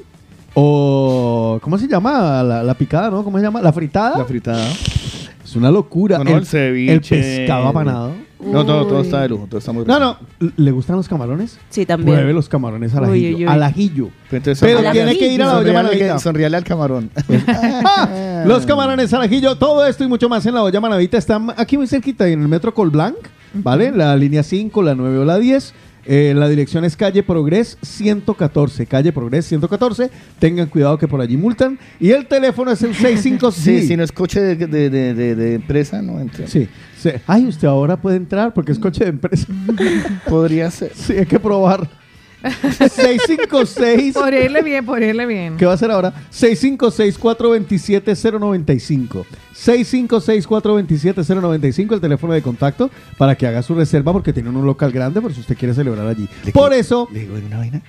o 0.54 1.60
¿cómo 1.62 1.78
se 1.78 1.86
llama? 1.86 2.42
La, 2.42 2.64
la 2.64 2.74
picada, 2.74 3.08
¿no? 3.10 3.22
¿Cómo 3.22 3.38
se 3.38 3.44
llama? 3.44 3.62
La 3.62 3.72
fritada. 3.72 4.18
La 4.18 4.24
fritada. 4.24 4.68
es 4.68 5.54
una 5.54 5.70
locura. 5.70 6.18
No, 6.18 6.24
no, 6.24 6.38
el 6.38 6.44
ceviche. 6.44 7.14
el 7.14 7.38
pescado 7.38 7.68
apanado. 7.68 8.14
No, 8.40 8.64
todo, 8.64 8.86
todo 8.86 9.00
está 9.00 9.22
de 9.22 9.28
lujo. 9.30 9.46
Todo 9.48 9.58
está 9.58 9.72
muy 9.72 9.84
No, 9.84 9.94
rico. 9.98 10.16
no. 10.40 10.50
¿Le 10.56 10.70
gustan 10.70 10.96
los 10.96 11.08
camarones? 11.08 11.58
Sí, 11.70 11.84
también. 11.84 12.14
Pruebe 12.16 12.32
los 12.32 12.48
camarones 12.48 12.94
al 12.94 13.02
Uy, 13.04 13.08
ajillo. 13.26 13.36
uy, 13.38 13.44
uy. 13.46 13.50
Al 13.52 13.62
ajillo. 13.64 14.08
Entonces, 14.30 14.60
Pero 14.60 14.78
sonríale- 14.78 14.92
tiene 14.92 15.18
que 15.18 15.32
ir 15.32 15.42
a 15.42 15.46
la 15.46 15.58
olla 15.58 16.18
sonríale 16.18 16.56
al 16.56 16.64
camarón. 16.64 17.10
Ah, 17.48 18.44
Los 18.46 18.64
camarones 18.66 19.12
al 19.12 19.22
ajillo, 19.22 19.56
todo 19.56 19.84
esto 19.86 20.04
y 20.04 20.08
mucho 20.08 20.28
más 20.28 20.44
en 20.46 20.54
la 20.54 20.62
olla 20.62 20.80
manavita 20.80 21.18
están 21.18 21.52
aquí 21.56 21.76
muy 21.76 21.86
cerquita 21.86 22.26
en 22.28 22.42
el 22.42 22.48
metro 22.48 22.72
Colblanc, 22.74 23.16
¿vale? 23.54 23.90
La 23.92 24.16
línea 24.16 24.42
5, 24.42 24.82
la 24.82 24.94
9 24.94 25.18
o 25.18 25.24
la 25.24 25.38
10. 25.38 25.74
Eh, 26.06 26.32
la 26.34 26.48
dirección 26.48 26.84
es 26.84 26.96
calle 26.96 27.22
Progres 27.22 27.76
114, 27.82 28.86
calle 28.86 29.12
Progres 29.12 29.44
114. 29.46 30.10
Tengan 30.38 30.68
cuidado 30.68 30.96
que 30.98 31.06
por 31.06 31.20
allí 31.20 31.36
multan. 31.36 31.78
Y 32.00 32.10
el 32.10 32.26
teléfono 32.26 32.70
es 32.70 32.82
el 32.82 32.94
655. 32.94 33.52
Sí, 33.52 33.86
si 33.86 33.96
no 33.96 34.02
es 34.02 34.12
coche 34.12 34.40
de, 34.40 34.56
de, 34.66 34.88
de, 34.90 35.14
de- 35.14 35.34
de 35.34 35.54
empresa, 35.54 36.00
no 36.00 36.18
entra. 36.20 36.46
Sí, 36.46 36.68
sí. 36.98 37.10
Ay, 37.26 37.46
usted 37.46 37.68
ahora 37.68 38.00
puede 38.00 38.16
entrar 38.16 38.54
porque 38.54 38.72
es 38.72 38.78
coche 38.78 39.04
de 39.04 39.10
empresa. 39.10 39.46
Podría 40.28 40.70
ser. 40.70 40.92
Sí, 40.94 41.12
hay 41.14 41.26
que 41.26 41.38
probar. 41.38 41.88
656. 42.42 44.14
Por 44.14 44.32
irle 44.32 44.62
bien, 44.62 44.86
por 44.86 45.02
irle 45.02 45.26
bien. 45.26 45.56
¿Qué 45.56 45.66
va 45.66 45.72
a 45.72 45.74
hacer 45.74 45.90
ahora? 45.90 46.12
656-427-095. 46.32 49.24
656-427-095, 49.54 51.94
el 51.94 52.00
teléfono 52.00 52.32
de 52.32 52.42
contacto 52.42 52.90
para 53.16 53.34
que 53.36 53.46
haga 53.46 53.62
su 53.62 53.74
reserva 53.74 54.12
porque 54.12 54.32
tienen 54.32 54.56
un 54.56 54.64
local 54.66 54.92
grande 54.92 55.20
por 55.20 55.32
si 55.34 55.40
usted 55.40 55.56
quiere 55.56 55.74
celebrar 55.74 56.06
allí. 56.06 56.28
Por 56.52 56.72
eso, 56.72 57.08
¿Le 57.12 57.20
digo 57.20 57.34
una 57.44 57.58
vaina? 57.58 57.82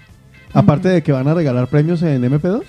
aparte 0.54 0.90
de 0.90 1.04
que 1.04 1.12
van 1.12 1.28
a 1.28 1.34
regalar 1.36 1.68
premios 1.68 2.02
en 2.02 2.24
MP2. 2.24 2.64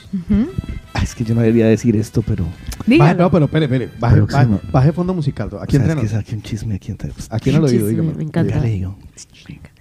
Ah, 0.93 1.03
es 1.03 1.15
que 1.15 1.25
yo 1.25 1.35
no 1.35 1.41
debería 1.41 1.67
decir 1.67 1.97
esto, 1.97 2.21
pero... 2.23 2.45
Baje, 2.87 3.15
no, 3.15 3.31
pero 3.31 3.45
espere, 3.47 3.65
espere. 3.67 3.89
Baje, 3.99 4.17
Próximo. 4.17 4.57
baje, 4.57 4.67
baje 4.73 4.93
fondo 4.93 5.15
musical. 5.15 5.49
Aquí 5.63 5.77
¿Sabes 5.77 5.89
entre 5.91 5.95
que 5.97 6.03
nos. 6.03 6.11
saque 6.11 6.35
un 6.35 6.43
chisme 6.43 6.75
aquí 6.75 6.91
entre... 6.91 7.13
Aquí 7.31 7.49
oído, 7.51 7.69
Chisme, 7.69 7.89
dígame. 7.89 8.13
Me 8.15 8.25
encanta. 8.25 8.55
Ya 8.57 8.61
le 8.61 8.69
digo. 8.69 8.99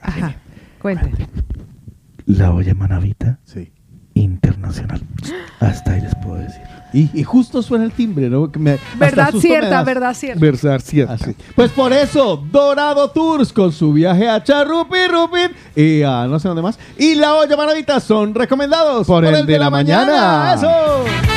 Ajá. 0.02 0.36
Cuente. 0.80 1.12
La 2.30 2.52
olla 2.54 2.74
manavita 2.76 3.40
Sí. 3.44 3.72
internacional. 4.14 5.02
Hasta 5.60 5.94
ahí 5.94 6.02
les 6.02 6.14
puedo 6.16 6.36
decir. 6.38 6.62
Y, 6.94 7.10
y 7.14 7.24
justo 7.24 7.62
suena 7.62 7.86
el 7.86 7.92
timbre, 7.92 8.30
¿no? 8.30 8.52
Que 8.52 8.58
me- 8.60 8.72
hasta 8.74 8.98
Verdad 8.98 9.32
cierta, 9.40 9.70
das. 9.70 9.86
verdad 9.86 10.14
cierta. 10.14 10.40
Versar 10.40 10.82
cierto. 10.82 11.14
Así. 11.14 11.36
Pues 11.56 11.72
por 11.72 11.92
eso, 11.94 12.44
Dorado 12.52 13.10
Tours 13.12 13.52
con 13.54 13.72
su 13.72 13.94
viaje 13.94 14.28
a 14.30 14.44
Charrupi 14.44 15.08
Rupit 15.10 15.52
y 15.76 16.02
a 16.04 16.28
no 16.28 16.40
sé 16.40 16.48
dónde 16.48 16.62
más. 16.64 16.78
Y 16.98 17.16
la 17.16 17.34
olla 17.36 17.56
manavita 17.58 18.00
son 18.00 18.34
recomendados 18.36 19.06
Por 19.08 19.26
el 19.26 19.46
de 19.46 19.58
la 19.60 19.70
mañana. 19.72 20.54
¡Eso! 20.56 20.70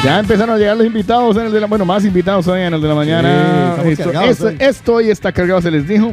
Ya 0.05 0.19
empezaron 0.19 0.55
a 0.55 0.59
llegar 0.59 0.77
los 0.77 0.87
invitados 0.87 1.37
en 1.37 1.47
el 1.47 1.53
de 1.53 1.61
la... 1.61 1.67
Bueno, 1.67 1.85
más 1.87 2.05
invitados 2.05 2.47
hoy 2.49 2.61
en 2.61 2.75
el 2.75 2.81
de 2.83 2.89
la 2.89 2.95
mañana. 2.95 3.77
esto, 3.85 4.11
hoy. 4.47 4.57
esto 4.59 4.95
hoy 4.95 5.11
está 5.11 5.33
cargado, 5.33 5.61
se 5.63 5.71
les 5.71 5.87
dijo. 5.89 6.13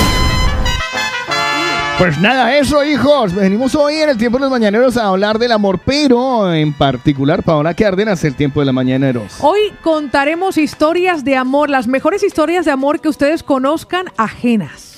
Pues 2.01 2.17
nada, 2.17 2.57
eso, 2.57 2.83
hijos. 2.83 3.31
Venimos 3.35 3.75
hoy 3.75 3.97
en 3.97 4.09
el 4.09 4.17
tiempo 4.17 4.39
de 4.39 4.41
los 4.41 4.49
mañaneros 4.49 4.97
a 4.97 5.05
hablar 5.05 5.37
del 5.37 5.51
amor, 5.51 5.79
pero 5.85 6.51
en 6.51 6.73
particular, 6.73 7.43
Paola 7.43 7.75
Cárdenas, 7.75 8.23
el 8.23 8.33
tiempo 8.33 8.59
de 8.59 8.65
los 8.65 8.73
mañaneros. 8.73 9.35
Hoy 9.39 9.71
contaremos 9.83 10.57
historias 10.57 11.23
de 11.23 11.35
amor, 11.35 11.69
las 11.69 11.85
mejores 11.85 12.23
historias 12.23 12.65
de 12.65 12.71
amor 12.71 13.01
que 13.01 13.09
ustedes 13.09 13.43
conozcan 13.43 14.05
ajenas. 14.17 14.90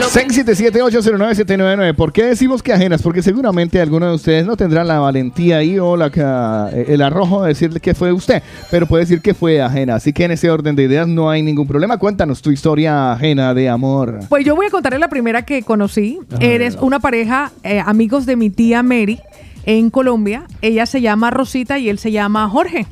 677-809-799. 0.00 1.94
¿Por 1.94 2.12
qué 2.12 2.24
decimos 2.24 2.62
que 2.62 2.72
ajenas? 2.72 3.02
Porque 3.02 3.22
seguramente 3.22 3.80
alguno 3.80 4.08
de 4.08 4.14
ustedes 4.14 4.46
no 4.46 4.56
tendrá 4.56 4.84
la 4.84 4.98
valentía 4.98 5.58
ahí 5.58 5.78
o 5.78 5.96
la, 5.96 6.10
ca- 6.10 6.70
el 6.70 7.02
arrojo 7.02 7.42
de 7.42 7.48
decirle 7.48 7.80
que 7.80 7.94
fue 7.94 8.12
usted, 8.12 8.42
pero 8.70 8.86
puede 8.86 9.02
decir 9.04 9.20
que 9.20 9.34
fue 9.34 9.60
ajena. 9.60 9.96
Así 9.96 10.12
que 10.12 10.24
en 10.24 10.30
ese 10.32 10.50
orden 10.50 10.76
de 10.76 10.84
ideas 10.84 11.06
no 11.08 11.30
hay 11.30 11.42
ningún 11.42 11.66
problema. 11.66 11.98
Cuéntanos 11.98 12.40
tu 12.42 12.50
historia 12.50 13.12
ajena 13.12 13.54
de 13.54 13.68
amor. 13.68 14.20
Pues 14.28 14.44
yo 14.44 14.54
voy 14.56 14.66
a 14.66 14.70
contarles 14.70 15.00
la 15.00 15.08
primera 15.08 15.42
que 15.42 15.62
conocí. 15.62 16.18
Eres 16.40 16.76
una 16.80 16.98
pareja, 17.00 17.52
eh, 17.62 17.80
amigos 17.84 18.26
de 18.26 18.36
mi 18.36 18.50
tía 18.50 18.82
Mary 18.82 19.20
en 19.66 19.90
Colombia. 19.90 20.44
Ella 20.60 20.86
se 20.86 21.00
llama 21.00 21.30
Rosita 21.30 21.78
y 21.78 21.88
él 21.88 21.98
se 21.98 22.10
llama 22.12 22.48
Jorge. 22.48 22.86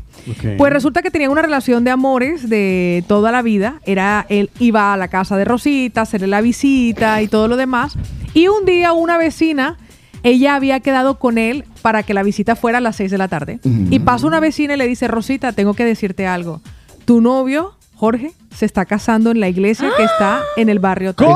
Pues 0.58 0.72
resulta 0.72 1.00
que 1.02 1.10
tenían 1.10 1.30
una 1.30 1.42
relación 1.42 1.82
de 1.84 1.90
amores 1.90 2.48
de 2.48 3.04
toda 3.08 3.32
la 3.32 3.42
vida. 3.42 3.80
Era 3.86 4.26
él 4.28 4.50
iba 4.58 4.92
a 4.92 4.96
la 4.96 5.08
casa 5.08 5.36
de 5.36 5.44
Rosita, 5.44 6.00
a 6.00 6.02
hacerle 6.02 6.26
la 6.26 6.40
visita 6.42 7.22
y 7.22 7.28
todo 7.28 7.48
lo 7.48 7.56
demás. 7.56 7.96
Y 8.34 8.48
un 8.48 8.64
día 8.66 8.92
una 8.92 9.16
vecina, 9.16 9.78
ella 10.22 10.54
había 10.56 10.80
quedado 10.80 11.18
con 11.18 11.38
él 11.38 11.64
para 11.82 12.02
que 12.02 12.12
la 12.14 12.22
visita 12.22 12.54
fuera 12.54 12.78
a 12.78 12.80
las 12.82 12.96
6 12.96 13.10
de 13.10 13.18
la 13.18 13.28
tarde. 13.28 13.60
Y 13.90 13.98
pasa 14.00 14.26
una 14.26 14.40
vecina 14.40 14.74
y 14.74 14.76
le 14.76 14.86
dice, 14.86 15.08
Rosita, 15.08 15.52
tengo 15.52 15.72
que 15.74 15.84
decirte 15.86 16.26
algo. 16.26 16.60
Tu 17.06 17.22
novio, 17.22 17.72
Jorge, 17.94 18.32
se 18.54 18.66
está 18.66 18.84
casando 18.84 19.30
en 19.30 19.40
la 19.40 19.48
iglesia 19.48 19.88
que 19.96 20.04
está 20.04 20.42
en 20.58 20.68
el 20.68 20.78
barrio. 20.78 21.14
tal". 21.14 21.28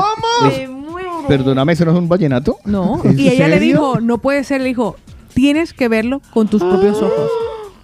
Es- 0.51 0.69
Perdóname, 1.27 1.73
¿eso 1.73 1.85
no 1.85 1.91
es 1.91 1.97
un 1.97 2.07
vallenato? 2.07 2.59
No. 2.65 3.01
¿En 3.03 3.19
Y 3.19 3.29
ella 3.29 3.47
le 3.47 3.59
dijo, 3.59 3.99
no 3.99 4.19
puede 4.19 4.43
ser, 4.43 4.61
le 4.61 4.67
dijo, 4.67 4.95
tienes 5.35 5.73
que 5.73 5.87
verlo 5.87 6.21
con 6.33 6.47
tus 6.47 6.63
propios 6.63 7.01
ojos. 7.01 7.29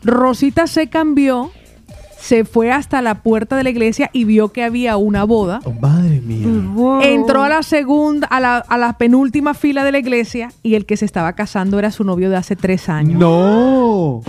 Rosita 0.03 0.65
se 0.65 0.87
cambió, 0.87 1.51
se 2.19 2.45
fue 2.45 2.71
hasta 2.71 3.01
la 3.03 3.21
puerta 3.21 3.55
de 3.55 3.63
la 3.63 3.69
iglesia 3.69 4.09
y 4.13 4.23
vio 4.23 4.51
que 4.51 4.63
había 4.63 4.97
una 4.97 5.23
boda. 5.25 5.59
Madre 5.79 6.21
mía. 6.21 6.47
Entró 7.03 7.43
a 7.43 7.49
la 7.49 7.61
segunda, 7.61 8.25
a 8.27 8.39
la, 8.39 8.57
a 8.57 8.77
la 8.79 8.97
penúltima 8.97 9.53
fila 9.53 9.83
de 9.83 9.91
la 9.91 9.99
iglesia 9.99 10.51
y 10.63 10.73
el 10.75 10.85
que 10.87 10.97
se 10.97 11.05
estaba 11.05 11.33
casando 11.33 11.77
era 11.77 11.91
su 11.91 12.03
novio 12.03 12.29
de 12.31 12.37
hace 12.37 12.55
tres 12.55 12.89
años. 12.89 13.19
No. 13.19 14.23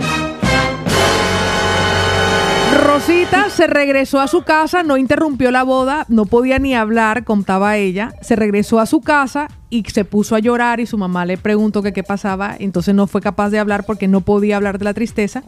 Rosita 2.83 3.49
se 3.49 3.65
regresó 3.67 4.19
a 4.19 4.27
su 4.27 4.41
casa, 4.41 4.83
no 4.83 4.97
interrumpió 4.97 5.51
la 5.51 5.63
boda, 5.63 6.05
no 6.09 6.25
podía 6.25 6.59
ni 6.59 6.75
hablar, 6.75 7.23
contaba 7.23 7.77
ella. 7.77 8.13
Se 8.21 8.35
regresó 8.35 8.79
a 8.79 8.85
su 8.85 8.99
casa 8.99 9.47
y 9.69 9.83
se 9.85 10.03
puso 10.03 10.35
a 10.35 10.39
llorar 10.39 10.81
y 10.81 10.85
su 10.85 10.97
mamá 10.97 11.25
le 11.25 11.37
preguntó 11.37 11.81
que 11.81 11.93
qué 11.93 12.03
pasaba, 12.03 12.55
entonces 12.59 12.93
no 12.93 13.07
fue 13.07 13.21
capaz 13.21 13.51
de 13.51 13.59
hablar 13.59 13.85
porque 13.85 14.09
no 14.09 14.21
podía 14.21 14.57
hablar 14.57 14.79
de 14.79 14.85
la 14.85 14.93
tristeza. 14.93 15.43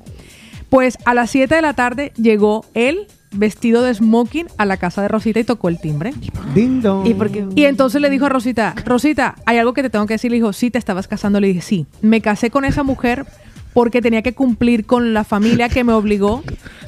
Pues 0.70 0.98
a 1.06 1.14
las 1.14 1.30
7 1.30 1.54
de 1.54 1.62
la 1.62 1.74
tarde 1.74 2.14
llegó 2.16 2.66
él 2.74 3.08
vestido 3.32 3.82
de 3.82 3.94
smoking 3.94 4.48
a 4.58 4.66
la 4.66 4.78
casa 4.78 5.02
de 5.02 5.10
Rosita 5.10 5.40
y 5.40 5.44
tocó 5.44 5.68
el 5.68 5.80
timbre. 5.80 6.14
¿Y 6.56 7.14
por 7.14 7.32
qué? 7.32 7.46
Y 7.54 7.66
entonces 7.66 8.02
le 8.02 8.10
dijo 8.10 8.26
a 8.26 8.30
Rosita, 8.30 8.74
Rosita, 8.86 9.36
hay 9.46 9.58
algo 9.58 9.74
que 9.74 9.84
te 9.84 9.90
tengo 9.90 10.06
que 10.06 10.14
decir. 10.14 10.32
Le 10.32 10.36
dijo, 10.36 10.54
sí, 10.54 10.72
te 10.72 10.78
estabas 10.78 11.08
casando. 11.10 11.42
Le 11.42 11.48
dije, 11.48 11.62
sí, 11.62 11.86
me 12.02 12.22
casé 12.22 12.50
con 12.50 12.64
esa 12.64 12.84
mujer 12.84 13.26
porque 13.76 14.02
tenía 14.02 14.24
que 14.24 14.34
cumplir 14.34 14.88
con 14.88 15.14
la 15.14 15.24
familia 15.24 15.70
que 15.70 15.84
me 15.84 15.94
obligó. 15.94 16.42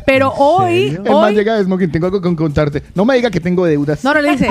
Pero 0.06 0.32
hoy, 0.38 0.86
Es 0.86 1.00
más, 1.02 1.10
hoy 1.10 1.36
llega 1.36 1.58
de 1.58 1.64
Smoking, 1.66 1.92
tengo 1.92 2.06
algo 2.06 2.22
con 2.22 2.36
contarte. 2.38 2.82
No 2.96 3.04
me 3.04 3.14
diga 3.16 3.30
que 3.30 3.42
tengo 3.42 3.66
deudas. 3.66 4.04
no, 4.06 4.14
no 4.14 4.22
le 4.22 4.32
dice, 4.32 4.48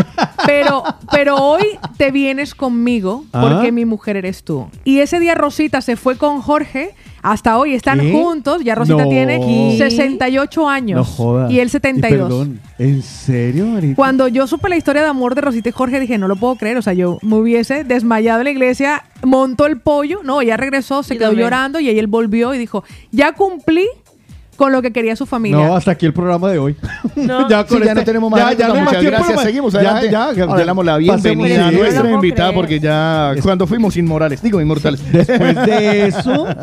pero, 0.47 0.85
pero 1.11 1.37
hoy 1.37 1.65
te 1.97 2.11
vienes 2.11 2.55
conmigo 2.55 3.25
porque 3.33 3.69
Ah. 3.69 3.73
mi 3.73 3.87
mujer 3.87 4.17
eres 4.19 4.45
tú. 4.45 4.69
Y 4.85 4.99
ese 5.01 5.19
día 5.19 5.35
Rosita 5.35 5.81
se 5.81 5.97
fue 5.97 6.17
con 6.19 6.43
Jorge. 6.43 6.95
Hasta 7.29 7.59
hoy 7.59 7.75
están 7.75 7.99
¿Qué? 7.99 8.13
juntos. 8.13 8.63
Ya 8.63 8.77
Rosita 8.77 9.03
No. 9.03 9.09
tiene 9.09 9.41
¿Qué? 9.41 9.75
68 9.79 10.69
años. 10.69 10.97
No 10.99 11.05
jodas. 11.05 11.51
Y 11.51 11.59
él 11.59 11.69
72. 11.71 12.29
perdón, 12.29 12.61
¿En 12.79 13.03
serio, 13.03 13.67
Marita? 13.67 13.97
Cuando 13.97 14.29
yo 14.29 14.47
supe 14.47 14.69
la 14.69 14.77
historia 14.77 15.03
de 15.03 15.09
amor 15.09 15.35
de 15.35 15.41
Rosita 15.41 15.69
y 15.69 15.73
Jorge, 15.73 15.99
dije, 15.99 16.19
no 16.19 16.29
lo 16.29 16.37
puedo 16.37 16.55
creer. 16.55 16.77
O 16.77 16.83
sea, 16.83 16.93
yo 16.93 17.19
me 17.23 17.35
hubiese 17.35 17.83
desmayado 17.83 18.41
en 18.41 18.45
la 18.45 18.51
iglesia, 18.51 19.03
montó 19.25 19.67
el 19.67 19.81
pollo. 19.81 20.21
No, 20.23 20.41
ella 20.41 20.57
regresó, 20.57 21.03
se 21.03 21.15
Y 21.15 21.19
quedó 21.19 21.31
también. 21.31 21.47
llorando 21.47 21.81
y 21.81 21.89
ahí 21.89 21.99
él 21.99 22.07
volvió 22.07 22.55
y 22.55 22.59
dijo, 22.59 22.85
ya 23.11 23.33
cumplí 23.33 23.89
con 24.57 24.71
lo 24.71 24.81
que 24.81 24.93
quería 24.93 25.17
su 25.17 25.27
familia. 25.27 25.67
No, 25.67 25.77
hasta 25.77 25.91
aquí 25.91 26.07
el 26.07 26.13
programa 26.15 26.49
de 26.51 26.59
hoy. 26.59 26.77
No. 27.17 27.49
Sí, 27.69 27.77
ya 27.85 27.93
no 27.95 28.05
tenemos 28.05 28.31
más 28.31 28.41
no 28.41 28.47
muchas 28.47 28.57
tiempo, 29.01 29.11
gracias. 29.11 29.35
no 29.35 29.41
hay- 29.41 29.47
Seguimos 29.47 29.73
Ya, 29.73 29.81
adelante. 29.81 30.11
ya, 30.13 30.33
ya, 30.33 30.45
Ahora 30.45 30.59
le 30.59 30.65
damos 30.65 30.85
la 30.85 30.97
bienvenida 30.97 31.67
a 31.67 31.71
nuestra 31.73 32.03
eso. 32.05 32.09
invitada 32.09 32.53
porque 32.53 32.79
ya 32.79 33.35
cuando 33.43 33.67
fuimos 33.67 33.97
inmorales, 33.97 34.41
digo 34.41 34.61
inmortales. 34.61 35.01
Después 35.13 35.57
de 35.67 36.07
eso, 36.07 36.47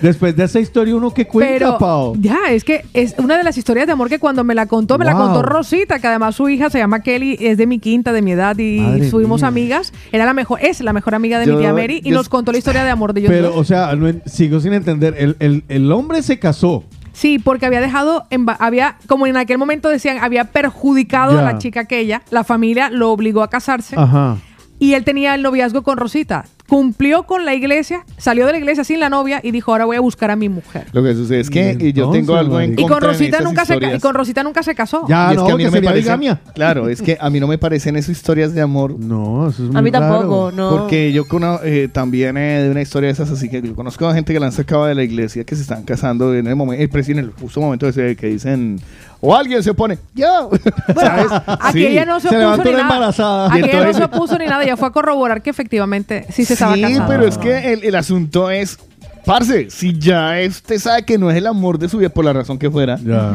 después 0.00 0.36
de 0.36 0.44
esa 0.44 0.60
historia, 0.60 0.94
uno 0.96 1.12
que 1.12 1.26
cuenta, 1.26 1.52
Pero 1.52 1.78
Pao. 1.78 2.14
ya, 2.18 2.38
es 2.50 2.64
que 2.64 2.84
es 2.94 3.14
una 3.18 3.36
de 3.36 3.44
las 3.44 3.56
historias 3.58 3.86
de 3.86 3.92
amor 3.92 4.08
que 4.08 4.18
cuando 4.18 4.44
me 4.44 4.54
la 4.54 4.66
contó, 4.66 4.98
me 4.98 5.04
la 5.04 5.12
contó 5.14 5.42
Rosita, 5.42 5.98
que 5.98 6.06
además 6.06 6.34
su 6.36 6.48
hija 6.48 6.70
se 6.70 6.78
llama 6.78 7.00
Kelly, 7.00 7.36
es 7.40 7.58
de 7.58 7.66
mi 7.66 7.78
quinta, 7.78 8.12
de 8.12 8.22
mi 8.22 8.32
edad, 8.32 8.56
y 8.58 8.80
Madre 8.80 9.10
fuimos 9.10 9.40
mía. 9.42 9.48
amigas. 9.48 9.92
Era 10.12 10.24
la 10.24 10.34
mejor, 10.34 10.58
es 10.62 10.80
la 10.80 10.92
mejor 10.92 11.14
amiga 11.14 11.38
de 11.38 11.46
mi 11.46 11.58
tía 11.58 11.72
Mary, 11.72 12.00
y 12.04 12.10
yo- 12.10 12.16
nos 12.16 12.28
contó 12.28 12.52
la 12.52 12.58
historia 12.58 12.84
de 12.84 12.90
amor 12.90 13.12
de 13.14 13.20
ellos 13.20 13.30
Pero, 13.32 13.48
dos. 13.48 13.56
o 13.56 13.64
sea, 13.64 13.94
no 13.96 14.10
sigo 14.26 14.60
sin 14.60 14.72
entender. 14.72 15.14
El, 15.18 15.36
el- 15.40 15.64
el 15.68 15.90
hombre 15.92 16.22
se 16.22 16.38
casó. 16.38 16.84
Sí, 17.12 17.38
porque 17.38 17.66
había 17.66 17.80
dejado, 17.80 18.24
en 18.30 18.46
ba- 18.46 18.56
había, 18.60 18.96
como 19.06 19.26
en 19.26 19.36
aquel 19.36 19.58
momento 19.58 19.88
decían, 19.88 20.18
había 20.18 20.44
perjudicado 20.44 21.34
Ya. 21.34 21.40
a 21.40 21.52
la 21.52 21.58
chica 21.58 21.80
aquella, 21.80 22.22
la 22.30 22.44
familia 22.44 22.88
lo 22.88 23.10
obligó 23.10 23.42
a 23.42 23.50
casarse. 23.50 23.96
Ajá. 23.98 24.36
Y 24.78 24.94
él 24.94 25.04
tenía 25.04 25.34
el 25.34 25.42
noviazgo 25.42 25.82
con 25.82 25.98
Rosita. 25.98 26.46
Cumplió 26.70 27.24
con 27.24 27.44
la 27.44 27.52
iglesia, 27.52 28.04
salió 28.16 28.46
de 28.46 28.52
la 28.52 28.58
iglesia 28.58 28.84
sin 28.84 29.00
la 29.00 29.08
novia 29.08 29.40
y 29.42 29.50
dijo, 29.50 29.72
ahora 29.72 29.86
voy 29.86 29.96
a 29.96 30.00
buscar 30.00 30.30
a 30.30 30.36
mi 30.36 30.48
mujer. 30.48 30.86
Lo 30.92 31.02
que 31.02 31.14
sucede 31.14 31.40
es 31.40 31.50
que 31.50 31.76
y 31.80 31.92
yo 31.92 32.12
tengo 32.12 32.36
algo 32.36 32.60
en 32.60 32.74
Y 32.74 32.76
con 32.82 32.90
contra 32.90 33.08
Rosita 33.08 33.40
nunca 33.40 33.64
se 33.64 33.74
y 33.74 33.98
con 33.98 34.14
Rosita 34.14 34.44
nunca 34.44 34.62
se 34.62 34.76
casó. 34.76 35.04
Y 35.08 35.12
es 35.12 35.42
que 35.42 35.50
a 35.50 35.56
mí 35.56 35.64
no 35.64 35.72
me 35.72 35.82
parece, 35.82 36.16
claro, 36.54 36.88
es 36.88 37.02
que 37.02 37.18
a 37.20 37.28
mí 37.28 37.40
no 37.40 37.48
me 37.48 37.58
parecen 37.58 37.96
esas 37.96 38.10
historias 38.10 38.54
de 38.54 38.60
amor. 38.60 38.96
No, 38.96 39.48
eso 39.48 39.68
es 39.68 39.74
A 39.74 39.82
mí 39.82 39.90
tampoco, 39.90 40.52
no. 40.54 40.70
Porque 40.70 41.12
yo 41.12 41.26
cono- 41.26 41.58
eh, 41.64 41.88
también 41.92 42.36
eh, 42.36 42.62
de 42.62 42.70
una 42.70 42.82
historia 42.82 43.08
de 43.08 43.14
esas, 43.14 43.32
así 43.32 43.48
que 43.48 43.60
yo 43.60 43.74
conozco 43.74 44.06
a 44.06 44.14
gente 44.14 44.32
que 44.32 44.38
la 44.38 44.46
han 44.46 44.52
sacado 44.52 44.86
de 44.86 44.94
la 44.94 45.02
iglesia, 45.02 45.42
que 45.42 45.56
se 45.56 45.62
están 45.62 45.82
casando 45.82 46.36
en 46.36 46.46
el 46.46 46.54
momento, 46.54 46.98
en 46.98 47.18
el 47.18 47.32
justo 47.32 47.60
momento 47.60 47.88
ese 47.88 48.14
que 48.14 48.28
dicen, 48.28 48.78
o 49.20 49.34
alguien 49.36 49.62
se 49.62 49.70
opone, 49.70 49.98
yo, 50.14 50.50
¿sabes? 50.94 51.26
Aquí 51.46 51.78
Sí. 51.80 51.86
ella 51.86 52.04
no 52.06 52.20
se, 52.20 52.28
Se 52.28 52.36
opuso 52.36 52.38
levantó 52.40 52.64
ni 52.64 52.70
nada. 52.72 52.82
embarazada. 52.82 53.46
Aquí 53.52 53.60
Y 53.60 53.64
ella 53.64 53.84
no 53.86 53.92
se 53.94 54.04
opuso 54.04 54.38
ni 54.38 54.46
nada. 54.46 54.64
Ya 54.64 54.76
fue 54.76 54.88
a 54.88 54.90
corroborar 54.92 55.42
que 55.42 55.50
efectivamente 55.50 56.26
sí 56.32 56.44
se 56.44 56.54
estaba 56.54 56.74
Sí, 56.74 56.82
casando. 56.82 57.06
pero 57.08 57.26
es 57.26 57.36
que 57.38 57.72
el, 57.72 57.84
el 57.84 57.94
asunto 57.94 58.50
es, 58.50 58.78
parce, 59.26 59.70
si 59.70 59.98
ya 59.98 60.34
usted 60.48 60.78
sabe 60.78 61.04
que 61.04 61.18
no 61.18 61.30
es 61.30 61.36
el 61.36 61.46
amor 61.46 61.78
de 61.78 61.88
su 61.88 61.98
vida 61.98 62.08
por 62.08 62.24
la 62.24 62.32
razón 62.32 62.58
que 62.58 62.70
fuera, 62.70 62.94
¿a, 62.94 63.34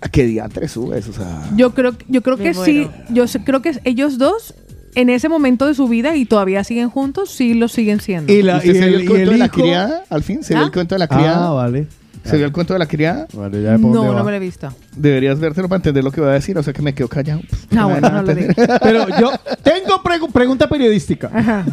a 0.00 0.08
qué 0.08 0.24
diantre 0.24 0.68
subes? 0.68 1.08
O 1.08 1.12
sea, 1.12 1.42
Yo 1.56 1.74
creo, 1.74 1.92
yo 2.08 2.22
creo 2.22 2.36
que 2.36 2.54
sí. 2.54 2.88
Yo 3.10 3.24
creo 3.44 3.60
que 3.62 3.78
ellos 3.84 4.16
dos, 4.18 4.54
en 4.94 5.10
ese 5.10 5.28
momento 5.28 5.66
de 5.66 5.74
su 5.74 5.88
vida 5.88 6.16
y 6.16 6.24
todavía 6.24 6.62
siguen 6.64 6.88
juntos, 6.88 7.30
sí 7.30 7.52
lo 7.54 7.68
siguen 7.68 8.00
siendo. 8.00 8.32
¿Usted 8.32 8.62
se 8.62 8.72
dio 8.72 8.84
el, 8.98 9.02
y 9.02 9.06
cuento 9.06 9.22
el 9.24 9.30
de 9.30 9.38
la 9.38 9.48
criada? 9.50 10.04
Al 10.08 10.22
fin, 10.22 10.42
¿se 10.42 10.54
dio 10.54 10.62
¿Ah? 10.62 10.66
el 10.66 10.72
cuento 10.72 10.94
de 10.94 10.98
la 11.00 11.08
criada? 11.08 11.48
Ah, 11.48 11.52
vale. 11.52 11.86
¿Se 12.24 12.36
dio 12.38 12.46
el 12.46 12.52
cuento 12.52 12.72
de 12.72 12.78
la 12.78 12.86
criada? 12.86 13.26
Vale, 13.34 13.62
ya 13.62 13.76
No, 13.76 14.12
no 14.12 14.24
me 14.24 14.30
lo 14.30 14.36
he 14.36 14.40
visto. 14.40 14.68
Deberías 14.96 15.38
vértelo 15.38 15.68
para 15.68 15.76
entender 15.76 16.02
lo 16.02 16.10
que 16.10 16.20
voy 16.20 16.30
a 16.30 16.34
decir, 16.34 16.56
o 16.56 16.62
sea 16.62 16.72
que 16.72 16.80
me 16.82 16.94
quedo 16.94 17.06
callado. 17.08 17.40
No, 17.70 17.88
bueno, 17.90 18.08
no 18.10 18.22
lo 18.22 18.34
digas. 18.34 18.56
Pero 18.82 19.06
yo 19.20 19.30
tengo 19.62 20.02
pregu- 20.02 20.32
pregunta 20.32 20.66
periodística. 20.68 21.28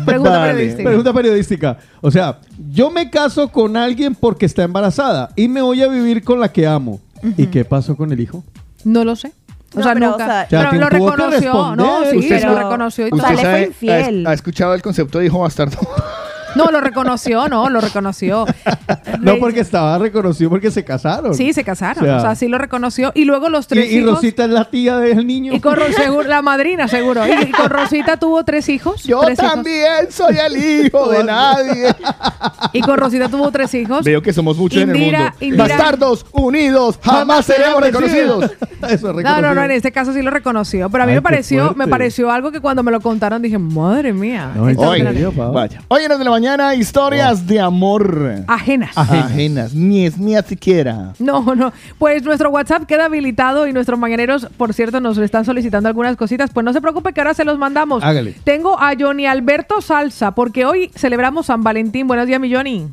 Pregunta 0.06 0.30
Vale. 0.38 0.52
periodística. 0.54 0.84
Pregunta 0.90 1.14
periodística. 1.14 1.78
O 2.02 2.12
sea, 2.12 2.40
yo 2.70 2.92
me 2.92 3.10
caso 3.10 3.48
con 3.50 3.78
alguien 3.78 4.14
porque 4.16 4.46
está 4.46 4.64
embarazada 4.64 5.30
y 5.36 5.48
me 5.48 5.62
voy 5.62 5.82
a 5.82 5.88
vivir 5.88 6.24
con 6.24 6.40
la 6.40 6.52
que 6.52 6.68
amo. 6.68 7.00
¿Y 7.38 7.48
qué 7.48 7.64
pasó 7.64 7.96
con 7.96 8.12
el 8.12 8.20
hijo? 8.20 8.44
No 8.84 9.06
lo 9.06 9.16
sé. 9.16 9.32
O 9.74 9.78
No, 9.78 9.84
sea, 9.84 9.94
pero, 9.94 10.10
nunca. 10.12 10.24
o 10.26 10.50
sea, 10.50 10.70
pero 10.70 10.82
lo 10.82 10.90
reconoció, 10.90 11.76
¿no? 11.78 12.00
Sí, 12.12 12.18
Usted 12.18 12.36
lo 12.36 12.42
sabe- 12.42 12.56
reconoció 12.64 13.08
y 13.08 13.12
¿Usted 13.14 13.24
todo. 13.24 13.32
le 13.32 13.42
fue 13.42 13.52
sabe- 13.52 13.66
infiel. 13.68 14.28
ha, 14.28 14.32
ha 14.32 14.34
escuchado 14.34 14.74
el 14.74 14.82
concepto 14.82 15.20
de 15.20 15.28
hijo 15.28 15.40
bastardo? 15.40 15.78
No, 16.56 16.66
lo 16.72 16.82
reconoció, 16.82 17.48
no, 17.48 17.70
lo 17.70 17.82
reconoció. 17.82 18.46
No, 19.20 19.38
porque 19.40 19.60
estaba 19.60 19.98
reconocido 20.00 20.50
porque 20.50 20.72
se 20.72 20.84
casaron. 20.84 21.36
Sí, 21.36 21.54
se 21.54 21.64
casaron. 21.64 22.04
O 22.04 22.08
sea, 22.08 22.18
O 22.18 22.22
sea, 22.22 22.36
sí 22.36 22.48
lo 22.48 22.58
reconoció. 22.58 23.12
Y 23.14 23.26
luego 23.26 23.50
los 23.50 23.68
tres 23.68 23.92
y 23.92 23.98
hijos. 24.00 24.16
Rosita 24.16 24.46
es 24.46 24.50
la 24.50 24.66
tía 24.66 24.98
del 24.98 25.28
niño. 25.28 25.54
Y 25.54 25.60
con 25.60 25.76
Ro- 25.76 25.92
seguro- 25.96 26.28
la 26.28 26.42
madrina, 26.42 26.88
seguro. 26.88 27.22
Y, 27.28 27.50
y 27.50 27.52
con 27.52 27.70
Rosita 27.70 28.18
tuvo 28.18 28.44
tres 28.44 28.68
hijos. 28.70 29.04
Yo 29.04 29.20
tres 29.22 29.38
hijos. 29.38 29.52
también 29.54 30.12
soy 30.12 30.38
el 30.38 30.86
hijo 30.86 31.08
de 31.10 31.24
nadie. 31.26 31.96
Y 32.74 32.82
con 32.82 32.98
Rosita 32.98 33.30
tuvo 33.30 33.52
tres 33.52 33.74
hijos. 33.76 34.04
Veo 34.04 34.22
que 34.24 34.34
somos 34.34 34.58
muchos 34.58 34.82
en 34.82 34.90
el 34.90 34.98
mundo. 34.98 35.18
Indira- 35.40 35.68
Bastardos 35.68 36.26
unidos 36.32 36.98
jamás 37.04 37.46
seremos 37.46 37.82
reconocidos. 37.82 38.52
Eso 38.90 38.90
es 38.90 39.02
No, 39.04 39.12
no, 39.12 39.14
no, 39.14 39.22
reconocido. 39.42 39.64
en 39.66 39.72
este 39.72 39.92
caso 39.92 40.14
sí 40.14 40.22
lo 40.24 40.32
reconoció. 40.32 40.90
Pero 40.90 41.04
a 41.04 41.06
mí 41.06 41.12
Ay, 41.12 41.18
me 41.18 41.22
pareció, 41.22 41.74
me 41.76 41.88
pareció 41.88 42.32
algo 42.32 42.52
que 42.52 42.60
cuando 42.60 42.82
me 42.82 42.92
lo 42.92 43.02
contaron 43.02 43.42
dije, 43.42 43.58
madre 43.60 44.14
mía. 44.14 44.52
No, 44.56 45.32
Pau? 45.32 45.52
vaya. 45.54 45.82
Hoy 45.90 46.04
en 46.04 46.12
el 46.12 46.18
de 46.18 46.24
la 46.24 46.32
mañana, 46.42 46.74
historias 46.74 47.46
de 47.46 47.60
amor. 47.60 48.44
Ajenas. 48.48 48.98
Ajenas. 48.98 49.26
Ajenas. 49.26 49.74
Ni 49.76 50.08
es 50.08 50.18
ni 50.18 50.36
siquiera. 50.42 51.14
No, 51.20 51.54
no. 51.54 51.72
Pues 52.00 52.24
nuestro 52.24 52.50
WhatsApp 52.50 52.88
queda 52.88 53.06
habilitado 53.06 53.68
y 53.68 53.74
nuestros 53.74 54.00
mañaneros, 54.00 54.48
por 54.58 54.74
cierto, 54.74 55.00
nos 55.00 55.20
están 55.20 55.46
solicitando 55.46 55.88
algunas 55.88 56.18
cositas. 56.18 56.50
Pues 56.52 56.64
no 56.64 56.74
se 56.74 56.82
preocupe 56.82 57.14
que 57.14 57.22
ahora 57.22 57.36
se 57.36 57.46
los 57.46 57.60
mandamos. 57.60 58.04
Hágale. 58.04 58.34
Tengo 58.44 58.80
a 58.80 58.94
Johnny 59.00 59.28
Alberto 59.28 59.82
Salsa, 59.82 60.32
porque 60.32 60.66
hoy 60.66 60.90
celebramos 60.96 61.46
San 61.46 61.62
Valentín. 61.62 62.08
Buenos 62.08 62.26
días, 62.26 62.42
mi 62.42 62.52
Johnny. 62.52 62.88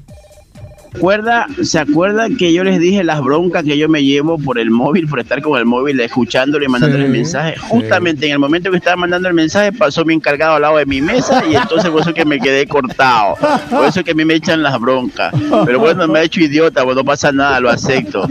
Acuerda, 0.94 1.47
¿Se 1.62 1.78
acuerdan 1.78 2.36
que 2.36 2.52
yo 2.52 2.65
les 2.65 2.78
dije 2.81 3.05
las 3.05 3.20
broncas 3.23 3.65
que 3.65 3.77
yo 3.78 3.89
me 3.89 4.02
llevo 4.05 4.39
por 4.39 4.59
el 4.59 4.70
móvil, 4.70 5.06
por 5.09 5.20
estar 5.20 5.40
con 5.43 5.59
el 5.59 5.65
móvil, 5.65 6.01
escuchándole 6.01 6.65
y 6.66 6.69
mandándole 6.69 7.06
Sí, 7.06 7.10
mensaje? 7.12 7.56
Justamente 7.59 8.27
en 8.27 8.32
el 8.32 8.39
momento 8.39 8.70
que 8.70 8.77
estaba 8.78 8.97
mandando 8.97 9.28
el 9.28 9.35
mensaje 9.35 9.73
pasó 9.73 10.05
mi 10.05 10.15
encargado 10.15 10.55
al 10.56 10.62
lado 10.62 10.77
de 10.78 10.86
mi 10.86 11.01
mesa 11.01 11.43
y 11.51 11.55
entonces 11.56 11.90
por 11.90 12.01
eso 12.02 12.12
que 12.15 12.24
me 12.24 12.39
quedé 12.39 12.66
cortado. 12.66 13.36
Por 13.70 13.85
eso 13.86 14.02
que 14.05 14.12
a 14.12 14.15
mí 14.15 14.24
me 14.24 14.35
echan 14.35 14.62
las 14.62 14.78
broncas. 14.81 15.32
Pero 15.65 15.78
bueno, 15.78 16.06
me 16.09 16.19
ha 16.20 16.23
hecho 16.23 16.40
idiota, 16.40 16.85
pues 16.85 16.97
no 16.97 17.05
pasa 17.05 17.32
nada, 17.32 17.60
lo 17.60 17.70
acepto. 17.70 18.27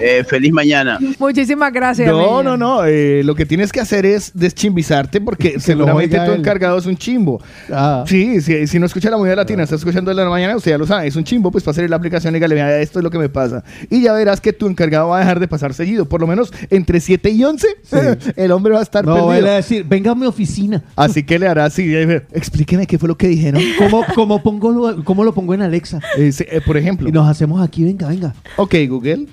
Eh, 0.00 0.24
feliz 0.28 0.52
mañana. 0.52 0.98
Muchísimas 1.18 1.72
gracias. 1.72 2.08
No, 2.08 2.42
no, 2.42 2.56
no. 2.56 2.84
eh, 2.84 3.22
lo 3.24 3.34
que 3.34 3.46
tienes 3.46 3.72
que 3.72 3.80
hacer 3.80 4.04
es 4.06 4.32
deschimbizarte 4.34 5.20
porque 5.20 5.58
seguramente 5.60 6.16
oiga 6.16 6.26
tu 6.26 6.32
él. 6.32 6.38
encargado 6.40 6.78
es 6.78 6.86
un 6.86 6.96
chimbo. 6.96 7.42
Ah. 7.70 8.04
Sí, 8.06 8.40
sí, 8.40 8.66
si 8.66 8.78
no 8.78 8.86
escucha 8.86 9.10
la 9.10 9.16
movida 9.16 9.36
latina, 9.36 9.62
está 9.62 9.76
escuchando 9.76 10.10
de 10.10 10.16
la 10.22 10.28
mañana, 10.28 10.56
usted 10.56 10.72
ya 10.72 10.78
lo 10.78 10.86
sabe, 10.86 11.06
es 11.08 11.16
un 11.16 11.24
chimbo, 11.24 11.50
pues 11.50 11.62
pasar 11.64 11.88
la 11.88 11.98
aplicación 12.02 12.34
y 12.34 12.36
dígale, 12.36 12.54
vea, 12.54 12.80
esto 12.80 12.98
es 12.98 13.02
lo 13.02 13.10
que 13.10 13.18
me 13.18 13.28
pasa. 13.28 13.64
Y 13.90 14.02
ya 14.02 14.12
verás 14.12 14.40
que 14.40 14.52
tu 14.52 14.66
encargado 14.66 15.08
va 15.08 15.16
a 15.16 15.20
dejar 15.20 15.40
de 15.40 15.48
pasar 15.48 15.74
seguido. 15.74 16.06
Por 16.06 16.20
lo 16.20 16.26
menos 16.26 16.52
entre 16.70 17.00
7 17.00 17.30
y 17.30 17.44
11, 17.44 17.66
el 18.36 18.50
hombre 18.52 18.72
va 18.74 18.80
a 18.80 18.82
estar 18.82 19.04
No, 19.04 19.32
él 19.32 19.40
perdido. 19.40 19.46
va 19.46 19.52
a 19.52 19.56
decir, 19.56 19.84
venga 19.88 20.10
a 20.12 20.14
mi 20.14 20.26
oficina. 20.26 20.82
Así 20.96 21.22
que 21.22 21.38
le 21.38 21.48
hará 21.48 21.64
así, 21.64 21.94
explíqueme 22.32 22.86
qué 22.86 22.98
fue 22.98 23.08
lo 23.08 23.16
que 23.16 23.28
dijeron. 23.28 23.62
¿Cómo, 23.78 24.04
cómo, 24.14 24.42
pongo 24.42 24.70
lo, 24.72 25.04
¿Cómo 25.04 25.24
lo 25.24 25.32
pongo 25.32 25.54
en 25.54 25.62
Alexa? 25.62 26.00
Eh, 26.16 26.32
sí, 26.32 26.44
eh, 26.48 26.60
por 26.64 26.76
ejemplo. 26.76 27.08
Y 27.08 27.12
nos 27.12 27.28
hacemos 27.28 27.62
aquí, 27.62 27.84
venga, 27.84 28.08
venga. 28.08 28.34
Ok, 28.56 28.74
Google, 28.88 29.26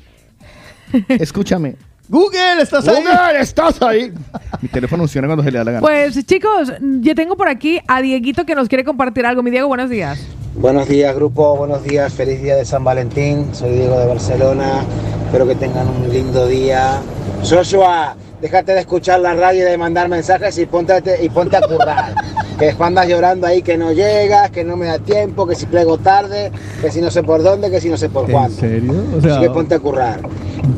escúchame. 1.10 1.76
Google, 2.08 2.64
¿estás 2.64 2.88
ahí? 2.88 2.96
Google, 3.04 3.40
estás 3.40 3.82
ahí. 3.84 4.12
Mi 4.62 4.68
teléfono 4.68 5.04
funciona 5.04 5.28
cuando 5.28 5.44
se 5.44 5.52
le 5.52 5.60
da 5.60 5.64
la 5.64 5.72
gana. 5.74 5.82
Pues 5.82 6.26
chicos, 6.26 6.74
yo 6.82 7.14
tengo 7.14 7.38
por 7.38 7.48
aquí 7.48 7.80
a 7.88 8.02
Dieguito 8.02 8.48
que 8.48 8.56
nos 8.56 8.68
quiere 8.68 8.84
compartir 8.84 9.28
algo. 9.28 9.44
Mi 9.44 9.52
Diego, 9.52 9.68
buenos 9.68 9.91
días. 9.91 10.20
Buenos 10.60 10.90
días 10.90 11.15
grupo, 11.15 11.56
buenos 11.56 11.84
días, 11.84 12.14
feliz 12.14 12.41
día 12.41 12.56
de 12.57 12.65
San 12.65 12.84
Valentín, 12.84 13.48
soy 13.53 13.72
Diego 13.72 13.98
de 13.98 14.07
Barcelona, 14.07 14.84
espero 15.26 15.48
que 15.48 15.56
tengan 15.56 15.88
un 15.88 16.10
lindo 16.11 16.48
día. 16.48 16.99
Joshua, 17.49 18.15
déjate 18.41 18.73
de 18.73 18.81
escuchar 18.81 19.22
la 19.22 19.34
radio 19.36 19.61
y 19.65 19.72
de 19.72 19.77
mandar 19.77 20.10
mensajes 20.10 20.57
y 20.57 20.65
ponte, 20.65 21.02
y 21.22 21.30
ponte 21.30 21.57
a 21.57 21.61
currar. 21.61 22.14
Que 22.60 22.65
después 22.65 22.88
andas 22.90 23.07
llorando 23.07 23.48
ahí 23.48 23.61
que 23.61 23.77
no 23.77 23.94
llegas, 23.94 24.52
que 24.52 24.65
no 24.65 24.76
me 24.76 24.88
da 24.88 24.99
tiempo, 24.99 25.48
que 25.48 25.56
si 25.56 25.65
plego 25.65 25.98
tarde, 25.98 26.52
que 26.81 26.91
si 26.91 26.99
no 26.99 27.10
sé 27.10 27.23
por 27.23 27.41
dónde, 27.41 27.72
que 27.72 27.80
si 27.80 27.88
no 27.88 27.95
sé 27.95 28.10
por 28.10 28.26
¿En 28.26 28.31
cuándo. 28.34 28.57
serio? 28.57 28.91
O 29.14 29.18
Así 29.19 29.30
sea, 29.30 29.40
que 29.40 29.49
ponte 29.49 29.76
a 29.76 29.80
currar. 29.80 30.19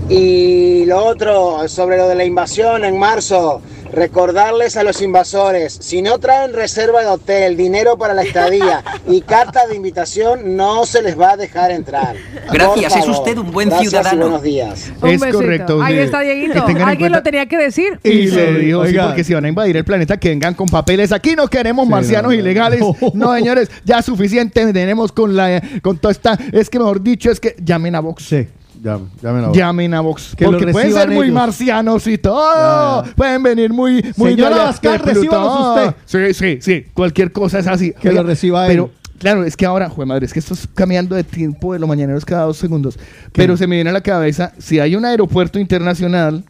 Y 0.07 0.85
lo 0.85 1.03
otro, 1.03 1.67
sobre 1.67 1.97
lo 1.97 2.07
de 2.07 2.13
la 2.13 2.23
invasión 2.23 2.85
en 2.85 2.99
marzo, 2.99 3.61
recordarles 3.91 4.77
a 4.77 4.83
los 4.83 5.01
invasores, 5.01 5.77
si 5.81 6.01
no 6.01 6.17
traen 6.19 6.53
reserva 6.53 7.01
de 7.01 7.07
hotel, 7.07 7.57
dinero 7.57 7.97
para 7.97 8.13
la 8.13 8.23
estadía 8.23 8.83
y 9.07 9.21
carta 9.21 9.67
de 9.67 9.75
invitación, 9.75 10.55
no 10.55 10.85
se 10.85 11.01
les 11.01 11.19
va 11.19 11.31
a 11.31 11.37
dejar 11.37 11.71
entrar. 11.71 12.15
Gracias, 12.51 12.95
es 12.95 13.07
usted 13.07 13.37
un 13.37 13.51
buen 13.51 13.69
Gracias 13.69 13.87
y 13.87 13.89
ciudadano. 13.89 14.21
buenos 14.21 14.41
días. 14.43 14.91
Un 15.01 15.09
Es 15.09 15.19
besito. 15.19 15.39
correcto, 15.39 15.81
Ahí 15.81 15.97
está 15.99 16.21
Dieguito. 16.21 16.63
Alguien 16.65 16.83
cuenta- 16.97 17.09
lo 17.09 17.23
tenía 17.23 17.45
que 17.45 17.57
decir. 17.57 17.99
Y 18.03 18.09
Sí, 18.09 18.27
se 18.29 18.53
dijo, 18.53 18.85
sí, 18.85 18.95
porque 18.97 19.23
si 19.23 19.33
van 19.33 19.45
a 19.45 19.49
invadir 19.49 19.77
el 19.77 19.85
planeta, 19.85 20.17
que 20.17 20.29
vengan 20.29 20.53
con 20.53 20.67
papeles. 20.67 21.11
Aquí 21.11 21.35
no 21.35 21.47
queremos 21.47 21.85
Sí, 21.85 21.91
marcianos 21.91 22.31
no, 22.31 22.37
no. 22.37 22.41
ilegales. 22.41 22.81
No, 23.13 23.33
señores, 23.35 23.69
ya 23.83 24.01
suficiente 24.01 24.71
tenemos 24.73 25.11
con 25.11 25.35
la 25.35 25.61
con 25.81 25.97
toda 25.97 26.11
esta. 26.11 26.37
Es 26.51 26.69
que 26.69 26.79
mejor 26.79 27.01
dicho, 27.01 27.29
es 27.31 27.39
que 27.39 27.55
llamen 27.63 27.95
a 27.95 27.99
Vox. 27.99 28.33
Llamen, 28.81 29.09
llamen 29.21 29.45
a 29.45 29.51
Llamen 29.51 29.93
a 29.93 30.01
Vox. 30.01 30.35
Que 30.35 30.45
porque 30.45 30.67
pueden 30.67 30.93
ser 30.93 31.09
muy 31.09 31.25
ellos. 31.25 31.35
marcianos 31.35 32.07
y 32.07 32.17
todo. 32.17 33.03
Ya, 33.03 33.07
ya. 33.09 33.15
Pueden 33.15 33.43
venir 33.43 33.71
muy. 33.71 34.03
muy 34.17 34.31
Señora 34.31 34.71
recíbanos 34.71 35.95
Sí, 36.05 36.33
sí, 36.33 36.57
sí. 36.61 36.85
Cualquier 36.93 37.31
cosa 37.31 37.59
es 37.59 37.67
así. 37.67 37.93
Que 37.93 38.11
lo 38.11 38.23
reciba 38.23 38.65
él. 38.65 38.71
Pero. 38.71 38.91
Claro, 39.19 39.43
es 39.43 39.55
que 39.55 39.67
ahora, 39.67 39.87
joder 39.87 40.07
madre, 40.07 40.25
es 40.25 40.33
que 40.33 40.39
esto 40.39 40.55
es 40.55 40.67
cambiando 40.73 41.15
de 41.15 41.23
tiempo 41.23 41.73
de 41.73 41.79
los 41.79 41.87
mañaneros 41.87 42.25
cada 42.25 42.45
dos 42.45 42.57
segundos. 42.57 42.97
Pero 43.33 43.55
se 43.55 43.67
me 43.67 43.75
viene 43.75 43.91
a 43.91 43.93
la 43.93 44.01
cabeza, 44.01 44.51
si 44.57 44.79
hay 44.79 44.95
un 44.95 45.05
aeropuerto 45.05 45.59
internacional, 45.59 46.43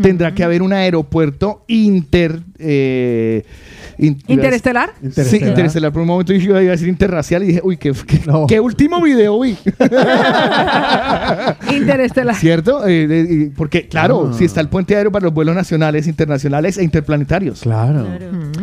tendrá 0.00 0.34
que 0.34 0.42
haber 0.42 0.62
un 0.62 0.72
aeropuerto 0.72 1.62
inter... 1.66 2.40
eh, 2.58 3.44
in- 3.98 4.18
¿Interestelar? 4.28 4.92
Sí, 5.12 5.36
Interestelar. 5.36 5.92
Por 5.92 6.02
un 6.02 6.08
momento 6.08 6.32
dije, 6.32 6.46
iba 6.46 6.58
a 6.58 6.62
decir 6.62 6.88
interracial 6.88 7.42
y 7.42 7.46
dije, 7.46 7.60
uy, 7.64 7.76
qué, 7.76 7.92
qué, 8.06 8.20
No. 8.26 8.46
qué 8.46 8.60
último 8.60 9.00
video 9.02 9.40
vi. 9.40 9.56
Interestelar. 11.72 12.34
¿Cierto? 12.36 12.86
Eh, 12.86 13.06
eh, 13.10 13.50
porque, 13.56 13.88
claro, 13.88 14.30
Ah. 14.32 14.36
si 14.36 14.44
está 14.44 14.60
el 14.60 14.68
puente 14.68 14.94
aéreo 14.96 15.10
para 15.12 15.24
los 15.24 15.34
vuelos 15.34 15.54
nacionales, 15.54 16.06
internacionales 16.06 16.78
e 16.78 16.84
interplanetarios. 16.84 17.60
Claro. 17.60 18.06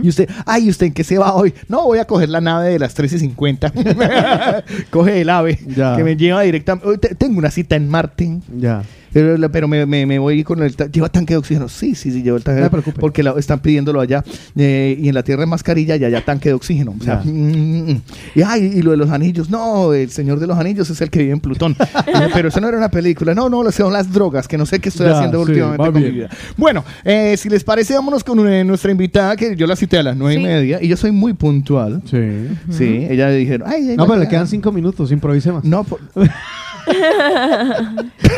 Y 0.02 0.10
usted, 0.10 0.30
ay, 0.46 0.70
¿usted 0.70 0.88
en 0.88 0.94
qué 0.94 1.04
se 1.04 1.18
va 1.18 1.34
hoy? 1.34 1.54
No, 1.68 1.84
voy 1.86 2.00
a 2.00 2.06
coger 2.06 2.30
la 2.30 2.42
nave 2.42 2.70
de 2.70 2.80
las 2.80 2.96
13.50. 2.98 4.64
Coge 4.90 5.22
el 5.22 5.30
ave 5.30 5.60
Ya. 5.76 5.96
que 5.96 6.04
me 6.04 6.16
lleva 6.16 6.42
directamente. 6.42 7.16
Tengo 7.16 7.38
una 7.40 7.52
cita 7.52 7.76
en 7.76 7.90
Marte. 7.90 8.40
Ya. 8.58 8.84
Pero, 9.14 9.50
pero 9.52 9.68
me, 9.68 9.86
me- 9.86 10.06
me 10.06 10.20
voy 10.20 10.44
con 10.44 10.62
el... 10.64 10.76
ta- 10.76 10.88
¿Lleva 10.88 11.08
tanque 11.10 11.34
de 11.36 11.38
oxígeno? 11.38 11.70
Sí, 11.70 11.96
sí, 11.96 12.12
sí, 12.12 12.24
lleva 12.24 12.38
el 12.38 12.44
tanque 12.44 12.60
No 12.62 12.66
de 12.66 12.70
preocupe. 12.72 13.00
Porque 13.00 13.22
la- 13.24 13.36
están 13.38 13.60
pidiéndolo 13.60 14.02
allá. 14.02 14.24
eh, 14.56 14.98
y 15.00 15.08
en 15.10 15.16
la 15.16 15.24
Tierra 15.24 15.44
es 15.44 15.50
mascarilla 15.50 15.96
y 15.96 16.04
allá 16.04 16.22
tanque 16.26 16.50
de 16.50 16.56
oxígeno. 16.56 16.96
O 17.00 17.04
sea, 17.04 17.22
Ya. 17.24 17.32
mm, 17.32 17.92
mm. 17.92 18.02
y, 18.36 18.42
ay, 18.42 18.72
y 18.76 18.82
lo 18.82 18.92
de 18.92 18.98
los 18.98 19.10
anillos. 19.12 19.50
No, 19.50 19.94
el 19.94 20.10
señor 20.10 20.40
de 20.40 20.48
los 20.48 20.58
anillos 20.58 20.90
es 20.90 21.00
el 21.02 21.10
que 21.10 21.20
vive 21.20 21.32
en 21.34 21.40
Plutón. 21.40 21.76
Eh, 22.06 22.30
pero 22.34 22.50
eso 22.50 22.60
no 22.62 22.68
era 22.68 22.78
una 22.78 22.90
película. 22.90 23.34
No, 23.34 23.50
no, 23.50 23.72
son 23.72 23.92
las 23.94 24.12
drogas, 24.12 24.48
que 24.48 24.58
no 24.58 24.66
sé 24.66 24.80
qué 24.80 24.90
estoy 24.90 25.08
Ya, 25.08 25.14
haciendo 25.18 25.44
sí, 25.46 25.52
últimamente 25.52 25.92
con 25.92 26.02
mi 26.02 26.10
vida. 26.12 26.30
Bueno, 26.58 26.84
eh, 27.04 27.36
si 27.38 27.50
les 27.50 27.64
parece, 27.64 27.94
vámonos 27.96 28.24
con 28.24 28.48
eh, 28.48 28.64
nuestra 28.64 28.92
invitada, 28.92 29.36
que 29.36 29.56
yo 29.56 29.66
la 29.68 29.76
cité 29.76 29.98
a 30.00 30.04
las 30.04 30.16
nueve 30.18 30.36
Sí. 30.36 30.42
y 30.42 30.44
media. 30.44 30.80
Y 30.82 30.88
yo 30.88 30.98
soy 30.98 31.12
muy 31.12 31.34
puntual. 31.34 32.02
Sí. 32.10 32.48
Sí, 32.72 33.08
ella 33.10 33.30
le 33.30 33.36
dijeron, 33.38 33.68
ay, 33.70 33.90
ay, 33.92 33.98
No, 33.98 34.06
pero 34.08 34.20
le 34.20 34.28
quedan 34.28 34.48
cinco 34.48 34.72
minutos, 34.72 35.12
improvise 35.12 35.52
más. 35.52 35.64
No, 35.64 35.84
por- 35.84 36.00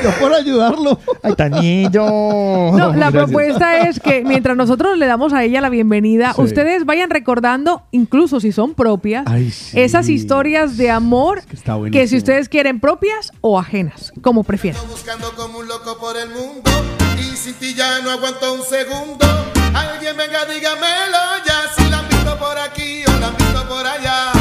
No 0.03 0.09
por 0.19 0.33
ayudarlo. 0.67 0.99
ay, 1.23 1.33
Tanillo. 1.35 2.05
No, 2.05 2.77
la 2.77 3.09
Gracias. 3.11 3.23
propuesta 3.23 3.77
es 3.87 3.99
que 3.99 4.23
mientras 4.23 4.55
nosotros 4.57 4.97
le 4.97 5.05
damos 5.07 5.33
a 5.33 5.43
ella 5.43 5.61
la 5.61 5.69
bienvenida, 5.69 6.33
Sí. 6.33 6.41
ustedes 6.41 6.85
vayan 6.85 7.09
recordando, 7.09 7.83
incluso 7.91 8.39
si 8.39 8.51
son 8.51 8.73
propias, 8.73 9.25
Ay, 9.27 9.51
sí. 9.51 9.79
esas 9.79 10.09
historias 10.09 10.77
de 10.77 10.91
amor 10.91 11.43
que 11.45 11.55
está 11.55 11.73
que 11.73 11.79
buenísimo. 11.79 12.07
si 12.07 12.17
ustedes 12.17 12.49
quieren 12.49 12.79
propias 12.79 13.31
o 13.41 13.59
ajenas, 13.59 14.11
como 14.21 14.43
prefieran. 14.43 14.81
buscando 14.89 15.31
como 15.35 15.59
un 15.59 15.67
loco 15.67 15.97
por 15.99 16.15
el 16.17 16.29
mundo 16.29 16.71
y 17.19 17.35
sin 17.35 17.53
ti 17.55 17.73
ya 17.73 18.01
no 18.01 18.11
aguanto 18.11 18.53
un 18.53 18.61
segundo. 18.63 19.25
Alguien 19.73 20.15
venga, 20.17 20.45
dígamelo 20.45 21.17
ya 21.45 21.61
si 21.75 21.89
la 21.89 21.99
han 21.99 22.07
visto 22.07 22.37
por 22.37 22.57
aquí 22.57 23.03
o 23.07 23.19
la 23.19 23.27
han 23.27 23.35
visto 23.37 23.67
por 23.67 23.85
allá. 23.85 24.31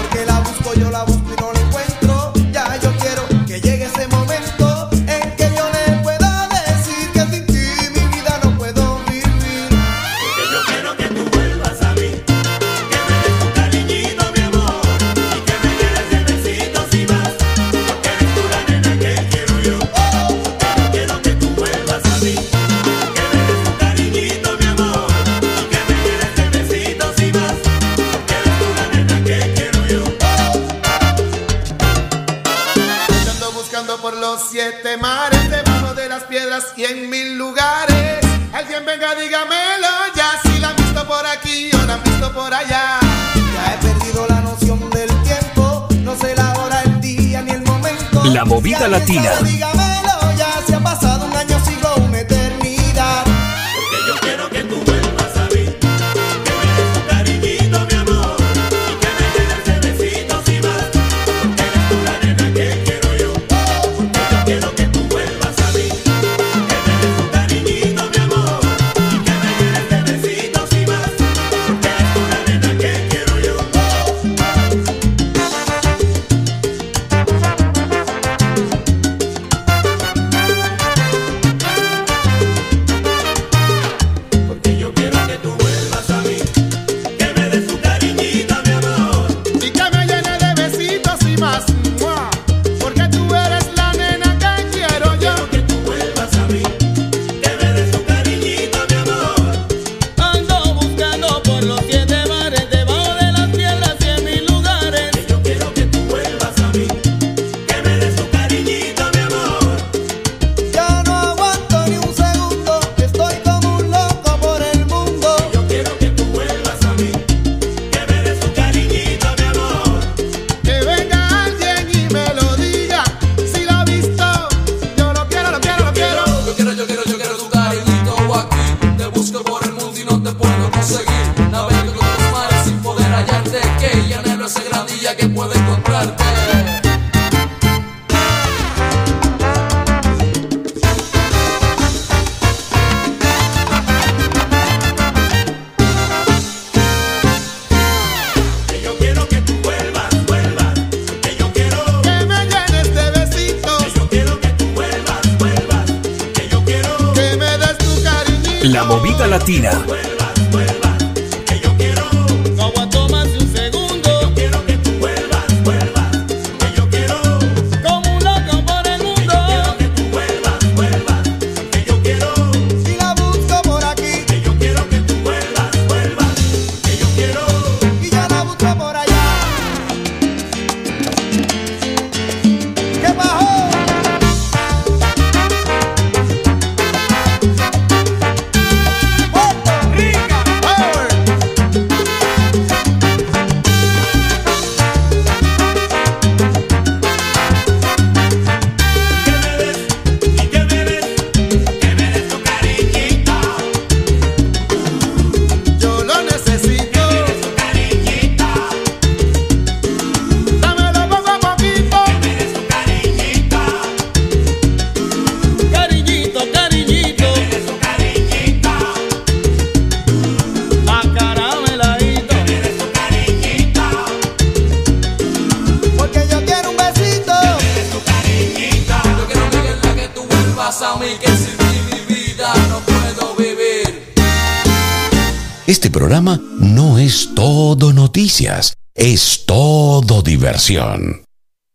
Porque 0.00 0.24
la 0.26 0.40
busco, 0.40 0.74
yo 0.80 0.90
la 0.90 1.02
busco 1.04 1.17
siete 34.58 34.96
mares, 34.96 35.48
debajo 35.50 35.94
de 35.94 36.08
las 36.08 36.24
piedras 36.24 36.72
y 36.76 36.84
en 36.84 37.08
mil 37.08 37.38
lugares. 37.38 38.18
Alguien 38.52 38.84
venga, 38.84 39.14
dígamelo 39.14 39.86
ya, 40.16 40.30
si 40.42 40.58
la 40.58 40.70
han 40.70 40.76
visto 40.76 41.06
por 41.06 41.24
aquí 41.24 41.70
o 41.74 41.86
la 41.86 41.94
han 41.94 42.02
visto 42.02 42.32
por 42.32 42.52
allá. 42.52 42.98
Ya 43.54 43.74
he 43.74 43.78
perdido 43.86 44.26
la 44.28 44.40
noción 44.40 44.90
del 44.90 45.10
tiempo, 45.22 45.86
no 46.02 46.16
sé 46.16 46.34
la 46.34 46.52
hora, 46.54 46.82
el 46.82 47.00
día 47.00 47.40
ni 47.42 47.52
el 47.52 47.62
momento. 47.62 48.24
La 48.24 48.44
movida 48.44 48.86
Si 48.86 48.90
latina. 48.90 49.32
sabe, 49.36 49.48
dígamelo 49.48 50.32
ya, 50.36 50.50
si 50.66 50.72
ha 50.72 50.80
pasado 50.80 51.07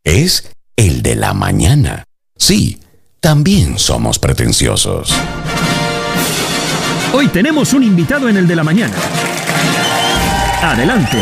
Es 0.03 0.51
el 0.75 1.01
de 1.01 1.15
la 1.15 1.33
mañana. 1.33 2.03
Sí, 2.37 2.79
también 3.19 3.77
somos 3.79 4.19
pretenciosos. 4.19 5.13
Hoy 7.13 7.27
tenemos 7.27 7.73
un 7.73 7.83
invitado 7.83 8.27
en 8.27 8.37
el 8.37 8.47
de 8.47 8.55
la 8.55 8.63
mañana. 8.63 8.95
Adelante. 10.61 11.17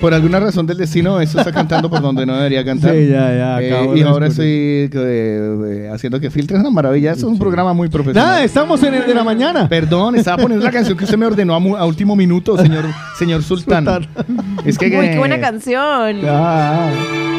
Por 0.00 0.14
alguna 0.14 0.38
razón 0.38 0.64
del 0.64 0.76
destino, 0.76 1.20
eso 1.20 1.38
está 1.40 1.50
cantando 1.50 1.90
por 1.90 2.00
donde 2.00 2.24
no 2.24 2.36
debería 2.36 2.64
cantar. 2.64 2.94
Sí, 2.94 3.08
ya, 3.08 3.34
ya, 3.34 3.60
Eh, 3.60 3.72
acabo 3.74 3.96
y 3.96 4.00
de 4.00 4.08
ahora 4.08 4.26
descubrir. 4.26 4.84
estoy 4.84 5.00
eh, 5.02 5.67
haciendo 5.98 6.18
que 6.20 6.30
filtre 6.30 6.56
una 6.58 6.70
maravilla. 6.70 7.12
Eso 7.12 7.26
es 7.26 7.32
un 7.32 7.38
programa 7.38 7.72
muy 7.74 7.88
profesional. 7.88 8.26
Nada, 8.28 8.42
estamos 8.44 8.82
en 8.82 8.94
el 8.94 9.06
de 9.06 9.14
la 9.14 9.24
mañana. 9.24 9.68
Perdón, 9.68 10.16
estaba 10.16 10.38
poniendo 10.42 10.64
la 10.64 10.72
canción 10.72 10.96
que 10.96 11.04
usted 11.04 11.18
me 11.18 11.26
ordenó 11.26 11.54
a, 11.54 11.58
mu- 11.58 11.76
a 11.76 11.84
último 11.84 12.16
minuto, 12.16 12.56
señor, 12.56 12.84
señor 13.18 13.42
Sultán. 13.42 13.86
Es 14.64 14.78
que, 14.78 14.86
Uy, 14.86 15.10
qué 15.10 15.18
buena 15.18 15.38
canción. 15.40 16.16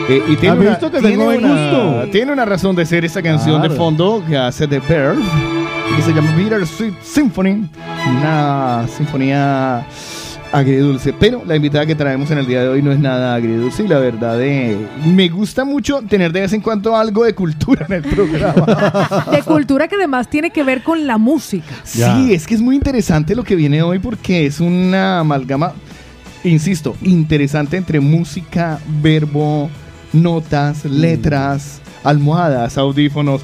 eh, 0.09 0.23
y 0.27 0.35
tiene 0.35 0.49
¿Has 0.55 0.59
una, 0.61 0.69
visto 0.71 0.91
que 0.91 0.99
tiene 0.99 1.09
tengo 1.11 1.25
buen 1.25 1.45
una- 1.45 1.71
gusto? 1.71 2.11
tiene 2.11 2.31
una 2.33 2.45
razón 2.45 2.75
de 2.75 2.85
ser 2.85 3.05
esa 3.05 3.21
canción 3.21 3.61
de 3.61 3.67
Claro. 3.67 3.83
fondo 3.83 4.23
que 4.27 4.37
hace 4.37 4.67
The 4.67 4.81
Pearl, 4.81 5.19
que 5.95 6.01
se 6.01 6.13
llama 6.13 6.35
Bitter 6.35 6.65
Sweet 6.65 6.93
Symphony, 7.03 7.69
una 8.17 8.85
sinfonía 8.95 9.85
agridulce. 10.51 11.13
Pero 11.13 11.43
la 11.45 11.55
invitada 11.55 11.85
que 11.85 11.95
traemos 11.95 12.29
en 12.31 12.39
el 12.39 12.45
día 12.45 12.61
de 12.61 12.69
hoy 12.69 12.81
no 12.81 12.91
es 12.91 12.99
nada 12.99 13.35
agridulce 13.35 13.83
y 13.83 13.87
la 13.87 13.99
verdad 13.99 14.41
eh, 14.41 14.77
me 15.05 15.29
gusta 15.29 15.65
mucho 15.65 16.01
tener 16.01 16.31
de 16.31 16.41
vez 16.41 16.53
en 16.53 16.61
cuando 16.61 16.95
algo 16.95 17.23
de 17.23 17.33
cultura 17.33 17.85
en 17.87 17.95
el 17.95 18.03
programa. 18.03 19.25
De 19.31 19.43
cultura 19.43 19.87
que 19.87 19.95
además 19.95 20.29
tiene 20.29 20.51
que 20.51 20.63
ver 20.63 20.83
con 20.83 21.05
la 21.05 21.17
música. 21.17 21.73
Sí, 21.83 22.33
es 22.33 22.47
que 22.47 22.55
es 22.55 22.61
muy 22.61 22.75
interesante 22.75 23.35
lo 23.35 23.43
que 23.43 23.55
viene 23.55 23.81
hoy 23.81 23.99
porque 23.99 24.45
es 24.45 24.59
una 24.59 25.19
amalgama, 25.19 25.73
insisto, 26.43 26.95
interesante 27.01 27.77
entre 27.77 27.99
música, 27.99 28.79
verbo, 29.01 29.69
notas, 30.13 30.85
letras, 30.85 31.81
almohadas, 32.03 32.77
audífonos. 32.77 33.41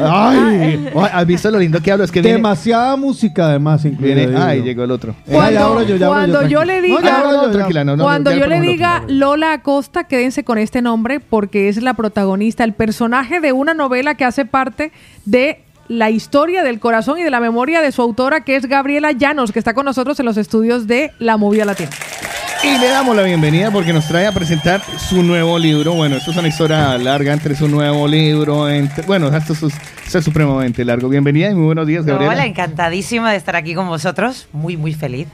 ¡Ay! 0.00 0.88
Ay, 0.94 1.10
¿Has 1.12 1.26
visto 1.26 1.50
lo 1.50 1.58
lindo 1.58 1.80
que 1.80 1.92
hablo? 1.92 2.04
Es 2.04 2.10
que 2.12 2.20
viene, 2.20 2.36
Demasiada 2.36 2.96
música 2.96 3.46
además 3.46 3.84
incluida. 3.84 4.14
viene- 4.14 4.36
Ay, 4.38 4.62
llegó 4.62 4.84
el 4.84 4.90
otro. 4.90 5.14
Eh, 5.26 5.32
cuando 5.98 6.46
yo 6.48 6.64
le 6.64 6.80
diga, 6.82 7.22
cuando 7.98 8.32
yo 8.32 8.46
le 8.46 8.60
diga 8.60 9.04
Lola 9.08 9.52
Acosta, 9.52 10.04
quédense 10.04 10.44
con 10.44 10.58
este 10.58 10.82
nombre 10.82 11.20
porque 11.20 11.68
es 11.68 11.82
la 11.82 11.94
protagonista, 11.94 12.64
el 12.64 12.72
personaje 12.72 13.40
de 13.40 13.52
una 13.52 13.74
novela 13.74 14.14
que 14.14 14.24
hace 14.24 14.44
parte 14.44 14.92
de 15.24 15.60
la 15.88 16.10
historia 16.10 16.62
del 16.62 16.78
corazón 16.80 17.18
y 17.18 17.22
de 17.22 17.30
la 17.30 17.40
memoria 17.40 17.80
de 17.82 17.92
su 17.92 18.00
autora, 18.02 18.42
que 18.44 18.56
es 18.56 18.66
Gabriela 18.66 19.12
Llanos, 19.12 19.52
que 19.52 19.58
está 19.58 19.74
con 19.74 19.84
nosotros 19.84 20.18
en 20.20 20.26
los 20.26 20.36
estudios 20.36 20.86
de 20.86 21.10
La 21.18 21.36
Movida 21.36 21.64
Latina. 21.64 21.90
Y 22.62 22.78
le 22.78 22.88
damos 22.88 23.16
la 23.16 23.22
bienvenida 23.22 23.70
porque 23.72 23.92
nos 23.92 24.06
trae 24.06 24.26
a 24.26 24.32
presentar 24.32 24.80
su 24.98 25.22
nuevo 25.22 25.58
libro. 25.58 25.94
Bueno, 25.94 26.16
esto 26.16 26.30
es 26.30 26.36
una 26.36 26.46
historia 26.48 26.96
larga 26.96 27.32
entre 27.32 27.56
su 27.56 27.66
nuevo 27.68 28.06
libro. 28.06 28.68
entre- 28.68 29.04
bueno, 29.04 29.28
esto 29.36 29.52
es, 29.52 29.62
esto 30.06 30.18
es 30.18 30.24
supremamente 30.24 30.84
largo. 30.84 31.08
Bienvenida 31.08 31.50
y 31.50 31.54
muy 31.54 31.64
buenos 31.66 31.86
días, 31.86 32.04
Gabriela. 32.06 32.32
Hola, 32.34 32.46
encantadísima 32.46 33.30
de 33.32 33.36
estar 33.36 33.56
aquí 33.56 33.74
con 33.74 33.88
vosotros. 33.88 34.46
Muy, 34.52 34.76
muy 34.76 34.94
feliz. 34.94 35.26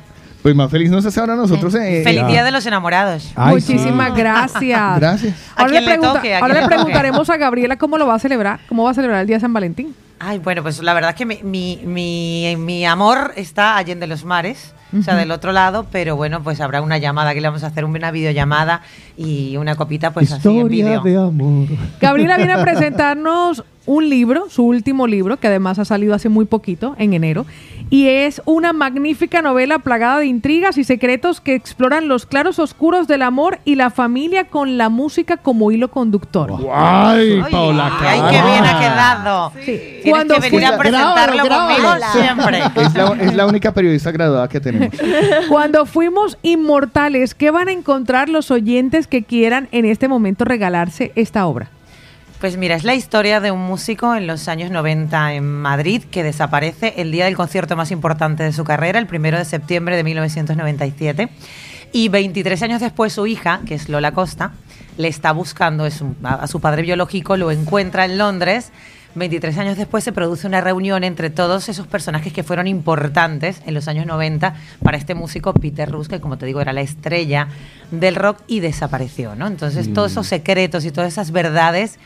Pues 0.42 0.54
más 0.54 0.70
feliz 0.70 0.90
nos 0.90 1.04
hace 1.04 1.20
ahora 1.20 1.34
nosotros. 1.36 1.74
eh, 1.74 2.00
Feliz 2.02 2.22
eh, 2.22 2.26
Día 2.28 2.44
de 2.44 2.50
los 2.50 2.64
Enamorados. 2.64 3.30
Muchísimas 3.36 4.14
gracias. 4.14 4.98
Gracias. 4.98 5.34
A 5.54 5.62
Ahora, 5.62 5.72
le, 5.74 5.80
le 5.80 5.86
pregunta- 5.86 6.12
toque, 6.14 6.34
a 6.34 6.38
ahora 6.38 6.54
le 6.54 6.60
le 6.60 6.60
toque. 6.66 6.74
preguntaremos 6.76 7.28
a 7.30 7.36
Gabriela 7.36 7.76
cómo 7.76 7.98
lo 7.98 8.06
va 8.06 8.14
a 8.14 8.18
celebrar, 8.18 8.60
cómo 8.68 8.84
va 8.84 8.92
a 8.92 8.94
celebrar 8.94 9.20
el 9.20 9.26
Día 9.26 9.36
de 9.36 9.40
San 9.40 9.52
Valentín. 9.52 9.94
Ay, 10.20 10.38
bueno, 10.38 10.62
pues 10.62 10.82
la 10.82 10.94
verdad 10.94 11.10
es 11.10 11.16
que 11.16 11.26
mi, 11.26 11.40
mi, 11.42 11.80
mi- 11.84 12.56
mi 12.56 12.86
amor 12.86 13.32
está 13.36 13.76
allende 13.76 14.06
los 14.06 14.24
mares. 14.24 14.72
O 14.96 15.02
sea, 15.02 15.16
del 15.16 15.30
otro 15.30 15.52
lado, 15.52 15.86
pero 15.90 16.16
bueno, 16.16 16.42
pues 16.42 16.60
habrá 16.60 16.80
una 16.82 16.98
llamada 16.98 17.34
que 17.34 17.40
le 17.40 17.48
vamos 17.48 17.64
a 17.64 17.68
hacer, 17.68 17.84
una 17.84 18.10
videollamada 18.10 18.82
y 19.16 19.56
una 19.56 19.74
copita, 19.76 20.12
pues 20.12 20.32
así 20.32 20.48
en 20.48 20.54
Historia 20.56 21.00
vídeo. 21.00 21.02
de 21.02 21.16
amor. 21.28 21.66
Gabriela 22.00 22.36
viene 22.36 22.52
a 22.54 22.62
presentarnos 22.62 23.64
un 23.86 24.10
libro, 24.10 24.50
su 24.50 24.64
último 24.64 25.06
libro, 25.06 25.38
que 25.38 25.46
además 25.46 25.78
ha 25.78 25.84
salido 25.86 26.14
hace 26.14 26.28
muy 26.28 26.44
poquito, 26.44 26.94
en 26.98 27.14
enero, 27.14 27.46
y 27.88 28.06
es 28.08 28.42
una 28.44 28.74
magnífica 28.74 29.40
novela 29.40 29.78
plagada 29.78 30.18
de 30.18 30.26
intrigas 30.26 30.76
y 30.76 30.84
secretos 30.84 31.40
que 31.40 31.54
exploran 31.54 32.06
los 32.06 32.26
claros 32.26 32.58
oscuros 32.58 33.08
del 33.08 33.22
amor 33.22 33.60
y 33.64 33.76
la 33.76 33.88
familia 33.88 34.44
con 34.44 34.76
la 34.76 34.90
música 34.90 35.38
como 35.38 35.70
hilo 35.72 35.88
conductor. 35.90 36.52
¡Ay, 36.70 37.40
Paola! 37.50 37.90
Ay, 37.98 38.20
qué 38.30 38.42
bien 38.42 38.64
ha 38.66 38.78
quedado. 38.78 39.52
Tienes 39.64 40.02
Cuando 40.10 40.34
que 40.34 40.40
venir 40.40 40.60
fui- 40.60 40.64
a 40.64 40.76
presentarlo 40.76 41.44
Grábalo, 41.44 41.66
conmigo 41.66 41.88
grábalo. 41.96 42.12
siempre. 42.12 42.62
Es 42.84 42.94
la, 42.94 43.16
es 43.22 43.34
la 43.34 43.46
única 43.46 43.72
periodista 43.72 44.10
graduada 44.10 44.48
que 44.50 44.60
tenemos. 44.60 44.77
Cuando 45.48 45.86
fuimos 45.86 46.38
inmortales, 46.42 47.34
¿qué 47.34 47.50
van 47.50 47.68
a 47.68 47.72
encontrar 47.72 48.28
los 48.28 48.50
oyentes 48.50 49.06
que 49.06 49.22
quieran 49.24 49.68
en 49.72 49.84
este 49.84 50.08
momento 50.08 50.44
regalarse 50.44 51.12
esta 51.14 51.46
obra? 51.46 51.70
Pues 52.40 52.56
mira, 52.56 52.76
es 52.76 52.84
la 52.84 52.94
historia 52.94 53.40
de 53.40 53.50
un 53.50 53.60
músico 53.66 54.14
en 54.14 54.26
los 54.28 54.46
años 54.46 54.70
90 54.70 55.34
en 55.34 55.44
Madrid 55.44 56.04
que 56.08 56.22
desaparece 56.22 56.94
el 56.98 57.10
día 57.10 57.24
del 57.24 57.34
concierto 57.36 57.74
más 57.76 57.90
importante 57.90 58.44
de 58.44 58.52
su 58.52 58.62
carrera, 58.62 59.00
el 59.00 59.06
primero 59.08 59.38
de 59.38 59.44
septiembre 59.44 59.96
de 59.96 60.04
1997. 60.04 61.28
Y 61.92 62.08
23 62.10 62.62
años 62.62 62.80
después 62.80 63.12
su 63.14 63.26
hija, 63.26 63.60
que 63.66 63.74
es 63.74 63.88
Lola 63.88 64.12
Costa, 64.12 64.52
le 64.98 65.08
está 65.08 65.32
buscando 65.32 65.84
es 65.86 66.00
un- 66.00 66.16
a, 66.22 66.34
a 66.34 66.46
su 66.46 66.60
padre 66.60 66.82
biológico, 66.82 67.36
lo 67.36 67.50
encuentra 67.50 68.04
en 68.04 68.18
Londres. 68.18 68.70
23 69.14 69.56
años 69.58 69.76
después 69.76 70.04
se 70.04 70.12
produce 70.12 70.46
una 70.46 70.60
reunión 70.60 71.04
entre 71.04 71.30
todos 71.30 71.68
esos 71.68 71.86
personajes 71.86 72.32
que 72.32 72.42
fueron 72.42 72.66
importantes 72.66 73.62
en 73.66 73.74
los 73.74 73.88
años 73.88 74.06
90 74.06 74.54
para 74.82 74.96
este 74.96 75.14
músico 75.14 75.52
Peter 75.54 75.90
Rus, 75.90 76.08
que 76.08 76.20
como 76.20 76.38
te 76.38 76.46
digo 76.46 76.60
era 76.60 76.72
la 76.72 76.82
estrella 76.82 77.48
del 77.90 78.14
rock 78.14 78.38
y 78.46 78.60
desapareció, 78.60 79.34
¿no? 79.34 79.46
Entonces 79.46 79.92
todos 79.92 80.12
esos 80.12 80.26
secretos 80.26 80.84
y 80.84 80.90
todas 80.90 81.12
esas 81.12 81.32
verdades 81.32 81.98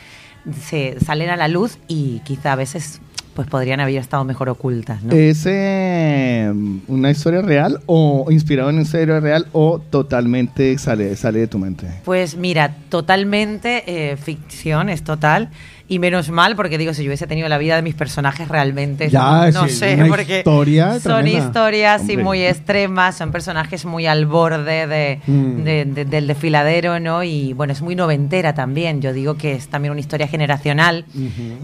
se 0.66 0.98
salen 1.04 1.30
a 1.30 1.36
la 1.36 1.48
luz 1.48 1.78
y 1.88 2.20
quizá 2.24 2.52
a 2.52 2.56
veces 2.56 3.00
pues 3.34 3.48
podrían 3.48 3.80
haber 3.80 3.96
estado 3.96 4.24
mejor 4.24 4.48
ocultas, 4.48 5.02
¿no? 5.02 5.14
¿Es 5.14 5.44
eh, 5.46 6.52
una 6.86 7.10
historia 7.10 7.40
real 7.40 7.80
o 7.86 8.26
inspirado 8.30 8.68
en 8.68 8.76
una 8.76 8.82
historia 8.82 9.20
real 9.20 9.46
o 9.52 9.78
totalmente 9.78 10.76
sale, 10.78 11.16
sale 11.16 11.40
de 11.40 11.46
tu 11.46 11.58
mente? 11.58 11.86
Pues 12.04 12.36
mira, 12.36 12.74
totalmente 12.88 13.84
eh, 13.86 14.16
ficción, 14.16 14.88
es 14.88 15.02
total. 15.02 15.50
Y 15.92 15.98
menos 15.98 16.30
mal, 16.30 16.56
porque 16.56 16.78
digo, 16.78 16.94
si 16.94 17.02
yo 17.04 17.08
hubiese 17.10 17.26
tenido 17.26 17.48
la 17.50 17.58
vida 17.58 17.76
de 17.76 17.82
mis 17.82 17.94
personajes 17.94 18.48
realmente, 18.48 19.10
Ya, 19.10 19.50
no 19.50 19.68
sí, 19.68 19.74
sé, 19.74 19.94
una 19.96 20.06
porque 20.06 20.38
historia 20.38 20.98
son 21.00 21.20
tremenda. 21.22 21.46
historias 21.46 22.00
Hombre. 22.00 22.16
muy 22.24 22.42
extremas, 22.42 23.16
son 23.18 23.30
personajes 23.30 23.84
muy 23.84 24.06
al 24.06 24.24
borde 24.24 24.86
de, 24.86 25.20
Mm. 25.26 25.62
de- 25.64 25.84
de- 25.84 26.04
del 26.06 26.26
desfiladero, 26.28 26.98
¿no? 26.98 27.22
Y 27.22 27.52
bueno, 27.52 27.74
es 27.74 27.82
muy 27.82 27.94
noventera 27.94 28.54
también. 28.54 29.02
Yo 29.02 29.12
digo 29.12 29.36
que 29.36 29.52
es 29.52 29.68
también 29.68 29.92
una 29.92 30.00
historia 30.00 30.26
generacional. 30.28 31.04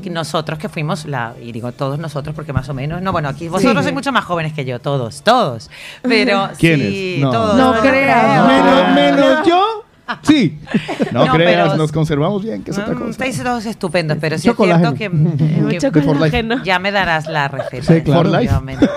Que 0.03 0.11
nosotros 0.11 0.59
que 0.59 0.69
fuimos, 0.69 1.07
la, 1.07 1.33
y 1.43 1.53
digo 1.53 1.73
todos 1.73 1.99
nosotros, 1.99 2.35
porque 2.37 2.53
más 2.53 2.69
o 2.69 2.75
menos, 2.75 3.01
no, 3.01 3.13
bueno, 3.13 3.31
aquí 3.31 3.49
vosotros 3.49 3.83
sois 3.83 3.95
mucho 3.95 4.13
más 4.13 4.25
jóvenes 4.27 4.53
que 4.53 4.65
yo, 4.67 4.79
todos, 4.79 5.23
todos. 5.23 5.71
Pero 6.03 6.51
¿Quiénes? 6.59 6.89
sí, 6.93 7.17
No. 7.21 7.31
todos. 7.31 7.57
No 7.57 7.81
creas. 7.81 8.47
Menos, 8.47 8.95
menos 8.95 9.47
yo. 9.49 9.85
Sí. 10.23 10.59
No, 11.13 11.25
No, 11.25 11.33
creas, 11.33 11.69
pero- 11.69 11.77
nos 11.77 11.91
conservamos 11.93 12.43
bien, 12.43 12.63
que 12.63 12.71
es 12.71 12.79
otra 12.79 12.95
Mm, 12.95 12.99
cosa. 12.99 13.11
Estáis 13.11 13.43
todos 13.43 13.65
estupendos, 13.67 14.19
pero 14.21 14.37
sí 14.39 14.49
es 14.49 14.57
cierto 14.57 14.93
que, 14.95 14.99
que- 14.99 15.09
Mucho 15.09 15.91
De 15.91 16.03
For 16.03 16.17
Life. 16.17 16.19
colágeno. 16.43 16.63
ya 16.65 16.79
me 16.79 16.93
darás 16.93 17.27
la 17.29 17.49
receta. 17.49 17.95
Sí, 17.95 18.03
claro. 18.03 18.31
For 18.31 18.41
Life. 18.41 18.53
definitivamente. 18.53 18.89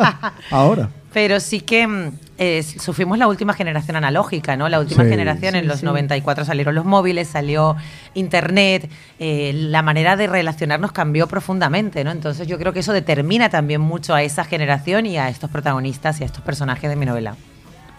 Ahora. 0.50 0.88
Pero 1.12 1.40
sí 1.40 1.60
que 1.60 1.86
mm, 1.88 2.12
eh, 2.38 2.62
sufrimos 2.62 3.18
la 3.18 3.26
última 3.26 3.52
generación 3.52 3.96
analógica, 3.96 4.56
¿no? 4.56 4.68
La 4.68 4.78
última 4.78 5.02
Sí. 5.04 5.10
generación, 5.10 5.56
en 5.56 5.66
los 5.66 5.82
94 5.82 6.44
salieron 6.44 6.74
los 6.76 6.84
móviles, 6.84 7.26
salió 7.28 7.76
Internet, 8.14 8.88
eh, 9.18 9.52
la 9.54 9.82
manera 9.82 10.16
de 10.16 10.26
relacionarnos 10.28 10.92
cambió 10.92 11.26
profundamente, 11.26 12.04
¿no? 12.04 12.10
Entonces 12.12 12.46
yo 12.46 12.58
creo 12.58 12.72
que 12.72 12.80
eso 12.80 12.92
determina 12.92 13.48
también 13.48 13.80
mucho 13.80 14.14
a 14.14 14.22
esa 14.22 14.44
generación 14.44 15.04
y 15.06 15.18
a 15.18 15.28
estos 15.28 15.50
protagonistas 15.50 16.20
y 16.20 16.22
a 16.22 16.26
estos 16.26 16.42
personajes 16.44 16.88
de 16.88 16.96
mi 16.96 17.06
novela. 17.06 17.34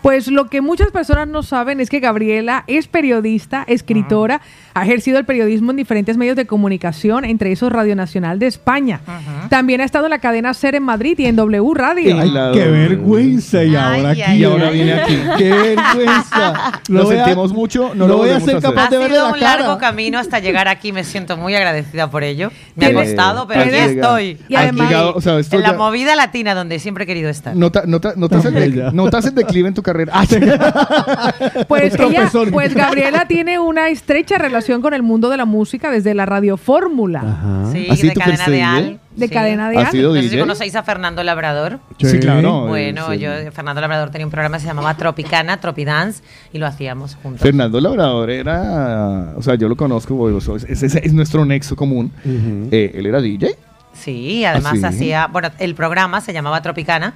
Pues 0.01 0.27
lo 0.27 0.47
que 0.47 0.61
muchas 0.61 0.89
personas 0.89 1.27
no 1.27 1.43
saben 1.43 1.79
es 1.79 1.89
que 1.89 1.99
Gabriela 1.99 2.63
es 2.65 2.87
periodista, 2.87 3.63
escritora, 3.67 4.41
ha 4.73 4.83
ejercido 4.83 5.17
el 5.19 5.25
periodismo 5.25 5.71
en 5.71 5.77
diferentes 5.77 6.17
medios 6.17 6.35
de 6.35 6.45
comunicación, 6.45 7.25
entre 7.25 7.51
esos 7.51 7.71
Radio 7.71 7.95
Nacional 7.95 8.39
de 8.39 8.47
España. 8.47 9.01
También 9.49 9.81
ha 9.81 9.83
estado 9.83 10.05
en 10.05 10.11
la 10.11 10.19
cadena 10.19 10.53
SER 10.53 10.75
en 10.75 10.83
Madrid 10.83 11.17
y 11.19 11.25
en 11.25 11.35
W 11.35 11.73
Radio. 11.75 12.17
Ay, 12.19 12.29
la- 12.31 12.51
qué 12.53 12.65
vergüenza. 12.69 13.63
Y 13.63 13.75
Ay, 13.75 13.75
ahora 13.75 14.09
ay, 14.11 14.21
aquí. 14.21 14.31
Y 14.33 14.43
ahora 14.43 14.69
viene 14.69 14.93
aquí. 14.93 15.17
Qué 15.37 15.49
vergüenza. 15.49 16.81
Lo 16.89 17.03
a- 17.03 17.05
sentimos 17.07 17.53
mucho, 17.53 17.93
no 17.95 18.07
lo 18.07 18.13
lo 18.13 18.17
voy 18.17 18.29
a 18.29 18.39
ser 18.39 18.55
a 18.55 18.57
hacer. 18.59 18.69
capaz 18.69 18.87
Ha 18.87 18.89
de 18.89 18.97
verle 18.97 19.15
sido 19.15 19.27
la 19.27 19.33
un 19.33 19.39
largo 19.39 19.65
cara. 19.67 19.77
camino 19.79 20.19
hasta 20.19 20.39
llegar 20.39 20.67
aquí, 20.67 20.91
me 20.91 21.03
siento 21.03 21.37
muy 21.37 21.55
agradecida 21.55 22.09
por 22.09 22.23
ello. 22.23 22.51
Me 22.75 22.87
ha 22.87 22.93
costado, 22.93 23.47
pero 23.47 23.61
aquí 23.61 23.75
estoy. 23.75 24.37
Y 24.47 24.55
además- 24.55 24.87
llegado, 24.89 25.13
o 25.15 25.21
sea, 25.21 25.37
esto 25.39 25.55
en 25.57 25.63
la 25.63 25.71
ya- 25.71 25.77
movida 25.77 26.15
latina 26.15 26.53
donde 26.55 26.79
siempre 26.79 27.03
he 27.03 27.07
querido 27.07 27.29
estar. 27.29 27.55
Nota- 27.55 27.83
nota- 27.85 28.13
notas, 28.15 28.45
el 28.45 28.53
Bella. 28.53 28.85
de- 28.85 28.91
notas 28.93 29.25
el 29.25 29.35
declive 29.35 29.67
en 29.67 29.73
tu 29.73 29.81
carrera. 29.83 30.13
Pues, 31.67 31.95
ella, 31.99 32.29
pues 32.51 32.73
Gabriela 32.73 33.25
tiene 33.27 33.59
una 33.59 33.89
estrecha 33.89 34.37
relación 34.37 34.60
con 34.81 34.93
el 34.93 35.03
mundo 35.03 35.29
de 35.29 35.37
la 35.37 35.45
música 35.45 35.89
desde 35.91 36.13
la 36.13 36.25
Radio 36.25 36.57
Fórmula, 36.57 37.19
Ajá. 37.21 37.71
Sí, 37.71 37.87
¿Así 37.89 38.07
de 38.07 38.13
tú 38.13 38.19
cadena 38.19 38.37
fuiste 38.45 38.51
de 38.51 38.57
DJ? 38.57 38.67
Al. 38.67 38.99
de 39.15 39.27
Sí. 39.27 39.33
cadena 39.33 39.69
de 39.69 39.77
¿Has 39.77 39.85
Al. 39.85 39.91
sido 39.91 40.09
No 40.09 40.15
sé 40.15 40.21
si 40.23 40.29
DJ? 40.29 40.39
conocéis 40.41 40.75
a 40.75 40.83
Fernando 40.83 41.23
Labrador. 41.23 41.79
Sí, 41.99 42.19
claro. 42.19 42.67
Bueno, 42.67 43.13
yo. 43.13 43.29
Fernando 43.51 43.81
Labrador 43.81 44.09
tenía 44.11 44.25
un 44.25 44.31
programa 44.31 44.57
que 44.57 44.61
se 44.61 44.67
llamaba 44.67 44.95
Tropicana, 44.95 45.57
Tropidance, 45.59 46.23
y 46.53 46.57
lo 46.59 46.67
hacíamos 46.67 47.15
juntos. 47.21 47.41
Fernando 47.41 47.79
Labrador 47.81 48.29
era, 48.29 49.33
o 49.35 49.41
sea, 49.41 49.55
yo 49.55 49.67
lo 49.69 49.75
conozco, 49.75 50.17
porque 50.17 50.37
es, 50.57 50.63
es- 50.63 50.83
es- 50.83 50.95
es 50.95 51.13
nuestro 51.13 51.45
nexo 51.45 51.75
común. 51.75 52.11
Ujú. 52.25 52.69
Eh, 52.71 52.91
él 52.95 53.05
era 53.05 53.21
DJ. 53.21 53.55
Sí, 53.93 54.45
además 54.45 54.73
¿Ah, 54.75 54.77
sí? 54.91 54.95
hacía, 54.95 55.27
bueno, 55.27 55.49
el 55.59 55.75
programa 55.75 56.21
se 56.21 56.33
llamaba 56.33 56.61
Tropicana 56.61 57.13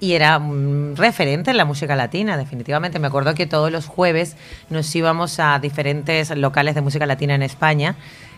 y 0.00 0.14
era 0.14 0.38
un 0.38 0.94
referente 0.96 1.50
en 1.50 1.58
la 1.58 1.64
música 1.64 1.94
latina, 1.94 2.36
definitivamente. 2.36 2.98
Me 2.98 3.06
acuerdo 3.06 3.34
que 3.34 3.46
todos 3.46 3.70
los 3.70 3.86
jueves 3.86 4.36
nos 4.70 4.92
íbamos 4.96 5.38
a 5.38 5.58
diferentes 5.58 6.34
locales 6.36 6.74
de 6.74 6.80
música 6.80 7.06
latina 7.06 7.34
en 7.34 7.42
España 7.42 7.96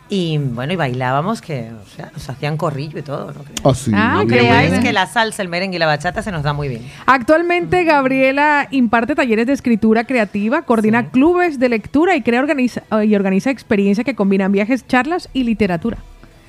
y 0.08 0.36
bueno, 0.36 0.74
y 0.74 0.76
bailábamos 0.76 1.41
que, 1.41 1.70
o 1.73 1.86
sea, 1.86 2.10
nos 2.12 2.28
hacían 2.28 2.58
corrillo 2.58 2.99
y 2.99 3.02
todo, 3.02 3.32
¿no? 3.32 3.44
creáis? 3.44 3.60
Ah, 3.65 3.74
sí. 3.74 3.92
Ah, 3.94 4.23
creáis 4.26 4.78
que 4.81 4.92
la 4.92 5.07
salsa, 5.07 5.41
el 5.41 5.49
merengue 5.49 5.76
y 5.76 5.78
la 5.78 5.86
bachata 5.86 6.20
se 6.23 6.31
nos 6.31 6.42
da 6.42 6.52
muy 6.52 6.68
bien. 6.68 6.82
Actualmente 7.07 7.84
Gabriela 7.84 8.68
imparte 8.73 9.15
talleres 9.15 9.47
de 9.47 9.55
escritura 9.55 10.05
creativa, 10.05 10.62
coordina 10.62 11.08
clubes 11.08 11.58
de 11.58 11.70
lectura 11.70 12.15
y 12.15 12.20
crea 12.20 12.41
organiza, 12.41 12.82
y 13.05 13.15
organiza 13.15 13.50
experiencias 13.50 14.05
que 14.05 14.15
combinan 14.15 14.52
viajes, 14.52 14.86
charlas 14.86 15.31
y 15.32 15.44
literatura. 15.44 15.97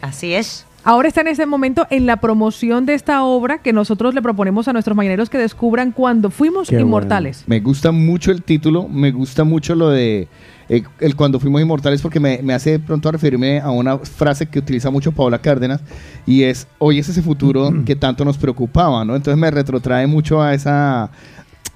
Así 0.01 0.33
es. 0.33 0.65
Ahora 0.85 1.07
está 1.07 1.21
en 1.21 1.29
este 1.29 1.45
momento 1.45 1.87
en 1.89 2.05
la 2.05 2.17
promoción 2.17 2.85
de 2.85 2.93
esta 2.93 3.23
obra 3.23 3.59
que 3.59 3.71
nosotros 3.71 4.13
le 4.13 4.21
proponemos 4.21 4.67
a 4.67 4.73
nuestros 4.73 4.97
mañaneros 4.97 5.29
que 5.29 5.37
descubran 5.37 5.91
cuando 5.91 6.29
fuimos 6.29 6.67
Qué 6.67 6.79
inmortales. 6.79 7.43
Me 7.47 7.61
gusta 7.61 7.91
mucho 7.91 8.31
el 8.31 8.43
título, 8.43 8.89
me 8.89 9.11
gusta 9.11 9.45
mucho 9.45 9.75
lo 9.75 9.89
de 9.89 10.27
eh, 10.67 10.83
el 10.99 11.15
cuando 11.15 11.39
fuimos 11.39 11.61
inmortales 11.61 12.01
porque 12.01 12.19
me, 12.19 12.41
me 12.41 12.53
hace 12.53 12.71
de 12.71 12.79
pronto 12.79 13.11
referirme 13.11 13.61
a 13.61 13.71
una 13.71 13.97
frase 13.97 14.47
que 14.47 14.59
utiliza 14.59 14.89
mucho 14.89 15.13
Paola 15.13 15.39
Cárdenas 15.39 15.81
y 16.25 16.43
es 16.43 16.67
hoy 16.79 16.99
es 16.99 17.07
ese 17.07 17.21
futuro 17.21 17.71
que 17.85 17.95
tanto 17.95 18.25
nos 18.25 18.37
preocupaba, 18.37 19.05
¿no? 19.05 19.15
Entonces 19.15 19.39
me 19.39 19.51
retrotrae 19.51 20.05
mucho 20.05 20.41
a 20.41 20.53
esa 20.53 21.11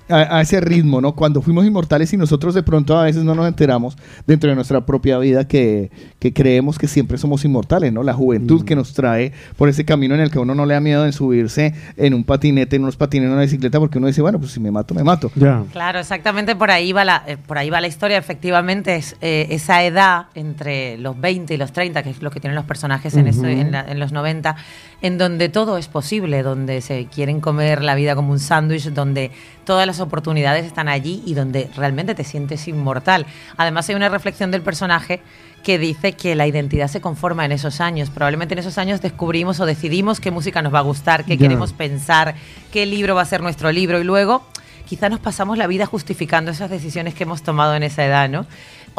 a, 0.09 0.37
a 0.37 0.41
ese 0.41 0.61
ritmo, 0.61 1.01
¿no? 1.01 1.13
Cuando 1.13 1.41
fuimos 1.41 1.65
inmortales 1.65 2.11
y 2.13 2.17
nosotros 2.17 2.53
de 2.53 2.63
pronto 2.63 2.97
a 2.97 3.03
veces 3.03 3.23
no 3.23 3.35
nos 3.35 3.47
enteramos 3.47 3.97
dentro 4.25 4.49
de 4.49 4.55
nuestra 4.55 4.85
propia 4.85 5.17
vida 5.17 5.47
que, 5.47 5.91
que 6.27 6.33
creemos 6.43 6.77
que 6.77 6.87
siempre 6.87 7.17
somos 7.17 7.45
inmortales, 7.45 7.93
¿no? 7.93 8.03
La 8.03 8.13
juventud 8.13 8.65
que 8.65 8.75
nos 8.75 8.93
trae 8.93 9.31
por 9.55 9.69
ese 9.69 9.85
camino 9.85 10.13
en 10.15 10.21
el 10.21 10.29
que 10.31 10.39
uno 10.39 10.53
no 10.55 10.65
le 10.65 10.73
da 10.73 10.79
miedo 10.79 11.05
en 11.05 11.13
subirse 11.13 11.73
en 11.95 12.13
un 12.13 12.23
patinete, 12.23 12.75
en 12.75 12.83
unos 12.83 12.97
patines, 12.97 13.27
en 13.27 13.33
una 13.33 13.41
bicicleta, 13.43 13.79
porque 13.79 13.97
uno 13.97 14.07
dice, 14.07 14.21
bueno, 14.21 14.39
pues 14.39 14.51
si 14.51 14.59
me 14.59 14.71
mato, 14.71 14.93
me 14.93 15.03
mato. 15.03 15.31
Ya. 15.35 15.63
Claro, 15.71 15.99
exactamente 15.99 16.55
por 16.55 16.69
ahí 16.71 16.91
va 16.91 17.05
la, 17.05 17.23
eh, 17.27 17.37
por 17.37 17.57
ahí 17.57 17.69
va 17.69 17.79
la 17.81 17.87
historia. 17.87 18.17
Efectivamente, 18.17 18.95
es 18.95 19.15
eh, 19.21 19.47
esa 19.51 19.83
edad 19.83 20.25
entre 20.35 20.97
los 20.97 21.19
20 21.19 21.53
y 21.53 21.57
los 21.57 21.71
30, 21.71 22.03
que 22.03 22.09
es 22.09 22.21
lo 22.21 22.31
que 22.31 22.39
tienen 22.39 22.55
los 22.55 22.65
personajes 22.65 23.15
en, 23.15 23.27
eso- 23.27 23.41
Ujú. 23.41 23.47
en, 23.49 23.71
la- 23.71 23.85
en 23.87 23.99
los 23.99 24.11
90, 24.11 24.55
en 25.01 25.17
donde 25.17 25.49
todo 25.49 25.77
es 25.77 25.87
posible, 25.87 26.43
donde 26.43 26.81
se 26.81 27.05
quieren 27.05 27.39
comer 27.39 27.83
la 27.83 27.95
vida 27.95 28.15
como 28.15 28.31
un 28.31 28.39
sándwich, 28.39 28.85
donde 28.91 29.31
todas 29.65 29.85
las 29.87 29.99
oportunidades 29.99 30.65
están 30.65 30.87
allí 30.87 31.21
y 31.25 31.33
donde 31.33 31.69
realmente 31.75 32.15
te 32.15 32.23
sientes 32.23 32.67
inmortal. 32.67 33.25
Además, 33.57 33.87
hay 33.89 33.95
una 33.95 34.09
reflexión 34.09 34.51
del 34.51 34.61
personaje 34.61 35.21
que 35.67 35.77
dice 35.77 36.13
que 36.13 36.33
la 36.33 36.47
identidad 36.47 36.87
se 36.87 37.01
conforma 37.01 37.43
en 37.43 37.51
esos 37.51 37.81
años. 37.81 38.09
Probablemente 38.09 38.53
en 38.53 38.59
esos 38.59 38.77
años 38.77 39.01
descubrimos 39.01 39.59
o 39.59 39.65
decidimos 39.65 40.21
qué 40.21 40.31
música 40.31 40.61
nos 40.61 40.73
va 40.73 40.79
a 40.79 40.83
gustar, 40.83 41.25
qué 41.25 41.37
queremos 41.37 41.73
pensar, 41.73 42.35
qué 42.71 42.85
libro 42.85 43.15
va 43.15 43.23
a 43.23 43.25
ser 43.25 43.41
nuestro 43.41 43.69
libro 43.73 43.99
y 43.99 44.05
luego 44.05 44.43
quizá 44.85 45.09
nos 45.09 45.19
pasamos 45.19 45.57
la 45.57 45.67
vida 45.67 45.85
justificando 45.85 46.51
esas 46.51 46.69
decisiones 46.69 47.15
que 47.15 47.23
hemos 47.23 47.41
tomado 47.41 47.75
en 47.75 47.83
esa 47.83 48.05
edad, 48.05 48.29
¿no? 48.29 48.45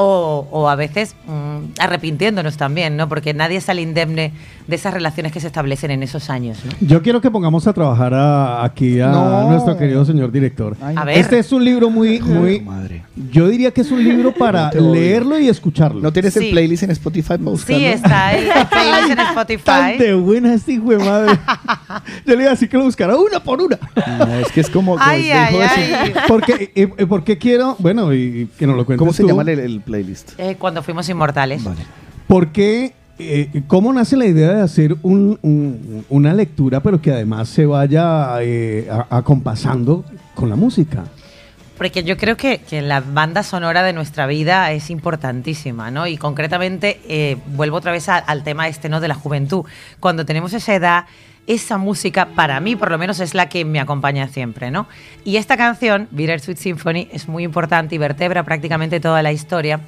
O, 0.00 0.46
o 0.52 0.68
a 0.68 0.76
veces 0.76 1.16
mm, 1.26 1.80
arrepintiéndonos 1.80 2.56
también, 2.56 2.96
¿no? 2.96 3.08
Porque 3.08 3.34
nadie 3.34 3.60
sale 3.60 3.82
indemne 3.82 4.32
de 4.68 4.76
esas 4.76 4.94
relaciones 4.94 5.32
que 5.32 5.40
se 5.40 5.48
establecen 5.48 5.90
en 5.90 6.04
esos 6.04 6.30
años, 6.30 6.58
¿no? 6.64 6.70
Yo 6.80 7.02
quiero 7.02 7.20
que 7.20 7.32
pongamos 7.32 7.66
a 7.66 7.72
trabajar 7.72 8.14
a- 8.14 8.62
aquí 8.64 9.00
a 9.00 9.08
No. 9.08 9.50
nuestro 9.50 9.76
querido 9.76 10.04
señor 10.04 10.30
director. 10.30 10.76
Ay, 10.80 10.94
A 10.96 11.04
ver. 11.04 11.18
Este 11.18 11.40
es 11.40 11.50
un 11.50 11.64
libro 11.64 11.90
muy, 11.90 12.20
muy, 12.20 12.60
Madre. 12.60 13.02
yo 13.32 13.48
diría 13.48 13.72
que 13.72 13.80
es 13.80 13.90
un 13.90 14.04
libro 14.04 14.32
para 14.32 14.70
No 14.74 14.92
leerlo 14.94 15.36
y 15.40 15.48
escucharlo. 15.48 16.00
¿No 16.00 16.12
tienes 16.12 16.32
Sí. 16.34 16.44
el 16.46 16.50
playlist 16.52 16.84
en 16.84 16.90
Spotify 16.92 17.30
para 17.38 17.50
buscarlo? 17.50 17.78
Sí, 17.80 17.84
está 17.86 18.26
ahí, 18.28 18.44
el 18.54 18.66
playlist 18.68 19.10
en 19.10 19.16
Tan 19.16 19.28
Spotify. 19.30 19.98
de 19.98 20.14
buena 20.14 20.54
hijo 20.64 20.90
de 20.90 20.98
madre. 20.98 21.38
Yo 22.28 22.34
le 22.36 22.42
iba 22.42 22.50
a 22.50 22.54
decir 22.54 22.68
que 22.68 22.76
lo 22.76 22.84
buscara 22.84 23.16
una 23.16 23.40
por 23.42 23.60
una. 23.62 23.78
No, 24.18 24.34
es 24.38 24.52
que 24.52 24.60
es 24.60 24.68
como... 24.70 24.96
Ay, 25.00 25.30
ay. 25.30 26.12
Porque, 26.28 26.70
eh, 26.74 26.86
porque 27.08 27.38
quiero, 27.38 27.74
bueno, 27.78 28.12
y, 28.12 28.18
y 28.18 28.46
que 28.58 28.66
nos 28.66 28.76
lo 28.76 28.84
cuentes 28.84 28.98
¿Cómo 28.98 29.12
se 29.12 29.22
tú. 29.22 29.28
llama 29.28 29.42
el, 29.42 29.58
el 29.58 29.80
playlist? 29.80 30.32
Eh, 30.38 30.56
cuando 30.58 30.82
fuimos 30.82 31.08
inmortales. 31.08 31.64
Vale. 31.64 31.80
¿Por 32.26 32.48
qué, 32.52 32.92
eh, 33.18 33.62
cómo 33.66 33.92
nace 33.92 34.16
la 34.16 34.26
idea 34.26 34.52
de 34.52 34.62
hacer 34.62 34.96
un- 35.02 35.38
un- 35.42 36.04
una 36.10 36.34
lectura, 36.34 36.80
pero 36.80 37.00
que 37.00 37.10
además 37.12 37.48
se 37.48 37.64
vaya 37.64 38.30
eh, 38.42 38.88
a- 38.90 39.16
acompasando 39.16 40.04
con 40.34 40.50
la 40.50 40.56
música? 40.56 41.04
Porque 41.78 42.02
yo 42.02 42.16
creo 42.16 42.36
que, 42.36 42.58
que 42.58 42.82
la 42.82 43.00
banda 43.00 43.44
sonora 43.44 43.84
de 43.84 43.92
nuestra 43.92 44.26
vida 44.26 44.72
es 44.72 44.90
importantísima, 44.90 45.92
¿no? 45.92 46.08
Y 46.08 46.16
concretamente, 46.16 47.00
eh, 47.08 47.36
vuelvo 47.54 47.76
otra 47.76 47.92
vez 47.92 48.08
a- 48.08 48.16
al 48.16 48.42
tema 48.42 48.66
este, 48.66 48.88
¿no? 48.88 49.00
De 49.00 49.06
la 49.06 49.14
juventud. 49.14 49.64
Cuando 50.00 50.26
tenemos 50.26 50.52
esa 50.54 50.74
edad, 50.74 51.04
esa 51.48 51.78
música, 51.78 52.28
para 52.36 52.60
mí 52.60 52.76
por 52.76 52.92
lo 52.92 52.98
menos, 52.98 53.18
es 53.18 53.34
la 53.34 53.48
que 53.48 53.64
me 53.64 53.80
acompaña 53.80 54.28
siempre, 54.28 54.70
¿no? 54.70 54.86
Y 55.24 55.36
esta 55.36 55.56
canción, 55.56 56.06
Bittersweet 56.12 56.58
Symphony, 56.58 57.08
es 57.10 57.26
muy 57.26 57.42
importante 57.42 57.96
y 57.96 57.98
vertebra 57.98 58.44
prácticamente 58.44 59.00
toda 59.00 59.22
la 59.22 59.32
historia. 59.32 59.80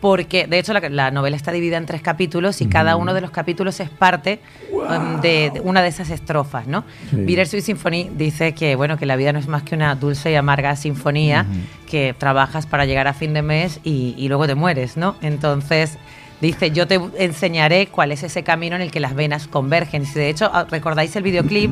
Porque, 0.00 0.46
de 0.46 0.60
hecho, 0.60 0.72
la, 0.72 0.88
la 0.90 1.10
novela 1.10 1.34
está 1.34 1.50
dividida 1.50 1.76
en 1.76 1.84
tres 1.84 2.02
capítulos 2.02 2.60
y 2.60 2.66
cada 2.66 2.94
uno 2.94 3.14
de 3.14 3.20
los 3.20 3.32
capítulos 3.32 3.80
es 3.80 3.90
parte 3.90 4.38
um, 4.70 5.20
de, 5.20 5.50
de 5.52 5.60
una 5.60 5.82
de 5.82 5.88
esas 5.88 6.10
estrofas, 6.10 6.68
¿no? 6.68 6.84
Sí. 7.10 7.16
Bittersweet 7.16 7.64
Symphony 7.64 8.10
dice 8.14 8.54
que, 8.54 8.76
bueno, 8.76 8.96
que 8.96 9.06
la 9.06 9.16
vida 9.16 9.32
no 9.32 9.40
es 9.40 9.48
más 9.48 9.64
que 9.64 9.74
una 9.74 9.96
dulce 9.96 10.30
y 10.30 10.36
amarga 10.36 10.76
sinfonía 10.76 11.46
que 11.90 12.14
trabajas 12.16 12.68
para 12.68 12.84
llegar 12.84 13.08
a 13.08 13.12
fin 13.12 13.34
de 13.34 13.42
mes 13.42 13.80
y, 13.82 14.14
y 14.16 14.28
luego 14.28 14.46
te 14.46 14.54
mueres, 14.54 14.96
¿no? 14.96 15.16
Entonces, 15.20 15.98
dice, 16.40 16.70
yo 16.70 16.86
te 16.86 17.00
enseñaré 17.18 17.86
cuál 17.88 18.12
es 18.12 18.22
ese 18.22 18.42
camino 18.42 18.76
en 18.76 18.82
el 18.82 18.90
que 18.90 19.00
las 19.00 19.14
venas 19.14 19.48
convergen. 19.48 20.06
Si 20.06 20.14
de 20.14 20.28
hecho, 20.30 20.50
ah, 20.52 20.66
¿recordáis 20.70 21.14
el 21.16 21.22
videoclip 21.22 21.70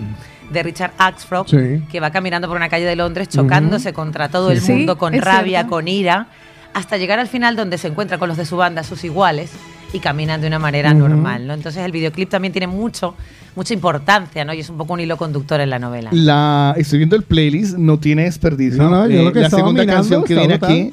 de 0.50 0.62
Richard 0.62 0.92
Axford? 0.98 1.46
Sí. 1.48 1.82
Que 1.90 2.00
va 2.00 2.10
caminando 2.10 2.48
por 2.48 2.56
una 2.56 2.68
calle 2.68 2.84
de 2.84 2.96
Londres 2.96 3.28
chocándose 3.28 3.92
contra 3.92 4.28
todo 4.28 4.50
el 4.50 4.60
Sí, 4.60 4.72
mundo 4.72 4.98
con 4.98 5.12
rabia, 5.14 5.60
cierto. 5.60 5.70
con 5.70 5.88
ira, 5.88 6.28
hasta 6.74 6.96
llegar 6.96 7.18
al 7.18 7.28
final 7.28 7.56
donde 7.56 7.78
se 7.78 7.88
encuentra 7.88 8.18
con 8.18 8.28
los 8.28 8.36
de 8.36 8.44
su 8.44 8.56
banda, 8.56 8.82
sus 8.82 9.02
iguales, 9.04 9.50
y 9.92 9.98
caminan 10.00 10.40
de 10.40 10.46
una 10.48 10.58
manera 10.58 10.92
normal, 10.92 11.46
¿no? 11.46 11.54
Entonces 11.54 11.82
el 11.84 11.92
videoclip 11.92 12.28
también 12.28 12.52
tiene 12.52 12.66
mucho, 12.66 13.14
mucha 13.54 13.72
importancia, 13.72 14.44
¿no? 14.44 14.52
Y 14.52 14.60
es 14.60 14.68
un 14.68 14.76
poco 14.76 14.92
un 14.92 15.00
hilo 15.00 15.16
conductor 15.16 15.60
en 15.60 15.70
la 15.70 15.78
novela. 15.78 16.10
La, 16.12 16.74
estoy 16.76 16.98
viendo 16.98 17.16
el 17.16 17.22
playlist, 17.22 17.76
no 17.78 17.98
tiene 17.98 18.24
desperdicio. 18.24 18.82
No, 18.82 18.90
no, 18.90 19.06
yo 19.06 19.20
Eh, 19.20 19.24
lo 19.24 19.32
que 19.32 19.40
la 19.40 19.48
segunda 19.50 19.82
mirando 19.82 19.94
canción 20.02 20.24
que 20.24 20.34
viene 20.34 20.58
brutal. 20.58 20.70
aquí 20.70 20.92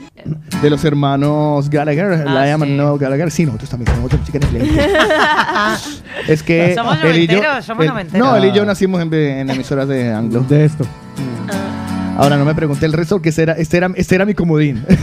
de 0.62 0.70
los 0.70 0.86
hermanos 0.86 1.70
Gallagher, 1.70 2.24
Ah, 2.28 2.46
Liam 2.46 2.62
sí. 2.62 2.68
and 2.68 2.78
Noel 2.78 3.00
Gallagher. 3.00 3.30
Sí, 3.32 3.46
nosotros 3.46 3.70
también 3.70 3.92
tenemos 3.92 4.12
música 4.14 4.38
en 4.38 4.44
inglés. 4.56 4.70
es 6.28 6.44
que 6.44 6.74
Somos 6.76 6.98
él 7.04 7.18
y 7.18 7.28
yo, 7.28 7.34
noventeros, 7.42 7.66
somos 7.66 7.86
él- 7.86 8.08
no, 8.20 8.36
él 8.38 8.46
y 8.46 8.52
yo 8.54 8.64
nacimos 8.66 9.02
en, 9.02 9.14
en 9.14 9.50
emisoras 9.50 9.88
de 9.88 10.14
anglo. 10.14 10.42
De 10.48 10.64
esto. 10.66 10.86
Ahora 12.16 12.38
no 12.38 12.46
me 12.46 12.54
pregunté 12.54 12.86
el 12.86 12.94
resto 12.94 13.16
porque 13.16 13.30
este 13.30 13.42
era, 13.42 13.54
este 13.54 13.76
era, 13.78 13.90
este 13.96 14.14
era 14.16 14.24
mi 14.26 14.36
comodín. 14.36 14.86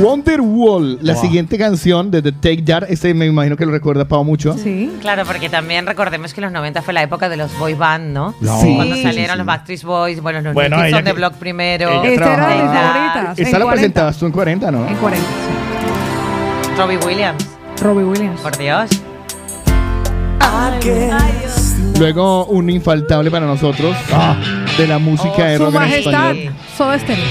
Wonderwall, 0.00 0.98
la 1.02 1.12
Wow. 1.14 1.22
siguiente 1.22 1.58
canción 1.58 2.10
de 2.10 2.22
The 2.22 2.32
Take 2.32 2.62
That, 2.62 2.84
este 2.88 3.12
me 3.14 3.26
imagino 3.26 3.56
que 3.56 3.66
lo 3.66 3.72
recuerda 3.72 4.06
Pau 4.06 4.24
mucho. 4.24 4.56
Sí. 4.56 4.90
Claro, 5.00 5.24
porque 5.26 5.48
también 5.48 5.86
recordemos 5.86 6.32
que 6.34 6.40
los 6.40 6.50
90 6.52 6.82
fue 6.82 6.94
la 6.94 7.02
época 7.02 7.28
de 7.28 7.36
los 7.36 7.56
boy 7.58 7.74
band, 7.74 8.12
¿no? 8.12 8.34
No. 8.40 8.60
Sí. 8.60 8.72
Cuando 8.76 8.94
Sí, 8.96 9.02
salieron 9.02 9.34
sí. 9.34 9.38
los 9.38 9.46
Backstreet 9.46 9.82
Boys, 9.82 10.20
bueno, 10.22 10.40
los 10.40 10.54
Bueno, 10.54 10.76
New 10.78 10.86
Kids 10.92 11.02
que- 11.04 11.12
Block 11.12 11.34
primero. 11.34 12.02
Esta 12.02 12.34
era 12.34 12.48
de 12.48 12.54
mis 12.54 12.70
trabajaba- 12.72 12.92
favoritas. 13.12 13.38
Esta 13.38 13.42
en 13.42 13.52
la 13.52 13.58
40. 13.64 13.70
presentabas 13.72 14.16
tú 14.18 14.26
en 14.26 14.32
40, 14.32 14.70
¿no? 14.70 14.88
En 14.88 14.94
40. 14.96 15.26
Robbie 16.78 16.98
Williams. 17.06 17.46
Robbie 17.82 18.04
Williams. 18.04 18.40
Por 18.40 18.56
Dios. 18.56 18.90
Luego 21.98 22.46
un 22.46 22.70
infaltable 22.70 23.30
para 23.30 23.46
nosotros 23.46 23.94
de 24.78 24.86
la 24.86 24.98
música 24.98 25.44
de 25.46 25.58
Su 25.58 25.64
rock 25.64 25.74
en 25.74 25.80
majestad, 25.80 26.30
español. 26.30 26.54
Soda 26.76 26.98
Stereo. 26.98 27.24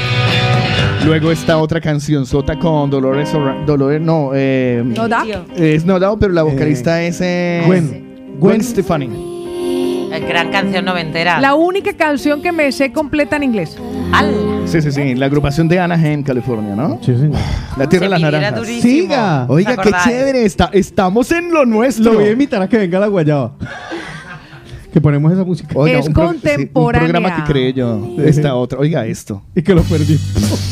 Luego 1.06 1.32
está 1.32 1.58
otra 1.58 1.80
canción 1.82 2.26
sota 2.26 2.58
con 2.60 2.90
Dolores 2.90 3.34
Orra- 3.34 3.64
Dolores 3.66 4.02
no 4.02 4.32
eh, 4.34 4.84
No 4.86 5.08
da. 5.08 5.24
es 5.56 5.86
No 5.86 6.00
Doubt, 6.00 6.20
pero 6.20 6.34
la 6.34 6.44
vocalista 6.44 7.02
es 7.02 7.20
eh, 7.22 7.64
Gwen. 7.66 8.36
Gwen 8.40 8.64
Stefani. 8.64 10.10
Eh, 10.12 10.26
Gran 10.28 10.52
canción 10.52 10.86
noventera. 10.86 11.40
La 11.40 11.56
única 11.56 11.94
canción 11.94 12.42
que 12.42 12.52
me 12.52 12.72
sé 12.72 12.92
completa 12.92 13.38
en 13.38 13.44
inglés. 13.44 13.78
Sí, 14.66 14.82
sí, 14.82 14.92
sí, 14.92 15.16
la 15.16 15.28
agrupación 15.28 15.68
de 15.68 15.80
Anaheim, 15.80 16.24
California, 16.24 16.76
¿no? 16.76 17.00
Sí, 17.02 17.16
señor. 17.16 17.40
La 17.78 17.88
Tierra 17.88 18.06
de 18.06 18.10
las 18.10 18.20
era 18.22 18.32
Naranjas. 18.32 18.60
durísimo. 18.60 18.82
Siga. 19.04 19.46
Oiga, 19.48 19.70
¿Os 19.72 19.76
qué 19.78 19.82
acordáis? 19.82 20.04
chévere, 20.04 20.46
está, 20.46 20.70
estamos 20.74 21.32
en 21.32 21.52
lo 21.54 21.66
nuestro. 21.66 22.12
Lo 22.14 22.20
voy 22.20 22.28
a 22.30 22.32
invitar 22.32 22.62
a 22.62 22.68
que 22.68 22.78
venga 22.78 23.00
la 23.00 23.08
guayaba. 23.08 23.54
Que 24.92 25.00
ponemos 25.02 25.32
esa 25.32 25.44
música. 25.44 25.70
Oiga, 25.76 26.00
Es 26.00 26.08
un 26.08 26.14
pro- 26.14 26.30
sí, 26.32 26.40
contemporánea. 26.40 27.08
un 27.08 27.12
programa 27.12 27.36
que 27.46 27.52
creé 27.52 27.74
yo. 27.74 28.16
Esta 28.24 28.56
otra. 28.56 28.80
Oiga 28.80 29.06
esto. 29.06 29.44
Y 29.56 29.62
que 29.62 29.74
lo 29.76 29.84
perdí. 29.84 30.20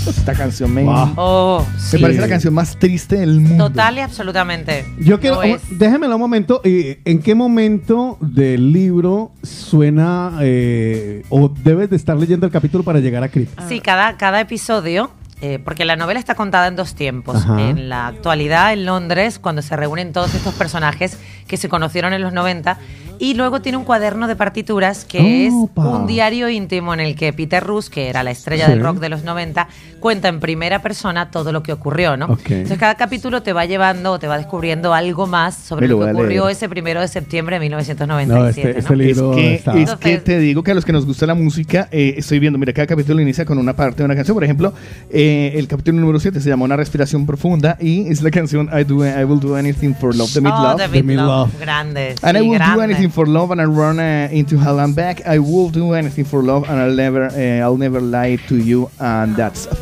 Esta 0.08 0.34
canción 0.34 0.74
me, 0.74 0.84
Wow. 0.84 1.14
Oh, 1.18 1.66
me 1.74 1.80
sí. 1.80 1.98
parece 2.00 2.22
la 2.22 2.28
canción 2.28 2.54
más 2.54 2.78
triste 2.78 3.18
del 3.18 3.40
mundo. 3.40 3.68
Total 3.70 3.98
y 3.98 4.02
absolutamente. 4.02 4.86
Yo 5.00 5.20
quiero, 5.20 5.40
déjemelo 5.72 6.16
un 6.16 6.22
momento. 6.22 6.62
¿En 6.64 7.20
qué 7.22 7.36
momento 7.36 8.18
del 8.22 8.72
libro 8.74 9.32
suena 9.44 10.32
eh, 10.42 11.24
o 11.30 11.50
debes 11.50 11.90
de 11.90 11.96
estar 11.96 12.18
leyendo 12.18 12.46
el 12.46 12.52
capítulo 12.52 12.84
para 12.84 13.00
llegar 13.00 13.24
a 13.24 13.30
Creep? 13.30 13.50
Sí, 13.68 13.80
cada, 13.82 14.18
cada 14.18 14.40
episodio, 14.42 15.12
eh, 15.42 15.60
porque 15.64 15.86
la 15.86 15.96
novela 15.96 16.20
está 16.20 16.34
contada 16.36 16.68
en 16.68 16.76
dos 16.76 16.96
tiempos. 16.96 17.36
Ajá. 17.38 17.62
En 17.70 17.90
la 17.90 18.08
actualidad, 18.08 18.74
en 18.74 18.86
Londres, 18.86 19.38
cuando 19.40 19.62
se 19.62 19.76
reúnen 19.76 20.12
todos 20.14 20.34
estos 20.34 20.54
personajes 20.56 21.18
que 21.48 21.58
se 21.58 21.70
conocieron 21.70 22.14
en 22.14 22.22
los 22.22 22.34
90. 22.34 22.78
Y 23.20 23.34
luego 23.34 23.62
tiene 23.62 23.78
un 23.78 23.84
cuaderno 23.84 24.28
de 24.28 24.36
partituras 24.36 25.06
que 25.06 25.50
Opa. 25.52 25.82
es 25.82 25.88
un 25.94 26.08
diario 26.08 26.50
íntimo 26.50 26.94
en 26.94 27.00
el 27.00 27.16
que 27.16 27.34
Peter 27.34 27.64
Rus, 27.64 27.90
que 27.90 28.10
era 28.10 28.24
la 28.24 28.32
estrella 28.32 28.66
Sí. 28.66 28.72
del 28.72 28.82
rock 28.82 28.98
de 29.00 29.10
los 29.10 29.24
90, 29.24 29.68
cuenta 30.00 30.27
en 30.27 30.40
primera 30.40 30.82
persona 30.82 31.32
todo 31.32 31.51
lo 31.51 31.64
que 31.64 31.74
ocurrió, 31.74 32.17
¿no? 32.17 32.38
Entonces 32.45 32.77
cada 32.77 32.95
capítulo 32.95 33.42
te 33.42 33.53
va 33.53 33.66
llevando 33.66 34.14
o 34.14 34.19
te 34.19 34.27
va 34.27 34.38
descubriendo 34.38 34.93
algo 34.93 35.27
más 35.27 35.56
sobre 35.56 35.88
lo 35.88 36.00
que 36.00 36.11
ocurrió 36.11 36.45
leer. 36.45 36.56
ese 36.56 36.69
primero 36.69 37.01
de 37.01 37.08
septiembre 37.08 37.56
de 37.58 37.59
1997. 37.61 38.27
No, 38.27 38.48
este, 38.48 38.74
¿no? 38.74 38.80
este 38.80 38.95
libro 38.95 39.32
es 39.34 39.38
que, 39.38 39.56
está. 39.56 39.77
es 39.77 39.95
que 39.95 40.17
te 40.19 40.40
digo 40.40 40.64
que 40.64 40.72
a 40.72 40.74
los 40.76 40.85
que 40.85 40.93
nos 40.93 41.06
gusta 41.06 41.26
la 41.26 41.35
música, 41.35 41.88
eh, 41.92 42.16
estoy 42.17 42.40
viendo, 42.40 42.58
mira, 42.59 42.74
cada 42.74 42.88
capítulo 42.88 43.22
inicia 43.22 43.45
con 43.45 43.58
una 43.58 43.74
parte 43.74 43.98
de 43.98 44.06
una 44.06 44.16
canción. 44.16 44.35
Por 44.35 44.43
ejemplo, 44.43 44.74
eh, 45.09 45.53
el 45.56 45.67
capítulo 45.67 46.00
número 46.00 46.19
7 46.19 46.40
se 46.42 46.50
llama 46.50 46.66
Una 46.66 46.76
respiración 46.76 47.26
profunda 47.26 47.77
y 47.80 48.08
es 48.09 48.22
la 48.22 48.32
canción 48.32 48.69
I, 48.72 48.84
do, 48.84 49.06
I 49.06 49.24
Will 49.24 49.40
Do 49.40 49.56
Anything 49.56 49.93
for 49.95 50.16
Love, 50.16 50.32
The 50.34 50.42
Mid 50.42 50.51
Oh, 50.53 50.64
Love. 50.64 50.77
The 50.77 50.88
The 50.88 50.90
Mid 50.90 51.03
Mid 51.06 51.17
Love. 51.17 51.27
Love. 51.27 51.59
Grande. 51.59 52.16
And 52.22 52.38
I 52.38 52.42
will 52.42 52.59
do 52.59 52.82
anything 52.82 53.09
for 53.09 53.27
love 53.27 53.51
and 53.51 53.61
I 53.61 53.66
run 53.66 54.00
uh, 54.00 54.30
into 54.32 54.58
hell 54.58 54.80
and 54.80 54.95
back. 54.95 55.26
I 55.26 55.40
will 55.40 55.69
do 55.69 55.93
anything 55.93 56.26
for 56.26 56.43
love 56.43 56.69
and 56.69 56.80
I'll 56.80 56.95
never, 56.95 57.26
uh, 57.27 57.66
I'll 57.66 57.77
never 57.77 58.01
lie 58.01 58.38
to 58.48 58.56
you 58.58 58.90
and 59.00 59.35
that's 59.35 59.67
a 59.67 59.76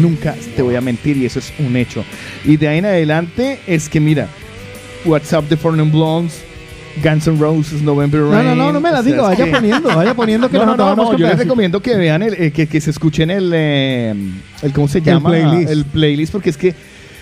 Nunca 0.00 0.34
te 0.56 0.62
voy 0.62 0.74
a 0.74 0.80
mentir 0.80 1.16
y 1.16 1.26
eso 1.26 1.38
es 1.38 1.52
un 1.58 1.76
hecho. 1.76 2.04
Y 2.44 2.56
de 2.56 2.68
ahí 2.68 2.78
en 2.78 2.86
adelante 2.86 3.60
es 3.66 3.88
que 3.88 4.00
mira, 4.00 4.28
WhatsApp 5.04 5.44
de 5.48 5.58
and 5.68 5.92
Blondes, 5.92 6.42
Guns 7.02 7.26
N' 7.28 7.38
Roses, 7.38 7.82
November 7.82 8.20
No, 8.20 8.30
Rain. 8.32 8.46
no, 8.46 8.54
no, 8.56 8.72
no 8.72 8.80
me 8.80 8.90
la 8.90 9.02
digo. 9.02 9.22
Vaya 9.22 9.44
que- 9.44 9.50
poniendo, 9.50 9.88
vaya 9.94 10.14
poniendo 10.14 10.50
que 10.50 10.58
no, 10.58 10.66
nos 10.66 10.76
no, 10.76 10.96
no, 10.96 11.12
no, 11.12 11.16
yo 11.16 11.26
les 11.28 11.38
recomiendo 11.38 11.80
que 11.80 11.96
vean, 11.96 12.22
el, 12.22 12.34
eh, 12.34 12.50
que, 12.52 12.66
que 12.66 12.80
se 12.80 12.90
escuchen 12.90 13.30
el, 13.30 13.52
eh, 13.54 14.14
el 14.62 14.72
¿cómo 14.72 14.88
se 14.88 15.00
llama? 15.00 15.30
playlist. 15.30 15.70
El 15.70 15.84
playlist, 15.84 16.32
porque 16.32 16.50
es 16.50 16.56
que, 16.56 16.74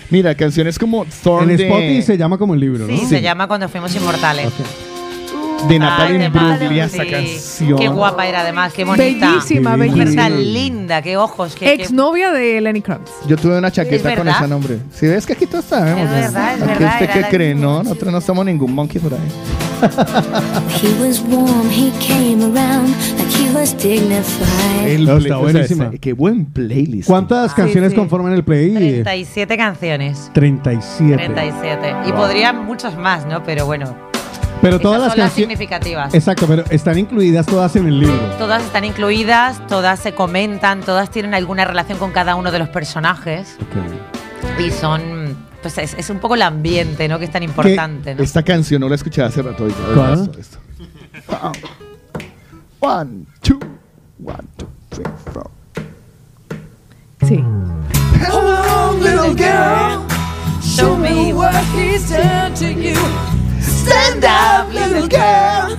mira, 0.09 0.33
canciones 0.35 0.79
como 0.79 1.05
Thorn 1.23 1.49
En 1.51 1.57
de, 1.57 1.63
Spotify 1.67 2.01
se 2.01 2.17
llama 2.17 2.37
como 2.37 2.53
el 2.55 2.59
libro, 2.59 2.87
¿no? 2.87 2.97
Sí, 2.97 3.05
se 3.05 3.21
llama 3.21 3.47
Cuando 3.47 3.69
fuimos 3.69 3.95
inmortales. 3.95 4.51
De 5.67 5.79
Natalie 5.79 6.17
Ay, 6.19 6.25
Imbruglia, 6.25 6.87
sí. 6.89 6.95
esa 6.99 7.05
canción. 7.11 7.79
Qué 7.79 7.87
guapa 7.87 8.27
era 8.27 8.41
además, 8.41 8.73
qué 8.73 8.85
bonita. 8.85 9.29
Bellísima, 9.31 9.75
Mujer 9.77 9.91
bellísima. 9.91 10.21
tan 10.23 10.53
linda, 10.53 11.01
qué 11.01 11.17
ojos, 11.17 11.55
qué, 11.55 11.65
qué- 11.65 11.83
Exnovia 11.83 12.31
de 12.31 12.61
Lenny 12.61 12.81
Kravitz. 12.81 13.11
Yo 13.27 13.37
tuve 13.37 13.57
una 13.57 13.71
chaqueta 13.71 13.95
¿Es 13.95 14.17
con 14.17 14.25
verdad? 14.25 14.41
ese 14.41 14.47
nombre. 14.49 14.77
Si 14.93 15.07
ves 15.07 15.25
que 15.25 15.33
aquí 15.33 15.45
todos 15.47 15.65
sabemos. 15.65 16.01
Es 16.03 16.09
verdad, 16.09 16.55
es 16.55 16.61
Aquí 16.61 16.69
verdad, 16.71 16.91
usted 16.93 17.03
era 17.05 17.13
qué 17.13 17.21
la 17.21 17.29
cree, 17.29 17.55
¿no? 17.55 17.83
Nosotros 17.83 18.11
no 18.13 18.21
somos 18.21 18.45
ningún 18.45 18.73
monkey 18.73 19.01
por 19.01 19.13
ahí. 19.13 19.19
He 20.81 20.89
was 20.99 21.21
warm, 21.29 21.69
he 21.69 21.91
came 21.99 22.41
around 22.43 22.89
like 23.17 23.29
he 23.37 23.53
was 23.53 23.75
dignified. 23.77 24.87
El 24.87 25.05
No, 25.05 25.17
play- 25.17 25.23
está 25.25 25.37
o 25.37 25.43
sea, 25.43 25.51
buenísima. 25.53 25.91
qué 25.99 26.13
buen 26.13 26.45
playlist. 26.45 27.07
¿Cuántas 27.07 27.53
canciones 27.53 27.91
sí. 27.91 27.95
conforman 27.95 28.33
el 28.33 28.43
play? 28.43 28.73
37 28.73 29.57
canciones. 29.57 30.31
37. 30.33 31.15
37. 31.15 31.95
Y 32.07 32.11
podrían 32.11 32.65
muchos 32.65 32.97
más, 32.97 33.25
¿no? 33.27 33.43
Pero 33.43 33.65
bueno, 33.67 33.95
Pero 34.61 34.79
todas 34.79 34.97
esas 34.99 35.07
las 35.07 35.11
son 35.11 35.19
las 35.19 35.29
canciones. 35.29 35.33
significativas. 35.57 36.13
Exacto, 36.13 36.47
pero 36.47 36.63
están 36.69 36.97
incluidas 36.97 37.45
todas 37.45 37.75
en 37.75 37.87
el 37.87 37.99
libro. 37.99 38.17
Todas 38.37 38.63
están 38.63 38.83
incluidas, 38.85 39.65
todas 39.67 39.99
se 39.99 40.13
comentan, 40.13 40.81
todas 40.81 41.09
tienen 41.11 41.33
alguna 41.33 41.63
relación 41.65 41.97
con 41.99 42.11
cada 42.11 42.35
uno 42.35 42.51
de 42.51 42.59
los 42.59 42.69
personajes. 42.69 43.55
Y 44.59 44.71
son. 44.71 45.37
Pues 45.61 45.77
es, 45.77 45.93
es 45.95 46.09
un 46.09 46.19
poco 46.19 46.35
el 46.35 46.41
ambiente, 46.43 47.07
¿no? 47.07 47.19
Que 47.19 47.25
es 47.25 47.31
tan 47.31 47.43
importante, 47.43 48.15
¿no? 48.15 48.23
Esta 48.23 48.43
canción 48.43 48.81
no 48.81 48.89
la 48.89 48.95
escuché 48.95 49.21
hace 49.21 49.41
rato. 49.41 49.67
¿Cuál? 49.93 50.23
esto, 50.23 50.39
esto. 50.39 50.57
One, 52.79 53.25
two, 53.41 53.59
one, 54.23 54.37
two, 54.57 54.67
three, 54.91 55.05
four. 55.33 55.49
Sí. 57.27 57.43
Hold 58.31 58.45
on, 58.45 59.03
little 59.03 59.33
girl. 59.33 60.05
Show 60.61 60.95
me 60.95 61.33
what 61.33 61.55
he's 61.75 62.09
done 62.09 62.53
to 62.55 62.71
you. 62.71 62.95
Stand 63.87 64.25
up, 64.25 64.73
little 64.73 65.07
girl. 65.07 65.77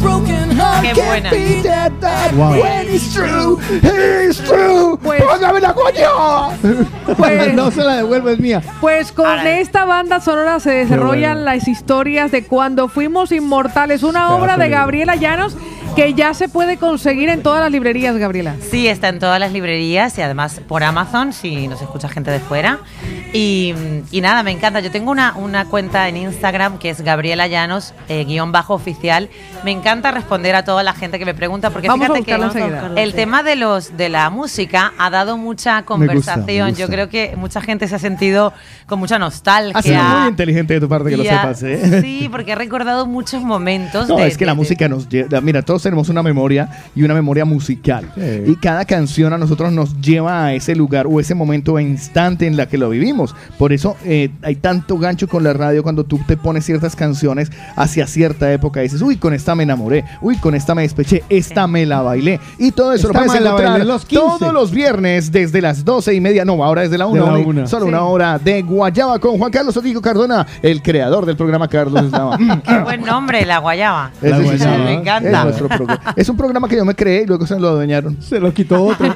Broken 0.00 0.50
heart 0.58 0.82
Qué 0.84 0.92
can't 0.94 1.06
buena. 1.06 1.30
be 1.30 1.62
that 1.62 2.32
Wow. 2.34 2.52
when 2.60 2.88
it's 2.92 3.12
true. 3.14 3.58
It's 3.70 4.38
true. 4.42 4.98
Pues- 5.00 5.22
¡Póngame 5.22 5.60
la 5.60 5.72
coño! 5.74 6.50
Pues- 7.16 7.54
no 7.54 7.70
se 7.70 7.84
la 7.84 7.96
devuelve, 7.96 8.32
es 8.32 8.40
mía. 8.40 8.62
Pues 8.80 9.12
con 9.12 9.26
Ahora- 9.26 9.58
esta 9.60 9.84
banda 9.84 10.20
sonora 10.20 10.58
se 10.58 10.70
desarrollan 10.70 11.34
bueno. 11.38 11.44
las 11.52 11.68
historias 11.68 12.32
de 12.32 12.44
cuando 12.44 12.88
fuimos 12.88 13.30
inmortales, 13.30 14.02
una 14.02 14.34
obra 14.34 14.56
de. 14.56 14.68
Gabriela 14.70 15.14
Llanos 15.16 15.56
que 15.96 16.14
ya 16.14 16.32
se 16.32 16.48
puede 16.48 16.78
conseguir 16.78 17.28
en 17.28 17.42
todas 17.42 17.60
las 17.60 17.70
librerías, 17.70 18.16
Gabriela. 18.16 18.54
Sí, 18.70 18.88
está 18.88 19.08
en 19.08 19.18
todas 19.18 19.38
las 19.38 19.52
librerías 19.52 20.16
y 20.16 20.22
además 20.22 20.60
por 20.66 20.82
Amazon, 20.84 21.32
si 21.34 21.68
nos 21.68 21.82
escucha 21.82 22.08
gente 22.08 22.30
de 22.30 22.40
fuera. 22.40 22.78
Y, 23.34 23.74
y 24.10 24.20
nada, 24.20 24.42
me 24.42 24.50
encanta. 24.52 24.80
Yo 24.80 24.90
tengo 24.90 25.10
una, 25.10 25.34
una 25.36 25.66
cuenta 25.66 26.08
en 26.08 26.16
Instagram 26.18 26.78
que 26.78 26.90
es 26.90 27.00
Gabriela 27.02 27.46
Llanos, 27.46 27.92
eh, 28.08 28.24
guion 28.24 28.52
bajo 28.52 28.74
oficial. 28.74 29.28
Me 29.64 29.70
encanta 29.70 30.10
responder 30.10 30.54
a 30.54 30.64
toda 30.64 30.82
la 30.82 30.94
gente 30.94 31.18
que 31.18 31.24
me 31.26 31.34
pregunta, 31.34 31.70
porque 31.70 31.88
Vamos 31.88 32.06
fíjate 32.06 32.24
que 32.24 33.02
el 33.02 33.14
tema 33.14 33.42
de 33.42 33.56
los 33.56 33.96
de 33.96 34.08
la 34.08 34.28
música 34.30 34.92
ha 34.98 35.10
dado 35.10 35.36
mucha 35.36 35.82
conversación. 35.84 36.68
gusta. 36.70 36.82
Yo 36.82 36.88
creo 36.88 37.08
que 37.10 37.34
mucha 37.36 37.60
gente 37.60 37.86
se 37.88 37.94
ha 37.94 37.98
sentido 37.98 38.52
con 38.86 38.98
mucha 38.98 39.18
nostalgia. 39.18 39.78
Ha 39.78 39.82
sido 39.82 40.02
muy 40.02 40.28
inteligente 40.28 40.74
de 40.74 40.80
tu 40.80 40.88
parte 40.88 41.10
que 41.10 41.16
lo 41.18 41.24
Y 41.24 41.26
sepas, 41.26 41.62
¿eh? 41.62 42.00
Sí, 42.02 42.28
porque 42.30 42.52
he 42.52 42.56
recordado 42.56 43.06
muchos 43.06 43.42
momentos. 43.42 44.08
No, 44.08 44.16
de- 44.16 44.26
es 44.26 44.36
que 44.38 44.46
la 44.46 44.52
de- 44.52 44.56
música 44.56 44.88
nos 44.88 45.08
lleva. 45.08 45.40
Mira, 45.40 45.62
todos 45.62 45.81
tenemos 45.82 46.08
una 46.08 46.22
memoria 46.22 46.68
y 46.94 47.02
una 47.02 47.14
memoria 47.14 47.44
musical. 47.44 48.10
Y 48.46 48.56
cada 48.56 48.84
canción 48.84 49.32
a 49.32 49.38
nosotros 49.38 49.72
nos 49.72 50.00
lleva 50.00 50.44
a 50.46 50.54
ese 50.54 50.74
lugar 50.74 51.06
o 51.06 51.20
ese 51.20 51.34
momento 51.34 51.74
o 51.74 51.80
instante 51.80 52.46
en 52.46 52.56
la 52.56 52.66
que 52.66 52.78
lo 52.78 52.88
vivimos. 52.90 53.34
Por 53.58 53.72
eso 53.72 53.96
eh, 54.04 54.30
hay 54.42 54.56
tanto 54.56 54.98
gancho 54.98 55.28
con 55.28 55.44
la 55.44 55.52
radio 55.52 55.82
cuando 55.82 56.04
tú 56.04 56.18
te 56.26 56.36
pones 56.36 56.64
ciertas 56.64 56.96
canciones 56.96 57.50
hacia 57.76 58.06
cierta 58.06 58.52
época. 58.52 58.80
Dices, 58.80 59.02
uy, 59.02 59.16
con 59.16 59.34
esta 59.34 59.54
me 59.54 59.62
enamoré, 59.64 60.04
uy, 60.20 60.36
con 60.36 60.54
esta 60.54 60.74
me 60.74 60.82
despeché, 60.82 61.22
esta 61.28 61.66
me 61.66 61.86
la 61.86 62.02
bailé. 62.02 62.40
Y 62.58 62.72
todo 62.72 62.92
eso 62.92 63.08
Esta 63.08 63.20
lo 63.20 63.26
puedes 63.26 63.42
la 63.42 63.48
encontrar 63.50 63.86
los 63.86 64.04
15. 64.04 64.24
todos 64.38 64.52
los 64.52 64.70
viernes 64.70 65.32
desde 65.32 65.60
las 65.60 65.84
12 65.84 66.14
y 66.14 66.20
media. 66.20 66.44
No, 66.44 66.62
ahora 66.64 66.82
desde 66.82 66.98
la 66.98 67.06
1. 67.06 67.26
la 67.26 67.32
una. 67.38 67.66
Solo 67.66 67.84
Sí. 67.86 67.88
una 67.88 68.02
hora 68.04 68.38
de 68.38 68.62
Guayaba 68.62 69.18
con 69.18 69.38
Juan 69.38 69.50
Carlos 69.50 69.76
Otico 69.76 70.00
Cardona, 70.00 70.46
el 70.62 70.82
creador 70.82 71.26
del 71.26 71.36
programa 71.36 71.68
Carlos 71.68 72.04
Estaba. 72.06 72.36
Qué 72.38 72.78
buen 72.80 73.02
nombre, 73.02 73.44
La 73.46 73.58
Guayaba. 73.58 74.10
Sí, 74.20 74.28
sí, 74.28 74.32
Me 74.32 74.94
Es, 74.94 75.00
encanta. 75.00 75.44
nuestro 75.44 75.68
programa. 75.76 76.14
es 76.16 76.28
un 76.28 76.36
programa 76.36 76.68
que 76.68 76.76
yo 76.76 76.84
me 76.84 76.94
creé 76.94 77.22
y 77.22 77.26
luego 77.26 77.46
se 77.46 77.58
lo 77.58 77.68
adueñaron. 77.68 78.20
Se 78.22 78.38
lo 78.40 78.52
quitó 78.54 78.82
otro. 78.84 79.06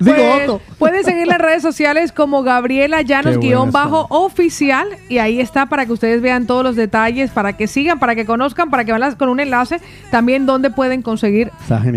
Pues, 0.00 0.62
pueden 0.78 1.04
seguir 1.04 1.26
las 1.26 1.36
redes 1.38 1.60
sociales 1.62 2.10
como 2.10 2.42
Gabriela 2.42 3.02
Llanos 3.02 3.36
guion 3.38 3.70
bajo 3.70 4.06
oficial 4.08 4.88
y 5.10 5.18
ahí 5.18 5.40
está 5.40 5.66
para 5.66 5.84
que 5.84 5.92
ustedes 5.92 6.22
vean 6.22 6.46
todos 6.46 6.64
los 6.64 6.74
detalles, 6.74 7.30
para 7.30 7.52
que 7.54 7.66
sigan, 7.66 7.98
para 7.98 8.14
que 8.14 8.24
conozcan, 8.24 8.70
para 8.70 8.84
que 8.86 8.96
las- 8.98 9.14
con 9.16 9.28
un 9.28 9.40
enlace 9.40 9.78
también 10.10 10.46
donde 10.46 10.70
pueden 10.70 11.02
conseguir 11.02 11.50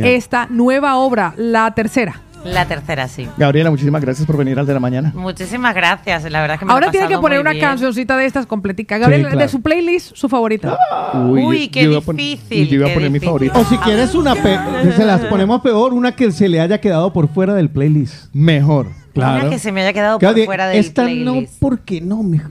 esta 0.03 0.47
nueva 0.49 0.95
obra, 0.97 1.33
la 1.38 1.73
tercera. 1.75 2.19
La 2.45 2.65
tercera, 2.67 3.07
sí. 3.07 3.27
Gabriela, 3.38 3.69
muchísimas 3.72 4.01
gracias 4.01 4.27
por 4.27 4.35
venir 4.38 4.59
al 4.59 4.65
de 4.65 4.73
la 4.73 4.80
mañana. 4.80 5.11
Muchísimas 5.15 5.73
gracias, 5.73 6.30
la 6.30 6.41
verdad 6.41 6.59
que 6.59 6.65
me 6.65 6.69
lo 6.69 6.73
he 6.73 6.75
Ahora 6.75 6.91
tiene 6.91 7.07
que 7.07 7.17
poner 7.17 7.38
muy 7.38 7.41
una 7.41 7.51
bien. 7.51 7.63
cancioncita 7.65 8.17
de 8.17 8.25
estas 8.25 8.45
completica. 8.45 8.97
Gabriela, 8.97 9.30
claro. 9.30 9.39
de 9.39 9.47
su 9.47 9.61
playlist, 9.61 10.15
su 10.15 10.27
favorita. 10.27 10.77
Uy, 11.13 11.69
qué 11.69 11.88
pon- 12.05 12.17
difícil, 12.17 12.67
yo 12.67 12.75
iba 12.75 12.89
a 12.89 12.93
poner 12.93 13.09
mi 13.09 13.19
favorita. 13.19 13.57
O 13.57 13.63
si 13.63 13.77
quieres 13.77 14.13
una 14.13 14.35
pe- 14.35 14.59
se 14.95 15.05
las 15.05 15.22
ponemos 15.22 15.61
peor, 15.61 15.93
una 15.93 16.11
que 16.13 16.31
se 16.31 16.49
le 16.49 16.59
haya 16.59 16.81
quedado 16.81 17.13
por 17.13 17.30
fuera 17.30 17.53
del 17.53 17.69
playlist. 17.69 18.25
Mejor. 18.33 18.88
Una 19.15 19.35
Claro. 19.35 19.49
que 19.51 19.59
se 19.59 19.72
me 19.72 19.81
haya 19.81 19.93
quedado 19.93 20.17
Claro, 20.19 20.33
por 20.33 20.39
de- 20.41 20.45
fuera 20.45 20.67
del 20.67 20.80
Esta 20.80 21.03
playlist. 21.03 21.53
no, 21.53 21.59
¿por 21.59 21.80
qué 21.80 22.01
no? 22.01 22.23
Me- 22.23 22.41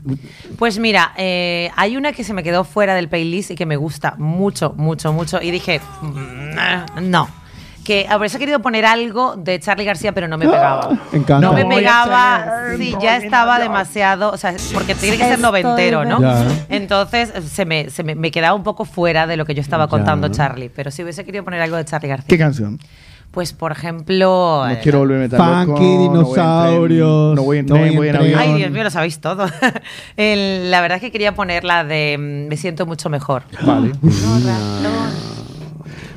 Pues 0.58 0.78
mira, 0.78 1.12
eh, 1.18 1.70
hay 1.76 1.96
una 1.96 2.12
que 2.12 2.22
se 2.24 2.32
me 2.32 2.42
quedó 2.42 2.62
fuera 2.64 2.94
del 2.94 3.08
playlist 3.08 3.50
y 3.50 3.56
que 3.56 3.66
me 3.66 3.76
gusta 3.76 4.14
mucho, 4.16 4.72
mucho, 4.76 5.12
mucho. 5.12 5.42
Y 5.42 5.50
dije, 5.50 5.80
mm, 6.00 7.10
no. 7.10 7.28
Que 7.84 8.06
a 8.08 8.16
veces 8.16 8.36
he 8.36 8.38
querido 8.38 8.60
poner 8.60 8.84
algo 8.84 9.34
de 9.36 9.58
Charlie 9.58 9.84
García, 9.84 10.12
pero 10.12 10.28
no 10.28 10.38
me 10.38 10.46
pegaba. 10.46 10.88
Encanta. 11.12 11.40
No 11.40 11.52
me 11.52 11.64
No, 11.64 11.70
pegaba, 11.70 12.46
sí, 12.76 12.94
ya 13.00 13.16
estaba 13.16 13.58
demasiado, 13.58 14.30
o 14.30 14.36
sea, 14.36 14.54
porque 14.72 14.94
tiene 14.94 15.16
que 15.16 15.24
ser 15.24 15.40
noventero, 15.40 16.04
¿no? 16.04 16.20
Ya. 16.20 16.46
Entonces 16.68 17.32
se 17.50 17.64
me, 17.64 17.90
se 17.90 18.04
me, 18.04 18.14
me 18.14 18.30
quedaba 18.30 18.54
un 18.54 18.62
poco 18.62 18.84
fuera 18.84 19.26
de 19.26 19.36
lo 19.36 19.44
que 19.44 19.54
yo 19.54 19.60
estaba 19.60 19.84
Ya. 19.86 19.90
contando 19.90 20.28
Charlie. 20.28 20.70
Pero 20.70 20.90
si 20.92 21.02
hubiese 21.02 21.24
querido 21.24 21.42
poner 21.44 21.60
algo 21.60 21.76
de 21.76 21.84
Charlie 21.84 22.08
García. 22.08 22.28
¿Qué 22.28 22.38
canción? 22.38 22.78
Pues, 23.32 23.54
por 23.54 23.72
ejemplo... 23.72 24.62
No 24.66 24.70
eh, 24.70 24.78
quiero 24.82 24.98
volverme 24.98 25.26
tan 25.28 25.66
loco. 25.66 25.78
Funky, 25.78 25.84
no 25.84 25.96
voy 25.96 26.04
en 26.04 26.12
tren, 26.12 26.12
dinosaurios, 26.12 27.34
No 27.34 27.42
voy 27.42 27.58
en 27.58 27.66
no 27.66 27.74
tren, 27.74 27.80
voy 27.86 27.90
en 27.90 27.96
voy 27.96 28.08
en 28.08 28.14
tren. 28.14 28.24
avión. 28.34 28.40
Ay, 28.40 28.54
Dios 28.58 28.70
mío, 28.70 28.84
lo 28.84 28.90
sabéis 28.90 29.20
todo. 29.20 29.46
El- 30.18 30.70
la 30.70 30.80
verdad 30.82 30.96
es 30.96 31.02
que 31.02 31.10
quería 31.10 31.34
poner 31.34 31.64
la 31.64 31.82
de 31.82 32.16
mm, 32.18 32.48
Me 32.48 32.56
siento 32.58 32.84
mucho 32.86 33.08
mejor. 33.08 33.42
Vale. 33.62 33.92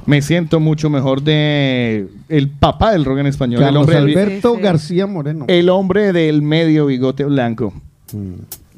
Me 0.06 0.22
siento 0.22 0.59
mucho 0.59 0.90
mejor 0.90 1.22
de 1.24 2.08
el 2.30 2.50
papá 2.50 2.92
del 2.92 3.06
rock 3.06 3.19
en 3.19 3.27
español. 3.27 3.61
el 3.61 3.66
Carlos 3.67 3.82
hombre 3.82 3.95
del- 4.01 4.09
Alberto. 4.17 4.58
García 4.61 5.08
Moreno. 5.08 5.45
El 5.48 5.69
hombre 5.69 6.14
del 6.14 6.42
medio 6.42 6.85
bigote 6.85 7.24
blanco. 7.25 7.74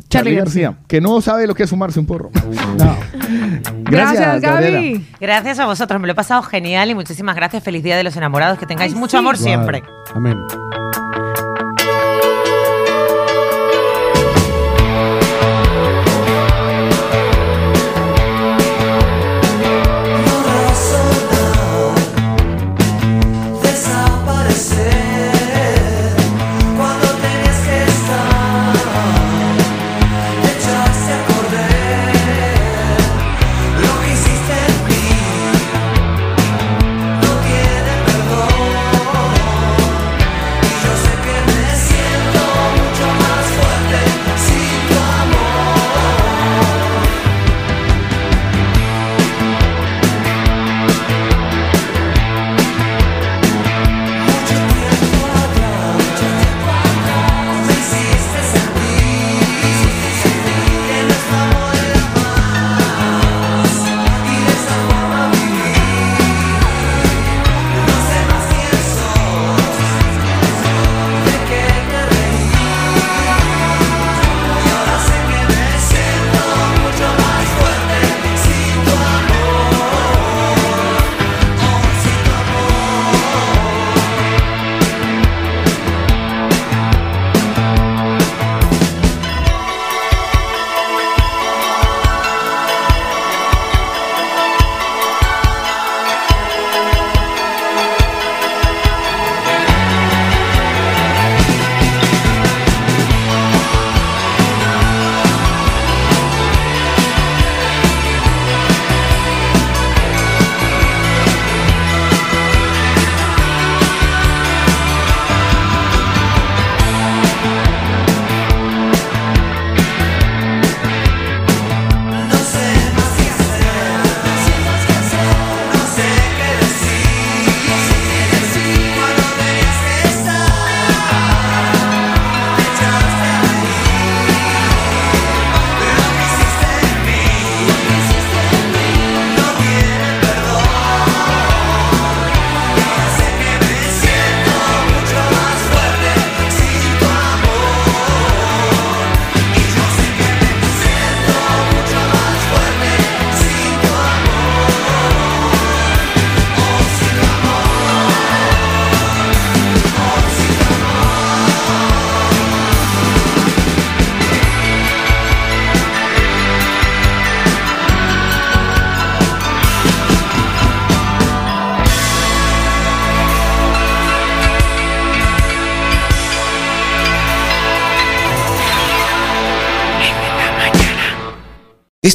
Charlie 0.10 0.36
García, 0.36 0.78
que 0.88 1.02
no 1.02 1.20
sabe 1.20 1.48
lo 1.48 1.54
que 1.54 1.64
es 1.64 1.70
fumarse 1.70 2.00
un 2.00 2.06
porro. 2.06 2.32
No. 2.78 2.96
Gracias, 3.84 4.42
Gabriela. 4.42 4.78
Gaby. 4.78 5.06
Gracias 5.20 5.60
a 5.60 5.66
vosotros, 5.66 6.00
me 6.00 6.08
lo 6.08 6.14
he 6.14 6.16
pasado 6.16 6.42
genial 6.44 6.90
y 6.90 6.96
muchísimas 6.96 7.36
gracias. 7.36 7.64
Feliz 7.64 7.84
Día 7.84 7.98
de 7.98 8.04
los 8.04 8.16
Enamorados, 8.16 8.58
que 8.60 8.66
tengáis 8.66 8.94
Ay, 8.94 9.00
mucho 9.00 9.12
sí. 9.12 9.18
amor 9.18 9.38
siempre. 9.38 9.84
Amén. 10.14 10.38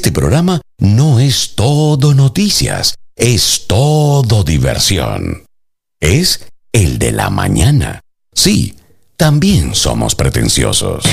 Este 0.02 0.10
programa 0.10 0.60
no 0.80 1.20
es 1.20 1.54
todo 1.54 2.12
noticias, 2.12 2.96
es 3.14 3.66
todo 3.68 4.42
diversión. 4.42 5.44
Es 6.00 6.44
el 6.72 6.98
de 6.98 7.12
la 7.12 7.30
mañana. 7.30 8.00
Sí, 8.34 8.74
también 9.16 9.76
somos 9.76 10.16
pretenciosos. 10.16 11.04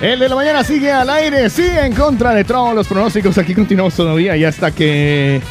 El 0.00 0.18
de 0.18 0.28
la 0.28 0.34
mañana 0.34 0.64
sigue 0.64 0.90
al 0.90 1.10
aire, 1.10 1.50
sigue 1.50 1.84
en 1.84 1.94
contra 1.94 2.32
de 2.34 2.44
todos 2.44 2.74
los 2.74 2.86
pronósticos. 2.86 3.36
Aquí 3.36 3.54
continuamos 3.54 3.94
todavía 3.94 4.36
y 4.38 4.44
hasta 4.44 4.70
que 4.70 5.42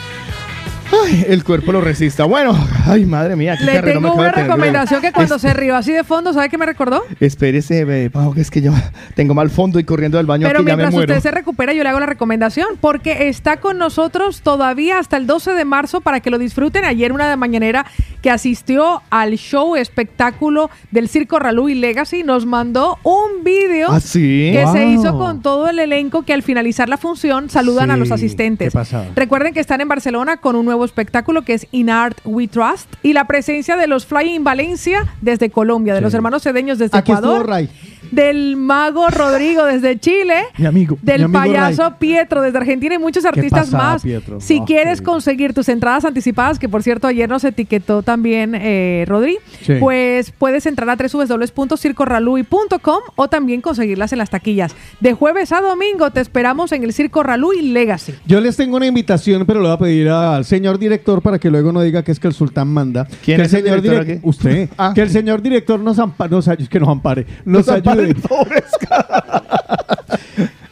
ay, 1.05 1.25
el 1.27 1.43
cuerpo 1.43 1.71
lo 1.71 1.81
resista. 1.81 2.25
Bueno, 2.25 2.57
ay, 2.85 3.05
madre 3.05 3.35
mía, 3.35 3.55
qué 3.57 3.65
Le 3.65 3.81
me 3.81 3.91
tengo 3.93 4.13
una 4.13 4.31
recomendación 4.31 5.01
que 5.01 5.11
cuando 5.11 5.35
Es- 5.35 5.41
se 5.41 5.53
rió 5.53 5.75
así 5.75 5.91
de 5.91 6.03
fondo, 6.03 6.33
¿sabe 6.33 6.49
qué 6.49 6.57
me 6.57 6.65
recordó? 6.65 7.03
Espérese, 7.19 7.85
ve, 7.85 8.09
Pau, 8.09 8.33
que 8.33 8.41
es 8.41 8.49
que 8.51 8.61
yo 8.61 8.71
tengo 9.15 9.33
mal 9.33 9.49
fondo 9.49 9.79
y 9.79 9.83
corriendo 9.83 10.17
del 10.17 10.25
baño 10.27 10.47
Pero 10.47 10.59
aquí 10.59 10.67
ya 10.67 10.73
me 10.73 10.83
mientras 10.83 10.93
muero. 10.93 11.13
usted 11.13 11.29
se 11.29 11.33
recupera, 11.35 11.73
yo 11.73 11.83
le 11.83 11.89
hago 11.89 11.99
la 11.99 12.05
recomendación 12.05 12.67
porque 12.79 13.27
está 13.29 13.57
con 13.57 13.77
nosotros 13.77 14.41
todavía 14.41 14.99
hasta 14.99 15.17
el 15.17 15.27
12 15.27 15.51
de 15.53 15.65
marzo 15.65 16.01
para 16.01 16.19
que 16.19 16.29
lo 16.29 16.37
disfruten. 16.37 16.85
Ayer 16.85 17.11
una 17.11 17.29
de 17.29 17.35
mañanera 17.37 17.85
que 18.23 18.31
asistió 18.31 19.01
al 19.09 19.33
show 19.35 19.75
espectáculo 19.75 20.69
del 20.91 21.09
Circo 21.09 21.39
Ralú 21.39 21.67
y 21.67 21.75
Legacy 21.75 22.23
nos 22.23 22.45
mandó 22.45 22.97
un 23.03 23.43
video 23.43 23.91
¿Ah, 23.91 23.99
sí? 23.99 24.49
que 24.53 24.65
se 24.71 24.87
hizo 24.87 25.17
con 25.19 25.41
todo 25.41 25.67
el 25.69 25.77
elenco 25.77 26.23
que 26.23 26.33
al 26.33 26.41
finalizar 26.41 26.87
la 26.87 26.97
función 26.97 27.49
saludan 27.49 27.91
a 27.91 27.97
los 27.97 28.11
asistentes. 28.11 28.73
Recuerden 29.15 29.53
que 29.53 29.59
están 29.59 29.81
en 29.81 29.89
Barcelona 29.89 30.37
con 30.37 30.55
un 30.55 30.63
nuevo 30.65 30.85
espectáculo 30.85 31.43
que 31.43 31.53
es 31.53 31.67
In 31.71 31.89
Art 31.89 32.17
We 32.23 32.47
Trust 32.47 32.87
y 33.03 33.11
la 33.11 33.27
presencia 33.27 33.75
de 33.75 33.87
los 33.87 34.05
Flying 34.05 34.43
Valencia 34.45 35.05
desde 35.21 35.49
Colombia, 35.49 35.93
de 35.93 35.99
Sí. 35.99 36.03
los 36.05 36.13
hermanos 36.13 36.43
cedeños 36.43 36.77
desde 36.77 36.97
Aquí 36.97 37.11
estuvo 37.11 37.27
Ecuador, 37.29 37.49
Ray. 37.49 37.69
Del 38.15 38.55
mago 38.57 39.09
Rodrigo 39.09 39.65
desde 39.65 39.97
Chile, 39.99 40.35
Mi 40.57 40.65
amigo. 40.65 40.97
del 41.01 41.19
Mi 41.19 41.23
amigo 41.37 41.39
payaso 41.39 41.83
Ray. 41.83 41.91
Pietro 41.99 42.41
desde 42.41 42.57
Argentina 42.57 42.95
y 42.95 42.97
muchos 42.97 43.25
artistas 43.25 43.69
pasada, 43.71 43.93
más. 43.93 44.01
Pietro? 44.03 44.39
Si 44.41 44.59
Oh, 44.59 44.65
quieres 44.65 44.99
qué 44.99 45.05
conseguir 45.05 45.53
tus 45.53 45.69
entradas 45.69 46.05
anticipadas, 46.05 46.59
que 46.59 46.69
por 46.69 46.83
cierto 46.83 47.07
ayer 47.07 47.29
nos 47.29 47.43
etiquetó 47.43 48.03
también 48.03 48.53
eh, 48.55 49.05
Rodri, 49.07 49.37
Sí. 49.61 49.73
pues 49.79 50.31
puedes 50.31 50.65
entrar 50.65 50.89
a 50.89 50.95
www.circorralui.com 50.95 52.99
o 53.15 53.27
también 53.27 53.61
conseguirlas 53.61 54.11
en 54.13 54.19
las 54.19 54.29
taquillas. 54.29 54.75
De 54.99 55.13
jueves 55.13 55.51
a 55.51 55.61
domingo 55.61 56.11
te 56.11 56.21
esperamos 56.21 56.71
en 56.71 56.83
el 56.83 56.93
Circo 56.93 57.23
Ralui 57.23 57.61
Legacy. 57.61 58.13
Yo 58.25 58.39
les 58.41 58.55
tengo 58.57 58.77
una 58.77 58.87
invitación, 58.87 59.45
pero 59.45 59.61
le 59.61 59.67
voy 59.67 59.75
a 59.75 59.79
pedir 59.79 60.09
al 60.09 60.45
señor 60.45 60.79
director 60.79 61.21
para 61.21 61.39
que 61.39 61.49
luego 61.49 61.71
no 61.71 61.81
diga 61.81 62.03
que 62.03 62.11
es 62.11 62.19
que 62.19 62.27
el 62.27 62.33
sultán 62.33 62.67
manda. 62.67 63.07
¿Quién 63.23 63.37
que 63.37 63.43
es 63.43 63.53
el 63.53 63.63
director 63.63 64.05
direc- 64.05 64.11
aquí? 64.17 64.19
Usted. 64.23 64.69
Ah. 64.77 64.91
Que 64.93 65.01
el 65.01 65.09
señor 65.09 65.41
director 65.41 65.79
nos 65.79 65.99
ampare, 65.99 66.31
nos 66.31 66.49
que 66.69 66.79
nos 66.79 66.89
ampare, 66.89 67.25
nos, 67.45 67.67
Nos 67.67 67.75
ampare 68.11 68.11
ayude. 68.11 68.11
el 68.11 68.15
pobre 68.21 68.63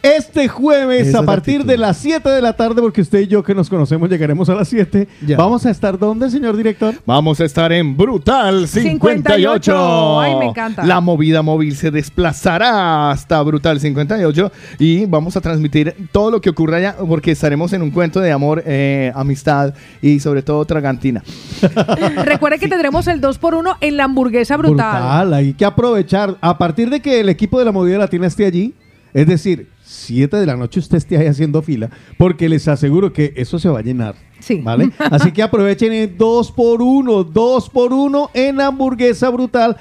Este 0.02 0.48
jueves, 0.48 1.06
Esa 1.08 1.20
a 1.20 1.22
partir 1.22 1.64
de 1.64 1.76
las 1.78 1.96
7 1.98 2.28
de 2.28 2.42
la 2.42 2.54
tarde, 2.54 2.82
porque 2.82 3.00
usted 3.02 3.20
y 3.20 3.28
yo 3.28 3.42
que 3.44 3.54
nos 3.54 3.70
conocemos 3.70 4.10
llegaremos 4.10 4.48
a 4.48 4.54
las 4.56 4.68
7, 4.68 5.06
Ya. 5.24 5.36
vamos 5.36 5.64
a 5.64 5.70
estar 5.70 5.96
¿dónde, 5.96 6.28
señor 6.28 6.56
director? 6.56 6.94
Vamos 7.06 7.40
a 7.40 7.44
estar 7.44 7.70
en 7.72 7.96
Brutal 7.96 8.66
58. 8.66 9.72
58. 9.72 10.20
Ay, 10.20 10.36
me 10.36 10.46
encanta. 10.46 10.84
La 10.84 11.00
movida 11.00 11.42
móvil 11.42 11.76
se 11.76 11.92
desplazará 11.92 13.10
hasta 13.12 13.40
Brutal 13.42 13.78
58 13.78 14.50
y 14.80 15.06
vamos 15.06 15.36
a 15.36 15.40
transmitir 15.40 15.94
todo 16.10 16.32
lo 16.32 16.40
que 16.40 16.50
ocurra 16.50 16.78
allá 16.78 16.96
porque 17.06 17.30
estaremos 17.30 17.72
en 17.72 17.82
un 17.82 17.92
cuento 17.92 18.18
de 18.18 18.32
amor, 18.32 18.62
eh, 18.66 19.12
amistad 19.14 19.72
y 20.00 20.18
sobre 20.18 20.42
todo 20.42 20.64
tragantina. 20.64 21.22
Recuerden 22.24 22.58
que 22.58 22.66
tendremos 22.68 23.06
el 23.06 23.20
2x1 23.20 23.76
en 23.80 23.96
la 23.96 24.04
hamburguesa 24.04 24.56
brutal. 24.56 25.32
Hay 25.32 25.54
que 25.54 25.64
aprovechar. 25.64 26.36
A 26.40 26.58
partir 26.58 26.90
de 26.90 27.00
que 27.00 27.20
el 27.20 27.28
equipo 27.28 27.58
de 27.60 27.64
la 27.64 27.72
movida 27.72 27.98
latina 27.98 28.26
esté 28.26 28.46
allí, 28.46 28.74
es 29.14 29.26
decir, 29.26 29.68
7 29.92 30.36
de 30.36 30.46
la 30.46 30.56
noche 30.56 30.80
usted 30.80 30.98
esté 30.98 31.16
ahí 31.16 31.26
haciendo 31.26 31.62
fila, 31.62 31.90
porque 32.18 32.48
les 32.48 32.66
aseguro 32.68 33.12
que 33.12 33.32
eso 33.36 33.58
se 33.58 33.68
va 33.68 33.80
a 33.80 33.82
llenar. 33.82 34.14
Sí. 34.40 34.60
¿Vale? 34.62 34.90
Así 34.98 35.32
que 35.32 35.42
aprovechen 35.42 35.92
el 35.92 36.16
2 36.16 36.52
por 36.52 36.82
1 36.82 37.24
2 37.24 37.70
por 37.70 37.92
1 37.92 38.30
en 38.34 38.60
hamburguesa 38.60 39.30
brutal 39.30 39.76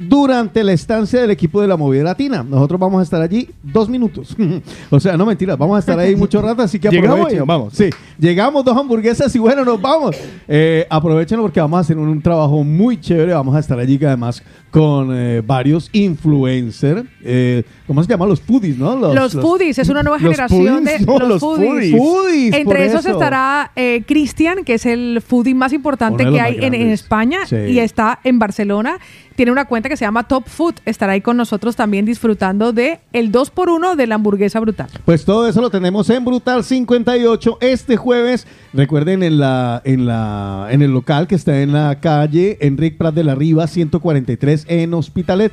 durante 0.00 0.64
la 0.64 0.72
estancia 0.72 1.20
del 1.20 1.30
equipo 1.30 1.60
de 1.60 1.68
la 1.68 1.76
movida 1.76 2.02
latina. 2.02 2.42
Nosotros 2.42 2.80
vamos 2.80 3.00
a 3.00 3.02
estar 3.02 3.20
allí 3.20 3.50
dos 3.62 3.88
minutos. 3.88 4.34
o 4.90 4.98
sea, 4.98 5.16
no 5.16 5.26
mentiras, 5.26 5.58
vamos 5.58 5.76
a 5.76 5.80
estar 5.80 5.98
ahí 5.98 6.16
mucho 6.16 6.40
rato, 6.40 6.62
así 6.62 6.78
que 6.78 6.88
¿Llegamos 6.90 7.18
aprovechen. 7.18 7.36
y 7.36 7.38
nos 7.40 7.46
vamos? 7.46 7.74
Sí, 7.74 7.90
llegamos 8.18 8.64
dos 8.64 8.76
hamburguesas 8.76 9.34
y 9.34 9.38
bueno, 9.38 9.64
nos 9.64 9.80
vamos. 9.80 10.16
Eh, 10.48 10.86
aprovechenlo 10.88 11.42
porque 11.42 11.60
vamos 11.60 11.78
a 11.78 11.80
hacer 11.80 11.98
un, 11.98 12.08
un 12.08 12.22
trabajo 12.22 12.64
muy 12.64 12.98
chévere. 12.98 13.34
Vamos 13.34 13.54
a 13.54 13.58
estar 13.58 13.78
allí 13.78 13.98
que 13.98 14.06
además 14.06 14.42
con 14.70 15.10
eh, 15.12 15.42
varios 15.44 15.88
influencers. 15.92 17.04
eh, 17.22 17.64
¿Cómo 17.86 18.02
se 18.04 18.08
llama? 18.08 18.26
Los 18.26 18.40
foodies, 18.40 18.78
¿no? 18.78 18.94
Los, 19.12 19.32
foodies, 19.32 19.78
es 19.78 19.88
una 19.88 20.02
nueva 20.02 20.18
los 20.18 20.30
generación 20.30 20.84
foodies, 20.84 21.00
de 21.00 21.06
no, 21.06 21.18
los, 21.18 21.40
foodies. 21.40 21.96
foodies. 21.96 22.54
Entre 22.54 22.86
esos 22.86 23.00
eso. 23.04 23.14
estará 23.14 23.72
eh, 23.74 24.04
Cristian, 24.06 24.64
que 24.64 24.74
es 24.74 24.86
el 24.86 25.20
foodie 25.26 25.54
más 25.54 25.72
importante 25.72 26.24
que 26.24 26.40
hay 26.40 26.58
en. 26.60 26.74
España 26.74 27.40
Sí. 27.46 27.56
y 27.56 27.78
está 27.80 28.20
en 28.24 28.38
Barcelona. 28.38 28.98
Tiene 29.36 29.52
una 29.52 29.64
cuenta 29.64 29.88
que 29.88 29.96
se 29.96 30.04
llama 30.04 30.28
Top 30.28 30.46
Food. 30.48 30.74
Estará 30.84 31.12
ahí 31.12 31.20
con 31.22 31.36
nosotros 31.36 31.74
también 31.74 32.04
disfrutando 32.04 32.72
de 32.72 33.00
el 33.12 33.32
2x1 33.32 33.96
de 33.96 34.06
la 34.06 34.16
hamburguesa 34.16 34.60
brutal. 34.60 34.88
Pues 35.04 35.24
todo 35.24 35.48
eso 35.48 35.60
lo 35.62 35.70
tenemos 35.70 36.10
en 36.10 36.24
Brutal 36.24 36.62
58 36.62 37.58
este 37.60 37.96
jueves. 37.96 38.46
Recuerden 38.74 39.22
en 39.22 39.38
la 39.38 39.80
en 39.84 40.06
la 40.06 40.68
en 40.70 40.82
el 40.82 40.92
local 40.92 41.26
que 41.26 41.34
está 41.36 41.60
en 41.62 41.72
la 41.72 42.00
calle 42.00 42.58
Enric 42.60 42.98
Prat 42.98 43.14
de 43.14 43.24
la 43.24 43.34
Riva 43.34 43.66
143 43.66 44.59
en 44.68 44.92
Hospitalet. 44.94 45.52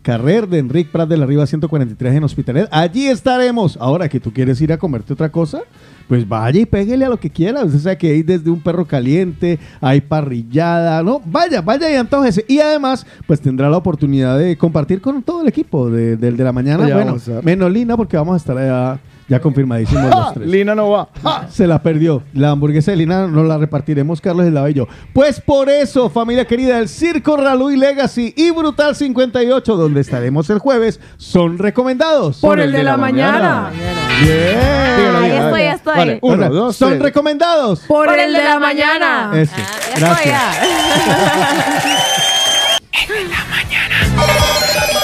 Carrer 0.00 0.48
de 0.48 0.58
Enric 0.58 0.88
Prat 0.90 1.08
de 1.08 1.16
la 1.18 1.26
Riva 1.26 1.44
143 1.46 2.14
en 2.14 2.24
Hospitalet. 2.24 2.68
Allí 2.70 3.06
estaremos. 3.08 3.76
Ahora 3.78 4.08
que 4.08 4.20
tú 4.20 4.32
quieres 4.32 4.58
ir 4.60 4.72
a 4.72 4.78
comerte 4.78 5.12
otra 5.12 5.28
cosa, 5.30 5.62
pues 6.08 6.26
vaya 6.26 6.60
y 6.60 6.64
péguele 6.66 7.04
a 7.04 7.08
lo 7.10 7.18
que 7.18 7.28
quiera. 7.28 7.62
Usted 7.64 7.80
sabe 7.80 7.98
que 7.98 8.06
hay 8.12 8.22
desde 8.22 8.48
un 8.48 8.60
perro 8.60 8.86
caliente, 8.86 9.58
hay 9.82 10.00
parrillada, 10.00 11.02
¿no? 11.02 11.20
Vaya, 11.26 11.60
vaya 11.60 11.90
y 11.90 11.96
antójese. 11.96 12.44
Y 12.48 12.60
además, 12.60 13.04
pues 13.26 13.40
tendrá 13.40 13.68
la 13.68 13.76
oportunidad 13.76 14.38
de 14.38 14.56
compartir 14.56 15.00
con 15.02 15.22
todo 15.22 15.42
el 15.42 15.48
equipo 15.48 15.90
de- 15.90 16.16
del 16.16 16.36
de 16.38 16.44
la 16.44 16.52
mañana. 16.52 16.84
Allá 16.84 16.94
bueno, 16.94 17.10
vamos 17.10 17.28
a 17.28 17.32
ver. 17.34 17.44
menos 17.44 17.70
Lina 17.70 17.96
porque 17.96 18.16
vamos 18.16 18.34
a 18.34 18.36
estar 18.38 18.56
allá 18.56 19.00
ya 19.28 19.40
confirmadísimos 19.40 20.10
los 20.10 20.34
tres. 20.34 20.48
Lina 20.48 20.74
no 20.74 20.90
va. 20.90 21.08
¡Ja! 21.22 21.46
Se 21.50 21.66
la 21.66 21.82
perdió. 21.82 22.22
La 22.32 22.50
hamburguesa 22.50 22.90
de 22.90 22.96
Lina 22.96 23.26
nos 23.26 23.46
la 23.46 23.58
repartiremos 23.58 24.20
Carlos 24.20 24.46
el 24.46 24.74
yo. 24.74 24.88
Pues 25.12 25.40
por 25.40 25.68
eso, 25.68 26.08
familia 26.10 26.46
querida, 26.46 26.78
el 26.78 26.88
Circo 26.88 27.36
Raluy 27.36 27.76
Legacy 27.76 28.34
y 28.36 28.50
Brutal 28.50 28.96
58, 28.96 29.76
donde 29.76 30.00
estaremos 30.00 30.48
el 30.50 30.58
jueves, 30.58 31.00
son 31.16 31.58
recomendados. 31.58 32.38
Por 32.38 32.58
el 32.60 32.72
de 32.72 32.82
la 32.82 32.96
mañana. 32.96 33.70
Bien. 34.22 35.16
Ahí 35.16 35.30
estoy, 35.30 35.60
ya 35.62 35.72
estoy. 35.74 35.96
Vale, 35.96 36.18
uno, 36.22 36.50
dos, 36.50 36.76
son 36.76 36.90
tres. 36.90 37.02
recomendados. 37.02 37.80
Por, 37.80 38.08
el 38.18 38.32
de 38.32 38.42
la 38.44 38.58
mañana. 38.58 39.30
Eso. 39.34 39.52
Ya 39.56 40.00
Gracias. 40.00 40.42
estoy, 42.92 43.24
ya. 43.30 44.57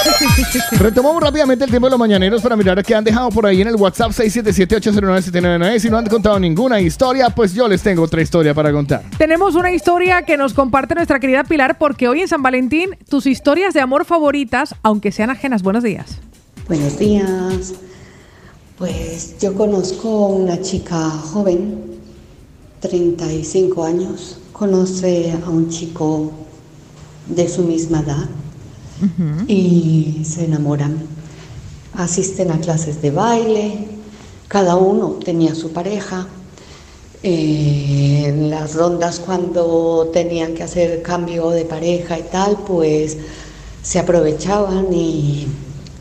Retomamos 0.79 1.21
rápidamente 1.21 1.65
el 1.65 1.69
tiempo 1.69 1.87
de 1.87 1.91
los 1.91 1.99
mañaneros 1.99 2.41
para 2.41 2.55
mirar 2.55 2.83
qué 2.83 2.95
han 2.95 3.03
dejado 3.03 3.29
por 3.29 3.45
ahí 3.45 3.61
en 3.61 3.67
el 3.67 3.75
WhatsApp 3.75 4.11
677-809-799. 4.11 5.79
Si 5.79 5.89
no 5.89 5.97
han 5.97 6.05
contado 6.07 6.39
ninguna 6.39 6.79
historia, 6.79 7.29
pues 7.29 7.53
yo 7.53 7.67
les 7.67 7.81
tengo 7.81 8.03
otra 8.03 8.21
historia 8.21 8.53
para 8.53 8.71
contar. 8.71 9.03
Tenemos 9.17 9.55
una 9.55 9.71
historia 9.71 10.23
que 10.23 10.37
nos 10.37 10.53
comparte 10.53 10.95
nuestra 10.95 11.19
querida 11.19 11.43
Pilar 11.43 11.77
porque 11.77 12.07
hoy 12.07 12.21
en 12.21 12.27
San 12.27 12.41
Valentín 12.41 12.97
tus 13.09 13.25
historias 13.25 13.73
de 13.73 13.81
amor 13.81 14.05
favoritas, 14.05 14.75
aunque 14.83 15.11
sean 15.11 15.29
ajenas. 15.29 15.63
Buenos 15.63 15.83
días. 15.83 16.19
Buenos 16.67 16.97
días. 16.97 17.73
Pues 18.77 19.37
yo 19.39 19.53
conozco 19.53 20.27
una 20.27 20.61
chica 20.61 21.09
joven, 21.09 21.99
35 22.81 23.85
años, 23.85 24.39
conoce 24.51 25.31
a 25.31 25.49
un 25.49 25.69
chico 25.69 26.31
de 27.27 27.47
su 27.47 27.63
misma 27.63 28.01
edad 28.01 28.27
y 29.47 30.21
se 30.25 30.45
enamoran. 30.45 30.97
Asisten 31.93 32.51
a 32.51 32.59
clases 32.59 33.01
de 33.01 33.11
baile, 33.11 33.87
cada 34.47 34.75
uno 34.75 35.19
tenía 35.23 35.55
su 35.55 35.71
pareja. 35.71 36.27
Eh, 37.23 38.25
en 38.27 38.49
las 38.51 38.75
rondas 38.75 39.19
cuando 39.19 40.11
tenían 40.13 40.53
que 40.53 40.61
hacer 40.61 41.01
cambio 41.01 41.49
de 41.49 41.65
pareja 41.65 42.19
y 42.19 42.23
tal, 42.23 42.57
pues 42.67 43.17
se 43.81 43.97
aprovechaban 43.97 44.93
y 44.93 45.47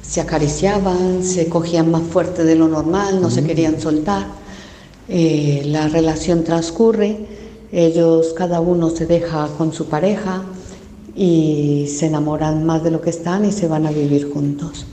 se 0.03 0.21
acariciaban, 0.21 1.25
se 1.25 1.49
cogían 1.49 1.91
más 1.91 2.03
fuerte 2.03 2.45
de 2.45 2.57
lo 2.57 2.69
normal, 2.69 3.23
no 3.23 3.31
se 3.31 3.45
querían 3.45 3.81
soltar. 3.81 4.27
Eh, 5.09 5.63
la 5.67 5.89
relación 5.89 6.45
transcurre, 6.45 7.27
ellos 7.73 8.35
cada 8.37 8.61
uno 8.61 8.91
se 8.91 9.07
deja 9.07 9.49
con 9.57 9.73
su 9.73 9.87
pareja 9.87 10.43
y 11.17 11.87
se 11.89 12.07
enamoran 12.07 12.65
más 12.65 12.83
de 12.83 12.91
lo 12.91 13.01
que 13.01 13.11
están 13.11 13.45
y 13.45 13.53
se 13.53 13.69
van 13.69 13.87
a 13.87 13.91
vivir 13.91 14.31
juntos. 14.33 14.87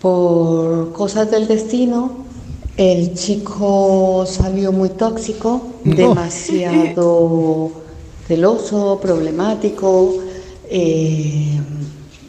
Por 0.00 0.92
cosas 0.92 1.30
del 1.30 1.46
destino, 1.46 2.26
el 2.76 3.14
chico 3.14 4.24
salió 4.26 4.72
muy 4.72 4.90
tóxico, 4.90 5.60
demasiado 5.84 7.72
celoso, 8.28 8.98
problemático, 9.02 10.14
eh, 10.70 11.60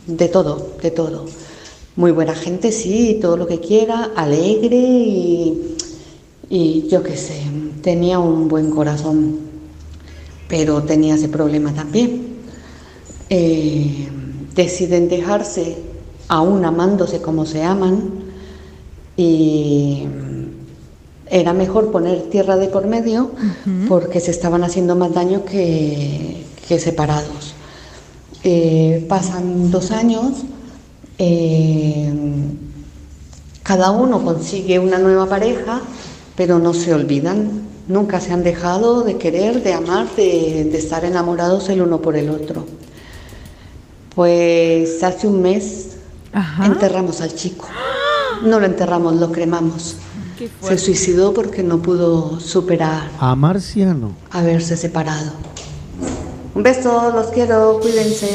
de 0.08 0.28
todo, 0.28 0.72
de 0.82 0.92
todo. 0.92 1.26
muy 1.96 2.12
buena 2.12 2.34
gente, 2.34 2.72
sí, 2.72 3.20
todo 3.22 3.38
lo 3.38 3.46
que 3.46 3.60
quiera, 3.60 4.12
alegre 4.16 4.78
y, 4.78 5.76
y 6.50 6.88
yo 6.88 7.04
qué 7.04 7.16
sé, 7.16 7.42
tenía 7.84 8.18
un 8.20 8.48
buen 8.48 8.72
corazón, 8.72 9.38
pero 10.48 10.82
tenía 10.84 11.16
ese 11.16 11.30
problema 11.30 11.74
también. 11.74 12.29
Eh, 13.30 14.10
deciden 14.56 15.08
dejarse, 15.08 15.78
aún 16.28 16.66
amándose 16.66 17.22
como 17.22 17.46
se 17.46 17.64
aman, 17.64 18.12
y 19.16 20.06
era 21.30 21.54
mejor 21.54 21.92
poner 21.92 22.24
tierra 22.30 22.58
de 22.58 22.68
por 22.68 22.88
medio 22.88 23.32
porque 23.88 24.20
se 24.20 24.32
estaban 24.32 24.64
haciendo 24.64 24.96
más 24.96 25.14
daño 25.14 25.46
que, 25.46 26.44
que 26.68 26.80
separados. 26.80 27.54
Eh, 28.44 29.06
pasan 29.08 29.70
dos 29.70 29.92
años, 29.92 30.44
eh, 31.18 32.12
cada 33.62 33.92
uno 33.92 34.24
consigue 34.24 34.80
una 34.80 34.98
nueva 34.98 35.28
pareja, 35.28 35.82
pero 36.36 36.58
no 36.58 36.74
se 36.74 36.94
olvidan, 36.94 37.68
nunca 37.88 38.22
se 38.22 38.32
han 38.32 38.44
dejado 38.44 39.04
de 39.04 39.18
querer, 39.18 39.62
de 39.62 39.74
amar, 39.74 40.08
de, 40.16 40.70
de 40.72 40.78
estar 40.78 41.04
enamorados 41.06 41.70
el 41.70 41.82
uno 41.82 42.02
por 42.02 42.16
el 42.16 42.30
otro. 42.30 42.66
Pues 44.20 45.02
hace 45.02 45.28
un 45.28 45.42
mes 45.42 45.92
enterramos 46.62 47.22
al 47.22 47.34
chico. 47.34 47.70
No 48.44 48.60
lo 48.60 48.66
enterramos, 48.66 49.16
lo 49.16 49.32
cremamos. 49.32 49.96
Se 50.62 50.78
suicidó 50.78 51.34
porque 51.34 51.64
no 51.64 51.82
pudo 51.82 52.38
superar 52.42 53.08
A 53.18 53.34
Marciano. 53.36 54.12
haberse 54.30 54.76
separado. 54.76 55.32
Un 56.54 56.64
beso, 56.64 57.14
los 57.16 57.28
quiero, 57.28 57.80
cuídense. 57.82 58.30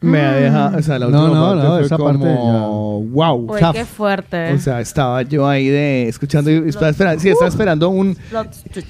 Me 0.00 0.20
ha 0.20 0.32
dejado, 0.32 0.78
o 0.78 0.82
sea, 0.82 0.98
la 0.98 1.06
No, 1.08 1.24
última 1.24 1.38
no, 1.38 1.46
parte 1.48 1.62
no, 1.66 1.74
fue 1.74 1.86
esa 1.86 1.98
parte 1.98 2.18
como, 2.18 3.02
wow. 3.02 3.52
Uy, 3.52 3.60
qué 3.72 3.84
fuerte. 3.84 4.52
O 4.52 4.58
sea, 4.60 4.80
estaba 4.80 5.22
yo 5.22 5.48
ahí 5.48 5.66
de 5.68 6.08
escuchando 6.08 6.50
y 6.52 6.68
estaba 6.68 6.90
esperando, 6.90 7.20
sí, 7.20 7.28
estaba 7.30 7.48
esperando 7.48 7.88
un 7.88 8.16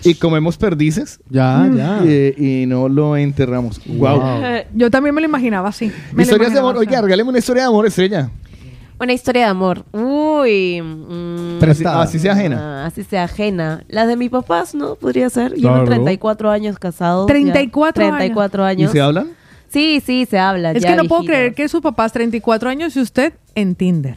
y 0.05 0.15
comemos 0.17 0.59
perdices. 0.59 1.19
Ya, 1.31 1.67
ya. 1.75 2.01
Y, 2.05 2.63
y 2.63 2.67
no 2.67 2.89
lo 2.91 3.17
enterramos. 3.17 3.81
Wow. 3.87 4.21
Yo 4.75 4.91
también 4.91 5.15
me 5.15 5.23
lo 5.23 5.27
imaginaba 5.29 5.71
así. 5.71 5.91
Me 6.13 6.25
Historias 6.25 6.53
de 6.53 6.59
imaginaba 6.59 6.71
amor. 6.71 6.77
Oiga, 6.81 7.01
regáleme 7.01 7.31
una 7.31 7.39
historia 7.39 7.63
de 7.63 7.69
amor, 7.69 7.87
estrella. 7.87 8.31
Una 9.01 9.13
historia 9.13 9.45
de 9.45 9.49
amor. 9.51 9.85
Uy. 9.93 10.83
mm, 10.83 11.59
Pero 11.61 11.73
así, 11.73 11.85
así 11.87 12.19
sea 12.19 12.33
ajena. 12.33 12.83
ah, 12.83 12.87
así 12.87 13.05
sea 13.05 13.25
ajena. 13.25 13.83
Las 13.89 14.09
de 14.09 14.17
mis 14.17 14.29
papás, 14.29 14.75
¿no? 14.75 14.97
Podría 14.97 15.31
ser. 15.31 15.55
Claro. 15.55 15.85
Llevan 15.85 15.85
34 15.87 16.51
años 16.51 16.79
casados. 16.79 17.27
34 17.29 18.03
ya. 18.05 18.09
34 18.11 18.65
años. 18.65 18.91
¿Y 18.91 18.93
se 18.93 19.01
hablan? 19.01 19.29
Sí, 19.69 20.03
sí, 20.05 20.27
se 20.27 20.39
hablan. 20.39 20.77
Es 20.77 20.83
ya 20.83 20.91
que 20.91 20.97
no 20.97 21.05
puedo 21.05 21.23
viejitos. 21.23 21.37
creer 21.37 21.55
que 21.55 21.69
sus 21.69 21.81
papás 21.81 22.13
34 22.13 22.71
años 22.71 22.97
y 22.97 23.01
usted 23.01 23.35
en 23.55 23.75
Tinder. 23.75 24.17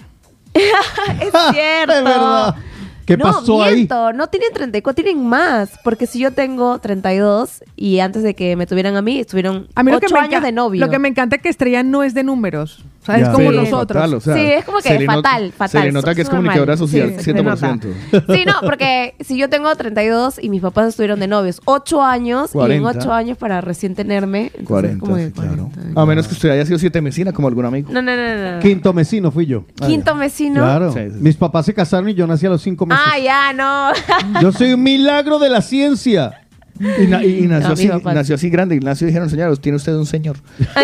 Es 0.53 1.31
cierto. 1.53 2.55
¿Qué 3.05 3.17
no, 3.17 3.25
pasó 3.25 3.63
ahí? 3.63 3.75
miento, 3.75 4.13
No 4.13 4.27
tienen 4.27 4.53
34, 4.53 5.03
tienen 5.03 5.25
más. 5.25 5.71
Porque 5.83 6.05
si 6.05 6.19
yo 6.19 6.31
tengo 6.31 6.79
32 6.79 7.63
y 7.75 7.99
antes 7.99 8.23
de 8.23 8.35
que 8.35 8.55
me 8.55 8.67
tuvieran 8.67 8.95
a 8.95 9.01
mí, 9.01 9.19
estuvieron 9.19 9.67
A 9.75 9.83
mí 9.83 9.91
lo 9.91 9.97
8 9.97 10.07
que 10.07 10.13
me 10.13 10.19
años 10.19 10.43
de 10.43 10.51
novio. 10.51 10.79
Lo 10.85 10.89
que 10.91 10.99
me 10.99 11.09
encanta 11.09 11.35
es 11.37 11.41
que 11.41 11.49
Estrella 11.49 11.83
no 11.83 12.03
es 12.03 12.13
de 12.13 12.23
números. 12.23 12.85
O 13.01 13.05
sea, 13.05 13.15
es 13.15 13.21
Ya. 13.23 13.31
como 13.31 13.49
Sí, 13.49 13.55
nosotros. 13.57 13.87
fatal, 13.97 14.13
o 14.13 14.19
sea, 14.19 14.35
Sí, 14.35 14.41
es 14.41 14.63
como 14.65 14.77
que 14.77 14.99
nota- 14.99 15.15
fatal, 15.15 15.51
fatal. 15.51 15.81
Se 15.81 15.87
le 15.87 15.91
nota 15.91 16.13
que 16.13 16.21
es 16.21 16.29
comunicadora 16.29 16.77
social, 16.77 17.13
Sí, 17.17 17.23
se 17.23 17.33
le 17.33 17.41
nota. 17.43 17.57
100%. 17.57 17.87
Sí, 18.35 18.45
no, 18.45 18.53
porque 18.61 19.15
si 19.21 19.37
yo 19.37 19.49
tengo 19.49 19.75
32 19.75 20.37
y 20.39 20.49
mis 20.49 20.61
papás 20.61 20.89
estuvieron 20.89 21.19
de 21.19 21.27
novios 21.27 21.61
8 21.65 22.03
años 22.03 22.51
y 22.51 22.53
40. 22.53 22.91
en 22.91 22.97
8 22.99 23.11
años 23.11 23.37
para 23.39 23.59
recién 23.61 23.95
tenerme. 23.95 24.51
entonces 24.53 24.67
40, 24.67 24.99
como 24.99 25.15
que 25.15 25.25
sí, 25.25 25.31
claro. 25.31 25.69
A 25.95 26.05
menos 26.05 26.27
que 26.27 26.33
usted 26.35 26.49
haya 26.51 26.65
sido 26.65 26.77
siete 26.77 27.01
mesina 27.01 27.31
como 27.33 27.47
algún 27.47 27.65
amigo. 27.65 27.89
No, 27.91 28.01
no, 28.03 28.15
no, 28.15 28.35
no. 28.37 28.51
no. 28.57 28.59
Quinto 28.59 28.93
mesino 28.93 29.31
fui 29.31 29.47
yo. 29.47 29.65
Quinto 29.85 30.15
vecino. 30.15 30.61
Claro. 30.61 30.93
Mis 31.19 31.35
papás 31.35 31.65
se 31.65 31.73
casaron 31.73 32.07
y 32.09 32.13
yo 32.13 32.27
nací 32.27 32.45
a 32.45 32.49
los 32.49 32.61
cinco 32.61 32.85
meses. 32.85 33.03
Ah, 33.05 33.17
ya, 33.17 33.51
no. 33.53 34.41
Yo 34.41 34.51
soy 34.51 34.73
un 34.73 34.83
milagro 34.83 35.39
de 35.39 35.49
la 35.49 35.61
ciencia. 35.61 36.33
Y, 36.99 37.07
na- 37.07 37.23
y- 37.23 37.41
nació, 37.47 37.67
No, 37.67 37.73
así, 37.73 37.83
mi 37.85 37.89
papá- 37.91 38.13
nació 38.13 38.35
así 38.35 38.49
grande. 38.49 38.75
Ignacio 38.75 39.05
dijeron, 39.07 39.29
señor, 39.29 39.57
tiene 39.57 39.75
usted 39.75 39.93
un 39.95 40.05
señor. 40.05 40.37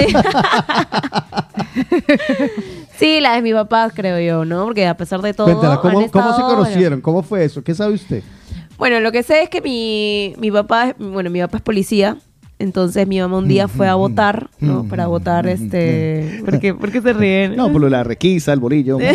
Sí, 2.97 3.19
la 3.19 3.35
de 3.35 3.41
mis 3.43 3.53
papás, 3.53 3.91
creo 3.95 4.19
yo, 4.19 4.43
¿no? 4.45 4.65
Porque 4.65 4.87
a 4.87 4.97
pesar 4.97 5.21
de 5.21 5.33
todo. 5.33 5.45
Cuéntala, 5.45 5.77
¿cómo, 5.79 5.99
han 5.99 6.09
cómo 6.09 6.35
se 6.35 6.41
conocieron? 6.41 7.01
¿Cómo 7.01 7.21
fue 7.21 7.43
eso? 7.45 7.63
¿Qué 7.63 7.75
sabe 7.75 7.93
usted? 7.93 8.23
Bueno, 8.77 8.99
lo 8.99 9.11
que 9.11 9.21
sé 9.23 9.43
es 9.43 9.49
que 9.49 9.61
mi, 9.61 10.33
mi 10.39 10.49
papá, 10.51 10.89
es- 10.89 10.95
bueno, 10.97 11.29
mi 11.29 11.39
papá 11.39 11.57
es 11.57 11.63
policía. 11.63 12.17
Entonces 12.59 13.07
mi 13.07 13.19
mamá 13.19 13.37
un 13.37 13.47
día 13.47 13.67
fue 13.67 13.87
a 13.87 13.93
votar, 13.93 14.49
¿no? 14.59 14.83
Para 14.85 15.05
votar 15.05 15.45
este... 15.45 16.41
¿Por 16.43 16.59
qué, 16.59 16.73
por 16.73 16.91
qué 16.91 17.03
se 17.03 17.13
ríen? 17.13 17.55
No, 17.55 17.71
por 17.71 17.81
lo 17.81 17.85
de 17.85 17.91
la 17.91 18.03
requisa, 18.03 18.51
el 18.51 18.59
bolillo. 18.59 18.97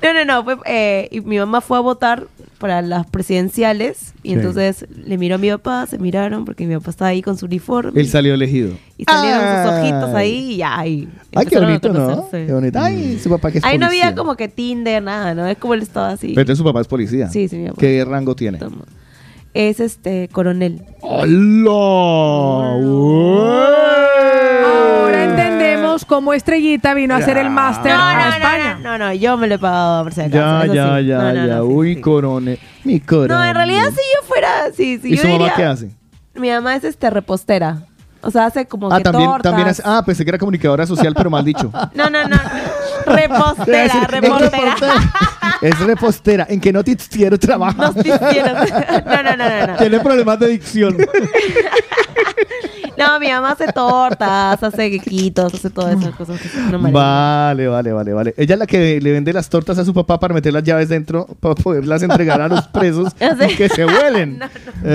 No, 0.00 0.14
no, 0.14 0.24
no. 0.24 0.44
Fue, 0.44 0.56
eh, 0.66 1.08
y 1.10 1.20
mi 1.20 1.36
mamá 1.40 1.60
fue 1.60 1.76
a 1.76 1.80
votar 1.80 2.28
para 2.58 2.82
las 2.82 3.06
presidenciales 3.06 4.12
y 4.22 4.28
Sí. 4.30 4.34
entonces 4.34 4.86
le 5.04 5.16
miró 5.16 5.36
a 5.36 5.38
mi 5.38 5.48
papá, 5.50 5.86
se 5.86 5.98
miraron 5.98 6.44
porque 6.44 6.66
mi 6.66 6.74
papá 6.74 6.90
estaba 6.90 7.08
ahí 7.10 7.22
con 7.22 7.38
su 7.38 7.46
uniforme. 7.46 7.98
Él 8.00 8.08
salió 8.08 8.34
elegido. 8.34 8.72
Y 8.96 9.04
salieron 9.04 9.40
sus 9.40 9.72
Ay. 9.72 9.80
ojitos 9.92 10.14
ahí 10.14 10.52
y 10.52 10.56
ya. 10.56 10.86
Y 10.86 11.08
Ay, 11.34 11.46
qué 11.46 11.58
bonito, 11.58 11.92
¿no? 11.92 12.28
Qué 12.30 12.52
bonito. 12.52 12.78
Ay, 12.80 13.18
su 13.22 13.30
papá 13.30 13.50
que 13.52 13.58
es 13.58 13.64
Ahí 13.64 13.78
no 13.78 13.86
había 13.86 14.14
como 14.14 14.34
que 14.36 14.48
Tinder, 14.48 15.02
nada, 15.02 15.34
¿no? 15.34 15.46
Es 15.46 15.56
como 15.58 15.74
él 15.74 15.82
estaba 15.82 16.10
así. 16.10 16.28
Pero 16.28 16.40
entonces 16.40 16.58
su 16.58 16.64
papá 16.64 16.80
es 16.80 16.88
policía. 16.88 17.28
Sí, 17.30 17.48
sí, 17.48 17.56
mi 17.56 17.68
papá. 17.68 17.80
¿Qué 17.80 18.04
rango 18.04 18.34
tiene? 18.34 18.58
Es 19.54 19.80
este 19.80 20.28
coronel. 20.32 20.82
¡Hola! 21.00 21.38
Ahora 24.64 25.24
cómo 26.04 26.32
Estrellita 26.34 26.94
vino 26.94 27.14
a 27.14 27.18
hacer 27.18 27.36
el 27.38 27.50
máster 27.50 27.92
No, 27.94 28.02
a 28.02 28.12
no, 28.14 28.20
no, 28.20 28.28
España. 28.36 28.74
no, 28.82 28.98
no, 28.98 29.06
no, 29.06 29.12
yo 29.14 29.36
me 29.36 29.46
lo 29.46 29.54
he 29.54 29.58
pagado 29.58 30.04
por 30.04 30.12
si 30.14 30.20
acaso. 30.22 30.36
Ya, 30.36 30.64
eso 30.64 30.74
ya, 30.74 30.98
sí. 31.00 31.06
ya, 31.06 31.18
No, 31.18 31.32
no, 31.32 31.46
ya. 31.46 31.54
sí, 31.56 31.60
Uy, 31.62 31.94
sí. 31.96 32.00
coronel. 32.00 32.58
Mi 32.84 33.00
coronel. 33.00 33.36
No, 33.36 33.44
en 33.44 33.54
realidad 33.54 33.84
si 33.90 33.96
yo 33.96 34.26
fuera, 34.26 34.50
sí, 34.74 34.98
sí, 35.02 35.12
¿Y 35.12 35.16
yo 35.16 35.22
su 35.22 35.28
mamá 35.28 35.38
diría- 35.44 35.54
qué 35.56 35.64
hace? 35.64 35.90
Mi 36.34 36.50
mamá 36.50 36.76
es 36.76 36.84
este 36.84 37.10
repostera. 37.10 37.78
O 38.20 38.30
sea, 38.32 38.46
hace 38.46 38.66
como 38.66 38.90
Ah, 38.92 38.98
que 38.98 39.04
también, 39.04 39.30
tortas. 39.30 39.42
también 39.52 39.68
hace- 39.68 39.82
Ah, 39.84 40.02
pensé 40.04 40.24
que 40.24 40.30
era 40.30 40.38
comunicadora 40.38 40.84
social, 40.86 41.14
pero 41.16 41.30
mal 41.30 41.44
dicho. 41.44 41.70
No, 41.94 42.10
no, 42.10 42.26
no. 42.28 42.36
repostera, 43.06 44.06
repostera. 44.08 44.74
Es 45.62 45.78
repostera. 45.80 46.46
¿En 46.48 46.60
qué 46.60 46.72
noticiero 46.72 47.38
trabaja? 47.38 47.92
No, 49.08 49.22
no, 49.22 49.36
no, 49.36 49.36
no, 49.36 49.66
no. 49.66 49.76
Tiene 49.76 50.00
problemas 50.00 50.38
de 50.38 50.48
dicción. 50.48 50.96
No, 52.98 53.20
mi 53.20 53.28
mamá 53.28 53.52
hace 53.52 53.72
tortas, 53.72 54.60
hace 54.60 54.90
quequitos, 54.90 55.54
hace 55.54 55.70
todas 55.70 56.00
esas 56.00 56.16
cosas. 56.16 56.40
que. 56.40 56.48
Vale, 56.76 57.68
vale, 57.68 57.92
vale, 57.92 58.12
vale. 58.12 58.34
Ella 58.36 58.54
es 58.54 58.58
la 58.58 58.66
que 58.66 59.00
le 59.00 59.12
vende 59.12 59.32
las 59.32 59.48
tortas 59.48 59.78
a 59.78 59.84
su 59.84 59.94
papá 59.94 60.18
para 60.18 60.34
meter 60.34 60.52
las 60.52 60.64
llaves 60.64 60.88
dentro 60.88 61.24
para 61.38 61.54
poderlas 61.54 62.02
entregar 62.02 62.40
a 62.40 62.48
los 62.48 62.66
presos 62.66 63.12
y 63.50 63.54
que 63.54 63.68
se 63.68 63.84
vuelen. 63.84 64.40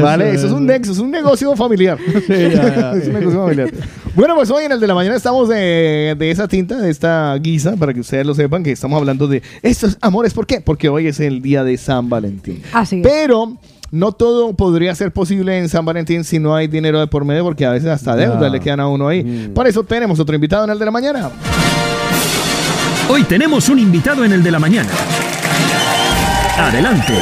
Vale, 0.01 0.32
eso, 0.32 0.40
Eso, 0.40 0.48
es 0.48 0.51
un 0.51 0.66
nexo, 0.66 0.92
es 0.92 0.98
un 1.00 1.11
negocio 1.11 1.56
familiar. 1.56 1.98
es 2.27 3.08
un 3.08 3.14
negocio 3.14 3.42
familiar. 3.42 3.69
Bueno, 4.16 4.35
pues 4.35 4.51
hoy 4.51 4.66
en 4.66 4.74
el 4.74 4.82
de 4.82 4.88
la 4.88 4.95
mañana 4.95 5.16
estamos 5.16 5.48
de, 5.48 6.16
de 6.19 6.30
esa 6.30 6.50
tinta, 6.50 6.77
de 6.77 6.92
esta 6.92 7.33
guisa, 7.38 7.77
para 7.77 7.93
que 7.93 8.01
ustedes 8.01 8.25
lo 8.25 8.35
sepan, 8.35 8.64
que 8.64 8.72
estamos 8.74 9.00
hablando 9.00 9.27
de 9.27 9.42
estos 9.61 9.98
amores. 10.01 10.33
¿Por 10.33 10.45
qué? 10.56 10.61
Porque 10.61 10.90
hoy 10.90 11.07
es 11.07 11.19
el 11.19 11.41
día 11.41 11.64
de 11.64 11.77
San 11.77 12.09
Valentín. 12.09 12.61
Así 12.73 12.98
es. 12.98 13.03
Pero 13.07 13.53
no 13.91 14.11
todo 14.11 14.53
podría 14.53 14.93
ser 14.95 15.11
posible 15.11 15.57
en 15.59 15.69
San 15.69 15.85
Valentín 15.85 16.23
si 16.23 16.40
no 16.40 16.56
hay 16.56 16.67
dinero 16.67 16.99
de 16.99 17.07
por 17.07 17.25
medio, 17.25 17.43
porque 17.43 17.65
a 17.65 17.72
veces 17.72 17.90
hasta 17.90 18.15
deuda 18.15 18.48
Ah. 18.48 18.49
le 18.49 18.59
quedan 18.59 18.80
a 18.80 18.88
uno 18.88 19.07
ahí. 19.07 19.51
Por 19.53 19.67
eso 19.67 19.83
tenemos 19.83 20.19
otro 20.19 20.33
invitado 20.35 20.64
en 20.65 20.69
el 20.72 20.80
de 20.80 20.85
la 20.85 20.91
mañana. 20.91 21.30
Hoy 23.09 23.23
tenemos 23.23 23.69
un 23.69 23.80
invitado 23.80 24.23
en 24.25 24.32
el 24.33 24.41
de 24.43 24.51
la 24.51 24.59
mañana. 24.59 24.90
Adelante. 26.57 27.14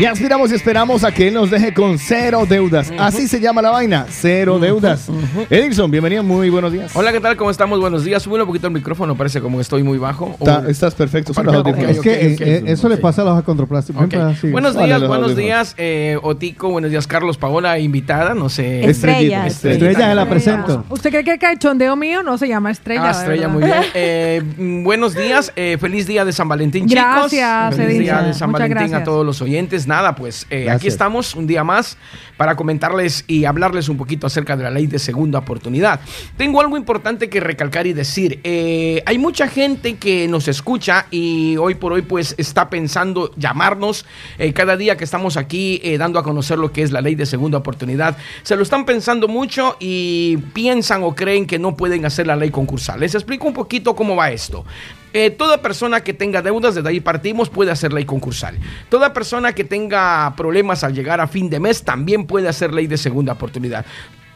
Y 0.00 0.06
aspiramos 0.06 0.50
y 0.50 0.54
esperamos 0.54 1.04
a 1.04 1.12
que 1.12 1.28
él 1.28 1.34
nos 1.34 1.50
deje 1.50 1.74
con 1.74 1.98
cero 1.98 2.46
deudas. 2.48 2.90
Así 2.98 3.28
se 3.28 3.38
llama 3.38 3.60
la 3.60 3.70
vaina, 3.70 4.06
cero 4.08 4.58
deudas. 4.58 5.10
Edilson, 5.50 5.90
bienvenido, 5.90 6.22
muy 6.22 6.48
buenos 6.48 6.72
días. 6.72 6.90
Hola, 6.94 7.12
¿qué 7.12 7.20
tal? 7.20 7.36
¿Cómo 7.36 7.50
estamos? 7.50 7.78
Buenos 7.80 8.02
días. 8.02 8.22
Sube 8.22 8.40
un 8.40 8.46
poquito 8.46 8.68
el 8.68 8.72
micrófono, 8.72 9.14
parece 9.14 9.42
como 9.42 9.58
que 9.58 9.62
estoy 9.62 9.82
muy 9.82 9.98
bajo. 9.98 10.36
Está- 10.40 10.60
O- 10.60 10.68
estás 10.70 10.94
perfecto, 10.94 11.34
son 11.34 11.44
los 11.44 11.54
ok, 11.54 11.66
audífonos. 11.66 11.90
Es 11.96 12.00
que 12.00 12.12
eh, 12.14 12.36
eh, 12.40 12.62
eso 12.68 12.88
le 12.88 12.96
pasa 12.96 13.20
a 13.20 13.24
los 13.26 13.38
acontroplásticos. 13.38 14.02
Ok. 14.02 14.10
Siempre 14.10 14.32
así. 14.32 14.50
Buenos 14.50 14.74
días, 14.74 15.00
los 15.00 15.08
buenos 15.10 15.36
días, 15.36 15.74
eh, 15.76 16.16
Otico, 16.22 16.70
buenos 16.70 16.90
días, 16.90 17.06
Carlos, 17.06 17.36
Paola, 17.36 17.78
invitada, 17.78 18.32
no 18.32 18.48
sé. 18.48 18.82
Estrella, 18.88 19.46
Estrella, 19.48 20.08
se 20.08 20.14
la 20.14 20.26
presento. 20.30 20.82
¿Usted 20.88 21.10
cree 21.10 21.24
que 21.24 21.32
el 21.32 21.38
cachondeo 21.38 21.94
mío 21.94 22.22
no 22.22 22.38
se 22.38 22.48
llama 22.48 22.70
Estrella? 22.70 23.08
Ah, 23.08 23.10
Estrella, 23.10 23.48
muy 23.48 23.64
bien. 23.64 23.74
Eh, 23.92 24.40
buenos 24.82 25.14
días, 25.14 25.52
eh, 25.56 25.76
feliz 25.78 26.06
día 26.06 26.24
de 26.24 26.32
San 26.32 26.48
Valentín, 26.48 26.86
chicos. 26.88 27.04
Gracias, 27.04 27.74
Feliz 27.76 27.98
día 27.98 28.22
de 28.22 28.32
San 28.32 28.50
Muchas 28.50 28.62
Valentín 28.62 28.76
gracias. 28.78 29.00
a 29.02 29.04
todos 29.04 29.26
los 29.26 29.42
oyentes. 29.42 29.86
Nada, 29.90 30.14
pues 30.14 30.46
eh, 30.48 30.70
aquí 30.70 30.88
estamos 30.88 31.34
un 31.34 31.46
día 31.46 31.64
más 31.64 31.98
para 32.36 32.56
comentarles 32.56 33.24
y 33.26 33.44
hablarles 33.44 33.88
un 33.90 33.98
poquito 33.98 34.26
acerca 34.26 34.56
de 34.56 34.62
la 34.62 34.70
ley 34.70 34.86
de 34.86 34.98
segunda 34.98 35.40
oportunidad. 35.40 36.00
Tengo 36.38 36.60
algo 36.60 36.76
importante 36.78 37.28
que 37.28 37.40
recalcar 37.40 37.86
y 37.86 37.92
decir. 37.92 38.40
Eh, 38.44 39.02
hay 39.04 39.18
mucha 39.18 39.48
gente 39.48 39.96
que 39.96 40.28
nos 40.28 40.48
escucha 40.48 41.06
y 41.10 41.56
hoy 41.58 41.74
por 41.74 41.92
hoy 41.92 42.02
pues 42.02 42.34
está 42.38 42.70
pensando 42.70 43.32
llamarnos 43.36 44.06
eh, 44.38 44.52
cada 44.52 44.76
día 44.76 44.96
que 44.96 45.04
estamos 45.04 45.36
aquí 45.36 45.82
dando 45.98 46.18
a 46.18 46.22
conocer 46.22 46.58
lo 46.58 46.72
que 46.72 46.82
es 46.82 46.92
la 46.92 47.00
ley 47.00 47.16
de 47.16 47.26
segunda 47.26 47.58
oportunidad. 47.58 48.16
Se 48.42 48.56
lo 48.56 48.62
están 48.62 48.86
pensando 48.86 49.28
mucho 49.28 49.76
y 49.80 50.38
piensan 50.54 51.02
o 51.02 51.14
creen 51.14 51.46
que 51.46 51.58
no 51.58 51.76
pueden 51.76 52.06
hacer 52.06 52.26
la 52.26 52.36
ley 52.36 52.50
concursal. 52.50 53.00
Les 53.00 53.14
explico 53.14 53.48
un 53.48 53.54
poquito 53.54 53.94
cómo 53.94 54.16
va 54.16 54.30
esto. 54.30 54.64
Eh, 55.12 55.30
toda 55.30 55.60
persona 55.60 56.02
que 56.02 56.14
tenga 56.14 56.40
deudas, 56.40 56.76
desde 56.76 56.88
ahí 56.88 57.00
partimos, 57.00 57.48
puede 57.48 57.72
hacer 57.72 57.92
ley 57.92 58.04
concursal. 58.04 58.58
Toda 58.88 59.12
persona 59.12 59.52
que 59.52 59.64
tenga 59.64 60.34
problemas 60.36 60.84
al 60.84 60.94
llegar 60.94 61.20
a 61.20 61.26
fin 61.26 61.50
de 61.50 61.58
mes 61.58 61.82
también 61.82 62.26
puede 62.26 62.48
hacer 62.48 62.72
ley 62.72 62.86
de 62.86 62.96
segunda 62.96 63.32
oportunidad. 63.32 63.84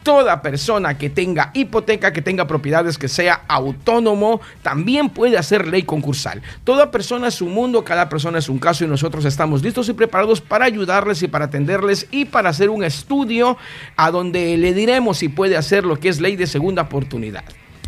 Toda 0.03 0.43
persona 0.43 0.99
que 0.99 1.09
tenga 1.09 1.49
hipoteca, 1.55 2.13
que 2.13 2.21
tenga 2.21 2.45
propiedades, 2.45 2.99
que 2.99 3.07
sea 3.07 3.41
autónomo, 3.47 4.39
también 4.61 5.09
puede 5.09 5.35
hacer 5.35 5.67
ley 5.67 5.81
concursal. 5.81 6.43
Toda 6.63 6.91
persona 6.91 7.29
es 7.29 7.41
un 7.41 7.53
mundo, 7.53 7.83
cada 7.83 8.07
persona 8.07 8.37
es 8.37 8.47
un 8.47 8.59
caso 8.59 8.83
y 8.83 8.87
nosotros 8.87 9.25
estamos 9.25 9.63
listos 9.63 9.89
y 9.89 9.93
preparados 9.93 10.41
para 10.41 10.65
ayudarles 10.65 11.23
y 11.23 11.27
para 11.27 11.45
atenderles 11.45 12.05
y 12.11 12.25
para 12.25 12.49
hacer 12.49 12.69
un 12.69 12.83
estudio 12.83 13.57
a 13.95 14.11
donde 14.11 14.55
le 14.57 14.75
diremos 14.75 15.17
si 15.17 15.29
puede 15.29 15.57
hacer 15.57 15.85
lo 15.85 15.99
que 15.99 16.09
es 16.09 16.21
ley 16.21 16.35
de 16.35 16.45
segunda 16.45 16.83
oportunidad. 16.83 17.45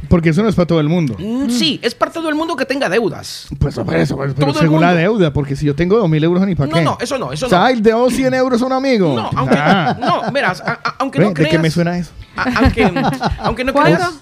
Porque 0.09 0.30
eso 0.30 0.43
no 0.43 0.50
es 0.50 0.56
para 0.56 0.67
todo 0.67 0.80
el 0.80 0.88
mundo. 0.90 1.16
Mm, 1.17 1.50
Sí, 1.50 1.80
es 1.84 1.95
para 1.95 2.11
todo 2.11 2.30
el 2.30 2.35
mundo 2.35 2.56
que 2.56 2.66
tenga 2.66 2.88
deudas. 2.90 3.48
Pues 3.59 3.76
por 3.76 3.95
eso, 3.95 4.16
pues, 4.16 4.34
pero 4.35 4.51
Todo 4.51 4.59
el 4.61 4.66
según 4.67 4.82
la 4.82 4.93
deuda, 4.93 5.34
porque 5.34 5.56
si 5.56 5.66
yo 5.66 5.76
tengo 5.76 5.98
dos 5.98 6.08
mil 6.09 6.24
euros, 6.24 6.45
ni 6.45 6.56
para 6.56 6.69
No, 6.69 6.76
qué. 6.77 6.84
no, 6.84 6.98
eso 7.01 7.17
no, 7.17 7.32
eso 7.32 7.48
o 7.48 7.50
sea, 7.50 7.72
no. 7.74 7.82
debo 7.82 8.09
100 8.09 8.34
euros 8.34 8.61
a 8.61 8.66
un 8.66 8.74
amigo. 8.74 9.16
No, 9.16 9.30
aunque 9.35 9.56
Ah. 9.58 9.98
no, 10.00 10.32
verás, 10.32 10.61
a- 10.61 10.80
a- 10.84 10.95
aunque 11.00 11.19
no 11.19 11.27
¿De 11.30 11.34
creas. 11.34 11.51
qué 11.51 11.59
me 11.59 11.72
suena 11.72 11.98
eso? 11.98 12.11
a- 12.35 12.43
aunque, 12.59 12.84
aunque 13.40 13.64
no 13.64 13.74
¿Cuánto? 13.74 13.95
creas. 13.98 14.14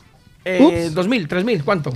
Eh, 0.45 0.92
dos 0.94 1.08
mil, 1.08 1.28
tres 1.28 1.44
mil, 1.44 1.64
¿cuánto? 1.64 1.92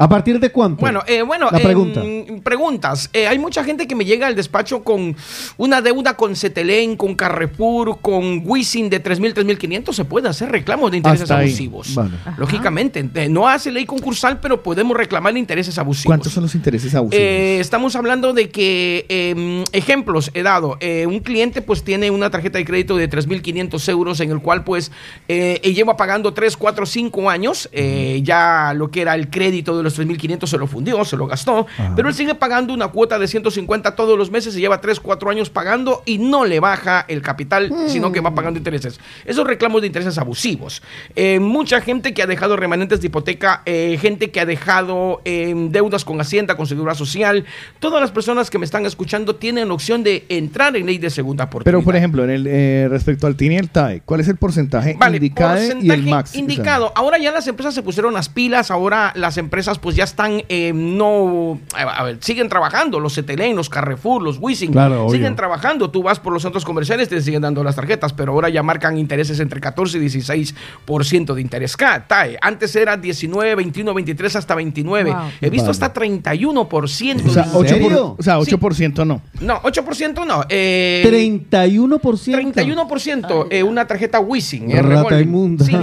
¿A 0.00 0.08
partir 0.08 0.40
de 0.40 0.50
cuánto? 0.50 0.80
Bueno, 0.80 1.02
eh, 1.06 1.20
bueno, 1.20 1.48
La 1.52 1.58
em, 1.58 1.62
pregunta. 1.64 2.02
preguntas. 2.42 3.10
Eh, 3.12 3.26
hay 3.26 3.38
mucha 3.38 3.62
gente 3.62 3.86
que 3.86 3.94
me 3.94 4.06
llega 4.06 4.26
al 4.26 4.34
despacho 4.34 4.82
con 4.82 5.14
una 5.58 5.82
deuda 5.82 6.16
con 6.16 6.34
Cetelén, 6.34 6.96
con 6.96 7.14
Carrefour, 7.14 8.00
con 8.00 8.40
Wisin 8.46 8.88
de 8.88 9.02
3.000, 9.02 9.34
3.500. 9.34 9.92
Se 9.92 10.06
puede 10.06 10.30
hacer 10.30 10.50
reclamos 10.50 10.90
de 10.90 10.96
intereses 10.96 11.30
Hasta 11.30 11.42
abusivos. 11.42 11.94
Vale. 11.94 12.12
Lógicamente, 12.38 13.10
eh, 13.14 13.28
no 13.28 13.46
hace 13.46 13.70
ley 13.70 13.84
concursal, 13.84 14.40
pero 14.40 14.62
podemos 14.62 14.96
reclamar 14.96 15.36
intereses 15.36 15.76
abusivos. 15.78 16.06
¿Cuántos 16.06 16.32
son 16.32 16.44
los 16.44 16.54
intereses 16.54 16.94
abusivos? 16.94 17.22
Eh, 17.22 17.60
estamos 17.60 17.94
hablando 17.94 18.32
de 18.32 18.48
que, 18.48 19.04
eh, 19.10 19.64
ejemplos 19.72 20.30
he 20.32 20.42
dado, 20.42 20.78
eh, 20.80 21.04
un 21.06 21.20
cliente 21.20 21.60
pues 21.60 21.84
tiene 21.84 22.10
una 22.10 22.30
tarjeta 22.30 22.56
de 22.56 22.64
crédito 22.64 22.96
de 22.96 23.06
3.500 23.06 23.86
euros 23.90 24.20
en 24.20 24.30
el 24.30 24.40
cual 24.40 24.64
pues 24.64 24.92
eh, 25.28 25.60
lleva 25.74 25.98
pagando 25.98 26.32
3, 26.32 26.56
4, 26.56 26.86
5 26.86 27.28
años, 27.28 27.68
eh, 27.72 28.20
ya 28.24 28.72
lo 28.74 28.90
que 28.90 29.02
era 29.02 29.14
el 29.14 29.28
crédito 29.28 29.76
de 29.76 29.82
los 29.82 29.89
3.500 29.98 30.46
se 30.46 30.58
lo 30.58 30.66
fundió, 30.66 31.04
se 31.04 31.16
lo 31.16 31.26
gastó, 31.26 31.66
pero 31.96 32.08
él 32.08 32.14
sigue 32.14 32.34
pagando 32.34 32.74
una 32.74 32.88
cuota 32.88 33.18
de 33.18 33.26
150 33.28 33.94
todos 33.94 34.18
los 34.18 34.30
meses 34.30 34.56
y 34.56 34.60
lleva 34.60 34.80
3, 34.80 35.00
4 35.00 35.30
años 35.30 35.50
pagando 35.50 36.02
y 36.06 36.18
no 36.18 36.44
le 36.44 36.60
baja 36.60 37.04
el 37.08 37.22
capital, 37.22 37.72
sino 37.86 38.12
que 38.12 38.20
va 38.20 38.34
pagando 38.34 38.58
intereses. 38.58 39.00
Esos 39.24 39.46
reclamos 39.46 39.80
de 39.80 39.86
intereses 39.86 40.18
abusivos. 40.18 40.82
Eh, 41.16 41.40
mucha 41.40 41.80
gente 41.80 42.14
que 42.14 42.22
ha 42.22 42.26
dejado 42.26 42.56
remanentes 42.56 43.00
de 43.00 43.08
hipoteca, 43.08 43.62
eh, 43.66 43.98
gente 44.00 44.30
que 44.30 44.40
ha 44.40 44.46
dejado 44.46 45.20
eh, 45.24 45.54
deudas 45.70 46.04
con 46.04 46.20
Hacienda, 46.20 46.56
con 46.56 46.66
Seguridad 46.66 46.94
Social, 46.94 47.44
todas 47.78 48.00
las 48.00 48.10
personas 48.10 48.50
que 48.50 48.58
me 48.58 48.64
están 48.64 48.86
escuchando 48.86 49.36
tienen 49.36 49.68
la 49.68 49.74
opción 49.74 50.02
de 50.02 50.24
entrar 50.28 50.76
en 50.76 50.86
ley 50.86 50.98
de 50.98 51.10
segunda 51.10 51.44
oportunidad. 51.44 51.78
Pero, 51.78 51.84
por 51.84 51.96
ejemplo, 51.96 52.24
en 52.24 52.30
el, 52.30 52.90
respecto 52.90 53.26
al 53.26 53.36
TIN 53.36 53.52
y 53.52 53.56
el 53.56 53.70
TAE, 53.70 54.02
¿cuál 54.04 54.20
es 54.20 54.28
el 54.28 54.36
porcentaje 54.36 54.96
Vale, 54.98 55.16
indicado 55.16 55.60
y 55.80 55.90
el 55.90 56.02
máximo? 56.04 56.40
indicado. 56.40 56.92
Ahora 56.94 57.18
ya 57.18 57.32
las 57.32 57.46
empresas 57.46 57.74
se 57.74 57.82
pusieron 57.82 58.14
las 58.14 58.28
pilas, 58.28 58.70
ahora 58.70 59.12
las 59.16 59.36
empresas 59.36 59.78
pues 59.80 59.96
ya 59.96 60.04
están, 60.04 60.42
eh, 60.48 60.72
no, 60.74 61.58
a 61.74 62.04
ver, 62.04 62.18
siguen 62.20 62.48
trabajando, 62.48 63.00
los 63.00 63.14
Cetelén, 63.14 63.56
los 63.56 63.68
Carrefour, 63.68 64.22
los 64.22 64.38
Wisin, 64.40 64.72
Claro, 64.72 65.04
obvio. 65.06 65.14
siguen 65.16 65.36
trabajando. 65.36 65.90
Tú 65.90 66.02
vas 66.02 66.18
por 66.20 66.32
los 66.32 66.42
centros 66.42 66.64
comerciales, 66.64 67.08
te 67.08 67.20
siguen 67.22 67.42
dando 67.42 67.64
las 67.64 67.76
tarjetas, 67.76 68.12
pero 68.12 68.32
ahora 68.32 68.48
ya 68.48 68.62
marcan 68.62 68.98
intereses 68.98 69.40
entre 69.40 69.60
14 69.60 69.98
y 69.98 70.00
16% 70.00 71.34
de 71.34 71.40
interés. 71.40 71.76
TAE. 72.06 72.38
Antes 72.40 72.74
era 72.76 72.96
19, 72.96 73.54
21, 73.54 73.94
23 73.94 74.36
hasta 74.36 74.54
29. 74.54 75.10
Wow. 75.10 75.20
He 75.40 75.50
visto 75.50 75.66
Vale. 75.66 75.70
hasta 75.72 75.92
31%. 75.92 77.26
O 77.26 77.30
sea, 77.30 77.42
de 77.44 77.50
8%, 77.50 77.76
interés. 77.76 77.98
por- 77.98 78.16
o 78.18 78.22
sea, 78.22 78.38
8% 78.38 79.04
no. 79.06 79.22
No, 79.40 79.60
8% 79.62 80.24
no. 80.26 80.44
Eh, 80.48 81.02
31%. 81.06 82.36
31% 82.36 83.46
eh, 83.50 83.62
una 83.62 83.86
tarjeta 83.86 84.20
Wisin. 84.20 84.70
eh, 84.70 84.82
Rata 84.82 85.20
inmunda. 85.20 85.64
Sí. 85.64 85.74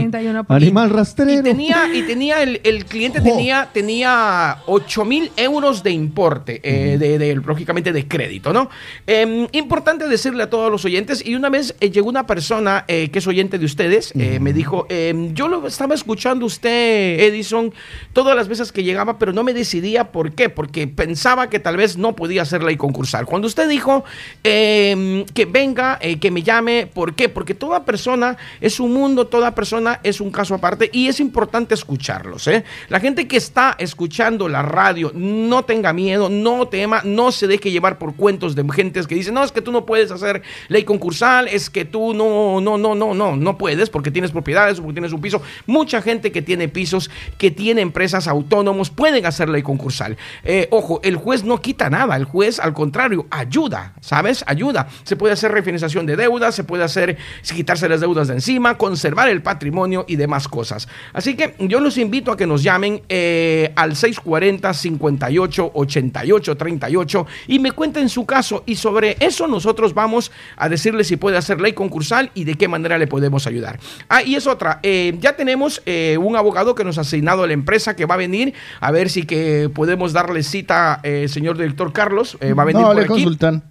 Animal 0.47 0.89
Y 0.89 0.93
rastrero. 0.93 1.43
tenía, 1.43 1.93
y 1.93 2.03
tenía 2.03 2.43
el, 2.43 2.61
el 2.63 2.85
cliente 2.85 3.21
tenía, 3.21 3.69
tenía 3.81 4.63
8 4.65 5.05
mil 5.05 5.31
euros 5.37 5.83
de 5.83 5.91
importe, 5.91 6.61
eh, 6.63 6.97
de, 6.97 7.19
de- 7.19 7.35
lógicamente 7.35 7.93
de 7.93 8.07
crédito, 8.07 8.51
¿no? 8.51 8.71
Eh, 9.05 9.47
importante 9.51 10.07
decirle 10.07 10.41
a 10.41 10.49
todos 10.49 10.71
los 10.71 10.83
oyentes, 10.83 11.23
y 11.23 11.35
una 11.35 11.49
vez 11.49 11.75
eh, 11.79 11.91
llegó 11.91 12.09
una 12.09 12.25
persona 12.25 12.85
eh, 12.87 13.09
que 13.11 13.19
es 13.19 13.27
oyente 13.27 13.59
de 13.59 13.65
ustedes, 13.65 14.13
eh, 14.15 14.39
me 14.39 14.51
dijo, 14.51 14.87
eh, 14.89 15.13
yo 15.33 15.47
lo 15.47 15.67
estaba 15.67 15.93
escuchando 15.93 16.47
usted, 16.47 17.19
Edison, 17.19 17.71
todas 18.13 18.35
las 18.35 18.47
veces 18.47 18.71
que 18.71 18.83
llegaba, 18.83 19.19
pero 19.19 19.31
no 19.31 19.43
me 19.43 19.53
decidía 19.53 20.11
por 20.11 20.31
qué, 20.33 20.49
porque 20.49 20.87
pensaba 20.87 21.47
que 21.51 21.59
tal 21.59 21.77
vez 21.77 21.97
no 21.97 22.15
podía 22.15 22.41
hacer 22.41 22.63
ley 22.63 22.77
concursal. 22.77 23.27
Cuando 23.27 23.45
usted 23.47 23.69
dijo 23.69 24.03
eh, 24.43 25.23
que 25.35 25.45
venga, 25.45 25.99
que 26.19 26.31
me 26.31 26.41
llame, 26.41 26.87
¿por 26.91 27.13
qué? 27.13 27.29
Porque 27.29 27.53
toda 27.53 27.85
persona 27.85 28.37
es 28.59 28.79
un 28.79 28.91
mundo, 28.93 29.27
toda 29.27 29.53
persona 29.53 29.99
es 30.03 30.19
un 30.19 30.31
caso 30.31 30.55
aparte 30.55 30.89
y 30.91 31.07
es 31.09 31.19
importante 31.19 31.75
escucharlos. 31.75 32.47
¿eh? 32.47 32.63
La 32.89 32.99
gente 32.99 33.27
que 33.27 33.37
está 33.37 33.66
escuchando 33.77 34.47
la 34.47 34.61
radio, 34.61 35.11
no 35.13 35.63
tenga 35.65 35.93
miedo, 35.93 36.29
no 36.29 36.67
tema, 36.67 37.01
no 37.03 37.31
se 37.31 37.47
deje 37.47 37.71
llevar 37.71 37.97
por 37.97 38.15
cuentos 38.15 38.55
de 38.55 38.65
gentes 38.71 39.07
que 39.07 39.15
dicen, 39.15 39.33
no, 39.33 39.43
es 39.43 39.51
que 39.51 39.61
tú 39.61 39.71
no 39.71 39.85
puedes 39.85 40.11
hacer 40.11 40.41
ley 40.67 40.83
concursal, 40.83 41.47
es 41.47 41.69
que 41.69 41.85
tú 41.85 42.13
no, 42.13 42.61
no, 42.61 42.77
no, 42.77 42.95
no, 42.95 43.13
no, 43.13 43.35
no 43.35 43.57
puedes 43.57 43.89
porque 43.89 44.11
tienes 44.11 44.31
propiedades 44.31 44.79
o 44.79 44.81
porque 44.83 44.95
tienes 44.95 45.13
un 45.13 45.21
piso. 45.21 45.41
Mucha 45.65 46.01
gente 46.01 46.31
que 46.31 46.41
tiene 46.41 46.67
pisos, 46.67 47.09
que 47.37 47.51
tiene 47.51 47.81
empresas 47.81 48.27
autónomos, 48.27 48.89
pueden 48.89 49.25
hacer 49.25 49.49
ley 49.49 49.63
concursal. 49.63 50.17
Eh, 50.43 50.67
ojo, 50.71 50.99
el 51.03 51.15
juez 51.15 51.43
no 51.43 51.61
quita 51.61 51.89
nada, 51.89 52.15
el 52.15 52.25
juez 52.25 52.59
al 52.59 52.73
contrario 52.73 53.25
ayuda, 53.29 53.93
¿sabes? 54.01 54.43
Ayuda. 54.47 54.87
Se 55.03 55.15
puede 55.15 55.33
hacer 55.33 55.51
refinanciación 55.51 56.05
de 56.05 56.15
deudas, 56.15 56.55
se 56.55 56.63
puede 56.63 56.83
hacer 56.83 57.17
quitarse 57.55 57.89
las 57.89 58.01
deudas 58.01 58.27
de 58.27 58.35
encima, 58.35 58.77
conservar 58.77 59.29
el 59.29 59.41
patrimonio 59.41 60.05
y 60.07 60.15
demás 60.15 60.47
cosas. 60.47 60.87
Así 61.13 61.35
que 61.35 61.55
yo 61.59 61.79
los 61.79 61.97
invito 61.97 62.31
a 62.31 62.37
que 62.37 62.45
nos 62.45 62.63
llamen 62.63 63.01
eh, 63.09 63.56
al 63.75 63.95
640 63.95 64.73
58 64.73 65.71
88 65.73 66.57
38 66.57 67.27
y 67.47 67.59
me 67.59 67.71
cuenten 67.71 68.09
su 68.09 68.25
caso 68.25 68.63
y 68.65 68.75
sobre 68.75 69.17
eso 69.19 69.47
nosotros 69.47 69.93
vamos 69.93 70.31
a 70.55 70.69
decirle 70.69 71.03
si 71.03 71.17
puede 71.17 71.37
hacer 71.37 71.61
ley 71.61 71.73
concursal 71.73 72.31
y 72.33 72.43
de 72.43 72.55
qué 72.55 72.67
manera 72.67 72.97
le 72.97 73.07
podemos 73.07 73.47
ayudar. 73.47 73.79
Ah, 74.09 74.23
y 74.23 74.35
es 74.35 74.47
otra, 74.47 74.79
eh, 74.83 75.15
ya 75.19 75.35
tenemos 75.35 75.81
eh, 75.85 76.17
un 76.19 76.35
abogado 76.35 76.75
que 76.75 76.83
nos 76.83 76.97
ha 76.97 77.01
asignado 77.01 77.43
a 77.43 77.47
la 77.47 77.53
empresa 77.53 77.95
que 77.95 78.05
va 78.05 78.15
a 78.15 78.17
venir 78.17 78.53
a 78.79 78.91
ver 78.91 79.09
si 79.09 79.23
que 79.23 79.69
podemos 79.73 80.13
darle 80.13 80.43
cita, 80.43 80.99
eh, 81.03 81.27
señor 81.27 81.57
director 81.57 81.93
Carlos, 81.93 82.37
eh, 82.41 82.53
va 82.53 82.63
a 82.63 82.65
venir 82.65 82.81
no, 82.81 82.87
por 82.87 82.95
le 82.95 83.01
aquí. 83.03 83.09
consultan. 83.09 83.63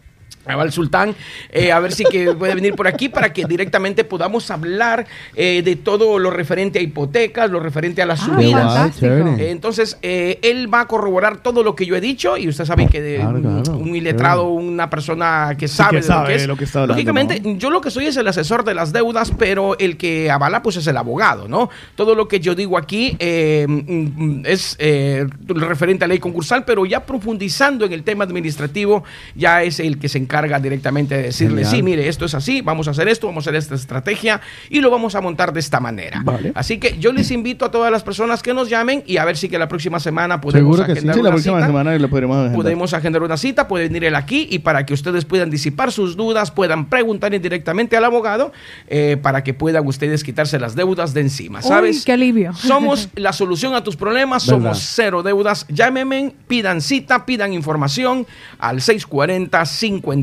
Va 0.54 0.62
el 0.62 0.72
sultán, 0.72 1.14
eh, 1.50 1.72
a 1.72 1.80
ver 1.80 1.92
si 1.92 2.04
que 2.04 2.32
puede 2.34 2.54
venir 2.54 2.74
por 2.74 2.86
aquí 2.86 3.08
para 3.08 3.32
que 3.32 3.44
directamente 3.46 4.04
podamos 4.04 4.50
hablar 4.50 5.06
eh, 5.34 5.62
de 5.64 5.76
todo 5.76 6.18
lo 6.18 6.30
referente 6.30 6.78
a 6.78 6.82
hipotecas, 6.82 7.50
lo 7.50 7.58
referente 7.60 8.02
a 8.02 8.06
las 8.06 8.20
Ah, 8.22 8.26
subidas. 8.26 9.02
Eh, 9.02 9.50
entonces, 9.50 9.98
eh, 10.02 10.38
él 10.42 10.72
va 10.72 10.82
a 10.82 10.86
corroborar 10.86 11.38
todo 11.42 11.62
lo 11.62 11.74
que 11.74 11.86
yo 11.86 11.96
he 11.96 12.00
dicho 12.00 12.36
y 12.36 12.48
usted 12.48 12.64
sabe 12.64 12.86
que 12.86 13.00
de, 13.00 13.16
Claro, 13.16 13.36
un- 13.38 13.62
claro, 13.62 13.78
un 13.78 13.96
iletrado, 13.96 14.48
una 14.50 14.88
persona 14.90 15.54
que 15.58 15.66
sabe, 15.68 15.90
que 15.92 15.96
de 15.96 16.02
sabe 16.02 16.22
lo 16.22 16.26
que 16.28 16.34
es. 16.42 16.46
lo 16.48 16.56
que 16.56 16.64
está 16.64 16.78
hablando, 16.82 16.94
Lógicamente, 16.94 17.42
yo 17.58 17.70
lo 17.70 17.80
que 17.80 17.90
soy 17.90 18.06
es 18.06 18.16
el 18.16 18.28
asesor 18.28 18.62
de 18.64 18.74
las 18.74 18.92
deudas, 18.92 19.32
pero 19.38 19.76
el 19.78 19.96
que 19.96 20.30
avala 20.30 20.62
pues 20.62 20.76
es 20.76 20.86
el 20.86 20.96
abogado, 20.96 21.48
¿no? 21.48 21.70
Todo 21.94 22.14
lo 22.14 22.28
que 22.28 22.38
yo 22.40 22.54
digo 22.54 22.78
aquí 22.78 23.16
eh, 23.18 23.66
mm, 23.68 24.42
es 24.44 24.76
eh, 24.78 25.26
referente 25.48 26.04
a 26.04 26.08
ley 26.08 26.18
concursal, 26.18 26.64
pero 26.64 26.84
ya 26.86 27.04
profundizando 27.04 27.84
en 27.84 27.92
el 27.92 28.02
tema 28.04 28.24
administrativo, 28.24 29.02
ya 29.34 29.62
es 29.62 29.80
el 29.80 29.98
que 29.98 30.08
se 30.08 30.18
encarga 30.18 30.35
directamente 30.60 31.16
de 31.16 31.22
decirle, 31.24 31.62
Genial. 31.64 31.70
sí, 31.70 31.82
mire, 31.82 32.08
esto 32.08 32.24
es 32.24 32.34
así, 32.34 32.60
vamos 32.60 32.88
a 32.88 32.90
hacer 32.92 33.08
esto, 33.08 33.26
vamos 33.26 33.46
a 33.46 33.50
hacer 33.50 33.56
esta 33.58 33.74
estrategia 33.74 34.40
y 34.70 34.80
lo 34.80 34.90
vamos 34.90 35.14
a 35.14 35.20
montar 35.20 35.52
de 35.52 35.60
esta 35.60 35.80
manera. 35.80 36.22
Así 36.54 36.78
que 36.78 36.98
yo 36.98 37.12
les 37.12 37.30
invito 37.30 37.64
a 37.64 37.70
todas 37.70 37.90
las 37.90 38.02
personas 38.02 38.42
que 38.42 38.52
nos 38.54 38.68
llamen 38.68 39.02
y 39.06 39.16
a 39.16 39.24
ver 39.24 39.36
si 39.36 39.48
que 39.48 39.58
la 39.58 39.68
próxima 39.68 39.98
semana 40.00 40.40
podemos 40.40 40.76
Seguro 40.76 40.86
que 40.86 40.92
sí. 40.92 40.98
agendar 40.98 41.14
Sí, 41.14 41.20
la 41.22 41.28
una 41.28 41.30
próxima 41.30 41.56
cita. 41.58 41.66
semana 41.66 41.98
lo 41.98 42.08
podremos 42.10 42.36
agendar. 42.36 42.54
Podemos 42.56 42.94
agendar 42.94 43.22
una 43.22 43.36
cita, 43.36 43.68
puede 43.68 43.84
venir 43.88 44.04
él 44.04 44.14
aquí 44.14 44.46
y 44.50 44.58
para 44.60 44.84
que 44.86 44.94
ustedes 44.94 45.24
puedan 45.24 45.50
disipar 45.50 45.90
sus 45.92 46.16
dudas, 46.16 46.50
puedan 46.50 46.86
preguntar 46.88 47.26
directamente 47.40 47.96
al 47.96 48.04
abogado 48.04 48.52
eh, 48.88 49.16
para 49.20 49.42
que 49.42 49.54
puedan 49.54 49.86
ustedes 49.86 50.22
quitarse 50.22 50.58
las 50.58 50.74
deudas 50.76 51.14
de 51.14 51.22
encima, 51.22 51.62
¿sabes? 51.62 51.98
Uy, 51.98 52.02
qué 52.04 52.12
alivio. 52.12 52.52
Somos 52.54 53.08
la 53.14 53.32
solución 53.32 53.74
a 53.74 53.82
tus 53.82 53.96
problemas, 53.96 54.46
¿Verdad? 54.46 54.60
somos 54.62 54.78
cero 54.94 55.22
deudas. 55.22 55.66
Llámenme, 55.68 56.34
pidan 56.46 56.80
cita, 56.80 57.26
pidan 57.26 57.52
información 57.52 58.26
al 58.58 58.80
640 58.80 59.64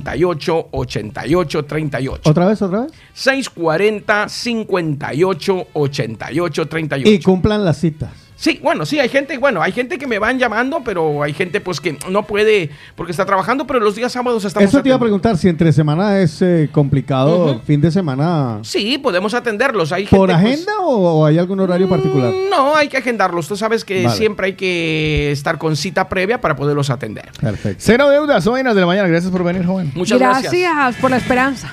58 0.03 0.67
88 0.71 1.65
38. 1.65 2.29
¿Otra 2.29 2.45
vez, 2.45 2.61
otra 2.61 2.81
vez? 2.81 2.91
640 3.13 4.29
58 4.29 5.67
88 5.73 6.67
38. 6.67 7.09
Y 7.09 7.19
cumplan 7.19 7.63
las 7.63 7.77
citas. 7.77 8.22
Sí, 8.43 8.59
bueno, 8.61 8.85
sí, 8.85 8.99
hay 8.99 9.07
gente, 9.07 9.37
bueno, 9.37 9.61
hay 9.61 9.71
gente 9.71 9.97
que 9.97 10.05
me 10.05 10.19
van 10.19 10.37
llamando, 10.37 10.81
pero 10.83 11.23
hay 11.23 11.31
gente 11.31 11.61
pues 11.61 11.79
que 11.79 11.97
no 12.09 12.23
puede 12.23 12.71
porque 12.93 13.11
está 13.11 13.25
trabajando, 13.25 13.65
pero 13.65 13.79
los 13.79 13.95
días 13.95 14.11
sábados 14.11 14.43
estamos 14.43 14.67
Eso 14.67 14.83
te 14.83 14.89
iba 14.89 14.97
a 14.97 14.99
preguntar, 14.99 15.37
si 15.37 15.47
entre 15.47 15.71
semana 15.71 16.19
es 16.19 16.41
eh, 16.41 16.67
complicado, 16.69 17.61
fin 17.65 17.79
de 17.79 17.89
semana. 17.89 18.59
Sí, 18.63 18.97
podemos 18.97 19.33
atenderlos. 19.33 19.93
Hay 19.93 20.07
¿Por 20.07 20.29
gente, 20.29 20.43
pues, 20.43 20.55
agenda 20.55 20.73
o, 20.81 21.21
o 21.21 21.25
hay 21.25 21.37
algún 21.37 21.61
horario 21.61 21.87
particular? 21.87 22.33
No, 22.49 22.75
hay 22.75 22.89
que 22.89 22.97
agendarlos. 22.97 23.47
Tú 23.47 23.55
sabes 23.55 23.85
que 23.85 24.03
Vale. 24.03 24.17
siempre 24.17 24.47
hay 24.47 24.53
que 24.55 25.31
estar 25.31 25.57
con 25.57 25.77
cita 25.77 26.09
previa 26.09 26.41
para 26.41 26.57
poderlos 26.57 26.89
atender. 26.89 27.31
Perfecto. 27.39 27.77
Cero 27.79 28.09
deudas, 28.09 28.45
buenas 28.45 28.75
de 28.75 28.81
la 28.81 28.87
mañana. 28.87 29.07
Gracias 29.07 29.31
por 29.31 29.45
venir, 29.45 29.65
joven. 29.65 29.89
Muchas 29.95 30.19
gracias. 30.19 30.97
por 30.97 31.11
la 31.11 31.15
esperanza. 31.15 31.71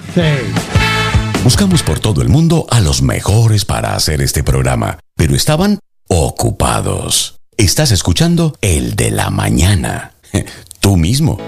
Buscamos 1.43 1.83
por 1.83 1.99
todo 1.99 2.23
el 2.23 2.29
mundo 2.29 2.67
a 2.71 2.79
los 2.79 3.03
mejores 3.03 3.65
para 3.65 3.97
hacer 3.97 4.21
este 4.21 4.45
programa, 4.45 4.99
pero 5.17 5.35
estaban 5.35 5.81
ocupados. 6.11 7.41
Estás 7.57 7.93
escuchando 7.93 8.57
el 8.61 8.97
de 8.97 9.13
la 9.13 9.31
mañana. 9.31 10.13
Tú 10.81 10.97
mismo. 10.97 11.39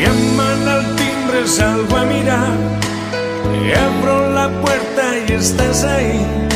Llaman 0.00 0.68
al 0.68 0.96
timbre, 0.96 1.46
salgo 1.46 1.96
a 1.96 2.04
mirar. 2.04 2.58
Y 3.64 3.72
abro 3.72 4.32
la 4.32 4.48
puerta 4.60 5.18
y 5.28 5.32
estás 5.32 5.84
ahí. 5.84 6.49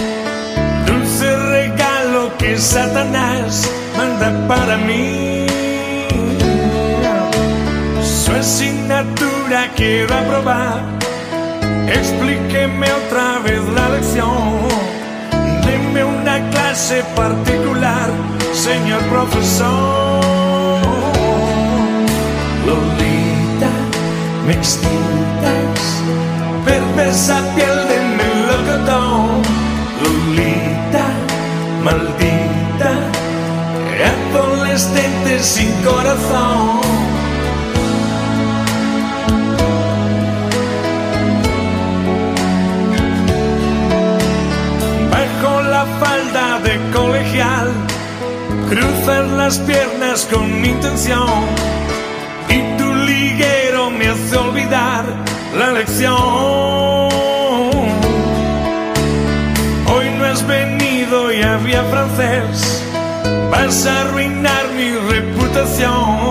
Satanás 2.65 3.71
manda 3.95 4.33
para 4.49 4.79
mí. 4.79 5.47
Su 8.03 8.33
asignatura 8.33 9.71
quiero 9.77 10.15
aprobar. 10.15 10.81
Explíqueme 11.87 12.87
otra 12.91 13.39
vez 13.41 13.63
la 13.77 13.89
lección. 13.91 14.61
Deme 15.67 16.05
una 16.05 16.51
clase 16.51 17.05
particular, 17.15 18.09
señor 18.55 19.03
profesor. 19.13 20.25
Lolita, 22.67 23.73
me 24.47 24.55
excitas, 24.55 25.81
perversa 26.65 27.43
piel 27.55 27.84
maldita, 31.85 32.93
adolescente 34.33 35.39
sin 35.41 35.71
corazón. 35.83 36.81
Bajo 45.11 45.63
la 45.63 45.85
falda 46.01 46.59
de 46.61 46.75
colegial, 46.97 47.69
cruzas 48.71 49.27
las 49.33 49.59
piernas 49.59 50.27
con 50.33 50.65
intención 50.65 51.29
y 52.49 52.79
tu 52.79 52.95
liguero 52.95 53.91
me 53.91 54.09
hace 54.09 54.37
olvidar 54.37 55.05
la 55.59 55.73
lección. 55.73 56.94
Había 61.45 61.83
francés, 61.85 62.83
vas 63.51 63.87
a 63.87 64.01
arruinar 64.03 64.65
mi 64.77 64.91
reputación. 65.13 66.31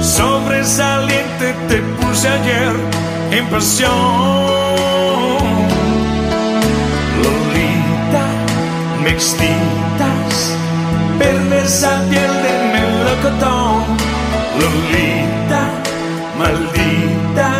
Sobresaliente 0.00 1.54
te 1.68 1.78
puse 1.98 2.28
ayer 2.28 2.72
en 3.30 3.46
pasión. 3.46 3.90
Lolita, 7.22 8.24
me 9.02 9.10
excitas, 9.10 10.34
perversa 11.18 12.02
piel 12.10 12.32
de 12.44 12.52
melocotón. 12.74 13.84
Lolita, 14.60 15.62
maldita, 16.38 17.50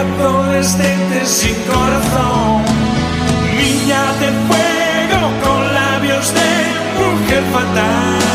adolescente 0.00 1.26
sin 1.26 1.54
corazón. 1.64 2.62
Niña 3.58 4.02
de 4.20 4.28
fuego 4.46 4.65
mujer 7.36 7.52
fatal. 7.52 8.25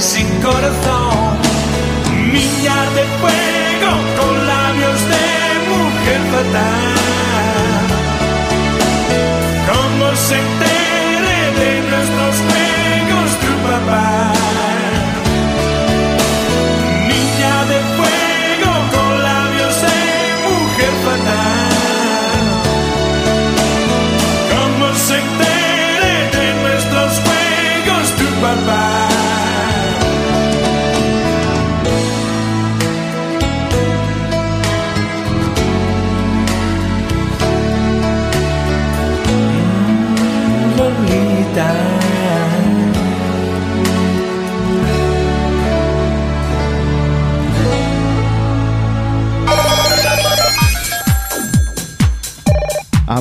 Sin 0.00 0.28
corazón. 0.40 1.38
Niña 2.32 2.76
de 2.96 3.04
fuego 3.20 3.90
con 4.18 4.46
labios 4.46 5.00
de 5.12 5.26
mujer 5.70 6.20
fatal. 6.32 7.17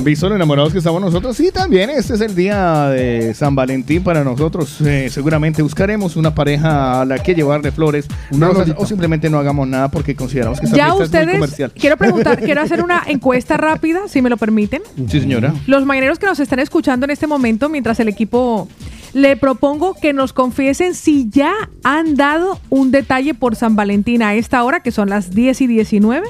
Visto 0.08 0.30
lo 0.30 0.36
enamorados 0.36 0.72
que 0.72 0.80
estamos 0.80 1.02
nosotros? 1.02 1.36
Sí, 1.36 1.52
también. 1.52 1.90
Este 1.90 2.14
es 2.16 2.22
el 2.22 2.34
día 2.36 2.88
de 2.90 3.34
San 3.34 3.56
Valentín 3.56 4.04
para 4.04 4.24
nosotros. 4.24 4.80
Eh, 4.82 5.10
seguramente 5.12 5.62
buscaremos 5.62 6.16
una 6.16 6.34
pareja 6.34 7.02
a 7.02 7.06
la 7.06 7.20
que 7.20 7.36
llevarle 7.36 7.72
flores 7.72 8.08
Una 8.32 8.48
rosas, 8.48 8.76
o 8.78 8.86
simplemente 8.86 9.30
no 9.30 9.38
hagamos 9.38 9.68
nada 9.68 9.90
porque 9.90 10.16
consideramos 10.16 10.60
que 10.60 10.66
esta 10.68 10.78
Ya 10.78 10.94
fiesta 10.96 11.04
es 11.04 11.10
muy 11.12 11.20
ustedes, 11.20 11.36
comercial. 11.36 11.72
quiero 11.80 11.98
preguntar, 11.98 12.40
quiero 12.44 12.62
hacer 12.62 12.82
una 12.84 13.04
encuesta 13.08 13.58
rápida, 13.58 14.08
si 14.08 14.22
me 14.22 14.30
lo 14.30 14.38
permiten. 14.38 14.82
Sí, 15.10 15.20
señora. 15.20 15.54
Los 15.68 15.86
mañaneros 15.86 16.20
que 16.20 16.26
nos 16.26 16.40
están 16.40 16.60
escuchando 16.60 17.06
en 17.06 17.12
este 17.12 17.28
momento, 17.28 17.70
mientras 17.70 18.00
el 18.00 18.08
equipo 18.08 18.68
le 19.14 19.36
propongo 19.38 19.94
que 19.94 20.14
nos 20.14 20.34
confiesen 20.34 20.94
si 20.94 21.30
ya 21.30 21.54
han 21.84 22.16
dado 22.16 22.60
un 22.70 22.92
detalle 22.92 23.34
por 23.34 23.56
San 23.56 23.76
Valentín 23.76 24.22
a 24.22 24.36
esta 24.36 24.64
hora, 24.64 24.82
que 24.82 24.92
son 24.92 25.10
las 25.10 25.32
10 25.32 25.62
y 25.62 25.68
19, 25.68 26.28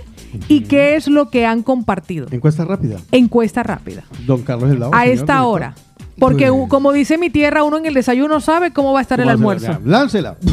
y 0.48 0.62
qué 0.62 0.96
es 0.96 1.08
lo 1.08 1.30
que 1.30 1.46
han 1.46 1.64
compartido. 1.64 2.28
Encuesta 2.32 2.66
rápida. 2.66 2.98
Encuesta 3.12 3.64
rápida. 3.64 4.04
Don 4.26 4.44
Carlos 4.44 4.72
Helado. 4.72 4.94
a 4.94 5.02
señor 5.02 5.16
esta 5.16 5.44
hora. 5.44 5.76
Porque 6.20 6.52
como 6.68 6.92
dice 6.94 7.18
mi 7.18 7.30
tierra, 7.30 7.64
uno 7.64 7.78
en 7.78 7.86
el 7.86 7.94
desayuno 7.94 8.42
sabe 8.42 8.74
cómo 8.74 8.92
va 8.92 9.00
a 9.00 9.02
estar 9.04 9.20
el 9.20 9.30
almuerzo. 9.30 9.74
Ya, 9.74 9.80
Láncela. 9.84 10.36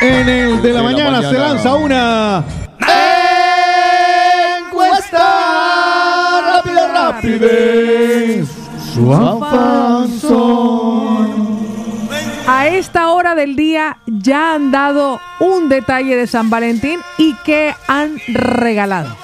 en 0.00 0.28
el 0.28 0.62
de 0.62 0.72
la, 0.72 0.82
mañana, 0.82 1.20
se 1.20 1.38
lanza 1.38 1.74
una 1.74 2.44
encuesta 4.70 5.22
rápida, 6.46 6.88
rápida. 6.92 7.46
Su 8.94 9.12
A 12.46 12.68
esta 12.68 13.08
hora 13.10 13.34
del 13.34 13.56
día 13.56 13.96
ya 14.06 14.54
han 14.54 14.70
dado 14.70 15.18
un 15.40 15.68
detalle 15.70 16.14
de 16.14 16.26
San 16.26 16.50
Valentín 16.50 17.00
y 17.16 17.34
qué 17.44 17.72
han 17.88 18.18
regalado. 18.28 19.16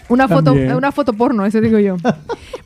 Una 0.08 0.28
foto, 0.28 0.52
También. 0.52 0.74
una 0.74 0.92
foto 0.92 1.12
porno, 1.12 1.44
eso 1.46 1.60
digo 1.60 1.78
yo. 1.78 1.96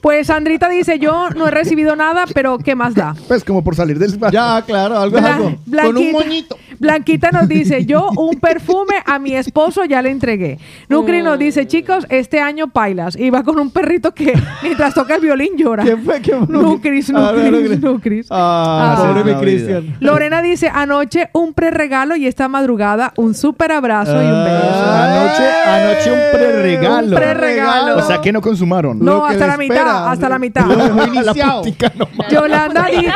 Pues 0.00 0.26
Sandrita 0.28 0.68
dice, 0.68 0.98
yo 0.98 1.28
no 1.30 1.48
he 1.48 1.50
recibido 1.50 1.96
nada, 1.96 2.24
pero 2.34 2.58
¿qué 2.58 2.74
más 2.74 2.94
da? 2.94 3.14
Pues 3.28 3.44
como 3.44 3.62
por 3.64 3.74
salir 3.74 3.98
del 3.98 4.18
Ya, 4.30 4.62
claro, 4.66 4.98
algo 4.98 5.16
es 5.18 5.22
Bla- 5.22 5.34
algo. 5.34 5.54
Blanquita, 5.66 6.56
Blanquita 6.78 7.30
nos 7.30 7.48
dice, 7.48 7.84
yo 7.84 8.08
un 8.16 8.40
perfume 8.40 8.94
a 9.04 9.18
mi 9.18 9.34
esposo 9.34 9.84
ya 9.84 10.00
le 10.00 10.10
entregué. 10.10 10.58
Nucri 10.88 11.22
nos 11.22 11.38
dice, 11.38 11.66
chicos, 11.66 12.06
este 12.08 12.40
año 12.40 12.68
pailas. 12.68 13.16
Y 13.16 13.28
va 13.30 13.42
con 13.42 13.58
un 13.58 13.70
perrito 13.70 14.12
que 14.14 14.32
mientras 14.62 14.94
toca 14.94 15.14
el 15.16 15.20
violín 15.20 15.56
llora. 15.56 15.82
¿Quién 15.82 16.02
fue? 16.02 16.20
¿Quién 16.20 16.46
Nucris, 16.48 17.12
ver, 17.12 17.22
Nucris, 17.22 17.52
Nucris. 17.52 17.80
Nucris. 17.80 18.26
Ah, 18.30 18.96
Ah. 18.98 19.06
pobre 19.14 19.34
mi 19.34 19.40
Cristian. 19.40 19.96
Lorena 20.00 20.40
dice, 20.42 20.70
anoche 20.72 21.28
un 21.34 21.52
pre-regalo 21.52 22.16
y 22.16 22.26
esta 22.26 22.48
madrugada 22.48 23.12
un 23.16 23.34
súper 23.34 23.72
abrazo 23.72 24.12
y 24.12 24.24
un 24.26 24.44
beso. 24.44 24.90
Anoche, 24.90 25.44
anoche 25.66 26.12
un 26.12 26.18
pre-regalo. 26.32 27.06
Un 27.08 27.14
pre-regalo. 27.34 27.96
O 27.96 28.02
sea 28.02 28.20
que 28.20 28.32
no 28.32 28.40
consumaron. 28.40 28.98
No, 28.98 29.24
hasta 29.24 29.46
la 29.46 29.56
mitad, 29.56 30.08
hasta 30.10 30.28
la 30.28 30.38
mitad. 30.38 30.66
Yolanda 32.30 32.86
dice, 32.90 33.12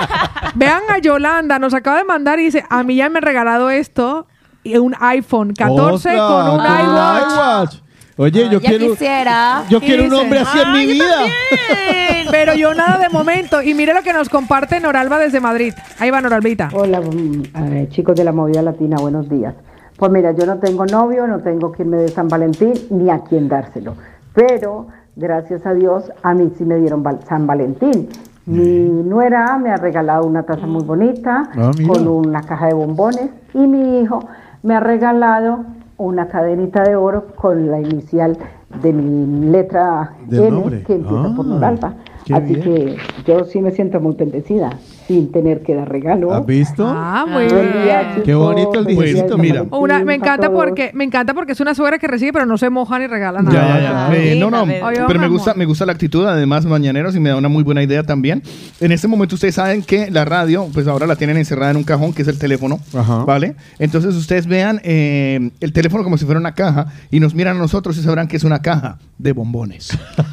vean 0.54 0.82
a 0.88 0.98
Yolanda, 0.98 1.58
nos 1.58 1.74
acaba 1.74 1.98
de 1.98 2.04
mandar 2.04 2.38
y 2.40 2.44
dice, 2.44 2.64
a 2.68 2.82
mí 2.82 2.96
ya 2.96 3.08
me 3.08 3.18
han 3.18 3.24
regalado 3.24 3.70
esto, 3.70 4.26
y 4.62 4.76
un 4.78 4.94
iPhone 4.98 5.52
14 5.52 5.92
Ostras, 5.92 6.16
con 6.20 6.48
un 6.50 6.56
con 6.56 6.66
iWatch. 6.66 7.32
iWatch. 7.32 7.84
Oye, 8.16 8.48
yo 8.48 8.60
ya 8.60 8.68
quiero. 8.68 8.90
quisiera. 8.90 9.64
Yo 9.68 9.80
quiero 9.80 10.04
un 10.04 10.14
hombre 10.14 10.38
así 10.40 10.58
en 10.58 10.72
mi 10.72 10.86
vida. 10.86 11.26
Pero 12.30 12.54
yo 12.54 12.72
nada 12.72 12.98
de 12.98 13.08
momento. 13.08 13.60
Y 13.60 13.74
mire 13.74 13.92
lo 13.92 14.02
que 14.02 14.12
nos 14.12 14.28
comparte 14.28 14.78
Noralba 14.78 15.18
desde 15.18 15.40
Madrid. 15.40 15.74
Ahí 15.98 16.10
va 16.10 16.20
Noralbita. 16.20 16.70
Hola, 16.72 17.00
mm, 17.00 17.42
eh, 17.72 17.88
chicos 17.90 18.14
de 18.14 18.22
la 18.24 18.32
movida 18.32 18.62
latina, 18.62 18.96
buenos 19.00 19.28
días. 19.28 19.54
Pues 19.98 20.10
mira, 20.10 20.32
yo 20.32 20.44
no 20.46 20.58
tengo 20.58 20.86
novio, 20.86 21.26
no 21.26 21.38
tengo 21.40 21.70
quien 21.72 21.90
me 21.90 21.98
dé 21.98 22.08
San 22.08 22.28
Valentín 22.28 22.72
ni 22.90 23.10
a 23.10 23.20
quien 23.20 23.48
dárselo. 23.48 23.94
Pero, 24.34 24.86
gracias 25.14 25.64
a 25.66 25.74
Dios, 25.74 26.10
a 26.22 26.34
mí 26.34 26.50
sí 26.58 26.64
me 26.64 26.76
dieron 26.76 27.04
San 27.28 27.46
Valentín. 27.46 28.08
Mi 28.46 28.88
nuera 28.90 29.56
me 29.56 29.70
ha 29.70 29.76
regalado 29.76 30.26
una 30.26 30.42
taza 30.42 30.66
muy 30.66 30.82
bonita 30.84 31.48
Ah, 31.56 31.70
con 31.86 32.06
una 32.06 32.42
caja 32.42 32.66
de 32.66 32.74
bombones 32.74 33.30
y 33.54 33.58
mi 33.66 34.00
hijo 34.00 34.20
me 34.62 34.74
ha 34.74 34.80
regalado 34.80 35.60
una 35.96 36.28
cadenita 36.28 36.82
de 36.82 36.94
oro 36.96 37.28
con 37.36 37.70
la 37.70 37.80
inicial 37.80 38.36
de 38.82 38.92
mi 38.92 39.46
letra 39.50 40.10
N 40.30 40.82
que 40.84 40.94
empieza 40.96 41.34
por 41.36 41.46
Ah, 41.46 41.48
Noralba. 41.48 41.94
qué 42.26 42.34
Así 42.34 42.54
bien. 42.56 42.62
que 42.62 42.96
yo 43.24 43.44
sí 43.44 43.62
me 43.62 43.70
siento 43.70 43.98
muy 44.00 44.14
bendecida 44.14 44.70
sin 45.06 45.30
tener 45.32 45.62
que 45.62 45.74
dar 45.74 45.88
regalo. 45.88 46.32
¿Has 46.32 46.46
visto? 46.46 46.86
Ah, 46.86 47.26
muy 47.28 47.44
día, 47.44 47.60
bien. 47.60 48.22
Qué 48.24 48.34
bonito 48.34 48.78
el 48.78 48.86
dijecito, 48.86 49.36
mira. 49.36 49.64
Una, 49.70 50.04
me 50.04 50.14
encanta 50.14 50.50
porque 50.50 50.90
me 50.94 51.04
encanta 51.04 51.34
porque 51.34 51.52
es 51.52 51.60
una 51.60 51.74
suegra 51.74 51.98
que 51.98 52.06
recibe 52.06 52.32
pero 52.32 52.46
no 52.46 52.56
se 52.58 52.70
moja 52.70 52.98
ni 52.98 53.06
regala 53.06 53.42
nada. 53.42 53.54
Ya, 53.54 53.80
ya, 53.80 54.08
ya. 54.10 54.16
Eh, 54.16 54.36
no, 54.38 54.50
no, 54.50 54.64
pero 55.06 55.20
me 55.20 55.28
gusta, 55.28 55.54
me 55.54 55.64
gusta 55.64 55.86
la 55.86 55.92
actitud, 55.92 56.26
además, 56.26 56.64
mañaneros, 56.64 57.14
y 57.16 57.20
me 57.20 57.30
da 57.30 57.36
una 57.36 57.48
muy 57.48 57.62
buena 57.62 57.82
idea 57.82 58.02
también. 58.02 58.42
En 58.80 58.92
este 58.92 59.08
momento 59.08 59.34
ustedes 59.34 59.54
saben 59.54 59.82
que 59.82 60.10
la 60.10 60.24
radio, 60.24 60.68
pues 60.72 60.86
ahora 60.86 61.06
la 61.06 61.16
tienen 61.16 61.36
encerrada 61.36 61.70
en 61.70 61.76
un 61.76 61.84
cajón, 61.84 62.12
que 62.12 62.22
es 62.22 62.28
el 62.28 62.38
teléfono, 62.38 62.78
¿vale? 63.26 63.56
Entonces 63.78 64.14
ustedes 64.14 64.46
vean 64.46 64.80
eh, 64.84 65.50
el 65.60 65.72
teléfono 65.72 66.02
como 66.04 66.16
si 66.16 66.24
fuera 66.24 66.40
una 66.40 66.54
caja 66.54 66.86
y 67.10 67.20
nos 67.20 67.34
miran 67.34 67.56
a 67.56 67.60
nosotros 67.60 67.96
y 67.98 68.02
sabrán 68.02 68.26
que 68.28 68.36
es 68.36 68.44
una 68.44 68.62
caja 68.62 68.98
de 69.18 69.32
bombones. 69.32 69.96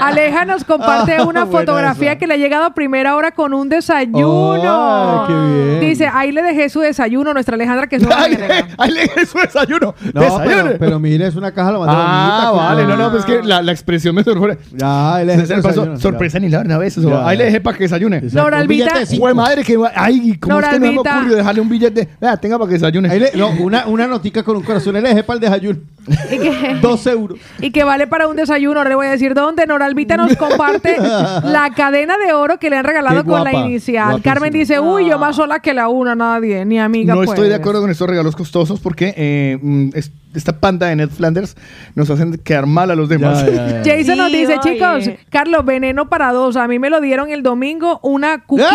Aleja 0.00 0.44
nos 0.44 0.64
comparte 0.64 1.16
Ah, 1.16 1.24
una 1.24 1.46
fotografía 1.46 2.18
que 2.18 2.26
le 2.26 2.34
ha 2.34 2.36
llegado 2.36 2.64
a 2.64 2.74
primera 2.74 3.16
hora 3.16 3.32
con 3.36 3.54
un 3.54 3.68
desayuno. 3.68 5.22
Oh, 5.22 5.26
qué 5.28 5.32
bien. 5.34 5.80
Dice, 5.80 6.10
ahí 6.12 6.32
le 6.32 6.42
dejé 6.42 6.68
su 6.68 6.80
desayuno, 6.80 7.32
nuestra 7.32 7.54
Alejandra, 7.54 7.86
que 7.86 7.96
es 7.96 8.02
una 8.02 8.20
Ahí 8.22 8.34
le- 8.34 8.46
ahí 8.78 8.90
le 8.90 9.00
dejé 9.02 9.26
su 9.26 9.38
desayuno. 9.38 9.94
No, 10.12 10.20
Desayune. 10.20 10.46
pero, 10.64 10.78
pero 10.78 10.98
mire, 10.98 11.26
es 11.26 11.36
una 11.36 11.52
caja 11.52 11.70
la 11.72 11.78
mandó 11.78 11.94
Ah, 11.96 12.48
bonita, 12.50 12.64
vale, 12.64 12.84
no, 12.86 12.96
no, 12.96 13.10
pues 13.12 13.24
que 13.24 13.42
la, 13.42 13.62
la 13.62 13.72
expresión 13.72 14.14
me 14.14 14.24
sorprende. 14.24 14.58
Ya, 14.72 15.18
Se 15.46 15.56
le 15.56 15.62
pasó 15.62 15.96
sorpresa 15.98 16.38
ni 16.40 16.48
la 16.48 16.60
una 16.60 16.78
vez. 16.78 16.96
eso. 16.98 17.08
Ya. 17.08 17.26
Ahí 17.28 17.36
le 17.36 17.44
dejé 17.44 17.60
para 17.60 17.76
que 17.76 17.84
desayune. 17.84 18.20
Billete 18.20 18.40
Albita. 18.40 18.94
Güey, 19.18 19.34
madre, 19.34 19.62
que 19.64 19.78
ay, 19.94 20.36
¿cómo 20.38 20.58
es 20.60 20.68
que 20.68 20.80
no 20.80 20.92
me 20.92 20.98
ocurrió 20.98 21.36
dejarle 21.36 21.60
un 21.60 21.68
billete? 21.68 22.08
Vea, 22.20 22.36
tenga 22.38 22.58
para 22.58 22.68
que 22.68 22.74
desayune. 22.74 23.10
Ahí 23.10 23.20
le- 23.20 23.32
no, 23.34 23.50
una, 23.60 23.86
una 23.86 24.06
notica 24.06 24.42
con 24.42 24.56
un 24.56 24.62
corazón, 24.62 24.96
él 24.96 25.02
le 25.02 25.10
dejé 25.10 25.22
para 25.22 25.34
el 25.36 25.40
desayuno. 25.40 25.78
Y 26.30 26.38
que, 26.38 26.76
Dos 26.80 27.04
euros. 27.08 27.38
y 27.60 27.70
que 27.72 27.82
vale 27.84 28.06
para 28.06 28.28
un 28.28 28.36
desayuno. 28.36 28.78
Ahora 28.78 28.90
le 28.90 28.94
voy 28.96 29.06
a 29.06 29.10
decir 29.10 29.34
dónde. 29.34 29.66
Noralvita 29.66 30.16
nos 30.16 30.36
comparte 30.38 30.96
la 30.98 31.70
cadena 31.76 32.14
de 32.16 32.32
oro 32.32 32.58
que 32.58 32.70
le 32.70 32.76
han 32.76 32.84
regalado 32.84 33.24
Con 33.26 33.44
la 33.44 33.52
inicial. 33.52 34.04
guapísima. 34.06 34.22
Carmen 34.34 34.52
dice, 34.52 34.80
uy, 34.80 35.08
yo 35.08 35.18
más 35.18 35.36
sola 35.36 35.60
que 35.60 35.74
la 35.74 35.88
una, 35.88 36.14
nadie, 36.14 36.64
ni 36.64 36.78
amiga. 36.78 37.14
No 37.14 37.22
estoy 37.22 37.44
de 37.44 37.50
pues". 37.50 37.60
acuerdo 37.60 37.80
con 37.82 37.90
estos 37.90 38.08
regalos 38.08 38.34
costosos 38.36 38.80
porque 38.80 39.12
eh, 39.16 39.58
mm, 39.60 39.88
es- 39.94 40.12
esta 40.34 40.58
panda 40.60 40.86
de 40.88 40.96
Ned 40.96 41.08
Flanders 41.08 41.56
nos 41.94 42.10
hacen 42.10 42.36
quedar 42.38 42.66
mal 42.66 42.90
a 42.90 42.94
los 42.94 43.08
demás. 43.08 43.42
Jason 43.84 44.18
nos 44.18 44.30
dice, 44.30 44.58
oye. 44.58 44.74
chicos, 44.74 45.10
Carlos, 45.30 45.64
veneno 45.64 46.08
para 46.10 46.30
dos. 46.32 46.56
A 46.56 46.68
mí 46.68 46.78
me 46.78 46.90
lo 46.90 47.00
dieron 47.00 47.30
el 47.30 47.42
domingo, 47.42 48.00
una 48.02 48.44
cuquisa, 48.44 48.68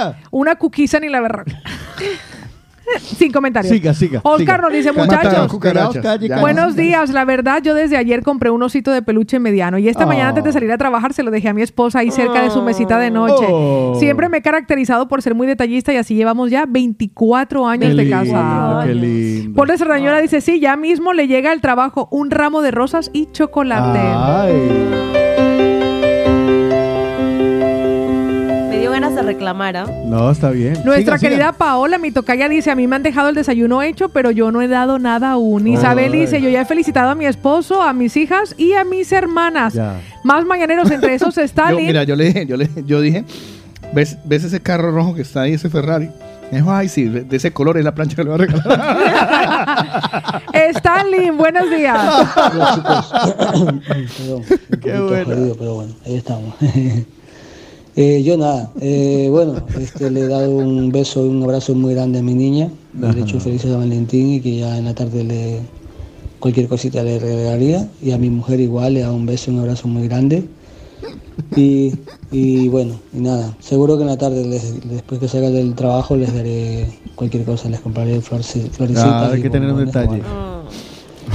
¡Ah! 0.00 0.14
una 0.32 0.56
cuquisa 0.56 0.98
ni 0.98 1.08
la 1.08 1.20
verdad. 1.20 1.44
Sin 3.00 3.32
comentarios. 3.32 3.72
Siga, 3.72 3.94
siga. 3.94 4.20
Oscar 4.22 4.38
siga. 4.40 4.58
nos 4.58 4.72
dice, 4.72 4.92
muchachos. 4.92 6.40
Buenos 6.40 6.76
días, 6.76 7.10
la 7.10 7.24
verdad 7.24 7.62
yo 7.62 7.74
desde 7.74 7.96
ayer 7.96 8.22
compré 8.22 8.50
un 8.50 8.62
osito 8.62 8.90
de 8.92 9.02
peluche 9.02 9.38
mediano 9.38 9.78
y 9.78 9.88
esta 9.88 10.04
Oh. 10.04 10.08
mañana 10.08 10.28
antes 10.30 10.44
de 10.44 10.52
salir 10.52 10.70
a 10.72 10.78
trabajar 10.78 11.12
se 11.12 11.22
lo 11.22 11.30
dejé 11.30 11.48
a 11.48 11.54
mi 11.54 11.62
esposa 11.62 11.98
ahí 12.00 12.10
cerca 12.10 12.42
de 12.42 12.50
su 12.50 12.62
mesita 12.62 12.98
de 12.98 13.10
noche. 13.10 13.44
Oh. 13.48 13.94
Siempre 13.98 14.28
me 14.28 14.38
he 14.38 14.42
caracterizado 14.42 15.08
por 15.08 15.22
ser 15.22 15.34
muy 15.34 15.46
detallista 15.46 15.92
y 15.92 15.96
así 15.96 16.14
llevamos 16.14 16.50
ya 16.50 16.64
24 16.66 17.66
años 17.66 17.90
Qué 17.94 18.04
de 18.04 18.10
casa. 18.10 18.82
qué 18.86 18.94
lindo. 18.94 19.54
Paul 19.56 19.68
de 19.68 19.78
Sardañola 19.78 20.20
dice, 20.20 20.40
sí, 20.40 20.60
ya 20.60 20.76
mismo 20.76 21.12
le 21.12 21.26
llega 21.28 21.50
al 21.52 21.60
trabajo 21.60 22.08
un 22.10 22.30
ramo 22.30 22.62
de 22.62 22.70
rosas 22.70 23.10
y 23.12 23.28
chocolate. 23.32 23.98
Ay. 24.00 25.35
Dio 28.86 28.92
ganas 28.92 29.14
de 29.16 29.22
reclamar, 29.22 29.76
¿ah? 29.76 29.86
No, 30.06 30.30
está 30.30 30.50
bien. 30.50 30.74
Nuestra 30.84 31.18
Siga, 31.18 31.18
siga. 31.18 31.30
querida 31.30 31.52
Paola, 31.52 31.98
mi 31.98 32.12
tocaya, 32.12 32.48
dice, 32.48 32.70
a 32.70 32.76
mí 32.76 32.86
me 32.86 32.94
han 32.94 33.02
dejado 33.02 33.28
el 33.30 33.34
desayuno 33.34 33.82
hecho, 33.82 34.10
pero 34.10 34.30
yo 34.30 34.52
no 34.52 34.62
he 34.62 34.68
dado 34.68 35.00
nada 35.00 35.32
aún. 35.32 35.66
Isabel 35.66 36.12
dice, 36.12 36.40
yo 36.40 36.48
ya 36.48 36.60
he 36.60 36.64
felicitado 36.64 37.10
a 37.10 37.14
mi 37.16 37.26
esposo, 37.26 37.82
a 37.82 37.92
mis 37.92 38.16
hijas 38.16 38.54
y 38.56 38.74
a 38.74 38.84
mis 38.84 39.10
hermanas. 39.10 39.74
Ya. 39.74 40.00
Más 40.22 40.44
mañaneros 40.46 40.88
entre 40.92 41.14
esos 41.14 41.34
Yo, 41.36 41.42
Stalin. 41.42 41.86
mira, 41.86 42.04
yo 42.04 42.14
le 42.14 42.26
dije, 42.26 42.46
yo 42.46 42.56
le 42.56 42.68
yo 42.86 43.00
dije, 43.00 43.24
¿ves, 43.92 44.18
¿ves 44.24 44.44
ese 44.44 44.60
carro 44.60 44.92
rojo 44.92 45.14
que 45.16 45.22
está 45.22 45.42
ahí, 45.42 45.54
ese 45.54 45.68
Ferrari? 45.68 46.08
Me 46.52 46.58
dijo, 46.58 46.70
ay, 46.72 46.88
sí, 46.88 47.08
de 47.08 47.36
ese 47.36 47.52
color 47.52 47.76
es 47.76 47.84
la 47.84 47.92
plancha 47.92 48.14
que 48.14 48.22
le 48.22 48.30
voy 48.30 48.40
a 48.40 48.46
regalar. 48.46 50.42
Stalin, 50.76 51.36
buenos 51.36 51.68
días. 51.70 51.98
Perdón, 52.34 53.82
un 54.38 54.50
poquito 54.70 55.06
bueno. 55.08 55.24
jodido, 55.24 55.56
pero 55.58 55.74
bueno, 55.74 55.92
ahí 56.06 56.16
estamos. 56.16 56.54
Eh, 57.96 58.22
yo 58.22 58.36
nada, 58.36 58.72
eh, 58.80 59.28
bueno, 59.30 59.62
este, 59.74 60.10
le 60.10 60.24
he 60.24 60.28
dado 60.28 60.50
un 60.50 60.92
beso 60.92 61.24
y 61.24 61.28
un 61.30 61.42
abrazo 61.42 61.74
muy 61.74 61.94
grande 61.94 62.18
a 62.18 62.22
mi 62.22 62.34
niña, 62.34 62.70
le 62.92 63.08
he 63.08 63.20
hecho 63.22 63.40
feliz 63.40 63.64
a 63.64 63.76
Valentín 63.76 64.34
y 64.34 64.40
que 64.42 64.58
ya 64.58 64.76
en 64.76 64.84
la 64.84 64.94
tarde 64.94 65.24
le 65.24 65.60
cualquier 66.40 66.68
cosita 66.68 67.02
le 67.04 67.18
regalaría 67.18 67.90
y 68.02 68.12
a 68.12 68.18
mi 68.18 68.30
mujer 68.30 68.60
igual 68.60 68.94
le 68.94 69.00
he 69.00 69.02
dado 69.04 69.16
un 69.16 69.26
beso 69.26 69.50
y 69.50 69.54
un 69.54 69.60
abrazo 69.60 69.88
muy 69.88 70.08
grande 70.08 70.44
y, 71.54 71.94
y 72.30 72.68
bueno, 72.68 73.00
y 73.12 73.20
nada, 73.20 73.56
seguro 73.60 73.96
que 73.96 74.02
en 74.02 74.08
la 74.08 74.18
tarde 74.18 74.44
les- 74.44 74.86
después 74.88 75.20
que 75.20 75.28
salga 75.28 75.50
del 75.50 75.74
trabajo 75.74 76.16
les 76.16 76.34
daré 76.34 76.88
cualquier 77.14 77.44
cosa, 77.44 77.68
les 77.68 77.80
compraré 77.80 78.20
florci- 78.20 78.70
florecitas. 78.70 79.04
Ah, 79.06 79.30
hay 79.32 79.38
y 79.40 79.42
que 79.42 79.50
tener 79.50 79.72
un 79.72 79.84
detalle. 79.86 80.06
bueno. 80.06 80.55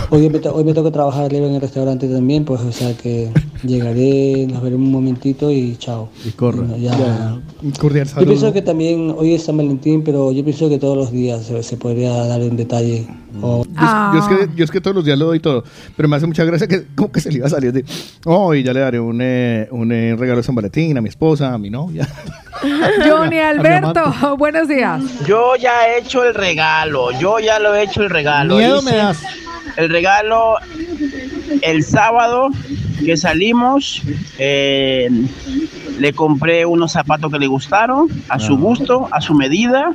Hoy 0.10 0.30
me, 0.30 0.40
to- 0.40 0.54
hoy 0.54 0.64
me 0.64 0.74
toca 0.74 0.92
trabajar 0.92 1.26
arriba 1.26 1.48
en 1.48 1.56
el 1.56 1.62
restaurante 1.62 2.08
también, 2.08 2.44
pues 2.46 2.62
o 2.62 2.72
sea 2.72 2.94
que 2.96 3.30
llegaré, 3.64 4.46
nos 4.50 4.62
veremos 4.62 4.86
un 4.86 4.92
momentito 4.92 5.52
y 5.52 5.76
chao. 5.78 6.10
Y 6.26 6.32
corre. 6.32 6.66
Ya. 6.80 7.40
Un 7.62 7.72
cordial 7.72 8.08
Yo 8.08 8.16
pienso 8.16 8.36
saludo. 8.42 8.54
que 8.54 8.62
también 8.62 9.14
hoy 9.18 9.34
es 9.34 9.44
San 9.44 9.58
Valentín, 9.58 10.04
pero 10.04 10.32
yo 10.32 10.44
pienso 10.44 10.68
que 10.70 10.78
todos 10.80 10.98
los 10.98 11.12
días 11.12 11.46
se, 11.46 11.62
se 11.64 11.78
podría 11.78 12.12
dar 12.26 12.42
un 12.42 12.58
detalle. 12.58 13.08
O, 13.42 13.64
Yo, 13.66 13.72
yo 14.14 14.20
es 14.20 14.28
que, 14.28 14.50
yo 14.58 14.64
es 14.66 14.72
que 14.72 14.82
todos 14.82 14.96
los 14.96 15.06
días 15.06 15.18
lo 15.18 15.26
doy 15.28 15.40
todo, 15.40 15.64
pero 15.96 16.10
me 16.10 16.18
hace 16.18 16.28
mucha 16.28 16.44
gracia 16.44 16.68
que 16.68 16.86
como 16.96 17.12
que 17.12 17.22
se 17.22 17.30
le 17.32 17.38
iba 17.38 17.48
a 17.48 17.50
salir 17.50 17.72
de, 17.72 17.86
oh, 18.26 18.54
y 18.54 18.62
ya 18.64 18.74
le 18.74 18.82
daré 18.82 19.00
un, 19.00 19.20
eh, 19.22 19.68
un 19.72 19.92
eh, 19.94 20.16
regalo 20.18 20.38
de 20.38 20.44
San 20.44 20.54
Valentín 20.56 20.98
a 20.98 21.02
mi 21.02 21.08
esposa, 21.10 21.54
a 21.54 21.58
mi 21.58 21.70
novia. 21.70 22.08
Johnny 23.08 23.40
Alberto, 23.40 24.36
buenos 24.38 24.68
días. 24.68 25.02
Yo 25.28 25.56
ya 25.56 25.88
he 25.88 26.00
hecho 26.00 26.24
el 26.26 26.34
regalo, 26.34 27.12
yo 27.20 27.40
ya 27.40 27.58
lo 27.60 27.74
he 27.74 27.84
hecho 27.84 28.02
el 28.04 28.10
regalo. 28.10 28.58
Miedo 28.58 28.82
me 28.82 28.96
das. 28.96 29.18
El 29.78 29.90
regalo 29.90 30.56
el 31.62 31.84
sábado 31.84 32.50
que 33.04 33.18
salimos, 33.18 34.02
eh, 34.38 35.10
le 36.00 36.14
compré 36.14 36.66
unos 36.66 36.92
zapatos 36.92 37.32
que 37.32 37.40
le 37.40 37.48
gustaron, 37.48 38.08
a 38.30 38.40
su 38.40 38.58
gusto, 38.58 39.08
a 39.12 39.22
su 39.22 39.34
medida. 39.34 39.92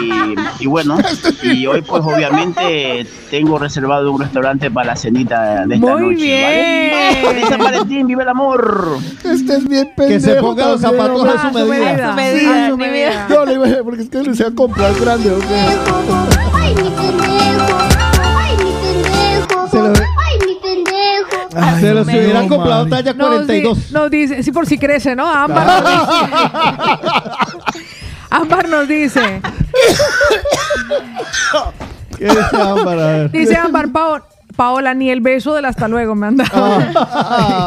Y, 0.00 0.34
y 0.64 0.66
bueno, 0.66 0.98
y 1.42 1.66
hoy 1.66 1.82
pues 1.82 2.02
obviamente 2.04 3.06
tengo 3.30 3.58
reservado 3.58 4.12
un 4.12 4.20
restaurante 4.20 4.70
para 4.70 4.88
la 4.88 4.96
cenita 4.96 5.66
de 5.66 5.74
esta 5.76 5.86
Muy 5.96 6.02
noche. 6.14 6.24
bien. 6.24 6.90
¿vale? 6.92 7.28
¡Feliz 7.34 7.48
San 7.48 7.58
Valentín! 7.60 8.06
¡Viva 8.06 8.22
el 8.22 8.28
amor! 8.28 8.98
Este 9.24 9.56
es 9.56 9.68
bien 9.68 9.90
pendejo. 9.96 10.08
Que 10.08 10.20
se 10.20 10.34
ponga 10.40 10.68
los 10.68 10.80
zapatos 10.80 11.28
a 11.28 11.42
su 11.50 11.58
medida. 11.58 12.08
A 12.08 12.70
su 12.70 12.76
medida. 12.76 13.26
No, 13.28 13.44
le 13.44 13.54
iba 13.54 13.66
a- 13.80 13.82
porque 13.84 14.02
es 14.02 14.08
que 14.08 14.22
le 14.22 14.54
comprar 14.54 14.92
grande. 15.00 15.30
¿ok? 15.32 16.45
Ay, 16.76 16.82
mi 16.84 16.90
pendejo. 16.90 17.78
Ay, 18.22 18.56
mi 18.58 18.72
pendejo. 18.82 19.68
Se 19.70 19.78
lo- 19.78 19.88
Ay, 19.88 20.38
mi 20.46 20.54
pendejo. 20.62 21.48
Ay, 21.56 21.80
Se 21.80 21.94
los 21.94 22.06
no, 22.06 22.12
hubieran 22.12 22.48
comprado 22.48 22.78
mami. 22.86 22.90
talla 22.90 23.12
Nos, 23.14 23.46
di- 23.46 23.62
42. 23.62 23.92
nos 23.92 24.10
dice, 24.10 24.42
sí, 24.42 24.52
por 24.52 24.66
si 24.66 24.78
crece, 24.78 25.16
¿no? 25.16 25.26
Ámbar 25.30 25.66
nos 25.66 25.84
dice. 25.90 26.34
Ámbar 28.30 28.68
nos 28.68 28.88
dice. 28.88 29.40
¿Qué 32.18 32.24
dice 32.26 32.56
Ámbar? 32.60 32.98
A 32.98 33.06
ver. 33.06 33.30
Dice 33.30 33.56
Ámbar, 33.56 33.88
Pao- 33.92 34.20
Paola, 34.56 34.94
ni 34.94 35.10
el 35.10 35.20
beso 35.20 35.54
del 35.54 35.66
hasta 35.66 35.86
luego 35.88 36.14
me 36.14 36.26
han 36.28 36.36
dado. 36.38 36.78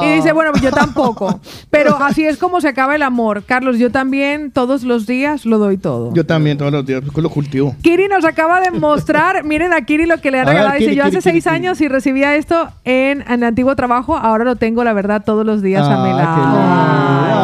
y 0.03 0.13
dice, 0.15 0.31
bueno, 0.33 0.51
yo 0.61 0.71
tampoco. 0.71 1.39
Pero 1.69 1.95
así 1.97 2.25
es 2.25 2.37
como 2.37 2.59
se 2.61 2.67
acaba 2.67 2.95
el 2.95 3.03
amor. 3.03 3.43
Carlos, 3.43 3.77
yo 3.77 3.91
también 3.91 4.51
todos 4.51 4.83
los 4.83 5.05
días 5.05 5.45
lo 5.45 5.57
doy 5.59 5.77
todo. 5.77 6.13
Yo 6.13 6.25
también 6.25 6.57
todos 6.57 6.71
los 6.71 6.85
días 6.85 7.03
lo 7.15 7.29
cultivo. 7.29 7.75
Kiri 7.81 8.07
nos 8.07 8.25
acaba 8.25 8.59
de 8.59 8.71
mostrar, 8.71 9.43
miren 9.45 9.73
a 9.73 9.81
Kiri 9.81 10.05
lo 10.05 10.17
que 10.19 10.31
le 10.31 10.39
ha 10.39 10.45
ver, 10.45 10.53
regalado. 10.55 10.73
Dice, 10.75 10.85
Kiri, 10.89 10.95
yo 10.97 11.03
Kiri, 11.05 11.17
hace 11.17 11.29
Kiri, 11.29 11.41
seis 11.41 11.43
Kiri. 11.43 11.55
años 11.55 11.81
y 11.81 11.87
recibía 11.87 12.35
esto 12.35 12.69
en, 12.83 13.23
en 13.29 13.43
antiguo 13.43 13.75
trabajo, 13.75 14.17
ahora 14.17 14.43
lo 14.45 14.55
tengo, 14.55 14.83
la 14.83 14.93
verdad, 14.93 15.21
todos 15.25 15.45
los 15.45 15.61
días 15.61 15.85
a 15.87 16.03
mi 16.03 16.09
Ah, 16.11 16.13
lado. 16.15 17.38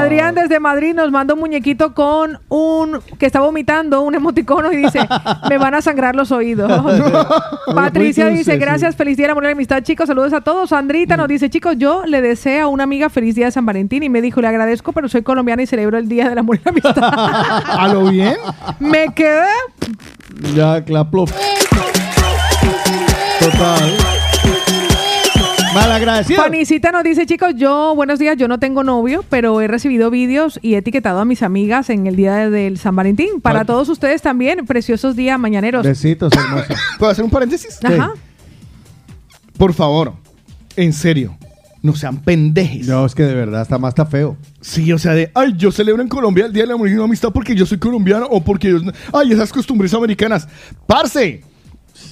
Adrián 0.00 0.34
desde 0.34 0.58
Madrid 0.60 0.94
nos 0.94 1.10
manda 1.10 1.34
un 1.34 1.40
muñequito 1.40 1.94
con 1.94 2.38
un 2.48 3.00
que 3.18 3.26
está 3.26 3.40
vomitando, 3.40 4.00
un 4.00 4.14
emoticono 4.14 4.72
y 4.72 4.76
dice, 4.76 5.00
me 5.48 5.58
van 5.58 5.74
a 5.74 5.82
sangrar 5.82 6.16
los 6.16 6.32
oídos. 6.32 6.70
Patricia 7.74 8.28
dice, 8.28 8.56
gracias, 8.56 8.92
sí. 8.94 8.98
feliz 8.98 9.16
día 9.16 9.24
de 9.24 9.28
la 9.28 9.32
amor 9.32 9.44
y 9.44 9.48
amistad, 9.48 9.82
chicos, 9.82 10.06
saludos 10.06 10.32
a 10.32 10.40
todos. 10.40 10.70
Sandrita 10.70 11.16
nos 11.16 11.28
dice, 11.28 11.50
chicos, 11.50 11.74
yo 11.78 12.04
le 12.06 12.22
deseo 12.22 12.66
a 12.66 12.68
una 12.68 12.84
amiga 12.84 13.10
feliz 13.10 13.34
día 13.34 13.46
de 13.46 13.52
San 13.52 13.66
Valentín 13.66 14.02
y 14.02 14.08
me 14.08 14.22
dijo, 14.22 14.40
le 14.40 14.48
agradezco, 14.48 14.92
pero 14.92 15.08
soy 15.08 15.22
colombiana 15.22 15.62
y 15.62 15.66
celebro 15.66 15.98
el 15.98 16.08
día 16.08 16.28
del 16.28 16.38
amor 16.38 16.56
y 16.56 16.60
la 16.64 16.70
amistad. 16.70 16.94
¿A 17.02 17.88
lo 17.92 18.08
bien? 18.08 18.36
me 18.78 19.12
quedé 19.14 19.46
Ya, 20.54 20.82
claplo. 20.84 21.26
Total. 23.38 24.09
Malagradecido. 25.74 26.42
Fanicita 26.42 26.90
nos 26.90 27.04
dice, 27.04 27.26
chicos, 27.26 27.52
yo, 27.56 27.94
buenos 27.94 28.18
días, 28.18 28.36
yo 28.36 28.48
no 28.48 28.58
tengo 28.58 28.82
novio, 28.82 29.24
pero 29.28 29.60
he 29.60 29.68
recibido 29.68 30.10
vídeos 30.10 30.58
y 30.62 30.74
he 30.74 30.78
etiquetado 30.78 31.20
a 31.20 31.24
mis 31.24 31.42
amigas 31.42 31.90
en 31.90 32.06
el 32.06 32.16
día 32.16 32.34
de- 32.36 32.50
del 32.50 32.78
San 32.78 32.96
Valentín. 32.96 33.40
Para 33.40 33.64
todos 33.64 33.88
ustedes 33.88 34.20
también, 34.22 34.66
preciosos 34.66 35.14
días 35.14 35.38
mañaneros. 35.38 35.84
Besitos, 35.86 36.32
hermoso. 36.32 36.74
¿Puedo 36.98 37.12
hacer 37.12 37.24
un 37.24 37.30
paréntesis? 37.30 37.78
Ajá. 37.84 38.12
Por 39.56 39.72
favor, 39.74 40.14
en 40.76 40.92
serio, 40.92 41.36
no 41.82 41.94
sean 41.94 42.18
pendejes. 42.20 42.88
No, 42.88 43.06
es 43.06 43.14
que 43.14 43.22
de 43.22 43.34
verdad 43.34 43.62
está 43.62 43.78
más 43.78 43.90
está 43.90 44.06
feo. 44.06 44.36
Sí, 44.60 44.92
o 44.92 44.98
sea, 44.98 45.12
de, 45.12 45.30
ay, 45.34 45.54
yo 45.56 45.70
celebro 45.70 46.02
en 46.02 46.08
Colombia 46.08 46.46
el 46.46 46.52
Día 46.52 46.64
de 46.64 46.68
la 46.68 46.74
Amor 46.74 46.88
y 46.88 46.94
la 46.94 47.04
Amistad 47.04 47.30
porque 47.32 47.54
yo 47.54 47.64
soy 47.64 47.78
colombiano 47.78 48.26
o 48.28 48.42
porque, 48.42 48.70
yo- 48.70 48.80
ay, 49.12 49.32
esas 49.32 49.52
costumbres 49.52 49.94
americanas. 49.94 50.48
¡Parce! 50.86 51.42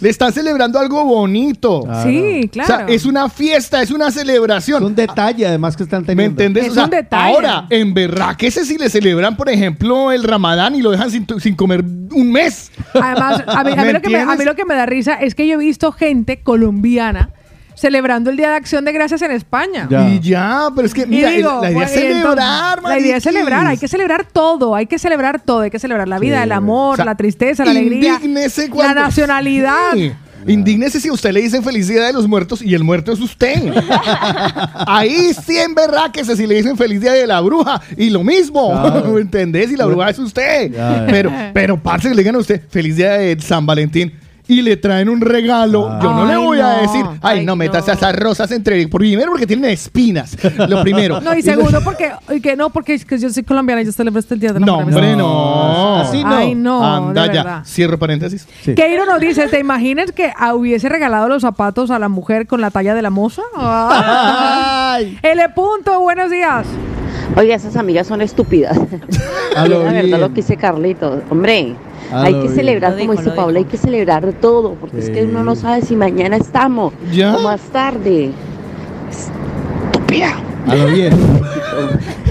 Le 0.01 0.11
están 0.11 0.33
celebrando 0.33 0.79
algo 0.79 1.05
bonito. 1.05 1.83
Sí, 2.05 2.49
O 2.51 2.55
sea, 2.55 2.67
claro. 2.67 2.89
es 2.89 3.05
una 3.05 3.29
fiesta, 3.29 3.83
es 3.83 3.91
una 3.91 4.11
celebración. 4.13 4.85
Un 4.85 4.95
detalle 4.95 5.47
además 5.47 5.77
que 5.77 5.83
están 5.83 6.03
¿Me 6.03 6.07
teniendo. 6.07 6.41
entendés? 6.43 6.65
Es 6.67 6.71
O 6.71 6.75
sea, 6.75 6.85
un 6.85 6.91
detalle. 6.91 7.35
Ahora, 7.35 7.67
en 7.71 7.95
Berraquese 7.95 8.65
si 8.65 8.79
le 8.79 8.89
celebran, 8.91 9.37
por 9.37 9.49
ejemplo, 9.49 10.13
el 10.13 10.23
Ramadán 10.23 10.75
y 10.77 10.83
lo 10.83 10.91
dejan 10.93 11.11
sin, 11.11 11.27
sin 11.41 11.57
comer 11.57 11.83
un 12.13 12.31
mes. 12.33 12.71
Además, 12.95 13.43
a 13.47 13.65
mí, 13.65 13.73
a 13.73 13.77
mí 13.77 13.83
¿Me 13.85 13.93
lo 13.93 14.01
que 14.01 14.09
me, 14.11 14.17
a 14.17 14.19
mí 14.19 14.23
entiendes? 14.33 14.47
lo 14.47 14.55
que 14.55 14.65
me 14.65 14.75
da 14.77 14.87
risa 14.87 15.15
es 15.15 15.35
que 15.35 15.47
yo 15.49 15.55
he 15.55 15.59
visto 15.59 15.91
gente 15.93 16.41
colombiana 16.43 17.31
celebrando 17.79 18.31
el 18.31 18.37
Día 18.37 18.51
de 18.51 18.57
Acción 18.57 18.85
de 18.85 18.93
Gracias 18.93 19.23
en 19.23 19.31
España. 19.31 19.87
Ya. 19.91 20.09
Y 20.09 20.21
ya, 20.21 20.69
pero 20.75 20.87
es 20.87 20.95
que, 20.95 21.07
mira, 21.07 21.31
digo, 21.31 21.61
la 21.63 21.71
idea 21.71 21.85
es 21.85 21.91
pues, 21.91 22.01
celebrar, 22.01 22.79
entonces, 22.79 22.89
La 22.89 22.99
idea 23.07 23.17
es 23.17 23.23
celebrar, 23.23 23.67
hay 23.67 23.79
que 23.79 23.89
celebrar 23.89 24.25
todo, 24.25 24.75
hay 24.75 24.87
que 24.87 24.99
celebrar 24.99 25.41
todo, 25.41 25.61
hay 25.61 25.71
que 25.71 25.79
celebrar 25.79 26.09
la 26.09 26.19
vida, 26.19 26.39
Sí. 26.39 26.43
el 26.45 26.53
amor, 26.53 26.95
O 26.95 26.97
sea, 26.97 27.05
la 27.05 27.17
tristeza, 27.17 27.65
la 27.65 27.71
alegría, 27.73 28.15
indígnese 28.15 28.69
la 28.69 28.75
cuando- 28.75 29.01
nacionalidad. 29.03 29.93
Sí. 29.95 30.13
Indígnese 30.47 31.01
si 31.01 31.09
a 31.09 31.13
usted 31.13 31.33
le 31.33 31.43
dicen 31.43 31.63
felicidad 31.65 32.07
de 32.07 32.13
los 32.13 32.27
muertos 32.29 32.63
y 32.63 32.73
el 32.73 32.83
muerto 32.85 33.13
es 33.13 33.21
usted. 33.21 33.61
Ahí 34.87 35.33
sí 35.45 35.57
en 35.59 35.75
berráquese 35.75 36.37
si 36.37 36.47
le 36.47 36.55
dicen 36.55 36.77
feliz 36.77 37.01
día 37.01 37.13
de 37.13 37.27
la 37.27 37.41
bruja 37.41 37.81
y 37.97 38.11
lo 38.11 38.23
mismo. 38.25 38.71
Claro. 38.71 39.11
¿Me 39.15 39.21
entendés? 39.21 39.71
Y 39.73 39.77
la 39.77 39.87
bruja 39.87 40.11
es 40.11 40.19
usted. 40.19 40.71
Ya, 40.73 40.77
ya. 41.01 41.07
Pero, 41.09 41.33
pero 41.53 41.83
parce, 41.83 42.09
que 42.09 42.15
le 42.15 42.23
digan 42.23 42.37
a 42.37 42.39
usted 42.39 42.63
feliz 42.71 42.97
día 42.97 43.13
de 43.13 43.39
San 43.41 43.67
Valentín 43.67 44.13
y 44.49 44.63
le 44.63 44.77
traen 44.77 45.09
un 45.09 45.21
regalo. 45.21 45.89
Ah. 45.89 46.01
Yo 46.03 46.13
no 46.13 46.25
le 46.27 46.37
voy 46.37 46.59
a 46.61 46.69
decir, 46.79 47.05
ay, 47.23 47.41
Ay, 47.41 47.47
no, 47.47 47.55
metas 47.55 47.87
no. 47.87 47.93
esas 47.93 48.17
rosas 48.17 48.51
entre. 48.51 48.89
Primero 48.89 49.31
porque 49.31 49.47
tienen 49.47 49.71
espinas. 49.71 50.37
Lo 50.69 50.83
primero. 50.83 51.21
No, 51.29 51.35
y 51.35 51.43
segundo, 51.43 51.81
porque, 51.85 52.11
y 52.35 52.41
que 52.41 52.57
no, 52.57 52.71
porque 52.71 52.95
es 52.95 53.05
que 53.05 53.19
yo 53.19 53.29
soy 53.29 53.43
colombiana 53.43 53.83
y 53.83 53.85
yo 53.85 53.93
celebro 53.93 54.19
este 54.21 54.37
Día 54.37 54.53
de 54.53 54.61
la 54.61 54.67
No, 54.67 54.79
hombre, 54.79 55.15
no. 55.15 55.97
Así 55.97 56.25
no. 56.25 56.37
Ay, 56.37 56.55
no, 56.55 56.85
Anda 57.09 57.23
de 57.23 57.35
ya. 57.35 57.43
verdad. 57.45 57.63
Cierro 57.67 57.99
paréntesis. 57.99 58.47
Sí. 58.63 58.75
Keiro 58.75 59.05
nos 59.05 59.21
dice, 59.21 59.49
¿te 59.49 59.59
imaginas 59.59 60.13
que 60.13 60.33
hubiese 60.55 60.89
regalado 60.89 61.29
los 61.29 61.43
zapatos 61.43 61.91
a 61.91 61.99
la 61.99 62.09
mujer 62.09 62.47
con 62.47 62.61
la 62.63 62.71
talla 62.71 62.95
de 62.95 63.03
la 63.03 63.11
moza? 63.11 63.43
Ay. 63.57 65.19
L. 65.23 65.49
Punto, 65.51 66.01
buenos 66.01 66.31
días. 66.31 66.67
Oye, 67.37 67.53
esas 67.53 67.77
amigas 67.77 68.07
son 68.07 68.23
estúpidas. 68.23 68.79
A 69.57 69.67
lo 69.67 69.79
la 69.85 69.91
verdad 69.93 70.03
bien. 70.05 70.21
lo 70.21 70.29
que 70.29 70.35
dice 70.37 70.57
Carlitos. 70.57 71.23
Hombre, 71.31 71.75
A 72.13 72.23
hay 72.23 72.41
que 72.41 72.49
celebrar, 72.49 72.99
como 72.99 73.15
dice 73.15 73.31
Paula, 73.31 73.59
hay 73.59 73.65
que 73.65 73.77
celebrar 73.77 74.33
todo, 74.41 74.75
porque 74.75 74.99
es 74.99 75.11
que 75.11 75.25
uno 75.25 75.45
no 75.45 75.55
sabe 75.55 75.83
si 75.83 75.97
mañana 75.97 76.37
estamos 76.37 76.93
¿Ya? 77.13 77.37
o 77.37 77.41
más 77.43 77.61
tarde. 77.61 78.31
Estúpida. 79.11 80.41
A 80.67 80.75
lo 80.75 80.87
bien. 80.87 81.13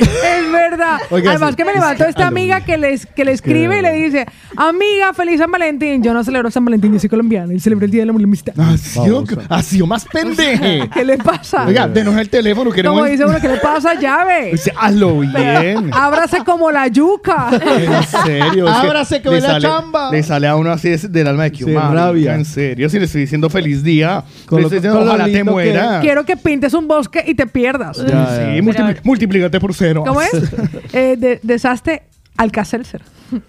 Es 0.00 0.52
verdad. 0.52 0.98
Oiga, 1.10 1.30
Además 1.30 1.50
sí, 1.50 1.56
que 1.56 1.64
me 1.64 1.72
levantó 1.72 2.04
esta 2.04 2.22
a 2.22 2.30
lo 2.30 2.36
amiga 2.36 2.60
que 2.62 2.76
le, 2.78 2.98
que 3.14 3.24
le 3.24 3.32
escribe 3.32 3.78
y 3.78 3.82
le 3.82 3.92
dice, 3.92 4.26
amiga, 4.56 5.12
feliz 5.14 5.38
San 5.38 5.50
Valentín. 5.50 6.02
Yo 6.02 6.12
no 6.14 6.22
celebro 6.24 6.50
San 6.50 6.64
Valentín, 6.64 6.92
yo 6.92 6.98
soy 7.00 7.08
colombiana 7.08 7.52
y 7.54 7.60
celebro 7.60 7.84
el 7.84 7.90
Día 7.90 8.02
de 8.02 8.06
la 8.06 8.12
Amistad. 8.12 8.54
Ha 8.58 8.76
sido, 8.76 9.24
ha 9.48 9.62
sido 9.62 9.86
más 9.86 10.04
pendeje. 10.12 10.88
¿Qué 10.92 11.04
le 11.04 11.18
pasa? 11.18 11.66
Oiga, 11.66 11.88
denos 11.88 12.16
el 12.16 12.28
teléfono, 12.28 12.70
queremos. 12.70 12.98
Como 12.98 13.10
dice 13.10 13.24
uno, 13.24 13.38
¿qué 13.40 13.48
le 13.48 13.56
pasa? 13.58 13.94
Llave. 13.94 14.50
Dice, 14.52 14.72
hazlo 14.78 15.20
bien. 15.20 15.90
Ábrase 15.92 16.38
como 16.44 16.70
la 16.70 16.88
yuca. 16.88 17.50
En 17.52 18.02
serio. 18.24 18.68
es 18.68 18.74
Ábrase 18.76 19.20
que 19.22 19.28
le 19.28 19.34
ve 19.36 19.40
la 19.40 19.48
sale- 19.48 19.68
chamba. 19.68 20.10
Le 20.10 20.22
sale 20.22 20.46
a 20.48 20.56
uno 20.56 20.70
así 20.72 20.90
del 21.08 21.26
alma 21.26 21.44
de 21.44 21.52
que 21.52 21.64
Sí, 21.64 21.72
rabia. 21.74 22.34
En 22.34 22.44
serio, 22.44 22.88
si 22.88 22.98
le 22.98 23.04
estoy 23.06 23.22
diciendo 23.22 23.48
feliz 23.50 23.82
día, 23.82 24.24
Con 24.46 24.56
le 24.58 24.62
lo- 24.62 24.66
estoy 24.68 24.78
diciendo 24.78 24.98
con 25.00 25.08
ojalá 25.08 25.24
te 25.24 25.32
que-. 25.32 25.98
Quiero 26.00 26.24
que 26.24 26.36
pintes 26.36 26.74
un 26.74 26.86
bosque 26.88 27.24
y 27.26 27.34
te 27.34 27.46
pierdas. 27.46 27.96
Sí, 27.96 28.02
multipli- 28.04 29.00
multiplícate 29.02 29.60
por 29.60 29.74
cero. 29.74 29.89
¿Cómo 29.94 30.20
es? 30.20 30.30
Eh, 30.92 31.16
de- 31.18 31.40
desaste 31.42 32.02
Alcacelser. 32.36 33.02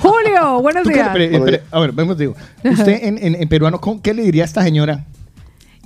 Julio, 0.00 0.60
buenos 0.62 0.82
¿Tú 0.82 0.88
qué- 0.88 0.94
días. 0.96 1.06
espere, 1.08 1.62
a 1.70 1.80
ver, 1.80 1.92
vamos, 1.92 2.18
digo. 2.18 2.34
Usted 2.64 3.04
en, 3.04 3.18
en- 3.18 3.34
en 3.40 3.48
peruano, 3.48 3.80
¿cómo- 3.80 4.02
¿qué 4.02 4.12
le 4.14 4.22
diría 4.22 4.42
a 4.42 4.46
esta 4.46 4.62
señora? 4.62 5.04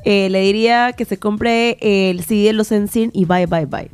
Eh, 0.05 0.29
le 0.31 0.41
diría 0.41 0.93
que 0.97 1.05
se 1.05 1.19
compre 1.19 1.77
el 1.81 2.23
CD 2.25 2.45
de 2.47 2.53
los 2.55 2.71
Ensign 2.73 3.11
y 3.13 3.25
bye, 3.27 3.47
bye, 3.47 3.67
bye. 3.67 3.91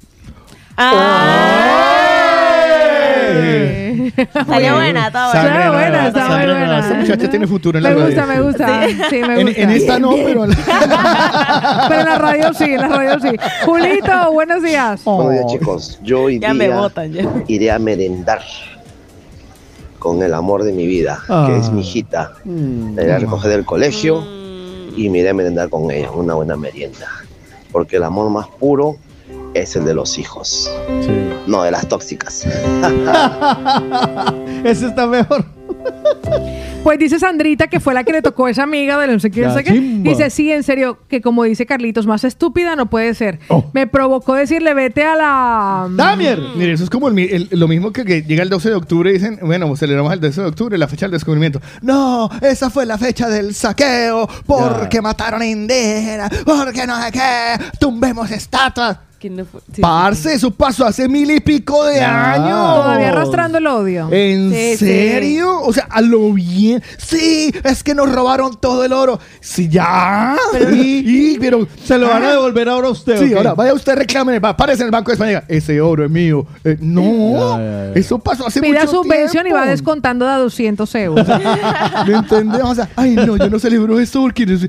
Salió 4.47 4.75
buena, 4.75 5.07
está 5.09 5.31
buena. 5.33 5.57
Está 5.57 5.71
buena, 5.71 6.07
está 6.09 6.29
muy 6.29 6.47
buena. 6.47 6.79
Esta 6.79 6.95
muchacha 6.95 7.31
tiene 7.31 7.47
futuro 7.47 7.79
en 7.79 7.85
la 7.85 7.91
Me 7.91 7.95
radio. 7.97 8.07
gusta, 8.07 8.27
me 8.27 8.41
gusta. 8.43 8.87
Sí, 9.11 9.17
me 9.23 9.45
gusta. 9.45 9.61
en 9.61 9.71
esta 9.71 9.99
no, 9.99 10.11
pero 10.11 10.45
en 10.45 10.51
la- 10.51 10.57
Pero 11.89 12.01
en 12.01 12.07
la 12.07 12.19
radio 12.19 12.55
sí, 12.55 12.65
en 12.65 12.81
la 12.81 12.89
radio 12.89 13.21
sí. 13.21 13.37
Julito, 13.65 14.33
buenos 14.33 14.63
días. 14.63 15.03
Buenos 15.05 15.33
días, 15.33 15.47
chicos. 15.53 15.99
Yo 16.03 16.23
hoy 16.23 16.39
Ya 16.39 16.55
me 16.55 16.67
día 16.67 16.77
botan, 16.77 17.13
ya. 17.13 17.25
iré 17.49 17.71
a 17.71 17.79
merendar 17.79 18.41
con 19.99 20.23
el 20.23 20.35
amor 20.35 20.65
de 20.65 20.73
mi 20.73 20.87
vida, 20.87 21.19
Ah. 21.29 21.45
que 21.49 21.57
es 21.59 21.71
mi 21.71 21.81
hijita. 21.81 22.33
La 22.45 23.03
iré 23.03 23.13
a 23.15 23.19
recoger 23.19 23.51
del 23.51 23.65
colegio 23.65 24.23
y 24.97 25.09
me 25.11 25.19
iré 25.19 25.31
a 25.31 25.35
merendar 25.35 25.69
con 25.71 25.91
ella, 25.91 26.11
una 26.11 26.35
buena 26.35 26.57
merienda. 26.57 27.07
Porque 27.73 27.97
el 27.97 28.05
amor 28.05 28.31
más 28.31 28.47
puro 28.61 28.97
es 29.55 29.77
el 29.77 29.85
de 29.85 29.95
los 29.95 30.19
hijos, 30.19 30.71
no 31.47 31.63
de 31.63 31.71
las 31.71 31.89
tóxicas. 31.89 32.45
Ese 34.65 34.87
está 34.87 35.07
mejor. 35.07 35.45
Pues 36.83 36.99
dice 36.99 37.19
Sandrita 37.19 37.69
que 37.69 37.81
fue 37.81 37.95
la 37.95 38.05
que 38.05 38.13
le 38.13 38.21
tocó 38.21 38.45
a 38.45 38.51
esa 38.51 38.65
amiga 38.65 38.99
de 38.99 39.07
no 39.07 39.19
sé 39.19 39.31
qué, 39.31 39.41
no 39.41 39.55
sé 39.55 39.65
qué. 39.65 39.73
Dice, 39.73 40.29
sí, 40.29 40.53
en 40.53 40.63
serio, 40.63 40.99
que 41.09 41.23
como 41.23 41.45
dice 41.45 41.65
Carlitos, 41.65 42.07
más 42.07 42.25
estúpida 42.25 42.77
no 42.77 42.91
puede 42.91 43.15
ser. 43.15 43.39
Me 43.73 43.87
provocó 43.87 44.35
decirle, 44.35 44.75
vete 44.75 45.03
a 45.03 45.17
la... 45.17 45.89
Damier. 45.91 46.39
Mire, 46.57 46.73
eso 46.73 46.85
es 46.85 46.91
como 46.91 47.09
el 47.09 47.49
lo 47.53 47.69
mismo 47.69 47.91
que, 47.91 48.05
que 48.05 48.23
llega 48.23 48.43
el 48.43 48.51
12 48.51 48.69
de 48.69 48.75
octubre 48.75 49.09
y 49.09 49.15
dicen, 49.15 49.39
bueno, 49.41 49.75
celebramos 49.77 50.13
el 50.13 50.21
12 50.21 50.43
de 50.43 50.47
octubre, 50.47 50.77
la 50.77 50.87
fecha 50.87 51.07
del 51.07 51.13
descubrimiento. 51.13 51.59
No, 51.81 52.29
esa 52.43 52.69
fue 52.69 52.85
la 52.85 52.99
fecha 52.99 53.31
del 53.31 53.55
saqueo, 53.55 54.29
porque 54.45 55.01
mataron 55.01 55.41
a 55.41 55.47
indígenas, 55.47 56.29
porque 56.45 56.87
no 56.87 57.03
sé 57.03 57.13
qué, 57.13 57.65
tumbemos 57.79 58.31
estatuas. 58.31 58.99
¿Quién 59.25 59.37
no 59.37 59.47
fue? 59.47 59.63
Sí, 59.75 59.81
Parce, 59.81 60.35
eso 60.35 60.51
pasó 60.51 60.85
hace 60.85 61.09
mil 61.09 61.31
y 61.31 61.41
pico 61.41 61.83
de 61.87 61.99
años. 61.99 62.51
Todavía 62.51 63.09
arrastrando 63.09 63.57
el 63.57 63.67
odio. 63.67 64.09
¿En 64.13 64.53
Sí, 64.53 64.77
sí. 64.77 64.85
serio? 64.85 65.63
O 65.63 65.73
sea, 65.73 65.85
a 65.89 66.03
lo 66.03 66.31
bien. 66.35 66.83
Sí, 66.99 67.51
es 67.65 67.83
que 67.83 67.95
nos 67.95 68.13
robaron 68.15 68.61
todo 68.61 68.85
el 68.85 68.93
oro. 68.93 69.19
Sí, 69.41 69.67
ya. 69.71 70.37
y, 70.71 71.33
y- 71.33 71.39
pero 71.39 71.67
Se 71.83 71.97
lo 71.97 72.11
van 72.11 72.23
a 72.23 72.33
devolver 72.33 72.69
ahora 72.69 72.89
a 72.89 72.91
usted. 72.91 73.19
Sí, 73.19 73.33
ahora 73.33 73.55
vaya 73.55 73.73
usted 73.73 73.95
reclame, 73.97 74.39
va, 74.41 74.55
párese 74.55 74.83
en 74.83 74.89
el 74.89 74.93
Banco 74.93 75.11
de 75.11 75.15
España. 75.15 75.31
y 75.31 75.35
diga, 75.37 75.45
Ese 75.49 75.81
oro 75.81 76.05
es 76.05 76.11
mío. 76.11 76.45
Eh, 76.63 76.77
no, 76.81 77.59
eso 77.95 78.19
pasó 78.19 78.47
hace 78.47 78.61
Pida 78.61 78.81
mucho 78.85 79.03
subvención 79.03 79.47
y 79.47 79.53
va 79.53 79.65
descontando 79.65 80.27
de 80.27 80.33
a 80.33 80.37
200 80.37 80.95
euros. 80.97 81.27
¿Me 82.07 82.13
entendés? 82.15 82.61
O 82.63 82.75
sea, 82.75 82.91
ay, 82.95 83.13
no, 83.13 83.39
yo 83.39 83.49
no 83.49 83.59
celebro 83.59 83.99
esto 83.99 84.21
porque... 84.21 84.45
no 84.45 84.59
sé- 84.59 84.69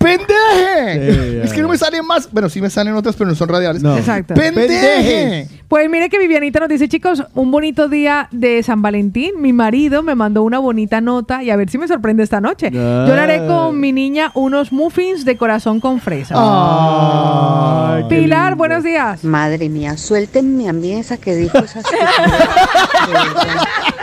¡Pendeje! 0.00 1.12
Sí, 1.12 1.36
ya, 1.36 1.44
es 1.44 1.52
que 1.52 1.60
no 1.60 1.68
me 1.68 1.76
salen 1.76 2.06
más. 2.06 2.32
Bueno, 2.32 2.48
sí 2.48 2.62
me 2.62 2.70
salen 2.70 2.94
otras, 2.94 3.14
pero 3.16 3.28
no 3.28 3.36
son 3.36 3.48
radiales. 3.50 3.82
No. 3.82 3.98
Exacto. 3.98 4.32
¡Pendeje! 4.32 5.46
Pues 5.68 5.88
mire 5.90 6.08
que 6.08 6.18
Vivianita 6.18 6.58
nos 6.58 6.70
dice, 6.70 6.88
chicos, 6.88 7.22
un 7.34 7.50
bonito 7.50 7.88
día 7.88 8.26
de 8.32 8.62
San 8.62 8.80
Valentín. 8.80 9.40
Mi 9.40 9.52
marido 9.52 10.02
me 10.02 10.14
mandó 10.14 10.42
una 10.42 10.58
bonita 10.58 11.00
nota 11.02 11.42
y 11.44 11.50
a 11.50 11.56
ver 11.56 11.68
si 11.68 11.76
me 11.78 11.86
sorprende 11.86 12.22
esta 12.22 12.40
noche. 12.40 12.70
Yo 12.72 13.06
le 13.14 13.20
haré 13.20 13.46
con 13.46 13.78
mi 13.78 13.92
niña 13.92 14.32
unos 14.34 14.72
muffins 14.72 15.24
de 15.26 15.36
corazón 15.36 15.80
con 15.80 16.00
fresa. 16.00 16.34
Ay, 16.36 18.04
qué 18.08 18.16
Pilar, 18.22 18.54
buenos 18.56 18.82
días. 18.82 19.22
Madre 19.22 19.68
mía, 19.68 19.96
suéltenme 19.98 20.68
a 20.68 20.72
mí 20.72 20.92
esa 20.92 21.18
que 21.18 21.36
dijo 21.36 21.58
esas 21.58 21.84
cosas. 21.84 21.98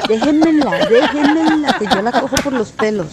Déjenmela, 0.08 0.72
déjenmela, 0.88 1.76
que 1.80 1.85
yo 1.93 2.01
la 2.01 2.11
cojo 2.14 2.35
por 2.43 2.53
los 2.53 2.72
pelos. 2.72 3.08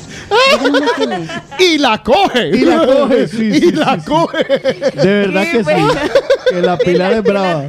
Déjenme 0.52 0.80
que 0.96 1.06
me... 1.06 1.28
Y 1.58 1.78
la 1.78 2.00
coge. 2.02 2.50
Y 2.50 2.60
la 2.60 2.74
coge, 2.78 3.28
sí, 3.28 3.44
Y 3.47 3.55
sí, 3.55 3.73
la 3.73 3.99
sí, 3.99 4.07
coge. 4.07 4.44
De 4.44 5.27
verdad 5.27 5.43
que 5.51 5.65
sí. 5.65 5.73
Que 6.51 6.61
la 6.62 6.78
Pilar 6.78 7.12
es 7.12 7.23
brava. 7.23 7.69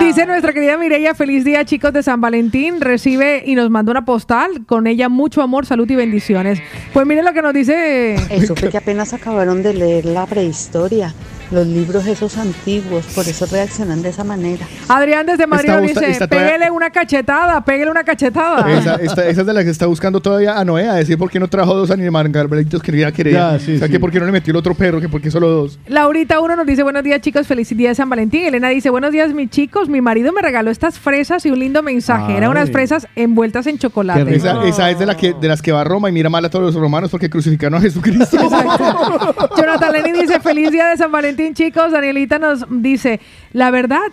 Dice 0.00 0.26
nuestra 0.26 0.52
querida 0.52 0.76
Mireya, 0.76 1.14
feliz 1.14 1.44
día 1.44 1.64
chicos 1.64 1.92
de 1.92 2.02
San 2.02 2.20
Valentín. 2.20 2.80
Recibe 2.80 3.42
y 3.44 3.54
nos 3.54 3.70
manda 3.70 3.90
una 3.90 4.04
postal. 4.04 4.64
Con 4.66 4.86
ella 4.86 5.08
mucho 5.08 5.42
amor, 5.42 5.66
salud 5.66 5.88
y 5.90 5.94
bendiciones. 5.94 6.60
Pues 6.92 7.06
miren 7.06 7.24
lo 7.24 7.32
que 7.32 7.42
nos 7.42 7.54
dice... 7.54 8.14
Eso 8.30 8.54
fue 8.56 8.70
que 8.70 8.78
apenas 8.78 9.12
acabaron 9.12 9.62
de 9.62 9.74
leer 9.74 10.04
la 10.04 10.26
prehistoria, 10.26 11.14
los 11.52 11.66
libros 11.66 12.06
esos 12.06 12.36
antiguos, 12.38 13.04
por 13.14 13.28
eso 13.28 13.46
reaccionan 13.46 14.02
de 14.02 14.08
esa 14.08 14.24
manera. 14.24 14.66
Adrián 14.88 15.26
desde 15.26 15.46
Madrid 15.46 15.70
dice, 15.82 16.10
está 16.10 16.26
pégale 16.26 16.70
una 16.70 16.90
cachetada, 16.90 17.62
pégale 17.64 17.90
una 17.90 18.04
cachetada. 18.04 18.70
Esa, 18.72 18.94
esta- 18.96 19.28
esa 19.28 19.40
es 19.42 19.46
de 19.46 19.52
la 19.52 19.62
que 19.64 19.70
está 19.70 19.86
buscando 19.86 20.20
todavía 20.20 20.58
a 20.58 20.64
Noé 20.64 20.88
a 20.88 20.94
decir 20.94 21.18
por 21.18 21.30
qué 21.30 21.38
no 21.38 21.48
trajo 21.48 21.74
dos 21.74 21.90
animalitos 21.90 22.82
que 22.82 22.96
ya 22.96 23.12
quería. 23.12 23.52
Ya, 23.52 23.58
sí, 23.58 23.76
o 23.76 23.78
sea, 23.78 23.86
sí. 23.86 23.92
que 23.92 24.00
por 24.00 24.10
qué 24.10 24.18
no 24.20 24.26
le 24.26 24.32
metió 24.32 24.50
el 24.50 24.56
otro 24.56 24.74
perro, 24.74 25.00
que 25.00 25.08
por 25.08 25.20
qué 25.20 25.30
solo 25.30 25.48
dos. 25.48 25.78
Laurita 25.86 26.40
uno 26.40 26.56
nos 26.56 26.66
dice 26.66 26.82
buenos 26.82 27.02
días 27.04 27.20
chicos, 27.20 27.46
feliz 27.46 27.68
día 27.76 27.90
de 27.90 27.94
San 27.94 28.08
Valentín. 28.08 28.44
Elena 28.44 28.68
dice 28.68 28.90
buenos 28.90 29.12
días 29.12 29.32
mis 29.34 29.50
chicos, 29.50 29.88
mi 29.88 30.00
marido 30.00 30.32
me 30.32 30.40
regaló 30.42 30.70
estas 30.70 30.98
fresas 30.98 31.44
y 31.46 31.50
un 31.50 31.58
lindo 31.58 31.82
mensaje. 31.82 32.32
Eran 32.32 32.44
Ay. 32.44 32.48
unas 32.50 32.70
fresas 32.70 33.06
envueltas 33.16 33.66
en 33.66 33.78
chocolate. 33.78 34.34
Esa, 34.34 34.64
esa 34.64 34.90
es 34.90 34.98
de, 34.98 35.06
la 35.06 35.16
que, 35.16 35.34
de 35.34 35.48
las 35.48 35.60
que 35.62 35.72
va 35.72 35.82
a 35.82 35.84
Roma 35.84 36.08
y 36.08 36.12
mira 36.12 36.30
mal 36.30 36.44
a 36.44 36.50
todos 36.50 36.64
los 36.64 36.74
romanos 36.74 37.10
porque 37.10 37.28
crucificaron 37.28 37.78
a 37.78 37.80
Jesucristo. 37.82 38.38
Jonathan 39.56 39.92
Lenny 39.92 40.12
dice 40.12 40.40
feliz 40.40 40.70
día 40.70 40.88
de 40.88 40.96
San 40.96 41.10
Valentín 41.12 41.41
chicos. 41.54 41.92
Danielita 41.92 42.38
nos 42.38 42.66
dice 42.70 43.20
la 43.52 43.70
verdad. 43.70 44.10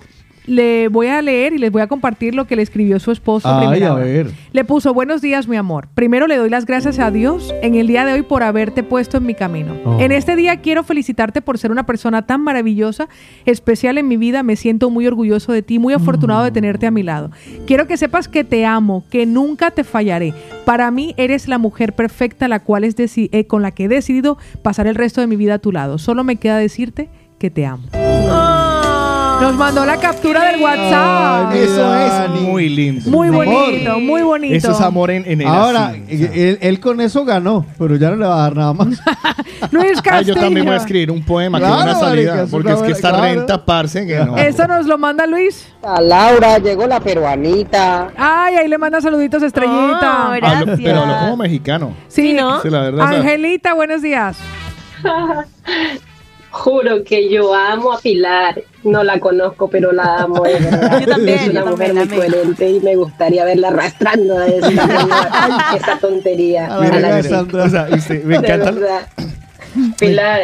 Le 0.50 0.88
voy 0.88 1.06
a 1.06 1.22
leer 1.22 1.54
y 1.54 1.60
les 1.60 1.72
voy 1.72 1.84
a 1.84 1.88
compartir 1.88 2.34
lo 2.34 2.48
que 2.48 2.56
le 2.56 2.64
escribió 2.64 3.00
su 3.00 3.12
esposo. 3.12 3.48
Ay, 3.48 3.84
a 3.84 3.94
ver. 3.94 4.32
Le 4.52 4.66
puso 4.66 4.96
buenos 4.96 5.22
días, 5.22 5.48
mi 5.48 5.58
amor. 5.58 5.90
Primero 5.94 6.26
le 6.26 6.38
doy 6.38 6.50
las 6.50 6.66
gracias 6.66 6.98
a 6.98 7.12
Dios 7.12 7.54
en 7.62 7.76
el 7.76 7.86
día 7.86 8.04
de 8.04 8.14
hoy 8.14 8.24
por 8.24 8.42
haberte 8.42 8.82
puesto 8.82 9.18
en 9.18 9.28
mi 9.28 9.36
camino. 9.36 9.76
Oh. 9.86 10.00
En 10.00 10.12
este 10.12 10.36
día 10.36 10.58
quiero 10.58 10.84
felicitarte 10.84 11.44
por 11.44 11.60
ser 11.60 11.72
una 11.72 11.86
persona 11.86 12.26
tan 12.26 12.42
maravillosa, 12.42 13.10
especial 13.46 14.00
en 14.00 14.08
mi 14.08 14.18
vida. 14.18 14.42
Me 14.42 14.56
siento 14.56 14.90
muy 14.90 15.06
orgulloso 15.06 15.52
de 15.52 15.62
ti, 15.62 15.78
muy 15.78 15.94
afortunado 15.94 16.44
de 16.44 16.50
tenerte 16.50 16.88
a 16.88 16.92
mi 16.92 17.04
lado. 17.04 17.30
Quiero 17.68 17.86
que 17.86 17.96
sepas 17.98 18.28
que 18.28 18.44
te 18.44 18.66
amo, 18.66 19.04
que 19.12 19.28
nunca 19.28 19.70
te 19.70 19.84
fallaré. 19.84 20.34
Para 20.66 20.90
mí 20.90 21.14
eres 21.18 21.48
la 21.48 21.60
mujer 21.60 21.94
perfecta 21.94 22.48
la 22.48 22.62
cual 22.62 22.86
es 22.86 22.96
eh, 22.98 23.46
con 23.46 23.62
la 23.62 23.70
que 23.70 23.84
he 23.84 23.88
decidido 23.88 24.40
pasar 24.64 24.88
el 24.88 24.96
resto 24.96 25.22
de 25.22 25.28
mi 25.28 25.36
vida 25.36 25.56
a 25.56 25.60
tu 25.60 25.72
lado. 25.72 26.00
Solo 26.00 26.24
me 26.24 26.38
queda 26.38 26.58
decirte 26.58 27.08
que 27.40 27.50
te 27.50 27.66
amo. 27.66 27.84
Nos 29.42 29.56
mandó 29.56 29.86
la 29.86 29.96
captura 29.98 30.52
del 30.52 30.62
WhatsApp. 30.62 31.54
Eso 31.56 31.96
es 31.96 32.30
muy 32.42 32.68
lindo. 32.68 33.10
Muy 33.10 33.30
Amor. 33.30 33.46
bonito, 33.46 34.00
muy 34.02 34.22
bonito. 34.22 34.54
Eso 34.58 34.72
es 34.72 34.82
amor 34.82 35.12
en, 35.12 35.24
en 35.26 35.40
él, 35.40 35.48
Ahora, 35.48 35.88
así. 35.88 36.30
él, 36.34 36.58
él 36.62 36.80
con 36.82 37.00
eso 37.00 37.24
ganó, 37.24 37.66
pero 37.78 37.96
ya 37.96 38.10
no 38.10 38.18
le 38.18 38.26
va 38.26 38.36
a 38.36 38.42
dar 38.42 38.56
nada 38.58 38.74
más. 38.74 38.88
Luis 39.72 39.98
Ah, 40.00 40.02
Castillo. 40.04 40.36
yo 40.36 40.42
también 40.42 40.66
voy 40.66 40.74
a 40.76 40.78
escribir 40.78 41.10
un 41.10 41.24
poema 41.24 41.58
que 41.58 41.66
Claro, 41.66 41.84
una 41.84 41.96
salida. 41.96 42.32
marica, 42.36 42.52
porque 42.52 42.72
es 42.74 42.82
que 42.82 42.92
esta 42.92 43.10
claro. 43.12 43.24
renta, 43.24 43.66
parce, 43.66 44.06
que 44.06 44.18
no. 44.26 44.38
Eso 44.38 44.68
nos 44.68 44.86
lo 44.86 44.98
manda 44.98 45.26
Luis. 45.26 45.70
A 45.84 46.02
Laura, 46.02 46.58
llegó 46.58 46.86
la 46.86 47.00
peruanita. 47.00 48.10
Ay, 48.18 48.56
ahí 48.58 48.68
le 48.68 48.78
manda 48.78 49.00
saluditos 49.00 49.42
estrellita. 49.42 50.34
Hablo- 50.34 50.76
pero 50.76 51.00
hablo 51.02 51.18
como 51.18 51.38
mexicano. 51.38 51.94
Sí, 52.10 52.36
Sí, 52.62 52.70
la 52.70 52.82
verdad. 52.82 53.14
Angelita, 53.14 53.74
buenos 53.74 54.02
días. 54.02 54.38
Juro 56.52 57.04
que 57.04 57.30
yo 57.30 57.54
amo 57.54 57.94
a 57.94 58.00
Pilar. 58.00 58.62
No 58.84 59.04
la 59.04 59.20
conozco, 59.20 59.70
pero 59.70 59.92
la 59.92 60.22
amo 60.22 60.42
de 60.44 60.54
verdad. 60.54 61.00
Yo 61.02 61.08
también, 61.08 61.40
es 61.40 61.50
una 61.50 61.60
yo 61.62 61.66
mujer 61.68 61.88
también, 61.94 62.08
muy 62.10 62.18
coherente 62.18 62.70
y 62.70 62.80
me 62.80 62.96
gustaría 62.96 63.46
verla 63.46 63.68
arrastrando 63.68 64.38
a 64.38 64.48
esa, 64.48 64.68
esa 65.76 66.00
tontería. 66.00 66.66
A 66.68 66.80
la 67.00 67.18
o 67.20 67.70
sea, 67.70 67.88
usted- 67.92 68.24
me 68.24 68.38
encanta. 68.38 68.72
verdad. 68.72 69.08
Pilar, 70.00 70.42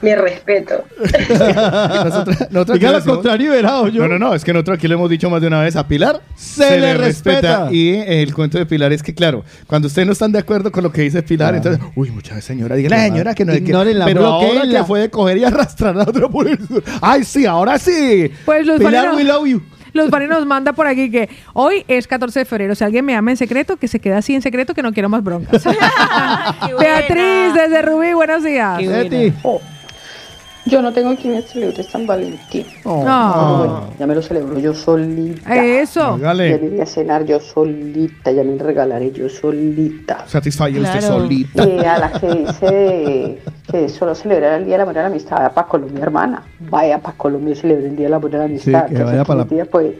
Mi 0.00 0.14
respeto. 0.14 0.84
Nosotros 2.50 2.78
Diga 2.78 2.96
aquí 2.96 3.08
lo 3.08 3.14
contrario, 3.14 3.52
verá, 3.52 3.88
yo. 3.88 4.02
No, 4.02 4.08
no, 4.08 4.18
no, 4.18 4.34
es 4.34 4.44
que 4.44 4.52
nosotros 4.52 4.78
aquí 4.78 4.88
lo 4.88 4.94
hemos 4.94 5.10
dicho 5.10 5.28
más 5.28 5.40
de 5.40 5.48
una 5.48 5.60
vez. 5.62 5.76
A 5.76 5.86
Pilar 5.86 6.20
Se 6.36 6.78
le 6.78 6.94
respeta. 6.94 7.68
Y 7.70 7.94
el 7.94 8.32
cuento 8.34 8.58
de 8.58 8.66
Pilar 8.66 8.92
es 8.92 9.02
que, 9.02 9.14
claro, 9.14 9.44
cuando 9.66 9.88
ustedes 9.88 10.06
no 10.06 10.12
están 10.12 10.32
de 10.32 10.38
acuerdo 10.38 10.70
con 10.70 10.82
lo 10.84 10.92
que 10.92 11.02
dice 11.02 11.22
Pilar, 11.22 11.54
entonces, 11.54 11.82
uy, 11.96 12.10
mucha 12.10 12.40
señora, 12.40 12.76
diga 12.76 12.90
la 12.90 13.02
señora 13.04 13.34
que 13.34 13.44
no 13.44 13.52
es 13.52 13.58
que. 13.58 13.64
Ignórenla, 13.64 14.04
Pero 14.06 14.24
ahora 14.24 14.50
bloqueenla. 14.50 14.78
que 14.80 14.84
fue 14.86 15.00
de 15.00 15.10
coger 15.10 15.38
y 15.38 15.44
arrastrar 15.44 15.98
a 15.98 16.02
otro 16.02 16.30
por 16.30 16.48
el 16.48 16.58
sur. 16.66 16.82
Ay, 17.00 17.24
sí, 17.24 17.46
ahora 17.46 17.78
sí. 17.78 18.30
Pues 18.44 18.66
los 18.66 18.78
Pilar, 18.78 19.14
we 19.14 19.24
love 19.24 19.46
you. 19.46 19.62
Fanny 20.10 20.26
nos 20.26 20.46
manda 20.46 20.72
por 20.72 20.86
aquí 20.86 21.10
que 21.10 21.28
hoy 21.54 21.84
es 21.88 22.06
14 22.06 22.40
de 22.40 22.44
febrero. 22.44 22.74
Si 22.74 22.84
alguien 22.84 23.04
me 23.04 23.16
ama 23.16 23.32
en 23.32 23.36
secreto, 23.36 23.76
que 23.76 23.88
se 23.88 23.98
quede 23.98 24.14
así 24.14 24.34
en 24.34 24.42
secreto, 24.42 24.74
que 24.74 24.82
no 24.82 24.92
quiero 24.92 25.08
más 25.08 25.24
broncas. 25.24 25.64
Beatriz, 26.78 27.54
desde 27.54 27.82
Rubí, 27.82 28.14
buenos 28.14 28.44
días. 28.44 28.78
Yo 30.68 30.82
no 30.82 30.92
tengo 30.92 31.14
quien 31.16 31.34
me 31.34 31.42
celebre 31.42 31.82
San 31.82 32.06
Valentín. 32.06 32.66
Oh. 32.84 33.00
Pero 33.02 33.56
bueno, 33.58 33.90
ya 33.98 34.06
me 34.06 34.14
lo 34.14 34.22
celebro 34.22 34.58
yo 34.58 34.74
solita. 34.74 35.64
Eso. 35.64 36.02
Hágale. 36.02 36.50
Ya 36.50 36.58
me 36.58 36.68
voy 36.68 36.80
a 36.80 36.86
cenar 36.86 37.24
yo 37.24 37.40
solita, 37.40 38.30
ya 38.30 38.44
me 38.44 38.56
regalaré 38.58 39.10
yo 39.12 39.28
solita. 39.28 40.24
Satisfyer 40.26 40.80
usted 40.82 41.00
solita. 41.00 41.64
Y 41.68 41.78
a 41.84 41.98
la 41.98 42.12
que 42.12 42.26
dice 42.34 43.38
que 43.70 43.88
solo 43.88 44.14
celebrar 44.14 44.60
el 44.60 44.66
Día 44.66 44.76
y 44.76 44.94
la 44.94 45.06
Amistad, 45.06 45.36
vaya 45.36 45.50
para 45.54 45.68
Colombia, 45.68 46.02
hermana. 46.02 46.42
Vaya 46.60 46.98
para 46.98 47.16
Colombia 47.16 47.52
y 47.52 47.56
celebre 47.56 47.86
el 47.88 47.96
Día 47.96 48.08
y 48.08 48.10
la 48.10 48.16
Amistad. 48.16 48.86
que 48.86 48.94
¿Qué 48.94 49.02
vaya 49.02 49.20
hace 49.22 49.28
pa' 49.28 49.34
la- 49.34 49.44
tía? 49.46 49.64
Pues, 49.64 49.94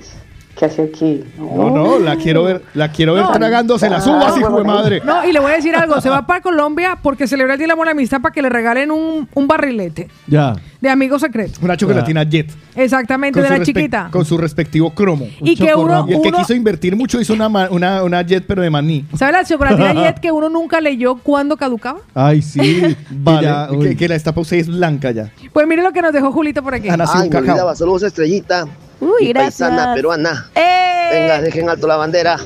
¿qué 0.58 0.64
hace 0.66 0.82
aquí? 0.82 1.22
No, 1.38 1.70
no, 1.70 1.98
la 1.98 2.16
quiero 2.16 2.42
ver, 2.44 2.62
la 2.74 2.90
quiero 2.90 3.14
ver 3.14 3.22
No, 3.24 3.30
tragándose 3.32 3.88
las 3.88 4.06
uvas, 4.06 4.36
hijo 4.38 4.58
de 4.58 4.64
madre. 4.64 5.02
No, 5.04 5.24
y 5.24 5.32
le 5.32 5.38
voy 5.40 5.52
a 5.52 5.54
decir 5.56 5.74
algo, 5.76 6.00
se 6.00 6.10
va 6.10 6.26
para 6.26 6.40
Colombia 6.40 6.98
porque 7.02 7.26
celebra 7.28 7.54
el 7.54 7.58
Día 7.58 7.64
del 7.66 7.72
Amor 7.72 7.86
y 7.86 7.88
la 7.88 7.92
Amistad 7.92 8.20
para 8.20 8.32
que 8.32 8.42
le 8.42 8.48
regalen 8.48 8.90
un, 8.90 9.28
un 9.32 9.46
barrilete 9.46 10.08
Ya. 10.26 10.54
de 10.80 10.90
amigo 10.90 11.18
secreto. 11.18 11.60
Una 11.62 11.76
chocolatina 11.76 12.24
Jet. 12.24 12.50
Exactamente, 12.74 13.40
de 13.40 13.46
su 13.46 13.52
la 13.52 13.58
respe- 13.60 13.64
chiquita. 13.66 14.08
Con 14.10 14.24
su 14.24 14.36
respectivo 14.38 14.90
cromo. 14.94 15.26
Y 15.40 15.56
que 15.56 15.74
uno- 15.74 16.06
Y 16.08 16.14
el 16.14 16.22
que 16.22 16.28
uno- 16.28 16.38
quiso 16.38 16.54
invertir 16.54 16.96
mucho 16.96 17.20
hizo 17.20 17.32
una, 17.34 17.48
ma- 17.48 17.68
una, 17.70 18.02
una 18.02 18.22
Jet, 18.22 18.44
pero 18.46 18.62
de 18.62 18.70
maní. 18.70 19.04
¿Sabe 19.16 19.32
la 19.32 19.44
chocolatina 19.44 19.92
Jet 19.94 20.18
que 20.20 20.32
uno 20.32 20.48
nunca 20.48 20.80
leyó 20.80 21.16
cuándo 21.16 21.56
caducaba? 21.56 22.00
Ay, 22.14 22.42
sí. 22.42 22.96
Vale, 23.10 23.46
ya, 23.46 23.68
que, 23.70 23.76
uy. 23.76 23.96
que 23.96 24.08
la 24.08 24.14
esta 24.16 24.32
usted 24.36 24.56
es 24.58 24.68
blanca 24.68 25.10
ya. 25.12 25.30
Pues 25.52 25.66
mire 25.66 25.82
lo 25.82 25.92
que 25.92 26.02
nos 26.02 26.12
dejó 26.12 26.30
Julito 26.32 26.62
por 26.62 26.74
aquí. 26.74 26.88
Ay, 26.88 27.28
me 27.30 27.36
olvidaba, 27.38 27.74
saludos 27.74 28.02
estrellita. 28.04 28.66
Uy, 29.00 29.10
Mi 29.22 29.28
gracias. 29.32 29.68
paisana 29.70 29.94
peruana. 29.94 30.50
¡Eh! 30.54 31.08
Venga, 31.12 31.40
dejen 31.40 31.68
alto 31.70 31.86
la 31.86 31.96
bandera. 31.96 32.38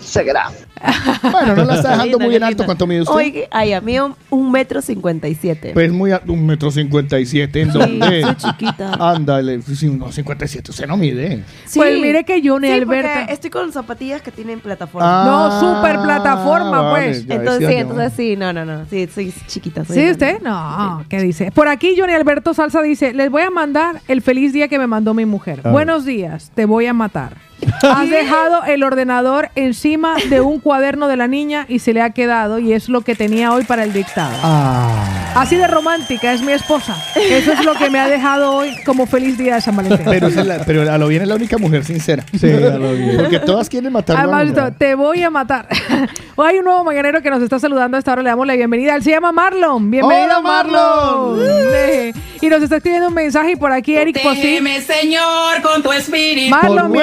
Seguirá. 0.00 0.50
Bueno, 1.30 1.54
no 1.56 1.64
la 1.64 1.74
está 1.76 1.90
dejando 1.92 2.18
muy 2.18 2.34
en 2.36 2.42
alto. 2.42 2.64
¿Cuánto 2.64 2.86
mide 2.86 3.02
usted? 3.02 3.14
Oye, 3.14 3.48
ay, 3.50 3.72
a 3.72 3.80
mí 3.80 3.98
un, 3.98 4.14
un 4.30 4.50
metro 4.50 4.80
cincuenta 4.82 5.28
y 5.28 5.34
siete. 5.34 5.70
Pues 5.74 5.92
muy 5.92 6.12
alto, 6.12 6.32
un 6.32 6.46
metro 6.46 6.70
cincuenta 6.70 7.18
y 7.20 7.26
siete. 7.26 7.62
¿En 7.62 7.72
Sí, 7.72 7.78
dónde? 7.78 8.22
soy 8.22 8.34
chiquita. 8.36 8.92
Ándale, 8.98 9.60
sí, 9.62 9.86
un 9.88 10.12
cincuenta 10.12 10.44
y 10.44 10.48
siete. 10.48 10.70
Usted 10.70 10.86
no 10.86 10.96
mide. 10.96 11.44
Pues 11.74 12.00
mire 12.00 12.24
que 12.24 12.40
Johnny 12.46 12.68
sí, 12.68 12.72
Alberto. 12.74 13.08
porque 13.18 13.32
estoy 13.32 13.50
con 13.50 13.72
zapatillas 13.72 14.22
que 14.22 14.30
tienen 14.30 14.60
plataforma. 14.60 15.24
No, 15.24 15.60
super 15.60 16.00
plataforma, 16.00 16.78
Ah, 16.78 16.92
vale, 16.92 17.06
pues. 17.06 17.26
ya 17.26 17.34
Entonces 17.36 17.60
decía 17.60 17.68
sí, 17.68 17.74
yo. 17.84 17.90
entonces 17.90 18.12
sí, 18.16 18.36
no, 18.36 18.52
no, 18.52 18.64
no. 18.64 18.86
Sí, 18.88 19.08
soy 19.14 19.34
chiquita. 19.46 19.84
soy 19.84 19.96
¿Sí, 19.96 20.02
grande. 20.02 20.12
usted? 20.26 20.42
No, 20.42 21.04
¿qué 21.08 21.20
dice? 21.20 21.50
Por 21.52 21.68
aquí 21.68 21.94
Johnny 21.98 22.12
Alberto 22.14 22.54
Salsa 22.54 22.80
dice, 22.82 23.12
les 23.12 23.30
voy 23.30 23.42
a 23.42 23.50
mandar 23.50 24.00
el 24.08 24.22
feliz 24.22 24.52
día 24.52 24.68
que 24.68 24.78
me 24.78 24.86
mandó 24.86 25.14
mi 25.14 25.26
mujer. 25.26 25.60
Buenos 25.64 26.04
días, 26.04 26.50
te 26.54 26.64
voy 26.64 26.86
a 26.86 26.92
matar. 26.94 27.36
Has 27.82 28.10
dejado 28.10 28.64
el 28.64 28.82
ordenador 28.82 29.50
encima 29.54 30.16
de 30.28 30.40
un 30.40 30.60
cuaderno 30.60 31.08
de 31.08 31.16
la 31.16 31.26
niña 31.28 31.64
y 31.68 31.78
se 31.78 31.92
le 31.92 32.02
ha 32.02 32.10
quedado 32.10 32.58
y 32.58 32.72
es 32.72 32.88
lo 32.88 33.00
que 33.02 33.14
tenía 33.14 33.52
hoy 33.52 33.64
para 33.64 33.84
el 33.84 33.92
dictado. 33.92 34.34
Ah. 34.42 35.32
Así 35.34 35.56
de 35.56 35.66
romántica 35.66 36.32
es 36.32 36.42
mi 36.42 36.52
esposa. 36.52 36.96
Eso 37.16 37.52
es 37.52 37.64
lo 37.64 37.74
que 37.74 37.88
me 37.88 37.98
ha 38.00 38.08
dejado 38.08 38.52
hoy 38.52 38.74
como 38.84 39.06
feliz 39.06 39.38
día 39.38 39.54
de 39.56 39.60
San 39.60 39.76
Valentín. 39.76 40.06
Pero, 40.10 40.26
es 40.28 40.36
la- 40.36 40.64
pero 40.64 40.90
a 40.90 40.98
lo 40.98 41.06
bien 41.08 41.22
es 41.22 41.28
la 41.28 41.36
única 41.36 41.56
mujer 41.58 41.84
sincera. 41.84 42.24
Sí, 42.38 42.50
a 42.50 42.78
lo 42.78 42.92
bien. 42.92 43.16
Porque 43.16 43.38
todas 43.38 43.68
quieren 43.68 43.92
matarlo. 43.92 44.20
a 44.20 44.38
Además, 44.38 44.56
esto, 44.58 44.76
te 44.76 44.94
voy 44.94 45.22
a 45.22 45.30
matar. 45.30 45.68
Hoy 46.36 46.48
hay 46.48 46.58
un 46.58 46.64
nuevo 46.64 46.82
mañanero 46.84 47.22
que 47.22 47.30
nos 47.30 47.42
está 47.42 47.58
saludando. 47.58 47.96
A 47.96 48.00
esta 48.00 48.12
hora 48.12 48.22
le 48.22 48.30
damos 48.30 48.46
la 48.46 48.54
bienvenida. 48.54 48.94
Él 48.96 49.02
se 49.02 49.10
llama 49.10 49.30
Marlon. 49.32 49.90
Bienvenido, 49.90 50.24
¡Hola, 50.26 50.40
Marlon. 50.40 51.38
Marlon! 51.38 52.12
Y 52.42 52.48
nos 52.48 52.62
está 52.62 52.76
escribiendo 52.76 53.08
un 53.08 53.14
mensaje 53.14 53.52
y 53.52 53.56
por 53.56 53.70
aquí 53.72 53.94
Eric 53.94 54.22
Posí. 54.22 54.58
Señor, 54.80 55.60
con 55.62 55.82
tu 55.82 55.92
espíritu. 55.92 56.50
Marlon, 56.50 56.90
Por 56.92 57.02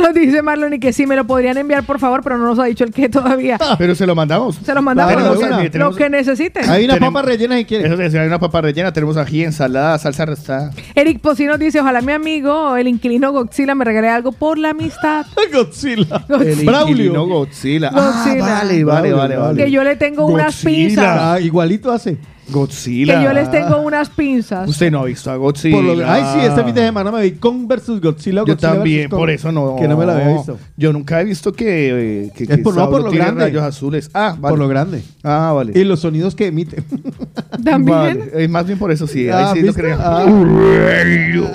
Nos 0.02 0.14
dice 0.14 0.42
Marlon 0.42 0.74
y 0.74 0.78
que 0.80 0.92
sí 0.92 1.06
me 1.06 1.16
lo 1.16 1.26
podrían 1.26 1.58
enviar, 1.58 1.84
por 1.84 1.98
favor, 1.98 2.22
pero 2.22 2.38
no 2.38 2.46
nos 2.46 2.58
ha 2.58 2.64
dicho 2.64 2.84
el 2.84 2.92
qué 2.92 3.08
todavía. 3.08 3.58
Pero 3.78 3.94
se 3.94 4.06
lo 4.06 4.14
mandamos. 4.14 4.56
Se 4.64 4.74
lo 4.74 4.82
mandamos 4.82 5.14
Tenemos- 5.14 5.40
lo, 5.40 5.56
mire, 5.58 5.70
tenemos- 5.70 5.92
lo 5.94 5.98
que 5.98 6.10
necesiten. 6.10 6.68
Hay 6.70 6.84
una 6.84 6.94
Tenemos- 6.94 7.14
papa 7.14 7.26
rellena 7.26 7.56
si 7.58 7.64
quiere. 7.64 7.86
Eso 7.86 8.10
sí, 8.10 8.16
hay 8.16 8.26
una 8.26 8.38
papa 8.38 8.60
rellena. 8.60 8.92
Tenemos 8.92 9.16
aquí 9.16 9.44
ensalada, 9.44 9.98
salsa 9.98 10.24
restada. 10.26 10.70
Eric 10.94 11.20
Posí 11.20 11.44
nos 11.46 11.58
dice, 11.58 11.80
ojalá 11.80 12.00
mi 12.00 12.12
amigo, 12.12 12.76
el 12.76 12.88
inquilino 12.88 13.32
Godzilla, 13.32 13.74
me 13.74 13.84
regale 13.84 14.08
algo 14.08 14.32
por 14.32 14.58
la 14.58 14.70
amistad. 14.70 15.26
Godzilla. 15.52 16.24
El 16.28 16.64
Braulio. 16.64 16.90
inquilino 16.92 17.26
Godzilla. 17.26 17.90
Godzilla. 17.90 18.44
Ah, 18.46 18.60
vale, 18.62 18.84
vale, 18.84 19.12
vale, 19.12 19.36
vale. 19.36 19.64
Que 19.64 19.70
yo 19.70 19.84
le 19.84 19.96
tengo 19.96 20.26
unas 20.26 20.54
Godzilla. 20.62 20.86
pinzas. 20.88 21.18
Ah, 21.20 21.40
igualito 21.40 21.92
hace. 21.92 22.16
Godzilla. 22.50 23.18
Que 23.18 23.24
yo 23.24 23.32
les 23.32 23.50
tengo 23.50 23.78
unas 23.80 24.08
pinzas. 24.10 24.68
Usted 24.68 24.90
no 24.90 25.00
ha 25.00 25.04
visto 25.04 25.30
a 25.30 25.36
Godzilla. 25.36 25.76
Por 25.76 25.84
lo- 25.84 26.10
Ay, 26.10 26.22
sí, 26.34 26.46
este 26.46 26.64
fin 26.64 26.74
de 26.74 26.80
semana 26.82 27.10
me 27.10 27.22
vi 27.22 27.32
con 27.32 27.66
versus 27.68 28.00
Godzilla. 28.00 28.40
Yo 28.40 28.46
Godzilla 28.54 28.72
también, 28.74 28.96
versus 29.02 29.10
Kong, 29.10 29.18
por 29.20 29.30
eso 29.30 29.52
no. 29.52 29.76
Que 29.76 29.88
no 29.88 29.96
me 29.96 30.06
la 30.06 30.14
había 30.16 30.34
visto. 30.36 30.58
Yo 30.76 30.92
nunca 30.92 31.20
he 31.20 31.24
visto 31.24 31.52
que, 31.52 32.24
eh, 32.26 32.32
que, 32.34 32.44
Es 32.44 32.50
que 32.50 32.58
por- 32.58 32.74
no, 32.74 32.84
por 32.84 32.92
Sauro 32.94 33.04
lo 33.04 33.10
tiene 33.10 33.24
grande. 33.26 33.44
rayos 33.44 33.62
azules. 33.62 34.10
Ah, 34.14 34.36
vale. 34.38 34.52
Por 34.52 34.58
lo 34.58 34.68
grande. 34.68 35.02
Ah, 35.22 35.52
vale. 35.54 35.72
Y 35.78 35.84
los 35.84 36.00
sonidos 36.00 36.34
que 36.34 36.46
emite. 36.48 36.82
También. 37.64 37.86
Vale. 37.98 38.30
Eh, 38.34 38.48
más 38.48 38.66
bien 38.66 38.78
por 38.78 38.90
eso 38.90 39.06
sí. 39.06 39.28
Ah, 39.28 39.50
Ahí 39.50 39.54
sí 39.54 39.60
lo 39.60 39.66
¿viste? 39.68 39.80
creo. 39.82 39.98
Ah. 40.00 40.24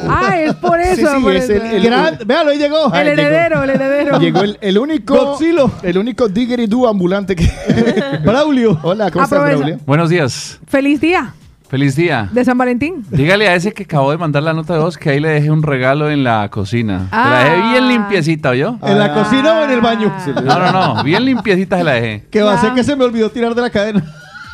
Ah, 0.08 0.40
es 0.40 0.54
por 0.56 0.80
eso. 0.80 0.96
Sí, 0.96 1.02
sí, 1.18 1.24
por 1.24 1.36
es 1.36 1.50
eso. 1.50 1.64
el- 1.66 1.72
el- 1.76 1.84
Gran- 1.84 2.18
Véalo, 2.26 2.52
ahí 2.52 2.58
llegó. 2.58 2.90
Ah, 2.92 3.02
El 3.02 3.16
llegó. 3.16 3.22
heredero, 3.28 3.64
el 3.64 3.70
heredero. 3.70 4.20
Llegó 4.26 4.42
el, 4.42 4.58
el 4.62 4.78
único. 4.78 5.16
Godzilla. 5.16 5.66
El 5.84 5.98
único 5.98 6.28
Diggeridoo 6.28 6.88
ambulante 6.88 7.36
que. 7.36 7.50
Braulio. 8.26 8.80
Hola, 8.84 9.12
¿cómo 9.12 9.24
estás, 9.24 9.38
Aprovecha. 9.40 9.58
Braulio? 9.58 9.80
Buenos 9.86 10.10
días. 10.10 10.60
Feliz 10.68 10.85
día 10.94 11.34
Feliz 11.68 11.96
día. 11.96 12.30
de 12.32 12.46
San 12.46 12.58
Valentín. 12.60 13.04
Dígale 13.10 13.48
a 13.50 13.56
ese 13.56 13.74
que 13.74 13.84
acabó 13.84 14.12
de 14.12 14.18
mandar 14.20 14.44
la 14.44 14.54
nota 14.54 14.74
de 14.76 14.80
voz 14.80 14.98
que 15.00 15.10
ahí 15.10 15.20
le 15.20 15.30
dejé 15.30 15.50
un 15.50 15.64
regalo 15.64 16.12
en 16.12 16.24
la 16.24 16.48
cocina. 16.50 17.08
Se 17.10 17.16
la 17.16 17.40
dejé 17.44 17.56
Ah. 17.64 17.72
bien 17.72 17.88
limpiecita, 17.88 18.50
¿oyó? 18.52 18.78
¿En 18.84 19.00
la 19.00 19.14
cocina 19.14 19.60
o 19.60 19.64
en 19.64 19.72
el 19.72 19.82
baño? 19.82 20.14
No, 20.44 20.60
no, 20.60 20.72
no. 20.96 21.04
Bien 21.04 21.26
limpiecita 21.26 21.78
se 21.80 21.84
la 21.84 21.94
dejé. 21.94 22.28
Que 22.30 22.44
va 22.44 22.54
a 22.54 22.62
ser 22.62 22.74
que 22.74 22.84
se 22.84 22.96
me 22.96 23.04
olvidó 23.04 23.32
tirar 23.32 23.56
de 23.56 23.62
la 23.64 23.72
cadena. 23.72 24.04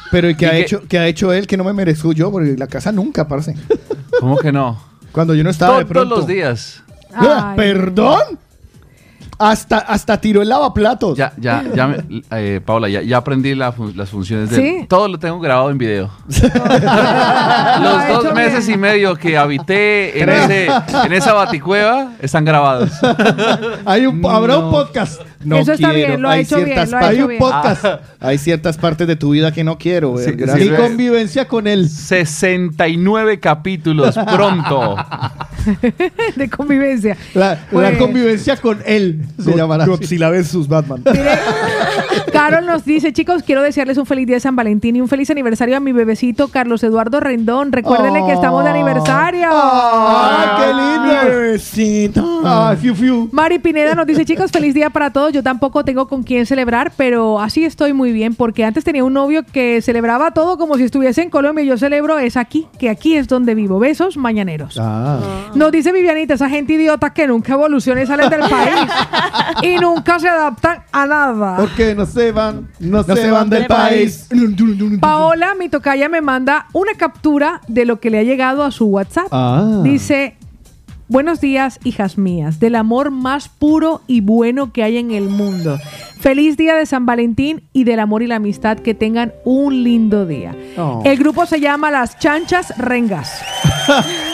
Pero 0.09 0.29
¿y 0.29 0.35
qué 0.35 0.45
¿Y 0.45 0.47
ha, 0.47 0.51
qué? 0.51 0.59
hecho, 0.61 0.81
qué 0.87 0.99
ha 0.99 1.07
hecho 1.07 1.33
él 1.33 1.47
que 1.47 1.57
no 1.57 1.63
me 1.65 1.73
merezco 1.73 2.13
yo? 2.13 2.31
Porque 2.31 2.55
la 2.57 2.67
casa 2.67 2.91
nunca, 2.93 3.27
parce. 3.27 3.55
¿Cómo 4.19 4.37
que 4.37 4.51
no? 4.53 4.81
Cuando 5.11 5.35
yo 5.35 5.43
no 5.43 5.49
estaba 5.49 5.79
de 5.79 5.83
Todos 5.85 5.91
pronto. 5.93 6.15
los 6.15 6.27
días. 6.27 6.81
Ah, 7.13 7.49
Ay. 7.51 7.57
¿Perdón? 7.57 8.21
Hasta, 9.49 9.77
hasta 9.79 10.21
tiró 10.21 10.41
el 10.43 10.49
lavaplatos. 10.49 11.17
Ya, 11.17 11.33
ya, 11.37 11.63
ya, 11.73 11.87
me- 11.87 12.21
eh, 12.31 12.61
Paula, 12.63 12.87
ya, 12.89 13.01
ya 13.01 13.17
aprendí 13.17 13.55
la 13.55 13.71
fun- 13.71 13.93
las 13.95 14.09
funciones 14.09 14.49
de... 14.51 14.55
¿Sí? 14.55 14.85
Todo 14.87 15.07
lo 15.07 15.17
tengo 15.17 15.39
grabado 15.39 15.69
en 15.71 15.77
video. 15.79 16.09
Los 17.81 18.07
dos 18.23 18.33
meses 18.33 18.67
bien. 18.67 18.79
y 18.79 18.81
medio 18.81 19.15
que 19.15 19.37
habité 19.37 20.21
en, 20.21 20.29
ese, 20.29 20.67
en 21.05 21.13
esa 21.13 21.33
baticueva 21.33 22.11
están 22.19 22.45
grabados. 22.45 22.91
Hay 23.85 24.05
un, 24.05 24.23
Habrá 24.25 24.57
un 24.59 24.71
podcast. 24.71 25.21
No 25.43 25.57
Eso 25.57 25.73
está 25.73 25.91
quiero. 25.91 26.07
bien, 26.09 26.21
lo 26.21 26.29
ha 26.29 26.33
Hay 26.33 26.41
hecho 26.41 26.55
bien, 26.57 26.67
ciertas 26.67 26.89
lo 26.91 26.97
ha 26.97 26.99
par- 26.99 27.09
Hay 27.09 27.15
hecho 27.15 27.23
un 27.25 27.29
bien. 27.29 27.39
podcast. 27.39 27.85
Hay 28.19 28.37
ciertas 28.37 28.77
partes 28.77 29.07
de 29.07 29.15
tu 29.15 29.31
vida 29.31 29.51
que 29.51 29.63
no 29.63 29.77
quiero. 29.77 30.15
Sí. 30.17 30.31
Y 30.59 30.69
convivencia 30.69 31.47
con 31.47 31.67
él. 31.67 31.89
69 31.89 33.39
capítulos 33.39 34.15
pronto. 34.33 34.95
de 36.35 36.49
convivencia. 36.49 37.17
La, 37.33 37.57
Pues- 37.71 37.91
la 37.91 37.97
convivencia 37.97 38.57
con 38.57 38.79
él 38.85 39.21
se 39.43 39.55
llamará. 39.55 39.85
Godzilla 39.85 40.29
vs 40.29 40.67
Batman. 40.67 41.03
Carol 42.31 42.65
nos 42.65 42.85
dice, 42.85 43.11
chicos, 43.13 43.43
quiero 43.43 43.61
desearles 43.61 43.97
un 43.97 44.05
feliz 44.05 44.27
día 44.27 44.35
de 44.37 44.39
San 44.39 44.55
Valentín 44.55 44.95
y 44.95 45.01
un 45.01 45.07
feliz 45.07 45.29
aniversario 45.29 45.77
a 45.77 45.79
mi 45.79 45.91
bebecito 45.91 46.47
Carlos 46.47 46.83
Eduardo 46.83 47.19
Rendón. 47.19 47.71
Recuérdenle 47.71 48.23
que 48.25 48.33
estamos 48.33 48.63
de 48.63 48.69
aniversario. 48.69 49.49
¡Ay, 49.51 50.49
qué 50.57 50.67
lindo! 50.73 51.11
Bebecito. 51.39 52.41
¡Ay, 52.45 52.77
fiu, 52.77 52.95
fiu! 52.95 53.29
Mari 53.31 53.59
Pineda 53.59 53.93
nos 53.95 54.07
dice, 54.07 54.25
chicos, 54.25 54.51
feliz 54.51 54.73
día 54.73 54.89
para 54.89 55.11
todos. 55.11 55.30
Yo 55.31 55.43
tampoco 55.43 55.85
tengo 55.85 56.07
con 56.07 56.23
quién 56.23 56.45
celebrar, 56.45 56.91
pero 56.95 57.39
así 57.39 57.63
estoy 57.63 57.93
muy 57.93 58.11
bien, 58.11 58.35
porque 58.35 58.65
antes 58.65 58.83
tenía 58.83 59.03
un 59.03 59.13
novio 59.13 59.43
que 59.43 59.81
celebraba 59.81 60.31
todo 60.31 60.57
como 60.57 60.77
si 60.77 60.83
estuviese 60.83 61.21
en 61.21 61.29
Colombia 61.29 61.63
y 61.63 61.67
yo 61.67 61.77
celebro 61.77 62.19
es 62.19 62.37
aquí, 62.37 62.67
que 62.77 62.89
aquí 62.89 63.15
es 63.15 63.27
donde 63.27 63.55
vivo. 63.55 63.79
Besos 63.79 64.17
mañaneros. 64.17 64.77
Ah. 64.79 65.19
Nos 65.55 65.71
dice 65.71 65.91
Vivianita, 65.91 66.33
esa 66.33 66.49
gente 66.49 66.73
idiota 66.73 67.13
que 67.13 67.27
nunca 67.27 67.53
evoluciona 67.53 68.03
y 68.03 68.07
salen 68.07 68.29
del 68.29 68.41
país. 68.41 68.89
y 69.63 69.77
nunca 69.77 70.19
se 70.19 70.27
adaptan 70.27 70.83
a 70.91 71.05
nada. 71.05 71.57
Porque 71.57 71.95
no 71.95 72.05
se 72.05 72.31
van, 72.31 72.67
no, 72.79 73.03
se, 73.03 73.31
van 73.31 73.49
del 73.49 73.67
país. 73.67 74.27
Paola, 74.99 75.55
mi 75.55 75.69
tocaya, 75.69 76.09
me 76.09 76.21
manda 76.21 76.67
una 76.73 76.93
captura 76.95 77.61
de 77.67 77.85
lo 77.85 77.99
que 77.99 78.09
le 78.09 78.19
ha 78.19 78.23
llegado 78.23 78.63
a 78.63 78.71
su 78.71 78.85
WhatsApp. 78.85 79.27
Ah. 79.31 79.81
Dice, 79.83 80.35
buenos 81.11 81.41
días, 81.41 81.77
hijas 81.83 82.17
mías, 82.17 82.59
del 82.59 82.75
amor 82.75 83.11
más 83.11 83.49
puro 83.49 84.01
y 84.07 84.21
bueno 84.21 84.71
que 84.71 84.81
hay 84.81 84.97
en 84.97 85.11
el 85.11 85.27
mundo. 85.27 85.77
Feliz 86.19 86.55
día 86.55 86.75
de 86.75 86.85
San 86.85 87.05
Valentín 87.05 87.63
y 87.73 87.83
del 87.83 87.99
amor 87.99 88.23
y 88.23 88.27
la 88.27 88.37
amistad. 88.37 88.79
Que 88.79 88.93
tengan 88.93 89.33
un 89.43 89.83
lindo 89.83 90.25
día. 90.25 90.55
Oh. 90.77 91.01
El 91.03 91.17
grupo 91.17 91.45
se 91.45 91.59
llama 91.59 91.91
Las 91.91 92.17
Chanchas 92.17 92.77
Rengas. 92.77 93.41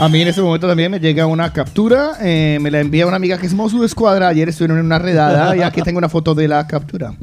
A 0.00 0.08
mí 0.08 0.22
en 0.22 0.28
ese 0.28 0.40
momento 0.40 0.68
también 0.68 0.92
me 0.92 1.00
llega 1.00 1.26
una 1.26 1.52
captura, 1.52 2.12
eh, 2.20 2.58
me 2.60 2.70
la 2.70 2.78
envía 2.78 3.04
una 3.06 3.16
amiga 3.16 3.36
que 3.36 3.46
es 3.46 3.54
Mosu 3.54 3.80
de 3.80 3.86
Escuadra, 3.86 4.28
ayer 4.28 4.48
estuvieron 4.48 4.78
en 4.78 4.86
una 4.86 5.00
redada 5.00 5.56
y 5.56 5.62
aquí 5.62 5.82
tengo 5.82 5.98
una 5.98 6.08
foto 6.08 6.36
de 6.36 6.46
la 6.46 6.64
captura. 6.68 7.14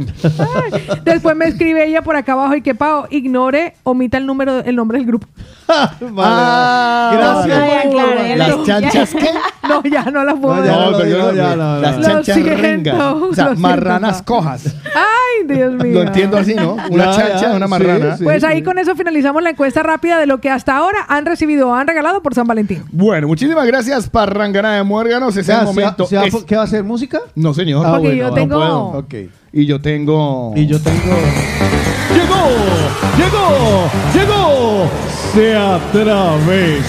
Después 1.05 1.37
me 1.37 1.45
escribe 1.45 1.85
ella 1.87 2.01
por 2.01 2.17
acá 2.17 2.33
abajo 2.33 2.53
y 2.55 2.61
que 2.61 2.75
Pau, 2.75 3.05
ignore, 3.11 3.75
omita 3.83 4.17
el 4.17 4.25
número, 4.25 4.59
el 4.59 4.75
nombre 4.75 4.97
del 4.97 5.07
grupo. 5.07 5.27
Ah, 5.67 7.11
Gracias. 7.11 7.93
vale. 7.93 8.31
Ay. 8.31 8.37
Las 8.37 8.63
chanchas 8.63 9.13
qué? 9.15 9.29
No, 9.67 9.81
ya 9.83 10.03
no 10.11 10.23
las 10.23 10.35
puedo 10.39 10.57
No, 10.57 10.63
ya 10.63 10.75
no 10.75 10.99
digo, 10.99 11.31
ya, 11.33 11.55
no, 11.55 11.79
Las 11.79 11.99
chanchas. 12.01 12.37
O 12.37 13.33
sea, 13.33 13.45
siento, 13.45 13.59
marranas 13.59 14.21
cojas. 14.21 14.75
Ay, 14.93 15.47
Dios 15.47 15.73
mío. 15.73 15.93
Lo 15.95 16.01
entiendo 16.03 16.37
así, 16.37 16.53
¿no? 16.53 16.73
Una 16.91 17.05
Ya, 17.05 17.11
chancha, 17.11 17.41
ya, 17.41 17.53
una 17.55 17.67
marrana. 17.67 18.15
sí. 18.15 18.23
Pues 18.23 18.43
ahí 18.43 18.61
con 18.61 18.77
eso 18.77 18.95
finalizamos 18.95 19.41
la 19.41 19.49
encuesta 19.49 19.81
rápida 19.81 20.19
de 20.19 20.27
lo 20.27 20.39
que 20.39 20.51
hasta 20.51 20.77
ahora 20.77 20.99
han 21.07 21.25
recibido 21.25 21.69
o 21.69 21.73
han 21.73 21.87
regalado 21.87 22.21
por 22.21 22.35
San 22.35 22.45
Valentín. 22.45 22.64
Bueno, 22.91 23.27
muchísimas 23.27 23.65
gracias, 23.67 24.09
Parrangana 24.09 24.75
de 24.77 24.83
Muérganos. 24.83 25.35
Es 25.37 25.47
Ya, 25.47 25.55
el 25.55 25.59
¿se- 25.61 25.65
momento. 25.65 26.05
se 26.05 26.17
va- 26.17 26.25
es- 26.25 26.43
¿Qué 26.45 26.55
va 26.55 26.61
a 26.61 26.65
hacer? 26.65 26.83
¿Música? 26.83 27.19
No, 27.35 27.53
señor. 27.53 27.85
Ah, 27.85 27.91
Porque 27.93 28.07
bueno, 28.07 28.21
yo 28.23 28.29
no 28.29 28.33
tengo- 28.35 28.55
puedo. 28.57 28.79
Ok. 28.99 29.13
Y 29.53 29.65
yo 29.65 29.79
tengo. 29.81 30.53
Y 30.55 30.65
yo 30.67 30.79
tengo. 30.81 31.15
¡Llegó! 32.13 32.45
¡Llegó! 33.17 33.89
¡Llegó! 34.13 34.89
¡Se 35.33 35.55
atravesó! 35.55 36.83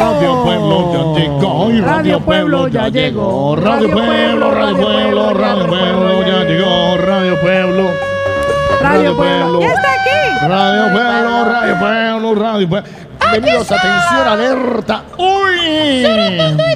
Radio 0.00 0.42
Pueblo 0.44 0.92
ya 0.92 1.18
llegó 1.18 1.70
y 1.70 1.80
Radio 1.80 2.20
Pueblo 2.20 2.68
ya 2.68 2.88
llegó. 2.88 3.56
Radio 3.56 3.90
Pueblo, 3.90 4.50
Radio 4.50 4.76
Pueblo, 4.76 5.34
Radio 5.34 5.66
Pueblo 5.66 6.26
ya 6.26 6.44
llegó. 6.44 6.96
Radio 6.98 7.40
Pueblo. 7.40 7.90
Radio 8.80 9.16
Pueblo. 9.16 9.60
¡Ya 9.60 9.66
está 9.72 9.88
aquí! 9.92 10.46
Radio 10.48 10.92
Pueblo, 10.92 11.44
Radio 11.44 11.78
Pueblo, 11.78 12.34
Radio 12.34 12.68
Pueblo. 12.68 12.88
Bienvenidos, 13.30 13.70
atención, 13.70 14.26
alerta. 14.26 15.04
¡Uy! 15.18 16.04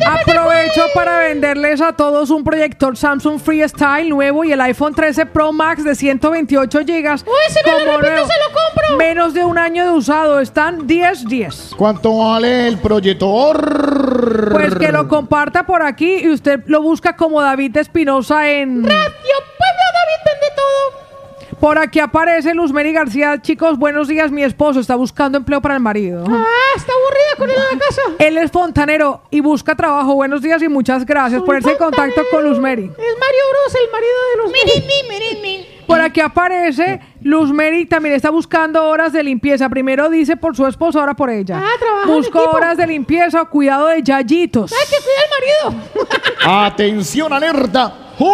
Aprovecho 0.07 0.83
para 0.95 1.19
venderles 1.19 1.81
a 1.81 1.95
todos 1.95 2.31
un 2.31 2.45
proyector 2.45 2.97
Samsung 2.97 3.41
Freestyle 3.41 4.09
nuevo 4.09 4.45
y 4.45 4.53
el 4.53 4.61
iPhone 4.61 4.95
13 4.95 5.27
Pro 5.27 5.53
Max 5.53 5.83
de 5.85 5.95
128 5.95 6.81
GB. 6.81 7.15
ese 7.15 7.61
me 7.65 7.85
lo 7.85 7.99
repite, 7.99 8.27
se 8.27 8.35
lo 8.39 8.55
compro. 8.55 8.97
Menos 8.99 9.35
de 9.35 9.45
un 9.45 9.57
año 9.59 9.85
de 9.85 9.93
usado. 9.93 10.41
Están 10.41 10.87
10-10. 10.87 11.77
¿Cuánto 11.77 12.19
vale 12.19 12.69
el 12.69 12.79
proyector? 12.79 14.51
Pues 14.53 14.75
que 14.75 14.93
lo 14.93 15.09
comparta 15.09 15.65
por 15.65 15.83
aquí 15.83 16.19
y 16.25 16.29
usted 16.29 16.61
lo 16.67 16.83
busca 16.83 17.17
como 17.17 17.41
David 17.41 17.77
Espinosa 17.79 18.51
en... 18.51 18.85
Radio 18.85 18.99
Pueblo 18.99 19.85
David. 19.95 20.42
Por 21.63 21.79
aquí 21.79 22.01
aparece 22.01 22.55
Luzmeri 22.55 22.93
García. 22.93 23.41
Chicos, 23.41 23.79
buenos 23.79 24.09
días. 24.09 24.33
Mi 24.33 24.43
esposo 24.43 24.81
está 24.81 24.97
buscando 24.97 25.39
empleo 25.39 25.63
para 25.63 25.75
el 25.75 25.81
marido. 25.81 26.25
Ah, 26.29 26.45
está 26.75 26.93
aburrida 26.93 27.37
con 27.39 27.51
él 27.51 27.57
en 27.57 27.79
la 27.79 27.85
casa. 27.87 28.03
Él 28.19 28.37
es 28.37 28.51
fontanero 28.51 29.23
y 29.31 29.39
busca 29.39 29.77
trabajo. 29.77 30.13
Buenos 30.17 30.43
días 30.43 30.61
y 30.61 30.69
muchas 30.69 31.07
gracias 31.07 31.39
por 31.39 31.47
ponerse 31.47 31.71
en 31.71 31.77
contacto 31.77 32.23
con 32.33 32.43
Luzmeri. 32.43 32.83
Es 32.83 32.91
Mario 32.91 33.43
Bros, 33.53 33.75
el 33.81 33.93
marido 33.93 34.13
de 34.29 34.37
los. 34.39 34.53
Miren, 34.53 34.89
miren, 35.09 35.41
miren. 35.41 35.67
Por 35.93 36.01
aquí 36.01 36.21
aparece 36.23 37.01
Luzmeri, 37.21 37.85
también 37.85 38.15
está 38.15 38.31
buscando 38.31 38.83
horas 38.83 39.13
de 39.13 39.23
limpieza. 39.23 39.69
Primero 39.69 40.09
dice 40.09 40.39
por 40.39 40.57
su 40.57 40.67
esposo, 40.67 40.99
ahora 40.99 41.13
por 41.13 41.29
ella. 41.29 41.61
Ah, 41.63 41.69
trabaja 41.79 42.11
en 42.11 42.19
equipo. 42.19 42.41
horas 42.51 42.79
de 42.79 42.87
limpieza, 42.87 43.45
cuidado 43.45 43.89
de 43.89 44.03
yayitos. 44.03 44.73
Hay 44.73 44.79
que 44.89 44.97
cuidar 45.05 45.25
al 45.27 45.77
marido. 45.77 46.65
Atención, 46.65 47.31
alerta. 47.31 47.95
¡Uy! 48.19 48.29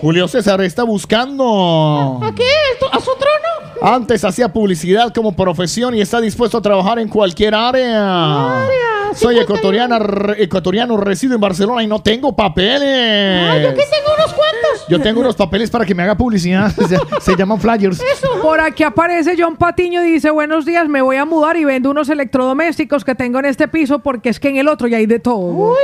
Julio 0.00 0.28
César 0.28 0.62
está 0.62 0.84
buscando. 0.84 2.20
¿A 2.22 2.34
qué? 2.34 2.48
¿A 2.90 3.00
su 3.00 3.10
trono? 3.16 3.94
Antes 3.96 4.24
hacía 4.24 4.50
publicidad 4.50 5.12
como 5.12 5.36
profesión 5.36 5.94
y 5.94 6.00
está 6.00 6.22
dispuesto 6.22 6.56
a 6.56 6.62
trabajar 6.62 6.98
en 6.98 7.08
cualquier 7.08 7.54
área. 7.54 8.66
Soy 9.14 9.38
ecuatoriana, 9.38 9.98
re- 9.98 10.42
ecuatoriano, 10.42 10.96
resido 10.96 11.34
en 11.34 11.40
Barcelona 11.40 11.82
y 11.82 11.86
no 11.86 12.00
tengo 12.02 12.34
papeles. 12.34 13.48
Ah, 13.50 13.58
yo 13.58 13.68
que 13.74 13.82
tengo 13.84 14.14
unos 14.16 14.32
cuantos. 14.34 14.86
Yo 14.88 15.00
tengo 15.00 15.20
unos 15.20 15.36
papeles 15.36 15.70
para 15.70 15.84
que 15.84 15.94
me 15.94 16.02
haga 16.02 16.16
publicidad. 16.16 16.72
Se, 16.88 16.98
se 17.20 17.36
llaman 17.36 17.60
flyers. 17.60 18.00
Por 18.42 18.60
aquí 18.60 18.82
aparece 18.82 19.34
John 19.38 19.56
Patiño 19.56 20.04
y 20.04 20.12
dice, 20.12 20.30
buenos 20.30 20.64
días, 20.64 20.88
me 20.88 21.02
voy 21.02 21.16
a 21.16 21.24
mudar 21.24 21.56
y 21.56 21.64
vendo 21.64 21.90
unos 21.90 22.08
electrodomésticos 22.08 23.04
que 23.04 23.14
tengo 23.14 23.38
en 23.38 23.44
este 23.46 23.68
piso 23.68 23.98
porque 24.00 24.28
es 24.30 24.40
que 24.40 24.48
en 24.48 24.56
el 24.56 24.68
otro 24.68 24.86
ya 24.88 24.96
hay 24.98 25.06
de 25.06 25.18
todo. 25.18 25.74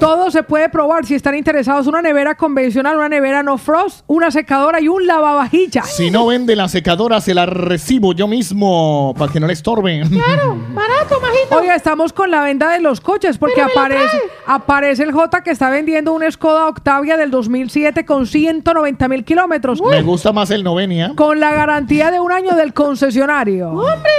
Todo 0.00 0.30
se 0.30 0.42
puede 0.42 0.68
probar 0.68 1.04
si 1.06 1.14
están 1.14 1.34
interesados. 1.34 1.86
Una 1.86 2.02
nevera 2.02 2.34
convencional, 2.36 2.96
una 2.96 3.08
nevera 3.08 3.42
no 3.42 3.58
frost, 3.58 4.04
una 4.06 4.30
secadora 4.30 4.80
y 4.80 4.88
un 4.88 5.06
lavavajillas. 5.06 5.90
Si 5.90 6.10
no 6.10 6.26
vende 6.26 6.56
la 6.56 6.68
secadora, 6.68 7.20
se 7.20 7.34
la 7.34 7.46
recibo 7.46 8.12
yo 8.12 8.26
mismo 8.28 9.14
para 9.18 9.32
que 9.32 9.40
no 9.40 9.46
le 9.46 9.52
estorben. 9.52 10.08
Claro, 10.08 10.56
barato, 10.72 11.20
majito. 11.20 11.58
Oiga, 11.58 11.74
estamos 11.74 12.12
con 12.12 12.30
la 12.30 12.42
venta 12.42 12.65
de 12.68 12.80
los 12.80 13.00
coches 13.00 13.38
porque 13.38 13.60
aparece, 13.62 14.18
aparece 14.46 15.02
el 15.02 15.12
J 15.12 15.42
que 15.42 15.50
está 15.50 15.70
vendiendo 15.70 16.12
un 16.12 16.30
Skoda 16.30 16.66
Octavia 16.66 17.16
del 17.16 17.30
2007 17.30 18.04
con 18.04 18.26
190 18.26 19.08
mil 19.08 19.24
kilómetros. 19.24 19.80
Me 19.82 20.02
gusta 20.02 20.32
más 20.32 20.50
el 20.50 20.64
Novenia. 20.64 21.12
Con 21.14 21.40
la 21.40 21.52
garantía 21.52 22.10
de 22.10 22.20
un 22.20 22.32
año 22.32 22.54
del 22.54 22.72
concesionario. 22.72 23.70
¡Hombre! 23.70 24.10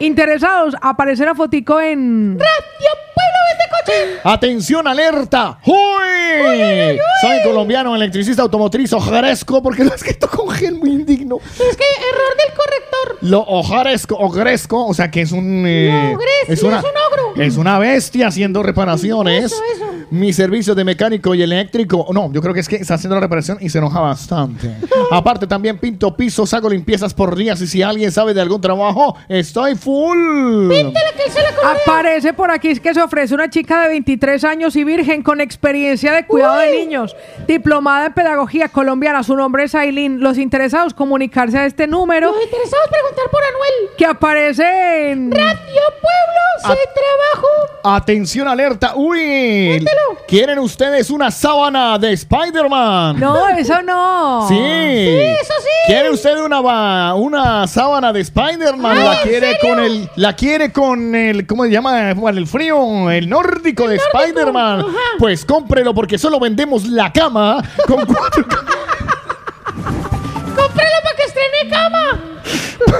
Interesados, 0.00 0.74
aparece 0.80 1.24
la 1.24 1.34
fotico 1.34 1.80
en... 1.80 2.38
Radio 2.38 2.90
Pueblo 3.14 3.38
vende 3.48 3.64
coche. 3.70 4.20
¡Atención, 4.24 4.86
alerta! 4.86 5.58
¡Uy! 5.64 6.98
Soy 7.20 7.42
colombiano, 7.44 7.94
electricista 7.94 8.42
automotriz, 8.42 8.92
ojaresco, 8.92 9.62
porque 9.62 9.84
lo 9.84 9.92
he 9.92 9.94
escrito 9.94 10.28
con 10.28 10.50
gen 10.50 10.78
muy 10.78 10.90
indigno. 10.90 11.21
Es 11.38 11.76
que 11.76 11.84
error 11.84 12.36
del 12.46 12.56
corrector. 12.56 13.18
Lo 13.22 13.40
ojaresco, 13.40 14.16
ogresco, 14.16 14.86
o 14.86 14.94
sea 14.94 15.10
que 15.10 15.22
es 15.22 15.32
un... 15.32 15.64
eh, 15.66 16.12
ogres, 16.14 16.30
es 16.48 16.62
una, 16.62 16.78
es 16.78 16.84
un 16.84 16.90
ogro. 16.90 17.42
Es 17.42 17.56
una 17.56 17.78
bestia 17.78 18.28
haciendo 18.28 18.62
reparaciones. 18.62 19.44
Eso, 19.44 19.62
eso. 19.74 19.84
Mi 20.12 20.30
servicio 20.34 20.74
de 20.74 20.84
mecánico 20.84 21.34
y 21.34 21.40
eléctrico. 21.40 22.06
No, 22.12 22.30
yo 22.30 22.42
creo 22.42 22.52
que 22.52 22.60
es 22.60 22.68
que 22.68 22.76
está 22.76 22.94
haciendo 22.94 23.14
la 23.14 23.22
reparación 23.22 23.56
y 23.62 23.70
se 23.70 23.78
enoja 23.78 23.98
bastante. 24.00 24.76
Aparte, 25.10 25.46
también 25.46 25.78
pinto 25.78 26.14
pisos, 26.14 26.52
hago 26.52 26.68
limpiezas 26.68 27.14
por 27.14 27.34
días 27.34 27.62
y 27.62 27.66
si 27.66 27.80
alguien 27.82 28.12
sabe 28.12 28.34
de 28.34 28.42
algún 28.42 28.60
trabajo, 28.60 29.16
estoy 29.26 29.74
full. 29.74 30.68
Píntele 30.68 31.12
que 31.16 31.30
se 31.30 31.40
la 31.40 31.48
cobre. 31.54 31.68
Aparece 31.82 32.34
por 32.34 32.50
aquí 32.50 32.78
que 32.78 32.92
se 32.92 33.00
ofrece 33.00 33.34
una 33.34 33.48
chica 33.48 33.82
de 33.82 33.88
23 33.88 34.44
años 34.44 34.76
y 34.76 34.84
virgen 34.84 35.22
con 35.22 35.40
experiencia 35.40 36.12
de 36.12 36.26
cuidado 36.26 36.58
de 36.58 36.72
niños, 36.72 37.16
diplomada 37.46 38.06
en 38.06 38.12
pedagogía 38.12 38.68
colombiana. 38.68 39.22
Su 39.22 39.34
nombre 39.34 39.64
es 39.64 39.74
Aileen. 39.74 40.20
Los 40.20 40.36
interesados 40.36 40.92
comunicarse 40.92 41.58
a 41.58 41.64
este 41.64 41.86
número 41.86 42.32
Los 42.32 42.44
interesados 42.44 42.88
preguntar 42.90 43.30
por 43.30 43.40
Anuel. 43.42 43.96
que 43.96 44.04
aparece 44.04 45.10
en... 45.10 45.30
Radio 45.32 45.54
Pueblo, 45.56 46.42
se 46.58 46.66
trabajo. 46.92 47.48
Atención, 47.96 48.46
alerta. 48.46 48.92
Uy. 48.94 49.82
¿Quieren 50.26 50.58
ustedes 50.58 51.10
una 51.10 51.30
sábana 51.30 51.98
de 51.98 52.12
Spider-Man? 52.12 53.20
No, 53.20 53.48
eso 53.48 53.82
no. 53.82 54.46
Sí. 54.48 54.54
eso 54.58 55.52
sí. 55.60 55.68
¿Quiere 55.86 56.10
usted 56.10 56.36
una, 56.38 57.14
una 57.14 57.66
sábana 57.66 58.12
de 58.12 58.20
Spider-Man? 58.20 59.04
¿La 59.04 59.14
¿en 59.14 59.28
quiere 59.28 59.52
serio? 59.54 59.68
con 59.74 59.80
el 59.84 60.10
la 60.16 60.34
quiere 60.34 60.72
con 60.72 61.14
el 61.14 61.46
¿cómo 61.46 61.64
se 61.64 61.70
llama? 61.70 62.10
El 62.12 62.46
frío, 62.46 63.10
el 63.10 63.28
nórdico 63.28 63.88
de 63.88 63.96
Spider-Man. 63.96 64.86
Pues 65.18 65.44
cómprelo 65.44 65.94
porque 65.94 66.18
solo 66.18 66.38
vendemos 66.40 66.86
la 66.86 67.12
cama 67.12 67.62
con 67.86 68.06
cuatro 68.06 68.44
Cómpralo 70.54 70.96
para 71.02 71.16
que 71.16 71.22
estrene 71.24 71.70
cama. 71.70 72.20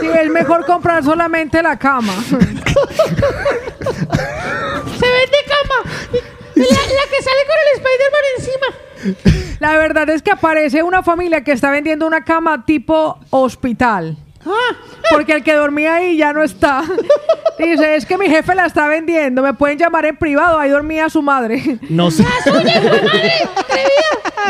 Sí, 0.01 0.07
es 0.23 0.31
mejor 0.31 0.65
comprar 0.67 1.03
solamente 1.05 1.63
la 1.63 1.79
cama. 1.79 2.13
Se 2.29 2.35
vende 5.09 5.39
cama. 5.49 5.79
La, 6.71 6.77
la 6.77 7.05
que 7.11 7.23
sale 7.23 7.43
con 7.47 7.57
el 7.63 7.69
Spider-Man 7.77 8.25
encima. 8.39 9.57
La 9.61 9.77
verdad 9.79 10.09
es 10.11 10.23
que 10.23 10.31
aparece 10.33 10.83
una 10.83 11.03
familia 11.03 11.43
que 11.45 11.53
está 11.53 11.71
vendiendo 11.71 12.07
una 12.07 12.25
cama 12.25 12.65
tipo 12.65 13.19
hospital. 13.31 14.17
Ah, 14.45 14.75
Porque 15.11 15.35
el 15.35 15.45
que 15.45 15.53
dormía 15.55 15.95
ahí 15.97 16.17
ya 16.17 16.33
no 16.33 16.43
está. 16.43 16.83
Dice, 17.59 17.95
es 17.95 18.05
que 18.07 18.19
mi 18.19 18.27
jefe 18.29 18.57
la 18.57 18.67
está 18.67 18.89
vendiendo. 18.89 19.41
Me 19.41 19.55
pueden 19.55 19.79
llamar 19.79 20.05
en 20.05 20.17
privado. 20.17 20.59
Ahí 20.59 20.69
dormía 20.71 21.09
su 21.09 21.23
madre. 21.23 21.79
No 21.89 22.11
sé. 22.11 22.25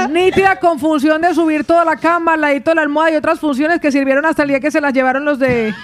Nítida 0.08 0.57
con 0.57 0.78
función 0.78 1.20
de 1.20 1.34
subir 1.34 1.65
toda 1.65 1.84
la 1.84 1.97
cama, 1.97 2.34
al 2.34 2.41
ladito 2.41 2.70
de 2.70 2.76
la 2.76 2.82
almohada 2.82 3.10
y 3.12 3.16
otras 3.16 3.39
funciones 3.39 3.81
que 3.81 3.92
sirvieron 3.92 4.24
hasta 4.24 4.42
el 4.42 4.49
día 4.49 4.60
que 4.60 4.70
se 4.70 4.81
las 4.81 4.92
llevaron 4.92 5.24
los 5.24 5.39
de... 5.39 5.74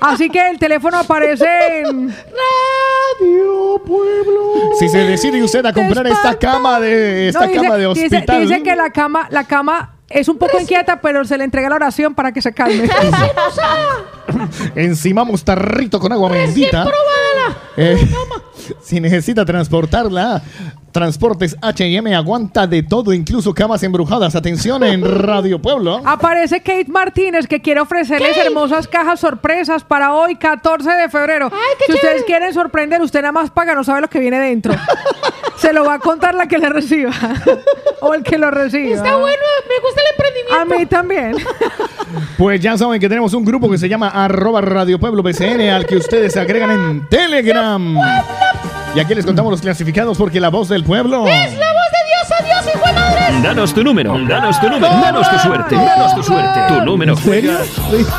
Así 0.00 0.28
que 0.30 0.50
el 0.50 0.58
teléfono 0.58 0.98
aparece 0.98 1.46
en 1.80 2.08
Radio 2.08 3.82
Pueblo. 3.84 4.52
Si 4.78 4.88
se 4.88 4.98
decide 4.98 5.42
usted 5.42 5.64
a 5.66 5.72
comprar 5.72 6.06
esta 6.06 6.38
cama 6.38 6.80
de 6.80 7.28
esta 7.28 7.40
No, 7.40 7.46
dice- 7.46 7.60
cama 7.62 7.76
de 7.76 7.86
dice- 7.88 8.04
hospital. 8.06 8.40
Dice, 8.48 8.62
que 8.62 8.76
la 8.76 8.90
cama, 8.90 9.26
la 9.30 9.44
cama 9.44 9.94
es 10.08 10.28
un 10.28 10.38
poco 10.38 10.60
inquieta, 10.60 11.00
pero 11.00 11.24
se 11.24 11.36
le 11.38 11.44
entrega 11.44 11.68
la 11.68 11.76
oración 11.76 12.14
para 12.14 12.32
que 12.32 12.42
se 12.42 12.52
calme. 12.52 12.88
Encima 14.74 15.24
mostarrito 15.24 15.98
con 15.98 16.12
agua 16.12 16.30
bendita. 16.30 16.86
Eh, 17.76 17.96
si 18.82 19.00
necesita 19.00 19.44
transportarla, 19.44 20.42
Transportes 20.96 21.54
H&M 21.60 22.14
aguanta 22.14 22.66
de 22.66 22.82
todo, 22.82 23.12
incluso 23.12 23.52
camas 23.52 23.82
embrujadas. 23.82 24.34
Atención 24.34 24.82
en 24.82 25.04
Radio 25.26 25.60
Pueblo. 25.60 26.00
Aparece 26.02 26.60
Kate 26.60 26.86
Martínez 26.88 27.46
que 27.46 27.60
quiere 27.60 27.80
ofrecerles 27.80 28.34
hermosas 28.38 28.88
cajas 28.88 29.20
sorpresas 29.20 29.84
para 29.84 30.14
hoy, 30.14 30.36
14 30.36 30.90
de 30.90 31.10
febrero. 31.10 31.50
si 31.84 31.92
ustedes 31.92 32.24
quieren 32.24 32.54
sorprender, 32.54 33.02
usted 33.02 33.20
nada 33.20 33.32
más 33.32 33.50
paga, 33.50 33.74
no 33.74 33.84
sabe 33.84 34.00
lo 34.00 34.08
que 34.08 34.20
viene 34.20 34.40
dentro. 34.40 34.74
Se 35.58 35.74
lo 35.74 35.84
va 35.84 35.94
a 35.94 35.98
contar 35.98 36.34
la 36.34 36.48
que 36.48 36.56
le 36.56 36.70
reciba. 36.70 37.10
o 38.00 38.14
el 38.14 38.22
que 38.22 38.38
lo 38.38 38.50
reciba. 38.50 38.96
Está 38.96 39.16
bueno, 39.16 39.42
me 39.68 39.80
gusta 39.82 40.00
el 40.00 40.14
emprendimiento. 40.16 40.74
A 40.74 40.78
mí 40.78 40.86
también. 40.86 41.36
Pues 42.38 42.58
ya 42.58 42.78
saben 42.78 42.98
que 42.98 43.08
tenemos 43.10 43.34
un 43.34 43.44
grupo 43.44 43.68
que 43.70 43.76
se 43.76 43.90
llama 43.90 44.08
arroba 44.08 44.62
Radio 44.62 44.98
Pueblo 44.98 45.22
BCN 45.22 45.60
al 45.68 45.84
que 45.84 45.96
ustedes 45.96 46.32
se 46.32 46.40
agregan 46.40 46.70
en 46.70 47.06
Telegram. 47.08 47.98
Y 48.96 49.00
aquí 49.00 49.14
les 49.14 49.26
contamos 49.26 49.50
los 49.50 49.60
clasificados 49.60 50.16
porque 50.16 50.40
la 50.40 50.48
voz 50.48 50.70
del 50.70 50.82
pueblo. 50.82 51.28
¡Es 51.28 51.52
la 51.58 51.70
voz 51.70 51.90
de 51.92 51.98
Dios! 52.08 52.40
¡Adiós! 52.40 52.75
Danos 53.42 53.74
tu 53.74 53.82
número, 53.82 54.16
danos 54.28 54.60
tu 54.60 54.68
número, 54.68 54.88
danos 55.00 55.28
tu 55.28 55.38
suerte, 55.40 55.74
danos 55.74 56.14
tu 56.14 56.22
suerte. 56.22 56.60
Tu 56.68 56.84
número 56.84 57.16
juega 57.16 57.58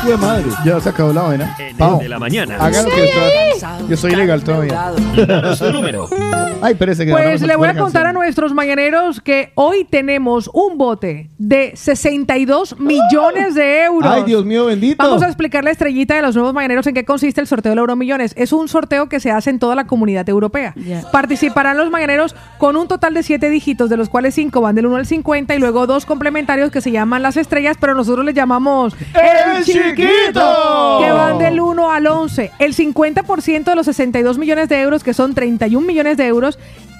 de 0.06 0.16
madre. 0.18 0.44
Ya 0.64 0.78
se 0.80 0.88
acabó 0.90 1.12
la 1.14 1.22
vaina. 1.22 1.56
el 1.58 1.98
de 1.98 2.08
la 2.08 2.18
mañana. 2.18 2.56
Hagan 2.60 2.84
lo 2.84 2.90
que 2.90 3.04
está- 3.06 3.78
Yo 3.88 3.96
soy 3.96 4.12
ilegal 4.12 4.44
todavía. 4.44 4.92
Danos 5.26 5.58
tu 5.58 5.72
número. 5.72 6.08
Ay, 6.60 6.72
espérese 6.72 7.06
que 7.06 7.12
Pues 7.12 7.40
le 7.40 7.56
voy 7.56 7.68
a 7.68 7.74
contar 7.76 8.06
a 8.06 8.12
nuestros 8.12 8.52
mañaneros 8.52 9.20
que 9.20 9.52
hoy 9.54 9.86
tenemos 9.88 10.50
un 10.52 10.76
bote 10.76 11.30
de 11.38 11.72
62 11.74 12.78
millones 12.78 13.54
de 13.54 13.84
euros. 13.84 14.10
Ay, 14.12 14.24
Dios 14.24 14.44
mío, 14.44 14.66
bendito. 14.66 15.02
Vamos 15.02 15.22
a 15.22 15.26
explicar 15.26 15.64
la 15.64 15.70
estrellita 15.70 16.16
de 16.16 16.22
los 16.22 16.34
nuevos 16.34 16.52
mañaneros 16.52 16.86
en 16.86 16.94
qué 16.94 17.04
consiste 17.04 17.40
el 17.40 17.46
sorteo 17.46 17.70
del 17.70 17.78
Euromillones. 17.78 18.34
Es 18.36 18.52
un 18.52 18.68
sorteo 18.68 19.08
que 19.08 19.20
se 19.20 19.30
hace 19.30 19.50
en 19.50 19.58
toda 19.58 19.74
la 19.74 19.86
comunidad 19.86 20.28
europea. 20.28 20.74
Participarán 21.12 21.76
los 21.78 21.90
mañaneros 21.90 22.36
con 22.58 22.76
un 22.76 22.88
total 22.88 23.14
de 23.14 23.22
7 23.22 23.48
dígitos, 23.48 23.88
de 23.88 23.96
los 23.96 24.08
cuales 24.08 24.34
5 24.34 24.60
van 24.60 24.74
del 24.74 24.86
1 24.86 24.97
al 24.98 25.06
50 25.06 25.54
y 25.54 25.58
luego 25.58 25.86
dos 25.86 26.06
complementarios 26.06 26.70
que 26.70 26.80
se 26.80 26.90
llaman 26.90 27.22
las 27.22 27.36
estrellas, 27.36 27.76
pero 27.80 27.94
nosotros 27.94 28.24
les 28.24 28.34
llamamos 28.34 28.94
¡El 29.14 29.64
chiquito! 29.64 30.98
que 31.00 31.10
van 31.10 31.38
del 31.38 31.60
1 31.60 31.90
al 31.90 32.06
11. 32.06 32.52
El 32.58 32.74
50% 32.74 33.64
de 33.64 33.74
los 33.74 33.86
62 33.86 34.38
millones 34.38 34.68
de 34.68 34.80
euros, 34.80 35.02
que 35.02 35.14
son 35.14 35.34
31 35.34 35.86
millones 35.86 36.16
de 36.16 36.26
euros, 36.26 36.58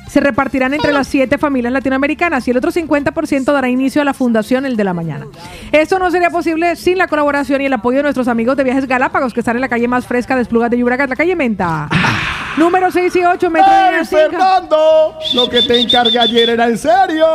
se 0.08 0.20
repartirán 0.20 0.74
entre 0.74 0.92
las 0.92 1.06
siete 1.06 1.38
familias 1.38 1.72
latinoamericanas 1.72 2.46
y 2.48 2.50
el 2.50 2.56
otro 2.56 2.70
50% 2.70 3.52
dará 3.52 3.68
inicio 3.68 4.02
a 4.02 4.04
la 4.04 4.14
fundación 4.14 4.66
El 4.66 4.76
de 4.76 4.84
la 4.84 4.94
Mañana. 4.94 5.26
Esto 5.72 5.98
no 5.98 6.10
sería 6.10 6.30
posible 6.30 6.76
sin 6.76 6.98
la 6.98 7.06
colaboración 7.06 7.60
y 7.60 7.66
el 7.66 7.72
apoyo 7.72 7.98
de 7.98 8.02
nuestros 8.04 8.28
amigos 8.28 8.56
de 8.56 8.64
Viajes 8.64 8.86
Galápagos, 8.86 9.32
que 9.32 9.40
están 9.40 9.56
en 9.56 9.62
la 9.62 9.68
calle 9.68 9.88
más 9.88 10.06
fresca 10.06 10.36
de 10.36 10.42
Esplugas 10.42 10.70
de 10.70 10.78
Llobregat, 10.78 11.08
la 11.08 11.16
calle 11.16 11.36
Menta. 11.36 11.88
Número 12.56 12.90
6 12.90 13.14
y 13.14 13.24
8, 13.24 13.50
Metro 13.50 13.70
¡Ay, 13.70 13.90
Línea 13.90 14.04
5. 14.04 14.20
Fernando! 14.30 15.14
Lo 15.34 15.48
que 15.48 15.62
te 15.62 15.80
encargué 15.80 16.18
ayer 16.18 16.50
era 16.50 16.66
en 16.66 16.76
serio. 16.76 17.26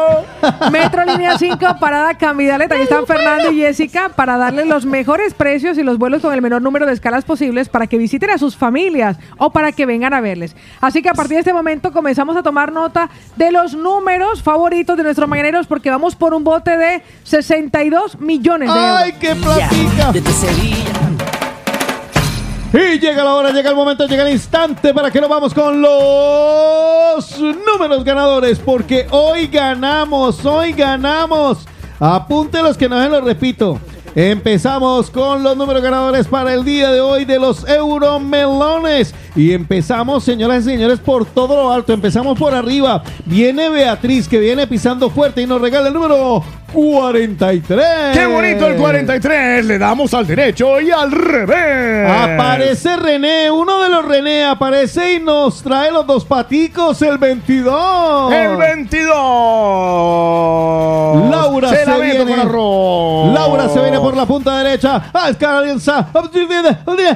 Metro 0.69 1.05
Línea 1.05 1.37
5, 1.37 1.77
Parada 1.79 2.13
Camidalet. 2.17 2.69
Ahí 2.69 2.81
están 2.81 3.07
Fernando 3.07 3.49
y 3.49 3.61
Jessica 3.61 4.09
para 4.09 4.37
darles 4.37 4.67
los 4.67 4.85
mejores 4.85 5.33
precios 5.33 5.77
y 5.77 5.83
los 5.83 5.97
vuelos 5.97 6.21
con 6.21 6.33
el 6.33 6.41
menor 6.41 6.61
número 6.61 6.85
de 6.85 6.91
escalas 6.91 7.23
posibles 7.23 7.69
para 7.69 7.87
que 7.87 7.97
visiten 7.97 8.31
a 8.31 8.37
sus 8.37 8.57
familias 8.57 9.17
o 9.37 9.51
para 9.51 9.71
que 9.71 9.85
vengan 9.85 10.13
a 10.13 10.19
verles. 10.19 10.57
Así 10.81 11.01
que 11.01 11.09
a 11.09 11.13
partir 11.13 11.35
de 11.35 11.39
este 11.39 11.53
momento 11.53 11.93
comenzamos 11.93 12.35
a 12.35 12.43
tomar 12.43 12.62
nota 12.71 13.09
de 13.35 13.51
los 13.51 13.73
números 13.73 14.41
favoritos 14.41 14.95
de 14.97 15.03
nuestros 15.03 15.27
mañaneros 15.27 15.67
porque 15.67 15.89
vamos 15.89 16.15
por 16.15 16.33
un 16.33 16.43
bote 16.43 16.77
de 16.77 17.03
62 17.23 18.19
millones 18.19 18.73
de 18.73 18.79
euros. 18.79 19.01
¡Ay, 19.03 19.13
qué 19.19 19.35
platica! 19.35 20.13
Y 22.73 22.99
llega 22.99 23.23
la 23.23 23.35
hora, 23.35 23.51
llega 23.51 23.69
el 23.69 23.75
momento, 23.75 24.07
llega 24.07 24.23
el 24.23 24.33
instante 24.33 24.95
para 24.95 25.11
que 25.11 25.21
nos 25.21 25.29
vamos 25.29 25.53
con 25.53 25.79
los 25.79 27.39
números 27.39 28.03
ganadores, 28.03 28.57
porque 28.57 29.05
hoy 29.11 29.45
ganamos, 29.45 30.43
hoy 30.43 30.73
ganamos. 30.73 31.67
Apunte 31.99 32.63
los 32.63 32.75
que 32.75 32.89
no 32.89 32.99
se 32.99 33.09
los 33.09 33.23
repito. 33.23 33.79
Empezamos 34.15 35.11
con 35.11 35.43
los 35.43 35.55
números 35.55 35.83
ganadores 35.83 36.27
para 36.27 36.53
el 36.53 36.65
día 36.65 36.91
de 36.91 36.99
hoy 36.99 37.25
de 37.25 37.39
los 37.39 37.67
Euromelones. 37.67 39.13
Y 39.35 39.51
empezamos, 39.53 40.23
señoras 40.23 40.61
y 40.61 40.71
señores, 40.71 40.99
por 40.99 41.25
todo 41.25 41.55
lo 41.55 41.71
alto. 41.71 41.93
Empezamos 41.93 42.37
por 42.37 42.53
arriba. 42.53 43.03
Viene 43.25 43.69
Beatriz, 43.69 44.27
que 44.27 44.39
viene 44.39 44.67
pisando 44.67 45.09
fuerte 45.09 45.41
y 45.41 45.47
nos 45.47 45.59
regala 45.61 45.87
el 45.87 45.93
número 45.93 46.43
43. 46.73 47.85
¡Qué 48.13 48.25
bonito 48.25 48.67
el 48.67 48.75
43! 48.75 49.65
Le 49.65 49.77
damos 49.77 50.13
al 50.13 50.25
derecho 50.25 50.81
y 50.81 50.89
al 50.91 51.11
revés. 51.11 52.09
Aparece 52.09 52.95
René, 52.97 53.51
uno 53.51 53.81
de 53.81 53.89
los 53.89 54.05
René 54.05 54.43
aparece 54.45 55.13
y 55.13 55.19
nos 55.19 55.61
trae 55.61 55.91
los 55.91 56.07
dos 56.07 56.25
paticos, 56.25 57.01
el 57.03 57.19
22. 57.19 58.33
El 58.33 58.57
22. 58.57 59.13
Laura 61.29 61.69
se 61.69 61.75
se, 61.77 61.85
la 61.85 61.97
meto 61.97 62.25
viene. 62.25 62.31
con 62.31 62.39
arroz. 62.47 63.33
Laura 63.33 63.69
se 63.69 63.79
viene 63.79 63.99
por 63.99 64.17
la 64.17 64.25
punta 64.25 64.57
derecha. 64.63 65.11
Alianza. 65.13 66.07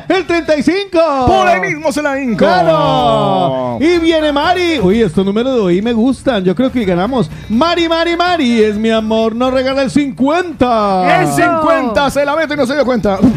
El 0.08 0.26
35. 0.26 1.00
Por 1.28 1.48
ahí 1.48 1.60
mismo 1.62 1.92
se 1.92 2.02
la 2.04 2.07
hinco. 2.16 2.38
¡Claro! 2.38 3.78
Y 3.80 4.00
viene 4.00 4.32
Mari. 4.32 4.80
Uy, 4.80 5.02
estos 5.02 5.26
números 5.26 5.54
de 5.56 5.60
hoy 5.60 5.82
me 5.82 5.94
gustan. 5.94 6.44
Yo 6.44 6.56
creo 6.56 6.72
que 6.72 6.86
ganamos. 6.86 7.30
Mari, 7.50 7.90
Mari, 7.90 8.16
Mari. 8.16 8.64
Es 8.64 8.78
mi 8.78 8.90
amor. 8.92 9.36
Nos 9.36 9.52
regala 9.52 9.82
el 9.82 9.92
50. 9.92 11.22
El 11.22 11.28
50 11.28 12.10
se 12.12 12.24
la 12.26 12.36
meto 12.36 12.54
y 12.54 12.58
no 12.58 12.66
se 12.66 12.74
dio 12.74 12.86
cuenta. 12.86 13.18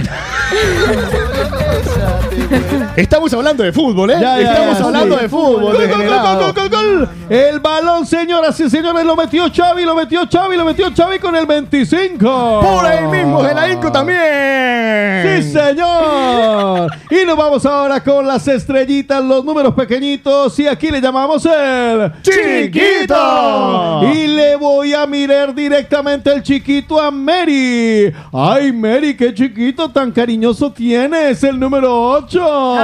Estamos 2.96 3.32
hablando 3.32 3.62
de 3.62 3.72
fútbol, 3.72 4.10
¿eh? 4.10 4.18
Ya, 4.20 4.40
ya, 4.40 4.52
Estamos 4.52 4.78
ya, 4.78 4.84
hablando 4.84 5.16
sí. 5.16 5.22
de 5.22 5.28
fútbol. 5.28 5.60
Gol, 5.60 5.88
gol, 5.88 6.52
gol, 6.54 6.68
gol. 6.68 7.08
El 7.28 7.60
balón, 7.60 8.06
señoras 8.06 8.58
y 8.60 8.68
señores, 8.68 9.04
lo 9.04 9.16
metió 9.16 9.44
Xavi, 9.50 9.84
lo 9.84 9.94
metió 9.94 10.22
Xavi, 10.30 10.56
lo 10.56 10.64
metió 10.64 10.90
Xavi 10.94 11.18
con 11.18 11.36
el 11.36 11.46
25. 11.46 12.60
Por 12.60 12.86
ahí 12.86 13.06
mismo 13.06 13.46
se 13.46 13.54
la 13.54 13.70
hinco 13.70 13.92
también. 13.92 15.42
Sí, 15.42 15.52
señor. 15.52 16.90
Y 17.10 17.24
nos 17.24 17.36
vamos 17.36 17.64
ahora 17.64 18.02
con 18.02 18.26
las 18.26 18.46
estrellitas, 18.60 19.24
los 19.24 19.44
números 19.44 19.74
pequeñitos. 19.74 20.58
Y 20.58 20.66
aquí 20.66 20.90
le 20.90 21.00
llamamos 21.00 21.44
el 21.46 22.12
Chiquito. 22.22 24.02
Y 24.14 24.26
le 24.26 24.56
voy 24.56 24.94
a 24.94 25.06
mirar 25.06 25.54
directamente 25.54 26.32
el 26.32 26.42
chiquito 26.42 27.00
a 27.00 27.10
Mary. 27.10 28.12
Ay, 28.32 28.72
Mary, 28.72 29.16
qué 29.16 29.34
chiquito 29.34 29.90
tan 29.90 30.12
cariñoso 30.12 30.72
tienes. 30.72 31.42
El 31.42 31.58
número 31.58 32.10
8. 32.12 32.76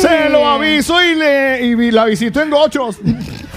Se 0.00 0.28
lo 0.30 0.46
aviso 0.46 0.94
y, 1.02 1.14
le, 1.14 1.66
y 1.66 1.90
la 1.90 2.04
visito 2.04 2.40
en 2.40 2.50
Gochos. 2.50 2.98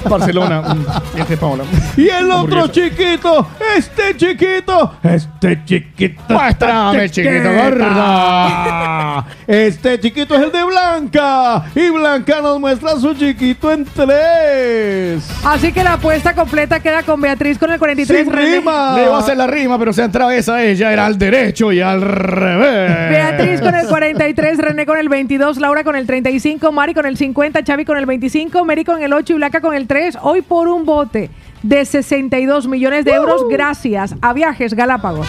Barcelona. 0.10 0.62
Mm, 0.62 1.20
Este 1.20 1.38
Paola. 1.38 1.64
Y 1.98 2.08
el 2.10 2.30
otro 2.32 2.68
chiquito, 2.68 3.48
este 3.78 4.16
chiquito, 4.18 4.96
este 5.04 5.64
chiquito. 5.66 6.34
Muéstrame, 6.34 7.10
chiquito, 7.10 7.50
gorda. 7.54 9.26
Este 9.48 10.00
chiquito 10.00 10.36
es 10.36 10.42
el 10.44 10.52
de 10.52 10.64
Blanca. 10.64 11.64
Y 11.76 11.90
Blanca 11.90 12.42
nos 12.42 12.60
muestra 12.60 12.92
su 13.00 13.14
chiquito 13.14 13.72
en 13.72 13.86
tres. 13.86 15.28
Así 15.46 15.72
que 15.72 15.84
la 15.84 15.94
apuesta 15.94 16.34
completa 16.34 16.80
queda 16.80 17.04
con 17.04 17.20
Beatriz 17.22 17.58
con 17.58 17.72
el 17.72 17.80
43. 17.80 18.24
Sin 18.26 18.34
rima. 18.34 18.96
Le 18.96 19.04
iba 19.06 19.16
a 19.16 19.20
hacer 19.20 19.38
la 19.38 19.48
rima, 19.48 19.78
pero 19.80 19.94
se 19.94 20.04
atravesa 20.04 20.64
ella. 20.64 20.92
Era 20.92 21.06
al 21.06 21.18
derecho 21.18 21.72
y 21.72 21.82
al 21.82 22.02
revés. 22.02 23.10
Beatriz 23.10 23.62
con 23.62 23.76
el 23.76 23.88
43, 23.88 24.58
René 24.58 24.86
con 24.86 24.98
el 24.98 25.10
22, 25.10 25.58
Laura 25.58 25.84
con 25.84 25.96
el 25.96 26.06
35, 26.08 26.72
Mari 26.72 26.94
con 26.94 27.06
el 27.06 27.18
50, 27.18 27.62
Xavi 27.66 27.86
con 27.86 27.98
el 27.98 28.06
25, 28.06 28.66
Mary 28.66 28.84
con 28.84 29.02
el 29.02 29.14
8 29.14 29.34
y 29.34 29.36
Blanca 29.36 29.62
con 29.62 29.74
el 29.76 29.88
3. 29.88 29.93
Hoy 30.24 30.42
por 30.42 30.70
un 30.70 30.86
bote 30.86 31.30
de 31.62 31.86
62 31.86 32.68
millones 32.68 33.06
de 33.06 33.12
euros 33.12 33.44
gracias 33.48 34.16
a 34.22 34.34
Viajes 34.34 34.74
Galápagos. 34.74 35.28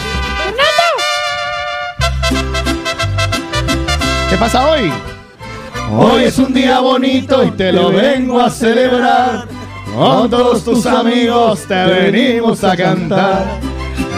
¿Qué 4.27 4.35
pasa 4.37 4.67
hoy? 4.67 4.91
Hoy 5.91 6.23
es 6.23 6.39
un 6.39 6.51
día 6.51 6.79
bonito 6.79 7.43
y 7.43 7.51
te 7.51 7.71
lo 7.71 7.91
vengo 7.91 8.41
a 8.41 8.49
celebrar. 8.49 9.45
Con 9.95 10.31
todos 10.31 10.63
tus 10.63 10.87
amigos 10.87 11.63
te 11.67 11.85
venimos 11.85 12.63
a 12.63 12.75
cantar. 12.75 13.45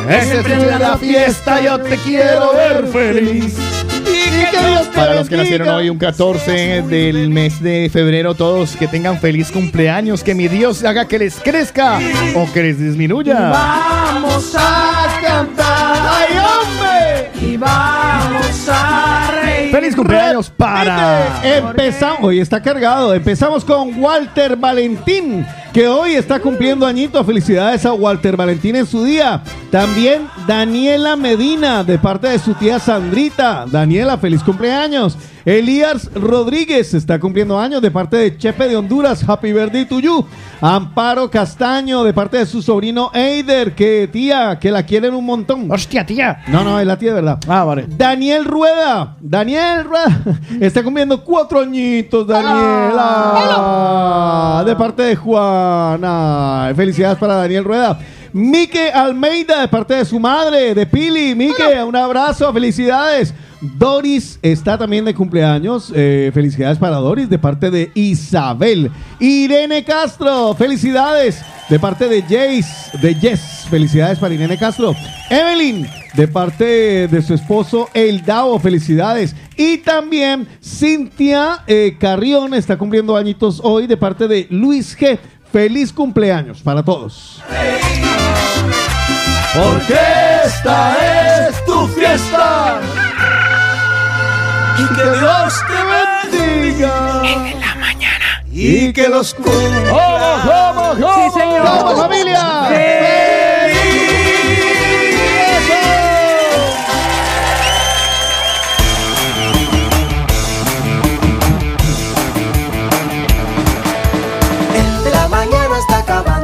Es 0.09 0.31
el 0.31 0.45
día 0.45 0.59
de 0.59 0.79
la 0.79 0.97
fiesta, 0.97 1.59
yo 1.59 1.77
te 1.81 1.97
quiero 1.97 2.53
ver 2.53 2.87
feliz. 2.87 3.57
Que 4.51 4.57
Dios 4.69 4.87
Para 4.87 5.15
los 5.15 5.29
que 5.29 5.37
nacieron 5.37 5.69
hoy, 5.69 5.89
un 5.89 5.97
14 5.97 6.83
del 6.83 7.29
mes 7.29 7.61
de 7.61 7.89
febrero, 7.91 8.35
todos 8.35 8.75
que 8.75 8.87
tengan 8.87 9.19
feliz 9.19 9.51
cumpleaños, 9.51 10.23
que 10.23 10.33
mi 10.33 10.47
Dios 10.47 10.83
haga 10.83 11.07
que 11.07 11.19
les 11.19 11.35
crezca 11.35 11.99
o 12.35 12.51
que 12.51 12.63
les 12.63 12.79
disminuya. 12.79 13.49
Vamos 13.49 14.55
a 14.55 15.19
cantar. 15.21 15.97
¡Ay, 16.09 16.37
hombre! 16.37 17.47
Y 17.47 17.57
vamos 17.57 18.69
a. 18.69 19.26
¡Feliz 19.71 19.95
cumpleaños 19.95 20.49
para... 20.49 21.41
Empezamos, 21.43 22.19
hoy 22.23 22.39
está 22.39 22.61
cargado. 22.61 23.13
Empezamos 23.13 23.65
con 23.65 24.01
Walter 24.01 24.55
Valentín, 24.55 25.45
que 25.73 25.87
hoy 25.87 26.15
está 26.15 26.39
cumpliendo 26.39 26.85
añito. 26.85 27.23
Felicidades 27.23 27.85
a 27.85 27.93
Walter 27.93 28.37
Valentín 28.37 28.75
en 28.75 28.85
su 28.85 29.03
día. 29.03 29.41
También 29.71 30.27
Daniela 30.47 31.15
Medina, 31.15 31.83
de 31.83 31.97
parte 31.97 32.27
de 32.27 32.39
su 32.39 32.53
tía 32.53 32.79
Sandrita. 32.79 33.65
Daniela, 33.69 34.17
feliz 34.17 34.41
cumpleaños. 34.41 35.17
Elías 35.47 36.09
Rodríguez 36.13 36.93
está 36.93 37.21
cumpliendo 37.21 37.57
años 37.57 37.81
de 37.81 37.89
parte 37.89 38.17
de 38.17 38.37
Chepe 38.37 38.67
de 38.67 38.75
Honduras. 38.75 39.23
Happy 39.25 39.53
birthday 39.53 39.85
to 39.85 40.01
you. 40.01 40.25
Amparo 40.59 41.31
Castaño, 41.31 42.03
de 42.03 42.13
parte 42.13 42.37
de 42.37 42.45
su 42.45 42.61
sobrino 42.61 43.11
Eider, 43.13 43.73
que 43.73 44.09
tía, 44.11 44.59
que 44.59 44.71
la 44.71 44.83
quieren 44.83 45.13
un 45.13 45.25
montón. 45.25 45.71
Hostia, 45.71 46.05
tía. 46.05 46.43
No, 46.47 46.65
no, 46.65 46.77
es 46.81 46.85
la 46.85 46.97
tía 46.97 47.09
de 47.09 47.21
verdad. 47.21 47.39
Ah, 47.47 47.63
vale. 47.63 47.85
Daniel 47.87 48.43
Rueda. 48.43 49.15
Daniel 49.21 49.56
Rueda. 49.83 50.21
Está 50.59 50.83
cumpliendo 50.83 51.23
cuatro 51.23 51.61
añitos, 51.61 52.27
Daniela. 52.27 53.33
De 54.65 54.75
parte 54.75 55.03
de 55.03 55.15
Juana. 55.15 56.71
Felicidades 56.75 57.17
para 57.17 57.35
Daniel 57.35 57.63
Rueda. 57.63 57.97
Mike 58.33 58.91
Almeida, 58.91 59.61
de 59.61 59.67
parte 59.67 59.95
de 59.95 60.05
su 60.05 60.19
madre, 60.19 60.75
de 60.75 60.85
Pili. 60.85 61.33
Mike, 61.33 61.81
un 61.83 61.95
abrazo, 61.95 62.51
felicidades. 62.53 63.33
Doris 63.59 64.37
está 64.43 64.77
también 64.77 65.03
de 65.05 65.15
cumpleaños. 65.15 65.91
eh, 65.95 66.29
felicidades 66.33 66.77
para 66.77 66.97
Doris, 66.97 67.27
de 67.29 67.39
parte 67.39 67.71
de 67.71 67.89
Isabel. 67.95 68.91
Irene 69.19 69.83
Castro, 69.83 70.53
felicidades. 70.55 71.41
De 71.69 71.79
parte 71.79 72.07
de 72.07 72.21
Jace, 72.21 72.97
de 73.01 73.15
Jess. 73.15 73.65
Felicidades 73.69 74.19
para 74.19 74.33
Irene 74.35 74.57
Castro. 74.57 74.95
Evelyn, 75.29 75.85
de 76.17 76.27
parte 76.27 77.07
de 77.07 77.21
su 77.21 77.35
esposo 77.35 77.89
El 77.93 78.25
Dao, 78.25 78.57
felicidades. 78.59 79.35
Y 79.55 79.77
también 79.77 80.47
Cintia 80.63 81.63
eh, 81.67 81.95
Carrión 81.99 82.55
está 82.55 82.75
cumpliendo 82.75 83.15
añitos 83.15 83.61
hoy 83.63 83.85
de 83.85 83.95
parte 83.97 84.27
de 84.27 84.47
Luis 84.49 84.97
G. 84.97 85.19
Feliz 85.53 85.93
cumpleaños 85.93 86.61
para 86.61 86.83
todos. 86.83 87.41
Porque 89.53 89.95
esta 90.43 91.47
es 91.47 91.65
tu 91.65 91.87
fiesta. 91.87 92.81
Y 94.79 94.95
que 94.95 95.19
Dios 95.19 95.53
te 95.67 96.31
bendiga. 96.33 97.21
En 97.23 97.59
la 97.59 97.75
mañana. 97.75 98.43
Y 98.51 98.91
que 98.91 99.07
los 99.07 99.35
cumpla. 99.35 99.91
¡Vamos, 99.91 100.45
vamos, 100.45 100.99
vamos! 100.99 101.33
Sí, 101.33 101.39
señor. 101.39 101.63
¡Vamos, 101.63 101.99
familia! 101.99 103.36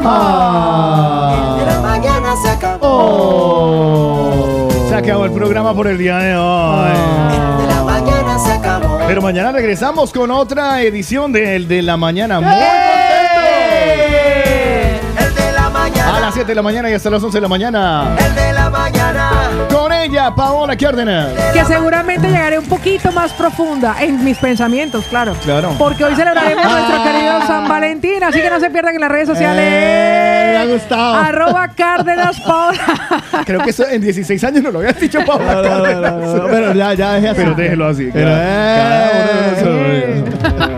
Ah. 0.05 1.55
El 1.57 1.65
de 1.65 1.71
la 1.71 1.79
mañana 1.81 2.35
se 2.41 2.49
acabó. 2.49 2.87
Oh. 2.87 4.69
Se 4.89 4.95
acabó 4.95 5.25
el 5.25 5.31
programa 5.31 5.73
por 5.73 5.87
el 5.87 5.97
día 5.97 6.17
de 6.17 6.35
hoy. 6.35 6.91
El 7.31 7.57
de 7.67 7.73
la 7.73 7.83
mañana 7.83 8.39
se 8.39 8.51
acabó. 8.51 8.99
Pero 9.07 9.21
mañana 9.21 9.51
regresamos 9.51 10.11
con 10.11 10.31
otra 10.31 10.81
edición 10.81 11.31
de 11.31 11.55
El 11.55 11.67
de 11.67 11.81
la 11.81 11.97
Mañana. 11.97 12.39
Muy 12.41 12.53
El 15.17 15.35
de 15.35 15.51
la 15.51 15.69
mañana. 15.69 16.17
A 16.17 16.19
las 16.19 16.33
7 16.33 16.47
de 16.47 16.55
la 16.55 16.61
mañana 16.61 16.89
y 16.89 16.93
hasta 16.93 17.09
las 17.09 17.23
11 17.23 17.37
de 17.37 17.41
la 17.41 17.47
mañana. 17.47 18.15
El 18.17 18.35
de 18.35 18.53
la 18.53 18.69
mañana. 18.69 19.72
Ella, 20.03 20.33
Paola 20.35 20.75
Cárdenas. 20.75 21.29
Que 21.53 21.63
seguramente 21.65 22.27
llegaré 22.27 22.59
un 22.59 22.65
poquito 22.65 23.11
más 23.11 23.31
profunda 23.33 23.95
en 24.01 24.23
mis 24.23 24.37
pensamientos, 24.37 25.05
claro. 25.05 25.33
Claro. 25.43 25.73
Porque 25.77 26.03
hoy 26.03 26.15
celebraremos 26.15 26.63
nuestro 26.65 27.03
querido 27.03 27.41
San 27.47 27.67
Valentín, 27.69 28.23
así 28.23 28.41
que 28.41 28.49
no 28.49 28.59
se 28.59 28.69
pierdan 28.69 28.95
en 28.95 29.01
las 29.01 29.09
redes 29.11 29.27
sociales. 29.29 29.63
Eh, 29.65 30.49
me 30.53 30.57
ha 30.57 30.65
gustado. 30.73 31.13
Arroba 31.15 31.67
Cárdenas 31.69 32.39
Paola. 32.45 32.79
Creo 33.45 33.61
que 33.61 33.69
eso 33.69 33.87
en 33.87 34.01
16 34.01 34.43
años 34.43 34.63
no 34.63 34.71
lo 34.71 34.79
habías 34.79 34.99
dicho, 34.99 35.19
Paola. 35.25 35.53
No, 35.55 35.61
no, 35.63 35.77
no, 35.77 35.83
Cárdenas. 35.83 36.13
no, 36.35 36.45
pero 36.47 36.73
ya, 36.73 36.93
ya 36.93 37.13
dejé 37.13 37.29
así. 37.29 37.41
Pero 37.41 37.55
déjelo 37.55 37.87
así. 37.87 38.09
Pero, 38.13 38.27
cada- 38.27 39.07
eh, 39.07 39.13
cada 39.61 39.69
uno 39.69 39.83
de 39.89 39.99
esos. 40.09 40.72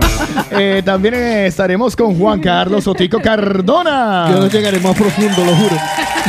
Eh, 0.57 0.81
también 0.83 1.13
eh, 1.13 1.47
estaremos 1.47 1.95
con 1.95 2.17
Juan 2.17 2.39
Carlos 2.39 2.87
Otico 2.87 3.19
Cardona. 3.19 4.27
Yo 4.31 4.39
no 4.39 4.47
llegaré 4.47 4.79
más 4.79 4.95
profundo, 4.95 5.43
lo 5.45 5.55
juro. 5.55 5.75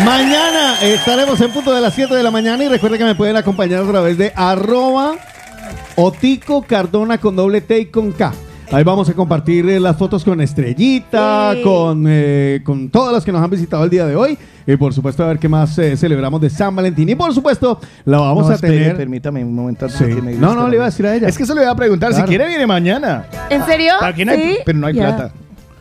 Mañana 0.04 0.74
estaremos 0.82 1.40
en 1.40 1.50
punto 1.50 1.72
de 1.72 1.80
las 1.80 1.94
7 1.94 2.14
de 2.14 2.22
la 2.22 2.30
mañana 2.30 2.64
y 2.64 2.68
recuerden 2.68 2.98
que 2.98 3.04
me 3.04 3.14
pueden 3.14 3.36
acompañar 3.36 3.82
a 3.82 3.86
través 3.86 4.18
de 4.18 4.32
arroba 4.34 5.16
Otico 5.96 6.62
Cardona 6.62 7.18
con 7.18 7.36
doble 7.36 7.60
T 7.60 7.78
y 7.78 7.86
con 7.86 8.12
K. 8.12 8.32
Ahí 8.72 8.82
vamos 8.82 9.08
a 9.08 9.12
compartir 9.14 9.68
eh, 9.68 9.78
las 9.78 9.96
fotos 9.96 10.24
con 10.24 10.40
Estrellita, 10.40 11.52
Sí. 11.54 11.62
con, 11.62 12.04
eh, 12.08 12.60
con 12.64 12.88
todas 12.90 13.12
las 13.12 13.24
que 13.24 13.30
nos 13.30 13.40
han 13.42 13.48
visitado 13.48 13.84
el 13.84 13.90
día 13.90 14.04
de 14.06 14.16
hoy. 14.16 14.36
Y 14.66 14.76
por 14.76 14.92
supuesto, 14.92 15.22
a 15.22 15.28
ver 15.28 15.38
qué 15.38 15.48
más 15.48 15.78
eh, 15.78 15.96
celebramos 15.96 16.40
de 16.40 16.50
San 16.50 16.74
Valentín. 16.74 17.08
Y 17.08 17.14
por 17.14 17.32
supuesto, 17.32 17.78
la 18.04 18.18
vamos 18.18 18.46
No, 18.46 18.50
a 18.52 18.54
espere, 18.56 18.78
tener. 18.78 18.96
Permítame 18.96 19.44
un 19.44 19.54
momento. 19.54 19.84
antes 19.84 19.98
Sí. 19.98 20.04
de 20.06 20.16
que 20.16 20.22
me 20.22 20.34
No, 20.34 20.54
no, 20.54 20.68
le 20.68 20.74
iba 20.76 20.84
a 20.84 20.88
decir 20.90 21.06
a 21.06 21.14
ella. 21.14 21.28
Es 21.28 21.36
que 21.36 21.44
eso 21.44 21.54
le 21.54 21.60
voy 21.60 21.70
a 21.70 21.74
preguntar. 21.76 22.10
Claro. 22.10 22.24
Si 22.24 22.28
quiere, 22.28 22.48
viene 22.48 22.66
mañana. 22.66 23.26
¿En 23.50 23.64
serio? 23.64 23.92
Aquí 24.02 24.24
no 24.24 24.32
hay- 24.32 24.38
¿Sí? 24.40 24.58
pero 24.66 24.78
no 24.78 24.86
hay 24.88 24.94
plata. 24.94 25.30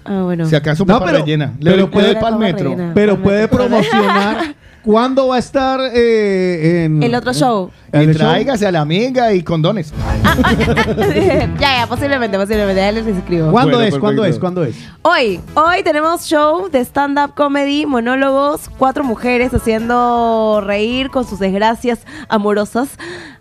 Ah, 0.06 0.22
bueno. 0.24 0.46
Si 0.46 0.56
acaso 0.56 0.86
No, 0.86 1.04
pero- 1.04 1.18
rellena. 1.18 1.54
Le 1.60 1.72
pero 1.72 1.84
doy 1.84 1.92
puede- 1.92 2.16
para 2.16 2.36
el 2.36 2.40
metro. 2.40 2.70
rellena. 2.70 2.92
Pero 2.94 3.18
puede 3.22 3.48
promocionar 3.48 4.56
cuándo 4.86 5.28
va 5.28 5.36
a 5.38 5.40
estar 5.40 5.80
eh, 5.94 6.86
en. 6.86 7.04
El 7.04 7.16
otro 7.16 7.34
show. 7.34 7.72
el 7.92 8.08
show. 8.08 8.18
tráigase 8.18 8.66
a 8.68 8.72
la 8.72 8.82
amiga 8.82 9.34
y 9.34 9.44
condones. 9.44 9.92
ya, 11.60 11.80
ya, 11.80 11.88
posiblemente, 11.90 12.38
posiblemente. 12.38 12.82
Ya 12.82 12.92
les 12.92 13.08
escribo. 13.08 13.52
¿Cuándo 13.52 13.78
Bueno, 13.78 13.96
es? 13.96 14.00
¿Cuándo 14.00 14.22
perfecto. 14.22 14.36
es? 14.36 14.40
¿Cuándo 14.40 14.64
es? 14.64 14.76
Hoy, 15.02 15.40
hoy 15.56 15.84
tenemos 15.84 16.26
show 16.26 16.70
de 16.70 16.80
stand-up 16.82 17.34
comedy, 17.36 17.86
monólogos, 17.86 18.70
cuatro 18.78 19.04
mujeres 19.04 19.54
haciendo 19.54 20.62
reír 20.64 21.10
con 21.10 21.28
sus 21.28 21.40
desgracias 21.40 22.00
amorosas. 22.30 22.90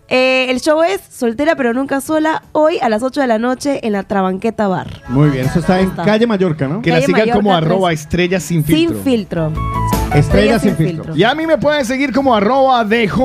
Eh, 0.07 0.51
el 0.51 0.61
show 0.61 0.83
es 0.83 1.01
Soltera 1.09 1.55
pero 1.55 1.73
nunca 1.73 1.99
sola, 1.99 2.43
hoy 2.51 2.77
a 2.79 2.89
las 2.89 3.01
8 3.01 3.21
de 3.21 3.27
la 3.27 3.39
noche 3.39 3.79
en 3.83 3.93
la 3.93 4.03
Trabanqueta 4.03 4.67
Bar. 4.67 5.01
Muy 5.07 5.29
bien, 5.29 5.45
eso 5.47 5.59
está 5.59 5.79
en 5.79 5.89
Está. 5.89 6.03
calle 6.03 6.27
Mallorca, 6.27 6.67
¿no? 6.67 6.81
Que 6.81 6.91
la 6.91 7.01
sigan 7.01 7.29
como 7.29 7.53
arroba 7.53 7.91
estrellas 7.91 8.43
sin 8.43 8.63
filtro. 8.63 8.95
Sin 8.95 9.03
filtro. 9.03 9.51
Estrella 10.15 10.59
sin 10.59 10.75
filtro. 10.75 11.03
filtro. 11.03 11.17
Y 11.17 11.23
a 11.23 11.35
mí 11.35 11.45
me 11.45 11.57
pueden 11.57 11.85
seguir 11.85 12.13
como 12.13 12.35
arroba 12.35 12.83
DJ 12.83 13.15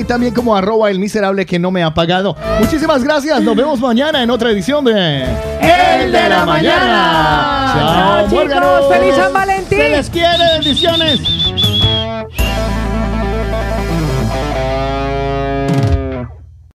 y 0.00 0.04
también 0.04 0.34
como 0.34 0.56
arroba 0.56 0.90
el 0.90 0.98
miserable 0.98 1.46
que 1.46 1.58
no 1.58 1.70
me 1.70 1.82
ha 1.82 1.92
pagado. 1.92 2.36
Muchísimas 2.58 3.04
gracias. 3.04 3.42
Nos 3.42 3.56
vemos 3.56 3.80
mañana 3.80 4.22
en 4.22 4.30
otra 4.30 4.50
edición 4.50 4.84
de 4.84 5.24
El 5.60 6.12
de 6.12 6.28
la 6.28 6.44
mañana. 6.44 7.72
Chao, 7.74 8.28
chicos. 8.28 8.88
Feliz 8.88 9.14
San 9.14 9.32
Valentín. 9.32 9.78
Se 9.78 9.88
les 9.90 10.10
quiere, 10.10 10.44
bendiciones. 10.54 11.49